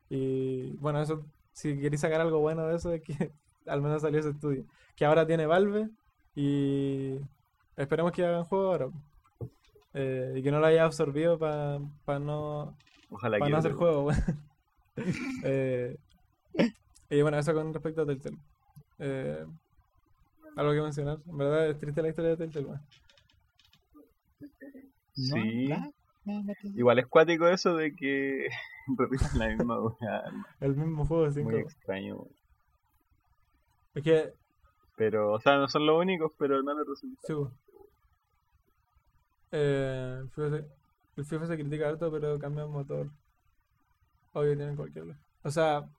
y 0.10 0.72
bueno, 0.78 1.02
eso, 1.02 1.24
si 1.54 1.80
queréis 1.80 2.02
sacar 2.02 2.22
algo 2.22 2.40
bueno 2.40 2.68
de 2.68 2.76
eso 2.76 2.92
es 2.94 3.02
que 3.02 3.32
al 3.68 3.82
menos 3.82 4.02
salió 4.02 4.20
ese 4.20 4.30
estudio, 4.30 4.66
que 4.96 5.06
ahora 5.06 5.26
tiene 5.26 5.46
Valve 5.46 5.90
y 6.36 7.18
esperemos 7.76 8.12
que 8.12 8.26
hagan 8.26 8.46
juego 8.46 8.72
ahora. 8.72 8.90
Eh, 9.94 10.36
y 10.38 10.44
que 10.44 10.52
no 10.52 10.60
lo 10.62 10.68
haya 10.68 10.86
absorbido 10.86 11.38
para 11.38 12.20
no 12.20 12.78
Ojalá 13.10 13.40
que 13.40 13.50
no 13.50 13.58
hacer 13.58 13.74
juego. 13.74 14.10
Eh, 15.44 15.98
y 17.10 17.22
bueno, 17.22 17.40
eso 17.40 17.54
con 17.54 17.74
respecto 17.74 18.02
a 18.02 18.06
Telltale. 18.06 18.38
Eh, 19.00 19.46
Algo 20.56 20.74
que 20.74 20.82
mencionar. 20.82 21.20
En 21.26 21.38
verdad 21.38 21.70
es 21.70 21.78
triste 21.80 22.02
la 22.02 22.10
historia 22.10 22.32
de 22.32 22.38
Telltale, 22.38 22.66
weón. 22.66 22.82
Sí. 25.14 25.70
Igual 26.76 27.00
es 27.00 27.08
cuático 27.08 27.48
eso 27.48 27.76
de 27.76 27.96
que 27.96 28.48
repiten 28.98 29.40
la 29.40 29.48
misma. 29.48 29.78
El 30.60 30.76
mismo 30.76 31.06
juego 31.06 31.26
de 31.26 31.32
5. 31.32 31.50
Muy 31.50 31.60
extraño. 31.60 32.16
weón. 32.16 32.32
Es 33.94 34.04
que, 34.04 34.34
Pero, 34.96 35.34
o 35.34 35.40
sea, 35.40 35.58
no 35.58 35.68
son 35.68 35.86
los 35.86 36.00
únicos, 36.00 36.32
pero 36.38 36.62
no 36.64 36.74
le 36.74 36.84
resulta. 36.86 37.22
sí, 37.24 37.34
weón. 37.34 37.54
Eh, 39.54 40.18
el 40.22 40.30
FIFA 40.30 40.50
se, 40.50 40.66
el 41.18 41.26
FIFA 41.26 41.48
se 41.48 41.56
critica 41.58 41.90
harto, 41.90 42.10
pero 42.12 42.40
cambia 42.40 42.64
el 42.64 42.70
motor. 42.70 43.10
Obvio 44.34 44.56
tienen 44.56 44.78
cualquier. 44.78 45.14
O 45.44 45.52
sea, 45.52 45.90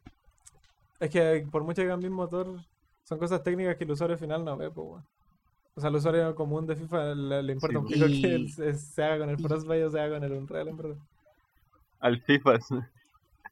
es 1.01 1.11
que 1.11 1.47
por 1.51 1.63
mucho 1.65 1.83
que 1.83 1.89
cambie 1.89 2.07
el 2.09 2.15
motor, 2.15 2.61
son 3.05 3.19
cosas 3.19 3.43
técnicas 3.43 3.77
que 3.77 3.85
el 3.85 3.91
usuario 3.93 4.19
final 4.19 4.45
no 4.45 4.57
ve, 4.57 4.71
pues, 4.71 4.87
weón. 4.87 5.05
O 5.75 5.81
sea, 5.81 5.89
al 5.89 5.97
usuario 5.97 6.35
común 6.35 6.67
de 6.67 6.77
FIFA 6.77 7.15
le, 7.15 7.43
le 7.43 7.53
importa 7.55 7.79
Sí, 7.79 7.85
un 7.85 7.91
pico 7.91 8.07
Y- 8.07 8.21
que 8.23 8.35
el- 8.35 8.49
se, 8.51 8.75
se 8.75 9.03
haga 9.05 9.19
con 9.21 9.31
el 9.31 9.39
y- 9.39 9.43
Frostbite 9.43 9.85
o 9.85 9.91
se 9.91 10.01
haga 10.01 10.17
con 10.17 10.25
el 10.25 10.33
Unreal, 10.33 10.69
en 10.69 10.77
verdad. 10.77 10.97
Al 12.01 12.21
FIFA. 12.21 12.59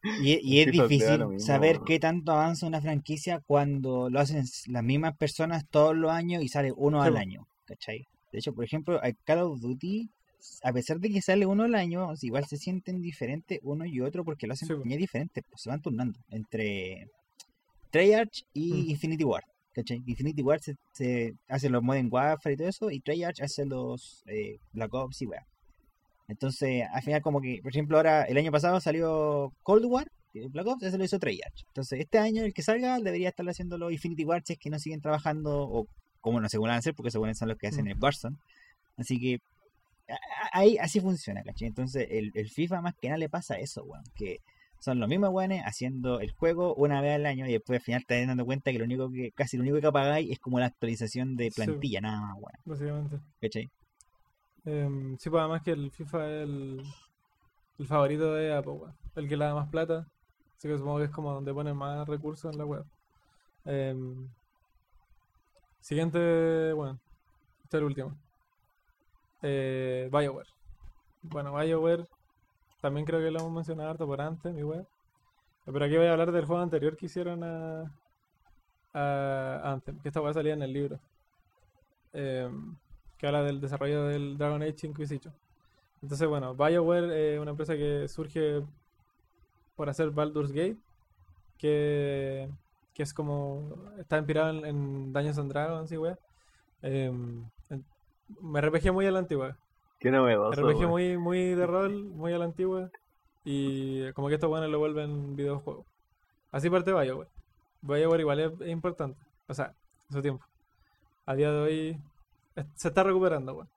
Y, 0.02 0.38
y 0.42 0.60
es 0.60 0.66
FIFA 0.70 0.82
difícil 0.88 1.18
mismo, 1.26 1.46
saber 1.46 1.80
qué 1.86 1.98
tanto 1.98 2.32
avanza 2.32 2.66
una 2.66 2.80
franquicia 2.80 3.40
cuando 3.46 4.10
lo 4.10 4.20
hacen 4.20 4.44
las 4.68 4.82
mismas 4.84 5.16
personas 5.16 5.64
todos 5.70 5.96
los 5.96 6.10
años 6.10 6.42
y 6.42 6.48
sale 6.48 6.72
uno 6.76 7.02
Sí, 7.02 7.08
al 7.08 7.16
año, 7.16 7.46
¿cachai? 7.66 8.06
De 8.32 8.38
hecho, 8.38 8.52
por 8.54 8.64
ejemplo, 8.64 8.98
a 9.02 9.12
Call 9.24 9.40
of 9.40 9.60
Duty, 9.60 10.10
a 10.62 10.72
pesar 10.72 11.00
de 11.00 11.10
que 11.10 11.22
sale 11.22 11.46
uno 11.46 11.64
al 11.64 11.74
año, 11.74 12.12
igual 12.22 12.46
se 12.46 12.56
sienten 12.56 13.00
diferentes 13.02 13.58
uno 13.62 13.84
y 13.84 14.00
otro 14.00 14.24
porque 14.24 14.46
lo 14.46 14.52
hacen 14.54 14.68
Sí, 14.68 14.74
compañías 14.74 15.00
diferentes, 15.00 15.44
pues 15.48 15.62
se 15.62 15.70
van 15.70 15.80
turnando 15.82 16.18
entre 16.28 17.08
Treyarch 17.90 18.42
y 18.52 18.72
Mm. 18.72 18.90
Infinity 18.90 19.24
War, 19.24 19.42
¿cachai? 19.74 20.02
Infinity 20.06 20.42
War 20.42 20.60
se, 20.60 20.74
se 20.92 21.32
hace 21.48 21.68
los 21.68 21.82
Modern 21.82 22.08
Warfare 22.10 22.54
y 22.54 22.56
todo 22.56 22.68
eso, 22.68 22.90
y 22.90 23.00
Treyarch 23.00 23.40
hace 23.42 23.64
los 23.66 24.22
eh, 24.26 24.58
Black 24.72 24.92
Ops 24.94 25.22
y 25.22 25.26
weá. 25.26 25.44
Entonces, 26.28 26.84
al 26.92 27.02
final, 27.02 27.22
como 27.22 27.40
que, 27.40 27.58
por 27.62 27.72
ejemplo, 27.72 27.96
ahora 27.96 28.22
el 28.24 28.36
año 28.36 28.52
pasado 28.52 28.80
salió 28.80 29.52
Cold 29.62 29.84
War, 29.86 30.06
eh, 30.34 30.46
Black 30.48 30.66
Ops, 30.68 30.84
ese 30.84 30.96
lo 30.98 31.04
hizo 31.04 31.18
Treyarch. 31.18 31.64
Entonces, 31.68 31.98
este 32.00 32.18
año, 32.18 32.44
el 32.44 32.54
que 32.54 32.62
salga, 32.62 32.98
debería 33.00 33.30
estar 33.30 33.48
haciendo 33.48 33.78
los 33.78 33.92
Infinity 33.92 34.24
War 34.24 34.42
si 34.44 34.52
es 34.52 34.58
que 34.60 34.70
no 34.70 34.78
siguen 34.78 35.00
trabajando, 35.00 35.62
o 35.68 35.86
como 36.20 36.40
no 36.40 36.48
se 36.48 36.58
van 36.58 36.70
a 36.70 36.76
hacer, 36.76 36.94
porque 36.94 37.10
según 37.10 37.34
son 37.34 37.48
los 37.48 37.58
que 37.58 37.66
hacen 37.66 37.86
Mm. 37.86 37.88
el 37.88 37.98
Warzone. 37.98 38.36
Así 38.96 39.18
que, 39.18 39.38
ahí 40.52 40.76
así 40.78 41.00
funciona, 41.00 41.42
¿cachai? 41.42 41.68
Entonces, 41.68 42.06
el, 42.10 42.30
el 42.34 42.48
FIFA 42.48 42.80
más 42.82 42.94
que 43.00 43.08
nada 43.08 43.18
le 43.18 43.28
pasa 43.28 43.58
eso, 43.58 43.82
weón, 43.84 44.04
que 44.14 44.38
son 44.80 44.98
los 44.98 45.08
mismos 45.08 45.30
weones 45.30 45.62
haciendo 45.64 46.18
el 46.20 46.32
juego 46.32 46.74
una 46.74 47.00
vez 47.00 47.14
al 47.14 47.26
año 47.26 47.46
y 47.46 47.52
después 47.52 47.78
al 47.78 47.84
final 47.84 48.04
te 48.06 48.26
dando 48.26 48.44
cuenta 48.44 48.72
que 48.72 48.78
lo 48.78 48.84
único 48.86 49.10
que, 49.12 49.30
casi 49.32 49.56
lo 49.56 49.62
único 49.62 49.80
que 49.80 49.86
apagáis 49.86 50.30
es 50.32 50.38
como 50.40 50.58
la 50.58 50.66
actualización 50.66 51.36
de 51.36 51.50
Sí. 51.50 51.56
plantilla, 51.62 52.00
nada 52.00 52.20
más, 52.20 52.34
weón, 52.36 52.58
Básicamente. 52.64 53.20
¿cachai? 53.40 53.70
Em, 54.64 55.16
sí, 55.18 55.30
pues 55.30 55.40
además 55.40 55.62
que 55.62 55.70
el 55.70 55.90
FIFA 55.90 56.26
es 56.26 56.42
el, 56.42 56.82
el 57.78 57.86
favorito 57.86 58.34
de 58.34 58.52
Apple, 58.54 58.72
weón. 58.72 58.94
El 59.16 59.28
que 59.28 59.36
le 59.36 59.44
da 59.44 59.54
más 59.54 59.68
plata. 59.68 60.06
Así 60.56 60.68
que 60.68 60.76
supongo 60.76 60.98
que 60.98 61.04
es 61.04 61.10
como 61.10 61.32
donde 61.32 61.54
ponen 61.54 61.76
más 61.76 62.06
recursos 62.08 62.52
en 62.52 62.58
la 62.58 62.64
web. 62.66 62.84
Em, 63.64 64.28
siguiente, 65.80 66.72
bueno, 66.72 66.98
este 67.64 67.76
es 67.76 67.80
el 67.80 67.84
último. 67.84 68.16
Eh, 69.42 70.08
BioWare. 70.12 70.48
Bueno, 71.22 71.54
BioWare 71.54 72.06
también 72.80 73.06
creo 73.06 73.20
que 73.20 73.30
lo 73.30 73.40
hemos 73.40 73.52
mencionado 73.52 73.90
harto 73.90 74.06
por 74.06 74.20
antes, 74.20 74.52
mi 74.54 74.62
web. 74.62 74.86
Pero 75.64 75.84
aquí 75.84 75.96
voy 75.96 76.06
a 76.06 76.12
hablar 76.12 76.32
del 76.32 76.46
juego 76.46 76.62
anterior 76.62 76.96
que 76.96 77.06
hicieron 77.06 77.44
a, 77.44 77.92
a 78.92 79.72
Anthem, 79.72 79.98
que 80.00 80.08
esta 80.08 80.20
web 80.20 80.34
salía 80.34 80.54
en 80.54 80.62
el 80.62 80.72
libro. 80.72 80.98
Em, 82.12 82.76
que 83.18 83.26
habla 83.26 83.42
del 83.42 83.60
desarrollo 83.60 84.04
del 84.04 84.38
Dragon 84.38 84.62
Age 84.62 84.86
Inquisition. 84.86 85.32
Entonces, 86.02 86.26
bueno, 86.28 86.54
BioWare 86.54 87.34
es 87.34 87.40
una 87.40 87.50
empresa 87.50 87.76
que 87.76 88.08
surge 88.08 88.62
por 89.76 89.88
hacer 89.88 90.10
Baldur's 90.10 90.52
Gate, 90.52 90.78
que, 91.58 92.48
que 92.94 93.02
es 93.02 93.12
como. 93.14 93.74
está 93.98 94.18
inspirado 94.18 94.50
en, 94.50 94.64
en 94.64 95.12
Dungeons 95.12 95.38
and 95.38 95.52
Dragons 95.52 95.92
y 95.92 95.98
wea. 95.98 96.18
Em, 96.82 97.44
me 98.40 98.60
RPG 98.60 98.92
muy 98.92 99.06
a 99.06 99.10
la 99.10 99.18
antigua. 99.18 99.56
Qué 100.00 100.10
novedoso. 100.10 100.60
RPG 100.60 100.78
weón. 100.78 100.90
muy, 100.90 101.18
muy 101.18 101.54
de 101.54 101.66
rol, 101.66 102.04
muy 102.04 102.32
a 102.32 102.38
la 102.38 102.46
antigua. 102.46 102.90
Y 103.44 104.10
como 104.12 104.28
que 104.28 104.34
estos 104.34 104.50
buenos 104.50 104.68
lo 104.70 104.78
vuelven 104.78 105.36
videojuego. 105.36 105.84
Así 106.50 106.68
parte 106.68 106.92
BioWare. 106.92 107.30
BioWare 107.82 108.20
igual 108.20 108.40
es, 108.40 108.52
es 108.60 108.68
importante. 108.68 109.18
O 109.48 109.54
sea, 109.54 109.72
en 110.08 110.16
su 110.16 110.22
tiempo. 110.22 110.44
A 111.26 111.34
día 111.34 111.52
de 111.52 111.58
hoy 111.60 112.00
es- 112.56 112.66
se 112.74 112.88
está 112.88 113.02
recuperando, 113.02 113.54
weón. 113.54 113.68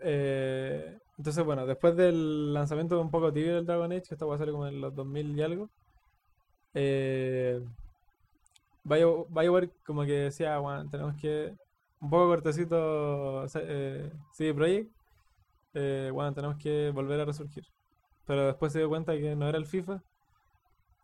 Eh, 0.00 0.98
entonces, 1.18 1.44
bueno, 1.44 1.66
después 1.66 1.96
del 1.96 2.52
lanzamiento 2.52 3.00
un 3.00 3.10
poco 3.10 3.32
tibio 3.32 3.54
del 3.54 3.66
Dragon 3.66 3.90
Age, 3.92 4.02
que 4.08 4.14
esta 4.14 4.26
va 4.26 4.34
a 4.34 4.38
salir 4.38 4.52
como 4.52 4.66
en 4.66 4.80
los 4.80 4.94
2000 4.94 5.36
y 5.36 5.42
algo, 5.42 5.68
eh, 6.74 7.60
Bio- 8.84 9.26
BioWare 9.30 9.70
como 9.86 10.04
que 10.04 10.12
decía, 10.12 10.58
bueno, 10.58 10.88
tenemos 10.90 11.14
que, 11.16 11.54
un 12.00 12.10
poco 12.10 12.26
cortecito 12.28 13.44
eh, 13.54 14.10
CD 14.32 14.52
Projekt, 14.54 14.90
eh, 15.74 16.10
bueno, 16.12 16.32
tenemos 16.34 16.56
que 16.56 16.90
volver 16.90 17.20
a 17.20 17.24
resurgir. 17.24 17.64
Pero 18.26 18.46
después 18.46 18.72
se 18.72 18.78
dio 18.80 18.88
cuenta 18.88 19.12
que 19.14 19.36
no 19.36 19.48
era 19.48 19.58
el 19.58 19.66
FIFA 19.66 20.02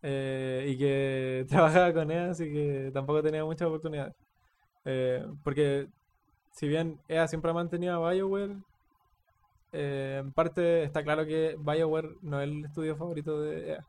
eh, 0.01 0.65
y 0.69 0.77
que 0.77 1.45
trabajaba 1.49 1.93
con 1.93 2.11
EA, 2.11 2.31
así 2.31 2.51
que 2.51 2.91
tampoco 2.93 3.21
tenía 3.23 3.45
muchas 3.45 3.67
oportunidades. 3.67 4.15
Eh, 4.85 5.25
porque 5.43 5.87
si 6.51 6.67
bien 6.67 6.99
EA 7.07 7.27
siempre 7.27 7.51
ha 7.51 7.53
mantenido 7.53 8.05
a 8.05 8.11
BioWare, 8.13 8.55
eh, 9.73 10.17
en 10.21 10.31
parte 10.33 10.83
está 10.83 11.03
claro 11.03 11.25
que 11.25 11.55
BioWare 11.59 12.17
no 12.21 12.41
es 12.41 12.49
el 12.49 12.65
estudio 12.65 12.95
favorito 12.97 13.41
de 13.41 13.71
EA, 13.71 13.85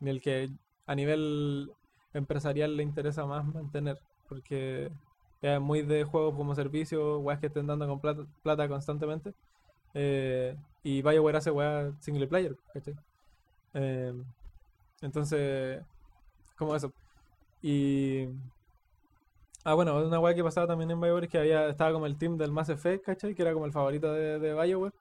ni 0.00 0.10
el 0.10 0.20
que 0.20 0.50
a 0.86 0.94
nivel 0.94 1.70
empresarial 2.14 2.76
le 2.76 2.82
interesa 2.82 3.26
más 3.26 3.44
mantener, 3.46 3.98
porque 4.28 4.90
EA 5.42 5.56
es 5.56 5.60
muy 5.60 5.82
de 5.82 6.04
juegos 6.04 6.34
como 6.36 6.54
servicio, 6.54 7.18
weas 7.20 7.40
que 7.40 7.46
estén 7.48 7.66
dando 7.66 7.86
con 7.88 8.00
plata, 8.00 8.24
plata 8.42 8.68
constantemente, 8.68 9.34
eh, 9.94 10.56
y 10.82 11.02
BioWare 11.02 11.38
hace 11.38 11.50
weas 11.50 11.92
single 12.00 12.26
player, 12.26 12.56
¿cachai? 12.72 12.94
Eh, 13.74 14.12
entonces, 15.02 15.82
como 16.56 16.74
eso. 16.76 16.92
Y. 17.62 18.28
Ah, 19.64 19.74
bueno, 19.74 19.98
una 20.06 20.18
weá 20.20 20.34
que 20.34 20.42
pasaba 20.42 20.66
también 20.66 20.90
en 20.90 21.00
BioWare 21.00 21.24
es 21.24 21.30
que 21.30 21.38
había, 21.38 21.68
estaba 21.68 21.92
como 21.92 22.06
el 22.06 22.16
team 22.16 22.36
del 22.38 22.52
Mass 22.52 22.70
Effect, 22.70 23.04
¿cachai? 23.04 23.34
Que 23.34 23.42
era 23.42 23.52
como 23.52 23.66
el 23.66 23.72
favorito 23.72 24.12
de, 24.12 24.38
de 24.38 24.54
BioWare. 24.54 24.94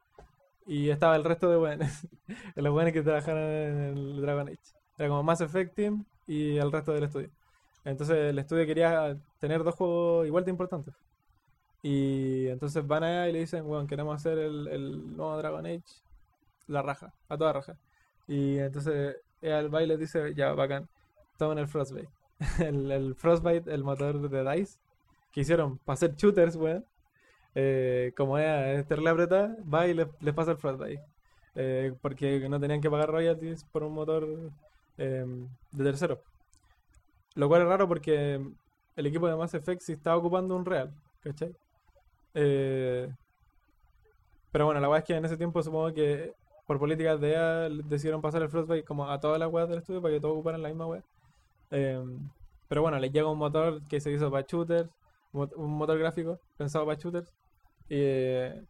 Y 0.67 0.89
estaba 0.89 1.15
el 1.15 1.23
resto 1.23 1.49
de 1.49 1.57
weones. 1.57 2.07
los 2.55 2.73
weones 2.73 2.93
que 2.93 3.01
trabajaron 3.01 3.41
en 3.43 3.97
el 3.97 4.21
Dragon 4.21 4.47
Age. 4.47 4.59
Era 4.97 5.09
como 5.09 5.23
Mass 5.23 5.41
Effect 5.41 5.75
Team 5.75 6.05
y 6.27 6.57
el 6.57 6.71
resto 6.71 6.93
del 6.93 7.05
estudio. 7.05 7.29
Entonces 7.85 8.17
el 8.17 8.39
estudio 8.39 8.65
quería 8.65 9.17
tener 9.39 9.63
dos 9.63 9.75
juegos 9.75 10.27
igual 10.27 10.45
de 10.45 10.51
importantes. 10.51 10.93
Y 11.81 12.47
entonces 12.47 12.85
van 12.85 13.03
allá 13.03 13.29
y 13.29 13.33
le 13.33 13.39
dicen, 13.39 13.65
weón, 13.65 13.87
queremos 13.87 14.15
hacer 14.15 14.37
el, 14.37 14.67
el 14.67 15.15
nuevo 15.15 15.37
Dragon 15.37 15.65
Age. 15.65 15.83
La 16.67 16.81
raja, 16.81 17.13
a 17.29 17.37
toda 17.37 17.53
raja. 17.53 17.77
Y 18.27 18.59
entonces 18.59 19.17
el 19.41 19.69
baile 19.69 19.97
dice, 19.97 20.33
ya, 20.35 20.53
bacán, 20.53 20.87
tomen 21.37 21.57
el 21.57 21.67
Frostbite. 21.67 22.09
el, 22.59 23.15
Frostbite, 23.15 23.73
el 23.73 23.83
motor 23.83 24.29
de 24.29 24.43
DICE, 24.43 24.79
que 25.31 25.41
hicieron 25.41 25.77
para 25.79 25.95
hacer 25.95 26.15
shooters, 26.15 26.55
weón. 26.55 26.85
Eh, 27.55 28.13
como 28.15 28.37
es 28.37 28.85
terrible 28.87 29.09
apretada, 29.09 29.57
va 29.61 29.87
y 29.87 29.93
les, 29.93 30.07
pasa 30.35 30.51
el 30.51 30.57
Frostbite. 30.57 31.03
Eh, 31.55 31.93
porque 32.01 32.47
no 32.47 32.59
tenían 32.59 32.81
que 32.81 32.89
pagar 32.89 33.09
royalties 33.09 33.63
por 33.65 33.83
un 33.83 33.93
motor 33.93 34.27
eh, 34.97 35.25
de 35.71 35.83
tercero. 35.83 36.21
Lo 37.35 37.47
cual 37.47 37.63
es 37.63 37.67
raro 37.67 37.87
porque 37.87 38.41
el 38.95 39.05
equipo 39.05 39.27
de 39.27 39.35
Mass 39.35 39.53
Effect 39.53 39.81
sí 39.81 39.93
estaba 39.93 40.17
ocupando 40.17 40.55
un 40.55 40.65
real, 40.65 40.93
¿cachai? 41.21 41.55
Eh, 42.33 43.09
pero 44.51 44.65
bueno, 44.65 44.79
la 44.79 44.89
weá 44.89 44.99
es 44.99 45.05
que 45.05 45.15
en 45.15 45.25
ese 45.25 45.37
tiempo 45.37 45.61
supongo 45.61 45.93
que 45.93 46.33
por 46.65 46.79
políticas 46.79 47.19
de 47.19 47.31
EA 47.31 47.69
decidieron 47.69 48.21
pasar 48.21 48.41
el 48.41 48.49
Frostbite 48.49 48.83
como 48.83 49.09
a 49.09 49.19
todas 49.19 49.39
las 49.39 49.51
weas 49.51 49.69
del 49.69 49.79
estudio 49.79 50.01
para 50.01 50.13
que 50.13 50.19
todos 50.19 50.33
ocuparan 50.33 50.61
la 50.61 50.69
misma 50.69 50.87
wea. 50.87 51.03
Eh, 51.71 52.03
pero 52.67 52.83
bueno, 52.83 52.99
les 52.99 53.11
llega 53.11 53.27
un 53.27 53.37
motor 53.37 53.81
que 53.89 53.99
se 53.99 54.11
hizo 54.11 54.29
para 54.31 54.45
shooters, 54.47 54.89
un 55.33 55.71
motor 55.71 55.97
gráfico 55.97 56.39
pensado 56.57 56.85
para 56.85 56.99
shooters, 56.99 57.33
eh, 57.89 58.61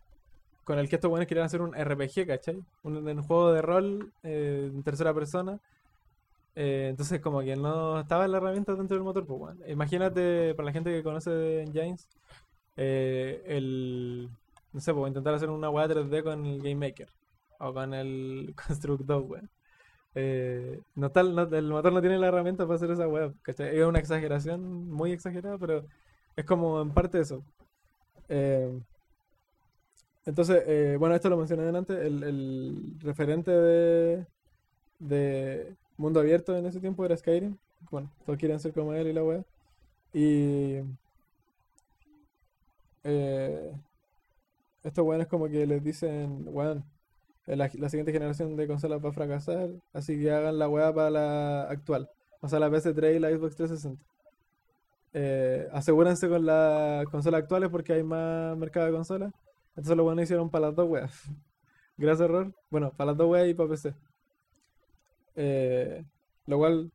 con 0.64 0.80
el 0.80 0.88
que 0.88 0.96
estos 0.96 1.10
buenos 1.10 1.28
querían 1.28 1.46
hacer 1.46 1.62
un 1.62 1.74
RPG, 1.74 2.26
¿cachai? 2.28 2.64
Un, 2.84 3.22
juego 3.24 3.52
de 3.52 3.62
rol 3.62 4.14
eh, 4.24 4.70
en 4.74 4.84
tercera 4.84 5.14
persona. 5.14 5.60
Eh, 6.56 6.88
entonces 6.90 7.20
como 7.22 7.42
que 7.42 7.56
no 7.56 8.00
estaba 8.00 8.28
la 8.28 8.38
herramienta 8.38 8.74
dentro 8.76 8.96
del 8.96 9.04
motor, 9.04 9.26
pues 9.26 9.40
bueno. 9.40 9.68
Imagínate, 9.68 10.56
para 10.56 10.68
la 10.68 10.72
gente 10.72 10.92
que 10.92 11.04
conoce 11.04 11.64
Engines, 11.64 12.08
eh, 12.80 13.44
el... 13.48 14.30
No 14.74 14.82
sé, 14.82 14.94
pues 14.96 15.10
intentar 15.10 15.36
hacer 15.36 15.50
una 15.52 15.70
weá 15.72 15.88
3D 15.90 16.24
con 16.24 16.46
el 16.48 16.60
Game 16.60 16.76
Maker. 16.78 17.10
O 17.60 17.74
con 17.74 17.94
el 17.96 18.56
Construct 18.68 19.04
2, 19.06 19.26
weón. 19.30 19.52
Eh, 20.16 20.82
no 20.96 21.08
está, 21.08 21.24
no- 21.24 21.44
el 21.44 21.66
motor 21.70 21.94
no 21.94 22.02
tiene 22.02 22.20
la 22.20 22.28
herramienta 22.30 22.66
para 22.66 22.78
hacer 22.78 22.92
esa 22.92 23.08
weá, 23.10 23.34
¿cachai? 23.44 23.78
Es 23.80 23.86
una 23.86 24.00
exageración 24.00 24.90
muy 24.92 25.12
exagerada, 25.14 25.58
pero 25.60 25.86
es 26.38 26.46
como 26.46 26.82
en 26.82 26.92
parte 26.94 27.22
eso. 27.22 27.44
Eh, 28.30 28.80
entonces, 30.26 30.64
eh, 30.68 30.96
bueno, 31.00 31.16
esto 31.16 31.30
lo 31.30 31.38
mencioné 31.38 31.76
antes, 31.76 31.98
el, 32.00 32.24
el 32.24 32.96
referente 33.00 33.52
de, 33.52 34.26
de 35.00 35.76
mundo 35.98 36.20
abierto 36.22 36.58
en 36.58 36.66
ese 36.68 36.82
tiempo 36.82 37.06
era 37.06 37.18
Skyrim. 37.18 37.58
Bueno, 37.92 38.12
todos 38.26 38.40
quieren 38.40 38.60
ser 38.60 38.74
como 38.74 38.94
él 38.94 39.08
y 39.10 39.14
la 39.14 39.24
wea. 39.24 39.46
Y 40.14 40.78
eh, 43.04 43.72
estos 44.84 45.06
weones 45.06 45.28
como 45.28 45.48
que 45.48 45.66
les 45.66 45.84
dicen, 45.84 46.44
weón, 46.48 46.86
eh, 47.48 47.56
la, 47.56 47.70
siguiente 47.70 48.12
generación 48.12 48.56
de 48.56 48.68
consolas 48.68 49.04
va 49.04 49.10
a 49.10 49.14
fracasar, 49.14 49.70
así 49.94 50.20
que 50.20 50.32
hagan 50.32 50.60
la 50.60 50.70
weá 50.70 50.94
para 50.94 51.10
la 51.10 51.64
actual. 51.64 52.10
O 52.42 52.48
sea, 52.48 52.60
la 52.60 52.70
PS3 52.70 53.16
y 53.16 53.20
la 53.20 53.30
Xbox 53.30 53.56
360. 53.56 54.06
Eh, 55.14 55.68
asegúrense 55.72 56.30
con 56.30 56.46
las 56.46 57.06
consolas 57.08 57.42
actuales 57.42 57.70
porque 57.70 57.94
hay 57.94 58.04
más 58.04 58.56
mercado 58.58 58.86
de 58.86 58.92
consolas. 58.94 59.34
Entonces 59.70 59.98
los 59.98 60.04
buenos 60.04 60.24
hicieron 60.24 60.50
para 60.50 60.68
las 60.68 60.76
dos 60.76 60.88
weas. 60.90 61.24
Gracias, 61.98 62.30
error. 62.30 62.54
Bueno, 62.70 62.92
para 62.96 63.08
las 63.12 63.18
dos 63.18 63.30
weas 63.30 63.48
y 63.50 63.54
para 63.54 63.70
PC. 63.70 63.94
Eh, 65.36 66.06
lo 66.46 66.58
cual, 66.58 66.92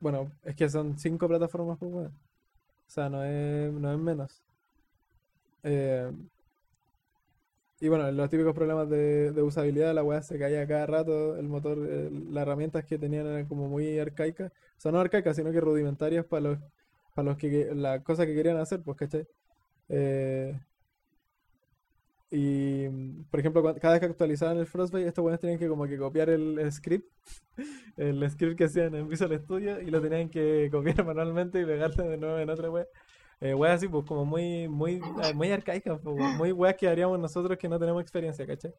bueno, 0.00 0.32
es 0.42 0.56
que 0.56 0.68
son 0.68 0.98
cinco 0.98 1.28
plataformas 1.28 1.78
por 1.78 1.88
wea. 1.88 2.08
O 2.08 2.90
sea, 2.90 3.08
no 3.08 3.22
es, 3.24 3.72
no 3.72 3.92
es 3.92 3.98
menos. 3.98 4.42
Eh, 5.66 6.12
y 7.80 7.88
bueno, 7.88 8.10
los 8.10 8.30
típicos 8.30 8.54
problemas 8.54 8.88
de, 8.88 9.32
de 9.32 9.42
usabilidad, 9.42 9.94
la 9.94 10.02
weá 10.02 10.22
se 10.22 10.38
caía 10.38 10.66
cada 10.66 10.86
rato, 10.86 11.36
el 11.36 11.48
motor, 11.48 11.78
eh, 11.86 12.08
las 12.30 12.42
herramientas 12.42 12.84
que 12.86 12.98
tenían 12.98 13.26
eran 13.26 13.46
como 13.46 13.68
muy 13.68 13.98
arcaicas. 13.98 14.50
O 14.50 14.80
sea, 14.80 14.92
no 14.92 15.00
arcaicas, 15.00 15.36
sino 15.36 15.52
que 15.52 15.60
rudimentarias 15.60 16.24
para 16.24 16.40
los, 16.42 16.58
para 17.14 17.26
los 17.30 17.36
que, 17.36 17.74
la 17.74 18.02
cosa 18.02 18.24
que 18.26 18.34
querían 18.34 18.56
hacer, 18.58 18.82
pues, 18.82 18.96
¿cachai? 18.96 19.26
Eh, 19.88 20.58
y, 22.30 22.88
mm, 22.88 23.24
por 23.30 23.40
ejemplo, 23.40 23.62
cada 23.62 23.94
vez 23.94 24.00
que 24.00 24.06
actualizaban 24.06 24.58
el 24.58 24.66
Frostbite, 24.66 25.06
estos 25.06 25.22
weones 25.24 25.40
tenían 25.40 25.58
que 25.58 25.68
como 25.68 25.86
que 25.86 25.98
copiar 25.98 26.30
el, 26.30 26.72
script, 26.72 27.08
el 27.96 28.30
script 28.30 28.56
que 28.56 28.64
hacían 28.64 28.94
en 28.94 29.08
Visual 29.08 29.38
Studio, 29.40 29.80
y 29.80 29.90
lo 29.90 30.00
tenían 30.00 30.28
que 30.30 30.68
copiar 30.72 31.04
manualmente 31.04 31.60
y 31.60 31.66
pegarlo 31.66 32.04
de 32.04 32.16
nuevo 32.16 32.38
en 32.38 32.50
otra 32.50 32.70
wea. 32.70 32.86
Eh, 33.40 33.54
weas 33.54 33.74
así, 33.76 33.88
pues 33.88 34.04
como 34.06 34.24
muy, 34.24 34.68
muy, 34.68 34.94
eh, 35.22 35.34
muy 35.34 35.50
arcaicas, 35.52 36.00
pues, 36.02 36.16
muy 36.38 36.52
weas 36.52 36.76
que 36.76 36.88
haríamos 36.88 37.18
nosotros 37.18 37.58
que 37.58 37.68
no 37.68 37.78
tenemos 37.78 38.02
experiencia, 38.02 38.46
¿cachai? 38.46 38.74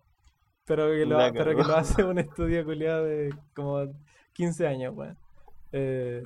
Pero 0.65 0.87
que 0.89 1.05
lo, 1.05 1.17
pero 1.37 1.55
que 1.55 1.63
lo 1.63 1.75
hace 1.75 2.03
un 2.03 2.19
estudio 2.19 2.65
culiado 2.65 3.05
de 3.05 3.35
como 3.55 3.85
15 4.33 4.67
años, 4.67 4.95
weón. 4.95 5.17
Eh, 5.71 6.23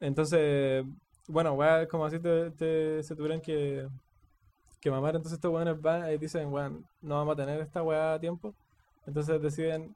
entonces, 0.00 0.84
bueno, 1.26 1.52
weas 1.54 1.86
como 1.88 2.04
así 2.06 2.18
te, 2.20 2.50
te- 2.52 3.02
se 3.02 3.16
tuvieron 3.16 3.40
que, 3.40 3.86
que 4.80 4.90
mamar, 4.90 5.16
entonces 5.16 5.34
estos 5.38 5.52
weones 5.52 5.80
van 5.80 6.12
y 6.12 6.18
dicen, 6.18 6.52
weón, 6.52 6.86
no 7.02 7.16
vamos 7.16 7.34
a 7.34 7.36
tener 7.36 7.60
esta 7.60 7.82
weá 7.82 8.14
a 8.14 8.20
tiempo. 8.20 8.54
Entonces 9.06 9.40
deciden 9.42 9.94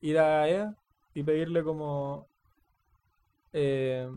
ir 0.00 0.18
a 0.18 0.48
EA 0.48 0.74
y 1.14 1.22
pedirle 1.22 1.62
como 1.64 2.26
eh, 3.52 4.08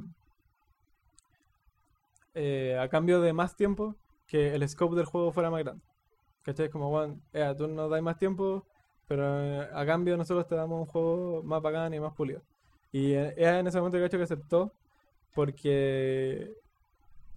eh, 2.36 2.78
a 2.80 2.88
cambio 2.90 3.22
de 3.22 3.34
más 3.34 3.56
tiempo 3.56 3.96
que 4.28 4.56
el 4.56 4.68
scope 4.68 4.96
del 4.96 5.06
juego 5.06 5.32
fuera 5.32 5.50
más 5.50 5.64
grande. 5.64 5.84
¿Cachai? 6.44 6.70
Como, 6.70 6.90
bueno, 6.90 7.20
EA, 7.34 7.56
tú 7.56 7.68
nos 7.68 7.90
das 7.90 8.02
más 8.04 8.18
tiempo, 8.18 8.66
pero 9.08 9.42
eh, 9.42 9.70
a 9.74 9.86
cambio 9.86 10.18
nosotros 10.18 10.48
te 10.48 10.56
damos 10.56 10.80
un 10.82 10.86
juego 10.86 11.44
más 11.44 11.62
bacán 11.62 11.94
y 11.94 12.00
más 12.00 12.14
pulido. 12.14 12.42
Y 12.92 13.14
eh, 13.14 13.34
EA 13.38 13.60
en 13.60 13.68
ese 13.68 13.80
momento 13.80 14.00
cacho 14.00 14.18
que 14.18 14.24
aceptó 14.24 14.72
porque 15.34 16.54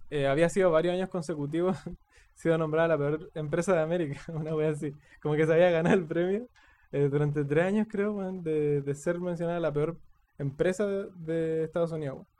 eh, 0.09 0.27
había 0.27 0.49
sido 0.49 0.71
varios 0.71 0.93
años 0.93 1.09
consecutivos 1.09 1.77
sido 2.35 2.57
nombrada 2.57 2.89
la 2.89 2.97
peor 2.97 3.31
empresa 3.35 3.73
de 3.73 3.81
América, 3.81 4.21
una 4.33 4.55
wea 4.55 4.69
así. 4.69 4.93
Como 5.21 5.35
que 5.35 5.45
se 5.45 5.53
había 5.53 5.71
ganado 5.71 5.95
el 5.95 6.05
premio 6.05 6.47
eh, 6.91 7.09
durante 7.11 7.43
tres 7.45 7.65
años, 7.65 7.87
creo, 7.89 8.13
weón, 8.13 8.43
de, 8.43 8.81
de 8.81 8.95
ser 8.95 9.19
mencionada 9.19 9.59
la 9.59 9.73
peor 9.73 9.97
empresa 10.37 10.87
de, 10.87 11.07
de 11.17 11.63
Estados 11.65 11.91
Unidos, 11.91 12.15
weón. 12.15 12.38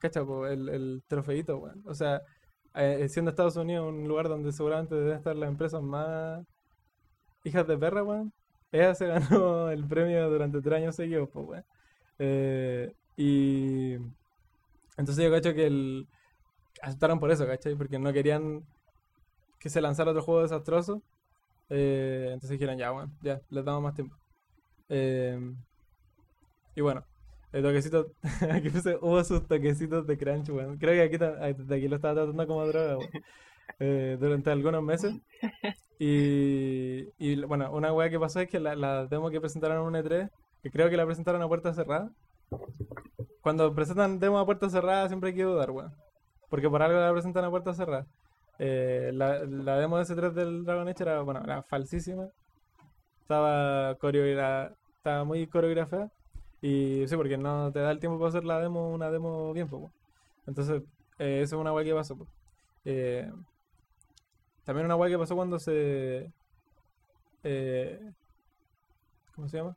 ¿Cachai? 0.00 0.24
po? 0.24 0.46
El, 0.46 0.68
el 0.68 1.02
trofeito, 1.06 1.58
weón. 1.58 1.82
O 1.86 1.94
sea, 1.94 2.22
eh, 2.74 3.08
siendo 3.08 3.30
Estados 3.30 3.56
Unidos 3.56 3.88
un 3.88 4.08
lugar 4.08 4.28
donde 4.28 4.52
seguramente 4.52 4.94
deben 4.94 5.16
estar 5.18 5.36
las 5.36 5.48
empresas 5.48 5.82
más 5.82 6.44
hijas 7.44 7.66
de 7.66 7.78
perra, 7.78 8.02
weón. 8.02 8.32
Ella 8.72 8.94
se 8.94 9.06
ganó 9.08 9.70
el 9.70 9.86
premio 9.86 10.30
durante 10.30 10.60
tres 10.62 10.76
años 10.82 10.96
seguidos, 10.96 11.28
pues, 11.32 11.46
weón. 11.46 11.64
Eh, 12.18 12.92
y 13.16 13.94
entonces 14.96 15.24
yo 15.24 15.30
cacho 15.30 15.54
que 15.54 15.66
el... 15.66 16.08
aceptaron 16.82 17.20
por 17.20 17.30
eso, 17.30 17.46
¿cachai? 17.46 17.74
Porque 17.76 17.98
no 17.98 18.12
querían 18.12 18.64
que 19.58 19.70
se 19.70 19.80
lanzara 19.80 20.10
otro 20.10 20.22
juego 20.22 20.42
desastroso. 20.42 21.02
Eh, 21.70 22.30
entonces 22.32 22.50
dijeron, 22.50 22.78
ya, 22.78 22.90
bueno, 22.90 23.12
ya, 23.22 23.40
les 23.50 23.64
damos 23.64 23.82
más 23.82 23.94
tiempo. 23.94 24.16
Eh, 24.88 25.38
y 26.74 26.80
bueno, 26.80 27.04
el 27.52 27.62
toquecito, 27.62 28.06
aquí 28.50 28.70
puse, 28.70 28.96
hubo 29.00 29.22
sus 29.24 29.46
toquecitos 29.46 30.06
de 30.06 30.16
crunch, 30.16 30.48
weón. 30.50 30.78
Creo 30.78 30.94
que 30.94 31.02
aquí, 31.02 31.16
desde 31.18 31.76
aquí 31.76 31.88
lo 31.88 31.96
estaba 31.96 32.14
tratando 32.14 32.46
como 32.46 32.66
droga, 32.66 32.98
weón. 32.98 33.10
Eh, 33.78 34.16
durante 34.20 34.50
algunos 34.50 34.82
meses. 34.82 35.14
Y, 36.02 37.10
y 37.18 37.44
bueno, 37.44 37.70
una 37.72 37.92
weá 37.92 38.08
que 38.08 38.18
pasó 38.18 38.40
es 38.40 38.48
que 38.48 38.58
la, 38.58 38.74
la 38.74 39.04
demo 39.04 39.28
que 39.28 39.38
presentaron 39.38 39.76
en 39.76 39.82
un 39.82 39.94
E3, 40.02 40.30
que 40.62 40.70
creo 40.70 40.88
que 40.88 40.96
la 40.96 41.04
presentaron 41.04 41.42
a 41.42 41.46
puerta 41.46 41.74
cerrada. 41.74 42.10
Cuando 43.42 43.74
presentan 43.74 44.18
demo 44.18 44.38
a 44.38 44.46
puerta 44.46 44.70
cerrada 44.70 45.08
siempre 45.08 45.28
hay 45.28 45.36
que 45.36 45.42
dudar, 45.42 45.70
weón. 45.70 45.92
Porque 46.48 46.70
por 46.70 46.82
algo 46.82 46.98
la 46.98 47.12
presentan 47.12 47.44
a 47.44 47.50
puerta 47.50 47.74
cerrada. 47.74 48.06
Eh, 48.58 49.10
la, 49.12 49.44
la 49.44 49.76
demo 49.76 49.98
de 49.98 50.04
S3 50.04 50.32
del 50.32 50.64
Dragon 50.64 50.88
Age 50.88 51.02
era, 51.02 51.20
bueno, 51.20 51.42
era 51.44 51.62
falsísima. 51.64 52.28
Estaba 53.20 53.92
estaba 53.92 55.24
muy 55.24 55.46
coreografiada. 55.48 56.10
Y 56.62 57.06
sí, 57.08 57.16
porque 57.16 57.38
no 57.38 57.72
te 57.72 57.80
da 57.80 57.90
el 57.90 58.00
tiempo 58.00 58.18
para 58.18 58.28
hacer 58.30 58.44
la 58.44 58.60
demo, 58.60 58.90
una 58.90 59.10
demo 59.10 59.52
bien, 59.52 59.68
pues. 59.68 59.84
Entonces, 60.46 60.82
eh, 61.18 61.42
eso 61.42 61.56
es 61.56 61.60
una 61.60 61.72
weá 61.72 61.84
que 61.84 61.94
pasó. 61.94 62.18
Eh, 62.84 63.30
también 64.64 64.86
una 64.86 64.96
weá 64.96 65.10
que 65.10 65.18
pasó 65.18 65.34
cuando 65.36 65.58
se. 65.58 66.30
eh, 67.42 67.98
¿Cómo 69.34 69.48
se 69.48 69.56
llama? 69.58 69.76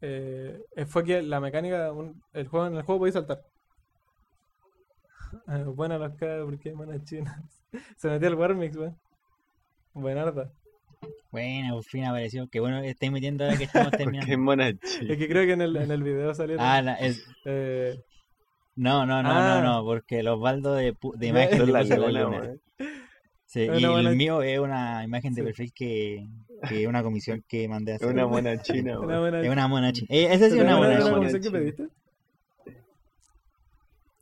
Eh, 0.00 0.60
eh, 0.76 0.86
fue 0.86 1.04
que 1.04 1.22
la 1.22 1.40
mecánica. 1.40 1.90
un- 1.92 2.22
el 2.32 2.46
juego, 2.48 2.66
en 2.66 2.76
el 2.76 2.82
juego 2.82 3.00
podéis 3.00 3.14
saltar. 3.14 3.42
Buena 5.74 5.98
los 5.98 6.14
caras 6.16 6.44
porque 6.44 6.70
hay 6.70 6.74
monas 6.74 7.04
chinas. 7.04 7.40
Se 7.96 8.08
metió 8.08 8.28
el 8.28 8.34
Warmix, 8.34 8.76
weón. 8.76 8.96
Buenarda. 9.94 10.52
Bueno, 11.30 11.74
por 11.74 11.84
fin 11.84 12.04
apareció. 12.04 12.46
Que 12.48 12.60
bueno 12.60 12.78
estáis 12.78 13.10
metiendo 13.12 13.44
ahora 13.44 13.56
que 13.56 13.64
estamos 13.64 13.90
Porque 13.90 14.02
es 14.18 14.26
terminando. 14.26 14.72
Es 14.82 15.18
que 15.18 15.28
creo 15.28 15.46
que 15.46 15.52
en 15.52 15.62
el, 15.62 15.76
en 15.76 15.90
el 15.90 16.02
video 16.02 16.34
salieron. 16.34 16.64
Ah, 16.64 16.80
la- 16.82 16.94
es- 16.94 17.24
eh, 17.44 18.00
no, 18.76 19.06
no, 19.06 19.22
no, 19.22 19.30
Ah. 19.30 19.60
no, 19.62 19.74
no, 19.78 19.84
porque 19.84 20.22
los 20.22 20.40
baldos 20.40 20.76
de, 20.78 20.96
de 21.16 21.26
imagen 21.58 21.66
le 21.66 21.72
la 21.72 21.82
la 21.84 21.96
luna. 22.24 22.52
Sí, 23.46 23.62
Es 23.62 23.80
y 23.80 23.84
una 23.84 23.90
buena- 23.92 24.10
el 24.10 24.16
mío 24.16 24.42
es 24.42 24.58
una 24.58 25.04
imagen 25.04 25.32
de 25.34 25.42
Sí. 25.42 25.46
perfil 25.46 25.72
que, 25.72 26.26
que 26.68 26.88
una 26.88 27.02
comisión 27.04 27.44
que 27.46 27.68
mandé 27.68 27.92
a 27.92 27.94
Es 27.96 28.02
hacer. 28.02 28.12
una 28.14 28.26
mona 28.26 28.60
china, 28.60 28.98
una 28.98 29.06
weón. 29.06 29.20
buena. 29.20 29.40
Es 29.42 29.48
una 29.48 29.68
mona 29.68 29.92
china. 29.92 30.06
Eh, 30.10 30.24
esa 30.26 30.38
sí 30.38 30.44
es 30.44 30.52
¿Te 30.54 30.60
una 30.62 30.76
mona 30.76 30.88
de 30.88 30.94
la 30.94 31.00
china. 31.02 31.14
comisión 31.14 31.40
que 31.42 31.48
china. 31.48 31.58
pediste? 31.60 31.88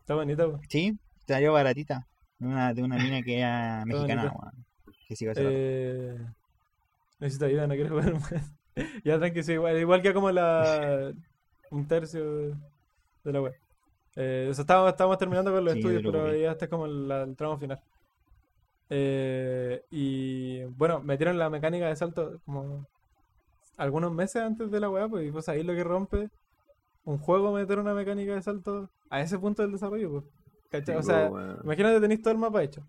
Está 0.01 0.15
bonita, 0.15 0.47
weón. 0.47 0.61
Sí, 0.69 0.99
salió 1.27 1.53
baratita. 1.53 2.07
De 2.39 2.47
una, 2.49 2.75
de 2.75 2.83
una 2.83 2.97
mina 2.97 3.23
que 3.23 3.39
era 3.39 3.85
mexicana, 3.87 4.25
weón. 4.35 4.67
Que 5.09 5.17
sigo 5.17 5.31
hace 5.33 5.43
rato. 5.43 5.55
Eh, 5.57 6.17
necesito 7.23 7.47
ayuda, 7.47 7.67
no 7.67 7.75
quiero 7.75 7.91
jugar 7.91 8.13
más. 8.21 8.53
ya 9.05 9.19
tranqui, 9.19 9.43
sí, 9.43 9.53
igual, 9.53 9.79
igual 9.79 10.03
que 10.03 10.13
como 10.13 10.31
la 10.31 11.13
un 11.71 11.87
tercio 11.89 12.37
de, 13.25 13.33
la 13.33 13.41
web. 13.41 13.55
Eh, 14.17 14.49
o 14.51 14.55
sea, 14.55 14.63
estábamos, 14.63 14.91
estábamos 14.91 15.17
terminando 15.19 15.53
con 15.53 15.65
los 15.65 15.73
Sí, 15.73 15.79
estudios, 15.79 16.03
pero 16.05 16.35
ya 16.37 16.53
este 16.53 16.67
es 16.67 16.71
como 16.71 16.85
el, 16.87 17.09
la- 17.09 17.23
el 17.23 17.35
tramo 17.37 17.57
final. 17.59 17.81
Eh, 18.91 19.83
y 19.91 20.65
bueno, 20.65 21.01
metieron 21.01 21.39
la 21.39 21.49
mecánica 21.49 21.87
de 21.89 21.97
salto 21.97 22.41
como 22.45 22.87
algunos 23.79 24.13
meses 24.13 24.43
antes 24.43 24.71
de 24.71 24.81
la 24.81 24.91
web, 24.91 25.09
pues, 25.09 25.27
y 25.27 25.31
pues 25.33 25.49
ahí 25.49 25.63
lo 25.63 25.75
que 25.75 25.83
rompe 25.85 26.29
un 27.05 27.19
juego 27.19 27.53
meter 27.53 27.79
una 27.79 27.95
mecánica 27.95 28.35
de 28.35 28.43
salto 28.43 28.91
a 29.09 29.21
ese 29.23 29.39
punto 29.39 29.63
del 29.63 29.73
desarrollo, 29.73 30.11
pues. 30.11 30.25
¿cachai? 30.71 30.97
o 30.97 31.03
sea. 31.03 31.31
Imagínate 31.65 32.01
tenéis 32.01 32.21
todo 32.23 32.33
el 32.33 32.39
mapa 32.39 32.63
hecho. 32.63 32.83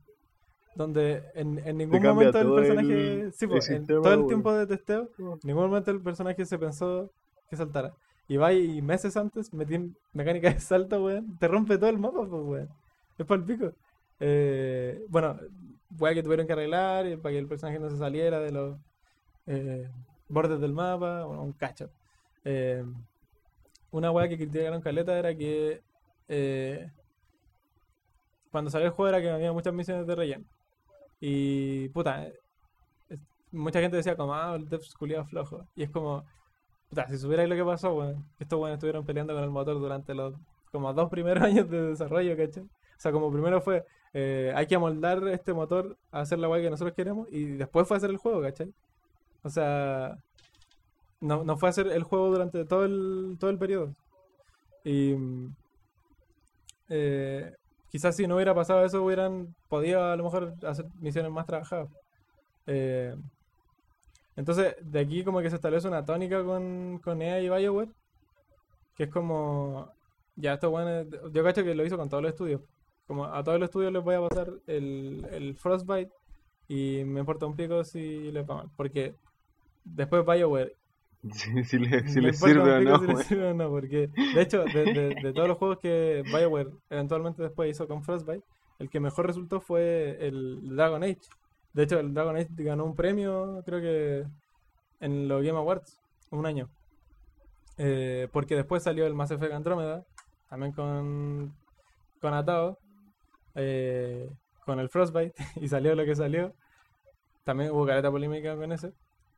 Donde 0.75 1.23
en, 1.35 1.59
en 1.59 1.77
ningún 1.77 2.01
momento 2.01 2.39
el 2.39 2.53
personaje. 2.53 3.21
el- 3.21 3.33
sí, 3.33 3.45
el 3.45 3.49
pues, 3.51 3.69
en 3.69 3.85
todo 3.85 4.13
el 4.13 4.19
weón. 4.19 4.27
tiempo 4.27 4.53
de 4.53 4.65
testeo, 4.67 5.09
en 5.19 5.39
ningún 5.43 5.65
momento 5.65 5.91
el 5.91 6.01
personaje 6.01 6.45
se 6.45 6.57
pensó 6.57 7.11
que 7.49 7.55
saltara. 7.55 7.93
Y 8.27 8.37
va 8.37 8.53
y 8.53 8.81
meses 8.81 9.15
antes 9.17 9.53
metí 9.53 9.77
mecánica 10.13 10.51
de 10.51 10.59
salto, 10.59 11.03
weón. 11.03 11.37
Te 11.37 11.47
rompe 11.47 11.77
todo 11.77 11.89
el 11.89 11.99
mapa, 11.99 12.25
pues, 12.27 12.41
weón. 12.43 12.69
Es 13.17 13.25
para 13.25 13.39
el 13.41 13.45
pico. 13.45 13.71
Eh, 14.19 15.03
bueno, 15.09 15.37
weá 15.99 16.13
que 16.13 16.23
tuvieron 16.23 16.47
que 16.47 16.53
arreglar 16.53 17.05
eh, 17.05 17.17
para 17.17 17.33
que 17.33 17.39
el 17.39 17.47
personaje 17.47 17.79
no 17.79 17.89
se 17.89 17.97
saliera 17.97 18.39
de 18.39 18.51
los 18.51 18.77
eh, 19.45 19.89
bordes 20.29 20.59
del 20.59 20.73
mapa, 20.73 21.25
bueno, 21.25 21.43
un 21.43 21.53
cacho. 21.53 21.89
Eh, 22.45 22.83
una 23.91 24.09
weá 24.11 24.27
que 24.27 24.37
criticaron 24.37 24.81
caleta 24.81 25.17
era 25.19 25.35
que 25.35 25.81
eh, 26.29 26.89
cuando 28.51 28.69
salió 28.71 28.87
el 28.87 28.93
juego 28.93 29.09
era 29.09 29.21
que 29.21 29.29
había 29.29 29.51
muchas 29.53 29.73
misiones 29.73 30.07
de 30.07 30.15
relleno. 30.15 30.45
Y 31.25 31.87
puta, 31.89 32.27
mucha 33.49 33.79
gente 33.79 33.95
decía 33.95 34.17
como, 34.17 34.33
ah, 34.33 34.55
el 34.57 34.67
devs 34.67 34.93
culiado 34.93 35.23
flojo. 35.23 35.65
Y 35.73 35.83
es 35.83 35.89
como, 35.89 36.25
puta, 36.89 37.07
si 37.07 37.17
supierais 37.17 37.47
lo 37.47 37.55
que 37.55 37.63
pasó, 37.63 37.97
que 38.37 38.43
estos 38.43 38.59
weones 38.59 38.75
estuvieron 38.75 39.05
peleando 39.05 39.33
con 39.33 39.41
el 39.41 39.49
motor 39.49 39.79
durante 39.79 40.13
los 40.13 40.35
como 40.69 40.93
dos 40.93 41.09
primeros 41.09 41.41
años 41.45 41.69
de 41.69 41.81
desarrollo, 41.91 42.35
¿cachai? 42.35 42.63
O 42.63 42.67
sea, 42.97 43.13
como 43.13 43.31
primero 43.31 43.61
fue, 43.61 43.85
eh, 44.13 44.51
hay 44.53 44.67
que 44.67 44.75
amoldar 44.75 45.25
este 45.29 45.53
motor 45.53 45.97
a 46.11 46.19
hacer 46.21 46.39
la 46.39 46.47
guay 46.47 46.61
que 46.61 46.69
nosotros 46.69 46.93
queremos, 46.93 47.29
y 47.31 47.45
después 47.53 47.87
fue 47.87 47.95
hacer 47.95 48.09
el 48.09 48.17
juego, 48.17 48.41
¿cachai? 48.41 48.73
O 49.43 49.49
sea, 49.49 50.17
no, 51.21 51.45
no 51.45 51.55
fue 51.55 51.69
hacer 51.69 51.87
el 51.87 52.03
juego 52.03 52.31
durante 52.31 52.65
todo 52.65 52.83
el, 52.83 53.37
todo 53.39 53.49
el 53.49 53.57
periodo. 53.57 53.95
Y 54.83 55.15
mm, 55.15 55.55
eh, 56.89 57.53
quizás 57.93 58.15
si 58.15 58.25
no 58.25 58.35
hubiera 58.35 58.55
pasado 58.55 58.83
eso, 58.83 59.03
hubieran 59.03 59.55
podido 59.69 60.03
a 60.03 60.15
lo 60.15 60.23
mejor 60.23 60.55
hacer 60.65 60.87
misiones 60.99 61.31
más 61.31 61.45
trabajadas. 61.45 61.89
Eh, 62.65 63.15
entonces, 64.35 64.75
de 64.81 64.99
aquí 64.99 65.23
como 65.23 65.41
que 65.41 65.51
se 65.51 65.57
establece 65.57 65.87
una 65.87 66.03
tónica 66.03 66.43
con, 66.43 66.97
con 67.03 67.21
EA 67.21 67.39
y 67.41 67.49
BioWare, 67.49 67.91
que 68.95 69.03
es 69.03 69.09
como, 69.11 69.91
ya 70.35 70.55
esto 70.55 70.71
bueno, 70.71 71.07
yo 71.31 71.43
cacho 71.43 71.63
que 71.63 71.75
lo 71.75 71.85
hizo 71.85 71.95
con 71.95 72.09
todos 72.09 72.23
los 72.23 72.31
estudios. 72.31 72.61
Como 73.05 73.25
a 73.25 73.43
todos 73.43 73.59
los 73.59 73.67
estudios 73.67 73.93
les 73.93 74.03
voy 74.03 74.15
a 74.15 74.27
pasar 74.27 74.51
el, 74.65 75.27
el 75.31 75.55
Frostbite 75.55 76.11
y 76.67 77.03
me 77.05 77.19
importa 77.19 77.45
un 77.45 77.55
pico 77.55 77.83
si 77.83 78.31
les 78.31 78.43
va 78.49 78.55
mal. 78.55 78.69
Porque 78.75 79.13
después 79.83 80.25
BioWare 80.25 80.75
Si, 81.31 81.63
si 81.63 81.79
le, 81.79 82.07
si 82.09 82.19
me 82.19 82.21
le 82.21 82.29
importa 82.29 82.35
sirve 82.35 82.73
o 82.75 82.81
no, 82.81 82.99
si 82.99 83.07
le 83.07 83.13
weón. 83.13 83.23
sirve 83.23 83.47
o 83.51 83.53
no, 83.53 83.69
porque 83.69 84.09
de 84.33 84.41
hecho, 84.41 84.63
de, 84.65 84.83
de- 84.91 85.15
de 85.15 85.33
todos 85.33 85.47
los 85.47 85.57
juegos 85.57 85.79
que 85.79 86.21
BioWare 86.25 86.69
eventualmente 86.89 87.41
después 87.43 87.69
hizo 87.71 87.87
con 87.87 88.03
Frostbite, 88.03 88.43
el 88.79 88.89
que 88.89 88.99
mejor 88.99 89.27
resultó 89.27 89.61
fue 89.61 90.17
el 90.19 90.75
Dragon 90.75 91.01
Age. 91.03 91.19
De 91.73 91.83
hecho, 91.83 91.99
el 91.99 92.13
Dragon 92.13 92.35
Age 92.35 92.49
ganó 92.57 92.83
un 92.85 92.95
premio, 92.95 93.61
creo 93.65 93.79
que 93.79 94.25
en 94.99 95.27
los 95.29 95.41
Game 95.43 95.57
Awards, 95.57 95.97
un 96.31 96.45
año. 96.45 96.69
Eh, 97.77 98.27
porque 98.31 98.55
después 98.55 98.83
salió 98.83 99.05
el 99.07 99.13
Mass 99.15 99.31
Effect 99.31 99.53
Andromeda, 99.53 100.03
también 100.49 100.73
con, 100.73 101.53
con 102.21 102.33
Atao, 102.33 102.77
eh, 103.55 104.29
con 104.65 104.79
el 104.79 104.89
Frostbite, 104.89 105.33
y 105.55 105.67
salió 105.67 105.95
lo 105.95 106.05
que 106.05 106.15
salió. 106.15 106.53
También 107.43 107.71
hubo 107.71 107.85
careta 107.85 108.11
polémica 108.11 108.55
con 108.55 108.71
ese. 108.71 108.93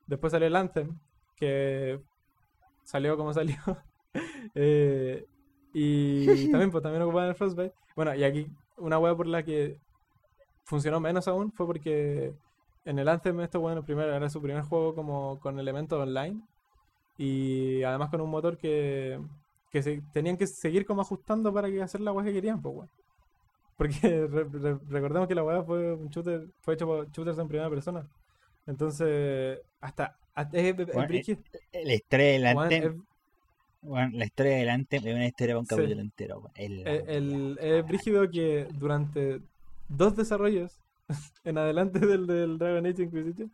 Después 0.08 0.32
salió 0.32 0.48
el 0.48 0.56
Anthem, 0.56 0.98
que 1.36 2.02
salió 2.84 3.18
como 3.18 3.34
salió. 3.34 3.58
Eh, 4.56 5.26
y 5.74 6.50
también, 6.52 6.72
pues, 6.72 6.82
también 6.84 7.04
ocupaban 7.04 7.30
el 7.30 7.36
Frostbite. 7.36 7.74
Bueno, 7.96 8.16
y 8.16 8.24
aquí 8.24 8.48
una 8.78 9.00
web 9.00 9.18
por 9.18 9.28
la 9.28 9.44
que 9.44 9.78
funcionó 10.64 11.00
menos 11.00 11.28
aún 11.28 11.52
fue 11.52 11.66
porque 11.66 12.34
en 12.86 13.00
el 13.00 13.08
Anthem 13.10 13.40
esto, 13.42 13.60
bueno, 13.60 13.84
primero 13.84 14.14
era 14.16 14.30
su 14.30 14.42
primer 14.42 14.64
juego 14.64 14.96
como 14.96 15.40
con 15.40 15.60
elementos 15.60 16.00
online 16.02 16.42
y 17.18 17.84
además 17.84 18.10
con 18.10 18.22
un 18.22 18.30
motor 18.30 18.58
que, 18.58 19.20
que 19.72 19.84
se, 19.84 20.02
tenían 20.14 20.38
que 20.38 20.48
seguir 20.48 20.86
como 20.86 21.02
ajustando 21.02 21.54
para 21.54 21.70
que 21.70 21.82
hacer 21.82 22.02
la 22.02 22.14
web 22.14 22.26
que 22.26 22.34
querían, 22.34 22.62
pues, 22.62 22.76
weón. 22.76 22.90
Porque 23.78 24.28
re- 24.32 24.80
recordemos 24.90 25.28
que 25.28 25.36
la 25.36 25.44
web 25.44 25.66
fue 25.66 25.94
un 25.94 26.10
shooter, 26.10 26.48
fue 26.62 26.76
hecho 26.76 26.86
por 26.88 27.10
shooters 27.12 27.38
en 27.40 27.48
primera 27.48 27.70
persona. 27.70 28.08
Entonces, 28.68 29.60
hasta, 29.82 30.18
hasta 30.34 30.58
es, 30.58 30.66
es 30.80 30.88
Bueno, 30.88 31.08
brígido, 31.08 31.40
La 31.72 31.94
historia 31.94 32.26
del 32.32 32.44
weón, 32.44 32.60
Anthem, 32.64 32.84
es- 32.84 33.02
weón, 33.84 34.12
la 34.18 34.26
historia 34.26 34.58
del 34.58 34.70
Anthem 34.70 35.08
es 35.08 35.16
una 35.16 35.28
historia 35.28 35.54
para 35.56 35.60
un 35.60 35.66
Sí. 35.68 35.76
capítulo 35.76 36.02
entero. 36.02 36.52
Es 36.56 36.70
la 36.72 36.78
Eh, 36.92 37.04
wea. 37.06 37.16
el, 37.16 37.58
es 37.62 37.88
brígido 37.88 38.30
que 38.30 38.68
durante 38.74 39.42
dos 39.88 40.16
desarrollos 40.16 40.80
en 41.44 41.58
adelante 41.58 42.00
del, 42.00 42.26
del 42.28 42.58
Dragon 42.58 42.86
Age 42.86 43.04
Inquisition 43.04 43.52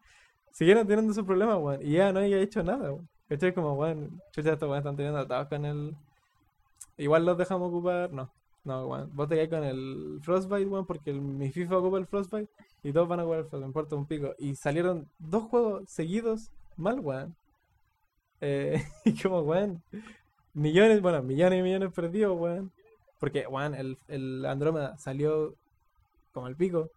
siguieron 0.51 0.87
teniendo 0.87 1.11
esos 1.11 1.25
problemas, 1.25 1.57
weón. 1.59 1.79
Y 1.85 1.93
ya 1.93 2.11
no 2.13 2.19
había 2.19 2.39
hecho 2.39 2.63
nada, 2.63 2.91
weón. 2.91 3.07
¿Cachai? 3.27 3.53
Como, 3.53 3.73
weón, 3.73 4.21
chucha, 4.31 4.53
estos 4.53 4.67
weones 4.67 4.79
están 4.81 4.95
teniendo 4.97 5.19
atados 5.19 5.47
con 5.47 5.65
el. 5.65 5.95
Igual 6.97 7.25
los 7.25 7.37
dejamos 7.37 7.69
ocupar. 7.69 8.11
No, 8.11 8.29
no, 8.63 8.87
weón. 8.87 9.09
Vos 9.15 9.27
te 9.27 9.35
quedás 9.35 9.49
con 9.49 9.63
el 9.63 10.19
Frostbite, 10.23 10.65
weón, 10.67 10.85
porque 10.85 11.13
mi 11.13 11.51
FIFA 11.51 11.77
ocupa 11.77 11.97
el 11.97 12.07
Frostbite 12.07 12.49
y 12.83 12.91
todos 12.93 13.07
van 13.07 13.19
a 13.19 13.23
jugar 13.23 13.39
el 13.39 13.45
Frostbite, 13.45 13.67
importa 13.67 13.95
un 13.95 14.05
pico. 14.07 14.35
Y 14.39 14.55
salieron 14.55 15.09
dos 15.19 15.43
juegos 15.45 15.89
seguidos 15.89 16.51
mal, 16.77 16.99
weón. 16.99 17.35
Eh, 18.41 18.83
y 19.05 19.21
como, 19.21 19.41
weón, 19.41 19.83
millones, 20.53 21.01
bueno, 21.01 21.21
millones 21.23 21.59
y 21.59 21.63
millones 21.63 21.93
perdidos, 21.93 22.39
weón. 22.39 22.71
Porque, 23.19 23.47
weón, 23.47 23.75
el, 23.75 23.97
el 24.07 24.45
Andrómeda 24.45 24.97
salió 24.97 25.55
como 26.33 26.47
el 26.47 26.55
pico. 26.55 26.91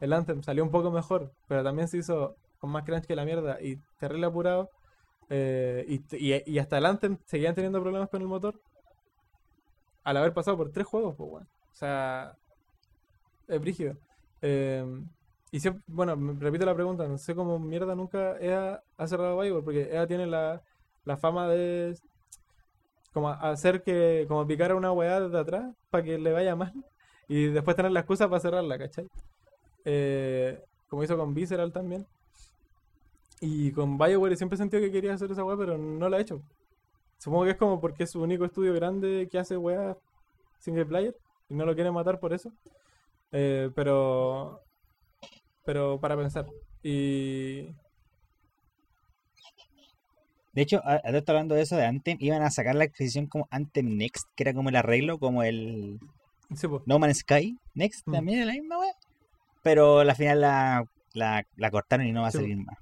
El 0.00 0.12
Anthem 0.12 0.42
salió 0.42 0.64
un 0.64 0.70
poco 0.70 0.90
mejor, 0.90 1.32
pero 1.48 1.62
también 1.64 1.88
se 1.88 1.98
hizo 1.98 2.36
con 2.58 2.70
más 2.70 2.84
crunch 2.84 3.06
que 3.06 3.16
la 3.16 3.24
mierda 3.24 3.60
y 3.62 3.76
terrible 3.98 4.26
apurado. 4.26 4.70
eh, 5.30 5.84
y, 5.88 6.02
y, 6.16 6.42
y 6.46 6.58
hasta 6.58 6.78
el 6.78 6.86
Anthem 6.86 7.18
seguían 7.26 7.54
teniendo 7.54 7.80
problemas 7.82 8.10
con 8.10 8.22
el 8.22 8.28
motor. 8.28 8.60
Al 10.04 10.16
haber 10.16 10.32
pasado 10.32 10.56
por 10.56 10.70
tres 10.70 10.86
juegos, 10.86 11.14
pues, 11.16 11.30
weón. 11.30 11.48
O 11.72 11.74
sea, 11.74 12.36
es 13.48 13.60
brígido. 13.60 13.96
Eh, 14.42 14.84
y 15.52 15.58
bueno, 15.88 16.16
repito 16.38 16.64
la 16.64 16.74
pregunta, 16.74 17.08
no 17.08 17.18
sé 17.18 17.34
cómo 17.34 17.58
mierda 17.58 17.94
nunca 17.94 18.38
EA 18.40 18.82
ha 18.96 19.06
cerrado 19.08 19.36
Bioware, 19.36 19.64
porque 19.64 19.88
EA 19.92 20.06
tiene 20.06 20.26
la, 20.26 20.62
la 21.04 21.16
fama 21.16 21.48
de 21.48 21.96
como 23.12 23.30
hacer 23.30 23.82
que, 23.82 24.26
como 24.28 24.46
picar 24.46 24.70
a 24.70 24.76
una 24.76 24.92
weá 24.92 25.20
desde 25.20 25.38
atrás 25.38 25.74
para 25.90 26.04
que 26.04 26.18
le 26.18 26.32
vaya 26.32 26.54
mal 26.54 26.72
y 27.26 27.46
después 27.46 27.76
tener 27.76 27.92
la 27.92 28.00
excusa 28.00 28.28
para 28.28 28.40
cerrarla, 28.40 28.78
¿cachai? 28.78 29.08
Eh, 29.84 30.62
como 30.88 31.02
hizo 31.02 31.16
con 31.16 31.34
Visceral 31.34 31.72
también. 31.72 32.06
Y 33.40 33.72
con 33.72 33.96
BioWare 33.98 34.36
siempre 34.36 34.54
he 34.54 34.58
sentido 34.58 34.82
que 34.82 34.92
quería 34.92 35.14
hacer 35.14 35.30
esa 35.32 35.44
weá, 35.44 35.56
pero 35.56 35.78
no 35.78 36.08
la 36.08 36.18
ha 36.18 36.20
hecho. 36.20 36.42
Supongo 37.20 37.44
que 37.44 37.50
es 37.50 37.56
como 37.58 37.80
porque 37.80 38.04
es 38.04 38.10
su 38.10 38.22
único 38.22 38.44
estudio 38.46 38.72
grande 38.74 39.28
que 39.30 39.38
hace 39.38 39.56
weá 39.56 39.94
single 40.58 40.86
player 40.86 41.14
y 41.50 41.54
no 41.54 41.66
lo 41.66 41.74
quiere 41.74 41.90
matar 41.92 42.18
por 42.18 42.32
eso. 42.32 42.50
Eh, 43.30 43.70
pero. 43.74 44.60
Pero 45.64 46.00
para 46.00 46.16
pensar. 46.16 46.46
Y. 46.82 47.66
De 50.52 50.62
hecho, 50.62 50.78
a- 50.84 51.00
ahora 51.04 51.18
estoy 51.18 51.34
hablando 51.34 51.54
de 51.54 51.62
eso 51.62 51.76
de 51.76 51.84
Anthem, 51.86 52.16
iban 52.20 52.42
a 52.42 52.50
sacar 52.50 52.74
la 52.74 52.84
adquisición 52.84 53.26
como 53.26 53.46
Anthem 53.50 53.96
Next, 53.96 54.26
que 54.34 54.42
era 54.42 54.54
como 54.54 54.68
el 54.70 54.76
arreglo, 54.76 55.18
como 55.18 55.42
el 55.42 55.98
Sí. 56.56 56.66
No 56.86 56.98
Man's 56.98 57.18
Sky 57.18 57.56
Next, 57.74 58.06
Mm. 58.08 58.12
también 58.12 58.38
era 58.38 58.46
la 58.46 58.52
misma 58.54 58.78
wea. 58.80 58.92
Pero 59.62 59.98
al 60.00 60.16
final 60.16 60.40
la, 60.40 60.84
la, 61.12 61.44
la 61.56 61.70
cortaron 61.70 62.06
y 62.06 62.12
no 62.12 62.22
va 62.22 62.28
a 62.28 62.30
Sí, 62.32 62.38
salir 62.38 62.56
más. 62.56 62.76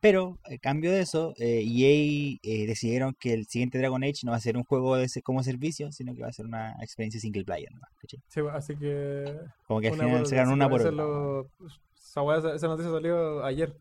Pero, 0.00 0.38
a 0.44 0.56
cambio 0.58 0.90
de 0.92 1.00
eso, 1.00 1.34
eh, 1.36 1.62
EA 1.62 2.38
eh, 2.42 2.66
decidieron 2.66 3.14
que 3.20 3.34
el 3.34 3.46
siguiente 3.46 3.78
Dragon 3.78 4.02
Age 4.02 4.20
no 4.24 4.30
va 4.30 4.38
a 4.38 4.40
ser 4.40 4.56
un 4.56 4.64
juego 4.64 4.96
de 4.96 5.04
ese- 5.04 5.20
como 5.20 5.42
servicio, 5.42 5.92
sino 5.92 6.14
que 6.14 6.22
va 6.22 6.28
a 6.28 6.32
ser 6.32 6.46
una 6.46 6.72
experiencia 6.80 7.20
single 7.20 7.44
player. 7.44 7.70
¿cachai? 8.00 8.20
Sí, 8.28 8.40
así 8.52 8.76
que. 8.76 9.24
Como 9.66 9.80
que 9.80 9.88
al 9.88 9.94
Una 9.94 10.04
final 10.04 10.24
otra, 10.24 10.48
una 10.52 10.68
por 10.70 10.80
otra. 10.80 10.92
lo- 10.92 11.46
esa, 11.94 12.22
weá- 12.22 12.54
esa- 12.54 12.66
noticia 12.68 12.90
salió 12.90 13.44
ayer. 13.44 13.74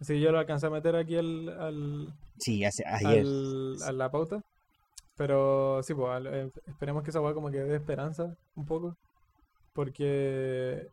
Así 0.00 0.14
que 0.14 0.20
yo 0.20 0.32
lo 0.32 0.38
alcancé 0.38 0.66
a 0.66 0.70
meter 0.70 0.96
aquí 0.96 1.16
al, 1.16 1.48
al, 1.60 2.14
Sí, 2.38 2.64
hace, 2.64 2.84
ayer. 2.86 3.20
al- 3.20 3.76
a 3.84 3.92
la 3.92 4.10
pauta. 4.10 4.40
Pero 5.16 5.82
sí, 5.82 5.92
pues, 5.94 6.08
al- 6.08 6.26
eh, 6.28 6.50
esperemos 6.66 7.02
que 7.02 7.10
esa 7.10 7.20
weá 7.20 7.34
como 7.34 7.50
que 7.50 7.58
dé 7.58 7.76
esperanza 7.76 8.34
un 8.56 8.64
poco. 8.64 8.96
Porque 9.74 10.88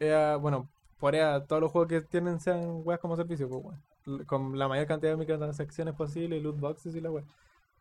EA, 0.00 0.36
bueno, 0.36 0.68
por 0.98 1.14
EA 1.14 1.44
todos 1.46 1.62
los 1.62 1.70
juegos 1.70 1.88
que 1.88 2.00
tienen 2.00 2.40
sean 2.40 2.80
weas 2.84 2.98
como 3.00 3.14
servicio, 3.16 3.48
pues, 3.48 3.62
weón. 3.64 3.82
Con 4.26 4.58
la 4.58 4.68
mayor 4.68 4.86
cantidad 4.86 5.12
de 5.12 5.16
microtransacciones 5.16 5.94
posible, 5.94 6.40
loot 6.40 6.58
boxes 6.58 6.94
y 6.94 7.00
la 7.00 7.10
wea. 7.10 7.24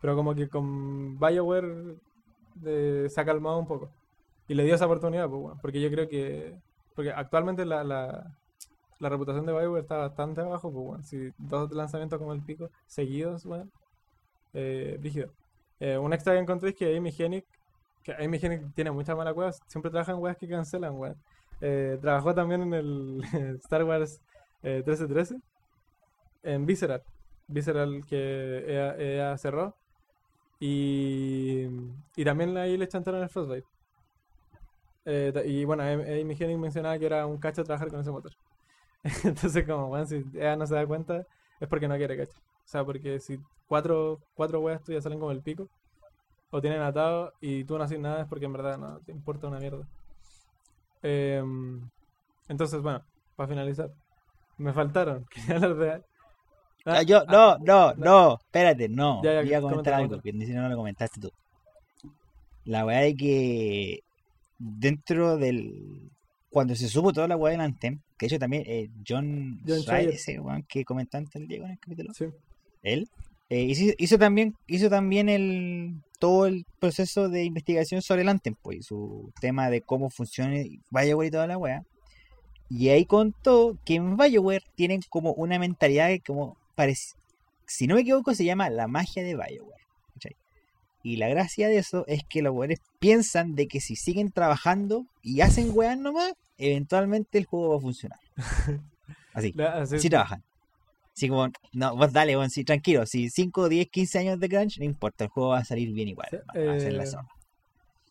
Pero 0.01 0.15
como 0.15 0.33
que 0.35 0.49
con 0.49 1.19
BioWare 1.19 1.97
eh, 2.65 3.07
se 3.09 3.21
ha 3.21 3.25
calmado 3.25 3.59
un 3.59 3.67
poco. 3.67 3.91
Y 4.47 4.53
le 4.55 4.63
dio 4.63 4.75
esa 4.75 4.85
oportunidad, 4.85 5.29
pues, 5.29 5.41
weón. 5.41 5.59
Porque 5.59 5.81
yo 5.81 5.89
creo 5.91 6.07
que. 6.07 6.59
Porque 6.95 7.11
actualmente 7.11 7.65
la, 7.65 7.83
la, 7.83 8.37
la 8.99 9.09
reputación 9.09 9.45
de 9.45 9.53
BioWare 9.53 9.81
está 9.81 9.97
bastante 9.97 10.41
abajo, 10.41 10.71
pues, 10.71 10.85
weón. 10.85 11.03
Si 11.03 11.31
dos 11.37 11.71
lanzamientos 11.71 12.19
como 12.19 12.33
el 12.33 12.41
pico 12.43 12.69
seguidos, 12.87 13.45
weón. 13.45 13.71
Eh, 14.53 14.97
rígido. 15.01 15.31
Eh, 15.79 15.97
un 15.97 16.13
extra 16.13 16.33
que 16.33 16.39
encontré 16.39 16.69
es 16.69 16.75
que 16.75 16.97
Amy 16.97 17.13
Hennig, 17.17 17.45
que 18.03 18.13
Amy 18.13 18.39
Hennig 18.41 18.73
tiene 18.73 18.91
muchas 18.91 19.17
malas 19.17 19.35
weas, 19.35 19.59
siempre 19.67 19.91
trabaja 19.91 20.13
en 20.13 20.19
weas 20.19 20.37
que 20.37 20.47
cancelan, 20.47 20.95
weón. 20.95 21.17
Eh, 21.61 21.97
trabajó 22.01 22.33
también 22.33 22.61
en 22.61 22.73
el 22.73 23.21
Star 23.63 23.83
Wars 23.83 24.21
eh, 24.63 24.83
1313, 24.85 25.37
en 26.45 26.65
Visceral. 26.65 27.03
Visceral 27.47 28.05
que 28.07 28.65
EA, 28.67 28.95
EA 28.99 29.37
cerró. 29.37 29.77
Y, 30.59 31.67
y 32.17 32.25
también 32.25 32.57
ahí 32.57 32.77
le 32.77 32.87
chantaron 32.87 33.23
el 33.23 33.29
Frostbite. 33.29 33.67
Eh, 35.05 35.31
y 35.45 35.65
bueno, 35.65 35.83
Am- 35.83 36.01
Amy 36.01 36.35
Hennig 36.39 36.57
mencionaba 36.57 36.97
que 36.97 37.05
era 37.05 37.25
un 37.27 37.37
cacho 37.37 37.63
trabajar 37.63 37.89
con 37.89 37.99
ese 38.01 38.11
motor. 38.11 38.31
Entonces, 39.25 39.65
como, 39.67 39.89
bueno, 39.89 40.05
si 40.07 40.23
EA 40.35 40.55
no 40.57 40.67
se 40.67 40.75
da 40.75 40.87
cuenta, 40.87 41.25
es 41.59 41.67
porque 41.69 41.87
no 41.87 41.97
quiere 41.97 42.17
cacho. 42.17 42.37
O 42.39 42.67
sea, 42.67 42.85
porque 42.85 43.19
si 43.19 43.39
cuatro, 43.67 44.21
cuatro 44.35 44.61
weas 44.61 44.83
tuyas 44.83 45.03
salen 45.03 45.19
como 45.19 45.31
el 45.31 45.43
pico, 45.43 45.69
o 46.51 46.61
tienen 46.61 46.81
atado 46.81 47.33
y 47.41 47.65
tú 47.65 47.77
no 47.77 47.83
haces 47.85 47.99
nada, 47.99 48.21
es 48.23 48.27
porque 48.29 48.45
en 48.45 48.53
verdad 48.53 48.77
no 48.79 49.01
te 49.01 49.11
importa 49.13 49.47
una 49.47 49.59
mierda. 49.59 49.87
Em, 51.01 51.89
entonces, 52.49 52.81
bueno, 52.81 53.05
para 53.35 53.49
finalizar, 53.49 53.91
me 54.57 54.73
faltaron. 54.73 55.25
Quería 55.31 55.55
hablar 55.57 55.75
de. 55.77 56.05
Ah, 56.85 57.01
yo, 57.01 57.25
no, 57.25 57.49
ah, 57.51 57.57
no, 57.61 57.93
no, 57.95 58.37
espérate, 58.39 58.87
no. 58.87 59.21
Ya, 59.23 59.41
ya, 59.41 59.43
Iba 59.43 59.57
a 59.57 59.61
comentar 59.61 59.93
algo 59.95 60.21
que 60.21 60.31
ni 60.31 60.45
no 60.45 60.69
lo 60.69 60.77
comentaste 60.77 61.19
tú. 61.19 61.31
La 62.63 62.85
weá 62.85 63.01
de 63.01 63.15
que 63.15 63.99
dentro 64.59 65.37
del. 65.37 66.11
Cuando 66.51 66.75
se 66.75 66.87
supo 66.87 67.11
toda 67.11 67.27
la 67.27 67.35
weá 67.37 67.51
del 67.51 67.61
Anthem, 67.61 67.99
que 68.17 68.25
de 68.25 68.27
hecho 68.27 68.39
también 68.39 68.63
eh, 68.67 68.89
John, 69.05 69.59
John 69.67 69.81
Schreier, 69.81 70.11
ese 70.11 70.39
weón 70.39 70.63
que 70.69 70.85
comentaste 70.85 71.39
el 71.39 71.47
Diego 71.47 71.65
en 71.65 71.71
el 71.71 71.79
capítulo, 71.79 72.13
Sí. 72.13 72.25
él 72.83 73.09
eh, 73.49 73.63
hizo, 73.63 73.93
hizo 73.97 74.17
también 74.17 74.55
hizo 74.67 74.89
también 74.89 75.27
el 75.27 76.01
todo 76.19 76.45
el 76.45 76.65
proceso 76.79 77.29
de 77.29 77.43
investigación 77.43 78.01
sobre 78.01 78.21
el 78.21 78.29
Anthem, 78.29 78.55
pues, 78.61 78.77
y 78.77 78.83
su 78.83 79.31
tema 79.41 79.69
de 79.69 79.81
cómo 79.81 80.09
funciona 80.09 80.55
BioWare 80.91 81.27
y 81.27 81.31
toda 81.31 81.47
la 81.47 81.57
weá. 81.57 81.83
Y 82.69 82.89
ahí 82.89 83.05
contó 83.05 83.77
que 83.85 83.95
en 83.95 84.15
BioWare 84.17 84.63
tienen 84.75 85.01
como 85.09 85.33
una 85.33 85.59
mentalidad 85.59 86.09
que 86.09 86.21
como 86.21 86.57
si 87.65 87.87
no 87.87 87.95
me 87.95 88.01
equivoco, 88.01 88.33
se 88.35 88.45
llama 88.45 88.69
la 88.69 88.87
magia 88.87 89.23
de 89.23 89.35
BioWare. 89.35 89.83
¿cachai? 90.13 90.35
Y 91.03 91.17
la 91.17 91.27
gracia 91.29 91.67
de 91.67 91.77
eso 91.77 92.05
es 92.07 92.23
que 92.27 92.41
los 92.41 92.53
weones 92.53 92.79
piensan 92.99 93.55
de 93.55 93.67
que 93.67 93.79
si 93.81 93.95
siguen 93.95 94.31
trabajando 94.31 95.05
y 95.21 95.41
hacen 95.41 95.69
weas 95.73 95.97
nomás, 95.97 96.33
eventualmente 96.57 97.37
el 97.37 97.45
juego 97.45 97.69
va 97.69 97.77
a 97.77 97.81
funcionar. 97.81 98.19
Así, 99.33 99.51
La- 99.53 99.81
así- 99.81 99.99
si 99.99 100.09
trabajan. 100.09 100.43
Así 101.15 101.29
como, 101.29 101.47
no, 101.73 101.95
vos 101.95 102.11
dale, 102.11 102.35
weón, 102.35 102.49
sí, 102.49 102.65
tranquilo, 102.65 103.05
si 103.05 103.29
5, 103.29 103.69
10, 103.69 103.87
15 103.89 104.19
años 104.19 104.39
de 104.39 104.49
crunch, 104.49 104.79
no 104.79 104.83
importa, 104.85 105.23
el 105.25 105.29
juego 105.29 105.49
va 105.51 105.59
a 105.59 105.63
salir 105.65 105.93
bien 105.93 106.09
igual, 106.09 106.27
hermano, 106.31 106.65
va 106.67 106.73
a 106.75 106.79
ser 106.79 106.93
la 106.93 107.03
eh, 107.03 107.07
zona. 107.07 107.27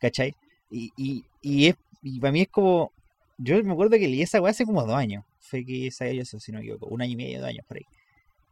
¿Cachai? 0.00 0.34
Y, 0.70 0.90
y, 0.96 1.24
y, 1.42 1.66
es, 1.68 1.76
y 2.02 2.18
para 2.18 2.32
mí 2.32 2.40
es 2.42 2.48
como, 2.48 2.92
yo 3.36 3.62
me 3.62 3.72
acuerdo 3.72 3.98
que 3.98 4.08
leí 4.08 4.22
esa 4.22 4.40
weá 4.40 4.52
hace 4.52 4.64
como 4.64 4.82
dos 4.86 4.94
años, 4.96 5.22
fue 5.38 5.64
que 5.66 5.90
sabía 5.90 6.14
yo 6.14 6.22
eso, 6.22 6.40
si 6.40 6.50
no 6.50 6.58
me 6.60 6.64
equivoco, 6.64 6.86
un 6.86 7.02
año 7.02 7.12
y 7.12 7.16
medio, 7.16 7.40
dos 7.40 7.48
años 7.50 7.66
por 7.66 7.76
ahí. 7.76 7.84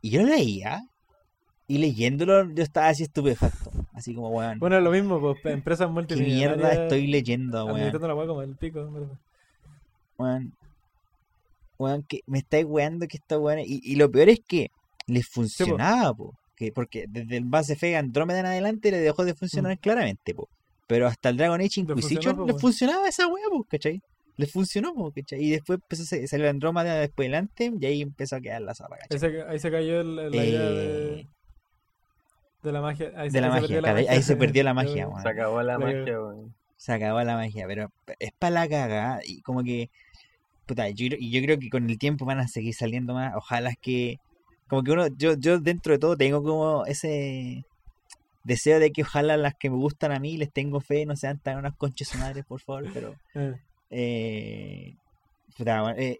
Y 0.02 0.10
yo 0.10 0.22
lo 0.22 0.28
leía, 0.28 0.82
y 1.68 1.78
leyéndolo 1.78 2.50
yo 2.52 2.62
estaba 2.62 2.88
así 2.88 3.04
estupefacto, 3.04 3.70
así 3.94 4.14
como, 4.14 4.28
weón, 4.30 4.58
Bueno, 4.58 4.80
lo 4.80 4.90
mismo, 4.90 5.20
pues, 5.20 5.38
empresas 5.46 5.86
¿qué 5.86 5.92
multimillonarias. 5.92 6.56
mierda 6.58 6.82
estoy 6.82 7.06
leyendo, 7.06 7.64
weón? 7.66 7.80
la 7.92 8.26
como 8.26 8.42
el 8.42 8.56
pico, 8.56 8.90
verdad. 8.90 9.16
weón, 10.18 10.52
weón, 11.78 12.02
que 12.02 12.20
me 12.26 12.38
estáis 12.38 12.66
weando 12.66 13.06
que 13.06 13.16
esta 13.16 13.38
weón. 13.38 13.60
Y, 13.60 13.80
y 13.82 13.96
lo 13.96 14.10
peor 14.10 14.28
es 14.28 14.40
que 14.46 14.70
les 15.06 15.26
funcionaba, 15.26 16.12
po. 16.12 16.34
Que, 16.56 16.72
porque 16.72 17.06
desde 17.08 17.38
el 17.38 17.44
Mass 17.44 17.70
Effect 17.70 17.96
Andrómeda 17.96 18.40
en 18.40 18.46
adelante 18.46 18.90
le 18.90 18.98
dejó 18.98 19.24
de 19.24 19.34
funcionar 19.34 19.78
claramente, 19.78 20.34
po. 20.34 20.48
Pero 20.86 21.06
hasta 21.06 21.30
el 21.30 21.36
Dragon 21.36 21.60
Age 21.60 21.80
Le 21.80 21.82
Inquisition 21.82 22.36
po, 22.36 22.42
les 22.44 22.52
weón. 22.54 22.60
funcionaba 22.60 23.08
esa 23.08 23.26
weá, 23.28 23.44
po, 23.48 23.64
¿cachai? 23.64 24.02
Les 24.36 24.50
funcionó. 24.50 24.92
Y 25.32 25.50
después 25.50 25.78
empezó 25.82 26.02
a 26.02 26.06
sa- 26.06 26.26
salió 26.26 26.48
Andrómeda 26.48 26.94
después 26.96 27.26
del 27.28 27.34
Anthem 27.34 27.78
y 27.80 27.86
ahí 27.86 28.02
empezó 28.02 28.36
a 28.36 28.40
quedar 28.40 28.62
la 28.62 28.74
zorra, 28.74 28.96
Ahí 28.96 29.02
¿cachai? 29.10 29.30
se, 29.32 29.42
ahí 29.42 29.58
se 29.58 29.70
cayó 29.70 30.00
el- 30.00 30.16
la 30.16 30.36
idea 30.36 30.60
de, 30.62 31.20
Eh, 31.20 31.26
de 32.62 32.72
la 32.72 32.80
magia. 32.80 33.12
Ahí 33.16 33.30
se- 33.30 33.36
de 33.36 33.40
la 33.40 33.46
ahí 33.48 33.52
se 33.52 33.60
magia, 33.60 33.60
perdió 33.68 33.80
la 33.82 33.92
magia. 33.94 34.10
ahí 34.12 34.22
se 34.22 34.36
perdió 34.36 34.64
la 34.64 34.74
magia, 34.74 35.02
Yo- 35.04 35.08
weón. 35.10 35.22
Se 35.22 35.28
acabó 35.28 35.62
la 35.62 35.78
magia, 35.78 36.20
weón. 36.20 36.54
se 36.76 36.92
acabó 36.92 37.22
la 37.22 37.36
magia, 37.36 37.66
pero 37.68 37.92
es 38.18 38.32
para 38.38 38.50
la 38.54 38.68
caga 38.68 39.20
y 39.24 39.40
como 39.42 39.62
que 39.62 39.90
puta, 40.66 40.88
yo, 40.90 41.06
creo- 41.08 41.18
y 41.20 41.30
yo 41.30 41.42
creo 41.42 41.58
que 41.58 41.68
con 41.68 41.88
el 41.90 41.98
tiempo 41.98 42.24
van 42.24 42.38
a 42.40 42.48
seguir 42.48 42.74
saliendo 42.74 43.14
más, 43.14 43.34
ojalá 43.36 43.70
es 43.70 43.76
que 43.80 44.16
como 44.68 44.82
que 44.82 44.92
uno 44.92 45.06
yo 45.18 45.34
yo 45.36 45.58
dentro 45.60 45.92
de 45.92 45.98
todo 45.98 46.16
tengo 46.16 46.42
como 46.42 46.86
ese 46.86 47.64
deseo 48.44 48.78
de 48.80 48.90
que 48.90 49.02
ojalá 49.02 49.36
las 49.36 49.54
que 49.54 49.68
me 49.70 49.76
gustan 49.76 50.12
a 50.12 50.18
mí 50.18 50.36
les 50.38 50.50
tengo 50.52 50.80
fe, 50.80 51.04
no 51.04 51.14
sean 51.16 51.38
tan 51.38 51.58
unas 51.58 51.76
conchas 51.76 52.08
su 52.08 52.16
madre, 52.18 52.42
por 52.42 52.60
favor, 52.60 52.86
pero 52.94 53.14
Eh, 53.92 54.96
eh, 55.96 56.18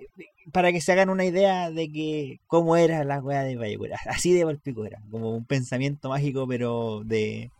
para 0.53 0.73
que 0.73 0.81
se 0.81 0.93
hagan 0.93 1.11
una 1.11 1.25
idea 1.25 1.71
de 1.71 1.91
que 1.91 2.41
cómo 2.47 2.77
era 2.77 3.05
la 3.05 3.21
weá 3.21 3.43
de 3.43 3.57
Bioware, 3.57 3.95
así 4.07 4.33
de 4.33 4.45
palpico 4.45 4.85
era, 4.85 5.01
como 5.11 5.31
un 5.35 5.45
pensamiento 5.47 6.09
mágico, 6.11 6.47
pero 6.47 7.03
de, 7.05 7.51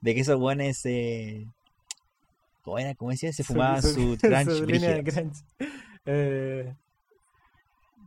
de 0.00 0.14
que 0.14 0.20
esos 0.20 0.40
weones 0.40 0.80
eh, 0.86 1.46
¿cómo 2.62 2.78
era? 2.78 2.94
¿Cómo 2.94 3.10
decía? 3.10 3.32
Se 3.32 3.42
su- 3.42 3.52
fumaban 3.52 3.82
su, 3.82 3.88
su- 3.88 4.16
crunch 4.18 4.50
su 4.50 4.66
línea 4.66 4.92
de 4.92 5.04
crunch. 5.04 5.36
Eh, 6.06 6.74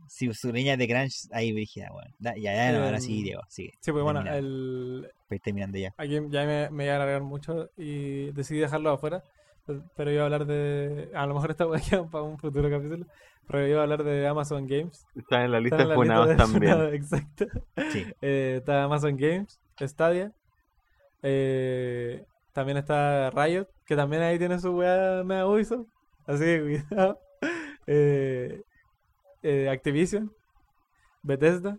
Sí, 0.08 0.32
su 0.34 0.52
línea 0.52 0.76
de 0.76 0.88
crunch 0.88 1.28
ahí 1.32 1.52
brígida, 1.52 1.90
weón. 1.92 2.12
Ya, 2.18 2.34
ya, 2.36 2.72
no, 2.72 2.84
ahora 2.84 3.00
sí, 3.00 3.22
Diego, 3.22 3.42
sigue. 3.48 3.72
sí, 3.80 3.92
pues 3.92 4.02
bueno, 4.02 4.22
el, 4.32 5.08
terminando 5.42 5.78
ya. 5.78 5.94
aquí 5.96 6.18
ya 6.30 6.44
me, 6.44 6.68
me 6.70 6.84
iba 6.84 6.94
a 6.94 6.96
alargar 6.96 7.22
mucho 7.22 7.70
y 7.76 8.32
decidí 8.32 8.58
dejarlo 8.58 8.90
afuera. 8.90 9.22
Pe- 9.66 9.80
Pero 9.96 10.10
iba 10.12 10.22
a 10.22 10.24
hablar 10.26 10.46
de. 10.46 11.10
A 11.14 11.26
lo 11.26 11.34
mejor 11.34 11.50
esta 11.50 11.66
weá 11.66 11.80
queda 11.88 12.04
para 12.04 12.24
un 12.24 12.38
futuro 12.38 12.68
capítulo. 12.70 13.06
Pero 13.46 13.66
iba 13.66 13.80
a 13.80 13.82
hablar 13.82 14.04
de 14.04 14.26
Amazon 14.28 14.66
Games. 14.66 15.04
Está 15.16 15.44
en 15.44 15.50
la 15.52 15.60
lista 15.60 15.76
en 15.82 15.88
de 15.88 15.88
la 15.88 15.94
lista 15.94 16.14
funados 16.14 16.28
de 16.28 16.36
también. 16.36 16.80
Exacto. 16.94 17.46
Sí. 17.90 18.06
Eh, 18.20 18.56
está 18.58 18.84
Amazon 18.84 19.16
Games, 19.16 19.58
Stadia. 19.80 20.32
eh, 21.22 22.24
también 22.52 22.78
está 22.78 23.30
Riot, 23.30 23.66
que 23.86 23.96
también 23.96 24.22
ahí 24.22 24.38
tiene 24.38 24.58
su 24.58 24.70
weá 24.76 25.22
mega 25.24 25.46
Ubisoft. 25.46 25.86
Así 26.26 26.44
que 26.44 26.60
cuidado. 26.88 27.18
Eh, 27.92 28.62
eh, 29.42 29.68
Activision, 29.68 30.30
Bethesda. 31.22 31.76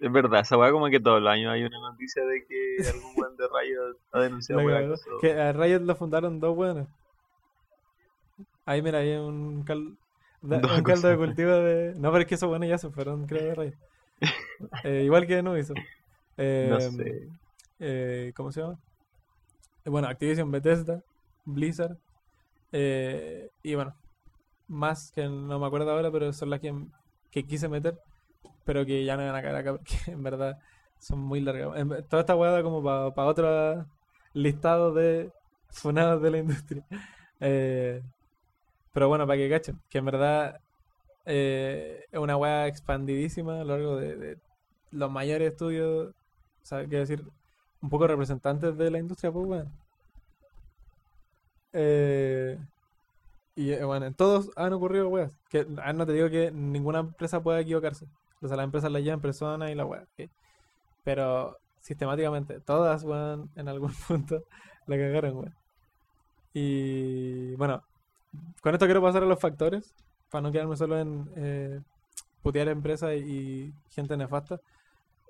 Es 0.00 0.10
verdad, 0.10 0.40
esa 0.40 0.56
weá 0.56 0.72
como 0.72 0.88
que 0.88 0.98
todos 1.00 1.20
los 1.20 1.30
años 1.30 1.52
hay 1.52 1.62
una 1.62 1.78
noticia 1.80 2.24
de 2.24 2.44
que 2.46 2.88
algún 2.88 3.12
weón 3.16 3.36
de 3.36 3.44
Riot 3.44 3.96
ha 4.12 4.20
denunciado 4.20 4.60
acoso. 4.60 5.10
Que 5.20 5.32
a 5.32 5.52
Riot 5.52 5.80
lo 5.82 5.94
fundaron 5.94 6.40
dos 6.40 6.56
buenos. 6.56 6.88
Ahí 8.64 8.82
mira, 8.82 8.98
hay 8.98 9.12
un, 9.14 9.62
cal- 9.64 9.96
da- 10.42 10.58
Dos 10.60 10.78
un 10.78 10.84
caldo 10.84 11.08
de 11.08 11.16
cultivo 11.16 11.50
de... 11.50 11.94
No, 11.96 12.10
pero 12.12 12.22
es 12.22 12.28
que 12.28 12.34
esos 12.36 12.48
buenos 12.48 12.68
ya 12.68 12.78
se 12.78 12.90
fueron, 12.90 13.26
creo, 13.26 13.44
de 13.44 13.54
Riot. 13.54 13.74
Eh, 14.84 15.02
igual 15.04 15.26
que 15.26 15.38
en 15.38 15.48
Ubisoft. 15.48 15.78
No 15.78 15.84
Eh, 16.36 16.78
sé. 16.80 17.28
eh, 17.78 18.32
¿cómo 18.36 18.52
se 18.52 18.60
llama? 18.60 18.78
Eh, 19.84 19.90
Bueno, 19.90 20.08
Activision, 20.08 20.50
Bethesda, 20.50 21.02
Blizzard. 21.44 21.96
eh, 22.72 23.48
y 23.62 23.74
bueno, 23.74 23.94
más 24.68 25.10
que 25.12 25.24
no 25.28 25.58
me 25.58 25.66
acuerdo 25.66 25.90
ahora, 25.90 26.10
pero 26.10 26.32
son 26.32 26.50
las 26.50 26.60
que, 26.60 26.74
que 27.30 27.46
quise 27.46 27.68
meter, 27.68 27.98
pero 28.70 28.86
que 28.86 29.04
ya 29.04 29.16
no 29.16 29.26
van 29.26 29.34
a 29.34 29.42
caer 29.42 29.56
acá 29.56 29.72
porque 29.72 29.96
en 30.06 30.22
verdad 30.22 30.60
son 31.00 31.18
muy 31.18 31.40
largas. 31.40 31.74
Toda 32.08 32.20
esta 32.20 32.36
hueá 32.36 32.62
como 32.62 32.84
para 32.84 33.28
otro 33.28 33.84
listado 34.32 34.94
de 34.94 35.32
funados 35.70 36.22
de 36.22 36.30
la 36.30 36.38
industria. 36.38 36.84
Eh, 37.42 38.02
pero 38.92 39.08
bueno, 39.08 39.26
para 39.26 39.38
que 39.38 39.48
cachen, 39.48 39.80
que 39.88 39.96
en 39.96 40.04
verdad 40.04 40.60
eh, 41.24 42.04
es 42.12 42.18
una 42.20 42.36
hueá 42.36 42.66
expandidísima 42.66 43.62
a 43.62 43.64
lo 43.64 43.78
largo 43.78 43.96
de, 43.96 44.36
los 44.90 45.10
mayores 45.10 45.52
estudios, 45.52 46.12
sea, 46.62 46.80
quiero 46.80 47.00
decir, 47.00 47.24
un 47.80 47.88
poco 47.88 48.06
representantes 48.06 48.76
de 48.76 48.90
la 48.90 48.98
industria, 48.98 49.32
pues 49.32 49.46
weón. 49.46 49.72
Eh, 51.72 52.58
y 53.56 53.72
eh, 53.72 53.84
bueno, 53.84 54.04
en 54.04 54.12
todos 54.12 54.50
han 54.54 54.74
ocurrido 54.74 55.08
weas. 55.08 55.32
Que 55.48 55.66
ah, 55.82 55.94
no 55.94 56.04
te 56.04 56.12
digo 56.12 56.28
que 56.28 56.50
ninguna 56.50 56.98
empresa 56.98 57.42
pueda 57.42 57.60
equivocarse. 57.60 58.06
O 58.42 58.48
sea, 58.48 58.56
las 58.56 58.64
empresas 58.64 58.90
la 58.90 59.00
llevan 59.00 59.20
personas 59.20 59.70
y 59.70 59.74
la. 59.74 59.84
¿ok? 59.84 60.30
Pero 61.04 61.58
sistemáticamente, 61.80 62.60
todas, 62.60 63.04
weón, 63.04 63.50
en 63.56 63.68
algún 63.68 63.92
punto 64.08 64.42
la 64.86 64.96
cagaron, 64.96 65.36
weón. 65.36 65.54
Y 66.52 67.54
bueno, 67.56 67.82
con 68.60 68.74
esto 68.74 68.86
quiero 68.86 69.02
pasar 69.02 69.22
a 69.22 69.26
los 69.26 69.40
factores, 69.40 69.94
para 70.30 70.42
no 70.42 70.52
quedarme 70.52 70.76
solo 70.76 70.98
en 70.98 71.30
eh, 71.36 71.80
putear 72.42 72.68
empresas 72.68 73.14
y 73.14 73.72
gente 73.90 74.16
nefasta. 74.16 74.60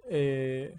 Eh, 0.08 0.74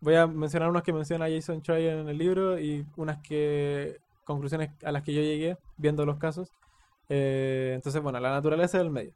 voy 0.00 0.14
a 0.14 0.26
mencionar 0.26 0.70
unos 0.70 0.82
que 0.82 0.92
menciona 0.92 1.28
Jason 1.28 1.62
Schreier 1.62 1.98
en 1.98 2.08
el 2.08 2.18
libro 2.18 2.58
y 2.58 2.86
unas 2.96 3.18
que 3.22 3.98
conclusiones 4.24 4.70
a 4.84 4.92
las 4.92 5.02
que 5.02 5.14
yo 5.14 5.22
llegué 5.22 5.56
viendo 5.76 6.04
los 6.04 6.18
casos. 6.18 6.52
Eh, 7.08 7.72
entonces, 7.74 8.02
bueno, 8.02 8.20
la 8.20 8.30
naturaleza 8.30 8.78
del 8.78 8.90
medio. 8.90 9.12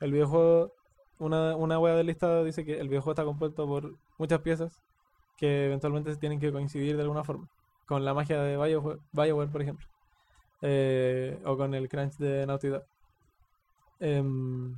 El 0.00 0.12
videojuego, 0.12 0.72
una, 1.18 1.56
una 1.56 1.78
wea 1.78 1.94
del 1.94 2.06
listado 2.06 2.44
dice 2.44 2.64
que 2.64 2.80
el 2.80 2.88
videojuego 2.88 3.12
está 3.12 3.24
compuesto 3.24 3.66
por 3.66 3.94
muchas 4.18 4.40
piezas 4.40 4.82
que 5.36 5.66
eventualmente 5.66 6.16
tienen 6.16 6.40
que 6.40 6.52
coincidir 6.52 6.96
de 6.96 7.02
alguna 7.02 7.24
forma. 7.24 7.48
Con 7.86 8.04
la 8.04 8.14
magia 8.14 8.40
de 8.42 8.56
BioWare, 9.12 9.50
por 9.50 9.62
ejemplo. 9.62 9.86
Eh, 10.62 11.38
o 11.44 11.56
con 11.56 11.74
el 11.74 11.88
crunch 11.88 12.16
de 12.18 12.46
Naughty 12.46 12.68
Dog. 12.68 12.84
Em, 14.00 14.74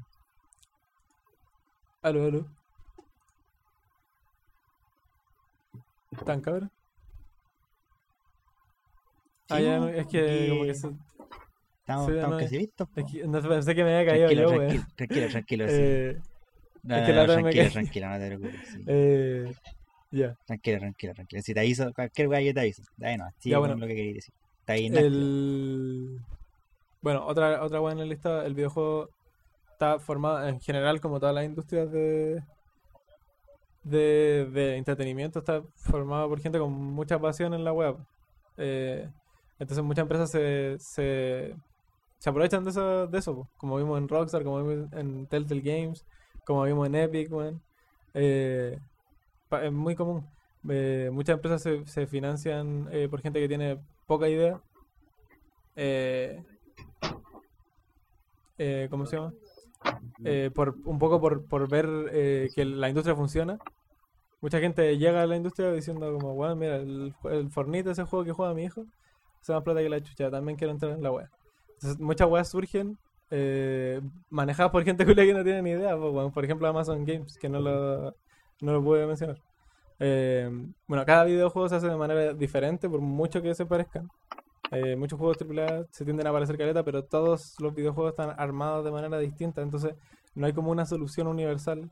aló, 2.02 2.24
aló. 2.24 2.46
¿Están 6.10 6.40
cabrón? 6.40 6.70
Ah, 9.48 9.60
ya, 9.60 9.90
es 9.90 10.06
que 10.08 10.48
como 10.50 10.64
que 10.64 10.74
se- 10.74 10.96
Estamos, 11.86 12.06
sí, 12.06 12.12
estamos 12.14 12.36
no, 12.36 12.42
casi 12.42 12.58
listos. 12.58 12.88
no 13.28 13.42
pensé 13.48 13.74
que 13.76 13.84
me 13.84 13.96
había 13.96 14.10
caído 14.10 14.26
Tranquilo, 14.26 14.50
yo, 14.50 14.58
tranquilo, 14.58 14.84
tranquilo, 14.96 15.28
tranquilo, 15.28 15.68
sí. 15.68 15.74
Eh, 15.78 16.18
No, 16.82 16.96
es 16.96 17.00
no, 17.00 17.06
que 17.06 17.12
la 17.12 17.26
tranquilo, 17.26 17.70
tranquilo, 17.70 18.08
no 18.08 18.18
te 18.18 18.26
preocupes. 18.26 18.68
sí. 18.68 18.84
eh, 18.88 19.54
ya. 20.10 20.36
Tranquilo, 20.46 20.78
tranquilo, 20.80 21.14
tranquilo. 21.14 21.42
Si 21.42 21.54
te 21.54 21.60
aviso, 21.60 21.92
cualquier 21.94 22.26
weá 22.26 22.40
yo 22.40 22.52
te 22.52 22.58
aviso. 22.60 22.82
Dale, 22.96 23.18
no, 23.18 23.24
con 23.24 23.58
bueno. 23.60 23.76
lo 23.76 23.86
que 23.86 23.94
quería 23.94 24.14
decir. 24.14 24.34
Está 24.60 24.72
ahí. 24.72 24.86
El... 24.86 26.18
Bueno, 27.02 27.24
otra, 27.24 27.62
otra 27.62 27.78
buena 27.78 28.04
lista, 28.04 28.44
el 28.44 28.54
videojuego 28.54 29.08
está 29.70 30.00
formado 30.00 30.48
en 30.48 30.60
general 30.60 31.00
como 31.00 31.20
todas 31.20 31.36
las 31.36 31.44
industrias 31.44 31.88
de, 31.92 32.42
de, 33.84 34.48
de 34.52 34.76
entretenimiento, 34.76 35.38
está 35.38 35.62
formado 35.76 36.28
por 36.28 36.40
gente 36.40 36.58
con 36.58 36.72
mucha 36.72 37.18
pasión 37.20 37.54
en 37.54 37.62
la 37.62 37.72
web. 37.72 37.96
Eh, 38.56 39.08
entonces 39.60 39.84
muchas 39.84 40.02
empresas 40.02 40.30
se, 40.30 40.76
se, 40.80 41.54
se 42.26 42.30
aprovechan 42.30 42.64
de 42.64 42.70
eso, 42.70 43.06
de 43.06 43.18
eso 43.18 43.48
como 43.56 43.76
vimos 43.76 43.98
en 43.98 44.08
Rockstar, 44.08 44.42
como 44.42 44.60
vimos 44.60 44.92
en 44.94 45.28
Telltale 45.28 45.60
Games, 45.60 46.04
como 46.44 46.64
vimos 46.64 46.88
en 46.88 46.96
Epic. 46.96 47.30
Eh, 48.14 48.80
es 49.62 49.72
muy 49.72 49.94
común. 49.94 50.26
Eh, 50.68 51.08
muchas 51.12 51.34
empresas 51.34 51.62
se, 51.62 52.06
financian 52.08 52.88
eh, 52.90 53.06
por 53.08 53.20
gente 53.20 53.38
que 53.38 53.46
tiene 53.46 53.78
poca 54.08 54.28
idea. 54.28 54.60
¿cómo 58.90 59.06
se 59.06 59.16
llama? 59.18 59.32
Por, 60.52 60.74
un 60.84 60.98
poco 60.98 61.20
por, 61.20 61.46
por 61.46 61.68
ver 61.68 62.50
que 62.56 62.64
la 62.64 62.88
industria 62.88 63.14
funciona. 63.14 63.56
Mucha 64.40 64.58
gente 64.58 64.98
llega 64.98 65.22
a 65.22 65.26
la 65.26 65.36
industria 65.36 65.70
diciendo 65.70 66.12
como, 66.12 66.34
bueno, 66.34 66.56
mira, 66.56 66.74
el, 66.74 67.14
el 67.30 67.50
Fortnite, 67.50 67.92
ese 67.92 68.02
juego 68.02 68.24
que 68.24 68.32
juega 68.32 68.52
mi 68.52 68.64
hijo, 68.64 68.84
se 69.42 69.52
más 69.52 69.62
plata 69.62 69.80
que 69.80 69.88
la 69.88 70.02
chucha, 70.02 70.28
también 70.28 70.58
quiero 70.58 70.72
entrar 70.72 70.90
en 70.90 71.04
la 71.04 71.12
web. 71.12 71.28
Muchas 71.98 72.28
weas 72.28 72.48
surgen 72.48 72.98
eh, 73.30 74.00
manejadas 74.30 74.72
por 74.72 74.84
gente 74.84 75.04
que 75.06 75.34
no 75.34 75.44
tiene 75.44 75.62
ni 75.62 75.70
idea. 75.70 75.96
Por 75.96 76.44
ejemplo, 76.44 76.68
Amazon 76.68 77.04
Games, 77.04 77.38
que 77.38 77.48
no 77.48 77.60
lo, 77.60 78.14
no 78.60 78.72
lo 78.72 78.82
pude 78.82 79.06
mencionar. 79.06 79.40
Eh, 79.98 80.50
bueno, 80.86 81.04
cada 81.06 81.24
videojuego 81.24 81.68
se 81.68 81.76
hace 81.76 81.88
de 81.88 81.96
manera 81.96 82.32
diferente, 82.34 82.88
por 82.88 83.00
mucho 83.00 83.42
que 83.42 83.54
se 83.54 83.66
parezcan. 83.66 84.08
Eh, 84.72 84.96
muchos 84.96 85.18
juegos 85.18 85.38
AAA 85.40 85.86
se 85.90 86.04
tienden 86.04 86.26
a 86.26 86.32
parecer 86.32 86.58
caleta, 86.58 86.82
pero 86.82 87.04
todos 87.04 87.54
los 87.60 87.74
videojuegos 87.74 88.12
están 88.12 88.34
armados 88.38 88.84
de 88.84 88.90
manera 88.90 89.18
distinta. 89.18 89.62
Entonces, 89.62 89.94
no 90.34 90.46
hay 90.46 90.52
como 90.52 90.70
una 90.70 90.86
solución 90.86 91.26
universal 91.28 91.90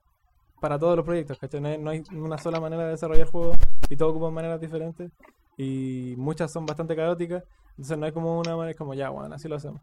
para 0.60 0.78
todos 0.78 0.96
los 0.96 1.04
proyectos, 1.04 1.38
¿cachai? 1.38 1.60
No 1.60 1.68
hay, 1.68 1.78
no 1.78 1.90
hay 1.90 2.02
una 2.12 2.38
sola 2.38 2.60
manera 2.60 2.84
de 2.84 2.90
desarrollar 2.90 3.26
juegos 3.28 3.58
y 3.88 3.96
todos 3.96 4.12
ocupan 4.12 4.32
maneras 4.32 4.60
diferentes 4.60 5.10
y 5.56 6.14
muchas 6.16 6.52
son 6.52 6.66
bastante 6.66 6.96
caóticas. 6.96 7.44
Entonces, 7.76 7.98
no 7.98 8.06
hay 8.06 8.12
como 8.12 8.38
una 8.38 8.56
manera, 8.56 8.76
como 8.76 8.94
ya, 8.94 9.10
bueno, 9.10 9.34
así 9.34 9.48
lo 9.48 9.56
hacemos. 9.56 9.80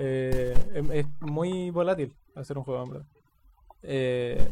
Eh, 0.00 0.54
es, 0.92 1.06
muy 1.20 1.70
volátil 1.70 2.14
hacer 2.34 2.58
un 2.58 2.64
juego, 2.64 2.84
en. 2.96 3.04
Eh, 3.82 4.48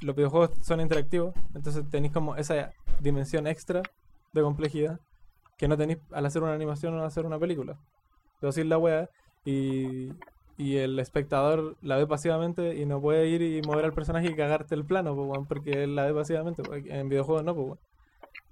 los 0.00 0.16
videojuegos 0.16 0.50
son 0.62 0.80
interactivos, 0.80 1.34
entonces 1.54 1.88
tenéis 1.90 2.12
como 2.12 2.36
esa 2.36 2.72
dimensión 3.00 3.46
extra 3.46 3.82
de 4.32 4.42
complejidad 4.42 5.00
que 5.56 5.68
no 5.68 5.76
tenéis 5.76 6.00
al 6.12 6.26
hacer 6.26 6.42
una 6.42 6.54
animación 6.54 6.94
o 6.94 6.98
al 6.98 7.06
hacer 7.06 7.24
una 7.24 7.38
película. 7.38 7.78
Decir 8.40 8.66
la 8.66 8.78
wea 8.78 9.08
y, 9.44 10.08
y 10.56 10.76
el 10.78 10.98
espectador 10.98 11.76
la 11.82 11.96
ve 11.96 12.06
pasivamente 12.06 12.74
y 12.76 12.86
no 12.86 13.00
puede 13.00 13.28
ir 13.28 13.42
y 13.42 13.62
mover 13.62 13.84
al 13.84 13.92
personaje 13.92 14.26
y 14.26 14.34
cagarte 14.34 14.74
el 14.74 14.84
plano, 14.84 15.12
weón, 15.12 15.46
porque 15.46 15.84
él 15.84 15.94
la 15.94 16.06
ve 16.06 16.14
pasivamente. 16.14 16.62
En 16.86 17.08
videojuegos 17.08 17.44
no, 17.44 17.54
pues. 17.54 17.78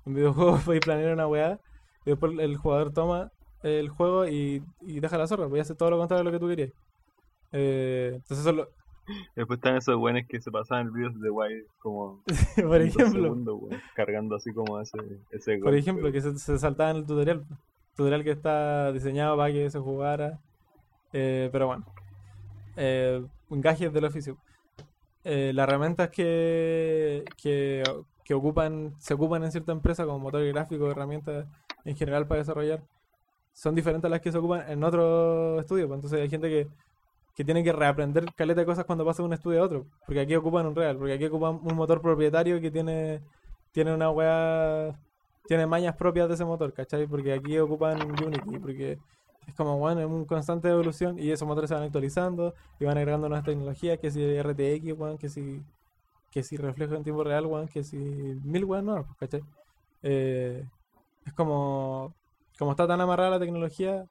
En 0.07 0.15
videojuegos 0.15 0.63
podéis 0.65 0.85
planear 0.85 1.13
una 1.13 1.27
weá 1.27 1.59
y 2.05 2.11
después 2.11 2.33
el 2.39 2.57
jugador 2.57 2.93
toma 2.93 3.33
el 3.63 3.89
juego 3.91 4.27
y, 4.27 4.63
y 4.81 5.01
deja 5.01 5.19
la 5.19 5.27
zorra, 5.27 5.49
pues 5.49 5.59
y 5.59 5.63
hace 5.63 5.75
todo 5.75 5.91
lo 5.91 5.99
contrario 5.99 6.25
de 6.25 6.31
lo 6.31 6.33
que 6.33 6.41
tú 6.41 6.49
querías. 6.49 6.71
Eh, 7.53 8.13
entonces 8.15 8.39
eso 8.39 8.51
es 8.51 8.57
lo- 8.57 8.69
Después 9.35 9.57
están 9.59 9.77
esos 9.77 9.97
buenos 9.97 10.23
que 10.29 10.41
se 10.41 10.53
pasaban 10.53 10.87
el 10.87 10.93
video 10.93 11.11
de 11.11 11.31
Wild 11.31 11.65
como 11.81 12.23
por 12.63 12.81
ejemplo, 12.81 13.23
segundos, 13.23 13.61
cargando 13.97 14.37
así 14.37 14.53
como 14.53 14.81
ese, 14.81 14.99
ese 15.31 15.59
Por 15.59 15.75
ejemplo, 15.75 16.13
que 16.13 16.21
se, 16.21 16.39
se 16.39 16.59
saltaba 16.59 16.91
en 16.91 16.99
el 16.99 17.07
tutorial. 17.07 17.45
Tutorial 17.97 18.23
que 18.23 18.31
está 18.31 18.93
diseñado 18.93 19.37
para 19.37 19.53
que 19.53 19.69
se 19.69 19.79
jugara. 19.81 20.39
Eh, 21.13 21.49
pero 21.51 21.67
bueno. 21.67 21.85
Eh, 22.77 23.25
gajes 23.51 23.93
del 23.93 24.05
oficio. 24.05 24.37
Eh, 25.25 25.51
las 25.55 25.65
herramientas 25.69 26.09
que, 26.11 27.25
que, 27.43 27.83
que 28.25 28.35
ocupan, 28.35 28.95
se 29.01 29.15
ocupan 29.15 29.43
en 29.43 29.51
cierta 29.51 29.73
empresa 29.73 30.05
como 30.07 30.21
motor 30.21 30.47
gráfico, 30.47 30.89
herramientas 30.89 31.47
en 31.85 31.97
general 31.97 32.29
para 32.29 32.39
desarrollar, 32.41 32.81
son 33.53 33.75
diferentes 33.75 34.07
a 34.07 34.11
las 34.11 34.21
que 34.21 34.33
se 34.33 34.39
ocupan 34.39 34.71
en 34.71 34.83
otro 34.85 35.61
estudio. 35.61 35.87
pues. 35.89 35.99
Entonces 35.99 36.21
hay 36.21 36.29
gente 36.29 36.49
que, 36.49 36.69
que 37.35 37.45
tiene 37.45 37.63
que 37.65 37.73
reaprender 37.73 38.27
caleta 38.35 38.61
de 38.61 38.67
cosas 38.67 38.85
cuando 38.85 39.05
pasa 39.05 39.23
de 39.23 39.27
un 39.27 39.33
estudio 39.35 39.63
a 39.63 39.65
otro. 39.65 39.87
Porque 40.07 40.21
aquí 40.21 40.35
ocupan 40.35 40.67
un 40.67 40.75
real, 40.75 40.97
porque 40.97 41.15
aquí 41.15 41.27
ocupan 41.27 41.61
un 41.63 41.75
motor 41.75 42.01
propietario 42.01 42.61
que 42.61 42.71
tiene, 42.71 43.21
tiene 43.73 43.95
una 43.95 44.11
weá 44.11 44.95
tiene 45.51 45.67
mañas 45.67 45.97
propias 45.97 46.29
de 46.29 46.35
ese 46.35 46.45
motor, 46.45 46.73
¿cachai? 46.73 47.09
Porque 47.09 47.33
aquí 47.33 47.59
ocupan 47.59 48.01
Unity, 48.03 48.61
porque 48.61 48.99
es 49.49 49.55
como, 49.57 49.79
bueno, 49.79 50.01
es 50.01 50.07
un 50.07 50.25
constante 50.25 50.69
evolución 50.69 51.19
y 51.19 51.33
esos 51.33 51.49
motores 51.49 51.69
se 51.69 51.75
van 51.75 51.83
actualizando 51.83 52.55
y 52.79 52.85
van 52.85 52.97
agregando 52.97 53.29
nuevas 53.29 53.45
tecnologías, 53.45 53.99
que 53.99 54.13
si 54.13 54.23
RTX, 54.41 54.97
weón, 54.97 55.19
que 55.19 55.29
si, 55.29 55.61
que 56.31 56.45
si 56.45 56.57
reflejo 56.57 56.95
en 56.95 57.03
tiempo 57.03 57.25
real, 57.25 57.47
weón, 57.47 57.67
que 57.67 57.83
si 57.83 57.97
mil 57.97 58.65
weón 58.65 58.87
nuevas, 58.87 59.07
pues, 59.07 59.19
¿cachai? 59.19 59.43
Eh, 60.05 60.65
es 61.27 61.33
como, 61.33 62.15
como 62.61 62.73
está 62.73 62.87
tan 62.87 63.01
amarrada 63.01 63.31
la 63.31 63.39
tecnología 63.39 64.05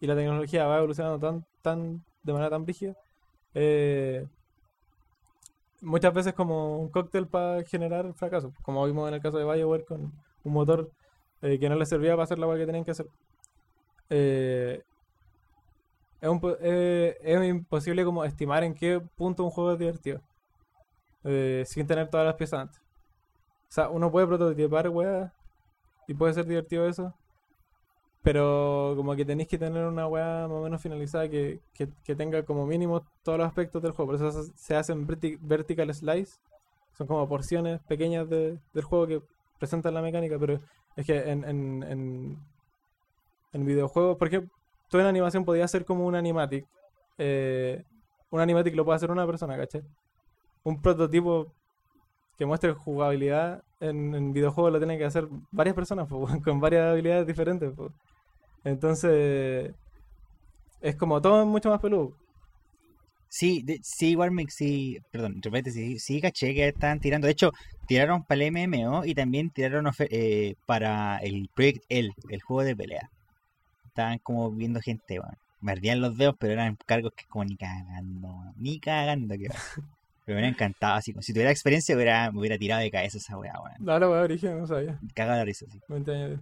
y 0.00 0.08
la 0.08 0.16
tecnología 0.16 0.66
va 0.66 0.78
evolucionando 0.78 1.20
tan, 1.20 1.46
tan, 1.62 2.04
de 2.24 2.32
manera 2.32 2.50
tan 2.50 2.66
rígida, 2.66 2.96
eh, 3.54 4.26
muchas 5.82 6.12
veces 6.12 6.34
como 6.34 6.80
un 6.80 6.88
cóctel 6.88 7.28
para 7.28 7.62
generar 7.62 8.12
fracaso, 8.14 8.52
como 8.62 8.84
vimos 8.84 9.06
en 9.06 9.14
el 9.14 9.22
caso 9.22 9.38
de 9.38 9.44
BioWare 9.44 9.84
con 9.84 10.12
un 10.42 10.52
motor 10.52 10.90
eh, 11.42 11.60
que 11.60 11.68
no 11.68 11.76
les 11.76 11.88
servía 11.88 12.14
para 12.14 12.24
hacer 12.24 12.40
la 12.40 12.48
weá 12.48 12.58
que 12.58 12.66
tenían 12.66 12.84
que 12.84 12.90
hacer. 12.90 13.06
Eh, 14.10 14.82
es, 16.20 16.30
eh, 16.62 17.16
es 17.22 17.44
imposible 17.44 18.04
como 18.04 18.24
estimar 18.24 18.64
en 18.64 18.74
qué 18.74 19.00
punto 19.14 19.44
un 19.44 19.50
juego 19.50 19.74
es 19.74 19.78
divertido 19.78 20.20
sin 21.66 21.86
tener 21.86 22.08
todas 22.08 22.26
las 22.26 22.34
piezas 22.34 22.62
antes. 22.62 22.80
O 23.68 23.72
sea, 23.72 23.88
uno 23.90 24.10
puede 24.10 24.26
prototipar 24.26 24.88
weá 24.88 25.32
y 26.08 26.14
puede 26.14 26.34
ser 26.34 26.46
divertido 26.46 26.88
eso, 26.88 27.14
pero 28.26 28.94
como 28.96 29.14
que 29.14 29.24
tenéis 29.24 29.48
que 29.48 29.56
tener 29.56 29.84
una 29.84 30.08
weá 30.08 30.48
más 30.48 30.58
o 30.58 30.62
menos 30.64 30.82
finalizada 30.82 31.28
que, 31.28 31.60
que, 31.72 32.16
tenga 32.16 32.42
como 32.42 32.66
mínimo 32.66 33.04
todos 33.22 33.38
los 33.38 33.46
aspectos 33.46 33.80
del 33.80 33.92
juego. 33.92 34.10
Por 34.10 34.16
eso 34.16 34.42
se- 34.56 34.74
hacen 34.74 35.06
verti- 35.06 35.38
vertical 35.40 35.94
slice, 35.94 36.40
son 36.98 37.06
como 37.06 37.28
porciones 37.28 37.80
pequeñas 37.82 38.28
de- 38.28 38.58
del 38.74 38.82
juego 38.82 39.06
que 39.06 39.22
presentan 39.60 39.94
la 39.94 40.02
mecánica, 40.02 40.40
pero 40.40 40.58
es 40.96 41.06
que 41.06 41.16
en, 41.30 41.44
en, 41.44 41.84
en, 41.84 42.36
en 43.52 43.64
videojuegos, 43.64 44.16
por 44.16 44.26
ejemplo, 44.26 44.50
tú 44.88 44.98
en 44.98 45.06
animación 45.06 45.44
podías 45.44 45.66
hacer 45.66 45.84
como 45.84 46.04
un 46.04 46.16
animatic. 46.16 46.66
Eh, 47.18 47.84
un 48.30 48.40
animatic 48.40 48.74
lo 48.74 48.84
puede 48.84 48.96
hacer 48.96 49.12
una 49.12 49.24
persona, 49.24 49.56
¿cachai? 49.56 49.82
Un 50.64 50.82
prototipo 50.82 51.52
que 52.36 52.44
muestre 52.44 52.72
jugabilidad 52.72 53.62
en, 53.78 54.32
videojuegos 54.32 54.72
lo 54.72 54.78
tienen 54.78 54.98
que 54.98 55.04
hacer 55.04 55.28
varias 55.52 55.76
personas, 55.76 56.08
con 56.44 56.58
varias 56.58 56.90
habilidades 56.90 57.24
diferentes. 57.28 57.72
po. 57.72 57.92
Entonces, 58.66 59.72
es 60.80 60.96
como 60.96 61.22
todo 61.22 61.40
es 61.42 61.46
mucho 61.46 61.70
más 61.70 61.80
peludo. 61.80 62.14
Sí, 63.28 63.62
de- 63.64 63.80
sí, 63.82 64.10
igual 64.10 64.30
me, 64.30 64.46
sí, 64.48 64.98
perdón, 65.10 65.40
sí, 65.72 65.98
sí 65.98 66.20
caché 66.20 66.54
que 66.54 66.68
estaban 66.68 67.00
tirando. 67.00 67.26
De 67.26 67.32
hecho, 67.32 67.50
tiraron 67.86 68.24
para 68.24 68.40
el 68.44 68.54
MMO 68.56 69.04
y 69.04 69.14
también 69.14 69.50
tiraron 69.50 69.88
eh, 70.10 70.54
para 70.66 71.18
el 71.18 71.48
Project 71.54 71.84
L, 71.88 72.10
el 72.30 72.42
juego 72.42 72.64
de 72.64 72.74
pelea. 72.76 73.10
Estaban 73.86 74.18
como 74.20 74.50
viendo 74.52 74.80
gente, 74.80 75.20
weón. 75.20 75.36
Me 75.60 75.72
ardían 75.72 76.00
los 76.00 76.16
dedos, 76.16 76.36
pero 76.38 76.52
eran 76.54 76.76
cargos 76.86 77.12
que 77.16 77.24
como 77.28 77.44
ni 77.44 77.56
cagando, 77.56 78.28
ni 78.56 78.80
cagando 78.80 79.36
que. 79.36 79.48
Pero 79.48 79.58
me 80.26 80.34
hubiera 80.34 80.48
encantado, 80.48 80.94
así 80.94 81.12
como 81.12 81.22
si 81.22 81.32
tuviera 81.32 81.50
experiencia 81.52 81.94
hubiera, 81.94 82.32
me 82.32 82.40
hubiera 82.40 82.58
tirado 82.58 82.82
de 82.82 82.90
cabeza 82.90 83.18
esa 83.18 83.38
weá, 83.38 83.54
weón. 83.62 83.76
No, 83.80 83.98
la 83.98 84.08
weá 84.10 84.22
origen, 84.22 84.58
no 84.58 84.66
sabía. 84.66 84.98
Cagada 85.14 85.38
la 85.38 85.44
risa, 85.44 85.66
sí. 85.70 85.78
20 85.88 86.10
años. 86.12 86.40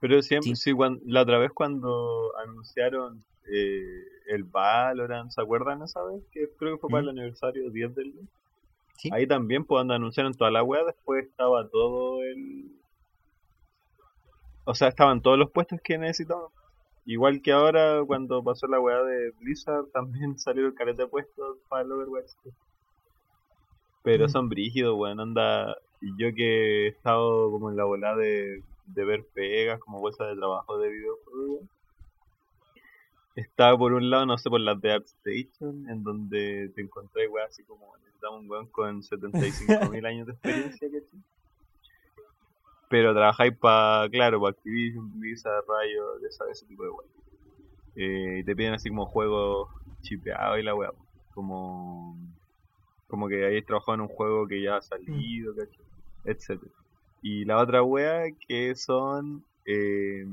Pero 0.00 0.20
siempre, 0.22 0.54
Sí. 0.54 0.70
sí, 0.70 0.72
cuan- 0.72 1.00
la 1.04 1.22
otra 1.22 1.38
vez 1.38 1.50
cuando 1.52 2.32
anunciaron 2.44 3.24
eh, 3.48 4.02
el 4.26 4.42
Valorant, 4.44 5.30
¿se 5.30 5.40
acuerdan 5.40 5.82
esa 5.82 6.02
vez? 6.04 6.22
Que 6.32 6.48
creo 6.58 6.74
que 6.76 6.80
fue 6.80 6.90
para 6.90 7.02
el 7.04 7.10
aniversario 7.10 7.70
10 7.70 7.94
del 7.94 8.12
Sí. 8.98 9.08
Ahí 9.12 9.26
también, 9.26 9.64
pues 9.64 9.76
cuando 9.76 9.94
anunciaron 9.94 10.32
toda 10.34 10.50
la 10.50 10.62
web, 10.64 10.86
después 10.86 11.26
estaba 11.26 11.68
todo 11.68 12.22
el... 12.22 12.72
O 14.64 14.74
sea, 14.74 14.88
estaban 14.88 15.20
todos 15.22 15.38
los 15.38 15.50
puestos 15.50 15.78
que 15.84 15.96
necesitaban. 15.98 16.48
Igual 17.04 17.40
que 17.40 17.52
ahora, 17.52 18.02
cuando 18.06 18.42
pasó 18.42 18.66
la 18.66 18.80
weá 18.80 19.00
de 19.04 19.30
Blizzard, 19.38 19.86
también 19.92 20.36
salieron 20.38 20.72
caleta 20.74 21.02
de 21.04 21.08
puestos 21.08 21.58
para 21.68 21.82
el 21.82 21.92
Overwatch. 21.92 22.32
Pero 24.02 24.26
Mm. 24.26 24.28
son 24.28 24.48
brígidos, 24.48 24.96
weón, 24.98 25.20
anda... 25.20 25.76
Y 26.00 26.10
yo 26.20 26.34
que 26.34 26.86
he 26.86 26.88
estado 26.88 27.50
como 27.50 27.70
en 27.70 27.76
la 27.76 27.84
bola 27.84 28.16
de, 28.16 28.62
de 28.86 29.04
ver 29.04 29.26
pegas, 29.34 29.80
como 29.80 30.00
bolsas 30.00 30.28
de 30.28 30.36
trabajo 30.36 30.78
de 30.78 30.88
videojuegos. 30.90 31.60
Estaba 33.34 33.76
por 33.76 33.92
un 33.92 34.08
lado, 34.08 34.24
no 34.24 34.38
sé, 34.38 34.48
por 34.48 34.60
las 34.60 34.80
de 34.80 34.92
ArtStation, 34.92 35.88
en 35.90 36.02
donde 36.02 36.70
te 36.74 36.80
encontré, 36.80 37.28
weón, 37.28 37.46
así 37.48 37.62
como 37.64 37.94
necesitamos 37.98 38.40
un 38.40 38.50
weón 38.50 38.66
con 38.68 39.02
75.000 39.02 40.06
años 40.06 40.26
de 40.26 40.32
experiencia, 40.32 40.88
¿cachai? 40.90 41.20
Pero 42.88 43.12
trabajáis 43.12 43.56
para, 43.58 44.08
claro, 44.10 44.40
para 44.40 44.52
Activision, 44.52 45.18
Blizzard, 45.20 45.64
Rayo, 45.68 46.18
de 46.20 46.28
esa- 46.28 46.48
ese 46.50 46.66
tipo 46.66 46.84
de 46.84 46.90
weón. 46.90 47.06
eh, 47.96 48.38
y 48.40 48.44
te 48.44 48.54
piden 48.54 48.74
así 48.74 48.88
como 48.90 49.06
juegos 49.06 49.68
chipeados 50.02 50.58
y 50.58 50.62
la 50.62 50.74
weá. 50.74 50.90
Como, 51.34 52.16
como 53.08 53.28
que 53.28 53.44
hayas 53.44 53.64
trabajado 53.66 53.94
en 53.96 54.00
un 54.02 54.08
juego 54.08 54.46
que 54.46 54.62
ya 54.62 54.76
ha 54.76 54.82
salido, 54.82 55.54
¿cachai? 55.54 55.84
etcétera. 56.24 56.72
Y 57.28 57.44
la 57.44 57.58
otra 57.58 57.82
wea 57.82 58.30
que 58.46 58.74
son 58.76 59.42
eh, 59.64 60.24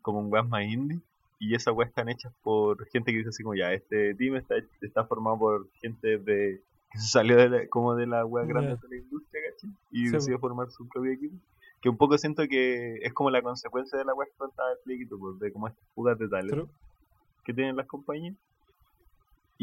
como 0.00 0.20
un 0.20 0.32
weas 0.32 0.48
más 0.48 0.64
indie. 0.64 0.98
Y 1.38 1.54
esas 1.54 1.74
weas 1.74 1.90
están 1.90 2.08
hechas 2.08 2.32
por 2.42 2.86
gente 2.86 3.10
que 3.12 3.18
dice 3.18 3.28
así 3.30 3.42
como 3.42 3.54
ya, 3.54 3.72
este 3.74 4.14
team 4.14 4.36
está, 4.36 4.54
está 4.80 5.04
formado 5.04 5.38
por 5.38 5.68
gente 5.82 6.16
de 6.16 6.62
que 6.90 6.98
se 6.98 7.08
salió 7.08 7.36
de 7.36 7.48
la- 7.50 7.66
como 7.68 7.94
de 7.94 8.06
la 8.06 8.24
wea 8.24 8.46
grande 8.46 8.76
de 8.80 8.88
la 8.88 8.96
industria, 8.96 9.42
¿cachai? 9.50 9.70
Y 9.90 10.06
Sí, 10.06 10.12
decidió 10.12 10.38
formar 10.38 10.70
su 10.70 10.88
propio 10.88 11.12
equipo. 11.12 11.34
Que 11.82 11.88
un 11.90 11.96
poco 11.98 12.16
siento 12.16 12.46
que 12.48 12.94
es 13.02 13.12
como 13.12 13.28
la 13.30 13.42
consecuencia 13.42 13.98
de 13.98 14.04
la 14.06 14.14
wea 14.14 14.26
que 14.28 14.36
contaba 14.38 14.70
el 14.70 14.78
pliquito, 14.84 15.18
pues, 15.18 15.38
de 15.40 15.52
como 15.52 15.68
estas 15.68 15.84
fugas 15.94 16.18
de 16.18 16.28
talento 16.28 16.68
que 17.44 17.52
tienen 17.52 17.76
las 17.76 17.86
compañías. 17.88 18.36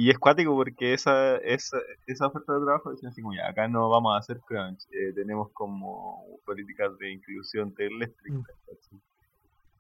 Y 0.02 0.10
es 0.10 0.18
cuático 0.18 0.56
porque 0.56 0.94
esa, 0.94 1.36
esa, 1.40 1.78
esa 2.08 2.28
oferta 2.28 2.54
de 2.54 2.64
trabajo 2.64 2.90
dicen 2.92 3.10
así 3.10 3.22
como 3.22 3.36
ya, 3.36 3.50
acá 3.50 3.68
no 3.68 3.90
vamos 3.90 4.16
a 4.16 4.20
hacer 4.20 4.40
crunch, 4.48 4.86
eh, 4.94 5.12
tenemos 5.14 5.52
como 5.52 6.24
políticas 6.46 6.98
de 7.00 7.12
inclusión 7.12 7.74
terrestre. 7.74 8.32
Mm. 8.32 8.44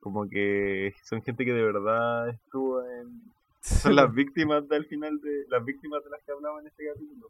Como 0.01 0.27
que 0.27 0.93
son 1.05 1.21
gente 1.21 1.45
que 1.45 1.53
de 1.53 1.63
verdad 1.63 2.27
estuvo 2.27 2.83
en... 2.83 3.31
Son 3.61 3.95
las 3.95 4.13
víctimas 4.13 4.67
del 4.67 4.83
final 4.87 5.21
de... 5.21 5.45
Las 5.47 5.63
víctimas 5.63 6.03
de 6.03 6.09
las 6.09 6.21
que 6.25 6.33
hablaba 6.33 6.59
en 6.59 6.67
este 6.67 6.83
capítulo. 6.85 7.29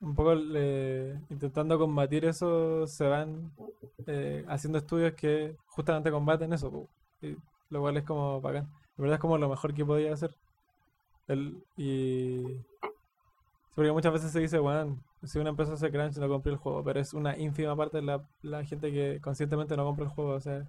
Un 0.00 0.14
poco 0.14 0.34
eh, 0.54 1.18
intentando 1.30 1.80
combatir 1.80 2.26
eso, 2.26 2.86
se 2.86 3.08
van 3.08 3.50
eh, 4.06 4.44
haciendo 4.46 4.78
estudios 4.78 5.14
que 5.14 5.56
justamente 5.66 6.12
combaten 6.12 6.52
eso, 6.52 6.88
y 7.20 7.34
lo 7.70 7.80
cual 7.80 7.96
es 7.96 8.04
como 8.04 8.40
bacán. 8.40 8.66
En 8.96 9.02
verdad 9.02 9.16
es 9.16 9.20
como 9.20 9.36
lo 9.36 9.48
mejor 9.48 9.74
que 9.74 9.84
podía 9.84 10.12
hacer. 10.12 10.30
El, 11.28 11.62
y 11.76 12.64
porque 13.74 13.92
muchas 13.92 14.12
veces 14.12 14.32
se 14.32 14.40
dice, 14.40 14.58
bueno, 14.58 14.98
si 15.22 15.38
una 15.38 15.50
empresa 15.50 15.74
hace 15.74 15.92
crunch 15.92 16.16
no 16.16 16.28
compré 16.28 16.50
el 16.50 16.58
juego, 16.58 16.82
pero 16.82 16.98
es 16.98 17.14
una 17.14 17.38
ínfima 17.38 17.76
parte 17.76 17.98
de 17.98 18.02
la, 18.02 18.26
la 18.42 18.64
gente 18.64 18.90
que 18.90 19.20
conscientemente 19.20 19.76
no 19.76 19.84
compra 19.84 20.06
el 20.06 20.10
juego, 20.10 20.32
o 20.32 20.40
sea, 20.40 20.66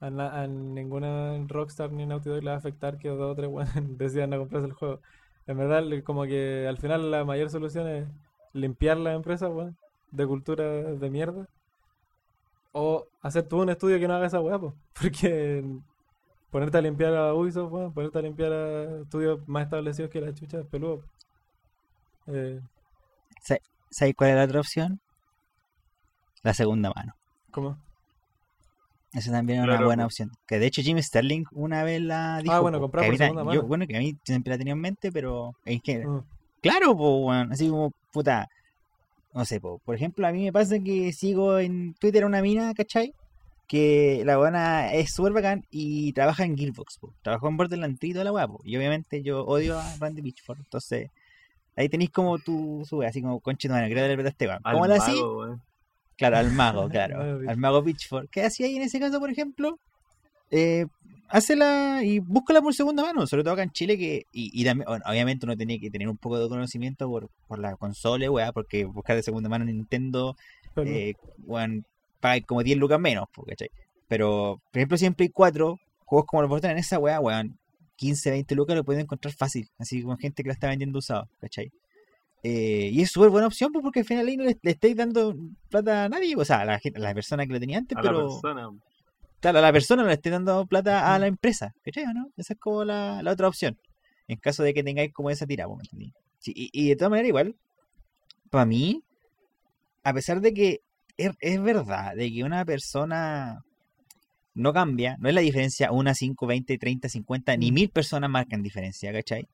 a, 0.00 0.06
a 0.06 0.46
ninguna 0.46 1.44
Rockstar 1.48 1.90
ni 1.90 2.06
Naughty 2.06 2.28
Dog 2.28 2.44
le 2.44 2.50
va 2.50 2.54
a 2.54 2.58
afectar 2.58 2.98
que 2.98 3.08
dos 3.08 3.32
o 3.32 3.34
tres 3.34 3.48
weones 3.50 3.74
decidan 3.98 4.30
no 4.30 4.38
comprarse 4.38 4.68
el 4.68 4.74
juego. 4.74 5.00
En 5.48 5.58
verdad, 5.58 5.82
como 6.04 6.22
que 6.24 6.66
al 6.68 6.78
final 6.78 7.10
la 7.10 7.24
mayor 7.24 7.50
solución 7.50 7.88
es 7.88 8.08
limpiar 8.52 8.98
la 8.98 9.14
empresa, 9.14 9.48
weón, 9.48 9.76
de 10.12 10.26
cultura 10.26 10.64
de 10.64 11.10
mierda. 11.10 11.48
O 12.72 13.06
hacer 13.22 13.48
tú 13.48 13.60
un 13.62 13.70
estudio 13.70 13.98
que 13.98 14.08
no 14.08 14.14
haga 14.14 14.26
esa 14.26 14.40
weá, 14.40 14.58
po. 14.58 14.74
Porque 15.00 15.64
ponerte 16.52 16.78
a 16.78 16.80
limpiar 16.82 17.14
a 17.16 17.34
Ubisoft, 17.34 17.92
ponerte 17.94 18.18
a 18.18 18.22
limpiar 18.22 18.52
a 18.52 19.00
estudios 19.02 19.40
más 19.48 19.64
establecidos 19.64 20.10
que 20.10 20.20
la 20.20 20.32
chucha 20.32 20.60
es 20.60 20.66
peludo. 20.66 21.02
Eh, 22.28 22.60
¿Sabes 23.90 24.14
cuál 24.16 24.30
es 24.30 24.36
la 24.36 24.44
otra 24.44 24.60
opción? 24.60 25.00
La 26.42 26.54
segunda 26.54 26.92
mano. 26.94 27.14
¿Cómo? 27.50 27.76
Esa 29.12 29.30
también 29.32 29.58
es 29.58 29.64
una 29.64 29.72
Claro, 29.74 29.86
buena 29.86 30.04
po. 30.04 30.06
opción. 30.06 30.30
Que 30.46 30.58
de 30.58 30.66
hecho 30.66 30.80
Jim 30.82 30.96
Sterling 31.02 31.44
una 31.52 31.84
vez 31.84 32.00
la 32.00 32.40
dijo. 32.42 32.62
bueno, 32.62 32.78
po, 32.78 32.82
comprar 32.84 33.02
que 33.02 33.06
a 33.06 33.08
por 33.08 33.12
mí 33.12 33.18
ta- 33.18 33.24
segunda 33.26 33.42
yo- 33.42 33.60
mano. 33.60 33.68
bueno, 33.68 33.86
que 33.86 33.96
a 33.96 34.00
mí 34.00 34.16
siempre 34.24 34.52
la 34.52 34.58
tenía 34.58 34.72
en 34.72 34.80
mente, 34.80 35.10
pero 35.12 35.52
es 35.64 35.82
que 35.82 36.06
Mm, 36.06 36.22
Claro, 36.62 36.92
weón. 36.92 37.52
Así 37.52 37.68
como, 37.68 37.90
puta. 38.12 38.46
No 39.34 39.44
sé, 39.44 39.60
po. 39.60 39.80
Por 39.84 39.94
ejemplo, 39.96 40.26
a 40.26 40.32
mí 40.32 40.44
me 40.44 40.52
pasa 40.52 40.78
que 40.78 41.12
sigo 41.12 41.58
en 41.58 41.92
Twitter 41.94 42.22
a 42.22 42.26
una 42.26 42.40
mina, 42.40 42.72
¿cachai? 42.74 43.12
Que 43.72 44.22
la 44.26 44.36
buena 44.36 44.92
es 44.92 45.14
súper 45.14 45.32
bacán 45.32 45.64
y 45.70 46.12
trabaja 46.12 46.44
en 46.44 46.58
Gearbox, 46.58 46.98
po. 46.98 47.14
Trabajó 47.22 47.48
en 47.48 47.56
Borderlands 47.56 47.98
3 47.98 48.10
y 48.10 48.12
toda 48.12 48.24
la 48.26 48.32
weá, 48.32 48.46
po. 48.46 48.60
Y 48.64 48.76
obviamente 48.76 49.22
yo 49.22 49.46
odio 49.46 49.78
a 49.78 49.96
Randy 49.98 50.20
Pitchford. 50.20 50.58
Entonces, 50.58 51.08
ahí 51.74 51.88
tenéis 51.88 52.10
como 52.10 52.38
tu, 52.38 52.84
así 53.02 53.22
como, 53.22 53.40
conchito, 53.40 53.72
bueno, 53.72 53.86
quiero 53.86 54.02
darle 54.02 54.28
este 54.28 54.46
weón. 54.46 54.60
Al 54.62 54.74
¿Cómo 54.74 54.86
la 54.86 54.96
así? 54.96 55.14
weón. 55.14 55.62
Claro, 56.18 56.36
al 56.36 56.52
mago, 56.52 56.86
claro. 56.90 57.40
Al 57.48 57.56
mago 57.56 57.82
Pitchford. 57.82 58.28
¿Qué 58.28 58.42
hacía 58.42 58.66
ahí 58.66 58.76
en 58.76 58.82
ese 58.82 59.00
caso, 59.00 59.18
por 59.18 59.30
ejemplo? 59.30 59.78
Eh, 60.50 60.84
hácela 61.30 62.02
y 62.04 62.18
búscala 62.18 62.60
por 62.60 62.74
segunda 62.74 63.02
mano, 63.02 63.26
sobre 63.26 63.42
todo 63.42 63.54
acá 63.54 63.62
en 63.62 63.70
Chile, 63.70 63.96
que 63.96 64.26
y, 64.32 64.50
y 64.52 64.66
también, 64.66 64.86
bueno, 64.86 65.02
obviamente 65.08 65.46
uno 65.46 65.56
tenía 65.56 65.78
que 65.80 65.90
tener 65.90 66.10
un 66.10 66.18
poco 66.18 66.38
de 66.38 66.46
conocimiento 66.46 67.08
por, 67.08 67.30
por 67.48 67.58
la 67.58 67.74
consola, 67.76 68.30
weá, 68.30 68.52
porque 68.52 68.84
buscar 68.84 69.16
de 69.16 69.22
segunda 69.22 69.48
mano 69.48 69.64
en 69.64 69.74
Nintendo, 69.78 70.36
eh, 70.76 71.14
weón, 71.46 71.86
paga 72.22 72.40
como 72.46 72.62
10 72.62 72.78
lucas 72.78 73.00
menos, 73.00 73.26
¿cachai? 73.46 73.68
Pero, 74.08 74.60
por 74.70 74.78
ejemplo, 74.78 74.96
si 74.96 75.06
en 75.06 75.14
Play 75.14 75.28
4, 75.30 75.78
juegos 76.06 76.26
como 76.26 76.42
los 76.42 76.48
Borderlands 76.48 76.78
en 76.78 76.84
esa 76.86 76.98
weá, 76.98 77.20
weón, 77.20 77.58
15, 77.96 78.30
20 78.30 78.54
lucas 78.54 78.76
lo 78.76 78.84
pueden 78.84 79.02
encontrar 79.02 79.34
fácil, 79.34 79.68
así 79.78 80.02
como 80.02 80.16
gente 80.16 80.42
que 80.42 80.48
lo 80.48 80.52
está 80.52 80.68
vendiendo 80.68 80.98
usado, 80.98 81.28
¿cachai? 81.40 81.70
Eh, 82.44 82.90
y 82.92 83.02
es 83.02 83.10
súper 83.10 83.30
buena 83.30 83.46
opción 83.46 83.70
porque 83.72 84.00
al 84.00 84.06
final 84.06 84.26
ahí 84.26 84.36
no 84.36 84.44
le, 84.44 84.58
le 84.60 84.70
estáis 84.70 84.96
dando 84.96 85.34
plata 85.68 86.04
a 86.04 86.08
nadie, 86.08 86.34
o 86.36 86.44
sea, 86.44 86.60
a 86.60 86.64
la, 86.64 86.74
a 86.74 86.98
la 86.98 87.14
persona 87.14 87.46
que 87.46 87.52
lo 87.52 87.60
tenía 87.60 87.78
antes, 87.78 87.96
A 87.96 88.02
la 88.02 88.10
pero 88.10 88.28
persona. 88.28 88.70
claro, 89.40 89.58
a 89.58 89.62
la 89.62 89.72
persona 89.72 90.02
no 90.02 90.08
le 90.08 90.14
esté 90.14 90.30
dando 90.30 90.66
plata 90.66 91.14
a 91.14 91.18
la 91.18 91.26
empresa, 91.26 91.72
¿cachai? 91.84 92.04
¿no? 92.14 92.30
Esa 92.36 92.54
es 92.54 92.58
como 92.60 92.84
la, 92.84 93.22
la 93.22 93.30
otra 93.32 93.48
opción, 93.48 93.78
en 94.28 94.38
caso 94.38 94.62
de 94.62 94.74
que 94.74 94.82
tengáis 94.82 95.12
como 95.12 95.30
esa 95.30 95.46
tira, 95.46 95.66
¿me 95.68 95.74
entendí? 95.74 96.12
Sí, 96.38 96.52
y, 96.54 96.70
y 96.72 96.88
de 96.88 96.96
todas 96.96 97.10
maneras, 97.10 97.28
igual, 97.28 97.56
para 98.50 98.66
mí, 98.66 99.02
a 100.02 100.12
pesar 100.12 100.40
de 100.40 100.52
que 100.52 100.80
es, 101.16 101.32
es 101.40 101.62
verdad, 101.62 102.14
de 102.16 102.32
que 102.32 102.44
una 102.44 102.64
persona 102.64 103.64
no 104.54 104.72
cambia, 104.72 105.16
no 105.18 105.28
es 105.28 105.34
la 105.34 105.40
diferencia 105.40 105.92
una, 105.92 106.14
5, 106.14 106.46
20, 106.46 106.76
30, 106.78 107.08
50, 107.08 107.56
ni 107.56 107.70
Mm. 107.70 107.74
mil 107.74 107.90
personas 107.90 108.30
marcan 108.30 108.62
diferencia, 108.62 109.12
¿cachai? 109.12 109.48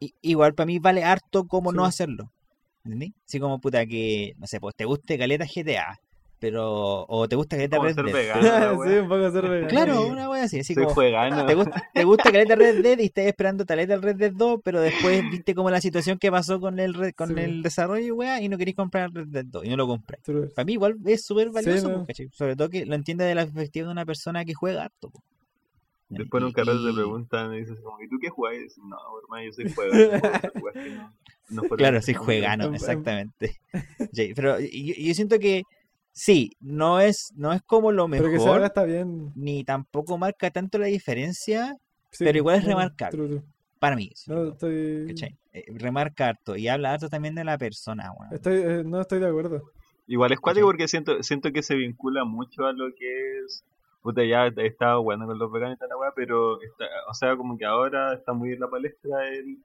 I- 0.00 0.14
igual 0.22 0.54
para 0.54 0.66
mí 0.66 0.78
vale 0.78 1.04
harto 1.04 1.46
como 1.46 1.70
Sí, 1.72 1.76
no 1.76 1.84
hacerlo. 1.84 2.32
¿Entendí? 2.84 3.14
Así 3.26 3.40
como 3.40 3.60
puta 3.60 3.84
que, 3.86 4.34
no 4.38 4.46
sé, 4.46 4.60
pues 4.60 4.74
te 4.76 4.84
guste 4.86 5.18
caleta 5.18 5.46
GTA, 5.46 6.00
pero, 6.40 7.04
o 7.06 7.28
te 7.28 7.36
gusta 7.36 7.56
caleta 7.56 7.78
Red 7.78 7.94
Dead. 7.94 8.12
vegano. 8.12 8.42
sí, 8.84 8.90
un 8.94 9.08
poco 9.08 9.30
ser 9.30 9.42
vegano. 9.48 9.68
Claro, 9.68 10.06
una 10.06 10.28
wea 10.30 10.44
así, 10.44 10.58
así 10.60 10.74
Soy 10.74 10.84
como, 10.84 10.94
juegano. 10.94 11.46
te 11.46 11.54
gusta, 11.54 11.90
te 11.94 12.04
gusta 12.04 12.32
caleta 12.32 12.56
Red 12.56 12.82
Dead 12.82 12.98
y 12.98 13.04
estás 13.04 13.26
esperando 13.26 13.64
caleta 13.66 13.94
el 13.94 14.02
Red 14.02 14.16
Dead 14.16 14.32
2, 14.32 14.60
pero 14.64 14.80
después 14.80 15.22
viste 15.30 15.54
como 15.54 15.70
la 15.70 15.80
situación 15.80 16.18
que 16.18 16.30
pasó 16.30 16.58
con 16.58 16.80
el 16.80 16.94
Red- 16.94 17.14
con 17.14 17.28
Sí, 17.28 17.34
el 17.36 17.62
desarrollo, 17.62 18.14
wea, 18.16 18.40
y 18.42 18.48
no 18.48 18.58
queréis 18.58 18.76
comprar 18.76 19.12
Red 19.12 19.28
Dead 19.28 19.44
2 19.44 19.64
y 19.66 19.68
no 19.68 19.76
lo 19.76 19.86
compras. 19.86 20.20
True. 20.22 20.48
Para 20.48 20.64
mí 20.64 20.72
igual 20.72 20.96
es 21.04 21.24
súper 21.24 21.50
valioso, 21.50 22.04
¿cachai? 22.06 22.28
sobre 22.32 22.56
todo 22.56 22.68
que 22.70 22.86
lo 22.86 22.94
entiende 22.94 23.24
de 23.24 23.34
la 23.34 23.42
perspectiva 23.44 23.86
de 23.86 23.92
una 23.92 24.06
persona 24.06 24.44
que 24.44 24.54
juega 24.54 24.84
harto. 24.84 25.10
po. 25.10 25.22
Después 26.08 26.40
en 26.40 26.46
un 26.46 26.50
Y- 26.50 26.54
carrete 26.54 26.78
te 26.88 26.92
preguntan 26.94 27.54
y 27.54 27.58
dices 27.60 27.78
como, 27.84 28.00
¿y 28.02 28.08
tú 28.08 28.16
qué 28.20 28.30
juegas? 28.30 28.58
Y 28.58 28.62
dices, 28.64 28.82
no, 28.84 28.96
hermano, 29.22 29.44
yo 29.46 29.52
soy 29.52 29.64
juegano. 29.74 31.00
no- 31.50 31.62
no 31.62 31.68
Claro, 31.76 32.00
soy 32.02 32.14
juegano, 32.14 32.64
exactamente. 32.74 33.60
Sí, 34.12 34.32
pero 34.34 34.58
yo, 34.58 34.66
yo 34.98 35.14
siento 35.14 35.38
que 35.38 35.62
sí, 36.22 36.52
no 36.60 37.00
es, 37.00 37.32
no 37.34 37.52
es 37.52 37.62
como 37.62 37.92
lo 37.92 38.08
Pero 38.08 38.24
que 38.30 38.38
se 38.38 38.44
haga 38.44 38.52
mejor, 38.54 38.66
está 38.66 38.84
bien. 38.84 39.32
ni 39.34 39.64
tampoco 39.64 40.18
marca 40.18 40.50
tanto 40.50 40.78
la 40.78 40.86
diferencia 40.86 41.76
Sí, 42.12 42.24
Pero 42.24 42.38
igual 42.38 42.56
es 42.56 42.64
no, 42.64 42.70
remarcable. 42.70 43.16
true, 43.16 43.28
true. 43.28 43.42
para 43.78 43.94
mí. 43.96 44.10
No, 44.26 44.48
estoy, 44.48 45.06
¿cachai? 45.08 45.38
Eh, 45.52 45.64
remarca 45.76 46.28
harto 46.28 46.56
y 46.56 46.66
habla 46.68 46.92
harto 46.92 47.08
también 47.08 47.34
de 47.36 47.44
la 47.44 47.56
persona, 47.56 48.12
estoy, 48.32 48.54
eh, 48.56 48.82
no 48.84 49.00
estoy 49.00 49.20
de 49.20 49.28
acuerdo. 49.28 49.62
Igual 50.08 50.32
es 50.32 50.40
cuático 50.40 50.66
porque 50.66 50.88
siento, 50.88 51.22
siento 51.22 51.52
que 51.52 51.62
se 51.62 51.76
vincula 51.76 52.24
mucho 52.24 52.66
a 52.66 52.72
lo 52.72 52.92
que 52.98 53.38
es. 53.44 53.64
Puta, 54.02 54.24
ya 54.24 54.46
he 54.48 54.66
estado 54.66 55.02
jugando 55.02 55.26
con 55.26 55.38
los 55.38 55.52
veganos 55.52 55.76
y 55.76 55.78
tal 55.78 55.88
la 55.90 55.96
weá, 55.98 56.10
pero 56.16 56.60
está, 56.62 56.84
o 57.08 57.14
sea, 57.14 57.36
como 57.36 57.56
que 57.56 57.64
ahora 57.64 58.14
está 58.14 58.32
muy 58.32 58.52
en 58.52 58.60
la 58.60 58.68
palestra 58.68 59.28
el 59.28 59.58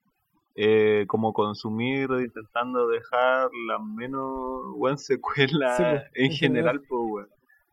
eh, 0.56 1.06
como 1.08 1.34
consumir, 1.34 2.10
intentando 2.12 2.88
dejar 2.88 3.50
la 3.68 3.78
menos 3.78 4.74
buena 4.76 4.98
secuela 4.98 5.76
Sí, 5.76 5.84
po, 5.84 5.90
en 6.14 6.26
en 6.26 6.32
general, 6.32 6.82
pues 6.88 7.02
weón. 7.04 7.30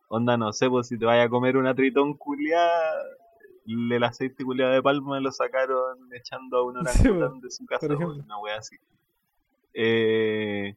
Onda, 0.09 0.37
no 0.37 0.51
sé, 0.53 0.69
pues 0.69 0.87
si 0.87 0.97
te 0.99 1.05
vayas 1.05 1.27
a 1.27 1.29
comer 1.29 1.57
una 1.57 1.73
tritón 1.73 2.13
culiada, 2.15 2.93
el 3.65 4.03
aceite 4.03 4.43
culiado 4.43 4.73
de 4.73 4.83
palma 4.83 5.19
lo 5.19 5.31
sacaron 5.31 6.13
echando 6.13 6.57
a 6.57 6.63
un 6.63 6.85
Sí, 6.85 7.07
orangután 7.07 7.39
po, 7.39 7.45
de 7.45 7.51
su 7.51 7.65
casa, 7.65 7.87
weón, 7.87 8.21
una 8.21 8.37
wea 8.39 8.57
así. 8.57 8.75
Eh, 9.73 10.75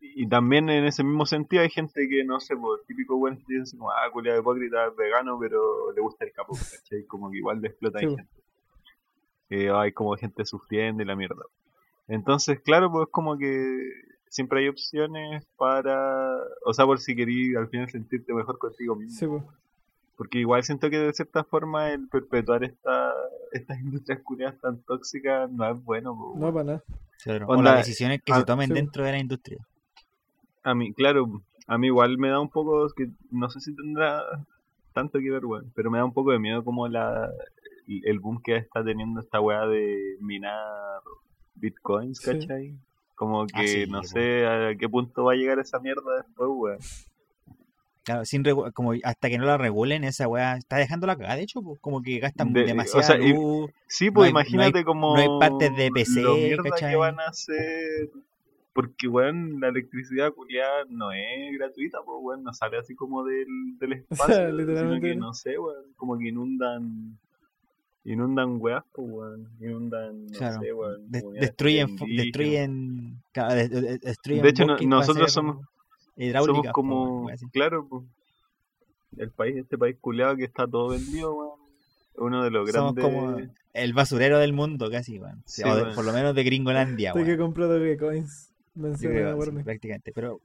y 0.00 0.28
también 0.28 0.68
en 0.68 0.84
ese 0.84 1.02
mismo 1.02 1.24
sentido 1.24 1.62
hay 1.62 1.70
gente 1.70 2.06
que, 2.08 2.22
no 2.24 2.38
sé, 2.38 2.54
por 2.54 2.84
típico 2.84 3.16
buen 3.16 3.38
que 3.38 3.44
dicen 3.48 3.78
como, 3.78 3.90
ah, 3.90 4.10
culiado 4.12 4.40
hipócrita, 4.40 4.90
vegano, 4.90 5.38
pero 5.40 5.90
le 5.92 6.00
gusta 6.02 6.26
el 6.26 6.32
capo, 6.32 6.52
¿cachai? 6.52 7.04
Como 7.06 7.30
que 7.30 7.38
igual 7.38 7.62
le 7.62 7.68
explota 7.68 7.98
Sí, 7.98 8.06
hay 8.06 8.16
gente. 8.16 8.43
Eh, 9.50 9.70
hay 9.70 9.92
como 9.92 10.16
gente 10.16 10.44
sufriendo 10.44 11.02
y 11.02 11.06
la 11.06 11.16
mierda. 11.16 11.44
Entonces, 12.08 12.60
claro, 12.60 12.90
pues 12.90 13.08
como 13.10 13.38
que 13.38 13.90
siempre 14.28 14.60
hay 14.60 14.68
opciones 14.68 15.46
para, 15.56 16.36
o 16.64 16.74
sea, 16.74 16.84
por 16.84 16.98
si 16.98 17.14
querí 17.14 17.54
al 17.54 17.68
final 17.68 17.88
sentirte 17.90 18.34
mejor 18.34 18.58
contigo 18.58 18.96
mismo. 18.96 19.18
Sí, 19.18 19.26
pues. 19.26 19.42
Porque 20.16 20.38
igual 20.38 20.62
siento 20.62 20.90
que 20.90 20.98
de 20.98 21.12
cierta 21.12 21.44
forma 21.44 21.90
el 21.90 22.08
perpetuar 22.08 22.62
esta, 22.64 23.12
estas 23.52 23.80
industrias 23.80 24.20
culiadas 24.22 24.60
tan 24.60 24.80
tóxicas 24.82 25.50
no 25.50 25.68
es 25.68 25.82
bueno. 25.84 26.16
po, 26.16 26.34
No, 26.36 26.52
para 26.52 26.64
nada. 26.64 26.84
Claro, 27.22 27.46
o 27.48 27.62
las 27.62 27.78
decisiones 27.78 28.22
que 28.22 28.34
se 28.34 28.44
tomen 28.44 28.68
sí. 28.68 28.74
dentro 28.74 29.04
de 29.04 29.12
la 29.12 29.18
industria. 29.18 29.66
A 30.62 30.74
mí, 30.74 30.92
claro, 30.92 31.42
a 31.66 31.78
mí 31.78 31.86
igual 31.86 32.18
me 32.18 32.28
da 32.28 32.40
un 32.40 32.50
poco, 32.50 32.88
que 32.94 33.08
no 33.30 33.48
sé 33.50 33.60
si 33.60 33.74
tendrá 33.74 34.22
tanto 34.92 35.18
que 35.18 35.30
ver, 35.30 35.44
weón, 35.44 35.72
pero 35.74 35.90
me 35.90 35.98
da 35.98 36.04
un 36.04 36.12
poco 36.12 36.32
de 36.32 36.38
miedo 36.38 36.64
como 36.64 36.86
la, 36.86 37.30
el 37.86 38.18
boom 38.20 38.40
que 38.42 38.56
está 38.56 38.82
teniendo 38.84 39.20
esta 39.20 39.40
weá 39.40 39.66
de 39.66 40.16
minar 40.20 41.00
bitcoins, 41.54 42.18
Sí. 42.18 42.30
¿cachai? 42.32 42.74
Como 43.14 43.46
que 43.46 43.52
Ah, 43.54 43.66
sí, 43.66 43.86
no 43.88 44.00
po. 44.00 44.06
sé 44.08 44.46
a 44.46 44.74
qué 44.76 44.88
punto 44.88 45.24
va 45.24 45.32
a 45.32 45.36
llegar 45.36 45.58
esa 45.58 45.78
mierda 45.78 46.16
después, 46.16 46.50
weón. 46.52 46.78
Claro, 48.04 48.24
sin 48.26 48.42
como 48.74 48.92
hasta 49.02 49.30
que 49.30 49.38
no 49.38 49.46
la 49.46 49.56
regulen, 49.56 50.04
esa 50.04 50.28
weá 50.28 50.56
está 50.56 50.76
dejando 50.76 51.06
la 51.06 51.16
cagada, 51.16 51.36
de 51.36 51.42
hecho, 51.44 51.62
pues, 51.62 51.80
como 51.80 52.02
que 52.02 52.18
gastan 52.18 52.52
De- 52.52 52.64
o 52.64 52.66
demasiada 52.66 53.02
sea, 53.06 53.16
y- 53.18 53.32
luz. 53.32 53.70
Sí, 53.86 54.10
pues 54.10 54.30
no 54.32 54.38
hay- 54.38 54.44
imagínate 54.44 54.84
como 54.84 55.16
no 55.16 55.22
hay 55.22 55.28
partes 55.40 55.74
de 55.74 55.90
PC, 55.90 56.20
lo 56.20 56.34
mierda 56.34 56.70
¿cachai? 56.70 56.90
que 56.90 56.96
van 56.96 57.18
a 57.20 57.26
hacer. 57.28 58.10
Porque, 58.74 59.06
weón, 59.08 59.58
la 59.60 59.68
electricidad 59.68 60.32
culiada 60.32 60.84
no 60.90 61.12
es 61.12 61.56
gratuita, 61.56 61.98
pues, 62.04 62.18
weón, 62.20 62.42
no 62.42 62.52
sale 62.52 62.76
así 62.76 62.94
como 62.94 63.24
del, 63.24 63.46
del 63.78 63.92
espacio, 64.10 64.34
sino 64.34 64.52
literalmente 64.58 65.08
que, 65.08 65.14
no 65.14 65.32
sé, 65.32 65.58
weón, 65.58 65.84
como 65.96 66.18
que 66.18 66.28
inundan, 66.28 67.16
inundan 68.04 68.56
weas, 68.60 68.84
pues, 68.92 69.08
weón, 69.10 69.48
inundan, 69.60 70.26
no 70.26 70.38
Claro, 70.38 70.60
sé, 70.60 70.72
weón. 70.72 71.10
de- 71.10 71.22
destruyen, 71.40 71.96
destruyen, 72.16 73.22
claro, 73.32 73.54
de- 73.54 73.68
de- 73.68 73.98
destruyen 73.98 74.42
De 74.42 74.48
hecho, 74.50 74.66
no- 74.66 74.76
nosotros 74.78 75.32
somos- 75.32 75.66
hidráulicas, 76.16 76.60
Somos 76.62 76.72
como, 76.72 77.30
claro, 77.52 77.86
pues, 77.88 78.04
el 79.16 79.30
país, 79.30 79.56
este 79.56 79.78
país 79.78 79.96
culiado 80.00 80.36
que 80.36 80.44
está 80.44 80.66
todo 80.66 80.88
vendido, 80.88 81.34
weón, 81.34 81.60
uno 82.16 82.44
de 82.44 82.50
los 82.50 82.70
Somos 82.70 82.94
grandes... 82.94 83.04
como 83.04 83.40
el 83.72 83.92
basurero 83.92 84.38
del 84.38 84.52
mundo, 84.52 84.90
casi, 84.90 85.18
weón. 85.18 85.42
Sí, 85.46 85.62
o 85.64 85.74
de- 85.74 85.82
weón. 85.82 85.94
por 85.94 86.04
lo 86.04 86.12
menos 86.12 86.34
de 86.34 86.44
Gringolandia, 86.44 87.12
Tengo 87.12 87.24
que 87.24 87.32
weón. 87.32 87.42
comprar 87.46 87.68
Dogecoins. 87.68 88.50
Menciona 88.76 89.36
sí, 89.44 89.50
prácticamente. 89.62 90.12
Pero, 90.12 90.40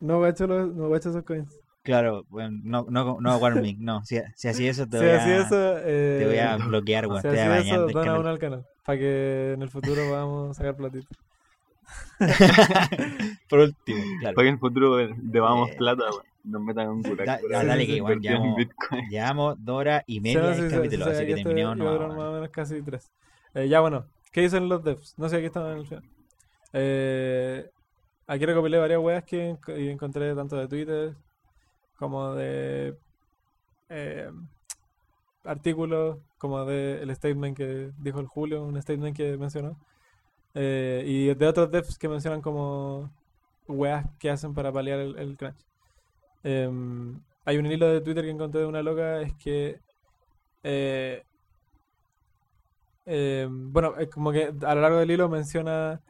No 0.00 0.18
gacho, 0.20 0.46
no 0.46 0.88
gacho 0.88 1.10
esos 1.10 1.24
coins. 1.24 1.58
Claro, 1.82 2.24
bueno, 2.28 2.58
no, 2.62 2.86
no, 2.90 3.18
no 3.20 3.36
warming, 3.38 3.76
no. 3.84 4.04
Si, 4.04 4.18
si 4.36 4.48
así 4.48 4.68
eso, 4.68 4.86
te 4.86 4.98
Si 4.98 5.04
voy 5.04 5.12
así 5.14 5.30
a, 5.30 5.36
eso, 5.40 5.78
eh, 5.78 6.16
te 6.20 6.26
voy 6.26 6.38
a 6.38 6.56
bloquear, 6.56 7.06
weón. 7.06 7.22
si 7.22 7.28
Te 7.28 7.28
voy 7.28 7.38
a 7.38 7.42
así 7.54 7.70
bañar 7.70 7.74
eso, 7.74 7.86
dona 7.88 8.04
canal. 8.04 8.20
uno 8.20 8.28
al 8.28 8.38
canal. 8.38 8.66
Para 8.84 8.98
que 8.98 9.52
en 9.54 9.62
el 9.62 9.68
futuro 9.70 10.02
podamos 10.08 10.56
sacar 10.56 10.76
platito. 10.76 11.08
Por 13.48 13.58
último, 13.60 14.02
claro. 14.20 14.34
Para 14.34 14.44
que 14.44 14.48
en 14.48 14.54
el 14.54 14.58
futuro 14.60 14.96
debamos 15.16 15.70
Eh, 15.70 15.74
plata, 15.78 16.04
weón, 16.10 16.22
nos 16.44 16.62
metan 16.62 16.88
un 16.88 17.02
curac. 17.02 17.26
da- 17.26 17.64
dale 17.64 17.86
que, 17.86 17.96
en 17.98 18.20
llevamos- 18.20 18.56
Bitcoin. 18.56 19.08
Llevamos 19.08 19.56
dos 19.64 19.76
horas 19.76 20.02
y 20.06 20.20
media 20.20 20.40
del 20.42 20.54
sí, 20.56 20.68
sí, 20.70 20.76
capítulo, 20.76 21.04
sí, 21.06 21.10
así 21.10 21.26
que 21.26 21.32
este 21.32 21.44
terminamos 21.44 21.80
a 21.80 22.06
no, 22.06 22.08
más 22.14 22.26
o 22.26 22.32
menos 22.32 22.48
casi 22.50 22.82
tres. 22.82 23.10
Eh, 23.54 23.68
ya 23.68 23.80
bueno, 23.80 24.04
¿qué 24.32 24.42
dicen 24.42 24.68
los 24.68 24.82
devs? 24.84 25.14
No 25.18 25.28
sé, 25.28 25.36
aquí 25.36 25.46
están 25.46 25.66
en 25.72 25.78
el 25.78 25.86
final. 25.86 26.04
Eh, 26.72 27.68
aquí 28.26 28.46
recopilé 28.46 28.78
varias 28.78 29.00
weas 29.00 29.24
que 29.24 29.56
encontré 29.66 30.34
tanto 30.34 30.56
de 30.56 30.68
Twitter 30.68 31.14
como 32.00 32.34
de 32.34 32.96
eh, 33.90 34.30
artículos, 35.44 36.18
como 36.38 36.64
de 36.64 37.02
el 37.02 37.14
statement 37.14 37.56
que 37.56 37.92
dijo 37.98 38.20
el 38.20 38.26
Julio, 38.26 38.64
un 38.64 38.80
statement 38.82 39.16
que 39.16 39.36
mencionó. 39.36 39.78
Eh, 40.54 41.04
y 41.06 41.34
de 41.34 41.46
otros 41.46 41.70
devs 41.70 41.98
que 41.98 42.08
mencionan 42.08 42.40
como 42.42 43.12
weas 43.68 44.06
que 44.18 44.30
hacen 44.30 44.54
para 44.54 44.72
paliar 44.72 44.98
el, 44.98 45.18
el 45.18 45.36
crunch. 45.36 45.64
Em, 46.42 47.20
hay 47.44 47.58
un 47.58 47.66
hilo 47.66 47.86
de 47.88 48.00
Twitter 48.00 48.24
que 48.24 48.30
encontré 48.30 48.62
de 48.62 48.66
una 48.66 48.82
loca, 48.82 49.20
es 49.22 49.34
que 49.34 49.80
eh, 50.64 51.24
eh, 53.06 53.46
bueno, 53.50 53.96
es 53.98 54.08
como 54.08 54.32
que 54.32 54.54
a 54.66 54.74
lo 54.74 54.80
largo 54.80 54.98
del 54.98 55.10
hilo 55.10 55.28
menciona 55.28 56.00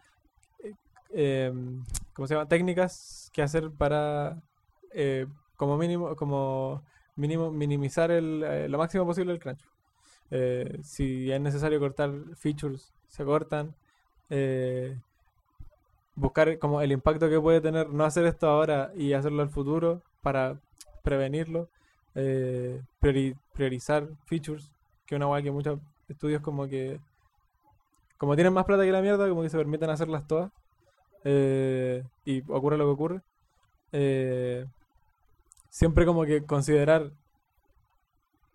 eh, 1.12 1.46
em, 1.50 1.84
¿cómo 2.12 2.28
se 2.28 2.34
llama? 2.34 2.48
técnicas 2.48 3.30
que 3.32 3.42
hacer 3.42 3.70
para 3.72 4.40
eh, 4.92 5.26
como 5.60 5.76
mínimo, 5.76 6.16
como 6.16 6.82
mínimo 7.16 7.50
minimizar 7.50 8.10
el, 8.10 8.42
eh, 8.42 8.66
lo 8.66 8.78
máximo 8.78 9.04
posible 9.04 9.34
el 9.34 9.38
crunch. 9.38 9.60
Eh, 10.30 10.78
si 10.82 11.30
es 11.30 11.38
necesario 11.38 11.78
cortar 11.78 12.10
features, 12.34 12.94
se 13.08 13.26
cortan. 13.26 13.74
Eh, 14.30 14.96
buscar 16.14 16.58
como 16.58 16.80
el 16.80 16.92
impacto 16.92 17.28
que 17.28 17.38
puede 17.38 17.60
tener 17.60 17.90
no 17.90 18.04
hacer 18.04 18.24
esto 18.24 18.48
ahora 18.48 18.90
y 18.96 19.12
hacerlo 19.12 19.42
al 19.42 19.50
futuro 19.50 20.00
para 20.22 20.58
prevenirlo. 21.02 21.68
Priori- 22.14 23.36
priorizar 23.52 24.08
features, 24.24 24.72
que 25.04 25.16
una 25.16 25.26
guay 25.26 25.42
que 25.42 25.50
muchos 25.50 25.78
estudios 26.08 26.40
como 26.40 26.66
que 26.68 26.98
como 28.16 28.34
tienen 28.34 28.54
más 28.54 28.64
plata 28.64 28.84
que 28.84 28.92
la 28.92 29.02
mierda, 29.02 29.28
como 29.28 29.42
que 29.42 29.50
se 29.50 29.58
permiten 29.58 29.90
hacerlas 29.90 30.26
todas. 30.26 30.50
Eh, 31.24 32.02
y 32.24 32.40
ocurre 32.50 32.78
lo 32.78 32.86
que 32.86 32.90
ocurre. 32.92 33.20
Eh, 33.92 34.66
siempre 35.70 36.06
como 36.06 36.24
que 36.26 36.44
considerar 36.46 37.12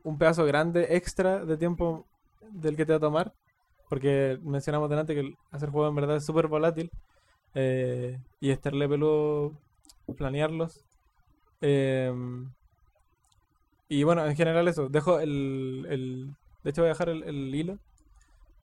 un 0.03 0.17
pedazo 0.17 0.45
grande 0.45 0.95
extra 0.95 1.45
de 1.45 1.57
tiempo 1.57 2.05
del 2.51 2.75
que 2.75 2.85
te 2.85 2.93
va 2.93 2.97
a 2.97 2.99
tomar. 2.99 3.33
Porque 3.89 4.39
mencionamos 4.43 4.89
delante 4.89 5.15
que 5.15 5.33
hacer 5.51 5.69
juegos 5.69 5.89
en 5.89 5.95
verdad 5.95 6.17
es 6.17 6.25
súper 6.25 6.47
volátil. 6.47 6.91
eh, 7.55 8.19
y 8.41 8.51
estarle 8.51 8.87
peludo 8.89 9.53
planearlos. 10.17 10.83
Em, 11.61 12.49
y 13.89 14.03
bueno, 14.03 14.25
en 14.25 14.35
general 14.35 14.67
eso. 14.67 14.89
Dejo 14.89 15.19
el, 15.19 15.85
el- 15.89 16.35
De 16.63 16.71
hecho 16.71 16.81
voy 16.81 16.87
a 16.89 16.93
dejar 16.93 17.09
el, 17.09 17.23
hilo. 17.55 17.77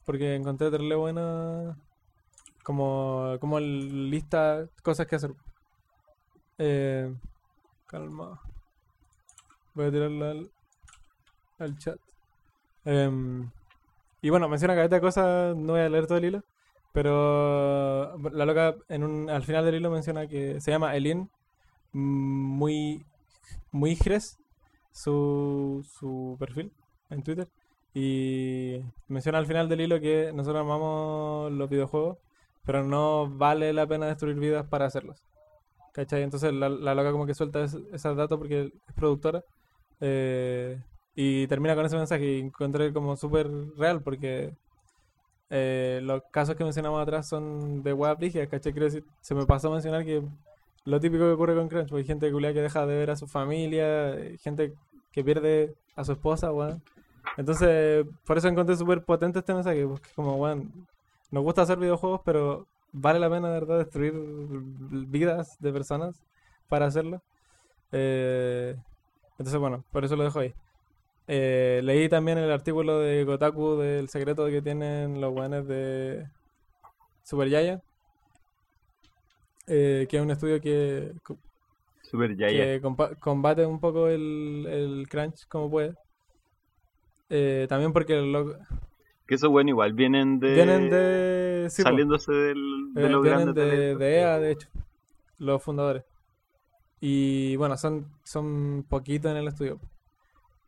Porque 0.07 0.35
encontré 0.37 0.71
terrible 0.71 0.97
buena. 0.97 1.79
Como, 2.65 3.37
como 3.41 3.59
el 3.59 4.11
lista 4.11 4.67
cosas 4.85 5.07
que 5.07 5.17
hacer. 5.17 5.33
Eh, 6.59 7.13
calma. 7.93 8.41
Voy 9.75 9.87
a 9.87 9.91
tirarla 9.93 10.35
al, 11.59 11.79
chat. 11.79 11.99
Em, 12.85 13.51
y 14.23 14.31
bueno, 14.31 14.49
menciona 14.49 14.75
caleta 14.75 14.97
de 14.97 15.01
cosas. 15.01 15.57
No 15.57 15.75
voy 15.75 15.83
a 15.83 15.89
leer 15.89 16.07
todo 16.07 16.19
el 16.19 16.25
hilo. 16.25 16.43
Pero 16.93 18.19
la 18.31 18.45
loca 18.45 18.75
en 18.89 19.05
un, 19.05 19.31
al 19.31 19.45
final 19.45 19.65
del 19.65 19.77
hilo 19.77 19.91
menciona 19.91 20.27
que 20.27 20.61
se 20.61 20.71
llama 20.71 20.97
Elin 20.97 21.31
muy 21.93 23.05
muy 23.71 23.99
su, 24.93 25.87
su 25.99 26.37
perfil 26.39 26.73
en 27.11 27.23
Twitter 27.23 27.49
y 27.95 28.81
menciona 29.09 29.39
al 29.39 29.47
final 29.47 29.69
del 29.69 29.83
hilo 29.83 30.01
que 30.01 30.33
nosotros 30.35 30.63
amamos 30.63 31.53
los 31.53 31.69
videojuegos 31.69 32.19
pero 32.65 32.85
no 32.85 33.29
vale 33.29 33.73
la 33.73 33.87
pena 33.87 34.07
destruir 34.07 34.37
vidas 34.37 34.67
para 34.67 34.87
hacerlos 34.87 35.23
¿cachai? 35.93 36.23
entonces 36.23 36.53
la, 36.53 36.69
la 36.69 36.95
loca 36.95 37.13
como 37.13 37.27
que 37.27 37.35
suelta 37.35 37.65
es- 37.65 37.79
esos 37.93 38.17
datos 38.17 38.39
porque 38.39 38.73
es 38.89 38.95
productora 38.95 39.45
eh, 40.01 40.79
y 41.15 41.47
termina 41.49 41.75
con 41.77 41.87
ese 41.87 41.97
mensaje 41.97 42.25
y 42.25 42.41
encontré 42.41 42.93
como 42.93 43.17
súper 43.17 43.51
real 43.77 44.03
porque 44.03 44.55
eh, 45.51 46.01
los 46.03 46.23
casos 46.31 46.55
que 46.57 46.65
mencionamos 46.65 47.01
atrás 47.03 47.29
son 47.29 47.83
de 47.83 47.93
web 47.93 48.17
brígidas, 48.19 48.49
¿cachai? 48.49 48.73
Quiero 48.73 48.87
decir, 48.87 49.05
se 49.21 49.35
me 49.35 49.45
pasó 49.47 49.69
a 49.69 49.73
mencionar 49.73 50.05
que 50.05 50.23
lo 50.85 51.01
típico 51.01 51.25
que 51.25 51.33
ocurre 51.33 51.55
con 51.55 51.69
Crunch, 51.69 51.91
pues 51.91 52.03
hay 52.03 52.07
gente 52.07 52.31
que 52.31 52.61
deja 52.63 52.87
de 52.87 52.97
ver 52.97 53.11
a 53.11 53.17
su 53.17 53.27
familia, 53.27 54.17
gente 54.41 54.75
que 55.13 55.23
pierde 55.25 55.75
a 55.95 56.05
su 56.05 56.13
esposa, 56.13 56.53
weón. 56.53 56.83
Entonces, 57.37 58.07
por 58.27 58.39
eso 58.39 58.49
encontré 58.49 58.77
súper 58.77 59.05
potente 59.05 59.39
este 59.41 59.55
mensaje, 59.55 59.87
porque 59.87 60.09
como, 60.17 60.37
weón, 60.37 60.73
nos 61.31 61.43
gusta 61.45 61.63
hacer 61.63 61.79
videojuegos, 61.79 62.21
pero 62.25 62.67
vale 62.93 63.19
la 63.19 63.31
pena, 63.31 63.49
de 63.49 63.61
verdad, 63.61 63.79
destruir 63.79 64.13
vidas 64.15 65.57
de 65.59 65.73
personas 65.73 66.23
para 66.69 66.87
hacerlo. 66.87 67.23
Eh, 67.91 68.77
entonces, 69.39 69.59
bueno, 69.59 69.85
por 69.91 70.05
eso 70.05 70.17
lo 70.17 70.25
dejo 70.25 70.41
ahí. 70.41 70.55
Eh, 71.27 71.81
leí 71.85 72.09
también 72.09 72.39
el 72.39 72.51
artículo 72.51 72.99
de 72.99 73.25
Kotaku 73.25 73.77
del 73.77 74.09
secreto 74.09 74.47
que 74.47 74.63
tienen 74.63 75.21
los 75.21 75.33
weones 75.33 75.67
de 75.67 76.27
Super 77.23 77.49
Giant, 77.49 77.83
eh, 79.67 80.07
que 80.09 80.17
es 80.17 80.23
un 80.23 80.31
estudio 80.31 80.61
que, 80.61 81.13
Super 82.03 82.37
que 82.37 82.83
combate 83.21 83.65
un 83.65 83.81
poco 83.81 84.09
el, 84.09 84.67
el 84.69 85.09
crunch 85.09 85.47
como 85.49 85.71
puede. 85.71 85.95
Eh, 87.31 87.67
también 87.69 87.95
porque 87.95 88.21
los 88.21 88.55
Que 89.33 89.37
esos 89.37 89.49
bueno 89.49 89.71
igual 89.71 89.95
vienen 89.95 90.39
de. 90.41 90.53
vienen 90.53 90.91
de... 90.91 91.67
sí, 91.71 91.83
po, 91.83 91.89
saliéndose 91.89 92.31
del, 92.31 92.93
de 92.93 93.07
eh, 93.07 93.09
los 93.09 93.23
vienen 93.23 93.45
grandes 93.47 93.55
de, 93.55 93.97
de 93.97 94.17
EA, 94.19 94.39
de 94.39 94.51
hecho, 94.51 94.69
los 95.39 95.63
fundadores. 95.63 96.05
Y 97.01 97.57
bueno, 97.57 97.79
son, 97.79 98.09
son 98.25 98.85
poquitos 98.87 99.31
en 99.31 99.39
el 99.39 99.49
estudio. 99.49 99.81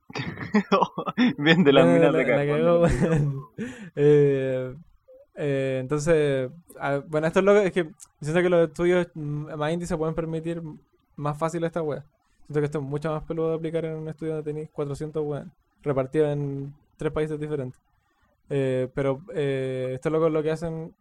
Bien 1.36 1.62
de 1.62 1.73
las 1.75 1.86
Eh, 1.86 1.93
minas 1.93 2.15
de 2.15 2.25
carbón. 2.25 3.49
Eh, 3.97 4.75
eh, 5.34 5.78
entonces, 5.83 6.51
bueno, 7.09 7.26
esto 7.26 7.41
es 7.41 7.44
lo 7.44 7.52
que 7.52 7.67
es 7.67 7.73
que 7.73 7.91
siento 8.23 8.41
que 8.41 8.49
los 8.49 8.68
estudios 8.68 9.09
más 9.15 9.73
indie 9.75 9.86
se 9.86 9.99
pueden 9.99 10.15
permitir 10.15 10.62
más 11.17 11.36
fácil 11.36 11.65
esta 11.65 11.83
wea. 11.83 12.02
Siento 12.47 12.60
que 12.60 12.65
esto 12.65 12.78
es 12.78 12.84
mucho 12.84 13.12
más 13.12 13.25
peludo 13.25 13.51
de 13.51 13.57
aplicar 13.57 13.84
en 13.84 13.97
un 13.97 14.09
estudio 14.09 14.36
donde 14.36 14.51
tenéis 14.51 14.70
400 14.70 15.23
weas 15.23 15.47
repartidos 15.83 16.33
en 16.33 16.73
tres 16.97 17.12
países 17.12 17.39
diferentes. 17.39 17.78
Eh, 18.50 18.89
pero 18.94 19.20
eh, 19.34 19.92
estos 19.94 20.12
locos 20.12 20.31
lo 20.31 20.42
que 20.42 20.50
hacen 20.50 20.94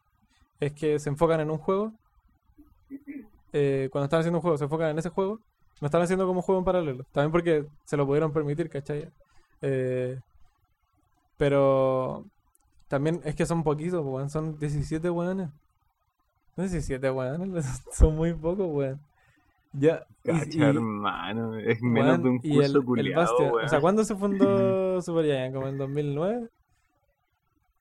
es 0.60 0.74
que 0.74 1.00
se 1.00 1.10
enfocan 1.10 1.40
en 1.42 1.52
un 1.52 1.58
juego. 1.58 1.94
Eh, 3.52 3.90
cuando 3.92 4.06
están 4.06 4.22
haciendo 4.22 4.40
un 4.40 4.42
juego, 4.42 4.58
se 4.58 4.64
enfocan 4.64 4.90
en 4.90 5.00
ese 5.00 5.10
juego. 5.10 5.40
No 5.82 5.88
están 5.88 6.02
haciendo 6.02 6.26
como 6.26 6.40
un 6.40 6.44
juego 6.44 6.60
en 6.60 6.66
paralelo. 6.66 7.04
También 7.12 7.32
porque 7.32 7.66
se 7.84 7.98
lo 7.98 8.06
pudieron 8.06 8.32
permitir, 8.32 8.70
¿cachai? 8.70 9.10
Eh, 9.62 10.20
pero 11.38 12.26
también 12.88 13.22
es 13.26 13.36
que 13.36 13.46
son 13.46 13.64
poquitos, 13.64 14.02
po, 14.02 14.12
weón. 14.12 14.30
Son 14.30 14.58
17 14.58 15.10
weones. 15.10 15.50
No 16.56 16.64
17 16.64 17.10
weones, 17.10 17.66
son 17.92 18.16
muy 18.16 18.34
pocos, 18.34 18.68
weón. 18.70 19.00
Ya. 19.74 20.06
Cacha, 20.24 20.48
y- 20.50 20.62
hermano. 20.62 21.58
Es 21.58 21.82
menos 21.82 22.22
de 22.22 22.30
un 22.30 22.40
curso 22.40 22.78
el, 22.78 22.86
culiado, 22.86 23.60
el. 23.60 23.66
O 23.66 23.68
sea, 23.68 23.82
¿cuándo 23.82 24.04
se 24.04 24.16
fundó 24.16 25.02
Super 25.02 25.26
Giant? 25.26 25.56
¿Como 25.56 25.68
en 25.68 25.78
2009? 25.78 26.48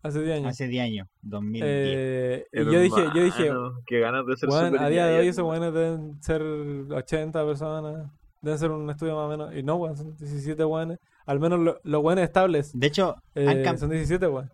Hace 0.03 0.23
10 0.23 0.37
años. 0.39 0.49
Hace 0.51 0.67
10 0.69 0.85
años, 0.85 1.09
2010. 1.23 1.65
Eh, 1.71 2.47
y 2.53 2.65
yo 2.65 2.81
dije, 2.81 3.05
yo 3.15 3.23
dije, 3.25 3.51
Qué 3.87 4.01
ganas 4.01 4.27
de 4.27 4.37
ser 4.37 4.51
Super 4.51 4.81
a 4.81 4.89
día 4.89 5.07
de 5.07 5.21
hoy 5.21 5.29
esos 5.29 5.45
weones 5.45 5.73
deben 5.73 6.21
ser 6.23 6.43
80 6.43 7.45
personas. 7.47 8.11
Deben 8.41 8.59
ser 8.59 8.71
un 8.73 8.91
estudio 8.91 9.15
más 9.15 9.27
o 9.27 9.29
menos. 9.29 9.55
Y 9.55 9.63
no, 9.63 9.77
weón, 9.77 9.97
son 9.97 10.17
17 10.17 10.65
weones. 10.65 10.99
Al 11.27 11.39
menos 11.39 11.61
lo- 11.61 11.81
los 11.85 12.03
weones 12.03 12.25
estables. 12.25 12.73
de 12.75 12.87
hecho, 12.87 13.15
han, 13.37 13.59
eh, 13.59 13.65
cam- 13.65 13.79
son 13.79 13.91
17 13.91 14.27
weón. 14.27 14.51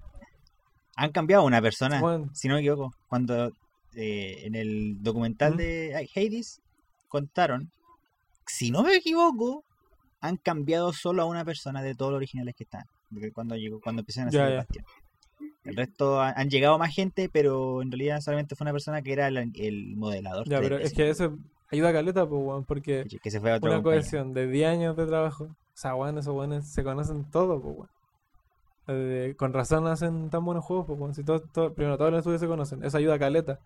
han 0.97 1.13
cambiado 1.13 1.45
una 1.45 1.63
persona, 1.63 2.01
si 2.35 2.49
no 2.49 2.55
me 2.55 2.61
equivoco. 2.61 2.93
Cuando 3.09 3.51
eh, 3.95 4.43
en 4.45 4.55
el 4.55 5.03
documental 5.03 5.55
¿Mm? 5.55 5.57
de 5.57 6.09
Hades 6.15 6.61
contaron, 7.09 7.71
si 8.47 8.71
no 8.71 8.83
me 8.83 8.95
equivoco, 8.97 9.65
han 10.21 10.37
cambiado 10.37 10.93
solo 10.93 11.23
a 11.23 11.27
una 11.27 11.45
persona 11.45 11.83
de 11.83 11.95
todos 11.95 12.11
los 12.13 12.19
originales 12.19 12.55
que 12.57 12.65
están. 12.65 12.85
de 13.11 13.33
Cuando 13.33 13.57
llegó, 13.57 13.81
cuando 13.81 14.01
empezaron 14.01 14.27
a 14.27 14.29
hacer 14.29 14.41
Ya, 14.41 14.47
el 14.61 14.67
ya. 14.75 14.83
El 15.69 15.77
resto 15.77 16.21
han, 16.21 16.35
han 16.37 16.49
llegado 16.51 16.79
más 16.79 16.95
gente, 16.95 17.29
pero 17.33 17.83
en 17.83 17.91
realidad 17.91 18.21
solamente 18.21 18.57
fue 18.57 18.65
una 18.65 18.73
persona 18.73 19.03
que 19.03 19.13
era 19.13 19.29
el, 19.29 19.37
el 19.55 19.97
modelador. 19.97 20.49
ya, 20.49 20.61
pero 20.61 20.77
3D, 20.79 20.83
es 20.83 20.93
que 20.95 21.11
eso 21.11 21.37
ayuda 21.71 21.91
a 21.91 21.93
caleta, 21.93 22.27
pues, 22.29 22.43
weón, 22.43 22.65
porque 22.65 23.07
que- 23.23 23.31
se 23.31 23.41
fue 23.41 23.51
a 23.51 23.55
una 23.55 23.61
compañía. 23.61 23.83
cohesión 23.83 24.33
de 24.35 24.47
10 24.47 24.69
años 24.71 24.97
de 24.97 25.07
trabajo. 25.07 25.45
O 25.45 25.57
sea, 25.81 25.95
weón, 25.95 26.19
esos 26.19 26.35
weones 26.35 26.67
se 26.73 26.83
conocen 26.83 27.31
todos, 27.31 27.61
pues, 27.63 27.77
weón. 27.77 27.89
Eh, 28.91 29.35
con 29.37 29.53
razón 29.53 29.87
hacen 29.87 30.31
tan 30.31 30.45
buenos 30.45 30.65
juegos, 30.65 30.87
pues, 30.87 30.99
weón. 30.99 31.15
Si 31.15 31.23
todo, 31.23 31.41
todo- 31.41 31.75
primero, 31.75 31.99
todos 31.99 32.11
los 32.11 32.19
estudios 32.19 32.41
se 32.41 32.47
conocen. 32.49 32.83
Eso 32.83 32.97
ayuda 32.97 33.15
a 33.15 33.19
caleta. 33.19 33.61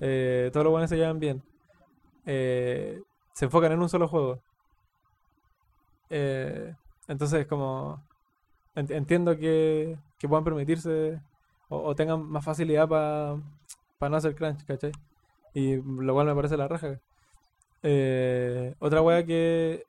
Eh, 0.00 0.50
todos 0.52 0.64
los 0.64 0.70
buenos 0.72 0.88
se 0.90 0.96
llevan 0.96 1.20
bien. 1.20 1.42
Eh, 2.26 3.00
se 3.34 3.44
enfocan 3.44 3.72
en 3.72 3.80
un 3.82 3.88
solo 3.88 4.08
juego. 4.08 4.40
Eh, 6.10 6.74
entonces, 7.08 7.46
como. 7.46 8.02
ent- 8.74 8.90
entiendo 8.94 9.36
que, 9.36 9.96
que 10.18 10.28
puedan 10.28 10.44
permitirse 10.44 11.20
o, 11.68 11.78
o 11.78 11.94
tengan 11.94 12.22
más 12.28 12.44
facilidad 12.44 12.88
para 12.88 13.36
no 14.10 14.16
hacer 14.16 14.34
crunch, 14.34 14.64
¿cachai? 14.64 14.92
Y 15.54 15.76
lo 15.76 16.14
cual 16.14 16.26
me 16.26 16.34
parece 16.34 16.56
la 16.56 16.68
raja. 16.68 16.98
Eh, 17.82 18.74
otra 18.78 19.02
wea 19.02 19.24
que. 19.24 19.84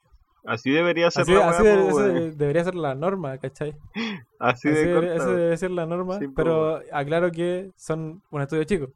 Así 0.46 0.70
debería 0.70 1.10
ser 1.10 1.24
Así, 1.24 1.34
la 1.34 1.50
así 1.50 1.64
de- 1.64 1.76
po, 1.76 1.96
weón. 1.96 2.38
debería 2.38 2.64
ser 2.64 2.76
la 2.76 2.94
norma, 2.94 3.38
¿cachai? 3.40 3.74
Así 3.74 3.90
Así 4.40 4.70
de 4.70 4.76
debería- 4.86 4.94
corta, 5.12 5.16
esa 5.16 5.36
debe 5.36 5.58
ser 5.58 5.72
la 5.72 5.86
norma, 5.88 6.20
Sí, 6.20 6.28
po, 6.28 6.34
pero 6.36 6.82
aclaro 6.92 7.32
que 7.32 7.72
son 7.76 8.22
un 8.30 8.42
estudio 8.42 8.64
chico. 8.66 8.88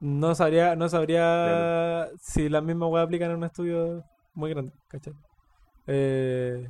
No 0.00 0.34
sabría, 0.34 0.76
no 0.76 0.88
sabría 0.88 1.20
Claro. 2.08 2.16
si 2.20 2.48
las 2.48 2.62
mismas 2.62 2.90
weas 2.90 3.04
aplican 3.06 3.30
en 3.30 3.36
un 3.38 3.44
estudio 3.44 4.04
muy 4.34 4.50
grande, 4.50 4.72
¿cachai? 4.88 5.14
Eh, 5.86 6.68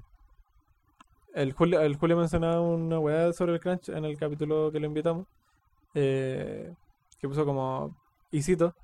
el, 1.36 1.52
Julio, 1.52 1.80
el 1.80 1.96
Julio 1.96 2.16
mencionaba 2.16 2.60
una 2.60 2.98
weá 2.98 3.32
sobre 3.32 3.54
el 3.54 3.60
crunch 3.60 3.88
en 3.90 4.04
el 4.04 4.18
capítulo 4.18 4.72
que 4.72 4.80
lo 4.80 4.86
invitamos, 4.86 5.26
eh, 5.94 6.74
que 7.20 7.28
puso 7.28 7.44
como, 7.44 7.96
y 8.30 8.42
cito, 8.42 8.74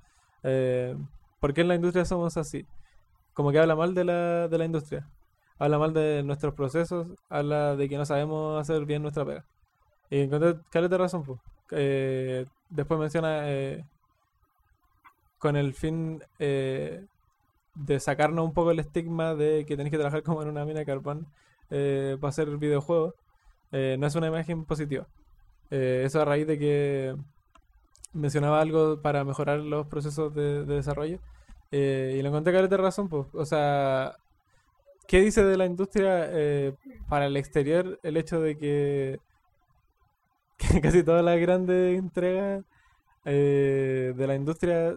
eh, 0.43 0.95
¿por 1.39 1.53
qué 1.53 1.61
en 1.61 1.67
la 1.67 1.75
industria 1.75 2.05
somos 2.05 2.37
así? 2.37 2.65
Como 3.33 3.51
que 3.51 3.59
habla 3.59 3.75
mal 3.75 3.93
de 3.93 4.05
la, 4.05 4.47
de 4.47 4.57
la 4.57 4.65
industria 4.65 5.07
habla 5.59 5.79
mal 5.79 5.93
de 5.93 6.23
nuestros 6.23 6.53
procesos, 6.53 7.07
habla 7.29 7.75
de 7.75 7.89
que 7.89 7.97
no 7.97 8.05
sabemos 8.05 8.59
hacer 8.59 8.85
bien 8.85 9.01
nuestra 9.01 9.25
pega. 9.25 9.45
Y 10.09 10.21
encontré 10.21 10.55
caleta 10.69 10.97
razón, 10.97 11.23
pues. 11.23 11.39
Eh, 11.71 12.45
después 12.69 12.99
menciona 12.99 13.49
eh, 13.49 13.85
con 15.39 15.55
el 15.55 15.73
fin 15.73 16.21
eh, 16.39 17.05
de 17.75 17.99
sacarnos 17.99 18.45
un 18.45 18.53
poco 18.53 18.71
el 18.71 18.79
estigma 18.79 19.35
de 19.35 19.65
que 19.65 19.75
tenéis 19.77 19.91
que 19.91 19.97
trabajar 19.97 20.23
como 20.23 20.41
en 20.41 20.49
una 20.49 20.65
mina 20.65 20.79
de 20.79 20.85
carbón 20.85 21.27
eh, 21.73 22.17
para 22.21 22.29
hacer 22.29 22.47
videojuegos. 22.57 23.15
Eh, 23.71 23.97
no 23.99 24.07
es 24.07 24.15
una 24.15 24.27
imagen 24.27 24.65
positiva. 24.65 25.07
Eh, 25.71 26.03
eso 26.05 26.21
a 26.21 26.25
raíz 26.25 26.47
de 26.47 26.59
que 26.59 27.15
mencionaba 28.13 28.61
algo 28.61 29.01
para 29.01 29.23
mejorar 29.23 29.59
los 29.59 29.87
procesos 29.87 30.33
de, 30.35 30.65
de 30.65 30.75
desarrollo. 30.75 31.19
Eh, 31.71 32.15
y 32.17 32.21
le 32.21 32.29
encontré 32.29 32.53
caleta 32.53 32.77
de 32.77 32.83
razón, 32.83 33.09
pues. 33.09 33.27
O 33.33 33.45
sea, 33.45 34.15
¿Qué 35.07 35.19
dice 35.19 35.43
de 35.43 35.57
la 35.57 35.65
industria 35.65 36.29
para 37.09 37.25
el 37.25 37.35
exterior 37.37 37.99
el 38.03 38.17
hecho 38.17 38.39
de 38.41 38.57
que, 38.57 39.19
que 40.57 40.81
casi 40.81 41.03
todas 41.03 41.23
las 41.25 41.39
grandes 41.39 41.99
entregas 41.99 42.63
de 43.25 44.25
la 44.27 44.35
industria 44.35 44.95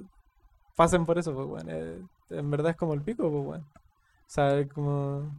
pasen 0.77 1.07
por 1.07 1.19
eso? 1.19 1.35
Pues? 1.35 1.65
Eh, 1.67 2.01
en 2.31 2.51
verdad 2.51 2.71
es 2.73 2.77
como 2.77 2.95
el 2.95 3.03
pico, 3.03 3.31
pues, 3.31 3.45
weón. 3.45 3.67
O 4.29 4.31
sea, 4.31 4.67
como, 4.69 5.31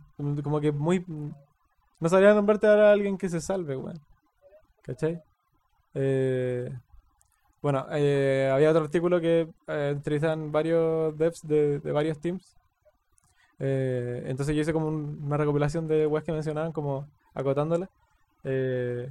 como, 0.43 0.61
que 0.61 0.71
muy... 0.71 1.05
No 1.99 2.09
sabría 2.09 2.33
nombrarte 2.33 2.67
ahora 2.67 2.89
a 2.89 2.93
alguien 2.93 3.17
que 3.17 3.29
se 3.29 3.41
salve, 3.41 3.75
weón. 3.77 3.99
¿Cachai? 4.83 5.21
Eh, 5.95 6.71
bueno, 7.61 7.87
eh, 7.91 8.51
había 8.53 8.71
otro 8.71 8.83
artículo 8.85 9.21
que 9.21 9.49
eh, 9.67 9.99
varios 10.51 11.17
devs 11.17 11.41
de, 11.47 11.79
varios 11.91 12.19
teams 12.19 12.57
eh, 13.59 14.23
entonces 14.27 14.55
yo 14.55 14.61
hice 14.61 14.73
como 14.73 14.87
un- 14.87 15.19
una 15.23 15.37
recopilación 15.37 15.87
de 15.87 16.07
webs 16.07 16.25
que 16.25 16.31
mencionaban, 16.31 16.71
como 16.71 17.07
acotándola. 17.33 17.89
Eh, 18.43 19.09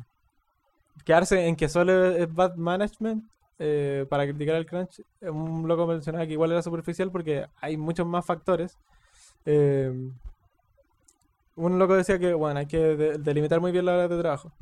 quedarse 1.05 1.47
en 1.47 1.57
que 1.57 1.69
solo 1.69 2.07
es 2.17 2.33
bad 2.33 2.57
management 2.57 3.25
eh, 3.59 4.07
para 4.09 4.25
criticar 4.27 4.57
el 4.57 4.67
crunch. 4.67 5.03
Un 5.23 5.67
loco 5.69 5.87
mencionaba 5.87 6.27
que 6.27 6.33
igual 6.33 6.53
era 6.53 6.63
superficial 6.63 7.11
porque 7.11 7.47
hay 7.61 7.77
muchos 7.77 8.07
más 8.07 8.25
factores. 8.27 8.79
Eh, 9.47 9.93
un 11.57 11.79
loco 11.79 11.95
decía 11.97 12.19
que, 12.19 12.35
bueno, 12.35 12.61
hay 12.61 12.67
que 12.67 12.79
de- 12.79 13.19
delimitar 13.19 13.61
muy 13.61 13.73
bien 13.73 13.85
las 13.87 13.95
horas 13.95 14.11
de 14.11 14.19
trabajo. 14.19 14.53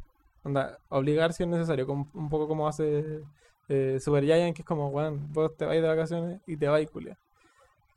Onda, 0.44 0.78
obligar 0.88 1.32
si 1.32 1.42
es 1.42 1.48
necesario, 1.48 1.86
como, 1.86 2.10
un 2.14 2.28
poco 2.28 2.46
como 2.48 2.68
hace 2.68 3.22
eh, 3.68 3.98
Super 4.00 4.24
Giant, 4.24 4.54
que 4.54 4.62
es 4.62 4.66
como, 4.66 4.90
bueno, 4.90 5.18
vos 5.30 5.56
te 5.56 5.64
vais 5.66 5.82
de 5.82 5.88
vacaciones 5.88 6.40
y 6.46 6.56
te 6.56 6.68
vais, 6.68 6.88
culia. 6.90 7.18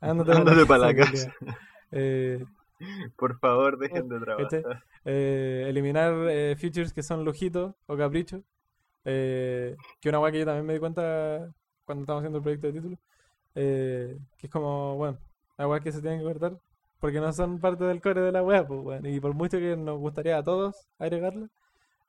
Ándate, 0.00 0.32
Ándate 0.36 0.66
pa' 0.66 0.78
la 0.78 0.94
casa. 0.94 1.34
Eh, 1.92 2.44
Por 3.16 3.38
favor, 3.38 3.78
dejen 3.78 4.08
de 4.08 4.18
¿cachai? 4.36 4.66
trabajar. 4.66 4.82
eh, 5.04 5.66
eliminar 5.68 6.12
eh, 6.30 6.56
features 6.58 6.92
que 6.92 7.02
son 7.02 7.24
lujitos 7.24 7.74
o 7.86 7.96
caprichos. 7.96 8.42
Eh, 9.04 9.76
que 10.00 10.08
una 10.10 10.20
weá 10.20 10.32
que 10.32 10.40
yo 10.40 10.46
también 10.46 10.66
me 10.66 10.74
di 10.74 10.80
cuenta 10.80 11.52
cuando 11.84 12.02
estábamos 12.02 12.22
haciendo 12.22 12.38
el 12.38 12.42
proyecto 12.44 12.66
de 12.68 12.72
título. 12.74 12.98
eh, 13.56 14.18
que 14.38 14.46
es 14.48 14.52
como, 14.52 14.96
bueno, 14.96 15.18
weá 15.58 15.80
que 15.80 15.92
se 15.92 16.02
tienen 16.02 16.20
que 16.20 16.26
cortar 16.26 16.58
porque 17.00 17.20
no 17.20 17.32
son 17.32 17.60
parte 17.60 17.84
del 17.84 18.00
core 18.00 18.20
de 18.22 18.32
la 18.32 18.42
weá, 18.42 18.66
pues, 18.66 18.80
weón. 18.82 19.06
Y 19.06 19.20
por 19.20 19.34
mucho 19.34 19.58
que 19.58 19.76
nos 19.76 19.98
gustaría 19.98 20.38
a 20.38 20.42
todos 20.44 20.88
agregarla, 20.98 21.48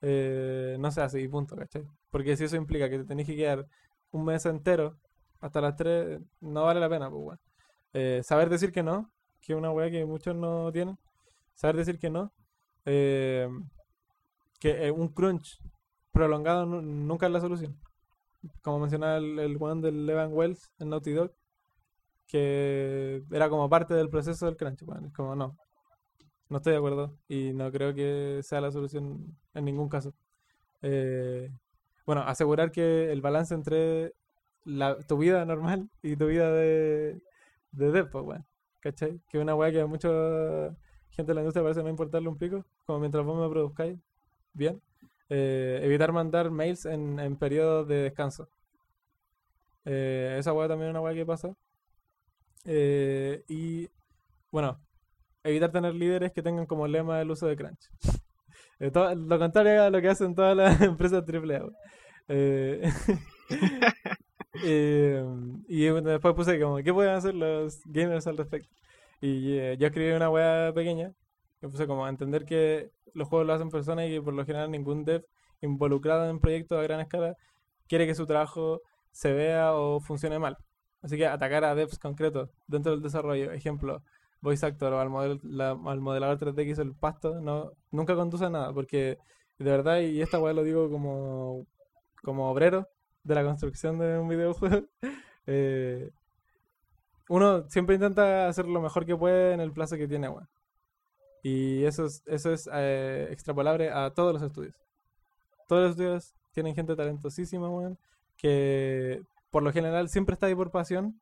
eh, 0.02 0.78
no 0.80 0.92
se 0.92 1.02
hace 1.02 1.22
y 1.22 1.28
punto, 1.28 1.56
¿cachai? 1.56 1.86
Porque 2.12 2.38
si 2.38 2.46
eso 2.46 2.56
implica 2.58 2.90
que 2.90 3.00
te 3.00 3.06
tenés 3.06 3.28
que 3.28 3.36
quedar 3.36 3.66
un 4.12 4.26
mes 4.26 4.46
entero 4.46 4.98
hasta 5.42 5.62
las 5.62 5.76
3, 5.76 6.20
no 6.42 6.64
vale 6.66 6.80
la 6.80 6.90
pena, 6.90 7.10
pues, 7.10 7.24
weón. 7.24 7.40
Eh, 7.94 8.22
saber 8.24 8.50
decir 8.50 8.72
que 8.72 8.84
no, 8.84 9.12
que 9.42 9.54
es 9.54 9.60
una 9.60 9.72
weá 9.72 9.92
que 9.92 10.06
muchos 10.06 10.36
no 10.36 10.72
tienen. 10.72 10.98
Saber 11.56 11.78
decir 11.78 12.00
que 12.00 12.10
no. 12.10 12.34
eh, 12.86 13.50
que 14.60 14.92
un 14.92 15.08
crunch 15.10 15.60
prolongado 16.12 16.66
nu- 16.66 16.82
nunca 16.82 17.26
es 17.28 17.32
la 17.32 17.42
solución. 17.42 17.80
Como 18.64 18.80
mencionaba 18.80 19.18
el, 19.18 19.58
weón 19.58 19.82
del 19.82 20.06
Levan 20.06 20.34
Wells 20.34 20.72
en 20.80 20.90
Naughty 20.90 21.14
Dog, 21.14 21.34
que 22.30 23.24
era 23.32 23.50
como 23.50 23.70
parte 23.70 23.96
del 23.96 24.10
proceso 24.10 24.46
del 24.46 24.56
crunch. 24.56 24.84
weón. 24.84 25.06
es 25.08 25.14
como 25.14 25.36
no, 25.36 25.58
no 26.48 26.58
estoy 26.58 26.74
de 26.74 26.78
acuerdo 26.78 27.18
y 27.28 27.54
no 27.54 27.72
creo 27.72 27.94
que 27.94 28.42
sea 28.44 28.62
la 28.62 28.72
solución 28.72 29.36
en 29.56 29.66
ningún 29.66 29.90
caso. 29.90 30.14
Eh, 30.84 31.52
bueno, 32.06 32.22
asegurar 32.22 32.72
que 32.72 33.12
el 33.12 33.22
balance 33.22 33.54
entre 33.56 34.14
la, 34.64 34.96
tu 35.00 35.18
vida 35.18 35.44
normal 35.46 35.90
y 36.04 36.16
tu 36.16 36.28
vida 36.28 36.52
de, 36.54 37.20
de 37.72 37.92
dev, 37.92 38.10
pues, 38.12 38.24
weón. 38.24 38.46
¿Cachai? 38.80 39.20
Que 39.30 39.40
una 39.40 39.56
weá 39.56 39.72
que 39.72 39.82
a 39.82 39.88
mucha 39.88 40.08
gente 41.10 41.32
de 41.32 41.34
la 41.34 41.42
industria 41.42 41.64
parece 41.64 41.84
no 41.84 41.90
importarle 41.90 42.30
un 42.30 42.38
pico, 42.38 42.64
como 42.86 43.00
mientras 43.00 43.26
vos 43.26 43.38
me 43.38 43.50
produzcáis 43.50 43.98
bien. 44.54 44.82
Eh, 45.30 45.80
evitar 45.84 46.12
mandar 46.12 46.52
mails 46.52 46.86
en, 46.86 47.20
en 47.20 47.36
periodos 47.36 47.88
de 47.88 47.96
descanso. 48.04 48.48
Eh, 49.86 50.38
esa 50.40 50.54
weá 50.54 50.68
también 50.68 50.90
es 50.90 50.92
una 50.92 51.02
weá 51.02 51.14
que 51.14 51.26
pasa. 51.26 51.56
Eh, 52.66 53.44
y 53.48 53.90
bueno, 54.52 54.80
evitar 55.44 55.72
tener 55.72 55.96
líderes 55.96 56.32
que 56.34 56.44
tengan 56.44 56.66
como 56.66 56.88
lema 56.88 57.22
el 57.22 57.32
uso 57.32 57.48
de 57.48 57.56
crunch. 57.56 57.90
Eh, 58.82 58.92
lo 58.94 59.38
contrario 59.40 59.84
a 59.84 59.90
lo 59.90 60.02
que 60.02 60.08
hacen 60.08 60.34
todas 60.36 60.56
las 60.56 60.80
empresas 60.82 61.24
AAA. 61.28 61.68
Eh, 62.30 62.90
eh, 64.64 65.24
y 65.68 65.84
después 65.86 66.34
puse 66.34 66.60
como, 66.60 66.78
¿qué 66.78 66.94
pueden 66.94 67.14
hacer 67.14 67.36
los 67.36 67.82
gamers 67.86 68.28
al 68.28 68.38
respecto? 68.38 68.70
Y 69.22 69.56
yo 69.78 69.88
escribí 69.88 70.12
una 70.14 70.30
weá 70.30 70.72
pequeña 70.74 71.12
O 71.62 71.76
sea, 71.76 71.88
como 71.88 72.08
entender 72.08 72.46
que 72.46 72.90
los 73.14 73.28
juegos 73.28 73.46
lo 73.48 73.54
hacen 73.54 73.70
personas 73.70 74.08
y 74.08 74.12
que 74.12 74.22
por 74.22 74.34
lo 74.34 74.46
general 74.46 74.72
ningún 74.72 75.04
dev 75.04 75.26
involucrado 75.62 76.30
en 76.30 76.40
proyectos 76.40 76.80
a 76.80 76.84
gran 76.84 77.02
escala 77.02 77.36
quiere 77.90 78.08
que 78.08 78.16
su 78.16 78.26
trabajo 78.26 78.82
se 79.12 79.34
vea 79.34 79.74
o 79.74 80.00
funcione 80.00 80.40
mal. 80.40 80.58
Así 81.02 81.18
que 81.18 81.28
atacar 81.28 81.64
a 81.64 81.76
devs 81.76 81.98
concretos 82.00 82.50
dentro 82.68 82.92
del 82.92 83.02
desarrollo, 83.02 83.52
ejemplo, 83.52 84.04
voice 84.42 84.66
actor 84.66 84.94
o 84.94 85.00
al, 85.00 85.10
model, 85.10 85.40
al 85.62 86.02
modelador 86.02 86.38
3D 86.38 86.56
que 86.56 86.72
hizo 86.72 86.82
el 86.82 86.96
pasto, 86.96 87.40
no, 87.42 87.72
nunca 87.92 88.16
conduce 88.16 88.46
a 88.46 88.50
nada, 88.50 88.74
porque 88.74 89.18
de 89.58 89.72
verdad, 89.72 90.00
y 90.00 90.22
esta 90.22 90.40
weá 90.40 90.54
lo 90.54 90.64
digo 90.64 90.90
como, 90.90 91.66
como 92.24 92.50
obrero 92.50 92.88
de 93.24 93.36
la 93.36 93.44
construcción 93.44 94.00
de 94.00 94.18
un 94.18 94.30
videojuego, 94.30 94.86
eh, 95.48 96.12
uno 97.30 97.70
siempre 97.70 97.96
intenta 97.96 98.48
hacer 98.48 98.66
lo 98.66 98.82
mejor 98.82 99.06
que 99.06 99.16
puede 99.16 99.54
en 99.54 99.60
el 99.60 99.72
plazo 99.72 99.98
que 99.98 100.08
tiene, 100.08 100.30
weón. 100.30 100.50
Y 101.44 101.84
eso 101.86 102.06
es, 102.06 102.24
eso 102.26 102.52
es 102.52 102.70
eh, 102.74 103.28
extrapolable 103.32 103.90
a 103.92 104.12
todos 104.14 104.34
los 104.34 104.42
estudios. 104.42 104.76
Todos 105.68 105.84
los 105.84 105.92
estudios 105.92 106.36
tienen 106.52 106.76
gente 106.76 106.96
talentosísima, 106.96 107.70
weón, 107.70 107.98
que 108.36 109.22
por 109.52 109.64
lo 109.64 109.72
general 109.72 110.10
siempre 110.10 110.34
está 110.34 110.48
ahí 110.48 110.56
por 110.56 110.72
pasión. 110.72 111.20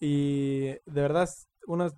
Y 0.00 0.66
de 0.66 0.80
verdad, 0.86 1.28
uno 1.66 1.90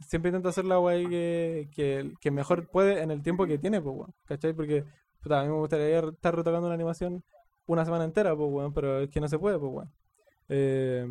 siempre 0.00 0.30
intenta 0.30 0.48
hacer 0.50 0.64
la 0.64 0.80
weá 0.80 1.08
que, 1.08 1.68
que, 1.74 2.12
que 2.20 2.30
mejor 2.30 2.68
puede 2.70 3.02
en 3.02 3.10
el 3.10 3.22
tiempo 3.22 3.46
que 3.46 3.58
tiene, 3.58 3.80
pues, 3.80 3.94
weón. 3.96 4.14
¿Cachai? 4.26 4.52
Porque 4.54 4.84
puta, 5.22 5.40
a 5.40 5.44
mí 5.44 5.50
me 5.50 5.56
gustaría 5.56 6.00
estar 6.00 6.34
retocando 6.34 6.66
una 6.66 6.74
animación 6.74 7.22
una 7.66 7.84
semana 7.84 8.04
entera, 8.04 8.34
pues, 8.36 8.50
weón, 8.50 8.72
pero 8.74 9.00
es 9.00 9.10
que 9.10 9.20
no 9.20 9.28
se 9.28 9.38
puede, 9.38 9.58
pues, 9.58 9.72
weón. 9.72 9.92
Eh, 10.48 11.06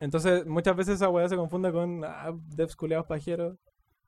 entonces, 0.00 0.46
muchas 0.46 0.76
veces 0.76 0.96
esa 0.96 1.08
weá 1.10 1.28
se 1.28 1.36
confunde 1.36 1.72
con 1.72 2.04
ah, 2.04 2.32
devs 2.56 2.76
culeados 2.76 3.06
pajeros. 3.06 3.56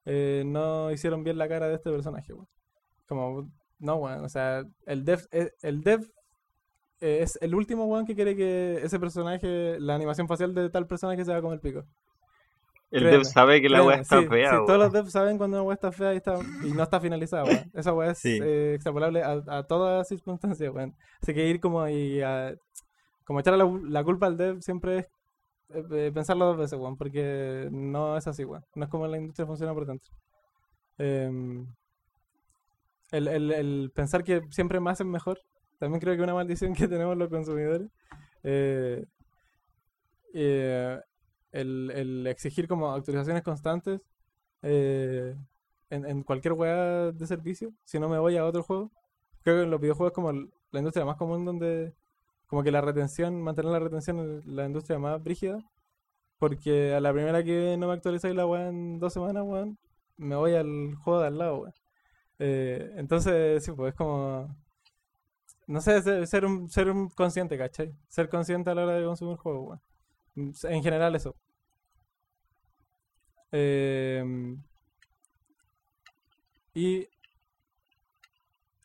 eh, 0.05 0.42
no 0.47 0.90
hicieron 0.90 1.24
bien 1.24 1.39
la 1.39 1.48
cara 1.48 1.68
de 1.68 1.74
este 1.76 1.90
personaje. 1.90 2.32
Como, 3.06 3.50
no, 3.78 3.97
weón, 3.97 4.24
o 4.24 4.28
sea, 4.28 4.64
el 4.86 5.05
dev, 5.05 5.20
eh, 5.32 5.52
el 5.62 5.82
dev 5.82 6.10
eh, 7.02 7.18
es 7.22 7.39
el 7.42 7.55
último 7.55 7.84
weón 7.84 8.06
que 8.06 8.14
quiere 8.14 8.34
que 8.34 8.81
ese 8.82 8.98
personaje, 8.98 9.78
la 9.81 9.94
animación 9.94 10.26
facial 10.28 10.55
de 10.55 10.70
tal 10.70 10.86
personaje 10.86 11.24
se 11.24 11.31
haga 11.32 11.42
con 11.42 11.52
el 11.52 11.60
pico. 11.60 11.84
El 12.90 13.00
Créeme, 13.00 13.10
dev 13.18 13.24
sabe 13.24 13.60
que 13.62 13.68
la 13.70 13.78
Créeme, 13.78 13.89
weá 13.94 14.00
está 14.02 14.20
sí, 14.20 14.26
fea, 14.28 14.50
sí, 14.50 14.56
todos 14.66 14.78
los 14.78 14.92
devs 14.92 15.12
saben 15.12 15.39
cuando 15.39 15.56
una 15.58 15.62
weá 15.64 15.74
está 15.74 15.92
fea 15.92 16.12
y, 16.12 16.18
está, 16.18 16.39
y 16.62 16.72
no 16.72 16.82
está 16.82 17.00
finalizada, 17.00 17.44
weón. 17.44 17.70
Esa 17.74 17.92
weá 17.94 18.10
es 18.12 18.18
Sí. 18.18 18.39
eh, 18.42 18.74
extrapolable 18.74 19.22
a, 19.22 19.42
a 19.47 19.62
todas 19.62 20.08
circunstancias, 20.08 20.72
weón. 20.74 20.94
Así 21.22 21.32
que 21.34 21.48
ir 21.48 21.58
como 21.60 21.86
y 21.89 22.20
a- 22.22 22.55
como 23.24 23.40
echar 23.40 23.55
la, 23.56 23.64
la 23.84 24.05
culpa 24.05 24.26
al 24.26 24.36
dev 24.36 24.60
siempre 24.60 24.98
es 24.98 25.06
eh, 25.70 25.84
eh, 25.90 26.10
pensarlo 26.12 26.44
dos 26.44 26.58
veces, 26.58 26.78
weón, 26.78 26.97
porque 26.98 27.68
no 27.72 28.16
es 28.18 28.26
así, 28.26 28.44
weón. 28.44 28.62
No 28.74 28.84
es 28.84 28.90
como 28.90 29.06
la 29.06 29.16
industria 29.16 29.47
funciona 29.47 29.72
por 29.72 29.86
dentro. 29.86 30.10
Em, 30.98 31.66
el, 33.10 33.28
el- 33.28 33.52
el 33.52 33.90
pensar 33.94 34.22
que 34.22 34.42
siempre 34.50 34.81
más 34.81 35.00
es 35.00 35.06
mejor, 35.06 35.40
también 35.83 36.01
creo 36.01 36.15
que 36.15 36.20
es 36.20 36.23
una 36.23 36.35
maldición 36.35 36.75
que 36.75 36.86
tenemos 36.86 37.17
los 37.17 37.28
consumidores. 37.28 37.91
Eh, 38.44 39.05
eh, 40.33 41.01
el, 41.51 42.25
exigir 42.28 42.69
como 42.69 42.93
actualizaciones 42.93 43.43
constantes 43.43 44.01
eh, 44.62 45.35
en, 45.91 46.23
cualquier 46.23 46.52
weá 46.52 47.11
de 47.11 47.27
servicio, 47.27 47.73
si 47.83 47.99
no 47.99 48.09
me 48.09 48.20
voy 48.20 48.36
a 48.36 48.44
otro 48.44 48.62
juego. 48.62 48.93
Creo 49.43 49.57
que 49.57 49.62
en 49.65 49.73
los 49.73 49.81
videojuegos 49.81 50.12
es 50.12 50.15
como 50.15 50.31
la 50.31 50.78
industria 50.78 51.05
más 51.05 51.17
común 51.17 51.44
donde 51.44 51.93
como 52.47 52.62
que 52.62 52.70
la 52.70 52.81
retención, 52.81 53.43
mantener 53.43 53.73
la 53.73 53.81
retención 53.81 54.39
es 54.39 54.47
la 54.47 54.67
industria 54.67 55.01
más 55.01 55.20
brígida. 55.20 55.59
Porque 56.39 56.94
a 56.94 57.01
la 57.01 57.12
primera 57.12 57.43
que 57.43 57.77
no 57.77 57.89
me 57.89 57.94
actualizáis 57.94 58.36
la 58.36 58.47
weá 58.47 58.69
en 58.69 59.01
dos 59.01 59.12
semanas, 59.12 59.43
weón, 59.44 59.78
me 60.17 60.36
voy 60.36 60.55
al 60.55 60.94
juego 60.94 61.20
de 61.23 61.27
al 61.27 61.39
lado, 61.39 61.57
weón. 61.62 61.75
Eh, 62.39 62.93
entonces, 62.97 63.65
sí, 63.65 63.73
pues 63.73 63.93
es 63.93 63.97
como. 63.97 64.61
No 65.73 65.81
sé, 65.81 66.02
ser, 66.02 66.26
ser 66.26 66.44
un, 66.44 66.68
ser 66.70 66.91
un 66.91 67.09
consciente, 67.10 67.59
¿cachai? 67.59 67.94
Ser 68.09 68.28
consciente 68.28 68.70
a 68.70 68.75
la 68.75 68.84
hora 68.84 68.94
de 68.94 69.05
consumir 69.07 69.36
juegos, 69.36 69.81
weón. 70.36 70.51
Mm, 70.51 70.67
En 70.68 70.83
general, 70.83 71.17
eso. 71.17 71.36
Em, 73.52 74.62
y. 76.75 77.07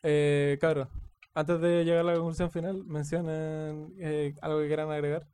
Eh, 0.02 0.58
cabros, 0.60 0.88
antes 1.34 1.60
de 1.60 1.84
llegar 1.84 2.00
a 2.00 2.04
la 2.04 2.14
conclusión 2.14 2.50
final, 2.50 2.84
mencionen 2.84 3.94
eh, 3.98 4.34
algo 4.40 4.60
que 4.60 4.66
quieran 4.68 4.90
agregar. 4.90 5.26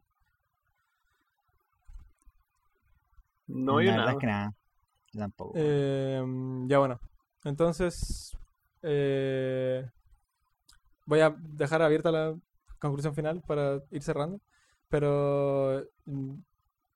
No, 3.47 3.81
la 3.81 3.85
yo 3.85 3.93
verdad 3.93 3.95
nada. 3.95 4.13
es 4.13 4.19
que 4.19 4.27
nada. 4.27 4.55
Tampoco. 5.13 5.55
Em, 5.55 6.69
ya 6.69 6.79
bueno. 6.79 7.01
Entonces, 7.45 8.37
eh, 8.83 9.89
voy 11.07 11.21
a 11.21 11.35
dejar 11.39 11.83
abierta 11.83 12.11
la 12.13 12.35
conclusión 12.79 13.15
final 13.15 13.43
para 13.47 13.81
ir 13.91 14.03
cerrando. 14.03 14.41
Pero 14.89 15.83
mm, 16.07 16.35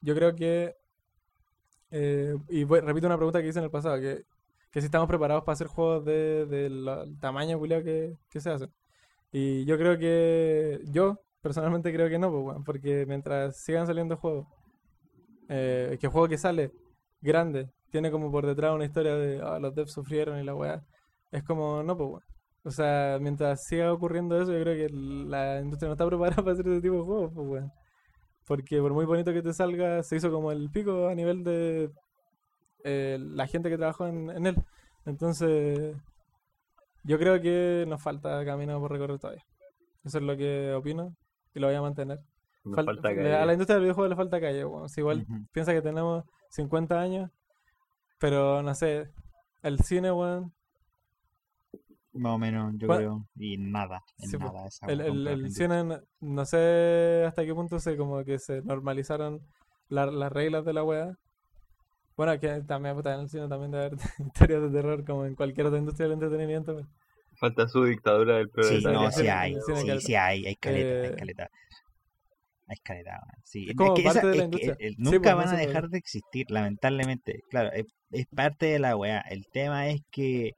yo 0.02 0.14
creo 0.14 0.34
que, 0.34 0.76
eh, 1.90 2.36
y 2.48 2.64
repito 2.64 3.06
una 3.06 3.16
pregunta 3.16 3.40
que 3.40 3.48
hice 3.48 3.58
en 3.58 3.64
el 3.64 3.70
pasado, 3.70 4.00
que, 4.00 4.24
si 4.80 4.86
estamos 4.86 5.08
preparados 5.08 5.42
para 5.44 5.54
hacer 5.54 5.66
juegos 5.66 6.04
de, 6.04 6.46
del 6.46 6.86
tamaño 7.20 7.58
culiao 7.58 7.82
que, 7.82 8.16
que 8.30 8.40
se 8.40 8.50
hacen. 8.50 8.70
Y 9.32 9.64
yo 9.66 9.78
creo 9.78 9.98
que, 9.98 10.80
yo 10.92 11.20
personalmente 11.42 11.92
creo 11.92 12.08
que 12.08 12.18
no, 12.18 12.30
pues, 12.32 12.58
porque 12.66 13.06
mientras 13.06 13.56
sigan 13.58 13.86
saliendo 13.86 14.16
juegos, 14.16 14.46
eh, 15.48 15.96
que 16.00 16.08
juego 16.08 16.28
que 16.28 16.38
sale 16.38 16.72
grande 17.20 17.70
tiene 17.90 18.10
como 18.10 18.30
por 18.30 18.46
detrás 18.46 18.74
una 18.74 18.84
historia 18.84 19.14
de 19.16 19.40
"Ah, 19.42 19.58
los 19.58 19.74
devs 19.74 19.92
sufrieron 19.92 20.38
y 20.40 20.44
la 20.44 20.54
weá. 20.54 20.82
Es 21.32 21.42
como, 21.42 21.82
no, 21.82 21.96
pues 21.96 22.08
weón. 22.10 22.22
O 22.64 22.70
sea, 22.70 23.18
mientras 23.20 23.64
siga 23.64 23.92
ocurriendo 23.92 24.40
eso, 24.40 24.52
yo 24.52 24.60
creo 24.62 24.74
que 24.88 24.92
la 24.94 25.60
industria 25.60 25.88
no 25.88 25.92
está 25.94 26.06
preparada 26.08 26.36
para 26.42 26.52
hacer 26.52 26.66
ese 26.68 26.80
tipo 26.82 26.96
de 26.96 27.02
juegos, 27.02 27.32
pues 27.34 27.46
weón. 27.48 27.72
Porque 28.46 28.80
por 28.80 28.92
muy 28.94 29.04
bonito 29.04 29.32
que 29.32 29.42
te 29.42 29.52
salga, 29.52 30.02
se 30.02 30.16
hizo 30.16 30.30
como 30.30 30.50
el 30.52 30.70
pico 30.70 31.08
a 31.08 31.14
nivel 31.14 31.44
de 31.44 31.90
eh, 32.84 33.18
la 33.20 33.46
gente 33.46 33.68
que 33.68 33.76
trabajó 33.76 34.06
en, 34.06 34.30
en 34.30 34.46
él. 34.46 34.56
Entonces, 35.04 35.96
yo 37.04 37.18
creo 37.18 37.40
que 37.40 37.84
nos 37.88 38.02
falta 38.02 38.44
camino 38.44 38.78
por 38.80 38.90
recorrer 38.92 39.18
todavía. 39.18 39.44
Eso 40.04 40.18
es 40.18 40.24
lo 40.24 40.36
que 40.36 40.72
opino 40.74 41.14
y 41.54 41.60
lo 41.60 41.66
voy 41.66 41.76
a 41.76 41.82
mantener. 41.82 42.18
Me 42.64 42.74
Fal- 42.76 42.86
falta 42.86 43.10
le- 43.10 43.16
calle. 43.16 43.34
a 43.36 43.46
la 43.46 43.52
industria 43.52 43.74
del 43.76 43.84
videojuego 43.84 44.08
le 44.08 44.16
falta 44.16 44.40
calle, 44.40 44.64
weón. 44.64 44.88
Si 44.88 45.00
igual 45.00 45.26
piensa 45.52 45.72
que 45.72 45.82
tenemos 45.82 46.24
50 46.50 46.98
años, 47.00 47.30
pero 48.18 48.62
no 48.62 48.74
sé, 48.74 49.10
el 49.62 49.78
cine, 49.80 50.10
weón, 50.10 50.52
Más 52.18 52.32
o 52.32 52.38
menos, 52.38 52.74
yo 52.78 52.86
Bueno, 52.86 53.26
creo. 53.36 53.46
Y 53.48 53.56
nada, 53.58 54.02
en 54.18 54.30
sí, 54.30 54.36
nada. 54.38 54.66
Esa 54.66 54.86
el, 54.86 55.00
el, 55.00 55.26
el 55.26 55.42
no, 56.20 56.44
sé 56.44 57.24
hasta 57.26 57.44
qué 57.44 57.54
punto 57.54 57.78
se 57.78 57.96
como 57.96 58.24
que 58.24 58.38
se 58.38 58.62
normalizaron 58.62 59.40
la- 59.88 60.06
las 60.06 60.32
reglas 60.32 60.64
de 60.64 60.72
la 60.72 60.82
weá. 60.84 61.16
Bueno, 62.16 62.38
que 62.40 62.62
también 62.62 62.96
puta, 62.96 63.14
en 63.14 63.20
el 63.20 63.28
cine 63.28 63.48
también 63.48 63.70
debe 63.70 63.84
haber 63.86 63.98
historias 64.34 64.62
de 64.62 64.70
terror 64.70 65.04
como 65.04 65.24
en 65.26 65.34
cualquier 65.36 65.66
otra 65.66 65.78
industria 65.78 66.04
del 66.08 66.14
entretenimiento. 66.14 66.74
pues. 66.74 66.86
Falta 67.38 67.68
su 67.68 67.84
dictadura 67.84 68.38
del 68.38 68.46
Sí, 68.46 68.50
proletario. 68.52 68.92
no, 69.00 69.10
sí, 69.12 69.20
sí 69.20 69.28
hay. 69.28 69.54
sí, 69.54 69.60
sí, 69.66 69.74
Sí, 69.76 69.86
caleta. 69.86 70.00
sí 70.00 70.14
hay. 70.16 70.46
Hay 70.46 70.56
caleta, 70.56 70.88
hay 71.06 71.12
Eh, 71.12 71.16
caleta. 71.16 71.48
Hay 72.66 72.76
caleta. 72.78 73.20
Sí, 73.44 73.62
es 73.64 73.70
es 73.70 73.76
como 73.76 73.94
que 73.94 74.02
parte 74.02 74.18
esa- 74.18 74.26
de 74.28 74.36
la 74.36 74.44
es 74.44 74.50
que 74.50 74.56
industria. 74.56 74.76
el- 74.80 74.86
el- 74.86 74.94
Sí, 74.96 75.02
nunca 75.02 75.18
pues, 75.20 75.30
no 75.30 75.36
van 75.36 75.48
a 75.48 75.50
puede. 75.52 75.66
dejar 75.66 75.88
de 75.88 75.98
existir, 75.98 76.46
lamentablemente. 76.50 77.42
Claro, 77.48 77.70
es, 77.72 77.86
es 78.10 78.26
parte 78.26 78.66
de 78.66 78.78
la 78.80 78.96
weá. 78.96 79.20
El 79.20 79.46
tema 79.46 79.88
es 79.88 80.02
que 80.10 80.54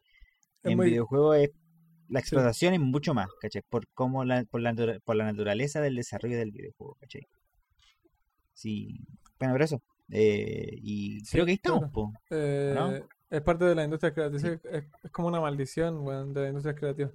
en 0.62 0.76
muy- 0.76 0.90
videojuegos 0.90 1.36
es 1.38 1.50
la 2.08 2.18
explotación 2.20 2.74
es 2.74 2.80
mucho 2.80 3.14
más, 3.14 3.28
¿cachai? 3.40 3.62
Por 3.68 3.86
cómo 3.94 4.24
la, 4.24 4.44
por 4.44 4.60
la, 4.60 4.74
por 5.04 5.14
la 5.16 5.24
naturaleza 5.24 5.80
del 5.80 5.94
desarrollo 5.94 6.36
del 6.38 6.50
videojuego, 6.50 6.96
¿cachai? 7.00 7.28
Sí, 8.52 8.98
bueno, 9.38 9.54
pero 9.54 9.64
eso. 9.64 9.82
Eh, 10.10 10.70
y 10.82 11.20
Sí, 11.20 11.32
creo 11.32 11.44
que 11.44 11.52
ahí 11.52 11.54
estamos, 11.54 11.90
claro. 11.92 12.12
Eh, 12.30 12.74
¿no? 12.74 13.08
Es 13.30 13.42
parte 13.42 13.64
de 13.64 13.74
la 13.76 13.84
industria 13.84 14.12
creativa. 14.12 14.40
Sí. 14.40 14.58
Es, 14.72 14.84
es 15.04 15.10
como 15.12 15.28
una 15.28 15.40
maldición, 15.40 16.04
de 16.34 16.40
la 16.42 16.48
industria 16.48 16.74
creativa. 16.74 17.10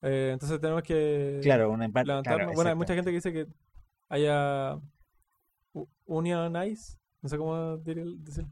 Eh, 0.00 0.30
entonces 0.32 0.58
tenemos 0.60 0.82
que 0.82 1.40
Claro, 1.42 1.70
una 1.70 1.90
claro, 1.92 2.52
bueno, 2.54 2.70
hay 2.70 2.74
mucha 2.76 2.94
gente 2.94 3.10
que 3.10 3.16
dice 3.16 3.32
que 3.34 3.46
haya 4.08 4.80
unionize, 6.06 6.96
no 7.20 7.28
sé 7.28 7.36
cómo 7.38 7.78
dir- 7.78 8.16
decir, 8.18 8.46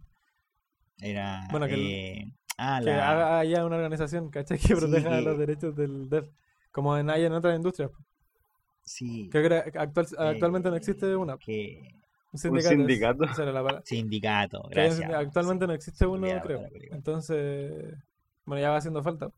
Era, 0.99 1.49
Bueno, 1.51 1.67
que 1.67 2.19
eh, 2.19 2.35
ah, 2.61 2.79
que 2.81 2.87
la, 2.91 3.11
haga- 3.11 3.39
haya 3.41 3.65
una 3.65 3.77
organización, 3.77 4.31
¿cachai? 4.31 4.59
Que 4.59 4.77
proteja 4.77 5.21
los 5.21 5.39
derechos 5.39 5.75
del 5.75 6.09
dev, 6.09 6.29
como 6.73 6.97
en, 6.97 7.11
hay 7.11 7.25
en 7.25 7.33
otras 7.33 7.57
industrias. 7.57 7.91
sí, 8.83 9.29
Creo 9.31 9.43
que 9.49 9.55
era- 9.55 9.83
actual, 9.83 10.07
actualmente 10.19 10.69
no 10.69 10.75
eh, 10.77 10.79
existe 10.79 11.15
una. 11.17 11.37
que 11.39 11.93
Un 12.33 12.39
sindicato. 12.39 12.73
es- 12.73 12.79
sindicato? 12.79 13.25
la 13.53 13.61
hay 13.61 14.91
un 14.91 15.01
gracias. 15.01 15.13
actualmente 15.15 15.67
no 15.67 15.73
existe 15.73 16.07
uno, 16.07 16.27
creo. 16.43 16.67
Entonces, 16.93 17.95
bueno, 18.45 18.61
ya 18.63 18.71
va 18.71 18.77
haciendo 18.77 19.03
falta. 19.03 19.31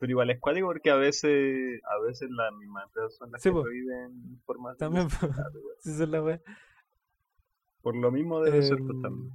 Pero 0.00 0.10
igual 0.12 0.30
es 0.30 0.38
cuático 0.38 0.68
porque 0.68 0.90
a 0.90 0.94
veces, 0.94 1.80
a 1.84 1.98
veces 2.06 2.30
las 2.30 2.52
mismas 2.54 2.84
empresas 2.84 3.16
son 3.16 3.32
las 3.32 3.42
Sí, 3.42 3.48
que 3.48 3.52
po. 3.52 3.62
prohíben 3.62 4.40
formas 4.46 4.74
de 4.74 4.78
También, 4.78 5.08
po. 5.08 5.16
Sí, 5.80 6.06
la 6.06 6.22
wea. 6.22 6.40
Por 7.82 7.96
lo 7.96 8.10
mismo 8.12 8.40
debe 8.40 8.62
ser 8.62 8.78
Em, 8.78 8.86
pues, 8.86 9.02
también. 9.02 9.32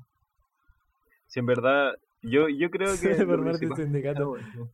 Si 1.27 1.39
en 1.39 1.45
verdad 1.47 1.93
Yo, 2.23 2.49
yo 2.49 2.69
creo 2.69 2.87
que. 3.01 3.15
Formarte 3.25 3.67
principal- 3.67 3.83
sindicato. 3.83 4.35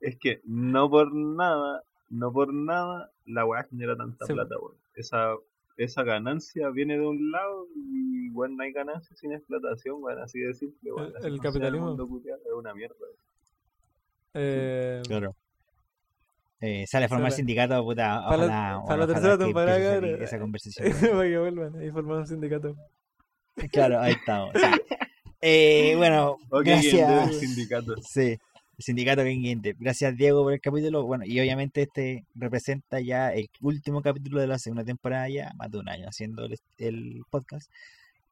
Es 0.00 0.18
que 0.18 0.40
no 0.44 0.90
por 0.90 1.14
nada, 1.14 1.82
no 2.10 2.30
por 2.32 2.52
nada, 2.52 3.10
la 3.24 3.46
weá 3.46 3.64
genera 3.64 3.96
tanta 3.96 4.26
Sí, 4.26 4.34
plata, 4.34 4.58
weón. 4.58 4.76
Esa, 4.94 5.32
esa 5.78 6.02
ganancia 6.02 6.68
viene 6.68 6.98
de 6.98 7.06
un 7.06 7.30
lado 7.30 7.66
y, 7.74 8.28
bueno, 8.28 8.56
no 8.56 8.62
hay 8.64 8.72
ganancia 8.72 9.16
sin 9.16 9.32
explotación, 9.32 10.02
weón, 10.02 10.20
así 10.20 10.38
de 10.40 10.52
simple, 10.52 10.92
weón. 10.92 11.12
El- 11.18 11.32
el 11.32 11.40
capitalismo. 11.40 11.94
es 11.94 12.52
una 12.54 12.74
mierda. 12.74 12.94
weón. 13.00 13.14
Eh, 14.34 15.00
Claro. 15.06 15.34
Eh, 16.60 16.84
sale 16.86 17.06
a 17.06 17.08
formar 17.08 17.30
Sale. 17.30 17.36
sindicato, 17.38 17.82
puta. 17.84 18.22
Para 18.28 18.36
la- 18.36 18.42
ojalá- 18.44 18.46
para 18.46 18.66
la 18.66 18.78
ojalá 18.82 19.06
tercera 19.06 19.38
que 19.38 19.44
temporada, 19.44 19.78
esa- 19.78 20.24
esa 20.24 20.38
conversación. 20.40 20.92
para 21.10 21.22
que 21.28 21.38
vuelvan 21.38 21.82
y 21.82 21.90
formar 21.90 22.18
un 22.18 22.26
sindicato. 22.26 22.76
Claro, 23.72 23.98
ahí 24.00 24.12
estamos. 24.12 24.50
sí. 24.54 24.60
Eh, 25.46 25.94
bueno, 25.96 26.38
Ok, 26.48 26.64
bien, 26.64 26.80
gracias. 26.80 27.30
del 27.30 27.38
sindicato. 27.40 27.94
Sí, 28.02 28.20
el 28.30 28.38
sindicato 28.84 29.22
Gracias 29.78 30.16
Diego 30.16 30.42
por 30.42 30.54
el 30.54 30.60
capítulo. 30.60 31.04
Bueno, 31.04 31.24
y 31.26 31.38
obviamente 31.38 31.82
este 31.82 32.24
representa 32.34 32.98
ya 33.00 33.30
el 33.32 33.48
último 33.60 34.00
capítulo 34.00 34.40
de 34.40 34.46
la 34.46 34.58
segunda 34.58 34.84
temporada, 34.84 35.28
ya 35.28 35.52
más 35.56 35.70
de 35.70 35.78
un 35.78 35.88
año 35.90 36.08
haciendo 36.08 36.46
el, 36.46 36.58
el 36.78 37.20
podcast. 37.28 37.70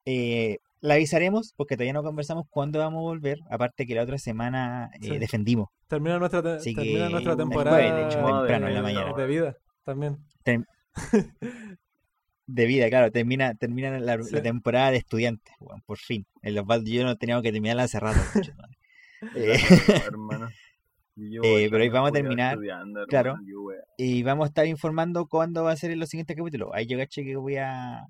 Eh, 0.07 0.59
la 0.81 0.95
avisaremos 0.95 1.53
porque 1.57 1.77
todavía 1.77 1.93
no 1.93 2.03
conversamos 2.03 2.47
cuándo 2.49 2.79
vamos 2.79 3.01
a 3.01 3.03
volver. 3.03 3.39
Aparte 3.51 3.87
que 3.87 3.95
la 3.95 4.03
otra 4.05 4.17
semana 4.19 4.91
eh, 4.95 4.99
Sí. 5.03 5.19
defendimos 5.19 5.69
Termina 5.87 6.19
nuestra, 6.19 6.43
te- 6.43 6.53
Así 6.55 6.75
termina 6.75 7.07
que 7.07 7.13
nuestra 7.13 7.33
el 7.33 7.39
temporada 7.39 7.77
jueves, 7.77 7.95
de 7.95 8.03
hecho, 8.07 8.27
temprano 8.27 8.69
en 8.69 8.75
la 8.75 8.83
mañana. 8.83 9.13
de 9.13 9.27
vida 9.27 9.57
también. 9.85 10.17
de 12.55 12.67
vida, 12.67 12.89
claro. 12.89 13.11
Termina, 13.11 13.55
termina 13.55 13.99
la, 13.99 14.19
temporada 14.43 14.91
de 14.91 14.99
estudiantes, 14.99 15.55
weón, 15.59 15.81
por 15.83 15.99
fin. 15.99 16.27
Los 16.43 16.63
Osvaldo 16.63 16.89
y 16.89 16.95
yo 16.95 17.05
no 17.05 17.17
teníamos 17.17 17.43
que 17.43 17.53
terminarla 17.53 17.85
hace 17.85 18.01
rato. 18.01 18.21
Eh, 19.37 19.57
hermano. 20.05 20.51
Y 21.15 21.31
yo, 21.31 21.43
Eh, 21.45 21.69
pero 21.71 21.83
ahí 21.83 21.91
vamos 21.91 22.11
a 22.11 22.13
terminar, 22.13 22.59
claro. 23.07 23.37
yo, 23.45 23.69
y 23.99 24.23
vamos 24.23 24.47
a 24.47 24.49
estar 24.49 24.67
informando 24.67 25.27
cuándo 25.27 25.63
va 25.63 25.71
a 25.71 25.77
ser 25.77 25.91
en 25.93 26.01
los 26.01 26.09
siguientes 26.09 26.37
capítulos. 26.37 26.71
Ahí 26.73 26.87
yo 26.87 26.99
caché 26.99 27.23
que 27.23 27.37
voy 27.37 27.57
a. 27.57 28.09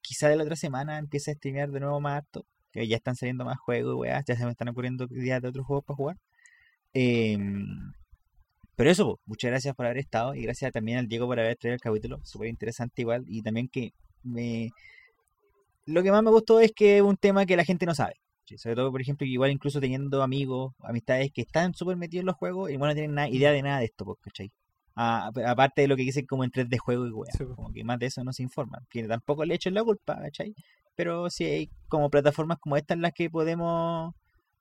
Quizá 0.00 0.28
de 0.28 0.36
la 0.36 0.42
otra 0.42 0.56
semana 0.56 0.98
empiece 0.98 1.30
a 1.30 1.34
streamear 1.34 1.70
de 1.70 1.78
nuevo 1.78 2.00
más 2.00 2.16
harto. 2.16 2.44
Que 2.72 2.88
ya 2.88 2.96
están 2.96 3.14
saliendo 3.16 3.44
más 3.44 3.58
juegos. 3.58 4.04
Ya 4.04 4.34
se 4.34 4.44
me 4.44 4.50
están 4.50 4.68
ocurriendo 4.70 5.06
ideas 5.10 5.42
de 5.42 5.48
otros 5.48 5.66
juegos 5.66 5.84
para 5.84 5.96
jugar. 5.96 6.16
Em, 6.94 7.92
pero 8.76 8.90
eso, 8.90 9.04
po, 9.06 9.20
muchas 9.26 9.50
gracias 9.50 9.74
por 9.74 9.86
haber 9.86 9.98
estado. 9.98 10.34
Y 10.34 10.42
gracias 10.42 10.72
también 10.72 10.98
al 10.98 11.08
Diego 11.08 11.26
por 11.26 11.38
haber 11.40 11.56
traído 11.56 11.74
el 11.74 11.80
capítulo. 11.80 12.20
Súper 12.24 12.48
interesante 12.48 13.02
igual. 13.02 13.24
Y 13.28 13.42
también 13.42 13.68
que 13.68 13.92
me. 14.22 14.70
Lo 15.86 16.02
que 16.02 16.12
más 16.12 16.22
me 16.22 16.30
gustó 16.30 16.60
es 16.60 16.72
que 16.72 16.98
es 16.98 17.02
un 17.02 17.16
tema 17.16 17.46
que 17.46 17.56
la 17.56 17.64
gente 17.64 17.86
no 17.86 17.94
sabe. 17.94 18.14
Sobre 18.56 18.74
todo, 18.76 18.90
por 18.92 19.00
ejemplo, 19.00 19.26
igual 19.26 19.50
incluso 19.50 19.80
teniendo 19.80 20.22
amigos, 20.22 20.74
amistades 20.80 21.30
que 21.32 21.40
están 21.42 21.72
súper 21.74 21.96
metidos 21.96 22.20
en 22.22 22.26
los 22.26 22.36
juegos 22.36 22.70
y 22.70 22.76
no 22.76 22.92
tienen 22.92 23.14
nada, 23.14 23.28
idea 23.28 23.50
de 23.50 23.62
nada 23.62 23.78
de 23.78 23.86
esto, 23.86 24.18
¿cachai? 24.20 24.50
A- 24.94 25.30
aparte 25.46 25.80
de 25.82 25.88
lo 25.88 25.96
que 25.96 26.02
dicen 26.02 26.26
como 26.26 26.44
en 26.44 26.50
3D 26.50 26.76
juego 26.76 27.06
y 27.06 27.12
weá, 27.12 27.32
Sí, 27.32 27.44
como 27.56 27.72
que 27.72 27.82
más 27.82 27.98
de 27.98 28.06
eso 28.06 28.22
no 28.24 28.32
se 28.34 28.42
informan. 28.42 28.84
Que 28.90 29.04
tampoco 29.08 29.44
le 29.46 29.54
echen 29.54 29.72
la 29.74 29.82
culpa, 29.82 30.18
¿cachai? 30.20 30.54
Pero 30.96 31.30
sí 31.30 31.44
hay 31.44 31.70
como 31.88 32.10
plataformas 32.10 32.58
como 32.58 32.76
estas 32.76 32.96
en 32.96 33.02
las 33.02 33.12
que 33.14 33.30
podemos 33.30 34.14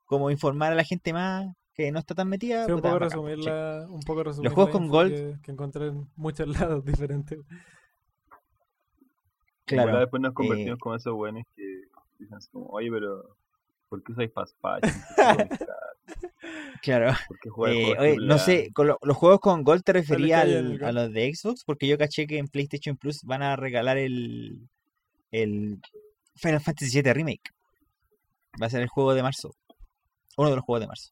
como 0.06 0.31
informar 0.31 0.72
a 0.72 0.75
la 0.75 0.83
gente 0.85 1.11
más 1.14 1.48
que 1.85 1.92
no 1.92 2.00
está 2.00 2.16
tan 2.16 2.27
metida. 2.30 2.66
Sí, 2.66 2.72
un 2.72 2.82
poco 2.82 3.00
bacán, 3.00 3.42
la, 3.43 3.85
un 3.90 4.01
poco 4.01 4.24
resumir 4.24 4.51
juegos 4.51 4.69
la 4.74 4.80
con 4.80 4.90
Gold- 4.90 5.10
que, 5.35 5.42
que 5.42 5.51
encontré 5.51 5.88
en 5.88 6.08
muchos 6.16 6.48
lados 6.60 6.85
diferentes. 6.85 7.40
Claro. 9.66 10.00
después 10.00 10.22
nos 10.22 10.34
convertimos 10.34 10.77
eh, 10.77 10.80
como 10.80 10.95
esos 10.95 11.14
buenos 11.14 11.43
que 11.56 11.64
dicen 12.19 12.35
así 12.35 12.50
como, 12.51 12.66
oye, 12.68 12.90
pero 12.92 13.38
¿por 13.90 14.03
qué 14.03 14.11
usáis 14.11 14.32
Fast 14.34 14.58
Patch? 14.60 14.84
Claro. 16.82 17.14
¿Por 17.27 17.40
qué 17.40 17.50
jugáis 17.50 17.77
Eh, 17.77 17.95
oye, 18.00 18.16
no 18.26 18.38
sé, 18.40 18.72
con 18.74 18.88
lo- 18.88 18.98
los 19.03 19.16
juegos 19.16 19.40
con 19.40 19.64
Gold 19.64 19.84
te 19.84 19.93
refería 19.93 20.42
al- 20.42 20.84
a 20.84 20.92
los 20.92 21.14
de 21.14 21.32
Xbox, 21.34 21.64
porque 21.64 21.88
yo 21.88 21.98
caché 21.98 22.26
que 22.26 22.40
en 22.40 22.48
PlayStation 22.48 22.98
Plus 22.98 23.22
van 23.24 23.43
a 23.43 23.56
regalar 23.56 23.98
el, 23.98 24.68
el 25.32 25.80
Final 26.35 26.60
Fantasy 26.60 27.01
VII 27.01 27.14
Remake. 27.14 27.51
Va 28.61 28.66
a 28.66 28.69
ser 28.72 28.82
el 28.82 28.88
juego 28.90 29.14
de 29.14 29.22
marzo. 29.22 29.53
Uno 30.38 30.50
de 30.50 30.56
los 30.56 30.66
juegos 30.66 30.82
de 30.82 30.88
marzo. 30.88 31.11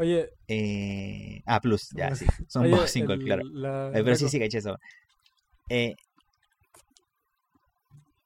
Oye, 0.00 0.30
Eh, 0.48 1.42
ah, 1.44 1.60
Plus, 1.60 1.90
ya, 1.94 2.14
sí. 2.14 2.24
Son 2.48 2.62
oye, 2.64 2.88
single, 2.88 3.14
el- 3.16 3.24
claro. 3.24 3.42
la- 3.52 3.88
Eh, 3.88 4.02
pero 4.02 4.16
sí, 4.16 4.28
sí, 4.30 4.38
caché 4.40 4.56
eso. 4.58 4.78
Eh, 5.68 5.94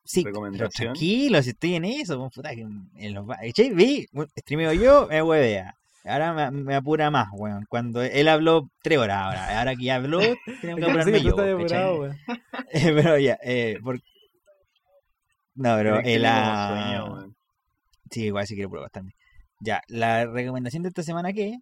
sí, 0.04 0.22
pero 0.52 0.68
tranquilo, 0.68 1.42
si 1.42 1.50
estoy 1.50 1.74
en 1.74 1.84
eso, 1.84 2.16
pues, 2.20 2.32
puta, 2.32 2.54
que 2.54 2.60
en 2.60 3.14
los. 3.14 3.26
Vi, 3.74 4.06
streameo 4.38 4.72
yo, 4.72 5.08
me 5.08 5.20
huevea. 5.20 5.74
Ahora 6.04 6.32
me, 6.32 6.50
me 6.52 6.74
apura 6.76 7.10
más, 7.10 7.26
weón. 7.32 7.64
Cuando 7.68 8.02
él 8.02 8.28
habló 8.28 8.70
tres 8.82 8.98
horas 8.98 9.16
ahora. 9.18 9.58
Ahora 9.58 9.74
que 9.74 9.82
ya 9.84 9.96
habló, 9.96 10.20
tengo 10.62 10.76
que 10.76 10.84
apurarme 10.84 11.18
tú 11.18 11.24
yo, 11.24 11.36
pero 12.94 13.18
ya, 13.18 13.36
eh, 13.42 13.78
por- 13.82 13.98
No, 15.56 15.74
pero 15.76 15.96
tengo 16.02 16.18
ah, 16.28 16.68
sueño, 16.70 17.14
weón. 17.14 17.36
Sí, 18.12 18.22
igual 18.26 18.46
si 18.46 18.54
quiero 18.54 18.70
probar 18.70 18.90
también. 18.90 19.16
Ya, 19.60 19.82
la 19.88 20.26
recomendación 20.26 20.82
de 20.82 20.88
esta 20.90 21.02
semana, 21.02 21.32
¿qué? 21.32 21.58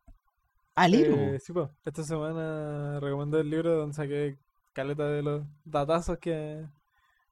Ah, 0.74 0.88
libro. 0.88 1.34
Eh, 1.34 1.38
sí, 1.40 1.52
pues, 1.52 1.70
esta 1.84 2.02
semana 2.04 2.98
recomendé 3.00 3.40
el 3.40 3.50
libro 3.50 3.76
donde 3.76 3.94
saqué 3.94 4.38
caleta 4.72 5.06
de 5.08 5.22
los 5.22 5.44
datazos 5.64 6.18
que, 6.18 6.66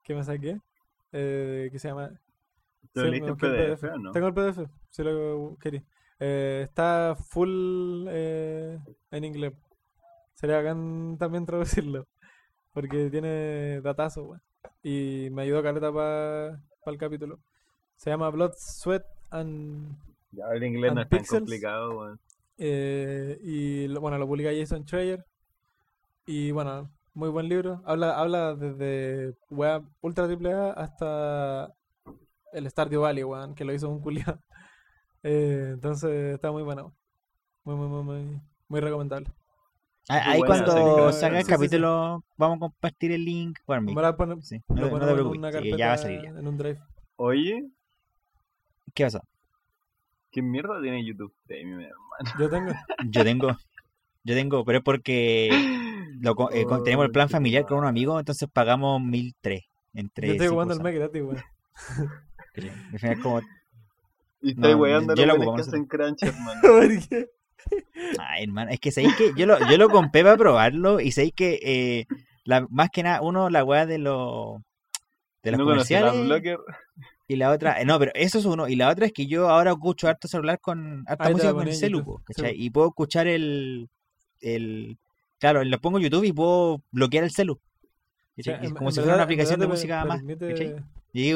que 0.03 0.15
me 0.15 0.25
saqué. 0.25 0.61
eh, 1.13 1.69
que 1.73 1.79
se 1.79 1.89
llama. 1.89 2.09
¿Te 2.93 3.01
sí, 3.01 3.07
lo 3.07 3.09
leíste 3.09 3.31
en 3.31 3.37
el 3.39 3.39
PDF 3.39 3.85
o 3.85 3.99
no? 3.99 4.13
Tengo 4.13 4.29
el 4.29 4.35
PDF, 4.35 4.69
si 4.91 5.03
lo 5.03 5.57
querí. 5.61 5.83
Eh, 6.19 6.63
está 6.65 7.17
full 7.17 8.07
eh, 8.11 8.79
en 9.11 9.25
inglés. 9.25 9.55
Sería 10.35 10.57
bacán 10.59 11.17
también 11.19 11.47
traducirlo. 11.47 12.07
Porque 12.73 13.11
tiene 13.11 13.81
datazos, 13.83 14.27
weón. 14.27 14.43
Y 14.83 15.29
me 15.33 15.43
ayudó 15.43 15.63
caleta 15.63 15.93
para 15.93 16.63
el 16.87 16.99
capítulo. 16.99 17.41
Se 17.97 18.11
llama 18.11 18.31
Blood, 18.31 18.53
Sweat 18.57 19.05
and 19.31 19.97
Ya 20.33 20.45
el 20.55 20.63
inglés 20.65 20.95
no 20.95 21.01
es 21.03 21.09
tan 21.09 21.25
complicado, 21.25 21.99
weón. 21.99 22.21
Eh, 22.59 23.39
y 23.43 23.89
lo- 23.89 24.01
bueno, 24.01 24.19
lo 24.19 24.27
publica 24.27 24.51
Jason 24.57 24.85
Schreier. 24.85 25.25
Y 26.27 26.51
bueno, 26.53 26.91
muy 27.15 27.29
buen 27.31 27.49
libro. 27.49 27.83
Habla, 27.85 28.19
habla 28.19 28.55
desde 28.55 29.35
web 29.51 29.83
ultra 30.01 30.27
triple 30.27 30.53
A 30.53 30.71
hasta 30.73 31.75
el 32.53 32.71
Stardew 32.71 33.01
Valley, 33.03 33.25
weón, 33.25 33.55
que 33.55 33.65
lo 33.65 33.73
hizo 33.73 33.89
un 33.89 34.01
culiado. 34.01 34.39
Eh, 35.23 35.73
entonces 35.75 36.35
está 36.37 36.51
muy 36.51 36.63
bueno. 36.63 36.95
Muy, 37.65 37.77
muy, 37.77 37.89
muy, 37.89 38.03
muy, 38.03 38.41
muy 38.69 38.81
recomendable. 38.81 39.29
Ah, 40.09 40.31
Ahí 40.31 40.39
buena 40.39 40.65
cuando 40.65 41.13
salga 41.13 41.39
el 41.41 41.45
sí, 41.45 41.51
sí, 41.53 41.53
sí. 41.53 41.59
capítulo, 41.59 42.25
vamos 42.39 42.57
a 42.57 42.61
compartir 42.61 43.13
el 43.13 43.23
link 43.27 43.59
por 43.67 43.83
mí. 43.83 43.95
Me 43.95 44.01
la 44.01 44.17
pone- 44.17 44.41
Sí, 44.41 44.63
lo 44.69 44.77
no, 44.77 44.99
no 44.99 45.07
te 45.07 45.13
preocupes, 45.13 45.39
una 45.39 45.49
sí, 45.49 45.53
carpeta 45.53 45.77
ya 45.77 45.87
va 45.89 45.93
a 45.93 45.99
salir 45.99 46.23
ya. 46.23 46.31
en 46.31 46.49
un 46.49 46.57
drive. 46.57 46.81
Oye, 47.17 47.69
¿Qué 48.95 49.05
pasó? 49.05 49.21
¿Qué 50.31 50.43
mierda 50.43 50.81
tiene 50.81 51.05
YouTube 51.05 51.33
Premium, 51.47 51.81
hermano? 51.81 52.39
Yo 52.39 52.49
tengo. 52.51 52.73
Yo 53.11 53.25
tengo, 53.25 53.57
yo 54.23 54.35
tengo, 54.35 54.65
pero 54.65 54.79
es 54.79 54.85
porque 54.85 55.49
lo 56.21 56.33
eh, 56.51 56.67
tenemos 56.85 57.07
el 57.07 57.11
plan 57.13 57.27
Oh, 57.27 57.31
familiar 57.31 57.63
con 57.63 57.69
qué 57.69 57.75
unos 57.79 57.89
amigos, 57.89 58.21
entonces 58.21 58.49
pagamos 58.53 59.01
1003 59.01 59.63
entre 59.95 60.27
Yo 60.29 60.33
estoy 60.35 60.49
jugando 60.49 60.75
el 60.75 60.81
usuarios, 60.81 61.13
mes 61.13 61.13
gratis, 61.13 61.23
weón. 61.23 62.11
Al 62.93 62.99
final 62.99 63.21
como, 63.23 63.41
Y 64.43 64.55
No, 64.55 64.77
weando 64.77 65.15
yo 65.15 65.25
los 65.25 65.39
lo 65.39 65.41
que 65.41 65.47
no 65.47 65.55
hacen 65.57 65.87
crunch, 65.87 66.23
hermano. 66.23 66.61
¿Por 66.63 67.09
qué? 67.09 67.31
ay 68.19 68.45
hermano, 68.45 68.71
es 68.71 68.81
que 68.81 68.91
sabéis 68.91 69.15
que 69.17 69.33
yo 69.37 69.47
lo, 69.47 69.59
yo 69.71 69.79
lo 69.79 69.89
compré 69.89 70.23
para 70.23 70.37
probarlo 70.37 71.01
y 71.01 71.13
sabéis 71.13 71.33
que 71.35 71.59
eh, 71.63 72.07
la, 72.45 72.67
más 72.71 72.91
que 72.91 73.03
nada, 73.03 73.23
uno, 73.23 73.49
la 73.49 73.65
weá 73.65 73.87
de 73.87 73.99
los 73.99 74.61
de 75.43 75.53
los 75.53 75.59
¿No 75.59 75.65
comerciales? 75.65 76.13
Y 77.33 77.37
la 77.37 77.51
otra, 77.53 77.81
eh, 77.81 77.85
no, 77.85 77.97
pero 77.99 78.11
eso 78.15 78.39
es 78.41 78.45
uno, 78.45 78.67
y 78.67 78.75
la 78.75 78.89
otra 78.89 79.07
es 79.07 79.13
que 79.13 79.27
yo 79.27 79.49
ahora 79.49 79.71
escucho 79.71 80.09
harto 80.09 80.27
celular 80.27 80.59
con 80.61 81.05
harta 81.07 81.25
Ahí 81.27 81.33
música 81.33 81.53
con 81.55 81.69
el 81.69 81.75
celu, 81.75 81.99
sí, 82.01 82.25
¿cachai? 82.25 82.55
Y 82.61 82.71
puedo 82.71 82.89
escuchar 82.89 83.27
el, 83.29 83.89
el, 84.41 84.99
claro, 85.39 85.63
lo 85.63 85.79
pongo 85.81 85.99
en 85.99 86.05
YouTube 86.05 86.25
y 86.25 86.33
puedo 86.33 86.83
bloquear 86.91 87.23
el 87.25 87.31
celu. 87.31 87.53
O 87.53 87.59
¿cachai? 88.37 88.55
sea, 88.55 88.57
Es 88.63 88.69
en- 88.71 88.75
como 88.75 88.89
en 88.91 88.93
si 88.95 89.01
fuera 89.01 89.11
una 89.11 89.13
verdad- 89.15 89.25
aplicación 89.25 89.61
de 89.61 89.67
música 89.69 90.05
más. 90.05 90.21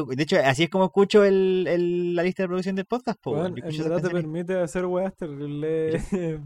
de 0.07 0.23
hecho, 0.23 0.37
así 0.45 0.65
es 0.65 0.69
como 0.71 0.85
escucho 0.87 1.23
el, 1.25 1.67
el- 1.69 2.15
la 2.17 2.23
lista 2.25 2.43
de 2.43 2.49
producción 2.49 2.75
del 2.77 2.87
podcast, 2.87 3.21
po, 3.21 3.45
en 3.47 3.55
verdad 3.55 4.03
te 4.03 4.11
permite 4.11 4.59
hacer 4.61 4.87
weas 4.87 5.15
terrible 5.17 6.01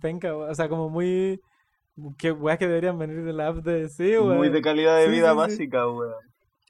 penca, 0.00 0.36
o 0.36 0.54
sea, 0.54 0.68
como 0.68 0.88
muy 0.88 1.40
que 2.16 2.30
weas 2.32 2.58
que 2.58 2.66
deberían 2.66 2.98
venir 2.98 3.22
de 3.24 3.32
la 3.32 3.48
app 3.48 3.56
de 3.58 3.88
sí, 3.88 4.16
weón. 4.16 4.36
Muy 4.36 4.48
de 4.50 4.60
calidad 4.62 4.96
de 4.98 5.06
Sí, 5.06 5.10
vida 5.12 5.28
sí, 5.28 5.32
sí. 5.32 5.36
básica, 5.38 5.88
weón. 5.88 6.14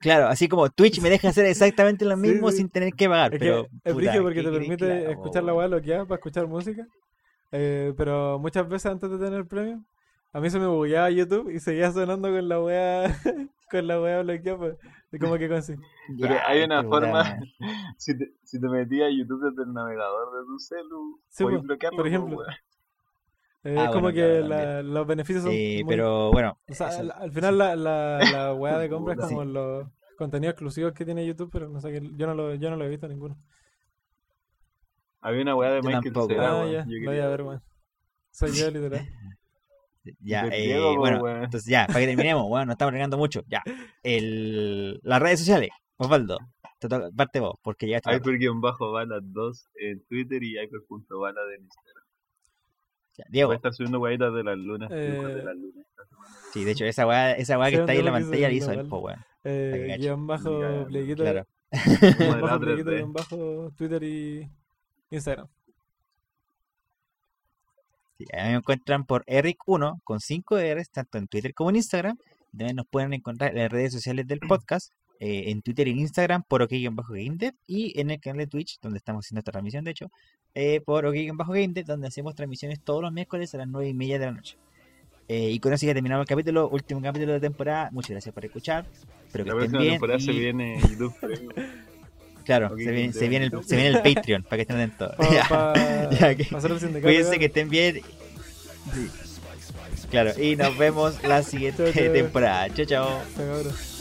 Claro, 0.00 0.28
así 0.28 0.48
como 0.48 0.70
Twitch 0.70 1.00
me 1.00 1.10
deja 1.10 1.28
hacer 1.28 1.46
exactamente 1.46 2.04
lo 2.04 2.16
mismo 2.16 2.50
sí. 2.50 2.58
sin 2.58 2.68
tener 2.70 2.92
que 2.94 3.08
pagar, 3.08 3.34
Es 3.34 3.40
pero 3.40 3.64
que 3.84 3.92
puta, 3.92 4.12
porque 4.22 4.42
¿qué 4.42 4.42
te 4.42 4.50
permite 4.52 4.84
haga, 4.92 5.10
escuchar 5.12 5.42
la 5.44 5.54
weón? 5.54 5.58
wea 5.58 5.66
bloqueada 5.68 6.04
para 6.06 6.16
escuchar 6.16 6.46
música. 6.46 6.86
Eh, 7.52 7.94
pero 7.96 8.38
muchas 8.38 8.68
veces 8.68 8.86
antes 8.92 9.10
de 9.10 9.18
tener 9.18 9.46
premio 9.46 9.82
A 10.32 10.40
mí 10.40 10.50
se 10.50 10.58
me 10.58 10.66
bugueaba 10.66 11.10
YouTube 11.10 11.50
y 11.50 11.60
seguía 11.60 11.90
sonando 11.92 12.28
con 12.30 12.48
la 12.48 12.60
wea, 12.60 13.04
con 13.70 13.86
la 13.86 14.00
wea 14.00 14.22
bloqueada, 14.22 14.58
pues. 14.58 14.76
Como 15.20 15.38
que 15.38 15.48
con 15.48 15.62
sí. 15.62 15.74
Pero 16.20 16.34
Ya, 16.34 16.46
hay 16.46 16.62
una 16.62 16.76
este 16.76 16.88
forma, 16.88 17.38
si 17.98 18.16
te, 18.18 18.32
si 18.44 18.60
te 18.60 18.68
metías 18.68 19.08
a 19.08 19.10
YouTube 19.10 19.50
desde 19.50 19.62
el 19.62 19.72
navegador 19.72 20.38
de 20.40 20.46
tu 20.46 20.58
celu, 20.58 21.20
Sí, 21.28 21.44
bloquearlo, 21.44 21.96
por 21.96 22.04
po, 22.04 22.08
ejemplo. 22.08 22.38
Eh, 23.64 23.74
Ah, 23.76 23.84
es 23.86 23.88
como 23.90 24.02
bueno, 24.02 24.14
que 24.14 24.46
claro, 24.46 24.48
la- 24.48 24.82
los 24.82 25.06
beneficios 25.06 25.42
son 25.44 25.52
Sí, 25.52 25.80
muy- 25.84 25.92
pero 25.94 26.30
bueno. 26.30 26.58
O 26.68 26.74
sea, 26.74 26.88
eso- 26.90 27.00
al, 27.00 27.10
al 27.12 27.32
final 27.32 27.58
la, 27.58 27.76
la, 27.76 28.18
la 28.32 28.54
weá 28.54 28.78
de 28.78 28.88
compra 28.88 29.14
es 29.14 29.20
como 29.20 29.44
los 29.44 29.86
contenidos 30.16 30.52
exclusivos 30.52 30.92
que 30.92 31.04
tiene 31.04 31.26
YouTube, 31.26 31.50
pero 31.52 31.68
no 31.68 31.80
sé, 31.80 31.90
que 31.92 32.00
yo 32.16 32.26
no 32.26 32.34
lo, 32.34 32.54
yo 32.54 32.70
no 32.70 32.76
lo 32.76 32.84
he 32.84 32.88
visto 32.88 33.08
ninguno. 33.08 33.36
Había 35.20 35.42
una 35.42 35.56
weá 35.56 35.72
de 35.72 35.82
Michael. 35.82 36.14
Cera, 36.28 36.62
ah, 36.62 36.66
ya, 36.66 36.84
yo 36.86 36.98
lo 37.00 37.10
voy 37.10 37.20
a 37.20 37.28
ver, 37.28 37.42
weón. 37.42 37.62
Soy 38.30 38.52
yo, 38.52 38.70
literal. 38.70 39.00
Ya, 40.20 40.46
eh, 40.46 40.62
Diego, 40.62 40.96
bueno, 40.96 41.42
entonces 41.44 41.68
ya, 41.68 41.86
para 41.86 42.00
que 42.00 42.06
terminemos, 42.06 42.48
bueno, 42.48 42.64
nos 42.66 42.74
estamos 42.74 42.92
regando 42.92 43.18
mucho. 43.18 43.42
Ya, 43.46 43.62
el, 44.02 44.98
las 45.02 45.20
redes 45.20 45.40
sociales, 45.40 45.68
Osvaldo, 45.98 46.38
te 46.78 46.88
toca- 46.88 47.10
parte 47.14 47.40
vos, 47.40 47.56
porque 47.62 47.84
llegaste. 47.86 48.08
tarde. 48.18 48.38
Hyper-Bala 48.38 49.18
2 49.22 49.68
en 49.74 50.02
Twitter 50.06 50.42
y 50.42 50.52
Hyper.bala 50.58 51.40
en 51.54 51.62
Instagram. 51.64 52.04
Diego, 53.28 53.52
a 53.52 53.56
estar 53.56 53.72
subiendo 53.74 54.00
weaditas 54.00 54.32
de 54.34 54.44
las 54.44 54.56
lunas, 54.58 54.90
Eh, 54.92 55.10
dibujos 55.12 55.34
de 55.34 55.42
las 55.44 55.56
lunas. 55.56 55.86
sí, 56.52 56.64
de 56.64 56.70
hecho, 56.72 56.84
esa 56.84 57.06
weá, 57.06 57.32
esa 57.32 57.58
weá 57.58 57.70
que 57.70 57.76
está 57.76 57.92
ahí 57.92 57.98
en 57.98 58.04
la 58.04 58.12
pantalla 58.12 58.48
la 58.48 58.54
hizo 58.54 58.70
él, 58.72 58.86
po, 58.88 58.98
weón. 58.98 59.24
Eh, 59.44 59.96
guion 59.98 60.26
bajo, 60.26 60.86
pleguito, 60.86 61.22
Claro. 61.22 61.46
guion 62.18 62.40
bajo, 62.40 62.60
pleguito, 62.60 62.90
3D. 62.90 62.96
guion 62.96 63.12
bajo, 63.12 63.72
Twitter 63.76 64.02
y 64.02 64.48
Instagram. 65.10 65.48
Sí, 68.18 68.24
a 68.32 68.44
mí 68.44 68.50
me 68.50 68.56
encuentran 68.56 69.04
por 69.04 69.24
Eric1 69.26 70.00
con 70.02 70.20
5 70.20 70.56
R's, 70.58 70.90
tanto 70.90 71.18
en 71.18 71.28
Twitter 71.28 71.54
como 71.54 71.70
en 71.70 71.76
Instagram. 71.76 72.16
También 72.50 72.76
nos 72.76 72.86
pueden 72.86 73.12
encontrar 73.12 73.50
en 73.52 73.58
las 73.58 73.70
redes 73.70 73.92
sociales 73.92 74.26
del 74.26 74.40
podcast, 74.40 74.92
eh, 75.20 75.50
en 75.50 75.62
Twitter 75.62 75.88
y 75.88 75.92
en 75.92 75.98
Instagram 76.00 76.42
por 76.46 76.62
OK-GameDev 76.62 77.54
y 77.66 77.98
en 78.00 78.10
el 78.10 78.20
canal 78.20 78.38
de 78.38 78.46
Twitch, 78.46 78.78
donde 78.80 78.98
estamos 78.98 79.26
haciendo 79.26 79.40
esta 79.40 79.52
transmisión, 79.52 79.84
de 79.84 79.90
hecho, 79.90 80.10
eh, 80.54 80.80
por 80.80 81.06
OK-GameDev, 81.06 81.84
donde 81.84 82.08
hacemos 82.08 82.34
transmisiones 82.34 82.80
todos 82.80 83.02
los 83.02 83.12
miércoles 83.12 83.54
a 83.54 83.58
las 83.58 83.68
9 83.68 83.88
y 83.88 83.94
media 83.94 84.18
de 84.18 84.26
la 84.26 84.32
noche. 84.32 84.56
Eh, 85.28 85.50
y 85.50 85.58
con 85.60 85.72
eso 85.72 85.84
ya 85.86 85.92
terminamos 85.92 86.24
el 86.24 86.28
capítulo, 86.28 86.68
último 86.68 87.02
capítulo 87.02 87.34
de 87.34 87.40
temporada. 87.40 87.90
Muchas 87.92 88.12
gracias 88.12 88.34
por 88.34 88.44
escuchar. 88.44 88.86
Espero 89.26 89.44
que 89.44 89.50
La 89.50 89.56
estén 89.56 89.70
próxima 89.70 89.80
bien. 89.80 89.92
temporada 89.94 90.18
se 90.20 90.32
viene 90.32 90.80
YouTube. 90.80 91.14
Claro, 92.44 92.70
se, 92.78 92.90
viene, 92.90 93.12
se, 93.12 93.28
viene 93.28 93.44
el, 93.44 93.62
se 93.62 93.76
viene 93.76 93.90
el 93.90 94.14
Patreon 94.14 94.42
para 94.42 94.56
que 94.56 94.62
estén 94.62 94.76
atentos. 94.78 95.14
Cuídense 97.02 97.38
que 97.38 97.44
estén 97.44 97.68
bien. 97.68 97.96
Sí. 98.94 99.10
Claro, 100.10 100.32
y 100.42 100.56
nos 100.56 100.78
vemos 100.78 101.22
la 101.24 101.42
siguiente 101.42 101.92
temporada. 101.92 102.72
Chao, 102.72 102.86
chao. 102.86 103.22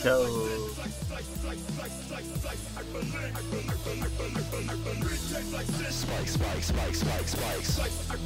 Chao. 0.01 1.06
spikes, 6.38 6.67
spikes, 6.67 6.99
spikes, 6.99 7.32
spikes. 7.32 7.67
Spikes, 7.67 7.88
Spikes, 7.88 8.22